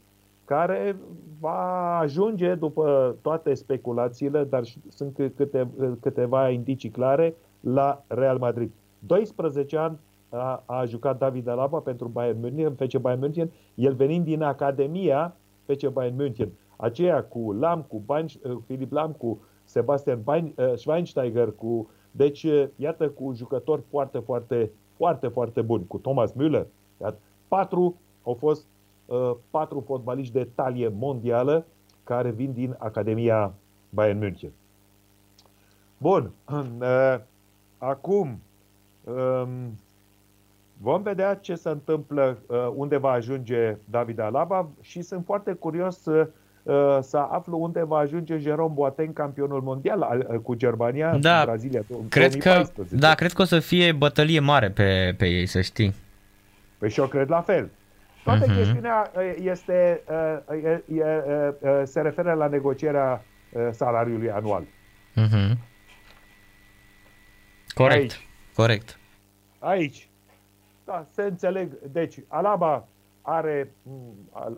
care 0.46 0.96
va 1.40 1.98
ajunge 1.98 2.56
după 2.56 3.16
toate 3.22 3.54
speculațiile, 3.54 4.44
dar 4.44 4.64
sunt 4.90 5.16
câte, 5.16 5.68
câteva 6.02 6.50
indicii 6.50 6.90
clare, 6.90 7.36
la 7.60 8.04
Real 8.08 8.38
Madrid. 8.38 8.72
12 9.00 9.78
ani 9.78 9.98
a, 10.34 10.64
a 10.66 10.86
jucat 10.86 11.18
David 11.18 11.48
Alaba 11.48 11.80
pentru 11.80 12.08
Bayern 12.08 12.40
München, 12.40 12.76
FC 12.76 12.98
Bayern 12.98 13.20
München, 13.20 13.52
el 13.76 13.94
venind 13.94 14.26
din 14.26 14.42
Academia 14.42 15.36
FC 15.66 15.88
Bayern 15.88 16.16
München. 16.16 16.52
Aceea 16.76 17.24
cu 17.24 17.52
Lam, 17.52 17.82
cu 17.82 18.02
Bain, 18.06 18.26
uh, 18.44 18.58
Filip 18.66 18.92
Lam, 18.92 19.12
cu 19.12 19.42
Sebastian 19.64 20.22
Bain, 20.24 20.54
uh, 20.58 20.74
Schweinsteiger, 20.76 21.52
cu, 21.52 21.90
deci 22.12 22.44
uh, 22.44 22.68
iată 22.76 23.10
cu 23.10 23.34
jucători 23.34 23.82
foarte, 23.90 24.20
foarte, 24.20 24.72
foarte, 24.96 25.28
foarte 25.28 25.62
buni, 25.62 25.88
cu 25.88 25.98
Thomas 25.98 26.34
Müller. 26.34 26.66
Iată, 27.02 27.18
patru 27.48 27.96
au 28.24 28.34
fost 28.34 28.66
uh, 29.06 29.32
patru 29.50 29.80
fotbaliști 29.80 30.34
de 30.34 30.48
talie 30.56 30.88
mondială 30.88 31.66
care 32.04 32.32
vin 32.32 32.54
din 32.54 32.76
Academia 32.80 33.54
Bayern 33.90 34.20
München. 34.20 34.52
Bun. 35.98 36.32
Uh, 36.52 37.16
acum 37.78 38.40
um, 39.04 39.78
vom 40.78 41.02
vedea 41.02 41.36
ce 41.36 41.56
se 41.56 41.70
întâmplă, 41.70 42.38
uh, 42.48 42.72
unde 42.76 42.98
va 42.98 43.12
ajunge 43.12 43.78
David 43.86 44.20
Alaba 44.20 44.70
și 44.82 45.02
sunt 45.02 45.26
foarte 45.26 45.54
curios 45.54 46.02
să, 46.02 46.30
uh, 46.64 46.98
să 47.02 47.18
aflu 47.18 47.58
unde 47.58 47.84
va 47.84 47.98
ajunge 47.98 48.38
Jerome 48.38 48.74
Boateng, 48.74 49.14
campionul 49.14 49.62
mondial 49.62 50.28
cu 50.44 50.54
Germania 50.54 51.18
da, 51.18 51.40
în 51.40 51.46
Brazilia. 51.46 51.82
Cred 52.10 52.36
că, 52.36 52.64
da, 52.90 53.16
cred 53.16 53.32
că 53.32 53.42
o 53.42 53.46
să 53.46 53.60
fie 53.60 53.92
bătălie 53.92 54.40
mare 54.40 54.70
pe, 54.70 55.16
pe 55.18 55.26
ei, 55.26 55.46
să 55.46 55.62
știi. 55.62 55.94
Păi 56.78 56.90
și 56.90 57.00
eu 57.00 57.08
cred 57.08 57.30
la 57.30 57.42
fel. 57.42 57.70
Toată 58.24 58.46
uh-huh. 58.46 58.56
chestiunea 58.56 59.12
este, 59.42 60.04
se 61.84 62.02
referă 62.02 62.34
la 62.34 62.48
negocierea 62.48 63.26
salariului 63.72 64.32
anual. 64.32 64.64
Uh-huh. 64.64 65.58
Corect. 67.74 68.02
Aici. 68.02 68.28
Corect. 68.56 69.00
Aici. 69.60 70.08
Da, 70.86 71.06
se 71.10 71.22
înțeleg. 71.24 71.80
Deci, 71.92 72.24
Alaba 72.28 72.88
are 73.22 73.74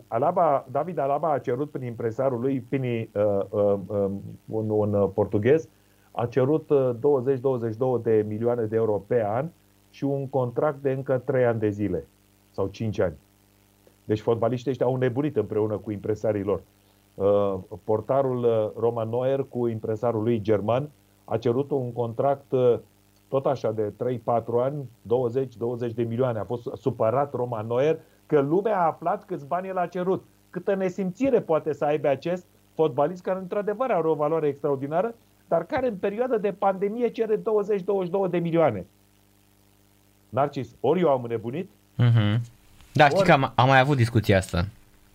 Alaba, 0.08 0.66
David 0.70 0.98
Alaba 0.98 1.32
a 1.32 1.38
cerut 1.38 1.70
prin 1.70 1.86
impresarul 1.86 2.40
lui 2.40 2.60
Pini, 2.60 3.10
uh, 3.12 3.40
uh, 3.50 3.78
uh, 3.86 4.10
un, 4.46 4.70
un 4.70 5.08
portughez, 5.14 5.68
a 6.10 6.26
cerut 6.26 6.70
20-22 6.98 7.78
uh, 7.78 8.00
de 8.02 8.24
milioane 8.28 8.64
de 8.64 8.76
euro 8.76 9.02
pe 9.06 9.24
an 9.24 9.48
și 9.90 10.04
un 10.04 10.28
contract 10.28 10.82
de 10.82 10.90
încă 10.90 11.22
3 11.24 11.44
ani 11.44 11.58
de 11.58 11.68
zile 11.68 12.06
sau 12.50 12.66
5 12.66 12.98
ani. 12.98 13.14
Deci 14.04 14.20
fotbaliștii 14.20 14.70
ăștia 14.70 14.86
au 14.86 14.96
nebunit 14.96 15.36
împreună 15.36 15.76
cu 15.76 15.90
impresarii 15.90 16.42
lor. 16.42 16.62
Uh, 17.14 17.54
portarul 17.84 18.44
uh, 18.44 18.70
Roman 18.78 19.08
Neuer 19.08 19.46
cu 19.48 19.66
impresarul 19.66 20.22
lui 20.22 20.40
german 20.40 20.90
a 21.24 21.36
cerut 21.36 21.70
un 21.70 21.92
contract 21.92 22.52
uh, 22.52 22.78
tot 23.28 23.46
așa 23.46 23.72
de 23.72 23.92
3-4 23.92 24.22
ani, 24.58 24.88
20-20 25.90 25.94
de 25.94 26.02
milioane. 26.02 26.38
A 26.38 26.44
fost 26.44 26.68
supărat 26.74 27.34
Roman 27.34 27.66
Neuer 27.66 27.98
că 28.26 28.40
lumea 28.40 28.80
a 28.80 28.86
aflat 28.86 29.24
câți 29.24 29.46
bani 29.46 29.68
el 29.68 29.78
a 29.78 29.86
cerut. 29.86 30.24
Câtă 30.50 30.74
nesimțire 30.74 31.40
poate 31.40 31.72
să 31.72 31.84
aibă 31.84 32.08
acest 32.08 32.44
fotbalist 32.74 33.22
care 33.22 33.38
într-adevăr 33.38 33.90
are 33.90 34.08
o 34.08 34.14
valoare 34.14 34.46
extraordinară, 34.46 35.14
dar 35.48 35.64
care 35.64 35.88
în 35.88 35.96
perioada 35.96 36.38
de 36.38 36.52
pandemie 36.52 37.08
cere 37.08 37.36
20-22 37.36 37.40
de 38.30 38.38
milioane. 38.38 38.86
Narcis, 40.28 40.74
ori 40.80 41.00
eu 41.00 41.08
am 41.08 41.22
înnebunit, 41.22 41.70
uh-huh. 41.98 42.40
Da, 42.92 43.04
știi 43.04 43.18
ori, 43.18 43.26
că 43.26 43.32
am, 43.32 43.52
am 43.54 43.68
mai 43.68 43.78
avut 43.78 43.96
discuția 43.96 44.36
asta. 44.36 44.66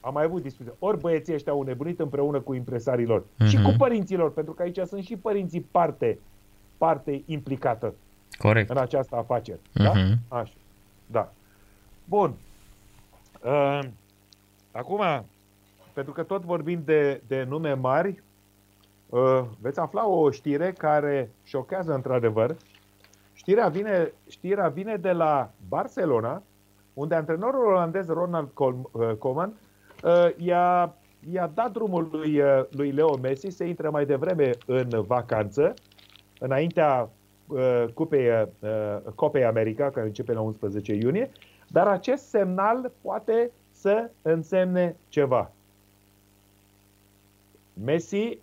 Am 0.01 0.13
mai 0.13 0.23
avut 0.23 0.41
discuția. 0.41 0.73
Ori 0.79 0.99
băieții 0.99 1.33
ăștia 1.33 1.51
au 1.51 1.61
nebunit 1.61 1.99
împreună 1.99 2.39
cu 2.39 2.53
impresarii 2.53 3.05
lor 3.05 3.23
uh-huh. 3.23 3.47
și 3.47 3.61
cu 3.61 3.73
părinților, 3.77 4.33
pentru 4.33 4.53
că 4.53 4.61
aici 4.61 4.79
sunt 4.87 5.03
și 5.03 5.15
părinții 5.15 5.61
parte, 5.61 6.19
parte 6.81 7.23
implicată 7.25 7.93
Corect. 8.37 8.69
în 8.69 8.77
această 8.77 9.15
afacere. 9.15 9.57
Uh-huh. 9.57 9.83
Da? 9.83 9.91
Mhm. 9.91 10.17
Așa. 10.27 10.53
Da. 11.05 11.31
Bun. 12.05 12.33
Uh, 13.43 13.79
acum, 14.71 15.25
pentru 15.93 16.13
că 16.13 16.23
tot 16.23 16.41
vorbim 16.41 16.81
de, 16.85 17.21
de 17.27 17.43
nume 17.43 17.73
mari, 17.73 18.21
uh, 19.09 19.41
veți 19.59 19.79
afla 19.79 20.07
o 20.07 20.31
știre 20.31 20.71
care 20.71 21.31
șochează 21.43 21.93
într-adevăr. 21.93 22.55
Știrea 23.33 23.67
vine, 23.67 24.11
știrea 24.29 24.67
vine 24.67 24.95
de 24.95 25.11
la 25.11 25.51
Barcelona, 25.67 26.43
unde 26.93 27.15
antrenorul 27.15 27.65
olandez 27.65 28.07
Ronald 28.07 28.49
Koeman 29.19 29.53
uh, 30.03 30.27
i-a, 30.37 30.95
i-a 31.31 31.51
dat 31.53 31.71
drumul 31.71 32.09
lui, 32.11 32.39
uh, 32.39 32.63
lui 32.69 32.91
Leo 32.91 33.17
Messi 33.17 33.47
să 33.47 33.63
intre 33.63 33.89
mai 33.89 34.05
devreme 34.05 34.51
în 34.65 34.87
vacanță, 35.07 35.73
înaintea 36.43 37.09
uh, 37.47 37.85
Cupei, 37.93 38.47
Copei 39.15 39.45
America, 39.45 39.89
care 39.89 40.05
începe 40.05 40.33
la 40.33 40.41
11 40.41 40.93
iunie, 40.93 41.31
dar 41.67 41.87
acest 41.87 42.27
semnal 42.27 42.91
poate 43.01 43.51
să 43.71 44.09
însemne 44.21 44.95
ceva. 45.07 45.51
Messi, 47.83 48.37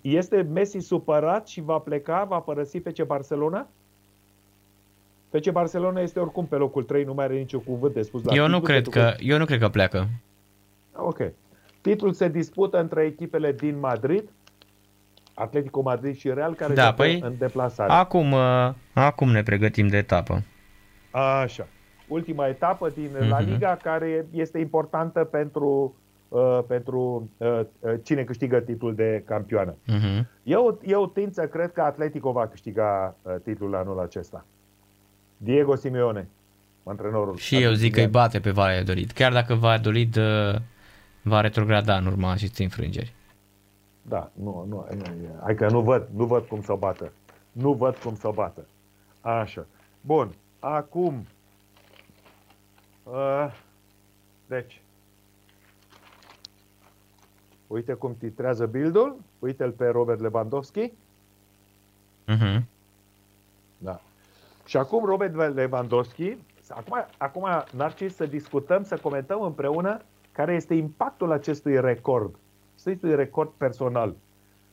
este 0.00 0.42
Messi 0.42 0.78
supărat 0.78 1.48
și 1.48 1.60
va 1.60 1.78
pleca, 1.78 2.24
va 2.24 2.38
părăsi 2.38 2.80
pe 2.80 2.92
ce 2.92 3.02
Barcelona? 3.02 3.68
FC 5.30 5.50
Barcelona 5.50 6.00
este 6.00 6.20
oricum 6.20 6.46
pe 6.46 6.56
locul 6.56 6.82
3, 6.82 7.04
nu 7.04 7.14
mai 7.14 7.24
are 7.24 7.36
niciun 7.36 7.60
cuvânt 7.60 7.94
de 7.94 8.02
spus. 8.02 8.24
La 8.24 8.34
eu, 8.34 8.48
nu 8.48 8.60
cred 8.60 8.88
că, 8.88 9.00
că, 9.00 9.14
eu 9.18 9.38
nu 9.38 9.44
cred 9.44 9.58
că 9.60 9.68
pleacă. 9.68 10.08
Ok. 10.96 11.18
Titlul 11.80 12.12
se 12.12 12.28
dispută 12.28 12.80
între 12.80 13.04
echipele 13.04 13.52
din 13.52 13.78
Madrid, 13.78 14.28
Atletico 15.34 15.82
Madrid 15.82 16.16
și 16.16 16.30
Real, 16.32 16.54
care 16.54 16.74
da, 16.74 16.92
păi, 16.92 17.20
în 17.22 17.34
deplasare. 17.38 17.92
Acum, 17.92 18.32
uh, 18.32 18.70
acum 18.92 19.30
ne 19.30 19.42
pregătim 19.42 19.86
de 19.86 19.96
etapă. 19.96 20.42
Așa. 21.10 21.66
Ultima 22.08 22.46
etapă 22.46 22.88
din 22.88 23.10
mm-hmm. 23.16 23.28
La 23.28 23.40
Liga, 23.40 23.78
care 23.82 24.26
este 24.30 24.58
importantă 24.58 25.24
pentru, 25.24 25.94
uh, 26.28 26.58
pentru 26.66 27.30
uh, 27.36 27.60
uh, 27.80 27.92
cine 28.02 28.22
câștigă 28.22 28.60
titlul 28.60 28.94
de 28.94 29.22
campioană. 29.26 29.74
Mm-hmm. 29.74 30.26
Eu, 30.42 30.80
eu 30.84 31.06
tind 31.06 31.32
să 31.32 31.46
cred 31.46 31.72
că 31.72 31.80
Atletico 31.80 32.32
va 32.32 32.46
câștiga 32.46 33.16
uh, 33.22 33.34
titlul 33.42 33.74
anul 33.74 34.00
acesta. 34.00 34.46
Diego 35.36 35.74
Simeone, 35.74 36.28
antrenorul. 36.84 37.36
Și 37.36 37.62
eu 37.62 37.72
zic 37.72 37.94
că 37.94 38.00
îi 38.00 38.06
bate 38.06 38.40
pe 38.40 38.50
Valladolid. 38.50 39.10
Chiar 39.10 39.32
dacă 39.32 39.54
Valladolid 39.54 40.16
uh, 40.16 40.54
va 41.22 41.40
retrograda 41.40 41.96
în 41.96 42.06
urma 42.06 42.32
acestei 42.32 42.64
înfrângeri. 42.64 43.12
Da, 44.08 44.30
nu, 44.32 44.64
nu, 44.68 44.86
nu, 44.96 45.04
hai 45.42 45.54
că 45.54 45.70
nu 45.70 45.80
văd, 45.80 46.08
nu 46.14 46.24
văd 46.24 46.44
cum 46.44 46.62
să 46.62 46.72
o 46.72 46.76
bată. 46.76 47.12
Nu 47.52 47.72
văd 47.72 47.96
cum 47.96 48.16
să 48.16 48.28
o 48.28 48.32
bată. 48.32 48.66
Așa. 49.20 49.66
Bun, 50.00 50.34
acum, 50.58 51.26
uh, 53.02 53.52
deci, 54.46 54.82
uite 57.66 57.92
cum 57.94 58.16
titrează 58.18 58.66
bildul, 58.66 59.16
uite-l 59.38 59.70
pe 59.70 59.86
Robert 59.86 60.20
Lewandowski. 60.20 60.92
Uh-huh. 62.28 62.62
Da. 63.78 64.00
Și 64.66 64.76
acum 64.76 65.04
Robert 65.04 65.54
Lewandowski, 65.54 66.36
acum, 66.68 67.06
acum 67.18 67.48
Narcis, 67.72 68.14
să 68.14 68.26
discutăm, 68.26 68.84
să 68.84 68.96
comentăm 68.96 69.42
împreună 69.42 70.00
care 70.32 70.54
este 70.54 70.74
impactul 70.74 71.32
acestui 71.32 71.80
record, 71.80 72.34
acestui 72.74 73.14
record 73.14 73.50
personal. 73.56 74.14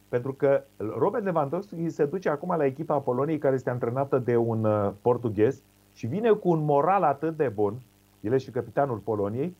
Pentru 0.09 0.33
că 0.33 0.63
Robert 0.77 1.23
Lewandowski 1.23 1.89
se 1.89 2.05
duce 2.05 2.29
acum 2.29 2.55
la 2.57 2.65
echipa 2.65 2.97
Poloniei 2.97 3.37
care 3.37 3.55
este 3.55 3.69
antrenată 3.69 4.17
de 4.19 4.35
un 4.35 4.63
uh, 4.63 4.91
portughez 5.01 5.61
și 5.93 6.07
vine 6.07 6.31
cu 6.31 6.49
un 6.49 6.63
moral 6.63 7.03
atât 7.03 7.37
de 7.37 7.47
bun, 7.47 7.81
el 8.19 8.37
și 8.37 8.49
capitanul 8.49 8.97
Poloniei, 8.97 9.55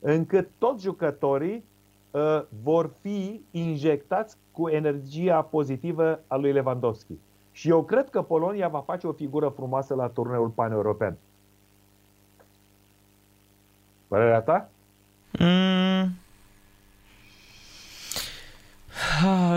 încât 0.00 0.48
toți 0.58 0.82
jucătorii 0.82 1.64
uh, 2.10 2.42
vor 2.62 2.90
fi 3.00 3.42
injectați 3.50 4.36
cu 4.52 4.68
energia 4.68 5.42
pozitivă 5.42 6.20
a 6.26 6.36
lui 6.36 6.52
Lewandowski. 6.52 7.18
Și 7.52 7.68
eu 7.68 7.84
cred 7.84 8.10
că 8.10 8.22
Polonia 8.22 8.68
va 8.68 8.80
face 8.80 9.06
o 9.06 9.12
figură 9.12 9.48
frumoasă 9.48 9.94
la 9.94 10.08
turneul 10.08 10.48
pan-european. 10.48 11.16
Părerea 14.08 14.40
ta? 14.40 14.68
Mm. 15.38 16.25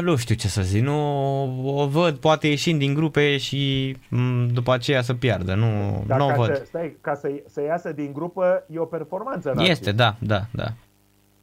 Nu 0.01 0.15
știu 0.15 0.35
ce 0.35 0.47
să 0.47 0.61
zic, 0.61 0.83
nu 0.83 1.79
o 1.81 1.87
văd 1.87 2.17
poate 2.17 2.47
ieșind 2.47 2.79
din 2.79 2.93
grupe 2.93 3.37
și 3.37 3.95
mm, 4.09 4.47
după 4.47 4.73
aceea 4.73 5.01
să 5.01 5.13
piardă, 5.13 5.53
nu, 5.53 6.03
Dar 6.07 6.17
nu 6.17 6.25
o 6.25 6.33
văd. 6.35 6.55
Să, 6.55 6.63
stai, 6.65 6.97
ca 7.01 7.15
să, 7.15 7.31
să 7.45 7.61
iasă 7.61 7.91
din 7.91 8.13
grupă 8.13 8.63
e 8.67 8.79
o 8.79 8.85
performanță, 8.85 9.51
Narcis. 9.55 9.69
Este, 9.69 9.91
da, 9.91 10.15
da, 10.19 10.41
da. 10.51 10.73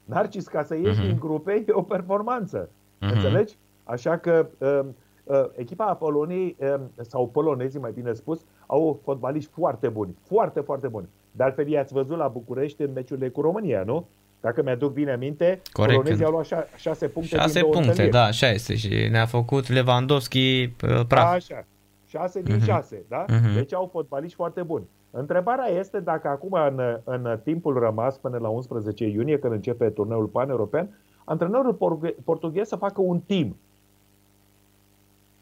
Narcis, 0.05 0.47
ca 0.47 0.63
să 0.63 0.77
ieși 0.77 1.01
uh-huh. 1.01 1.07
din 1.07 1.17
grupe 1.19 1.53
e 1.53 1.73
o 1.73 1.83
performanță, 1.83 2.69
uh-huh. 2.69 3.13
înțelegi? 3.15 3.55
Așa 3.85 4.19
că 4.19 4.47
uh, 4.59 4.81
Uh, 5.27 5.45
echipa 5.57 5.95
Poloniei, 5.95 6.57
um, 6.59 6.91
sau 6.97 7.29
polonezii 7.29 7.81
mai 7.81 7.93
bine 7.93 8.13
spus, 8.13 8.45
au 8.67 9.01
fotbaliști 9.03 9.51
foarte 9.51 9.89
buni, 9.89 10.17
foarte, 10.23 10.61
foarte 10.61 10.89
buni. 10.89 11.09
De 11.33 11.43
altfel, 11.43 11.69
i-ați 11.69 11.93
văzut 11.93 12.17
la 12.17 12.29
București 12.29 12.83
în 12.83 12.93
meciurile 12.93 13.29
cu 13.29 13.41
România, 13.41 13.83
nu? 13.83 14.07
Dacă 14.47 14.63
mi-aduc 14.63 14.93
bine 14.93 15.13
aminte, 15.13 15.61
Corect. 15.73 15.95
polonezii 15.97 16.25
au 16.25 16.31
luat 16.31 16.69
șase 16.77 17.09
puncte 17.09 17.37
șase 17.37 17.61
din 17.61 17.71
puncte, 17.71 17.89
întâlniri. 17.89 18.13
da, 18.13 18.23
așa 18.23 18.51
este. 18.51 18.75
Și 18.75 19.09
ne-a 19.11 19.27
făcut 19.27 19.69
Lewandowski 19.69 20.63
uh, 20.63 21.07
praf. 21.09 21.33
Așa, 21.33 21.65
șase 22.07 22.43
din 22.43 22.59
uh-huh. 22.59 22.65
șase, 22.65 23.03
da? 23.09 23.25
Uh-huh. 23.25 23.55
Deci 23.55 23.75
au 23.75 23.89
fotbaliști 23.93 24.37
foarte 24.37 24.63
buni. 24.63 24.85
Întrebarea 25.11 25.67
este 25.67 26.01
dacă 26.01 26.29
acum, 26.29 26.53
în, 26.53 27.01
în 27.05 27.41
timpul 27.43 27.79
rămas 27.79 28.17
până 28.17 28.39
la 28.39 28.49
11 28.49 29.07
iunie, 29.07 29.39
când 29.39 29.53
începe 29.53 29.89
turneul 29.89 30.27
pan-european, 30.27 30.89
antrenorul 31.25 32.03
portughez 32.25 32.69
să 32.69 32.77
facă 32.77 33.01
un 33.01 33.21
team 33.21 33.57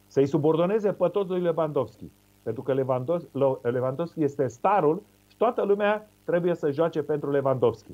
să-i 0.06 0.26
subordoneze 0.26 0.92
pe 0.92 1.08
toți 1.08 1.30
lui 1.30 1.40
Lewandowski. 1.40 2.04
Pentru 2.42 2.62
că 2.62 2.72
Lewandowski, 2.72 3.28
Lewandowski 3.62 4.22
este 4.22 4.46
starul 4.46 5.02
și 5.28 5.36
toată 5.36 5.62
lumea 5.62 6.08
trebuie 6.24 6.54
să 6.54 6.70
joace 6.70 7.02
pentru 7.02 7.30
Lewandowski. 7.30 7.92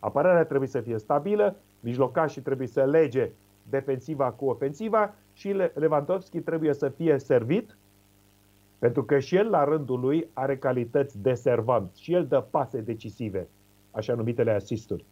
Apărarea 0.00 0.44
trebuie 0.44 0.68
să 0.68 0.80
fie 0.80 0.98
stabilă, 0.98 1.56
mijlocașii 1.80 2.42
trebuie 2.42 2.66
să 2.66 2.84
lege 2.84 3.30
defensiva 3.62 4.30
cu 4.30 4.44
ofensiva 4.44 5.14
și 5.32 5.48
Lewandowski 5.74 6.40
trebuie 6.40 6.74
să 6.74 6.88
fie 6.88 7.18
servit 7.18 7.76
pentru 8.78 9.04
că 9.04 9.18
și 9.18 9.36
el 9.36 9.50
la 9.50 9.64
rândul 9.64 10.00
lui 10.00 10.28
are 10.32 10.56
calități 10.56 11.18
de 11.18 11.34
servant 11.34 11.94
și 11.94 12.12
el 12.12 12.26
dă 12.26 12.40
pase 12.50 12.80
decisive, 12.80 13.48
așa 13.90 14.14
numitele 14.14 14.50
asisturi. 14.50 15.04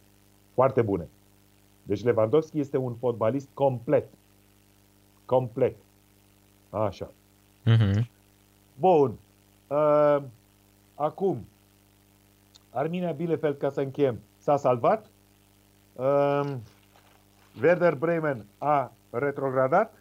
Foarte 0.53 0.81
bune. 0.81 1.07
Deci 1.83 2.03
Lewandowski 2.03 2.59
este 2.59 2.77
un 2.77 2.95
fotbalist 2.95 3.49
complet. 3.53 4.07
Complet. 5.25 5.75
Așa. 6.69 7.11
Uh-huh. 7.65 8.01
Bun. 8.79 9.17
Uh, 9.67 10.17
acum, 10.95 11.45
Arminia 12.69 13.11
Bielefeld, 13.11 13.57
ca 13.57 13.69
să 13.69 13.81
încheiem, 13.81 14.19
s-a 14.49 14.57
salvat. 14.57 15.05
Uh, 15.93 16.55
Werder 17.61 17.95
Bremen 17.95 18.45
a 18.57 18.91
retrogradat. 19.09 19.93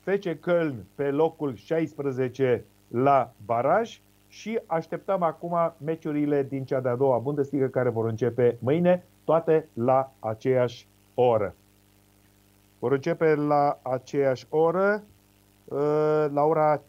FC 0.00 0.34
Köln 0.40 0.74
pe 0.94 1.10
locul 1.10 1.54
16 1.54 2.64
la 2.88 3.32
baraj 3.44 4.00
și 4.28 4.60
așteptăm 4.66 5.22
acum 5.22 5.74
meciurile 5.84 6.42
din 6.42 6.64
cea 6.64 6.80
de-a 6.80 6.96
doua 6.96 7.18
Bundesliga 7.18 7.68
care 7.68 7.88
vor 7.88 8.08
începe 8.08 8.56
mâine, 8.60 9.04
toate 9.24 9.68
la 9.72 10.12
aceeași 10.18 10.86
oră. 11.14 11.54
Vor 12.78 12.92
începe 12.92 13.34
la 13.34 13.78
aceeași 13.82 14.46
oră, 14.48 15.02
ă, 15.70 16.30
la 16.32 16.42
ora 16.42 16.78
15.30 16.78 16.82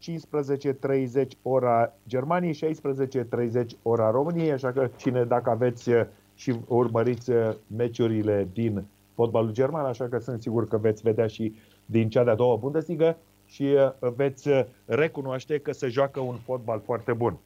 ora 1.41 1.93
Germaniei, 2.07 2.53
16.30 2.53 3.65
ora 3.81 4.11
României, 4.11 4.51
așa 4.51 4.71
că 4.71 4.89
cine, 4.95 5.23
dacă 5.23 5.49
aveți 5.49 5.89
și 6.35 6.55
urmăriți 6.67 7.31
meciurile 7.67 8.47
din 8.53 8.85
fotbalul 9.15 9.51
german, 9.51 9.85
așa 9.85 10.07
că 10.07 10.19
sunt 10.19 10.41
sigur 10.41 10.67
că 10.67 10.77
veți 10.77 11.01
vedea 11.01 11.27
și 11.27 11.55
din 11.85 12.09
cea 12.09 12.23
de-a 12.23 12.35
doua 12.35 12.55
Bundesliga 12.55 13.17
și 13.45 13.63
uh, 14.01 14.09
veți 14.15 14.47
uh, 14.47 14.65
recunoaște 14.85 15.57
că 15.59 15.71
se 15.71 15.87
joacă 15.87 16.19
un 16.19 16.35
fotbal 16.35 16.81
foarte 16.85 17.13
bun. 17.13 17.37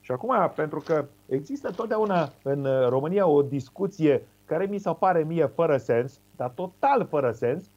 Și 0.00 0.10
acum, 0.10 0.52
pentru 0.56 0.80
că 0.80 1.04
există 1.26 1.70
totdeauna 1.70 2.32
în 2.42 2.64
uh, 2.64 2.88
România 2.88 3.26
o 3.26 3.42
discuție 3.42 4.22
care 4.44 4.66
mi 4.70 4.78
se 4.78 4.90
pare 4.98 5.24
mie 5.28 5.46
fără 5.46 5.76
sens, 5.76 6.20
dar 6.36 6.50
total 6.54 7.06
fără 7.10 7.30
sens, 7.30 7.70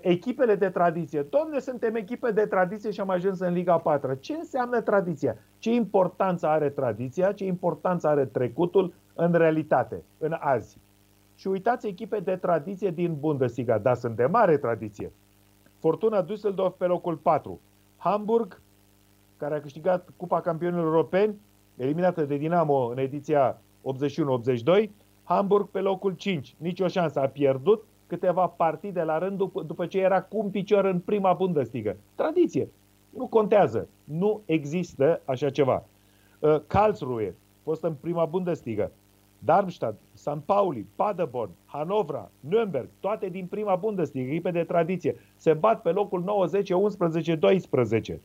echipele 0.00 0.54
de 0.54 0.68
tradiție. 0.68 1.26
Domne, 1.30 1.58
suntem 1.58 1.94
echipe 1.94 2.30
de 2.30 2.46
tradiție 2.46 2.90
și 2.90 3.00
am 3.00 3.10
ajuns 3.10 3.40
în 3.40 3.52
Liga 3.52 3.78
4. 3.78 4.14
Ce 4.14 4.32
înseamnă 4.34 4.80
tradiția? 4.80 5.36
Ce 5.58 5.70
importanță 5.70 6.46
are 6.46 6.68
tradiția? 6.68 7.32
Ce 7.32 7.44
importanță 7.44 8.06
are 8.06 8.24
trecutul 8.24 8.92
în 9.14 9.32
realitate, 9.32 10.02
în 10.18 10.36
azi? 10.38 10.78
Și 11.34 11.48
uitați 11.48 11.86
echipe 11.86 12.20
de 12.20 12.36
tradiție 12.36 12.90
din 12.90 13.16
Bundesliga, 13.20 13.78
dar 13.78 13.94
sunt 13.94 14.16
de 14.16 14.26
mare 14.26 14.56
tradiție. 14.56 15.12
Fortuna 15.78 16.24
Düsseldorf 16.24 16.76
pe 16.76 16.86
locul 16.86 17.16
4. 17.16 17.60
Hamburg, 17.96 18.60
care 19.36 19.54
a 19.54 19.60
câștigat 19.60 20.08
Cupa 20.16 20.40
Campionilor 20.40 20.84
Europeni, 20.84 21.34
eliminată 21.76 22.24
de 22.24 22.36
Dinamo 22.36 22.86
în 22.86 22.98
ediția 22.98 23.60
81-82. 24.84 24.88
Hamburg 25.24 25.68
pe 25.68 25.80
locul 25.80 26.12
5. 26.12 26.54
Nicio 26.58 26.88
șansă. 26.88 27.20
A 27.20 27.26
pierdut 27.26 27.84
câteva 28.06 28.46
partide 28.46 29.02
la 29.02 29.18
rând 29.18 29.36
după, 29.36 29.62
după 29.62 29.86
ce 29.86 30.00
era 30.00 30.22
cu 30.22 30.38
un 30.38 30.50
picior 30.50 30.84
în 30.84 30.98
prima 30.98 31.32
Bundesliga. 31.32 31.96
Tradiție. 32.14 32.68
Nu 33.10 33.26
contează. 33.26 33.88
Nu 34.04 34.40
există 34.44 35.20
așa 35.24 35.50
ceva. 35.50 35.84
Uh, 36.38 36.60
Karlsruhe, 36.66 37.34
fost 37.62 37.82
în 37.82 37.94
prima 38.00 38.24
Bundesliga. 38.24 38.90
Darmstadt, 39.44 39.98
San 40.12 40.40
Pauli, 40.40 40.86
Paderborn, 40.96 41.50
Hanovra, 41.66 42.30
Nürnberg, 42.48 42.88
toate 43.00 43.28
din 43.28 43.46
prima 43.46 43.76
Bundesliga, 43.76 44.30
echipe 44.30 44.50
de 44.50 44.64
tradiție, 44.64 45.16
se 45.36 45.52
bat 45.52 45.82
pe 45.82 45.90
locul 45.90 46.22
9, 46.22 46.46
10, 46.46 46.74
11, 46.74 47.36
12. 47.36 48.20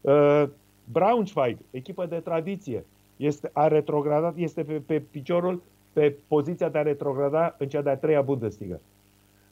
Uh, 0.00 0.44
Braunschweig, 0.84 1.58
echipă 1.70 2.06
de 2.06 2.16
tradiție, 2.16 2.84
este, 3.16 3.50
a 3.52 3.68
retrogradat, 3.68 4.36
este 4.36 4.62
pe, 4.62 4.82
pe 4.86 5.02
piciorul, 5.10 5.62
pe 5.92 6.16
poziția 6.28 6.68
de 6.68 6.78
a 6.78 6.82
retrograda 6.82 7.54
în 7.58 7.68
cea 7.68 7.82
de-a 7.82 7.96
treia 7.96 8.22
Bundesliga. 8.22 8.80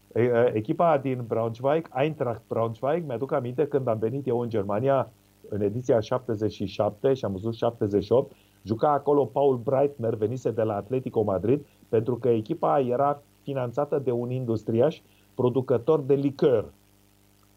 Uh, 0.09 0.23
echipa 0.53 0.99
din 0.99 1.25
Braunschweig, 1.27 1.89
Eintracht 1.95 2.43
Braunschweig, 2.49 3.07
mi-aduc 3.07 3.33
aminte 3.33 3.67
când 3.67 3.89
am 3.89 3.99
venit 3.99 4.27
eu 4.27 4.41
în 4.41 4.49
Germania 4.49 5.11
în 5.49 5.61
ediția 5.61 6.01
77 6.01 7.15
și 7.15 7.25
am 7.25 7.33
văzut 7.33 7.55
78, 7.55 8.33
Juca 8.67 8.93
acolo 8.93 9.25
Paul 9.25 9.57
Breitner, 9.57 10.15
venise 10.15 10.51
de 10.51 10.63
la 10.63 10.75
Atletico 10.75 11.23
Madrid, 11.23 11.67
pentru 11.89 12.17
că 12.17 12.29
echipa 12.29 12.81
era 12.81 13.23
finanțată 13.43 13.99
de 13.99 14.11
un 14.11 14.31
industriaș 14.31 15.01
producător 15.35 16.01
de 16.01 16.15
licăr. 16.15 16.65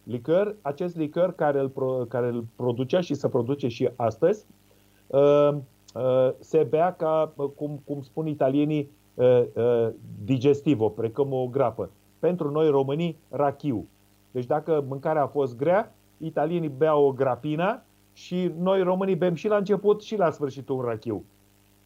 Licăr, 0.03 0.55
acest 0.61 0.95
licăr 0.97 1.31
care 1.35 1.59
îl, 1.59 1.71
care 2.07 2.27
îl 2.27 2.45
producea 2.55 3.01
și 3.01 3.13
se 3.13 3.27
produce 3.27 3.67
și 3.67 3.89
astăzi, 3.95 4.45
uh, 5.07 5.49
uh, 5.95 6.29
se 6.39 6.67
bea 6.69 6.95
ca, 6.95 7.33
cum, 7.55 7.81
cum 7.85 8.01
spun 8.01 8.27
italienii, 8.27 8.89
uh, 9.13 9.89
digestivo, 10.23 10.89
precum 10.89 11.33
o 11.33 11.47
grapă. 11.47 11.89
Pentru 12.19 12.51
noi 12.51 12.69
românii, 12.69 13.17
rachiu. 13.29 13.87
Deci 14.31 14.45
dacă 14.45 14.83
mâncarea 14.87 15.23
a 15.23 15.27
fost 15.27 15.57
grea, 15.57 15.95
italienii 16.17 16.69
beau 16.69 17.05
o 17.05 17.11
grapina 17.11 17.83
și 18.13 18.51
noi 18.57 18.83
românii 18.83 19.15
bem 19.15 19.33
și 19.33 19.47
la 19.47 19.57
început 19.57 20.01
și 20.01 20.15
la 20.15 20.29
sfârșitul 20.29 20.75
un 20.75 20.81
rachiu. 20.81 21.23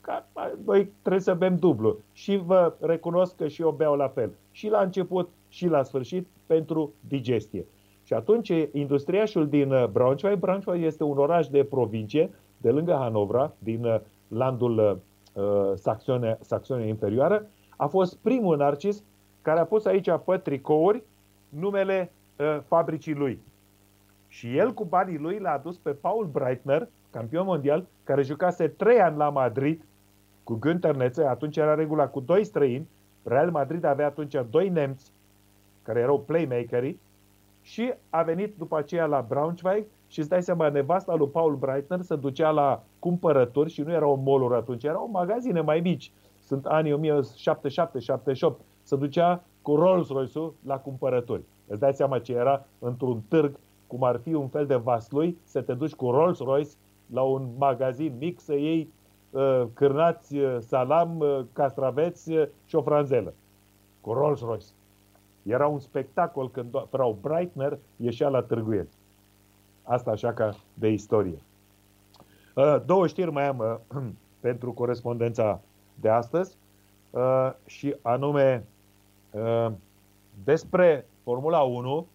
Ca, 0.02 0.28
noi 0.66 0.92
trebuie 1.02 1.22
să 1.22 1.34
bem 1.34 1.58
dublu. 1.58 1.98
Și 2.12 2.36
vă 2.38 2.74
recunosc 2.80 3.36
că 3.36 3.48
și 3.48 3.62
eu 3.62 3.72
beau 3.72 3.96
la 3.96 4.08
fel. 4.08 4.32
Și 4.52 4.70
la 4.70 4.82
început 4.82 5.30
și 5.48 5.68
la 5.68 5.84
sfârșit 5.84 6.28
pentru 6.46 6.94
digestie. 7.08 7.66
Și 8.04 8.14
atunci 8.14 8.52
industriașul 8.72 9.48
din 9.48 9.72
uh, 9.72 9.86
Braunschweig, 9.88 10.40
Braunschweig 10.40 10.84
este 10.84 11.04
un 11.04 11.18
oraș 11.18 11.48
de 11.48 11.64
provincie 11.64 12.30
de 12.58 12.70
lângă 12.70 12.94
Hanovra, 12.94 13.54
din 13.60 13.86
uh, 13.86 14.00
landul 14.28 15.02
uh, 15.34 15.44
Saxonia, 15.76 16.38
Saxonia 16.42 16.86
Inferioară, 16.86 17.48
a 17.78 17.88
fost 17.88 18.18
primul 18.18 18.58
narcis 18.58 19.04
care 19.42 19.60
a 19.60 19.66
pus 19.66 19.86
aici 19.86 20.10
pe 20.26 20.38
tricouri 20.38 21.04
numele 21.50 22.12
uh, 22.38 22.60
fabricii 22.66 23.14
lui. 23.14 23.40
Și 24.34 24.58
el 24.58 24.74
cu 24.74 24.86
banii 24.86 25.18
lui 25.18 25.40
l-a 25.40 25.52
adus 25.52 25.78
pe 25.78 25.92
Paul 25.92 26.26
Breitner, 26.26 26.88
campion 27.12 27.46
mondial, 27.46 27.86
care 28.04 28.22
jucase 28.22 28.68
trei 28.68 29.00
ani 29.00 29.18
la 29.18 29.30
Madrid 29.30 29.86
cu 30.44 30.60
Günther 30.60 30.96
Netze, 30.96 31.24
atunci 31.24 31.58
era 31.58 31.74
regula 31.74 32.08
cu 32.08 32.20
doi 32.20 32.44
străini, 32.44 32.88
Real 33.24 33.52
Madrid 33.52 33.84
avea 33.84 34.06
atunci 34.06 34.36
doi 34.50 34.70
nemți 34.70 35.12
care 35.82 36.00
erau 36.00 36.20
playmakeri 36.20 36.98
și 37.62 37.94
a 38.10 38.22
venit 38.22 38.58
după 38.58 38.78
aceea 38.78 39.06
la 39.06 39.26
Braunschweig 39.28 39.86
și 40.08 40.20
îți 40.20 40.30
dai 40.30 40.44
seama, 40.44 40.70
nevasta 40.70 41.14
lui 41.14 41.30
Paul 41.30 41.56
Breitner 41.56 42.02
se 42.02 42.16
ducea 42.16 42.50
la 42.50 42.84
cumpărături 43.00 43.70
și 43.70 43.82
nu 43.82 43.92
erau 43.92 44.16
moluri 44.16 44.56
atunci, 44.56 44.84
erau 44.84 45.10
magazine 45.12 45.62
mai 45.62 45.80
mici. 45.80 46.12
Sunt 46.40 46.66
anii 46.66 47.18
1777-78. 48.52 48.56
Se 48.82 48.96
ducea 48.96 49.44
cu 49.62 49.76
Rolls-Royce-ul 49.76 50.54
la 50.66 50.78
cumpărături. 50.78 51.44
Îți 51.68 51.80
dai 51.80 51.94
seama 51.94 52.20
ce 52.20 52.34
era 52.34 52.66
într-un 52.80 53.22
târg 53.28 53.60
cum 53.94 54.04
ar 54.04 54.20
fi 54.24 54.34
un 54.34 54.48
fel 54.48 54.66
de 54.66 54.76
vaslui, 54.76 55.38
să 55.44 55.62
te 55.62 55.74
duci 55.74 55.94
cu 55.94 56.12
Rolls-Royce 56.12 56.72
la 57.06 57.22
un 57.22 57.50
magazin 57.58 58.16
mic 58.20 58.40
să 58.40 58.54
iei 58.54 58.90
uh, 59.30 59.64
cârnați, 59.74 60.38
uh, 60.38 60.58
salam, 60.60 61.20
uh, 61.20 61.40
castraveți 61.52 62.32
uh, 62.32 62.48
și 62.66 62.76
o 62.76 62.82
franzelă. 62.82 63.34
Cu 64.02 64.14
Rolls-Royce. 64.14 64.66
Era 65.44 65.68
un 65.68 65.80
spectacol 65.80 66.52
când 66.52 66.88
Frau 66.90 67.18
Breitner 67.22 67.78
ieșea 67.96 68.30
la 68.30 68.42
târguieli. 68.42 68.90
Asta 69.84 70.12
așa 70.12 70.34
ca 70.34 70.56
de 70.74 70.88
istorie. 70.88 71.42
Uh, 72.56 72.78
două 72.86 73.08
știri 73.08 73.32
mai 73.32 73.48
am 73.48 73.58
uh, 73.94 74.02
pentru 74.48 74.72
corespondența 74.72 75.62
de 75.96 76.10
astăzi 76.10 76.58
uh, 77.10 77.52
și 77.66 77.96
anume 78.02 78.66
uh, 79.32 79.72
despre 80.44 81.06
Formula 81.24 81.62
1 81.62 82.08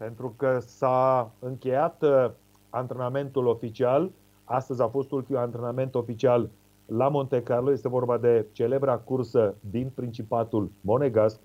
pentru 0.00 0.34
că 0.36 0.58
s-a 0.60 1.30
încheiat 1.38 2.02
uh, 2.02 2.30
antrenamentul 2.70 3.46
oficial. 3.46 4.10
Astăzi 4.44 4.82
a 4.82 4.88
fost 4.88 5.10
ultimul 5.10 5.40
antrenament 5.40 5.94
oficial 5.94 6.50
la 6.86 7.08
Monte 7.08 7.42
Carlo. 7.42 7.72
Este 7.72 7.88
vorba 7.88 8.18
de 8.18 8.46
celebra 8.52 8.98
cursă 8.98 9.54
din 9.70 9.90
Principatul 9.94 10.70
Monegasc. 10.80 11.40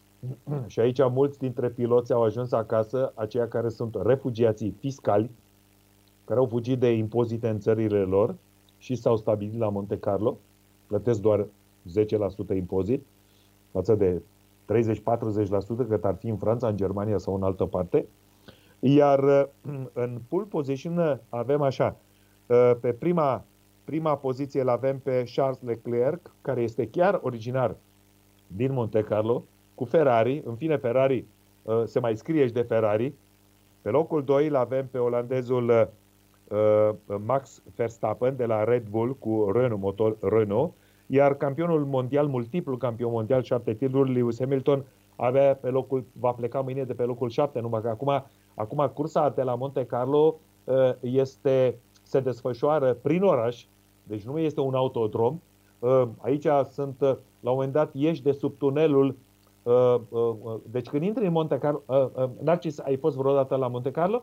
și 0.66 0.80
aici 0.80 0.98
mulți 1.10 1.38
dintre 1.38 1.68
piloți 1.68 2.12
au 2.12 2.22
ajuns 2.22 2.52
acasă, 2.52 3.12
aceia 3.14 3.48
care 3.48 3.68
sunt 3.68 3.96
refugiații 4.02 4.76
fiscali, 4.78 5.30
care 6.24 6.38
au 6.38 6.46
fugit 6.46 6.78
de 6.78 6.92
impozite 6.92 7.48
în 7.48 7.60
țările 7.60 8.00
lor 8.00 8.34
și 8.78 8.94
s-au 8.94 9.16
stabilit 9.16 9.58
la 9.58 9.68
Monte 9.68 9.98
Carlo. 9.98 10.38
Plătesc 10.86 11.20
doar 11.20 11.46
10% 12.52 12.54
impozit 12.54 13.06
față 13.70 13.94
de 13.94 14.22
30-40% 14.70 15.88
cât 15.88 16.04
ar 16.04 16.16
fi 16.18 16.28
în 16.28 16.36
Franța, 16.36 16.68
în 16.68 16.76
Germania 16.76 17.18
sau 17.18 17.34
în 17.34 17.42
altă 17.42 17.64
parte. 17.64 18.06
Iar 18.80 19.48
în 19.92 20.20
pole 20.28 20.44
position 20.48 21.20
avem 21.28 21.62
așa, 21.62 21.96
uh, 22.46 22.72
pe 22.80 22.92
prima, 22.92 23.44
prima 23.84 24.16
poziție 24.16 24.60
îl 24.60 24.68
avem 24.68 24.98
pe 24.98 25.30
Charles 25.34 25.60
Leclerc, 25.62 26.30
care 26.42 26.62
este 26.62 26.88
chiar 26.88 27.20
originar 27.22 27.76
din 28.46 28.72
Monte 28.72 29.02
Carlo, 29.02 29.44
cu 29.74 29.84
Ferrari. 29.84 30.42
În 30.44 30.54
fine, 30.54 30.76
Ferrari 30.76 31.24
uh, 31.62 31.82
se 31.84 32.00
mai 32.00 32.16
scrie 32.16 32.46
și 32.46 32.52
de 32.52 32.62
Ferrari. 32.62 33.12
Pe 33.82 33.90
locul 33.90 34.24
2 34.24 34.46
îl 34.46 34.56
avem 34.56 34.88
pe 34.90 34.98
olandezul 34.98 35.88
uh, 36.48 36.90
Max 37.24 37.62
Verstappen 37.76 38.36
de 38.36 38.46
la 38.46 38.64
Red 38.64 38.86
Bull 38.90 39.16
cu 39.16 39.50
Renault, 39.52 39.80
motor 39.80 40.16
Renault, 40.20 40.72
iar 41.10 41.34
campionul 41.34 41.84
mondial, 41.84 42.26
multiplu 42.26 42.76
campion 42.76 43.10
mondial, 43.10 43.42
șapte 43.42 43.74
titluri, 43.74 44.12
Lewis 44.12 44.38
Hamilton, 44.38 44.84
avea 45.16 45.54
pe 45.54 45.68
locul, 45.68 46.04
va 46.12 46.32
pleca 46.32 46.60
mâine 46.60 46.84
de 46.84 46.94
pe 46.94 47.02
locul 47.02 47.28
7, 47.28 47.60
numai 47.60 47.80
că 47.80 47.88
acum, 47.88 48.24
acum 48.54 48.90
cursa 48.94 49.28
de 49.28 49.42
la 49.42 49.54
Monte 49.54 49.84
Carlo 49.84 50.38
uh, 50.64 50.92
este, 51.00 51.78
se 52.02 52.20
desfășoară 52.20 52.94
prin 52.94 53.22
oraș, 53.22 53.64
deci 54.02 54.22
nu 54.22 54.38
este 54.38 54.60
un 54.60 54.74
autodrom. 54.74 55.40
Uh, 55.78 56.02
aici 56.18 56.46
sunt, 56.70 57.00
uh, 57.00 57.08
la 57.40 57.50
un 57.50 57.56
moment 57.56 57.72
dat, 57.72 57.90
ieși 57.92 58.22
de 58.22 58.32
sub 58.32 58.58
tunelul 58.58 59.16
deci 60.62 60.88
când 60.88 61.02
intri 61.02 61.26
în 61.26 61.32
Monte 61.32 61.58
Carlo, 61.58 61.82
Narcis, 62.42 62.78
ai 62.78 62.96
fost 62.96 63.16
vreodată 63.16 63.56
la 63.56 63.68
Monte 63.68 63.90
Carlo? 63.90 64.22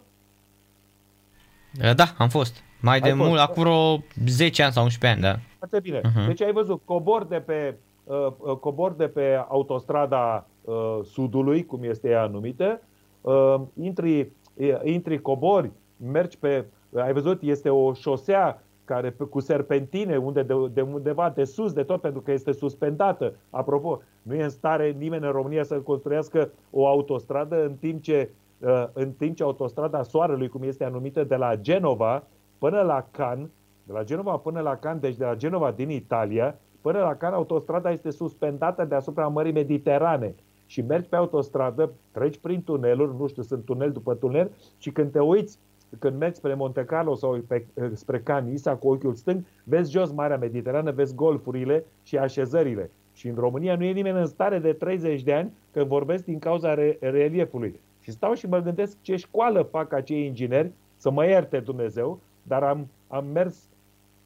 Da, 1.96 2.06
am 2.18 2.30
fost. 2.30 2.64
Mai 2.82 2.94
ai 2.94 3.02
de 3.02 3.14
mult, 3.14 3.40
acum 3.40 3.64
vreo 3.64 4.04
10 4.26 4.64
ani 4.64 4.72
sau 4.72 4.84
11 4.84 5.08
ani, 5.08 5.34
da. 5.34 5.40
Foarte 5.58 5.80
bine. 5.80 6.00
Uh-huh. 6.00 6.28
Deci 6.28 6.42
ai 6.42 6.52
văzut, 6.52 6.82
cobor 6.86 7.26
de 7.26 7.36
pe, 7.36 7.76
uh, 8.04 8.56
cobor 8.60 8.94
de 8.94 9.08
pe 9.08 9.46
autostrada 9.48 10.48
uh, 10.62 11.00
sudului, 11.04 11.66
cum 11.66 11.84
este 11.84 12.10
ea 12.10 12.28
numită, 12.28 12.82
uh, 13.22 13.56
intri, 13.82 14.20
uh, 14.54 14.80
intri 14.84 15.22
cobori, 15.22 15.72
mergi 16.12 16.38
pe, 16.38 16.66
uh, 16.90 17.02
ai 17.02 17.14
văzut, 17.14 17.42
este 17.42 17.70
o 17.70 17.94
șosea 17.94 18.62
care 18.86 19.16
cu 19.30 19.40
serpentine, 19.40 20.18
unde 20.18 20.44
de, 20.44 20.54
de 20.74 20.82
undeva 20.82 21.30
de 21.36 21.44
sus, 21.44 21.74
de 21.74 21.84
tot, 21.84 22.02
pentru 22.02 22.22
că 22.22 22.32
este 22.32 22.52
suspendată. 22.52 23.34
Apropo, 23.50 24.02
nu 24.22 24.36
e 24.36 24.44
în 24.44 24.50
stare 24.50 24.96
nimeni 24.98 25.26
în 25.26 25.32
România 25.32 25.64
să 25.64 25.76
construiască 25.76 26.52
o 26.72 26.88
autostradă 26.88 27.66
în 27.66 27.74
timp 27.74 28.02
ce, 28.02 28.30
uh, 28.32 28.47
în 28.94 29.12
timp 29.12 29.36
ce 29.36 29.44
autostrada 29.44 30.04
Soarelui, 30.04 30.48
cum 30.48 30.64
este 30.64 30.84
anumită, 30.84 31.24
de 31.24 31.36
la 31.36 31.56
Genova 31.56 32.24
până 32.58 32.82
la 32.82 33.08
Cannes, 33.12 33.50
de 33.84 33.94
la 33.94 34.04
Genova 34.04 34.38
până 34.38 34.60
la 34.60 34.76
Cannes, 34.76 35.02
deci 35.02 35.16
de 35.16 35.26
la 35.26 35.36
Genova 35.36 35.72
din 35.72 35.90
Italia, 35.90 36.56
până 36.82 37.00
la 37.00 37.16
Cannes, 37.16 37.38
autostrada 37.38 37.92
este 37.92 38.10
suspendată 38.10 38.86
deasupra 38.86 39.28
Mării 39.28 39.52
Mediterane 39.52 40.36
și 40.66 40.82
mergi 40.82 41.10
pe 41.10 41.16
autostradă, 41.16 41.92
treci 42.12 42.38
prin 42.38 42.64
tuneluri, 42.64 43.18
nu 43.18 43.28
știu, 43.28 43.44
sunt 43.44 43.66
tunel 43.66 43.92
după 43.92 44.14
tunel 44.14 44.52
și 44.78 44.92
când 44.92 45.12
te 45.12 45.20
uiți, 45.20 45.60
când 46.00 46.18
mergi 46.18 46.38
spre 46.38 46.54
Monte 46.54 46.86
Carlo 46.86 47.16
sau 47.16 47.40
pe, 47.48 47.66
spre 47.94 48.20
Canisa 48.20 48.76
cu 48.76 48.90
ochiul 48.90 49.14
stâng, 49.14 49.44
vezi 49.64 49.92
jos 49.92 50.12
Marea 50.12 50.38
Mediterană, 50.38 50.92
vezi 50.92 51.16
golfurile 51.16 51.86
și 52.04 52.18
așezările. 52.18 52.92
Și 53.14 53.28
în 53.28 53.36
România 53.36 53.76
nu 53.76 53.84
e 53.84 53.92
nimeni 53.92 54.20
în 54.20 54.26
stare 54.26 54.60
de 54.60 54.74
30 54.74 55.24
de 55.24 55.34
ani 55.34 55.54
că 55.72 55.84
vorbesc 55.84 56.24
din 56.24 56.40
cauza 56.40 56.74
re- 56.74 56.98
reliefului. 57.00 57.80
Și 58.08 58.14
stau 58.14 58.34
și 58.34 58.48
mă 58.48 58.60
gândesc 58.60 58.98
ce 59.02 59.16
școală 59.16 59.62
fac 59.62 59.94
acei 59.94 60.26
ingineri, 60.26 60.72
să 60.98 61.12
mă 61.12 61.26
ierte 61.26 61.60
Dumnezeu, 61.60 62.20
dar 62.44 62.64
am, 62.64 62.88
am 63.08 63.26
mers 63.26 63.70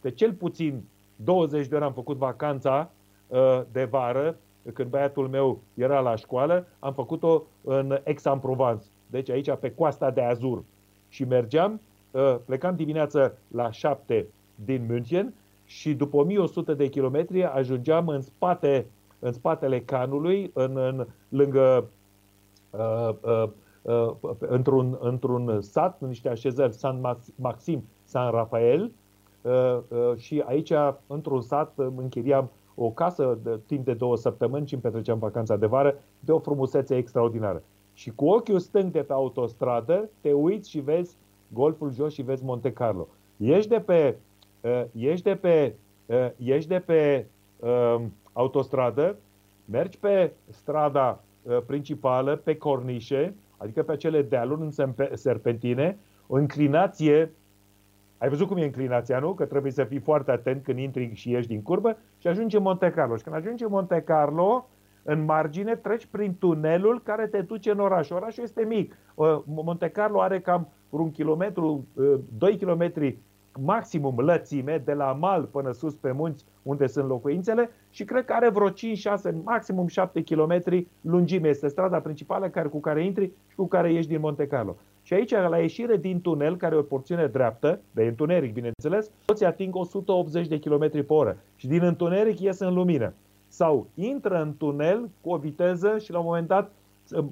de 0.02 0.12
cel 0.12 0.34
puțin 0.34 0.84
20 1.16 1.68
de 1.68 1.76
ori 1.76 1.84
am 1.84 1.94
făcut 1.94 2.18
vacanța 2.18 2.92
uh, 3.28 3.62
de 3.72 3.84
vară 3.84 4.36
când 4.74 4.90
băiatul 4.90 5.28
meu 5.28 5.60
era 5.74 6.00
la 6.00 6.16
școală, 6.16 6.68
am 6.80 6.94
făcut-o 6.94 7.44
în 7.64 8.00
Aix-en-Provence, 8.06 8.86
deci 9.08 9.30
aici 9.30 9.52
pe 9.60 9.72
coasta 9.72 10.12
de 10.12 10.22
Azur. 10.22 10.64
Și 11.10 11.24
mergeam, 11.24 11.82
uh, 12.12 12.36
plecam 12.46 12.76
dimineața 12.76 13.32
la 13.48 13.72
7 13.72 14.28
din 14.56 14.86
München 14.90 15.34
și 15.66 15.94
după 15.94 16.18
1100 16.18 16.74
de 16.74 16.88
kilometri 16.88 17.44
ajungeam 17.44 18.08
în 18.08 18.22
spate 18.22 18.86
în 19.20 19.34
spatele 19.34 19.80
canului, 19.80 20.52
în, 20.54 20.78
în, 20.78 21.08
lângă 21.30 21.90
uh, 22.70 23.10
uh, 23.10 23.16
uh, 23.22 23.50
într-un, 24.40 24.98
într-un 25.00 25.62
sat, 25.62 26.02
în 26.02 26.08
niște 26.08 26.30
așezări, 26.30 26.74
San 26.74 27.02
Maxim, 27.36 27.84
San 28.04 28.32
Rafael, 28.32 28.92
uh, 29.42 29.52
uh, 29.88 30.18
și 30.18 30.44
aici, 30.46 30.72
într-un 31.08 31.42
sat, 31.42 31.74
închiriam 31.96 32.50
o 32.76 32.90
casă 32.90 33.38
de 33.44 33.60
timp 33.66 33.86
de 33.86 33.94
două 33.94 34.18
săptămâni 34.18 34.68
și 34.68 34.74
îmi 34.74 34.84
petreceam 34.84 35.20
vacanța 35.20 35.56
de 35.56 35.66
vară 35.66 35.96
de 36.20 36.32
o 36.32 36.40
frumusețe 36.40 36.96
extraordinară. 36.96 37.64
Și 37.94 38.10
cu 38.10 38.26
ochiul 38.26 38.60
stâng 38.60 38.92
de 38.92 39.02
pe 39.02 39.14
autostradă, 39.14 40.10
te 40.22 40.34
uiți 40.34 40.70
și 40.70 40.80
vezi 40.80 41.18
golful 41.54 41.92
jos 41.94 42.14
și 42.14 42.22
vezi 42.22 42.44
Monte 42.44 42.74
Carlo. 42.74 43.08
Ești 43.38 43.70
de 43.70 43.80
pe, 43.80 44.18
uh, 44.62 44.84
ești 44.96 45.24
de 45.24 45.36
pe, 45.36 45.76
uh, 46.06 46.30
ești 46.38 46.70
de 46.70 46.80
pe 46.80 47.26
uh, 47.60 48.02
autostradă, 48.34 49.16
mergi 49.66 49.98
pe 49.98 50.32
strada 50.50 51.24
uh, 51.44 51.58
principală, 51.66 52.36
pe 52.36 52.58
cornișe, 52.58 53.36
adică 53.62 53.84
pe 53.84 53.92
acele 53.92 54.22
dealuri 54.22 54.62
în 54.62 54.94
serpentine, 55.14 55.98
o 56.28 56.36
înclinație 56.36 57.32
ai 58.18 58.30
văzut 58.30 58.48
cum 58.48 58.58
e 58.58 58.64
înclinația, 58.64 59.20
nu? 59.20 59.34
Că 59.34 59.46
trebuie 59.46 59.72
să 59.72 59.84
fii 59.84 60.00
foarte 60.00 60.32
atent 60.32 60.64
când 60.64 60.80
intri 60.80 61.12
și 61.14 61.32
ieși 61.32 61.48
din 61.48 61.62
curbă 61.62 61.98
și 62.18 62.28
ajungi 62.28 62.56
în 62.56 62.62
Monte 62.62 62.92
Carlo. 62.92 63.16
Și 63.16 63.24
când 63.24 63.36
ajungi 63.36 63.64
în 63.64 63.70
Monte 63.72 64.02
Carlo, 64.02 64.70
în 65.04 65.26
margine 65.26 65.76
treci 65.76 66.06
prin 66.06 66.36
tunelul 66.40 67.02
care 67.04 67.28
te 67.28 67.42
duce 67.42 67.72
în 67.72 67.80
oraș. 67.80 68.10
Orașul 68.10 68.44
este 68.44 68.64
mic. 68.64 68.98
Monte 69.46 69.90
Carlo 69.90 70.22
are 70.22 70.40
cam 70.40 70.68
un 70.90 71.12
kilometru, 71.12 71.86
2 72.38 72.58
kilometri 72.58 73.18
maximum 73.60 74.20
lățime, 74.20 74.82
de 74.86 74.94
la 74.94 75.14
mal 75.20 75.44
până 75.44 75.72
sus 75.72 75.96
pe 75.96 76.12
munți 76.12 76.46
unde 76.64 76.88
sunt 76.88 77.08
locuințele 77.08 77.70
și 77.90 78.04
cred 78.04 78.26
că 78.26 78.34
are 78.34 78.50
vreo 78.50 78.70
5-6, 78.70 78.74
maximum 79.44 79.88
7 79.88 80.24
km 80.24 80.86
lungime. 81.02 81.48
Este 81.48 81.68
strada 81.68 82.00
principală 82.00 82.50
care, 82.50 82.68
cu 82.68 82.80
care 82.80 83.06
intri 83.06 83.32
și 83.48 83.56
cu 83.56 83.68
care 83.68 83.94
ieși 83.94 84.08
din 84.08 84.20
Monte 84.20 84.48
Carlo. 84.48 84.76
Și 85.04 85.14
aici, 85.14 85.32
la 85.32 85.58
ieșire 85.58 85.98
din 85.98 86.22
tunel, 86.22 86.58
care 86.58 86.76
e 86.76 86.78
o 86.78 86.82
porțiune 86.82 87.28
dreaptă, 87.28 87.80
de 87.92 88.04
întuneric, 88.04 88.54
bineînțeles, 88.54 89.12
toți 89.26 89.46
ating 89.46 89.76
180 89.76 90.48
de 90.48 90.60
km 90.60 90.90
pe 90.90 91.06
oră 91.08 91.38
și 91.56 91.68
din 91.68 91.84
întuneric 91.84 92.40
ies 92.40 92.60
în 92.60 92.74
lumină. 92.74 93.14
Sau 93.48 93.88
intră 93.96 94.42
în 94.42 94.58
tunel 94.58 95.10
cu 95.22 95.30
o 95.30 95.38
viteză 95.38 95.98
și 95.98 96.12
la 96.12 96.20
un 96.20 96.26
moment 96.26 96.48
dat 96.48 96.72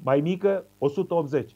mai 0.04 0.22
mică, 0.22 0.66
180. 0.78 1.56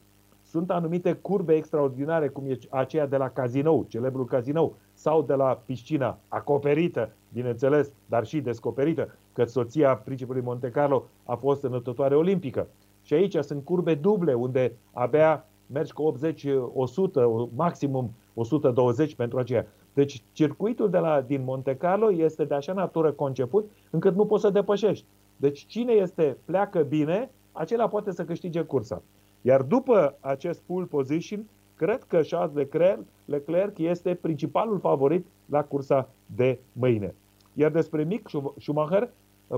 Sunt 0.53 0.71
anumite 0.71 1.13
curbe 1.13 1.53
extraordinare, 1.53 2.27
cum 2.27 2.45
e 2.45 2.57
aceea 2.69 3.07
de 3.07 3.17
la 3.17 3.29
cazinou, 3.29 3.85
celebrul 3.87 4.25
cazinou, 4.25 4.75
sau 4.93 5.21
de 5.21 5.33
la 5.33 5.61
piscina 5.65 6.17
acoperită, 6.27 7.11
bineînțeles, 7.33 7.91
dar 8.05 8.25
și 8.25 8.41
descoperită, 8.41 9.15
că 9.33 9.43
soția 9.43 9.95
principului 9.95 10.41
Monte 10.41 10.69
Carlo 10.69 11.05
a 11.23 11.35
fost 11.35 11.63
înătătoare 11.63 12.15
olimpică. 12.15 12.67
Și 13.01 13.13
aici 13.13 13.35
sunt 13.35 13.63
curbe 13.63 13.95
duble, 13.95 14.33
unde 14.33 14.73
abia 14.91 15.45
mergi 15.65 15.93
cu 15.93 16.01
80, 16.01 16.47
100, 16.73 17.49
maximum 17.55 18.11
120 18.33 19.15
pentru 19.15 19.37
aceea. 19.37 19.67
Deci 19.93 20.23
circuitul 20.31 20.89
de 20.89 20.97
la, 20.97 21.21
din 21.21 21.43
Monte 21.43 21.75
Carlo 21.75 22.11
este 22.11 22.45
de 22.45 22.53
așa 22.53 22.73
natură 22.73 23.11
conceput 23.11 23.71
încât 23.89 24.15
nu 24.15 24.25
poți 24.25 24.41
să 24.41 24.49
depășești. 24.49 25.05
Deci 25.35 25.65
cine 25.65 25.91
este 25.91 26.37
pleacă 26.45 26.79
bine, 26.79 27.29
acela 27.51 27.87
poate 27.87 28.11
să 28.11 28.25
câștige 28.25 28.61
cursa. 28.61 29.01
Iar 29.45 29.61
după 29.61 30.17
acest 30.19 30.61
pole 30.65 30.85
position, 30.85 31.45
cred 31.75 32.03
că 32.03 32.21
Charles 32.29 32.55
Leclerc, 32.55 32.99
Leclerc 33.25 33.77
este 33.77 34.13
principalul 34.13 34.79
favorit 34.79 35.25
la 35.45 35.63
cursa 35.63 36.09
de 36.25 36.59
mâine. 36.73 37.13
Iar 37.53 37.71
despre 37.71 38.03
Mick 38.03 38.29
Schumacher, 38.59 39.09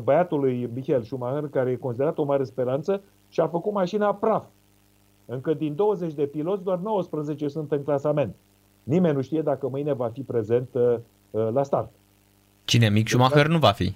băiatul 0.03 0.39
lui 0.39 0.69
Michael 0.73 1.03
Schumacher, 1.03 1.49
care 1.49 1.71
e 1.71 1.75
considerat 1.75 2.17
o 2.17 2.23
mare 2.23 2.43
speranță, 2.43 3.01
și-a 3.29 3.47
făcut 3.47 3.73
mașina 3.73 4.13
praf. 4.13 4.45
Încă 5.25 5.53
din 5.53 5.75
20 5.75 6.13
de 6.13 6.25
piloți, 6.25 6.63
doar 6.63 6.77
19 6.77 7.47
sunt 7.47 7.71
în 7.71 7.83
clasament. 7.83 8.35
Nimeni 8.83 9.15
nu 9.15 9.21
știe 9.21 9.41
dacă 9.41 9.67
mâine 9.67 9.93
va 9.93 10.07
fi 10.07 10.21
prezent 10.21 10.69
uh, 10.71 10.95
uh, 11.31 11.47
la 11.53 11.63
start. 11.63 11.91
Cine? 12.65 12.89
Mick 12.89 13.07
Schumacher 13.07 13.47
nu 13.47 13.57
va 13.57 13.71
fi. 13.71 13.95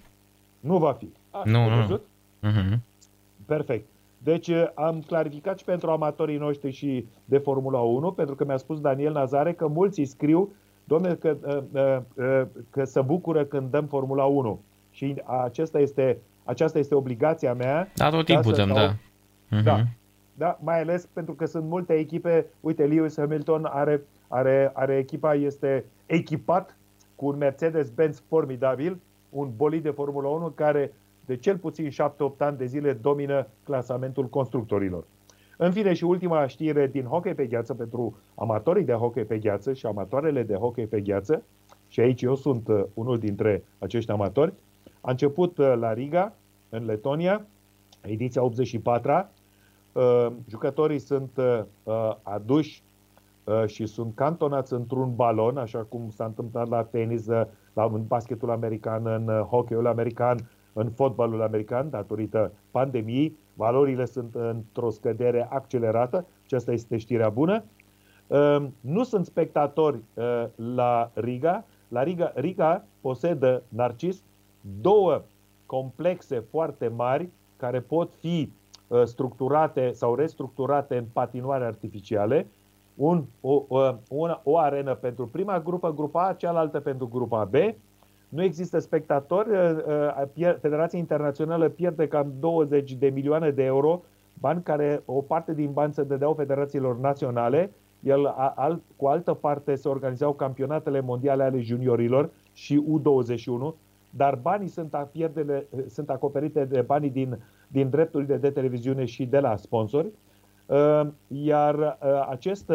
Nu 0.59 0.77
va 0.77 0.91
fi. 0.91 1.09
A, 1.29 1.41
nu, 1.45 1.69
nu. 1.69 2.01
Uh-huh. 2.43 2.79
Perfect. 3.45 3.87
Deci 4.23 4.47
uh, 4.47 4.65
am 4.73 5.03
clarificat 5.07 5.57
și 5.57 5.65
pentru 5.65 5.89
amatorii 5.89 6.37
noștri 6.37 6.71
și 6.71 7.07
de 7.25 7.37
Formula 7.37 7.79
1, 7.79 8.11
pentru 8.11 8.35
că 8.35 8.45
mi-a 8.45 8.57
spus 8.57 8.79
Daniel 8.79 9.11
Nazare 9.11 9.53
că 9.53 9.67
mulți 9.67 9.99
îi 9.99 10.05
scriu, 10.05 10.51
domnule, 10.83 11.15
că, 11.15 11.37
uh, 11.45 12.23
uh, 12.23 12.47
că 12.69 12.83
se 12.83 13.01
bucură 13.01 13.43
când 13.43 13.71
dăm 13.71 13.85
Formula 13.85 14.25
1. 14.25 14.61
Și 14.91 15.15
acesta 15.43 15.79
este, 15.79 16.17
aceasta 16.43 16.79
este 16.79 16.95
obligația 16.95 17.53
mea. 17.53 17.91
Da, 17.95 18.09
tot 18.09 18.25
timpul 18.25 18.53
dăm, 18.53 18.73
da. 18.73 18.93
Uh-huh. 18.93 19.63
Da. 19.63 19.83
Da, 20.33 20.57
mai 20.63 20.81
ales 20.81 21.05
pentru 21.13 21.33
că 21.33 21.45
sunt 21.45 21.63
multe 21.63 21.93
echipe, 21.93 22.45
uite, 22.59 22.85
Lewis 22.85 23.17
Hamilton 23.17 23.65
are, 23.65 24.01
are, 24.27 24.71
are 24.73 24.97
echipa, 24.97 25.33
este 25.33 25.85
echipat 26.05 26.77
cu 27.15 27.25
un 27.25 27.37
Mercedes-Benz 27.37 28.23
formidabil, 28.27 28.99
un 29.29 29.51
bolid 29.55 29.83
de 29.83 29.89
Formula 29.89 30.27
1 30.27 30.49
care 30.49 30.93
de 31.29 31.37
cel 31.37 31.57
puțin 31.57 31.89
7-8 31.89 31.93
ani 32.37 32.57
de 32.57 32.65
zile 32.65 32.93
domină 32.93 33.47
clasamentul 33.63 34.25
constructorilor. 34.27 35.03
În 35.57 35.71
fine 35.71 35.93
și 35.93 36.03
ultima 36.03 36.47
știre 36.47 36.87
din 36.87 37.05
hockey 37.05 37.33
pe 37.33 37.45
gheață 37.45 37.73
pentru 37.73 38.17
amatorii 38.35 38.83
de 38.83 38.93
hockey 38.93 39.23
pe 39.23 39.37
gheață 39.37 39.73
și 39.73 39.85
amatoarele 39.85 40.43
de 40.43 40.55
hockey 40.55 40.87
pe 40.87 41.01
gheață, 41.01 41.43
și 41.87 41.99
aici 41.99 42.21
eu 42.21 42.35
sunt 42.35 42.67
uh, 42.67 42.83
unul 42.93 43.17
dintre 43.17 43.63
acești 43.79 44.11
amatori, 44.11 44.53
a 45.01 45.09
început 45.09 45.57
uh, 45.57 45.73
la 45.79 45.93
Riga, 45.93 46.33
în 46.69 46.85
Letonia, 46.85 47.45
ediția 48.01 48.41
84-a, 48.41 49.29
uh, 49.91 50.27
jucătorii 50.47 50.99
sunt 50.99 51.31
uh, 51.35 52.15
aduși 52.23 52.83
uh, 53.43 53.65
și 53.65 53.85
sunt 53.85 54.15
cantonați 54.15 54.73
într-un 54.73 55.15
balon, 55.15 55.57
așa 55.57 55.79
cum 55.89 56.09
s-a 56.09 56.25
întâmplat 56.25 56.67
la 56.67 56.83
tenis, 56.83 57.27
uh, 57.27 57.45
la, 57.73 57.83
în 57.83 58.03
basketul 58.07 58.49
american, 58.51 59.05
în 59.05 59.27
uh, 59.27 59.39
hockeyul 59.39 59.87
american, 59.87 60.37
în 60.73 60.89
fotbalul 60.89 61.41
american, 61.41 61.89
datorită 61.89 62.51
pandemiei. 62.71 63.37
Valorile 63.53 64.05
sunt 64.05 64.35
într-o 64.35 64.89
scădere 64.89 65.47
accelerată, 65.49 66.25
aceasta 66.45 66.71
este 66.71 66.97
știrea 66.97 67.29
bună. 67.29 67.63
Uh, 68.27 68.65
nu 68.81 69.03
sunt 69.03 69.25
spectatori 69.25 69.99
uh, 70.13 70.45
la 70.55 71.11
Riga. 71.13 71.65
La 71.87 72.03
Riga, 72.03 72.31
Riga 72.35 72.85
posedă 73.01 73.63
Narcis 73.67 74.23
două 74.81 75.21
complexe 75.65 76.39
foarte 76.49 76.87
mari 76.87 77.29
care 77.57 77.79
pot 77.79 78.13
fi 78.13 78.51
uh, 78.87 79.03
structurate 79.03 79.91
sau 79.91 80.15
restructurate 80.15 80.97
în 80.97 81.05
patinoare 81.13 81.65
artificiale, 81.65 82.47
un, 82.95 83.23
o, 83.41 83.63
o, 83.67 83.95
una, 84.09 84.41
o 84.43 84.57
arenă 84.57 84.95
pentru 84.95 85.25
prima 85.25 85.59
grupă, 85.59 85.93
grupa 85.93 86.27
A, 86.27 86.33
cealaltă 86.33 86.79
pentru 86.79 87.07
grupa 87.07 87.45
B. 87.45 87.55
Nu 88.29 88.43
există 88.43 88.79
spectatori, 88.79 89.49
uh, 89.49 90.23
uh, 90.35 90.55
Federația 90.61 90.99
Internațională 90.99 91.69
pierde 91.69 92.07
cam 92.07 92.33
20 92.39 92.93
de 92.93 93.07
milioane 93.07 93.51
de 93.51 93.63
euro, 93.63 94.01
bani 94.39 94.63
care 94.63 95.01
o 95.05 95.21
parte 95.21 95.53
din 95.53 95.71
bani 95.71 95.93
se 95.93 96.03
dădeau 96.03 96.33
federațiilor 96.33 96.99
naționale, 96.99 97.71
el, 97.99 98.25
al, 98.55 98.81
cu 98.95 99.05
altă 99.07 99.33
parte 99.33 99.75
se 99.75 99.87
organizau 99.87 100.33
campionatele 100.33 100.99
mondiale 100.99 101.43
ale 101.43 101.61
juniorilor 101.61 102.29
și 102.53 102.83
U21, 102.83 103.73
dar 104.09 104.35
banii 104.35 104.67
sunt, 104.67 105.07
pierdele, 105.11 105.65
sunt 105.87 106.09
acoperite 106.09 106.65
de 106.65 106.81
banii 106.81 107.09
din, 107.09 107.39
din 107.67 107.89
drepturile 107.89 108.37
de 108.37 108.49
televiziune 108.49 109.05
și 109.05 109.25
de 109.25 109.39
la 109.39 109.55
sponsori. 109.55 110.07
Uh, 110.65 111.07
iar 111.27 111.75
uh, 111.75 112.27
acest, 112.29 112.71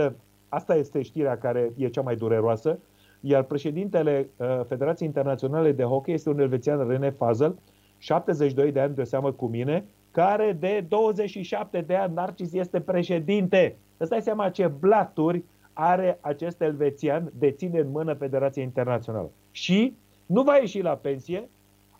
asta 0.49 0.74
este 0.74 1.02
știrea 1.02 1.39
care 1.39 1.73
e 1.76 1.89
cea 1.89 2.02
mai 2.02 2.16
dureroasă, 2.16 2.78
iar 3.27 3.43
președintele 3.43 4.28
uh, 4.36 4.61
Federației 4.67 5.09
Internaționale 5.09 5.73
de 5.73 5.83
Hockey 5.83 6.15
este 6.15 6.28
un 6.28 6.39
elvețian 6.39 6.89
René 6.89 7.11
Fazel, 7.11 7.59
72 7.99 8.73
de 8.73 8.81
ani 8.81 8.94
de 8.94 9.05
seamă 9.05 9.33
cu 9.33 9.47
mine, 9.47 9.85
care 10.11 10.57
de 10.61 10.85
27 10.89 11.81
de 11.81 11.94
ani 11.94 12.15
Narcis 12.15 12.53
este 12.53 12.81
președinte. 12.81 13.77
Îți 13.97 14.11
dai 14.11 14.23
seama 14.23 14.51
ce 14.51 14.67
blaturi 14.67 15.44
are 15.73 16.19
acest 16.20 16.61
elvețian, 16.61 17.33
deține 17.39 17.78
în 17.78 17.91
mână 17.91 18.15
Federația 18.15 18.62
Internațională. 18.62 19.31
Și 19.51 19.97
nu 20.27 20.43
va 20.43 20.57
ieși 20.57 20.81
la 20.81 20.94
pensie, 20.94 21.49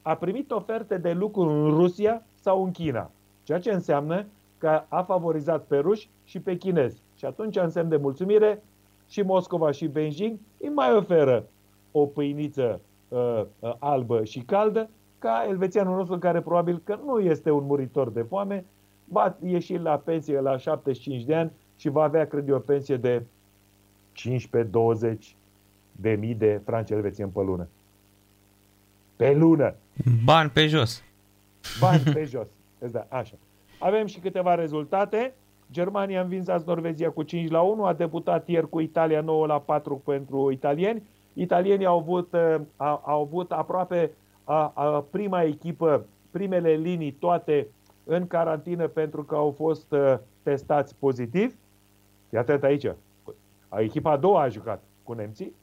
a 0.03 0.15
primit 0.15 0.51
oferte 0.51 0.97
de 0.97 1.13
lucru 1.13 1.41
în 1.41 1.71
Rusia 1.71 2.23
sau 2.41 2.65
în 2.65 2.71
China, 2.71 3.11
ceea 3.43 3.59
ce 3.59 3.73
înseamnă 3.73 4.27
că 4.59 4.83
a 4.89 5.03
favorizat 5.03 5.65
pe 5.65 5.77
ruși 5.77 6.09
și 6.25 6.41
pe 6.41 6.57
chinezi. 6.57 7.03
Și 7.17 7.25
atunci, 7.25 7.57
în 7.57 7.71
semn 7.71 7.89
de 7.89 7.97
mulțumire, 7.97 8.63
și 9.09 9.23
Moscova 9.23 9.71
și 9.71 9.87
Beijing 9.87 10.39
îi 10.61 10.69
mai 10.69 10.95
oferă 10.95 11.45
o 11.93 12.07
pâiniță 12.07 12.81
uh, 13.09 13.43
uh, 13.59 13.75
albă 13.79 14.25
și 14.25 14.41
caldă, 14.41 14.91
ca 15.19 15.45
elvețianul 15.49 15.97
nostru 15.97 16.19
care 16.19 16.41
probabil 16.41 16.81
că 16.85 16.99
nu 17.05 17.19
este 17.19 17.51
un 17.51 17.65
muritor 17.65 18.11
de 18.11 18.23
foame, 18.23 18.65
va 19.05 19.37
ieși 19.45 19.77
la 19.77 19.97
pensie 19.97 20.41
la 20.41 20.57
75 20.57 21.23
de 21.23 21.35
ani 21.35 21.53
și 21.77 21.89
va 21.89 22.03
avea, 22.03 22.27
cred 22.27 22.49
eu, 22.49 22.57
o 22.57 22.59
pensie 22.59 22.97
de 22.97 23.23
15-20 25.13 25.17
de 25.93 26.11
mii 26.11 26.35
de 26.35 26.61
franci 26.65 26.91
elvețieni 26.91 27.31
pe 27.31 27.43
lună. 27.43 27.69
Pe 29.17 29.35
lună. 29.35 29.75
Bani 30.25 30.51
pe 30.51 30.67
jos. 30.67 31.03
Bani 31.81 32.03
pe 32.03 32.25
jos. 32.33 32.49
Da, 32.91 33.07
așa. 33.09 33.35
Avem 33.79 34.07
și 34.07 34.19
câteva 34.19 34.55
rezultate. 34.55 35.35
Germania 35.73 36.19
a 36.19 36.23
învins 36.23 36.49
azi 36.49 36.67
Norvegia 36.67 37.11
cu 37.11 37.23
5 37.23 37.51
la 37.51 37.61
1, 37.61 37.85
a 37.85 37.93
debutat 37.93 38.49
ieri 38.49 38.69
cu 38.69 38.81
Italia 38.81 39.21
9 39.21 39.47
la 39.47 39.61
4 39.61 40.03
pentru 40.05 40.51
italieni. 40.51 41.03
Italienii 41.33 41.87
au 41.87 41.99
avut, 41.99 42.33
uh, 42.33 42.57
au, 42.77 43.03
au 43.05 43.21
avut 43.21 43.53
aproape 43.53 44.11
a, 44.45 44.73
a, 44.75 45.05
prima 45.11 45.43
echipă, 45.43 46.07
primele 46.31 46.71
linii 46.71 47.13
toate 47.13 47.69
în 48.05 48.27
carantină 48.27 48.87
pentru 48.87 49.23
că 49.25 49.35
au 49.35 49.51
fost 49.51 49.93
uh, 49.93 50.15
testați 50.43 50.97
pozitiv. 50.99 51.55
Iată 52.31 52.59
aici. 52.63 52.87
A 53.69 53.81
echipa 53.81 54.11
a 54.11 54.17
doua 54.17 54.43
a 54.43 54.49
jucat 54.49 54.83
cu 55.03 55.13
nemții. 55.13 55.55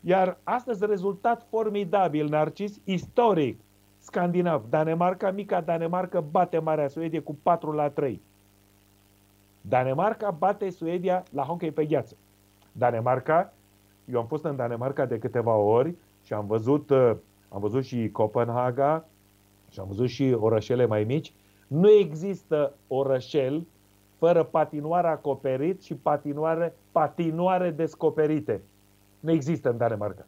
Iar 0.00 0.38
astăzi 0.42 0.86
rezultat 0.86 1.46
formidabil, 1.48 2.28
Narcis, 2.28 2.80
istoric, 2.84 3.60
scandinav. 3.98 4.64
Danemarca, 4.68 5.30
mica 5.30 5.60
Danemarca, 5.60 6.20
bate 6.20 6.58
Marea 6.58 6.88
Suedie 6.88 7.20
cu 7.20 7.36
4 7.42 7.72
la 7.72 7.88
3. 7.88 8.20
Danemarca 9.62 10.30
bate 10.30 10.70
Suedia 10.70 11.22
la 11.30 11.42
hockey 11.42 11.70
pe 11.70 11.84
gheață. 11.84 12.16
Danemarca, 12.72 13.52
eu 14.04 14.20
am 14.20 14.26
fost 14.26 14.44
în 14.44 14.56
Danemarca 14.56 15.06
de 15.06 15.18
câteva 15.18 15.54
ori 15.54 15.94
și 16.22 16.32
am 16.32 16.46
văzut, 16.46 16.90
uh, 16.90 17.16
am 17.48 17.60
văzut 17.60 17.84
și 17.84 18.10
Copenhaga 18.10 19.08
și 19.70 19.80
am 19.80 19.86
văzut 19.86 20.08
și 20.08 20.36
orășele 20.40 20.86
mai 20.86 21.04
mici. 21.04 21.32
Nu 21.66 21.90
există 21.90 22.74
orășel 22.88 23.66
fără 24.18 24.44
patinoare 24.44 25.08
acoperit 25.08 25.82
și 25.82 25.94
patinoare, 25.94 26.76
patinoare 26.92 27.70
descoperite. 27.70 28.62
Nu 29.20 29.30
există 29.30 29.70
în 29.70 29.76
Danemarca. 29.76 30.26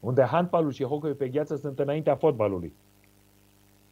Unde 0.00 0.22
handbalul 0.22 0.70
și 0.70 0.84
hockey 0.84 1.12
pe 1.12 1.28
gheață 1.28 1.56
sunt 1.56 1.78
înaintea 1.78 2.16
fotbalului. 2.16 2.72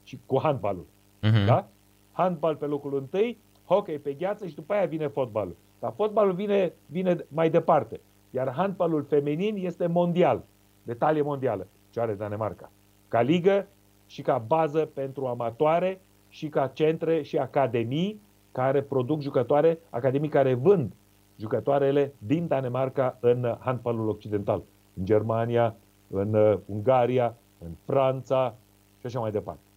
Și 0.02 0.20
cu 0.26 0.40
handbalul. 0.40 0.86
Uh-huh. 1.22 1.46
Da? 1.46 1.68
Handbal 2.12 2.56
pe 2.56 2.66
locul 2.66 2.96
întâi, 2.96 3.38
hockey 3.68 3.98
pe 3.98 4.12
gheață 4.12 4.46
și 4.46 4.54
după 4.54 4.72
aia 4.72 4.86
vine 4.86 5.06
fotbalul. 5.06 5.56
Dar 5.78 5.92
fotbalul 5.96 6.32
vine, 6.32 6.72
vine 6.86 7.16
mai 7.28 7.50
departe. 7.50 8.00
Iar 8.30 8.52
handbalul 8.52 9.02
feminin 9.02 9.56
este 9.56 9.86
mondial, 9.86 10.44
de 10.82 10.94
talie 10.94 11.22
mondială, 11.22 11.66
ce 11.90 12.00
are 12.00 12.14
Danemarca. 12.14 12.70
Ca 13.08 13.20
ligă 13.20 13.66
și 14.06 14.22
ca 14.22 14.38
bază 14.38 14.90
pentru 14.94 15.26
amatoare 15.26 16.00
și 16.28 16.48
ca 16.48 16.66
centre 16.66 17.22
și 17.22 17.38
academii 17.38 18.20
care 18.52 18.82
produc 18.82 19.20
jucătoare, 19.20 19.78
academii 19.90 20.28
care 20.28 20.54
vând 20.54 20.92
jucătoarele 21.38 22.14
din 22.18 22.46
Danemarca 22.46 23.16
în 23.20 23.56
handbalul 23.58 24.08
occidental. 24.08 24.62
În 24.96 25.04
Germania, 25.04 25.76
în 26.10 26.34
uh, 26.34 26.58
Ungaria, 26.66 27.36
în 27.58 27.70
Franța 27.84 28.54
și 29.00 29.06
așa 29.06 29.20
mai 29.20 29.30
departe. 29.30 29.67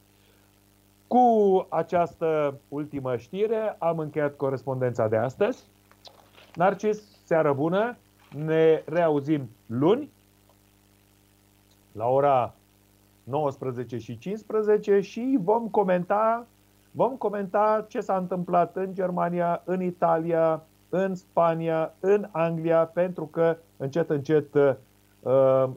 Cu 1.12 1.66
această 1.70 2.60
ultimă 2.68 3.16
știre 3.18 3.76
am 3.80 4.00
încheiat 4.00 4.36
corespondența 4.36 5.08
de 5.08 5.18
astăzi. 5.18 5.64
Narcis, 6.56 7.04
seară 7.24 7.54
bună! 7.54 7.98
Ne 8.46 8.84
reauzim 8.86 9.50
luni 9.66 10.10
la 11.92 12.08
ora 12.08 12.54
19 13.24 13.98
și 13.98 14.18
15 14.18 15.00
și 15.00 15.40
vom 15.42 15.68
comenta, 15.68 16.48
vom 16.92 17.16
comenta 17.16 17.86
ce 17.88 18.00
s-a 18.00 18.18
întâmplat 18.18 18.76
în 18.76 18.94
Germania, 18.94 19.62
în 19.66 19.82
Italia, 19.82 20.64
în 20.90 21.16
Spania, 21.16 21.94
în 22.00 22.28
Anglia, 22.32 22.86
pentru 22.86 23.26
că 23.26 23.58
încet, 23.78 24.10
încet 24.10 24.54
uh, 24.54 25.70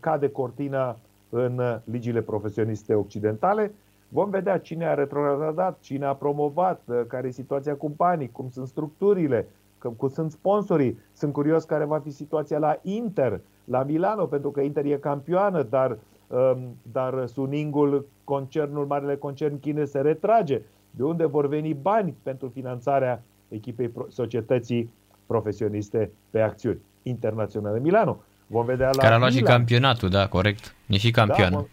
cade 0.00 0.30
cortina 0.30 0.96
în 1.28 1.80
ligile 1.84 2.22
profesioniste 2.22 2.94
occidentale. 2.94 3.72
Vom 4.12 4.30
vedea 4.30 4.58
cine 4.58 4.86
a 4.86 4.94
retrogradat, 4.94 5.78
cine 5.80 6.04
a 6.04 6.14
promovat, 6.14 6.82
uh, 6.84 7.00
care 7.06 7.28
e 7.28 7.30
situația 7.30 7.74
cu 7.74 7.88
banii, 7.88 8.30
cum 8.32 8.48
sunt 8.50 8.66
structurile, 8.66 9.48
cum 9.96 10.08
sunt 10.08 10.30
sponsorii. 10.30 10.98
Sunt 11.12 11.32
curios 11.32 11.64
care 11.64 11.84
va 11.84 11.98
fi 11.98 12.10
situația 12.10 12.58
la 12.58 12.78
Inter, 12.82 13.40
la 13.64 13.82
Milano, 13.82 14.24
pentru 14.24 14.50
că 14.50 14.60
Inter 14.60 14.84
e 14.84 14.96
campioană, 14.96 15.62
dar, 15.62 15.98
um, 16.26 16.76
dar 16.92 17.26
Suningul, 17.26 18.08
concernul, 18.24 18.86
marele 18.86 19.16
concern 19.16 19.60
chinez 19.60 19.90
se 19.90 20.00
retrage. 20.00 20.60
De 20.90 21.02
unde 21.02 21.26
vor 21.26 21.46
veni 21.46 21.74
bani 21.74 22.14
pentru 22.22 22.48
finanțarea 22.48 23.22
echipei 23.48 23.92
societății 24.08 24.92
profesioniste 25.26 26.10
pe 26.30 26.40
acțiuni 26.40 26.80
internaționale 27.02 27.80
Milano. 27.80 28.22
Vom 28.46 28.64
vedea 28.64 28.90
la 28.92 29.02
Care 29.02 29.14
a 29.14 29.18
luat 29.18 29.30
Milan. 29.30 29.46
și 29.46 29.52
campionatul, 29.52 30.08
da, 30.08 30.28
corect. 30.28 30.74
E 30.86 30.96
și 30.96 31.10
campion. 31.10 31.50
Da, 31.50 31.56
vom, 31.56 31.66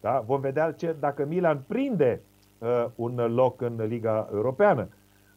da, 0.00 0.24
vom 0.26 0.40
vedea 0.40 0.72
ce, 0.72 0.96
dacă 1.00 1.24
Milan 1.24 1.62
prinde 1.66 2.20
uh, 2.58 2.86
un 2.94 3.14
loc 3.34 3.60
în 3.60 3.80
Liga 3.88 4.28
Europeană. 4.32 4.88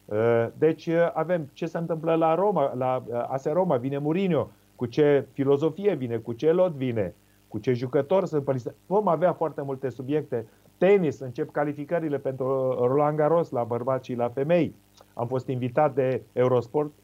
Uh, 0.04 0.46
deci 0.58 0.86
uh, 0.86 1.10
avem 1.12 1.50
ce 1.52 1.66
se 1.66 1.78
întâmplă 1.78 2.14
la 2.14 2.34
Roma, 2.34 2.74
la 2.74 3.02
uh, 3.06 3.24
AS 3.28 3.44
Roma, 3.44 3.76
vine 3.76 3.98
Mourinho, 3.98 4.50
cu 4.76 4.86
ce 4.86 5.26
filozofie 5.32 5.94
vine, 5.94 6.16
cu 6.16 6.32
ce 6.32 6.52
lot 6.52 6.72
vine, 6.72 7.14
cu 7.48 7.58
ce 7.58 7.72
jucători 7.72 8.28
sunt 8.28 8.44
pe 8.44 8.74
Vom 8.86 9.08
avea 9.08 9.32
foarte 9.32 9.62
multe 9.62 9.88
subiecte. 9.88 10.46
Tenis, 10.78 11.20
încep 11.20 11.50
calificările 11.50 12.18
pentru 12.18 12.46
Roland 12.86 13.16
Garros 13.16 13.50
la 13.50 13.64
bărbați 13.64 14.06
și 14.06 14.14
la 14.14 14.28
femei. 14.28 14.74
Am 15.14 15.26
fost 15.26 15.48
invitat 15.48 15.94
de 15.94 16.22
Eurosport. 16.32 16.86
uh, 16.86 16.92
um, 16.92 16.92
uh, 16.92 17.03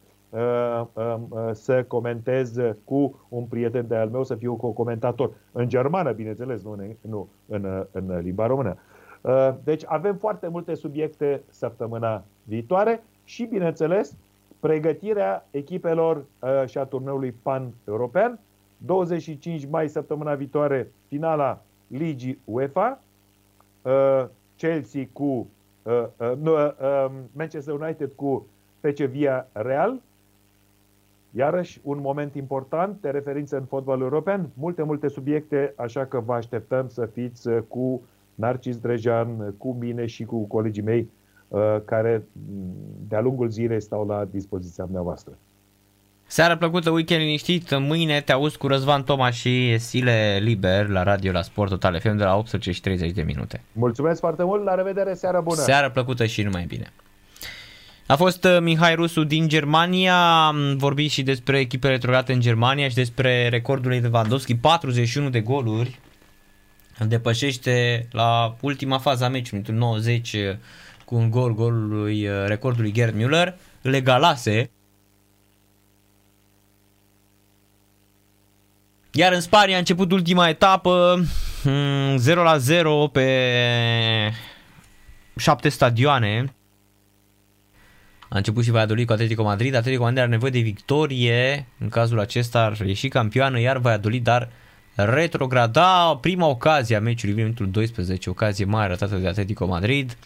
să 1.52 1.84
comentez 1.88 2.56
cu 2.84 3.26
un 3.28 3.44
prieten 3.44 3.86
de 3.86 3.96
al 3.96 4.08
meu, 4.08 4.24
să 4.24 4.34
fiu 4.34 4.54
co-comentator. 4.54 5.30
În 5.52 5.68
germană, 5.68 6.12
bineînțeles, 6.12 6.62
nu, 6.62 6.70
în, 6.70 6.94
nu 7.00 7.28
în, 7.46 7.86
în 7.90 8.18
limba 8.22 8.46
română. 8.46 8.76
Deci 9.64 9.82
avem 9.86 10.16
foarte 10.16 10.48
multe 10.48 10.74
subiecte 10.74 11.42
săptămâna 11.48 12.24
viitoare 12.44 13.02
și, 13.24 13.44
bineînțeles, 13.44 14.16
pregătirea 14.60 15.46
echipelor 15.50 16.24
și 16.66 16.78
a 16.78 16.84
turneului 16.84 17.32
pan-european. 17.42 18.38
25 18.76 19.66
mai, 19.68 19.88
săptămâna 19.88 20.34
viitoare, 20.34 20.92
finala 21.08 21.62
Ligii 21.86 22.38
UEFA, 22.44 23.00
Chelsea 24.56 25.08
cu 25.12 25.46
Manchester 27.32 27.74
United 27.74 28.12
cu 28.12 28.46
PC 28.80 28.96
Via 28.96 29.48
Real, 29.52 30.00
Iarăși, 31.30 31.80
un 31.82 31.98
moment 32.00 32.34
important 32.34 33.00
de 33.00 33.10
referință 33.10 33.56
în 33.56 33.64
fotbalul 33.64 34.02
european, 34.02 34.48
multe, 34.54 34.82
multe 34.82 35.08
subiecte, 35.08 35.72
așa 35.76 36.04
că 36.04 36.20
vă 36.20 36.32
așteptăm 36.32 36.88
să 36.88 37.08
fiți 37.12 37.48
uh, 37.48 37.58
cu 37.68 38.02
Narcis 38.34 38.76
Drejan, 38.76 39.54
cu 39.58 39.76
mine 39.80 40.06
și 40.06 40.24
cu 40.24 40.38
colegii 40.38 40.82
mei 40.82 41.08
uh, 41.48 41.76
care 41.84 42.22
mm, 42.32 42.74
de-a 43.08 43.20
lungul 43.20 43.48
zilei 43.48 43.80
stau 43.80 44.06
la 44.06 44.24
dispoziția 44.30 44.84
dumneavoastră. 44.84 45.38
Seara 46.26 46.56
plăcută, 46.56 46.90
weekend 46.90 47.20
liniștit. 47.20 47.78
Mâine 47.78 48.20
te 48.20 48.32
auzi 48.32 48.58
cu 48.58 48.66
Răzvan 48.66 49.02
Toma 49.02 49.30
și 49.30 49.78
Sile 49.78 50.38
Liber 50.42 50.88
la 50.88 51.02
radio 51.02 51.32
la 51.32 51.42
Sport 51.42 51.70
Total 51.70 52.00
FM 52.00 52.16
de 52.16 52.24
la 52.24 52.36
18 52.36 52.70
și 52.72 52.80
30 52.80 53.10
de 53.10 53.22
minute. 53.22 53.62
Mulțumesc 53.72 54.20
foarte 54.20 54.44
mult, 54.44 54.64
la 54.64 54.74
revedere, 54.74 55.14
seara 55.14 55.40
bună! 55.40 55.60
Seara 55.60 55.90
plăcută 55.90 56.24
și 56.24 56.42
numai 56.42 56.64
bine! 56.68 56.92
A 58.10 58.16
fost 58.16 58.44
uh, 58.44 58.58
Mihai 58.60 58.94
Rusu 58.94 59.24
din 59.24 59.48
Germania, 59.48 60.46
am 60.46 60.76
vorbit 60.76 61.10
și 61.10 61.22
despre 61.22 61.58
echipele 61.58 61.92
retrograte 61.92 62.32
în 62.32 62.40
Germania 62.40 62.88
și 62.88 62.94
despre 62.94 63.48
recordul 63.48 63.90
lui 63.90 64.00
Lewandowski, 64.00 64.54
41 64.54 65.30
de 65.30 65.40
goluri, 65.40 65.98
depășește 66.98 68.08
la 68.12 68.56
ultima 68.60 68.98
fază 68.98 69.24
a 69.24 69.28
meciului, 69.28 69.64
90 69.68 70.32
uh, 70.32 70.40
cu 71.04 71.14
un 71.14 71.30
gol 71.30 71.54
golului, 71.54 72.28
uh, 72.28 72.44
recordului 72.46 72.92
Gerd 72.92 73.14
Müller, 73.14 73.54
îl 73.82 73.94
egalase. 73.94 74.70
Iar 79.12 79.32
în 79.32 79.40
Spania 79.40 79.74
a 79.74 79.78
început 79.78 80.12
ultima 80.12 80.48
etapă, 80.48 81.24
0 82.16 82.40
mm, 82.40 82.46
la 82.46 82.56
0 82.56 83.06
pe 83.06 83.28
7 85.36 85.68
stadioane. 85.68 86.54
A 88.32 88.36
început 88.36 88.64
și 88.64 88.70
Valladolid 88.70 89.06
cu 89.06 89.12
Atletico 89.12 89.42
Madrid. 89.42 89.74
Atletico 89.74 90.02
Madrid 90.02 90.20
are 90.20 90.30
nevoie 90.30 90.50
de 90.50 90.58
victorie. 90.58 91.66
În 91.78 91.88
cazul 91.88 92.20
acesta 92.20 92.60
ar 92.60 92.86
ieși 92.86 93.08
campioană, 93.08 93.60
iar 93.60 93.78
Valladolid 93.78 94.22
dar 94.22 94.48
retrograda 94.94 96.18
prima 96.20 96.46
ocazie 96.46 96.96
a 96.96 97.00
meciului, 97.00 97.34
minutul 97.34 97.70
12, 97.70 98.30
ocazie 98.30 98.64
mare 98.64 98.88
ratată 98.88 99.16
de 99.16 99.28
Atletico 99.28 99.66
Madrid. 99.66 100.16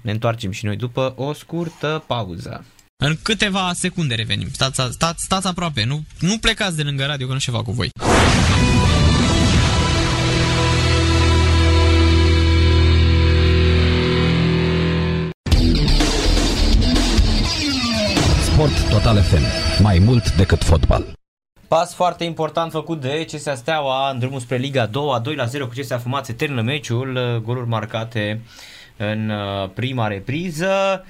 Ne 0.00 0.10
întoarcem 0.10 0.50
și 0.50 0.64
noi 0.64 0.76
după 0.76 1.14
o 1.16 1.32
scurtă 1.32 2.04
pauză. 2.06 2.64
În 2.96 3.16
câteva 3.22 3.72
secunde 3.74 4.14
revenim. 4.14 4.48
Stați, 4.52 4.80
stați, 4.90 5.24
stați 5.24 5.46
aproape, 5.46 5.84
nu, 5.84 6.04
nu 6.18 6.38
plecați 6.38 6.76
de 6.76 6.82
lângă 6.82 7.04
radio 7.04 7.26
că 7.26 7.32
nu 7.32 7.38
ceva 7.38 7.62
cu 7.62 7.72
voi. 7.72 7.88
Sport 18.64 18.90
Total 18.90 19.22
FM. 19.22 19.42
Mai 19.82 19.98
mult 19.98 20.36
decât 20.36 20.62
fotbal. 20.62 21.04
Pas 21.68 21.94
foarte 21.94 22.24
important 22.24 22.70
făcut 22.70 23.00
de 23.00 23.26
CSA 23.32 23.54
Steaua 23.54 24.10
în 24.10 24.18
drumul 24.18 24.40
spre 24.40 24.56
Liga 24.56 24.86
2, 24.86 25.20
2 25.22 25.34
la 25.34 25.44
0 25.44 25.66
cu 25.66 25.72
CSA 25.76 25.98
Fumat 25.98 26.24
se 26.24 26.32
termină 26.32 26.62
meciul, 26.62 27.40
goluri 27.44 27.68
marcate 27.68 28.40
în 28.96 29.30
uh, 29.30 29.70
prima 29.74 30.06
repriză. 30.06 31.04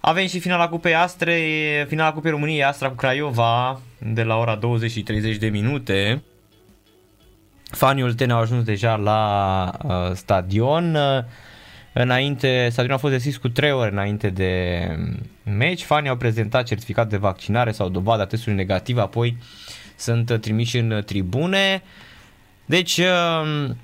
Avem 0.00 0.26
și 0.26 0.38
finala 0.38 0.68
Cupei 0.68 0.94
Astre, 0.94 1.36
finala 1.88 2.12
Cupei 2.12 2.30
României 2.30 2.64
Astra 2.64 2.88
cu 2.88 2.94
Craiova 2.94 3.80
de 3.98 4.22
la 4.22 4.36
ora 4.36 4.54
20 4.54 4.90
și 4.90 5.02
30 5.02 5.36
de 5.36 5.48
minute. 5.48 6.22
Fanii 7.70 8.02
Oltene 8.02 8.32
au 8.32 8.40
ajuns 8.40 8.64
deja 8.64 8.96
la 8.96 9.70
uh, 9.84 10.10
stadion. 10.12 10.94
Uh, 10.94 11.24
Înainte, 11.92 12.68
stadionul 12.70 12.96
a 12.96 13.00
fost 13.00 13.12
deschis 13.12 13.36
cu 13.36 13.48
3 13.48 13.72
ore 13.72 13.90
înainte 13.90 14.30
de 14.30 14.82
meci. 15.42 15.82
Fanii 15.82 16.08
au 16.08 16.16
prezentat 16.16 16.66
certificat 16.66 17.08
de 17.08 17.16
vaccinare 17.16 17.72
sau 17.72 17.88
dovada 17.88 18.26
testului 18.26 18.56
negativ, 18.56 18.98
apoi 18.98 19.36
sunt 19.96 20.38
trimiși 20.40 20.78
în 20.78 21.02
tribune. 21.06 21.82
Deci, 22.64 22.98
um, 22.98 23.76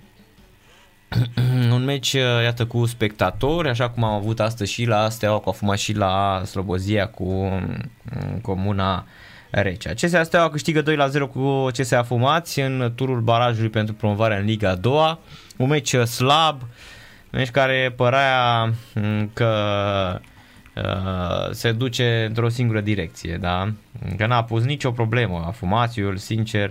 un 1.76 1.84
meci, 1.84 2.12
iată, 2.42 2.66
cu 2.66 2.86
spectatori, 2.86 3.68
așa 3.68 3.90
cum 3.90 4.04
am 4.04 4.14
avut 4.14 4.40
astăzi 4.40 4.72
și 4.72 4.84
la 4.84 5.08
Steaua 5.08 5.38
cu 5.38 5.48
Afuma 5.48 5.74
și 5.74 5.92
la 5.92 6.42
Slobozia 6.44 7.06
cu 7.06 7.24
um, 7.24 7.84
Comuna 8.42 9.06
Recea. 9.50 9.92
CSA 9.92 10.22
Steaua 10.22 10.50
câștigă 10.50 10.82
2 10.82 10.96
la 10.96 11.08
0 11.08 11.26
cu 11.26 11.66
CSA 11.72 12.02
Fumați 12.02 12.60
în 12.60 12.92
turul 12.94 13.20
barajului 13.20 13.70
pentru 13.70 13.94
promovarea 13.94 14.38
în 14.38 14.44
Liga 14.44 14.70
a 14.70 14.74
doua. 14.74 15.18
Un 15.56 15.68
meci 15.68 15.94
slab, 15.94 16.62
meci 17.34 17.50
care 17.50 17.92
părea 17.96 18.64
mm, 18.94 19.30
că 19.32 20.20
uh, 20.74 21.50
se 21.50 21.72
duce 21.72 22.24
într-o 22.28 22.48
singură 22.48 22.80
direcție, 22.80 23.36
da? 23.36 23.72
Că 24.16 24.26
n-a 24.26 24.44
pus 24.44 24.64
nicio 24.64 24.90
problemă. 24.90 25.44
Afumațiul, 25.46 26.16
sincer, 26.16 26.70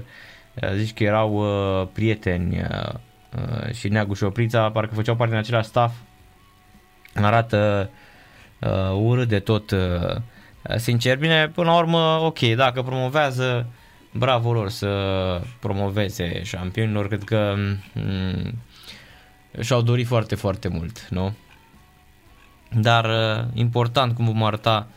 uh, 0.53 0.69
zici 0.75 0.93
că 0.93 1.03
erau 1.03 1.33
uh, 1.33 1.87
prieteni 1.93 2.59
uh, 2.59 2.93
uh, 3.35 3.73
și 3.73 3.87
Neagu 3.87 4.13
și 4.13 4.23
Oprița, 4.23 4.69
parcă 4.69 4.93
făceau 4.93 5.15
parte 5.15 5.31
din 5.33 5.41
același 5.43 5.67
staff. 5.67 5.95
Arată 7.15 7.89
uh, 8.59 8.99
urât 9.01 9.27
de 9.27 9.39
tot. 9.39 9.71
Uh, 9.71 10.15
sincer, 10.75 11.17
bine, 11.17 11.47
până 11.47 11.69
la 11.69 11.77
urmă, 11.77 12.19
ok, 12.21 12.39
dacă 12.39 12.81
promovează, 12.81 13.67
bravo 14.13 14.53
lor 14.53 14.69
să 14.69 15.41
promoveze 15.59 16.43
șampionilor, 16.43 17.07
cred 17.07 17.23
că 17.23 17.53
mm, 17.93 18.53
și-au 19.59 19.81
dorit 19.81 20.07
foarte, 20.07 20.35
foarte 20.35 20.67
mult, 20.67 21.07
nu? 21.09 21.33
Dar 22.71 23.05
uh, 23.05 23.45
important 23.53 24.15
cum 24.15 24.25
vom 24.25 24.43
arăta, 24.43 24.87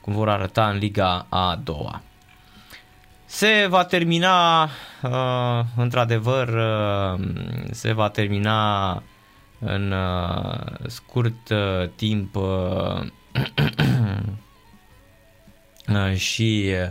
cum 0.00 0.12
vor 0.12 0.28
arăta 0.28 0.68
în 0.68 0.78
Liga 0.78 1.26
a 1.28 1.60
doua. 1.64 2.02
Se 3.24 3.66
va 3.68 3.84
termina, 3.84 4.62
uh, 5.02 5.64
într-adevăr, 5.76 6.48
uh, 6.48 7.26
se 7.70 7.92
va 7.92 8.08
termina 8.08 8.92
în 9.58 9.92
uh, 9.92 10.60
scurt 10.86 11.48
uh, 11.48 11.88
timp 11.96 12.36
uh, 12.36 12.42
uh, 15.88 16.14
și 16.14 16.72
uh, 16.84 16.90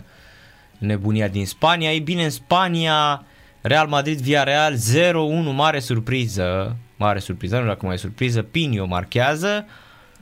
nebunia 0.77 1.27
din 1.27 1.45
Spania. 1.45 1.91
Ei 1.93 1.99
bine, 1.99 2.23
în 2.23 2.29
Spania, 2.29 3.25
Real 3.61 3.88
Madrid 3.88 4.19
via 4.19 4.43
Real 4.43 4.75
0-1, 4.75 4.77
mare 5.53 5.79
surpriză 5.79 6.77
mare 7.00 7.19
surpriză, 7.19 7.53
nu 7.53 7.61
știu 7.61 7.74
dacă 7.74 7.86
mai 7.86 7.95
e 7.95 7.98
surpriză, 7.98 8.42
Pinio 8.42 8.86
marchează 8.86 9.66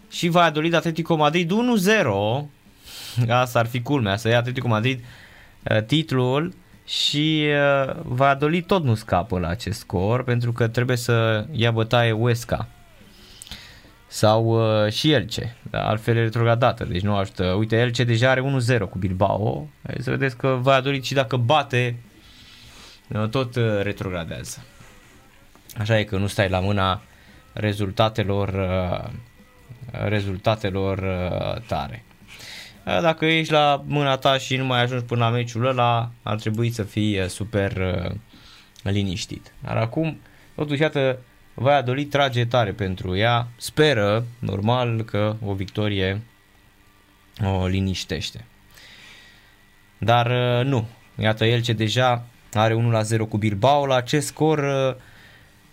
și 0.09 0.27
Valladolid 0.27 0.73
Atletico 0.73 1.15
Madrid 1.15 1.51
1-0. 1.51 1.55
Asta 3.29 3.59
ar 3.59 3.65
fi 3.65 3.81
culmea, 3.81 4.15
să 4.15 4.27
ia 4.27 4.37
Atletico 4.37 4.67
Madrid 4.67 4.99
uh, 5.71 5.83
titlul 5.83 6.53
și 6.85 7.45
uh, 7.87 7.95
Valladolid 8.03 8.65
tot 8.65 8.83
nu 8.83 8.95
scapă 8.95 9.39
la 9.39 9.47
acest 9.47 9.79
scor 9.79 10.23
pentru 10.23 10.51
că 10.51 10.67
trebuie 10.67 10.97
să 10.97 11.45
ia 11.51 11.71
bătaie 11.71 12.13
Huesca 12.13 12.67
sau 14.07 14.45
uh, 14.45 14.91
și 14.91 15.11
Elce, 15.11 15.55
da, 15.69 15.87
altfel 15.87 16.17
e 16.17 16.21
retrogradată, 16.21 16.85
deci 16.85 17.01
nu 17.01 17.15
ajută. 17.15 17.43
Uite, 17.43 17.75
Elce 17.75 18.03
deja 18.03 18.29
are 18.29 18.57
1-0 18.77 18.79
cu 18.89 18.97
Bilbao, 18.97 19.67
Hai 19.83 19.95
să 19.99 20.09
vedeți 20.09 20.37
că 20.37 20.57
Valladolid 20.61 21.03
și 21.03 21.13
dacă 21.13 21.37
bate, 21.37 21.95
tot 23.29 23.55
retrogradează. 23.81 24.63
Așa 25.77 25.99
e 25.99 26.03
că 26.03 26.17
nu 26.17 26.27
stai 26.27 26.49
la 26.49 26.59
mâna 26.59 27.01
rezultatelor, 27.53 28.49
uh, 28.49 29.09
rezultatelor 29.91 30.97
uh, 30.97 31.61
tare. 31.67 32.03
Uh, 32.85 32.99
dacă 33.01 33.25
ești 33.25 33.51
la 33.51 33.83
mâna 33.85 34.17
ta 34.17 34.37
și 34.37 34.55
nu 34.55 34.65
mai 34.65 34.81
ajungi 34.81 35.05
până 35.05 35.25
la 35.25 35.29
meciul 35.29 35.65
ăla, 35.65 36.11
ar 36.23 36.35
trebui 36.35 36.71
să 36.71 36.83
fii 36.83 37.29
super 37.29 38.01
liniștit. 38.81 39.53
Dar 39.63 39.77
acum, 39.77 40.19
totuși, 40.55 40.81
iată, 40.81 41.19
Valladolid 41.53 42.09
trage 42.09 42.45
tare 42.45 42.71
pentru 42.71 43.17
ea. 43.17 43.47
Speră, 43.57 44.25
normal, 44.39 45.03
că 45.03 45.35
o 45.45 45.53
victorie 45.53 46.21
o 47.43 47.67
liniștește. 47.67 48.45
Dar 49.97 50.27
nu. 50.63 50.87
Iată, 51.19 51.45
el 51.45 51.61
ce 51.61 51.73
deja 51.73 52.25
are 52.53 52.73
1 52.73 52.91
la 52.91 53.01
0 53.01 53.25
cu 53.25 53.37
Bilbao. 53.37 53.85
La 53.85 53.95
acest 53.95 54.27
scor 54.27 54.59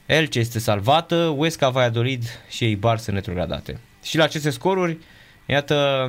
Elche 0.07 0.39
este 0.39 0.59
salvată, 0.59 1.35
Huesca, 1.37 1.69
Valladolid 1.69 2.25
și 2.49 2.65
ei 2.65 2.77
Bar 2.77 2.99
sunt 2.99 3.17
retrogradate. 3.17 3.79
Și 4.03 4.17
la 4.17 4.25
aceste 4.25 4.51
scoruri, 4.51 4.99
iată, 5.47 6.09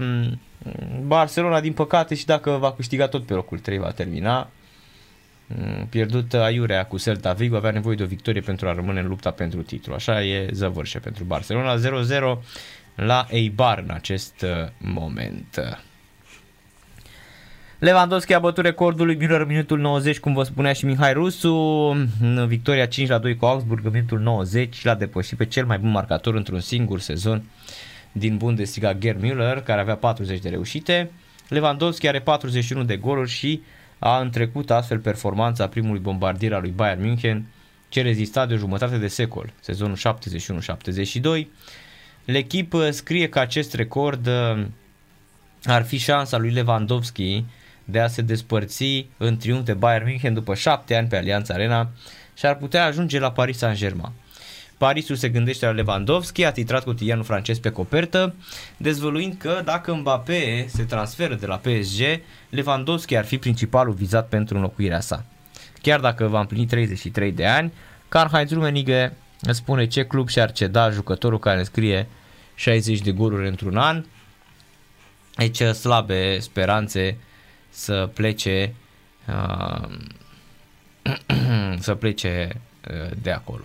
Barcelona 1.05 1.59
din 1.59 1.73
păcate 1.73 2.15
și 2.15 2.25
dacă 2.25 2.51
va 2.51 2.73
câștiga 2.73 3.07
tot 3.07 3.25
pe 3.25 3.33
locul 3.33 3.59
3 3.59 3.77
va 3.77 3.91
termina. 3.91 4.49
mm, 5.47 5.87
pierdut 5.89 6.33
aiurea 6.33 6.85
cu 6.85 6.97
Celta 6.97 7.33
Vigo, 7.33 7.55
avea 7.55 7.71
nevoie 7.71 7.95
de 7.95 8.03
o 8.03 8.07
victorie 8.07 8.41
pentru 8.41 8.67
a 8.67 8.73
rămâne 8.73 8.99
în 8.99 9.07
lupta 9.07 9.31
pentru 9.31 9.61
titlu. 9.61 9.93
Așa 9.93 10.23
e 10.23 10.49
zăvârșe 10.51 10.99
pentru 10.99 11.23
Barcelona 11.23 11.75
0-0 11.75 12.39
la 12.95 13.25
Eibar 13.29 13.79
în 13.79 13.89
acest 13.89 14.41
uh, 14.41 14.67
moment. 14.77 15.79
Lewandowski 17.85 18.33
a 18.33 18.39
bătut 18.39 18.63
recordul 18.63 19.05
lui 19.05 19.15
Müller 19.15 19.39
în 19.39 19.47
minutul 19.47 19.79
90, 19.79 20.19
cum 20.19 20.33
vă 20.33 20.43
spunea 20.43 20.73
și 20.73 20.85
Mihai 20.85 21.13
Rusu, 21.13 21.55
în 22.21 22.45
victoria 22.47 22.85
5 22.85 23.09
la 23.09 23.17
2 23.17 23.35
cu 23.35 23.45
Augsburg 23.45 23.85
în 23.85 23.91
minutul 23.91 24.19
90 24.19 24.83
l-a 24.83 24.95
depășit 24.95 25.37
pe 25.37 25.45
cel 25.45 25.65
mai 25.65 25.77
bun 25.77 25.89
marcator 25.89 26.35
într-un 26.35 26.59
singur 26.59 26.99
sezon 26.99 27.43
din 28.11 28.37
Bundesliga 28.37 28.93
Gerd 28.93 29.23
Müller, 29.23 29.63
care 29.63 29.81
avea 29.81 29.95
40 29.95 30.39
de 30.39 30.49
reușite. 30.49 31.11
Lewandowski 31.47 32.07
are 32.07 32.19
41 32.19 32.83
de 32.83 32.97
goluri 32.97 33.29
și 33.29 33.61
a 33.99 34.19
întrecut 34.19 34.71
astfel 34.71 34.99
performanța 34.99 35.67
primului 35.67 35.99
bombardier 35.99 36.53
al 36.53 36.61
lui 36.61 36.73
Bayern 36.75 37.01
München, 37.01 37.45
ce 37.89 38.01
rezista 38.01 38.45
de 38.45 38.53
o 38.53 38.57
jumătate 38.57 38.97
de 38.97 39.07
secol, 39.07 39.53
sezonul 39.59 39.97
71-72. 41.43 41.45
L'echipă 42.25 42.89
scrie 42.89 43.29
că 43.29 43.39
acest 43.39 43.73
record 43.73 44.27
uh, 44.27 44.65
ar 45.63 45.83
fi 45.83 45.97
șansa 45.97 46.37
lui 46.37 46.51
Lewandowski 46.51 47.43
de 47.85 47.99
a 47.99 48.07
se 48.07 48.21
despărți 48.21 49.07
în 49.17 49.37
triumf 49.37 49.65
de 49.65 49.73
Bayern 49.73 50.05
München 50.05 50.33
după 50.33 50.55
șapte 50.55 50.95
ani 50.95 51.07
pe 51.07 51.17
Allianz 51.17 51.49
Arena 51.49 51.89
și 52.33 52.45
ar 52.45 52.55
putea 52.55 52.85
ajunge 52.85 53.19
la 53.19 53.31
Paris 53.31 53.57
Saint-Germain. 53.57 54.11
Parisul 54.77 55.15
se 55.15 55.29
gândește 55.29 55.65
la 55.65 55.71
Lewandowski, 55.71 56.43
a 56.43 56.51
titrat 56.51 56.83
cotidianul 56.83 57.23
francez 57.23 57.59
pe 57.59 57.69
copertă, 57.69 58.35
dezvăluind 58.77 59.35
că 59.37 59.61
dacă 59.65 59.93
Mbappé 59.93 60.65
se 60.67 60.83
transferă 60.83 61.35
de 61.35 61.45
la 61.45 61.55
PSG, 61.55 62.01
Lewandowski 62.49 63.15
ar 63.15 63.25
fi 63.25 63.37
principalul 63.37 63.93
vizat 63.93 64.27
pentru 64.27 64.55
înlocuirea 64.55 64.99
sa. 64.99 65.25
Chiar 65.81 65.99
dacă 65.99 66.27
va 66.27 66.39
împlini 66.39 66.65
33 66.65 67.31
de 67.31 67.45
ani, 67.45 67.73
Karl-Heinz 68.09 68.51
Rummenigge 68.51 69.11
spune 69.49 69.87
ce 69.87 70.05
club 70.05 70.29
și-ar 70.29 70.51
ceda 70.51 70.89
jucătorul 70.89 71.39
care 71.39 71.63
scrie 71.63 72.07
60 72.55 72.99
de 72.99 73.11
goluri 73.11 73.47
într-un 73.47 73.77
an. 73.77 74.03
Aici 75.35 75.61
slabe 75.61 76.39
speranțe 76.39 77.17
să 77.75 78.09
plece 78.13 78.73
uh, 79.27 79.87
să 81.79 81.95
plece 81.95 82.61
uh, 82.89 83.11
de 83.21 83.31
acolo. 83.31 83.63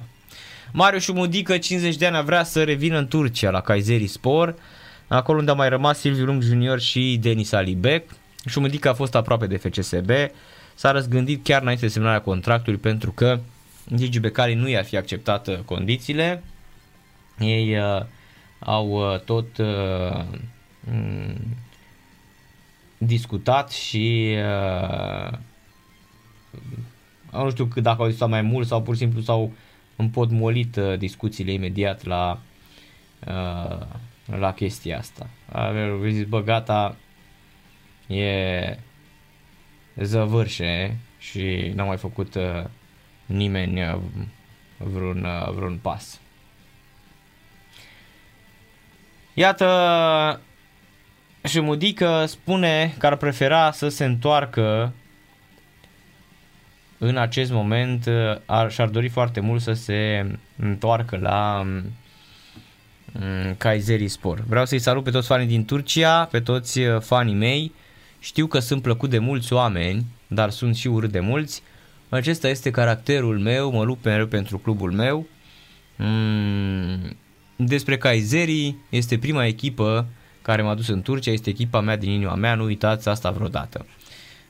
Mario 0.72 0.98
Șumudică, 0.98 1.58
50 1.58 1.96
de 1.96 2.06
ani, 2.06 2.24
vrea 2.24 2.44
să 2.44 2.64
revină 2.64 2.98
în 2.98 3.08
Turcia 3.08 3.50
la 3.50 3.60
Kayseri 3.60 4.06
Spor, 4.06 4.54
acolo 5.08 5.38
unde 5.38 5.50
a 5.50 5.54
mai 5.54 5.68
rămas 5.68 5.98
Silviu 5.98 6.24
Lung 6.24 6.42
Junior 6.42 6.80
și 6.80 7.18
Denis 7.20 7.52
Alibec. 7.52 8.10
Șumudică 8.46 8.88
a 8.88 8.94
fost 8.94 9.14
aproape 9.14 9.46
de 9.46 9.56
FCSB, 9.56 10.10
s-a 10.74 10.90
răzgândit 10.90 11.44
chiar 11.44 11.60
înainte 11.60 11.86
de 11.86 11.92
semnarea 11.92 12.20
contractului 12.20 12.78
pentru 12.78 13.12
că 13.12 13.40
Gigi 13.94 14.20
Becali 14.20 14.54
nu 14.54 14.68
i-ar 14.68 14.84
fi 14.84 14.96
acceptat 14.96 15.46
uh, 15.46 15.58
condițiile. 15.64 16.42
Ei 17.38 17.78
uh, 17.78 18.02
au 18.58 19.12
uh, 19.12 19.20
tot 19.20 19.58
uh, 19.58 20.24
discutat 23.02 23.70
și 23.70 24.36
uh, 24.36 25.38
nu 27.32 27.50
știu 27.50 27.64
dacă 27.64 28.00
au 28.00 28.06
discutat 28.06 28.30
mai 28.30 28.42
mult 28.42 28.66
sau 28.66 28.82
pur 28.82 28.94
și 28.94 29.00
simplu 29.00 29.20
s-au 29.20 29.52
împotmolit 29.96 30.76
uh, 30.76 30.98
discuțiile 30.98 31.52
imediat 31.52 32.04
la 32.04 32.40
uh, 33.26 33.86
la 34.38 34.52
chestia 34.52 34.98
asta. 34.98 35.26
Au 35.52 36.04
zis, 36.08 36.24
bă, 36.24 36.42
gata, 36.42 36.96
e 38.06 38.78
zăvârșe 39.96 40.96
și 41.18 41.72
n-a 41.74 41.84
mai 41.84 41.96
făcut 41.96 42.34
uh, 42.34 42.64
nimeni 43.26 43.82
uh, 43.82 43.98
vreun, 44.76 45.24
uh, 45.24 45.50
vreun 45.52 45.78
pas. 45.82 46.20
Iată, 49.34 50.40
și 51.44 51.60
Mudică 51.60 52.24
spune 52.26 52.94
că 52.98 53.06
ar 53.06 53.16
prefera 53.16 53.70
să 53.70 53.88
se 53.88 54.04
întoarcă 54.04 54.92
în 56.98 57.16
acest 57.16 57.50
moment 57.50 58.08
ar, 58.46 58.70
și-ar 58.70 58.88
dori 58.88 59.08
foarte 59.08 59.40
mult 59.40 59.62
să 59.62 59.72
se 59.72 60.26
întoarcă 60.56 61.16
la 61.16 61.60
um, 61.64 61.84
Kayseri 63.56 64.08
Spor. 64.08 64.44
Vreau 64.48 64.66
să-i 64.66 64.78
salut 64.78 65.04
pe 65.04 65.10
toți 65.10 65.26
fanii 65.26 65.46
din 65.46 65.64
Turcia, 65.64 66.24
pe 66.24 66.40
toți 66.40 66.80
uh, 66.80 67.00
fanii 67.00 67.34
mei. 67.34 67.72
Știu 68.18 68.46
că 68.46 68.58
sunt 68.58 68.82
plăcut 68.82 69.10
de 69.10 69.18
mulți 69.18 69.52
oameni, 69.52 70.04
dar 70.26 70.50
sunt 70.50 70.76
și 70.76 70.88
urât 70.88 71.10
de 71.10 71.20
mulți. 71.20 71.62
Acesta 72.08 72.48
este 72.48 72.70
caracterul 72.70 73.38
meu, 73.38 73.70
mă 73.70 73.84
lupt 73.84 74.04
mereu 74.04 74.26
pentru 74.26 74.58
clubul 74.58 74.92
meu. 74.92 75.26
Mm, 75.96 77.16
despre 77.56 77.98
Kayseri, 77.98 78.74
este 78.88 79.18
prima 79.18 79.46
echipă 79.46 80.06
care 80.50 80.62
m-a 80.62 80.74
dus 80.74 80.88
în 80.88 81.02
Turcia, 81.02 81.32
este 81.32 81.50
echipa 81.50 81.80
mea 81.80 81.96
din 81.96 82.10
inima 82.10 82.34
mea, 82.34 82.54
nu 82.54 82.64
uitați 82.64 83.08
asta 83.08 83.30
vreodată. 83.30 83.86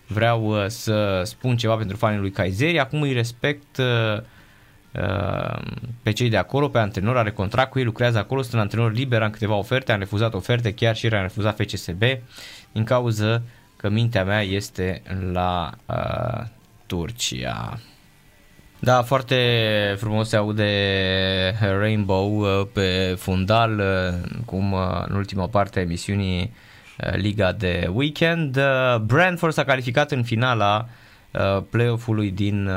Vreau 0.07 0.45
uh, 0.45 0.67
să 0.67 1.23
spun 1.25 1.57
ceva 1.57 1.77
pentru 1.77 1.97
fanii 1.97 2.19
lui 2.19 2.31
Kayseri, 2.31 2.79
acum 2.79 3.03
îi 3.03 3.13
respect 3.13 3.77
uh, 3.77 4.23
uh, 5.03 5.59
pe 6.03 6.13
cei 6.13 6.29
de 6.29 6.37
acolo, 6.37 6.69
pe 6.69 6.79
antrenor, 6.79 7.17
are 7.17 7.31
contract 7.31 7.71
cu 7.71 7.79
ei, 7.79 7.85
lucrează 7.85 8.19
acolo, 8.19 8.43
sunt 8.43 8.61
antrenor 8.61 8.93
liber, 8.93 9.23
am 9.23 9.31
câteva 9.31 9.55
oferte, 9.55 9.93
am 9.93 9.99
refuzat 9.99 10.35
oferte, 10.35 10.75
chiar 10.75 10.97
și 10.97 11.07
am 11.07 11.23
refuzat 11.23 11.61
FCSB, 11.61 12.03
din 12.73 12.85
cauza 12.85 13.43
că 13.77 13.89
mintea 13.89 14.25
mea 14.25 14.43
este 14.43 15.03
la 15.33 15.71
uh, 15.87 16.47
Turcia. 16.87 17.79
Da, 18.83 19.03
foarte 19.03 19.37
frumos 19.99 20.29
se 20.29 20.37
aude 20.37 20.65
Rainbow 21.79 22.39
uh, 22.39 22.67
pe 22.73 23.15
fundal, 23.19 23.79
uh, 23.79 24.31
cum 24.45 24.73
uh, 24.73 24.81
în 25.07 25.17
ultima 25.17 25.49
parte 25.49 25.79
a 25.79 25.83
emisiunii 25.83 26.55
Liga 27.13 27.53
de 27.53 27.91
Weekend. 27.93 28.59
Brentford 29.03 29.53
s-a 29.53 29.65
calificat 29.65 30.11
în 30.11 30.23
finala 30.23 30.89
play-off-ului 31.71 32.31
din, 32.31 32.71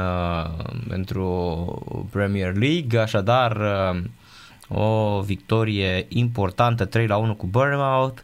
pentru 0.88 2.08
Premier 2.12 2.56
League, 2.56 3.00
așadar 3.00 3.58
o 4.68 5.22
victorie 5.22 6.06
importantă 6.10 6.86
3 6.86 7.08
la 7.08 7.18
1 7.18 7.36
cu 7.36 7.46
Bournemouth. 7.46 8.22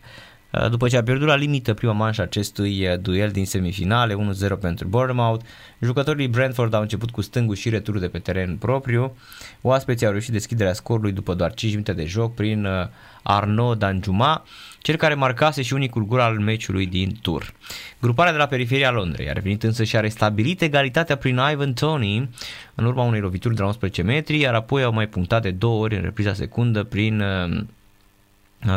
Uh, 0.52 0.70
după 0.70 0.88
ce 0.88 0.98
a 0.98 1.04
pierdut 1.04 1.28
la 1.28 1.36
limită 1.36 1.74
prima 1.74 1.94
manșă 1.94 2.22
acestui 2.22 2.88
uh, 2.88 3.00
duel 3.00 3.32
din 3.32 3.46
semifinale, 3.46 4.14
1-0 4.14 4.60
pentru 4.60 4.88
Bournemouth, 4.88 5.46
jucătorii 5.80 6.28
Brentford 6.28 6.74
au 6.74 6.82
început 6.82 7.12
cu 7.12 7.22
stângul 7.22 7.56
și 7.56 7.70
returul 7.70 8.00
de 8.00 8.08
pe 8.08 8.20
teren 8.20 8.58
propriu. 8.58 9.18
Oaspeții 9.62 10.06
au 10.06 10.12
reușit 10.12 10.32
deschiderea 10.32 10.74
scorului 10.74 11.12
după 11.12 11.34
doar 11.34 11.54
5 11.54 11.72
minute 11.72 11.94
de 11.94 12.06
joc 12.06 12.34
prin 12.34 12.66
uh, 12.66 12.88
Arnaud 13.24 13.80
Danjuma, 13.80 14.46
cel 14.82 14.96
care 14.96 15.14
marcase 15.14 15.62
și 15.62 15.74
unicul 15.74 16.06
gol 16.06 16.20
al 16.20 16.40
meciului 16.40 16.86
din 16.86 17.18
tur. 17.22 17.54
Gruparea 18.02 18.32
de 18.32 18.38
la 18.38 18.46
periferia 18.46 18.92
Londrei 18.92 19.30
a 19.30 19.34
revenit 19.34 19.64
însă 19.64 19.84
și 19.84 19.96
a 19.96 20.00
restabilit 20.00 20.62
egalitatea 20.62 21.16
prin 21.16 21.40
Ivan 21.52 21.74
Tony 21.74 22.30
în 22.76 22.86
urma 22.86 23.04
unei 23.04 23.20
lovituri 23.20 23.56
de 23.56 23.62
la 23.62 23.68
11 23.68 24.02
metri, 24.02 24.40
iar 24.40 24.54
apoi 24.54 24.84
au 24.84 24.94
mai 24.94 25.08
punctat 25.08 25.42
de 25.42 25.52
două 25.52 25.84
ori 25.84 25.96
în 25.96 26.02
repriza 26.02 26.34
secundă 26.34 26.84
prin 26.84 27.24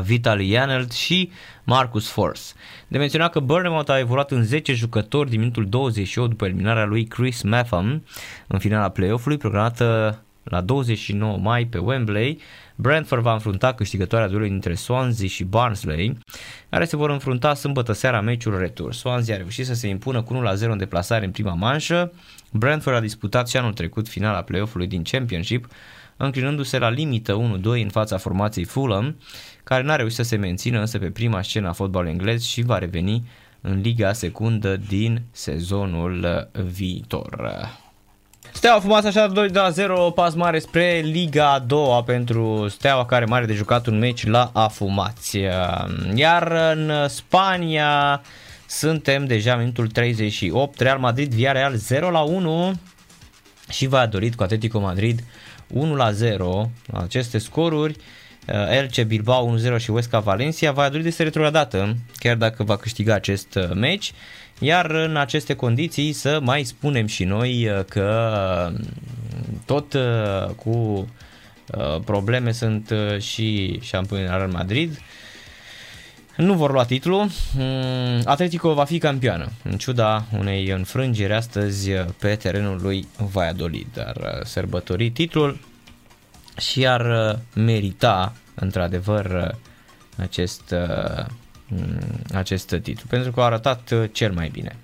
Vitaly 0.02 0.50
Janelt 0.52 0.92
și 0.92 1.30
Marcus 1.64 2.08
Force. 2.08 2.42
De 2.88 2.98
menționat 2.98 3.32
că 3.32 3.40
Bournemouth 3.40 3.90
a 3.90 3.98
evoluat 3.98 4.30
în 4.30 4.44
10 4.44 4.74
jucători 4.74 5.30
din 5.30 5.38
minutul 5.38 5.68
28 5.68 6.28
după 6.28 6.44
eliminarea 6.44 6.84
lui 6.84 7.04
Chris 7.04 7.42
Matham 7.42 8.04
în 8.46 8.58
finala 8.58 8.88
play-off-ului 8.88 9.38
programată 9.38 10.18
la 10.42 10.60
29 10.60 11.38
mai 11.38 11.64
pe 11.64 11.78
Wembley. 11.78 12.40
Brentford 12.74 13.22
va 13.22 13.32
înfrunta 13.32 13.72
câștigătoarea 13.72 14.26
duelului 14.26 14.50
dintre 14.50 14.74
Swansea 14.74 15.28
și 15.28 15.44
Barnsley, 15.44 16.18
care 16.68 16.84
se 16.84 16.96
vor 16.96 17.10
înfrunta 17.10 17.54
sâmbătă 17.54 17.92
seara 17.92 18.20
meciul 18.20 18.58
retur. 18.58 18.92
Swansea 18.92 19.34
a 19.34 19.38
reușit 19.38 19.66
să 19.66 19.74
se 19.74 19.88
impună 19.88 20.22
cu 20.22 20.34
1-0 20.34 20.60
în 20.60 20.78
deplasare 20.78 21.24
în 21.24 21.30
prima 21.30 21.54
manșă. 21.54 22.12
Brentford 22.50 22.96
a 22.96 23.00
disputat 23.00 23.48
și 23.48 23.56
anul 23.56 23.72
trecut 23.72 24.08
finala 24.08 24.42
play-off-ului 24.42 24.86
din 24.86 25.02
Championship, 25.02 25.66
înclinându-se 26.16 26.78
la 26.78 26.88
limită 26.88 27.58
1-2 27.60 27.62
în 27.62 27.88
fața 27.88 28.16
formației 28.16 28.64
Fulham, 28.64 29.16
care 29.72 29.84
n-a 29.84 29.96
reușit 29.96 30.16
să 30.16 30.22
se 30.22 30.36
mențină 30.36 30.80
însă 30.80 30.98
pe 30.98 31.10
prima 31.10 31.42
scenă 31.42 31.68
a 31.68 31.72
fotbalului 31.72 32.12
englez 32.12 32.42
și 32.42 32.62
va 32.62 32.78
reveni 32.78 33.28
în 33.60 33.80
Liga 33.80 34.12
Secundă 34.12 34.76
din 34.88 35.22
sezonul 35.30 36.50
viitor. 36.72 37.50
Steaua 38.52 38.80
fumat 38.80 39.04
așa 39.04 39.26
2 39.26 39.48
la 39.48 39.70
0, 39.70 40.10
pas 40.10 40.34
mare 40.34 40.58
spre 40.58 41.00
Liga 41.04 41.52
a 41.52 41.58
doua 41.58 42.02
pentru 42.02 42.68
Steaua 42.68 43.06
care 43.06 43.24
mare 43.24 43.46
de 43.46 43.52
jucat 43.52 43.86
un 43.86 43.98
meci 43.98 44.26
la 44.26 44.50
afumați. 44.52 45.38
Iar 46.14 46.52
în 46.52 47.08
Spania 47.08 48.22
suntem 48.66 49.26
deja 49.26 49.52
în 49.52 49.58
minutul 49.58 49.86
38, 49.86 50.80
Real 50.80 50.98
Madrid 50.98 51.34
via 51.34 51.52
Real 51.52 51.74
0 51.74 52.10
la 52.10 52.20
1 52.20 52.72
și 53.70 53.86
va 53.86 54.06
dorit 54.06 54.34
cu 54.34 54.42
Atletico 54.42 54.80
Madrid 54.80 55.24
1 55.66 55.94
la 55.94 56.10
0 56.10 56.70
aceste 56.92 57.38
scoruri 57.38 57.96
Elche 58.46 59.04
Bilbao 59.04 59.58
1-0 59.58 59.76
și 59.78 59.90
Huesca 59.90 60.18
Valencia, 60.18 60.72
Valladolid 60.72 61.06
este 61.06 61.22
retrogradată, 61.22 61.96
chiar 62.18 62.36
dacă 62.36 62.62
va 62.62 62.76
câștiga 62.76 63.14
acest 63.14 63.58
meci. 63.74 64.12
Iar 64.58 64.90
în 64.90 65.16
aceste 65.16 65.54
condiții 65.54 66.12
să 66.12 66.38
mai 66.42 66.62
spunem 66.62 67.06
și 67.06 67.24
noi 67.24 67.84
că 67.88 68.72
tot 69.64 69.96
cu 70.56 71.08
probleme 72.04 72.52
sunt 72.52 72.92
și 73.18 73.78
șampionii 73.82 74.26
Real 74.26 74.48
Madrid, 74.48 74.98
nu 76.36 76.54
vor 76.54 76.72
lua 76.72 76.84
titlul. 76.84 77.28
Mm, 77.56 78.20
Atletico 78.24 78.74
va 78.74 78.84
fi 78.84 78.98
campioană, 78.98 79.48
în 79.64 79.76
ciuda 79.76 80.24
unei 80.38 80.68
înfrângeri 80.68 81.32
astăzi 81.32 81.90
pe 82.18 82.34
terenul 82.34 82.80
lui 82.82 83.06
Valladolid. 83.16 83.86
Dar 83.94 84.40
sărbători 84.44 85.10
titlul 85.10 85.58
și 86.58 86.86
ar 86.86 87.30
uh, 87.30 87.38
merita 87.54 88.32
într-adevăr 88.54 89.24
uh, 89.24 89.56
acest, 90.16 90.62
uh, 90.70 91.24
mm, 91.66 92.00
acest 92.32 92.66
titlu, 92.82 93.04
pentru 93.08 93.32
că 93.32 93.40
a 93.40 93.44
arătat 93.44 93.92
cel 94.12 94.32
mai 94.32 94.48
bine. 94.48 94.76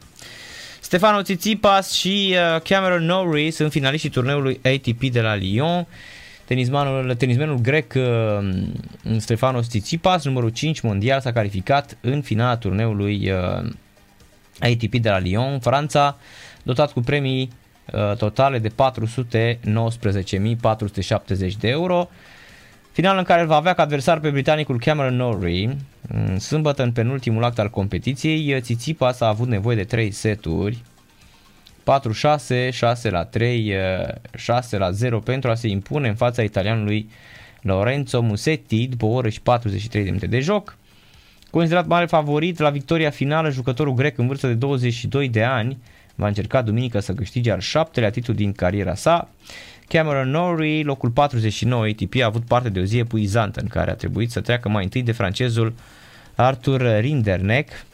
Stefano 0.81 1.21
Tsitsipas 1.21 1.93
și 1.93 2.37
Cameron 2.65 3.05
Norrie 3.05 3.51
sunt 3.51 3.71
finaliștii 3.71 4.11
turneului 4.11 4.61
ATP 4.65 5.05
de 5.05 5.21
la 5.21 5.35
Lyon. 5.35 5.87
Tenismanul, 6.45 7.15
tenismenul 7.15 7.57
grec 7.57 7.95
Stefano 9.17 9.61
Tsitsipas, 9.61 10.25
numărul 10.25 10.49
5 10.49 10.81
mondial, 10.81 11.21
s-a 11.21 11.33
calificat 11.33 11.97
în 12.01 12.23
finala 12.23 12.57
turneului 12.57 13.33
ATP 14.61 14.95
de 14.95 15.09
la 15.09 15.19
Lyon, 15.19 15.61
Franța, 15.61 16.19
dotat 16.63 16.93
cu 16.93 17.01
premii 17.01 17.49
Uh, 17.49 17.68
totale 18.19 18.59
de 18.59 18.69
419.470 18.69 18.73
de 21.59 21.69
euro. 21.69 22.09
Final 22.93 23.19
în 23.19 23.25
care 23.25 23.41
îl 23.41 23.47
va 23.47 23.57
avea 23.57 23.73
ca 23.73 23.83
adversar 23.83 24.21
pe 24.21 24.31
britanicul 24.31 24.79
Cameron 24.79 25.17
Norrie. 25.17 25.77
Mm, 26.09 26.39
sâmbătă, 26.39 26.83
în 26.83 26.93
penultimul 26.93 27.45
act 27.45 27.59
al 27.59 27.71
competiției, 27.71 28.61
Tsitsipas 28.61 29.21
a 29.21 29.29
avut 29.29 29.49
nevoie 29.49 29.77
de 29.77 29.85
3 29.85 30.11
seturi. 30.11 30.83
4-6, 32.69 32.71
6 32.71 33.11
la 33.11 33.25
3, 33.25 33.75
6 34.37 34.77
uh, 34.77 34.83
la 34.83 34.91
0 34.91 35.19
pentru 35.19 35.51
a 35.51 35.55
se 35.55 35.69
impune 35.69 36.09
în 36.09 36.15
fața 36.15 36.43
italianului 36.43 37.11
Lorenzo 37.61 38.21
Musetti 38.21 38.87
după 38.87 39.05
o 39.05 39.09
oră 39.09 39.29
și 39.29 39.41
43 39.41 40.03
de 40.03 40.09
minute 40.09 40.27
de 40.27 40.41
joc. 40.41 40.77
Considerat 41.51 41.87
mare 41.87 42.07
favorit 42.07 42.59
la 42.59 42.71
victoria 42.71 43.11
finală, 43.11 43.51
jucătorul 43.51 43.95
grec 43.95 44.19
în 44.19 44.27
vârstă 44.27 44.47
de 44.47 44.55
22 44.55 45.29
de 45.29 45.43
ani 45.43 45.79
va 46.19 46.27
încerca 46.27 46.63
duminică 46.63 47.01
să 47.01 47.13
câștige 47.13 47.51
al 47.51 47.61
șaptelea 47.61 48.11
titlu 48.11 48.35
din 48.35 48.53
cariera 48.53 48.95
sa. 48.95 49.29
Cameron 49.89 50.31
Norrie, 50.31 50.83
locul 50.83 51.11
49 51.11 51.85
ATP, 51.85 52.15
a 52.23 52.25
avut 52.25 52.45
parte 52.45 52.69
de 52.69 52.81
o 52.81 52.85
zi 52.85 52.99
epuizantă 52.99 53.61
în 53.61 53.67
care 53.67 53.91
a 53.91 53.95
trebuit 53.95 54.31
să 54.31 54.41
treacă 54.41 54.69
mai 54.69 54.85
întâi 54.85 55.03
de 55.03 55.13
francezul 55.13 55.75
Arthur 56.35 56.99
Rinderneck 57.01 57.85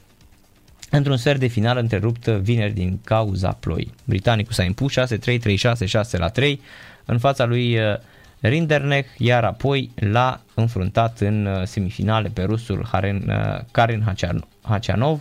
într-un 0.90 1.16
sfert 1.16 1.40
de 1.40 1.46
finală 1.46 1.80
întrerupt 1.80 2.26
vineri 2.26 2.72
din 2.72 2.98
cauza 3.04 3.50
ploi. 3.52 3.92
Britanicul 4.04 4.52
s-a 4.52 4.62
impus 4.62 4.92
6-3, 4.92 4.94
3-6, 5.82 5.86
6 5.86 6.18
la 6.18 6.28
3 6.28 6.60
în 7.04 7.18
fața 7.18 7.44
lui 7.44 7.78
uh, 7.78 7.82
Rinderneck, 8.40 9.08
iar 9.18 9.44
apoi 9.44 9.90
l-a 9.94 10.40
înfruntat 10.54 11.20
în 11.20 11.46
uh, 11.46 11.62
semifinale 11.64 12.28
pe 12.28 12.42
rusul 12.42 12.88
Karen 13.70 14.02
uh, 14.02 14.36
Hacianov 14.62 15.20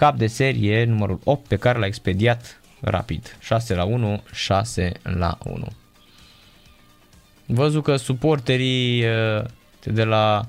cap 0.00 0.16
de 0.16 0.26
serie 0.26 0.84
numărul 0.84 1.20
8 1.24 1.46
pe 1.46 1.56
care 1.56 1.78
l-a 1.78 1.86
expediat 1.86 2.60
rapid. 2.80 3.36
6 3.40 3.74
la 3.74 3.84
1, 3.84 4.22
6 4.32 4.92
la 5.02 5.38
1. 5.44 5.66
Văzut 7.46 7.82
că 7.82 7.96
suporterii 7.96 9.04
uh, 9.04 9.44
de 9.84 10.04
la 10.04 10.48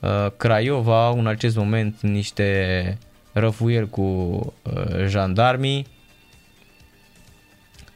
uh, 0.00 0.26
Craiova 0.36 1.04
au 1.04 1.18
în 1.18 1.26
acest 1.26 1.56
moment 1.56 2.00
niște 2.00 2.98
răfuieri 3.32 3.90
cu 3.90 4.00
uh, 4.02 5.06
jandarmii, 5.06 5.86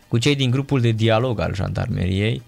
cu 0.09 0.19
cei 0.19 0.37
din 0.37 0.51
grupul 0.51 0.81
de 0.81 0.91
dialog 0.91 1.41
al 1.41 1.55
jandarmeriei. 1.55 2.43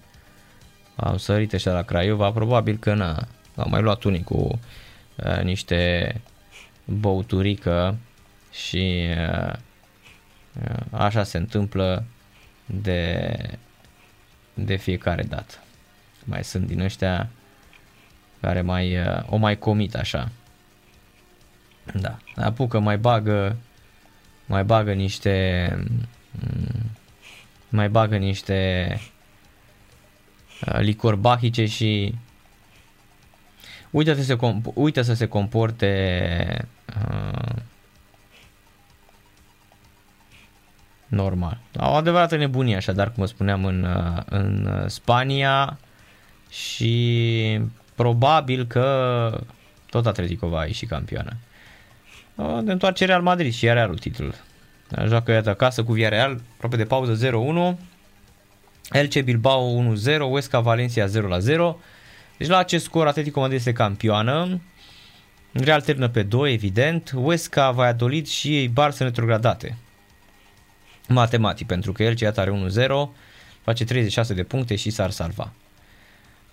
Au 0.96 1.16
sărit 1.16 1.52
ăștia 1.52 1.72
la 1.72 1.82
Craiova, 1.82 2.30
probabil 2.30 2.76
că 2.76 2.94
n-a, 2.94 3.28
au 3.56 3.68
mai 3.68 3.82
luat 3.82 4.02
unii 4.02 4.22
cu 4.22 4.58
niște 5.42 6.12
băuturică 6.84 7.98
și 8.56 9.06
uh, 9.16 9.52
uh, 10.62 10.80
așa 10.90 11.22
se 11.22 11.36
întâmplă 11.36 12.04
de, 12.66 13.36
de 14.54 14.76
fiecare 14.76 15.22
dată. 15.22 15.54
Mai 16.24 16.44
sunt 16.44 16.66
din 16.66 16.80
ăștia 16.80 17.28
care 18.40 18.60
mai, 18.60 18.98
uh, 18.98 19.22
o 19.26 19.36
mai 19.36 19.58
comit 19.58 19.94
așa. 19.94 20.30
Da, 21.94 22.18
apucă, 22.34 22.78
mai 22.78 22.98
bagă, 22.98 23.56
mai 24.46 24.64
bagă 24.64 24.92
niște, 24.92 25.68
mm, 26.30 26.90
mai 27.68 27.88
bagă 27.88 28.16
niște 28.16 29.00
licori 30.60 31.16
bahice 31.16 31.66
și 31.66 32.14
uită, 33.90 34.14
să 34.14 34.22
se, 34.22 34.36
uită 34.74 35.02
să 35.02 35.14
se 35.14 35.26
comporte 35.26 36.68
uh, 37.08 37.56
normal. 41.06 41.58
O 41.78 41.94
adevărată 41.94 42.36
nebunie 42.36 42.76
așadar, 42.76 43.12
cum 43.12 43.26
spuneam, 43.26 43.64
în, 43.64 43.82
uh, 43.82 44.22
în 44.24 44.84
Spania 44.86 45.78
și 46.50 47.60
probabil 47.94 48.66
că 48.66 49.40
tot 49.90 50.06
Atletico 50.06 50.48
va 50.48 50.64
ieși 50.64 50.86
campioană. 50.86 51.36
De 52.62 52.72
întoarcere 52.72 53.12
al 53.12 53.22
Madrid 53.22 53.52
și 53.52 53.66
Realul 53.66 53.98
titlul. 53.98 54.34
Joacă 55.06 55.32
iată 55.32 55.50
acasă 55.50 55.84
cu 55.84 55.92
Villarreal, 55.92 56.40
aproape 56.54 56.76
de 56.76 56.84
pauză 56.84 57.28
0-1. 57.74 57.78
Elche 58.90 59.22
Bilbao 59.22 59.84
1-0, 59.94 60.18
Huesca 60.18 60.60
Valencia 60.60 61.06
0-0. 61.06 61.10
Deci 62.38 62.48
la 62.48 62.56
acest 62.56 62.84
scor 62.84 63.06
Atletico 63.06 63.40
Madrid 63.40 63.58
este 63.58 63.72
campioană. 63.72 64.60
Real 65.52 65.80
termină 65.80 66.08
pe 66.08 66.22
2, 66.22 66.52
evident. 66.52 67.12
Huesca, 67.14 67.70
Valladolid 67.70 68.26
și 68.26 68.70
Barça 68.72 68.98
retrogradate 68.98 69.76
matematic, 71.08 71.66
pentru 71.66 71.92
că 71.92 72.02
el 72.02 72.14
ce 72.14 72.32
are 72.36 72.50
1-0, 72.50 72.88
face 73.62 73.84
36 73.84 74.34
de 74.34 74.42
puncte 74.42 74.76
și 74.76 74.90
s-ar 74.90 75.10
salva. 75.10 75.52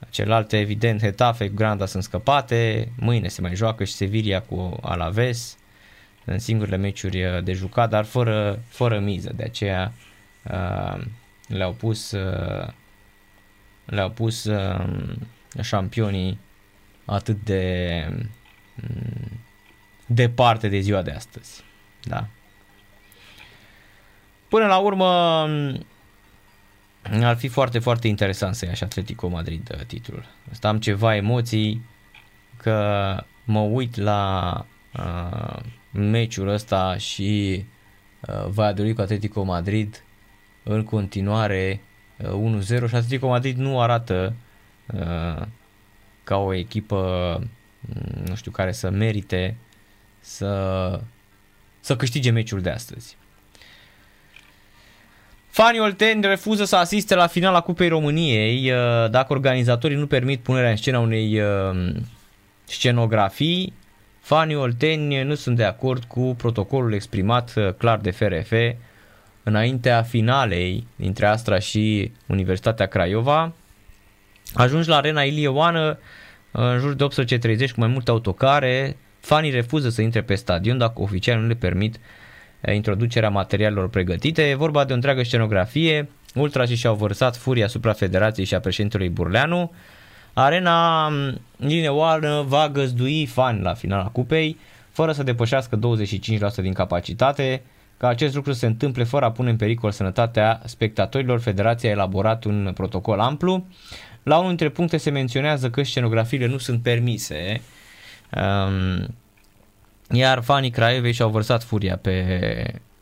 Celelalte, 0.09 0.59
evident, 0.59 1.01
Hetafe, 1.01 1.47
Granda 1.47 1.85
sunt 1.85 2.03
scăpate, 2.03 2.91
mâine 2.99 3.27
se 3.27 3.41
mai 3.41 3.55
joacă 3.55 3.83
și 3.83 3.93
Sevilla 3.93 4.41
cu 4.41 4.77
Alaves, 4.81 5.57
în 6.25 6.39
singurele 6.39 6.77
meciuri 6.77 7.25
uh, 7.25 7.43
de 7.43 7.53
jucat, 7.53 7.89
dar 7.89 8.05
fără, 8.05 8.59
fără 8.67 8.99
miză, 8.99 9.31
de 9.35 9.43
aceea 9.43 9.93
uh, 10.51 11.03
le-au 11.47 11.71
pus 11.71 12.11
uh, 12.11 12.67
le-au 13.85 14.09
pus 14.09 14.43
uh, 14.43 15.15
șampionii 15.61 16.39
atât 17.05 17.43
de 17.43 18.05
um, 18.81 19.41
departe 20.05 20.67
de 20.67 20.79
ziua 20.79 21.01
de 21.01 21.11
astăzi. 21.11 21.63
Da. 22.03 22.27
Până 24.53 24.65
la 24.65 24.77
urmă 24.77 25.07
ar 27.21 27.37
fi 27.37 27.47
foarte, 27.47 27.79
foarte 27.79 28.07
interesant 28.07 28.55
să 28.55 28.65
ia 28.65 28.73
și 28.73 28.83
Atletico 28.83 29.27
Madrid 29.27 29.69
uh, 29.73 29.85
titlul. 29.85 30.25
Asta 30.51 30.67
am 30.67 30.79
ceva 30.79 31.15
emoții 31.15 31.85
că 32.57 33.23
mă 33.43 33.59
uit 33.59 33.95
la 33.95 34.65
uh, 34.97 35.59
meciul 35.91 36.47
ăsta 36.47 36.97
și 36.97 37.63
uh, 38.19 38.45
Valladolid 38.47 38.95
cu 38.95 39.01
Atletico 39.01 39.43
Madrid 39.43 40.03
în 40.63 40.83
continuare 40.83 41.81
uh, 42.17 42.61
1-0 42.61 42.65
și 42.65 42.75
Atletico 42.75 43.27
Madrid 43.27 43.57
nu 43.57 43.81
arată 43.81 44.33
uh, 44.93 45.45
ca 46.23 46.37
o 46.37 46.53
echipă 46.53 47.37
mm, 47.79 48.23
nu 48.25 48.35
știu 48.35 48.51
care 48.51 48.71
să 48.71 48.89
merite 48.89 49.57
să, 50.19 51.01
să 51.79 51.95
câștige 51.95 52.31
meciul 52.31 52.61
de 52.61 52.69
astăzi. 52.69 53.17
Fanii 55.53 55.79
Olteni 55.79 56.25
refuză 56.25 56.65
să 56.65 56.75
asiste 56.75 57.15
la 57.15 57.27
finala 57.27 57.61
Cupei 57.61 57.87
României 57.87 58.71
uh, 58.71 59.09
dacă 59.09 59.33
organizatorii 59.33 59.97
nu 59.97 60.07
permit 60.07 60.39
punerea 60.39 60.69
în 60.69 60.75
scenă 60.75 60.97
unei 60.97 61.39
uh, 61.39 61.93
scenografii. 62.63 63.73
Fanii 64.19 64.55
Olteni 64.55 65.23
nu 65.23 65.35
sunt 65.35 65.55
de 65.55 65.63
acord 65.63 66.03
cu 66.03 66.35
protocolul 66.37 66.93
exprimat 66.93 67.53
uh, 67.55 67.73
clar 67.73 67.97
de 67.97 68.11
FRF 68.11 68.51
înaintea 69.43 70.01
finalei 70.01 70.87
dintre 70.95 71.25
Astra 71.25 71.59
și 71.59 72.11
Universitatea 72.27 72.85
Craiova. 72.85 73.53
Ajungi 74.53 74.89
la 74.89 74.95
arena 74.95 75.21
Ilie 75.21 75.47
Oană 75.47 75.99
în 76.51 76.79
jur 76.79 76.93
de 76.93 77.05
18.30 77.05 77.57
cu 77.57 77.79
mai 77.79 77.87
multe 77.87 78.11
autocare. 78.11 78.97
Fanii 79.19 79.51
refuză 79.51 79.89
să 79.89 80.01
intre 80.01 80.21
pe 80.21 80.35
stadion 80.35 80.77
dacă 80.77 81.01
oficialii 81.01 81.41
nu 81.41 81.47
le 81.47 81.55
permit 81.55 81.95
uh, 81.95 82.01
introducerea 82.71 83.29
materialelor 83.29 83.89
pregătite. 83.89 84.49
E 84.49 84.55
vorba 84.55 84.83
de 84.83 84.91
o 84.91 84.95
întreagă 84.95 85.23
scenografie. 85.23 86.09
Ultrașii 86.35 86.75
și-au 86.75 86.95
vărsat 86.95 87.35
furia 87.35 87.65
asupra 87.65 87.93
federației 87.93 88.45
și 88.45 88.55
a 88.55 88.59
președintelui 88.59 89.09
Burleanu. 89.09 89.71
Arena 90.33 91.07
mm, 91.07 91.41
Lineoară 91.57 92.43
va 92.47 92.69
găzdui 92.69 93.25
fani 93.25 93.61
la 93.61 93.73
finala 93.73 94.07
cupei, 94.07 94.57
fără 94.91 95.11
să 95.11 95.23
depășească 95.23 95.79
25% 95.79 96.55
din 96.55 96.73
capacitate. 96.73 97.61
Ca 97.97 98.07
acest 98.07 98.35
lucru 98.35 98.51
se 98.51 98.65
întâmple 98.65 99.03
fără 99.03 99.25
a 99.25 99.31
pune 99.31 99.49
în 99.49 99.55
pericol 99.55 99.91
sănătatea 99.91 100.61
spectatorilor, 100.65 101.39
Federația 101.39 101.89
a 101.89 101.93
elaborat 101.93 102.43
un 102.43 102.71
protocol 102.73 103.19
amplu. 103.19 103.65
La 104.23 104.35
unul 104.35 104.47
dintre 104.47 104.69
puncte 104.69 104.97
se 104.97 105.09
menționează 105.09 105.69
că 105.69 105.83
scenografiile 105.83 106.47
nu 106.47 106.57
sunt 106.57 106.81
permise, 106.81 107.61
um, 108.31 109.15
iar 110.13 110.41
fanii 110.41 110.69
Craiovei 110.69 111.11
și-au 111.11 111.29
vărsat 111.29 111.63
furia 111.63 111.97
pe 111.97 112.25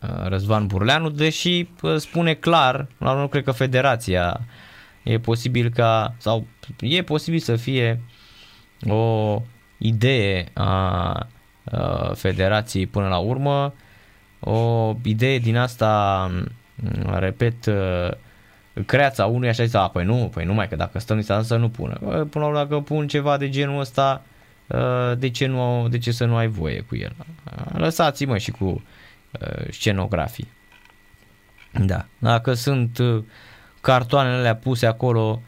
uh, 0.01 0.27
Răzvan 0.27 0.67
Burleanu, 0.67 1.09
deși 1.09 1.67
uh, 1.81 1.95
spune 1.95 2.33
clar, 2.33 2.87
la 2.97 3.11
urmă 3.11 3.27
cred 3.27 3.43
că 3.43 3.51
federația 3.51 4.39
e 5.03 5.19
posibil 5.19 5.69
ca, 5.69 6.15
sau 6.17 6.47
e 6.79 7.03
posibil 7.03 7.39
să 7.39 7.55
fie 7.55 8.01
o 8.89 9.41
idee 9.77 10.45
a 10.53 11.27
federației 12.13 12.87
până 12.87 13.07
la 13.07 13.17
urmă, 13.17 13.73
o 14.39 14.93
idee 15.03 15.37
din 15.37 15.57
asta, 15.57 16.31
repet, 17.13 17.69
creața 18.85 19.25
unui 19.25 19.47
așa 19.47 19.63
zis, 19.63 19.73
a, 19.73 19.87
păi 19.87 20.05
nu, 20.05 20.29
păi 20.33 20.45
numai 20.45 20.67
că 20.67 20.75
dacă 20.75 20.99
stăm 20.99 21.17
lista 21.17 21.41
să 21.41 21.55
nu 21.55 21.69
pună. 21.69 21.93
Până 22.03 22.29
la 22.33 22.45
urmă, 22.45 22.57
dacă 22.57 22.79
pun 22.79 23.07
ceva 23.07 23.37
de 23.37 23.49
genul 23.49 23.79
ăsta, 23.79 24.21
de 25.17 25.29
ce, 25.29 25.45
nu, 25.45 25.87
de 25.89 25.97
ce 25.97 26.11
să 26.11 26.25
nu 26.25 26.35
ai 26.35 26.47
voie 26.47 26.79
cu 26.81 26.95
el? 26.95 27.15
Lăsați-mă 27.73 28.37
și 28.37 28.51
cu 28.51 28.83
scenografii. 29.69 30.47
Da, 31.71 32.05
dacă 32.17 32.53
sunt 32.53 32.99
cartoanele 33.81 34.35
alea 34.35 34.55
puse 34.55 34.85
acolo 34.85 35.41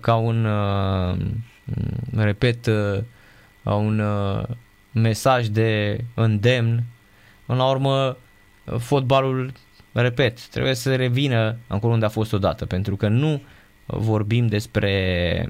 ca 0.00 0.14
un, 0.14 0.48
repet, 2.16 2.66
un 3.62 4.02
mesaj 4.92 5.46
de 5.46 6.00
îndemn. 6.14 6.82
În 7.46 7.56
la 7.56 7.70
urmă, 7.70 8.16
fotbalul, 8.78 9.52
repet, 9.92 10.46
trebuie 10.46 10.74
să 10.74 10.96
revină 10.96 11.56
acolo 11.66 11.92
unde 11.92 12.04
a 12.04 12.08
fost 12.08 12.32
odată, 12.32 12.66
pentru 12.66 12.96
că 12.96 13.08
nu 13.08 13.42
vorbim 13.86 14.46
despre, 14.46 15.48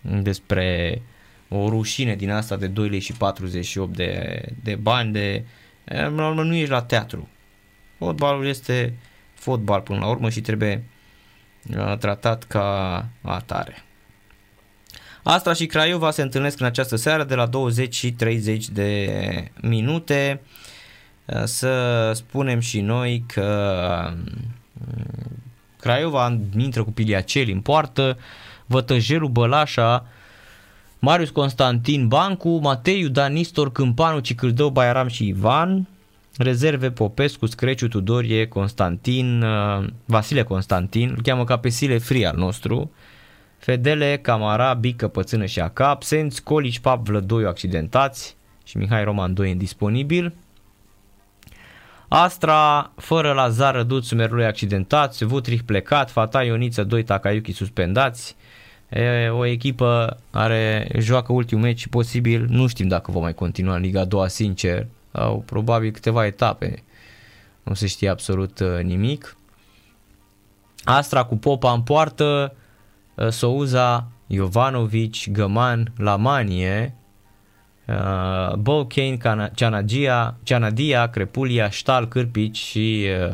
despre 0.00 1.02
o 1.48 1.68
rușine 1.68 2.14
din 2.14 2.30
asta 2.30 2.56
de 2.56 2.66
2 2.66 2.88
lei 2.88 3.00
și 3.00 3.12
48 3.12 3.96
de, 3.96 4.40
de 4.62 4.74
bani, 4.74 5.12
de, 5.12 5.44
în 5.84 6.14
la 6.14 6.28
urmă 6.28 6.42
nu 6.42 6.54
ești 6.54 6.70
la 6.70 6.82
teatru. 6.82 7.28
Fotbalul 7.98 8.46
este 8.46 8.94
fotbal 9.34 9.80
până 9.80 9.98
la 9.98 10.06
urmă 10.06 10.30
și 10.30 10.40
trebuie 10.40 10.84
uh, 11.76 11.96
tratat 11.98 12.44
ca 12.44 13.08
atare. 13.22 13.84
Astra 15.22 15.52
și 15.52 15.66
Craiova 15.66 16.10
se 16.10 16.22
întâlnesc 16.22 16.60
în 16.60 16.66
această 16.66 16.96
seară 16.96 17.24
de 17.24 17.34
la 17.34 17.46
20 17.46 17.94
și 17.94 18.12
30 18.12 18.68
de 18.68 19.10
minute. 19.60 20.40
Să 21.44 22.10
spunem 22.14 22.60
și 22.60 22.80
noi 22.80 23.24
că 23.26 24.12
mm, 24.14 25.34
Craiova 25.80 26.38
intră 26.56 26.84
cu 26.84 26.92
Piliaceli 26.92 27.52
în 27.52 27.60
poartă, 27.60 28.18
Vătăjelul 28.66 29.28
Bălașa, 29.28 30.06
Marius 31.04 31.30
Constantin 31.30 32.08
Bancu, 32.08 32.58
Mateiu 32.62 33.08
Danistor 33.08 33.72
Câmpanu, 33.72 34.18
Cicâldău 34.18 34.68
Baiaram 34.68 35.08
și 35.08 35.26
Ivan, 35.26 35.86
rezerve 36.36 36.90
Popescu, 36.90 37.46
Screciu, 37.46 37.88
Tudorie, 37.88 38.48
Constantin, 38.48 39.42
uh, 39.42 39.86
Vasile 40.04 40.42
Constantin, 40.42 41.12
îl 41.16 41.22
cheamă 41.22 41.44
ca 41.44 41.58
pe 41.58 41.68
Sile 41.68 41.98
Free 41.98 42.26
al 42.26 42.36
nostru, 42.36 42.90
Fedele, 43.58 44.18
Camara, 44.22 44.74
Bică, 44.74 45.08
Pățână 45.08 45.46
și 45.46 45.60
Aca, 45.60 45.88
absenți, 45.88 46.42
Colici, 46.42 46.78
Pap, 46.78 47.06
Vlădoiu 47.06 47.48
accidentați 47.48 48.36
și 48.64 48.76
Mihai 48.76 49.04
Roman 49.04 49.34
2 49.34 49.50
indisponibil. 49.50 50.34
Astra, 52.08 52.90
fără 52.96 53.32
Lazar, 53.32 53.74
Răduț, 53.74 54.10
Merlui 54.10 54.44
accidentați, 54.44 55.24
Vutrich 55.24 55.62
plecat, 55.66 56.10
Fata, 56.10 56.42
Ioniță, 56.42 56.84
2 56.84 57.02
Takayuki 57.02 57.52
suspendați. 57.52 58.36
E 58.88 59.28
o 59.28 59.44
echipă 59.44 60.20
care 60.30 60.88
joacă 60.98 61.32
ultimul 61.32 61.64
meci 61.64 61.86
posibil, 61.86 62.46
nu 62.48 62.66
știm 62.66 62.88
dacă 62.88 63.10
va 63.10 63.20
mai 63.20 63.34
continua 63.34 63.74
în 63.74 63.82
Liga 63.82 64.04
2 64.04 64.30
sincer, 64.30 64.86
au 65.12 65.42
probabil 65.46 65.90
câteva 65.90 66.26
etape, 66.26 66.82
nu 67.62 67.74
se 67.74 67.86
știe 67.86 68.08
absolut 68.08 68.58
uh, 68.58 68.82
nimic. 68.82 69.36
Astra 70.84 71.24
cu 71.24 71.36
Popa 71.36 71.72
în 71.72 71.82
poartă, 71.82 72.54
Uh, 73.14 73.28
Souza, 73.28 74.08
Jovanovic, 74.26 75.32
Găman, 75.32 75.92
Lamanie, 75.96 76.94
uh, 77.86 78.54
Bolkane, 78.54 79.50
Cianagia, 79.54 80.36
Cianadia, 80.42 81.06
Crepulia, 81.06 81.70
Ștal, 81.70 82.08
Cârpici 82.08 82.56
și 82.56 83.06
uh, 83.28 83.32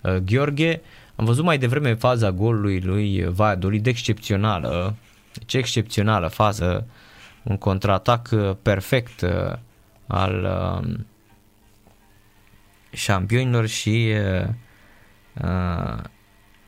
uh, 0.00 0.16
Gheorghe. 0.16 0.80
Am 1.16 1.24
văzut 1.24 1.44
mai 1.44 1.58
devreme 1.58 1.94
faza 1.94 2.32
golului 2.32 2.80
lui 2.80 3.24
Valladolid 3.24 3.86
excepțională, 3.86 4.94
deci 5.32 5.54
excepțională 5.54 6.28
fază, 6.28 6.86
un 7.42 7.56
contraatac 7.58 8.28
uh, 8.32 8.56
perfect 8.62 9.20
uh, 9.20 9.52
al 10.06 10.44
uh, 10.44 10.94
șampionilor 12.90 13.66
și 13.66 14.12
uh, 14.42 14.48
uh, 15.42 16.02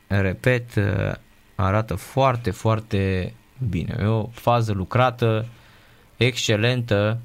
repet, 0.07 0.75
uh, 0.75 1.13
arată 1.55 1.95
foarte, 1.95 2.51
foarte 2.51 3.33
bine. 3.69 3.95
E 3.99 4.05
o 4.05 4.27
fază 4.27 4.73
lucrată, 4.73 5.45
excelentă, 6.17 7.19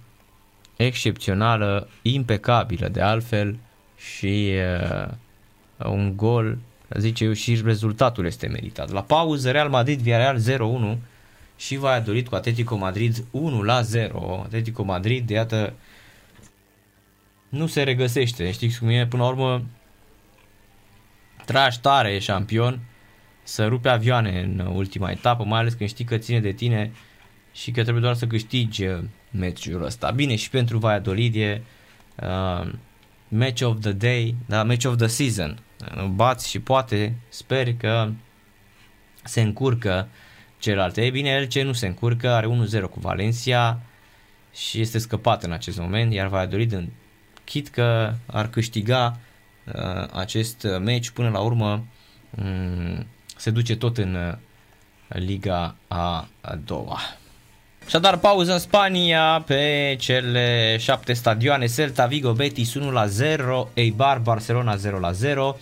excepțională, 0.77 1.89
impecabilă 2.03 2.89
de 2.89 3.01
altfel 3.01 3.57
și 3.97 4.53
uh, 5.01 5.09
un 5.85 6.17
gol, 6.17 6.59
zice 6.99 7.25
eu, 7.25 7.33
și 7.33 7.61
rezultatul 7.65 8.27
este 8.27 8.47
meritat. 8.47 8.91
La 8.91 9.03
pauză, 9.03 9.51
Real 9.51 9.69
Madrid, 9.69 10.01
Villarreal 10.01 10.41
0-1 10.97 10.99
și 11.57 11.77
Valladolid 11.77 12.29
cu 12.29 12.35
Atletico 12.35 12.77
Madrid 12.77 13.25
1 13.31 13.63
la 13.63 13.81
0. 13.83 14.41
Atletico 14.45 14.83
Madrid, 14.83 15.27
de 15.27 15.35
iată, 15.35 15.73
nu 17.49 17.67
se 17.67 17.83
regăsește. 17.83 18.51
Știți 18.51 18.79
cum 18.79 18.89
e? 18.89 19.07
Până 19.07 19.23
la 19.23 19.29
urmă, 19.29 19.65
tragi 21.45 21.81
tare, 21.81 22.13
e 22.13 22.19
șampion, 22.19 22.81
să 23.43 23.67
rupe 23.67 23.89
avioane 23.89 24.41
în 24.41 24.59
ultima 24.75 25.11
etapă, 25.11 25.45
mai 25.45 25.61
ales 25.61 25.73
când 25.73 25.89
știi 25.89 26.05
că 26.05 26.17
ține 26.17 26.41
de 26.41 26.53
tine 26.53 26.93
și 27.53 27.71
că 27.71 27.83
trebuie 27.83 28.03
doar 28.03 28.15
să 28.15 28.27
câștigi 28.27 28.85
uh, 28.85 28.99
meciul 29.31 29.85
ăsta. 29.85 30.11
Bine, 30.11 30.35
și 30.35 30.51
pentru 30.51 30.79
Valladolid 30.79 31.35
e 31.35 31.63
uh, 32.23 32.73
match 33.29 33.63
of 33.63 33.81
the 33.81 33.93
day, 33.93 34.35
da, 34.47 34.65
match 34.65 34.87
of 34.87 34.97
the 34.97 35.07
season. 35.07 35.59
Bați 36.15 36.49
și 36.49 36.61
poate, 36.61 37.15
sper 37.29 37.75
că 37.75 38.11
se 39.25 39.41
încurcă 39.41 40.09
celelalte. 40.59 41.05
E 41.05 41.11
bine, 41.11 41.31
el 41.31 41.47
ce 41.47 41.63
nu 41.63 41.73
se 41.73 41.87
încurcă, 41.87 42.31
are 42.31 42.47
1-0 42.47 42.81
cu 42.91 43.01
Valencia 43.01 43.81
și 44.55 44.81
este 44.81 44.99
scăpat 44.99 45.43
în 45.43 45.53
acest 45.53 45.79
moment, 45.79 46.13
iar 46.13 46.27
Valladolid 46.27 46.73
în 46.73 46.89
chit 47.45 47.69
că 47.69 48.15
ar 48.27 48.49
câștiga 48.49 49.19
uh, 49.65 50.09
acest 50.13 50.67
meci 50.81 51.11
până 51.11 51.29
la 51.29 51.41
urmă 51.41 51.85
um, 52.31 53.07
se 53.37 53.51
duce 53.51 53.77
tot 53.77 53.99
în 53.99 54.15
uh, 54.15 54.35
Liga 55.09 55.77
a 55.89 56.29
doua. 56.65 56.99
Așadar, 57.87 58.17
pauză 58.17 58.53
în 58.53 58.59
Spania 58.59 59.43
pe 59.47 59.97
cele 59.99 60.77
șapte 60.79 61.13
stadioane. 61.13 61.67
Celta 61.67 62.07
Vigo 62.07 62.33
Betis 62.33 62.75
1 62.75 62.91
la 62.91 63.07
0, 63.07 63.69
Eibar 63.75 64.19
Barcelona 64.19 64.77
0 64.77 64.99
la 64.99 65.13
0, 65.13 65.57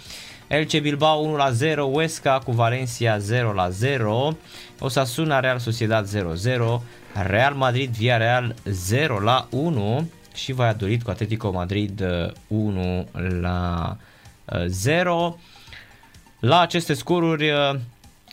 Elche 0.47 0.81
Bilbao 0.81 1.21
1 1.21 1.37
la 1.37 1.51
0, 1.51 1.91
Huesca 1.93 2.39
cu 2.45 2.53
Valencia 2.53 3.19
0 3.19 3.53
la 3.53 3.69
0, 3.69 4.37
Osasuna 4.79 5.41
Real 5.41 5.59
Sociedad 5.59 6.07
0 6.07 6.35
0, 6.35 6.83
Real 7.27 7.55
Madrid 7.55 7.91
Villarreal 7.91 8.55
0 8.65 9.19
la 9.19 9.47
1 9.51 10.09
și 10.35 10.53
Valladolid 10.53 11.03
cu 11.03 11.11
Atletico 11.11 11.51
Madrid 11.51 12.05
1 12.47 12.99
uh, 12.99 13.41
la 13.41 13.97
0. 14.67 15.15
Uh, 15.15 15.35
la 16.41 16.61
aceste 16.61 16.95
scoruri, 16.95 17.51
uh, 17.51 17.75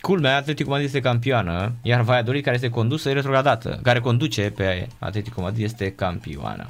culmea, 0.01 0.35
Atletico 0.35 0.69
Madrid 0.69 0.87
este 0.87 0.99
campioană, 0.99 1.73
iar 1.81 2.01
Valladolid, 2.01 2.43
care 2.43 2.55
este 2.55 2.69
condusă, 2.69 3.09
e 3.09 3.13
retrogradată, 3.13 3.79
care 3.83 3.99
conduce 3.99 4.51
pe 4.55 4.87
Atletico 4.99 5.41
Madrid, 5.41 5.63
este 5.63 5.91
campioană. 5.91 6.69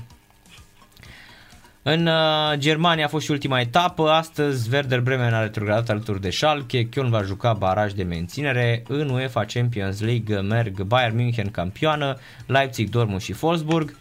În 1.81 2.05
uh, 2.05 2.53
Germania 2.57 3.05
a 3.05 3.07
fost 3.07 3.25
și 3.25 3.31
ultima 3.31 3.59
etapă, 3.59 4.09
astăzi 4.09 4.73
Werder 4.73 5.01
Bremen 5.01 5.33
a 5.33 5.41
retrogradat 5.41 5.89
alături 5.89 6.21
de 6.21 6.29
Schalke, 6.29 6.89
Köln 6.89 7.09
va 7.09 7.21
juca 7.21 7.53
baraj 7.53 7.91
de 7.91 8.03
menținere, 8.03 8.83
în 8.87 9.09
UEFA 9.09 9.45
Champions 9.45 10.01
League 10.01 10.39
merg 10.39 10.81
Bayern 10.81 11.15
München 11.15 11.51
campioană, 11.51 12.17
Leipzig, 12.45 12.89
Dortmund 12.89 13.21
și 13.21 13.35
Wolfsburg, 13.41 13.95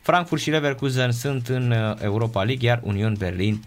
Frankfurt 0.00 0.40
și 0.40 0.50
Leverkusen 0.50 1.12
sunt 1.12 1.48
în 1.48 1.70
uh, 1.70 1.94
Europa 2.00 2.42
League, 2.42 2.68
iar 2.68 2.80
Union 2.82 3.14
Berlin 3.18 3.62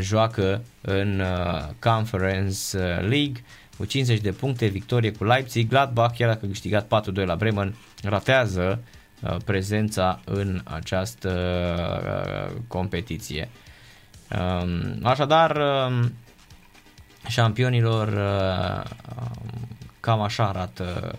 joacă 0.00 0.62
în 0.80 1.20
uh, 1.20 1.62
Conference 1.78 2.58
uh, 2.74 3.08
League. 3.08 3.44
Cu 3.76 3.84
50 3.84 4.20
de 4.20 4.32
puncte, 4.32 4.66
victorie 4.66 5.12
cu 5.12 5.24
Leipzig. 5.24 5.68
Gladbach, 5.68 6.16
chiar 6.16 6.28
dacă 6.28 6.44
a 6.44 6.48
câștigat 6.48 7.02
4-2 7.22 7.24
la 7.24 7.36
Bremen, 7.36 7.74
ratează 8.02 8.82
uh, 9.20 9.36
prezența 9.44 10.20
în 10.24 10.60
această 10.64 11.30
uh, 12.50 12.56
competiție. 12.68 13.48
Um, 14.30 14.98
așadar, 15.02 15.56
um, 15.56 16.12
șampionilor, 17.28 18.08
um, 18.08 19.68
cam 20.00 20.20
așa 20.20 20.48
arată 20.48 21.18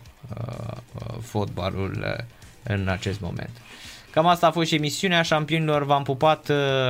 fotbalul 1.21 2.25
în 2.63 2.87
acest 2.87 3.19
moment. 3.19 3.49
Cam 4.11 4.27
asta 4.27 4.47
a 4.47 4.51
fost 4.51 4.67
și 4.67 4.75
emisiunea 4.75 5.21
șampionilor, 5.21 5.85
v-am 5.85 6.03
pupat, 6.03 6.47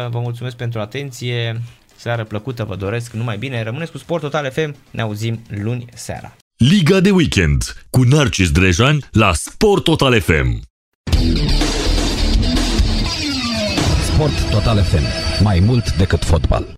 vă 0.10 0.20
mulțumesc 0.20 0.56
pentru 0.56 0.80
atenție, 0.80 1.62
seară 1.98 2.24
plăcută 2.24 2.64
vă 2.64 2.76
doresc, 2.76 3.11
numai 3.11 3.38
bine, 3.38 3.64
rămâneți 3.64 3.92
cu 3.92 3.98
Sport 3.98 4.22
Total 4.22 4.51
FM, 4.51 4.76
ne 4.92 5.01
auzim 5.01 5.42
luni 5.50 5.85
seara. 5.93 6.35
Liga 6.58 7.00
de 7.00 7.11
weekend 7.11 7.85
cu 7.90 8.01
Narcis 8.01 8.51
Drejan 8.51 9.00
la 9.11 9.34
Sport 9.34 9.84
Total 9.84 10.19
FM. 10.22 10.61
Sport 14.06 14.50
Total 14.51 14.84
FM. 14.84 15.03
Mai 15.43 15.59
mult 15.59 15.98
decât 15.98 16.24
fotbal. 16.24 16.77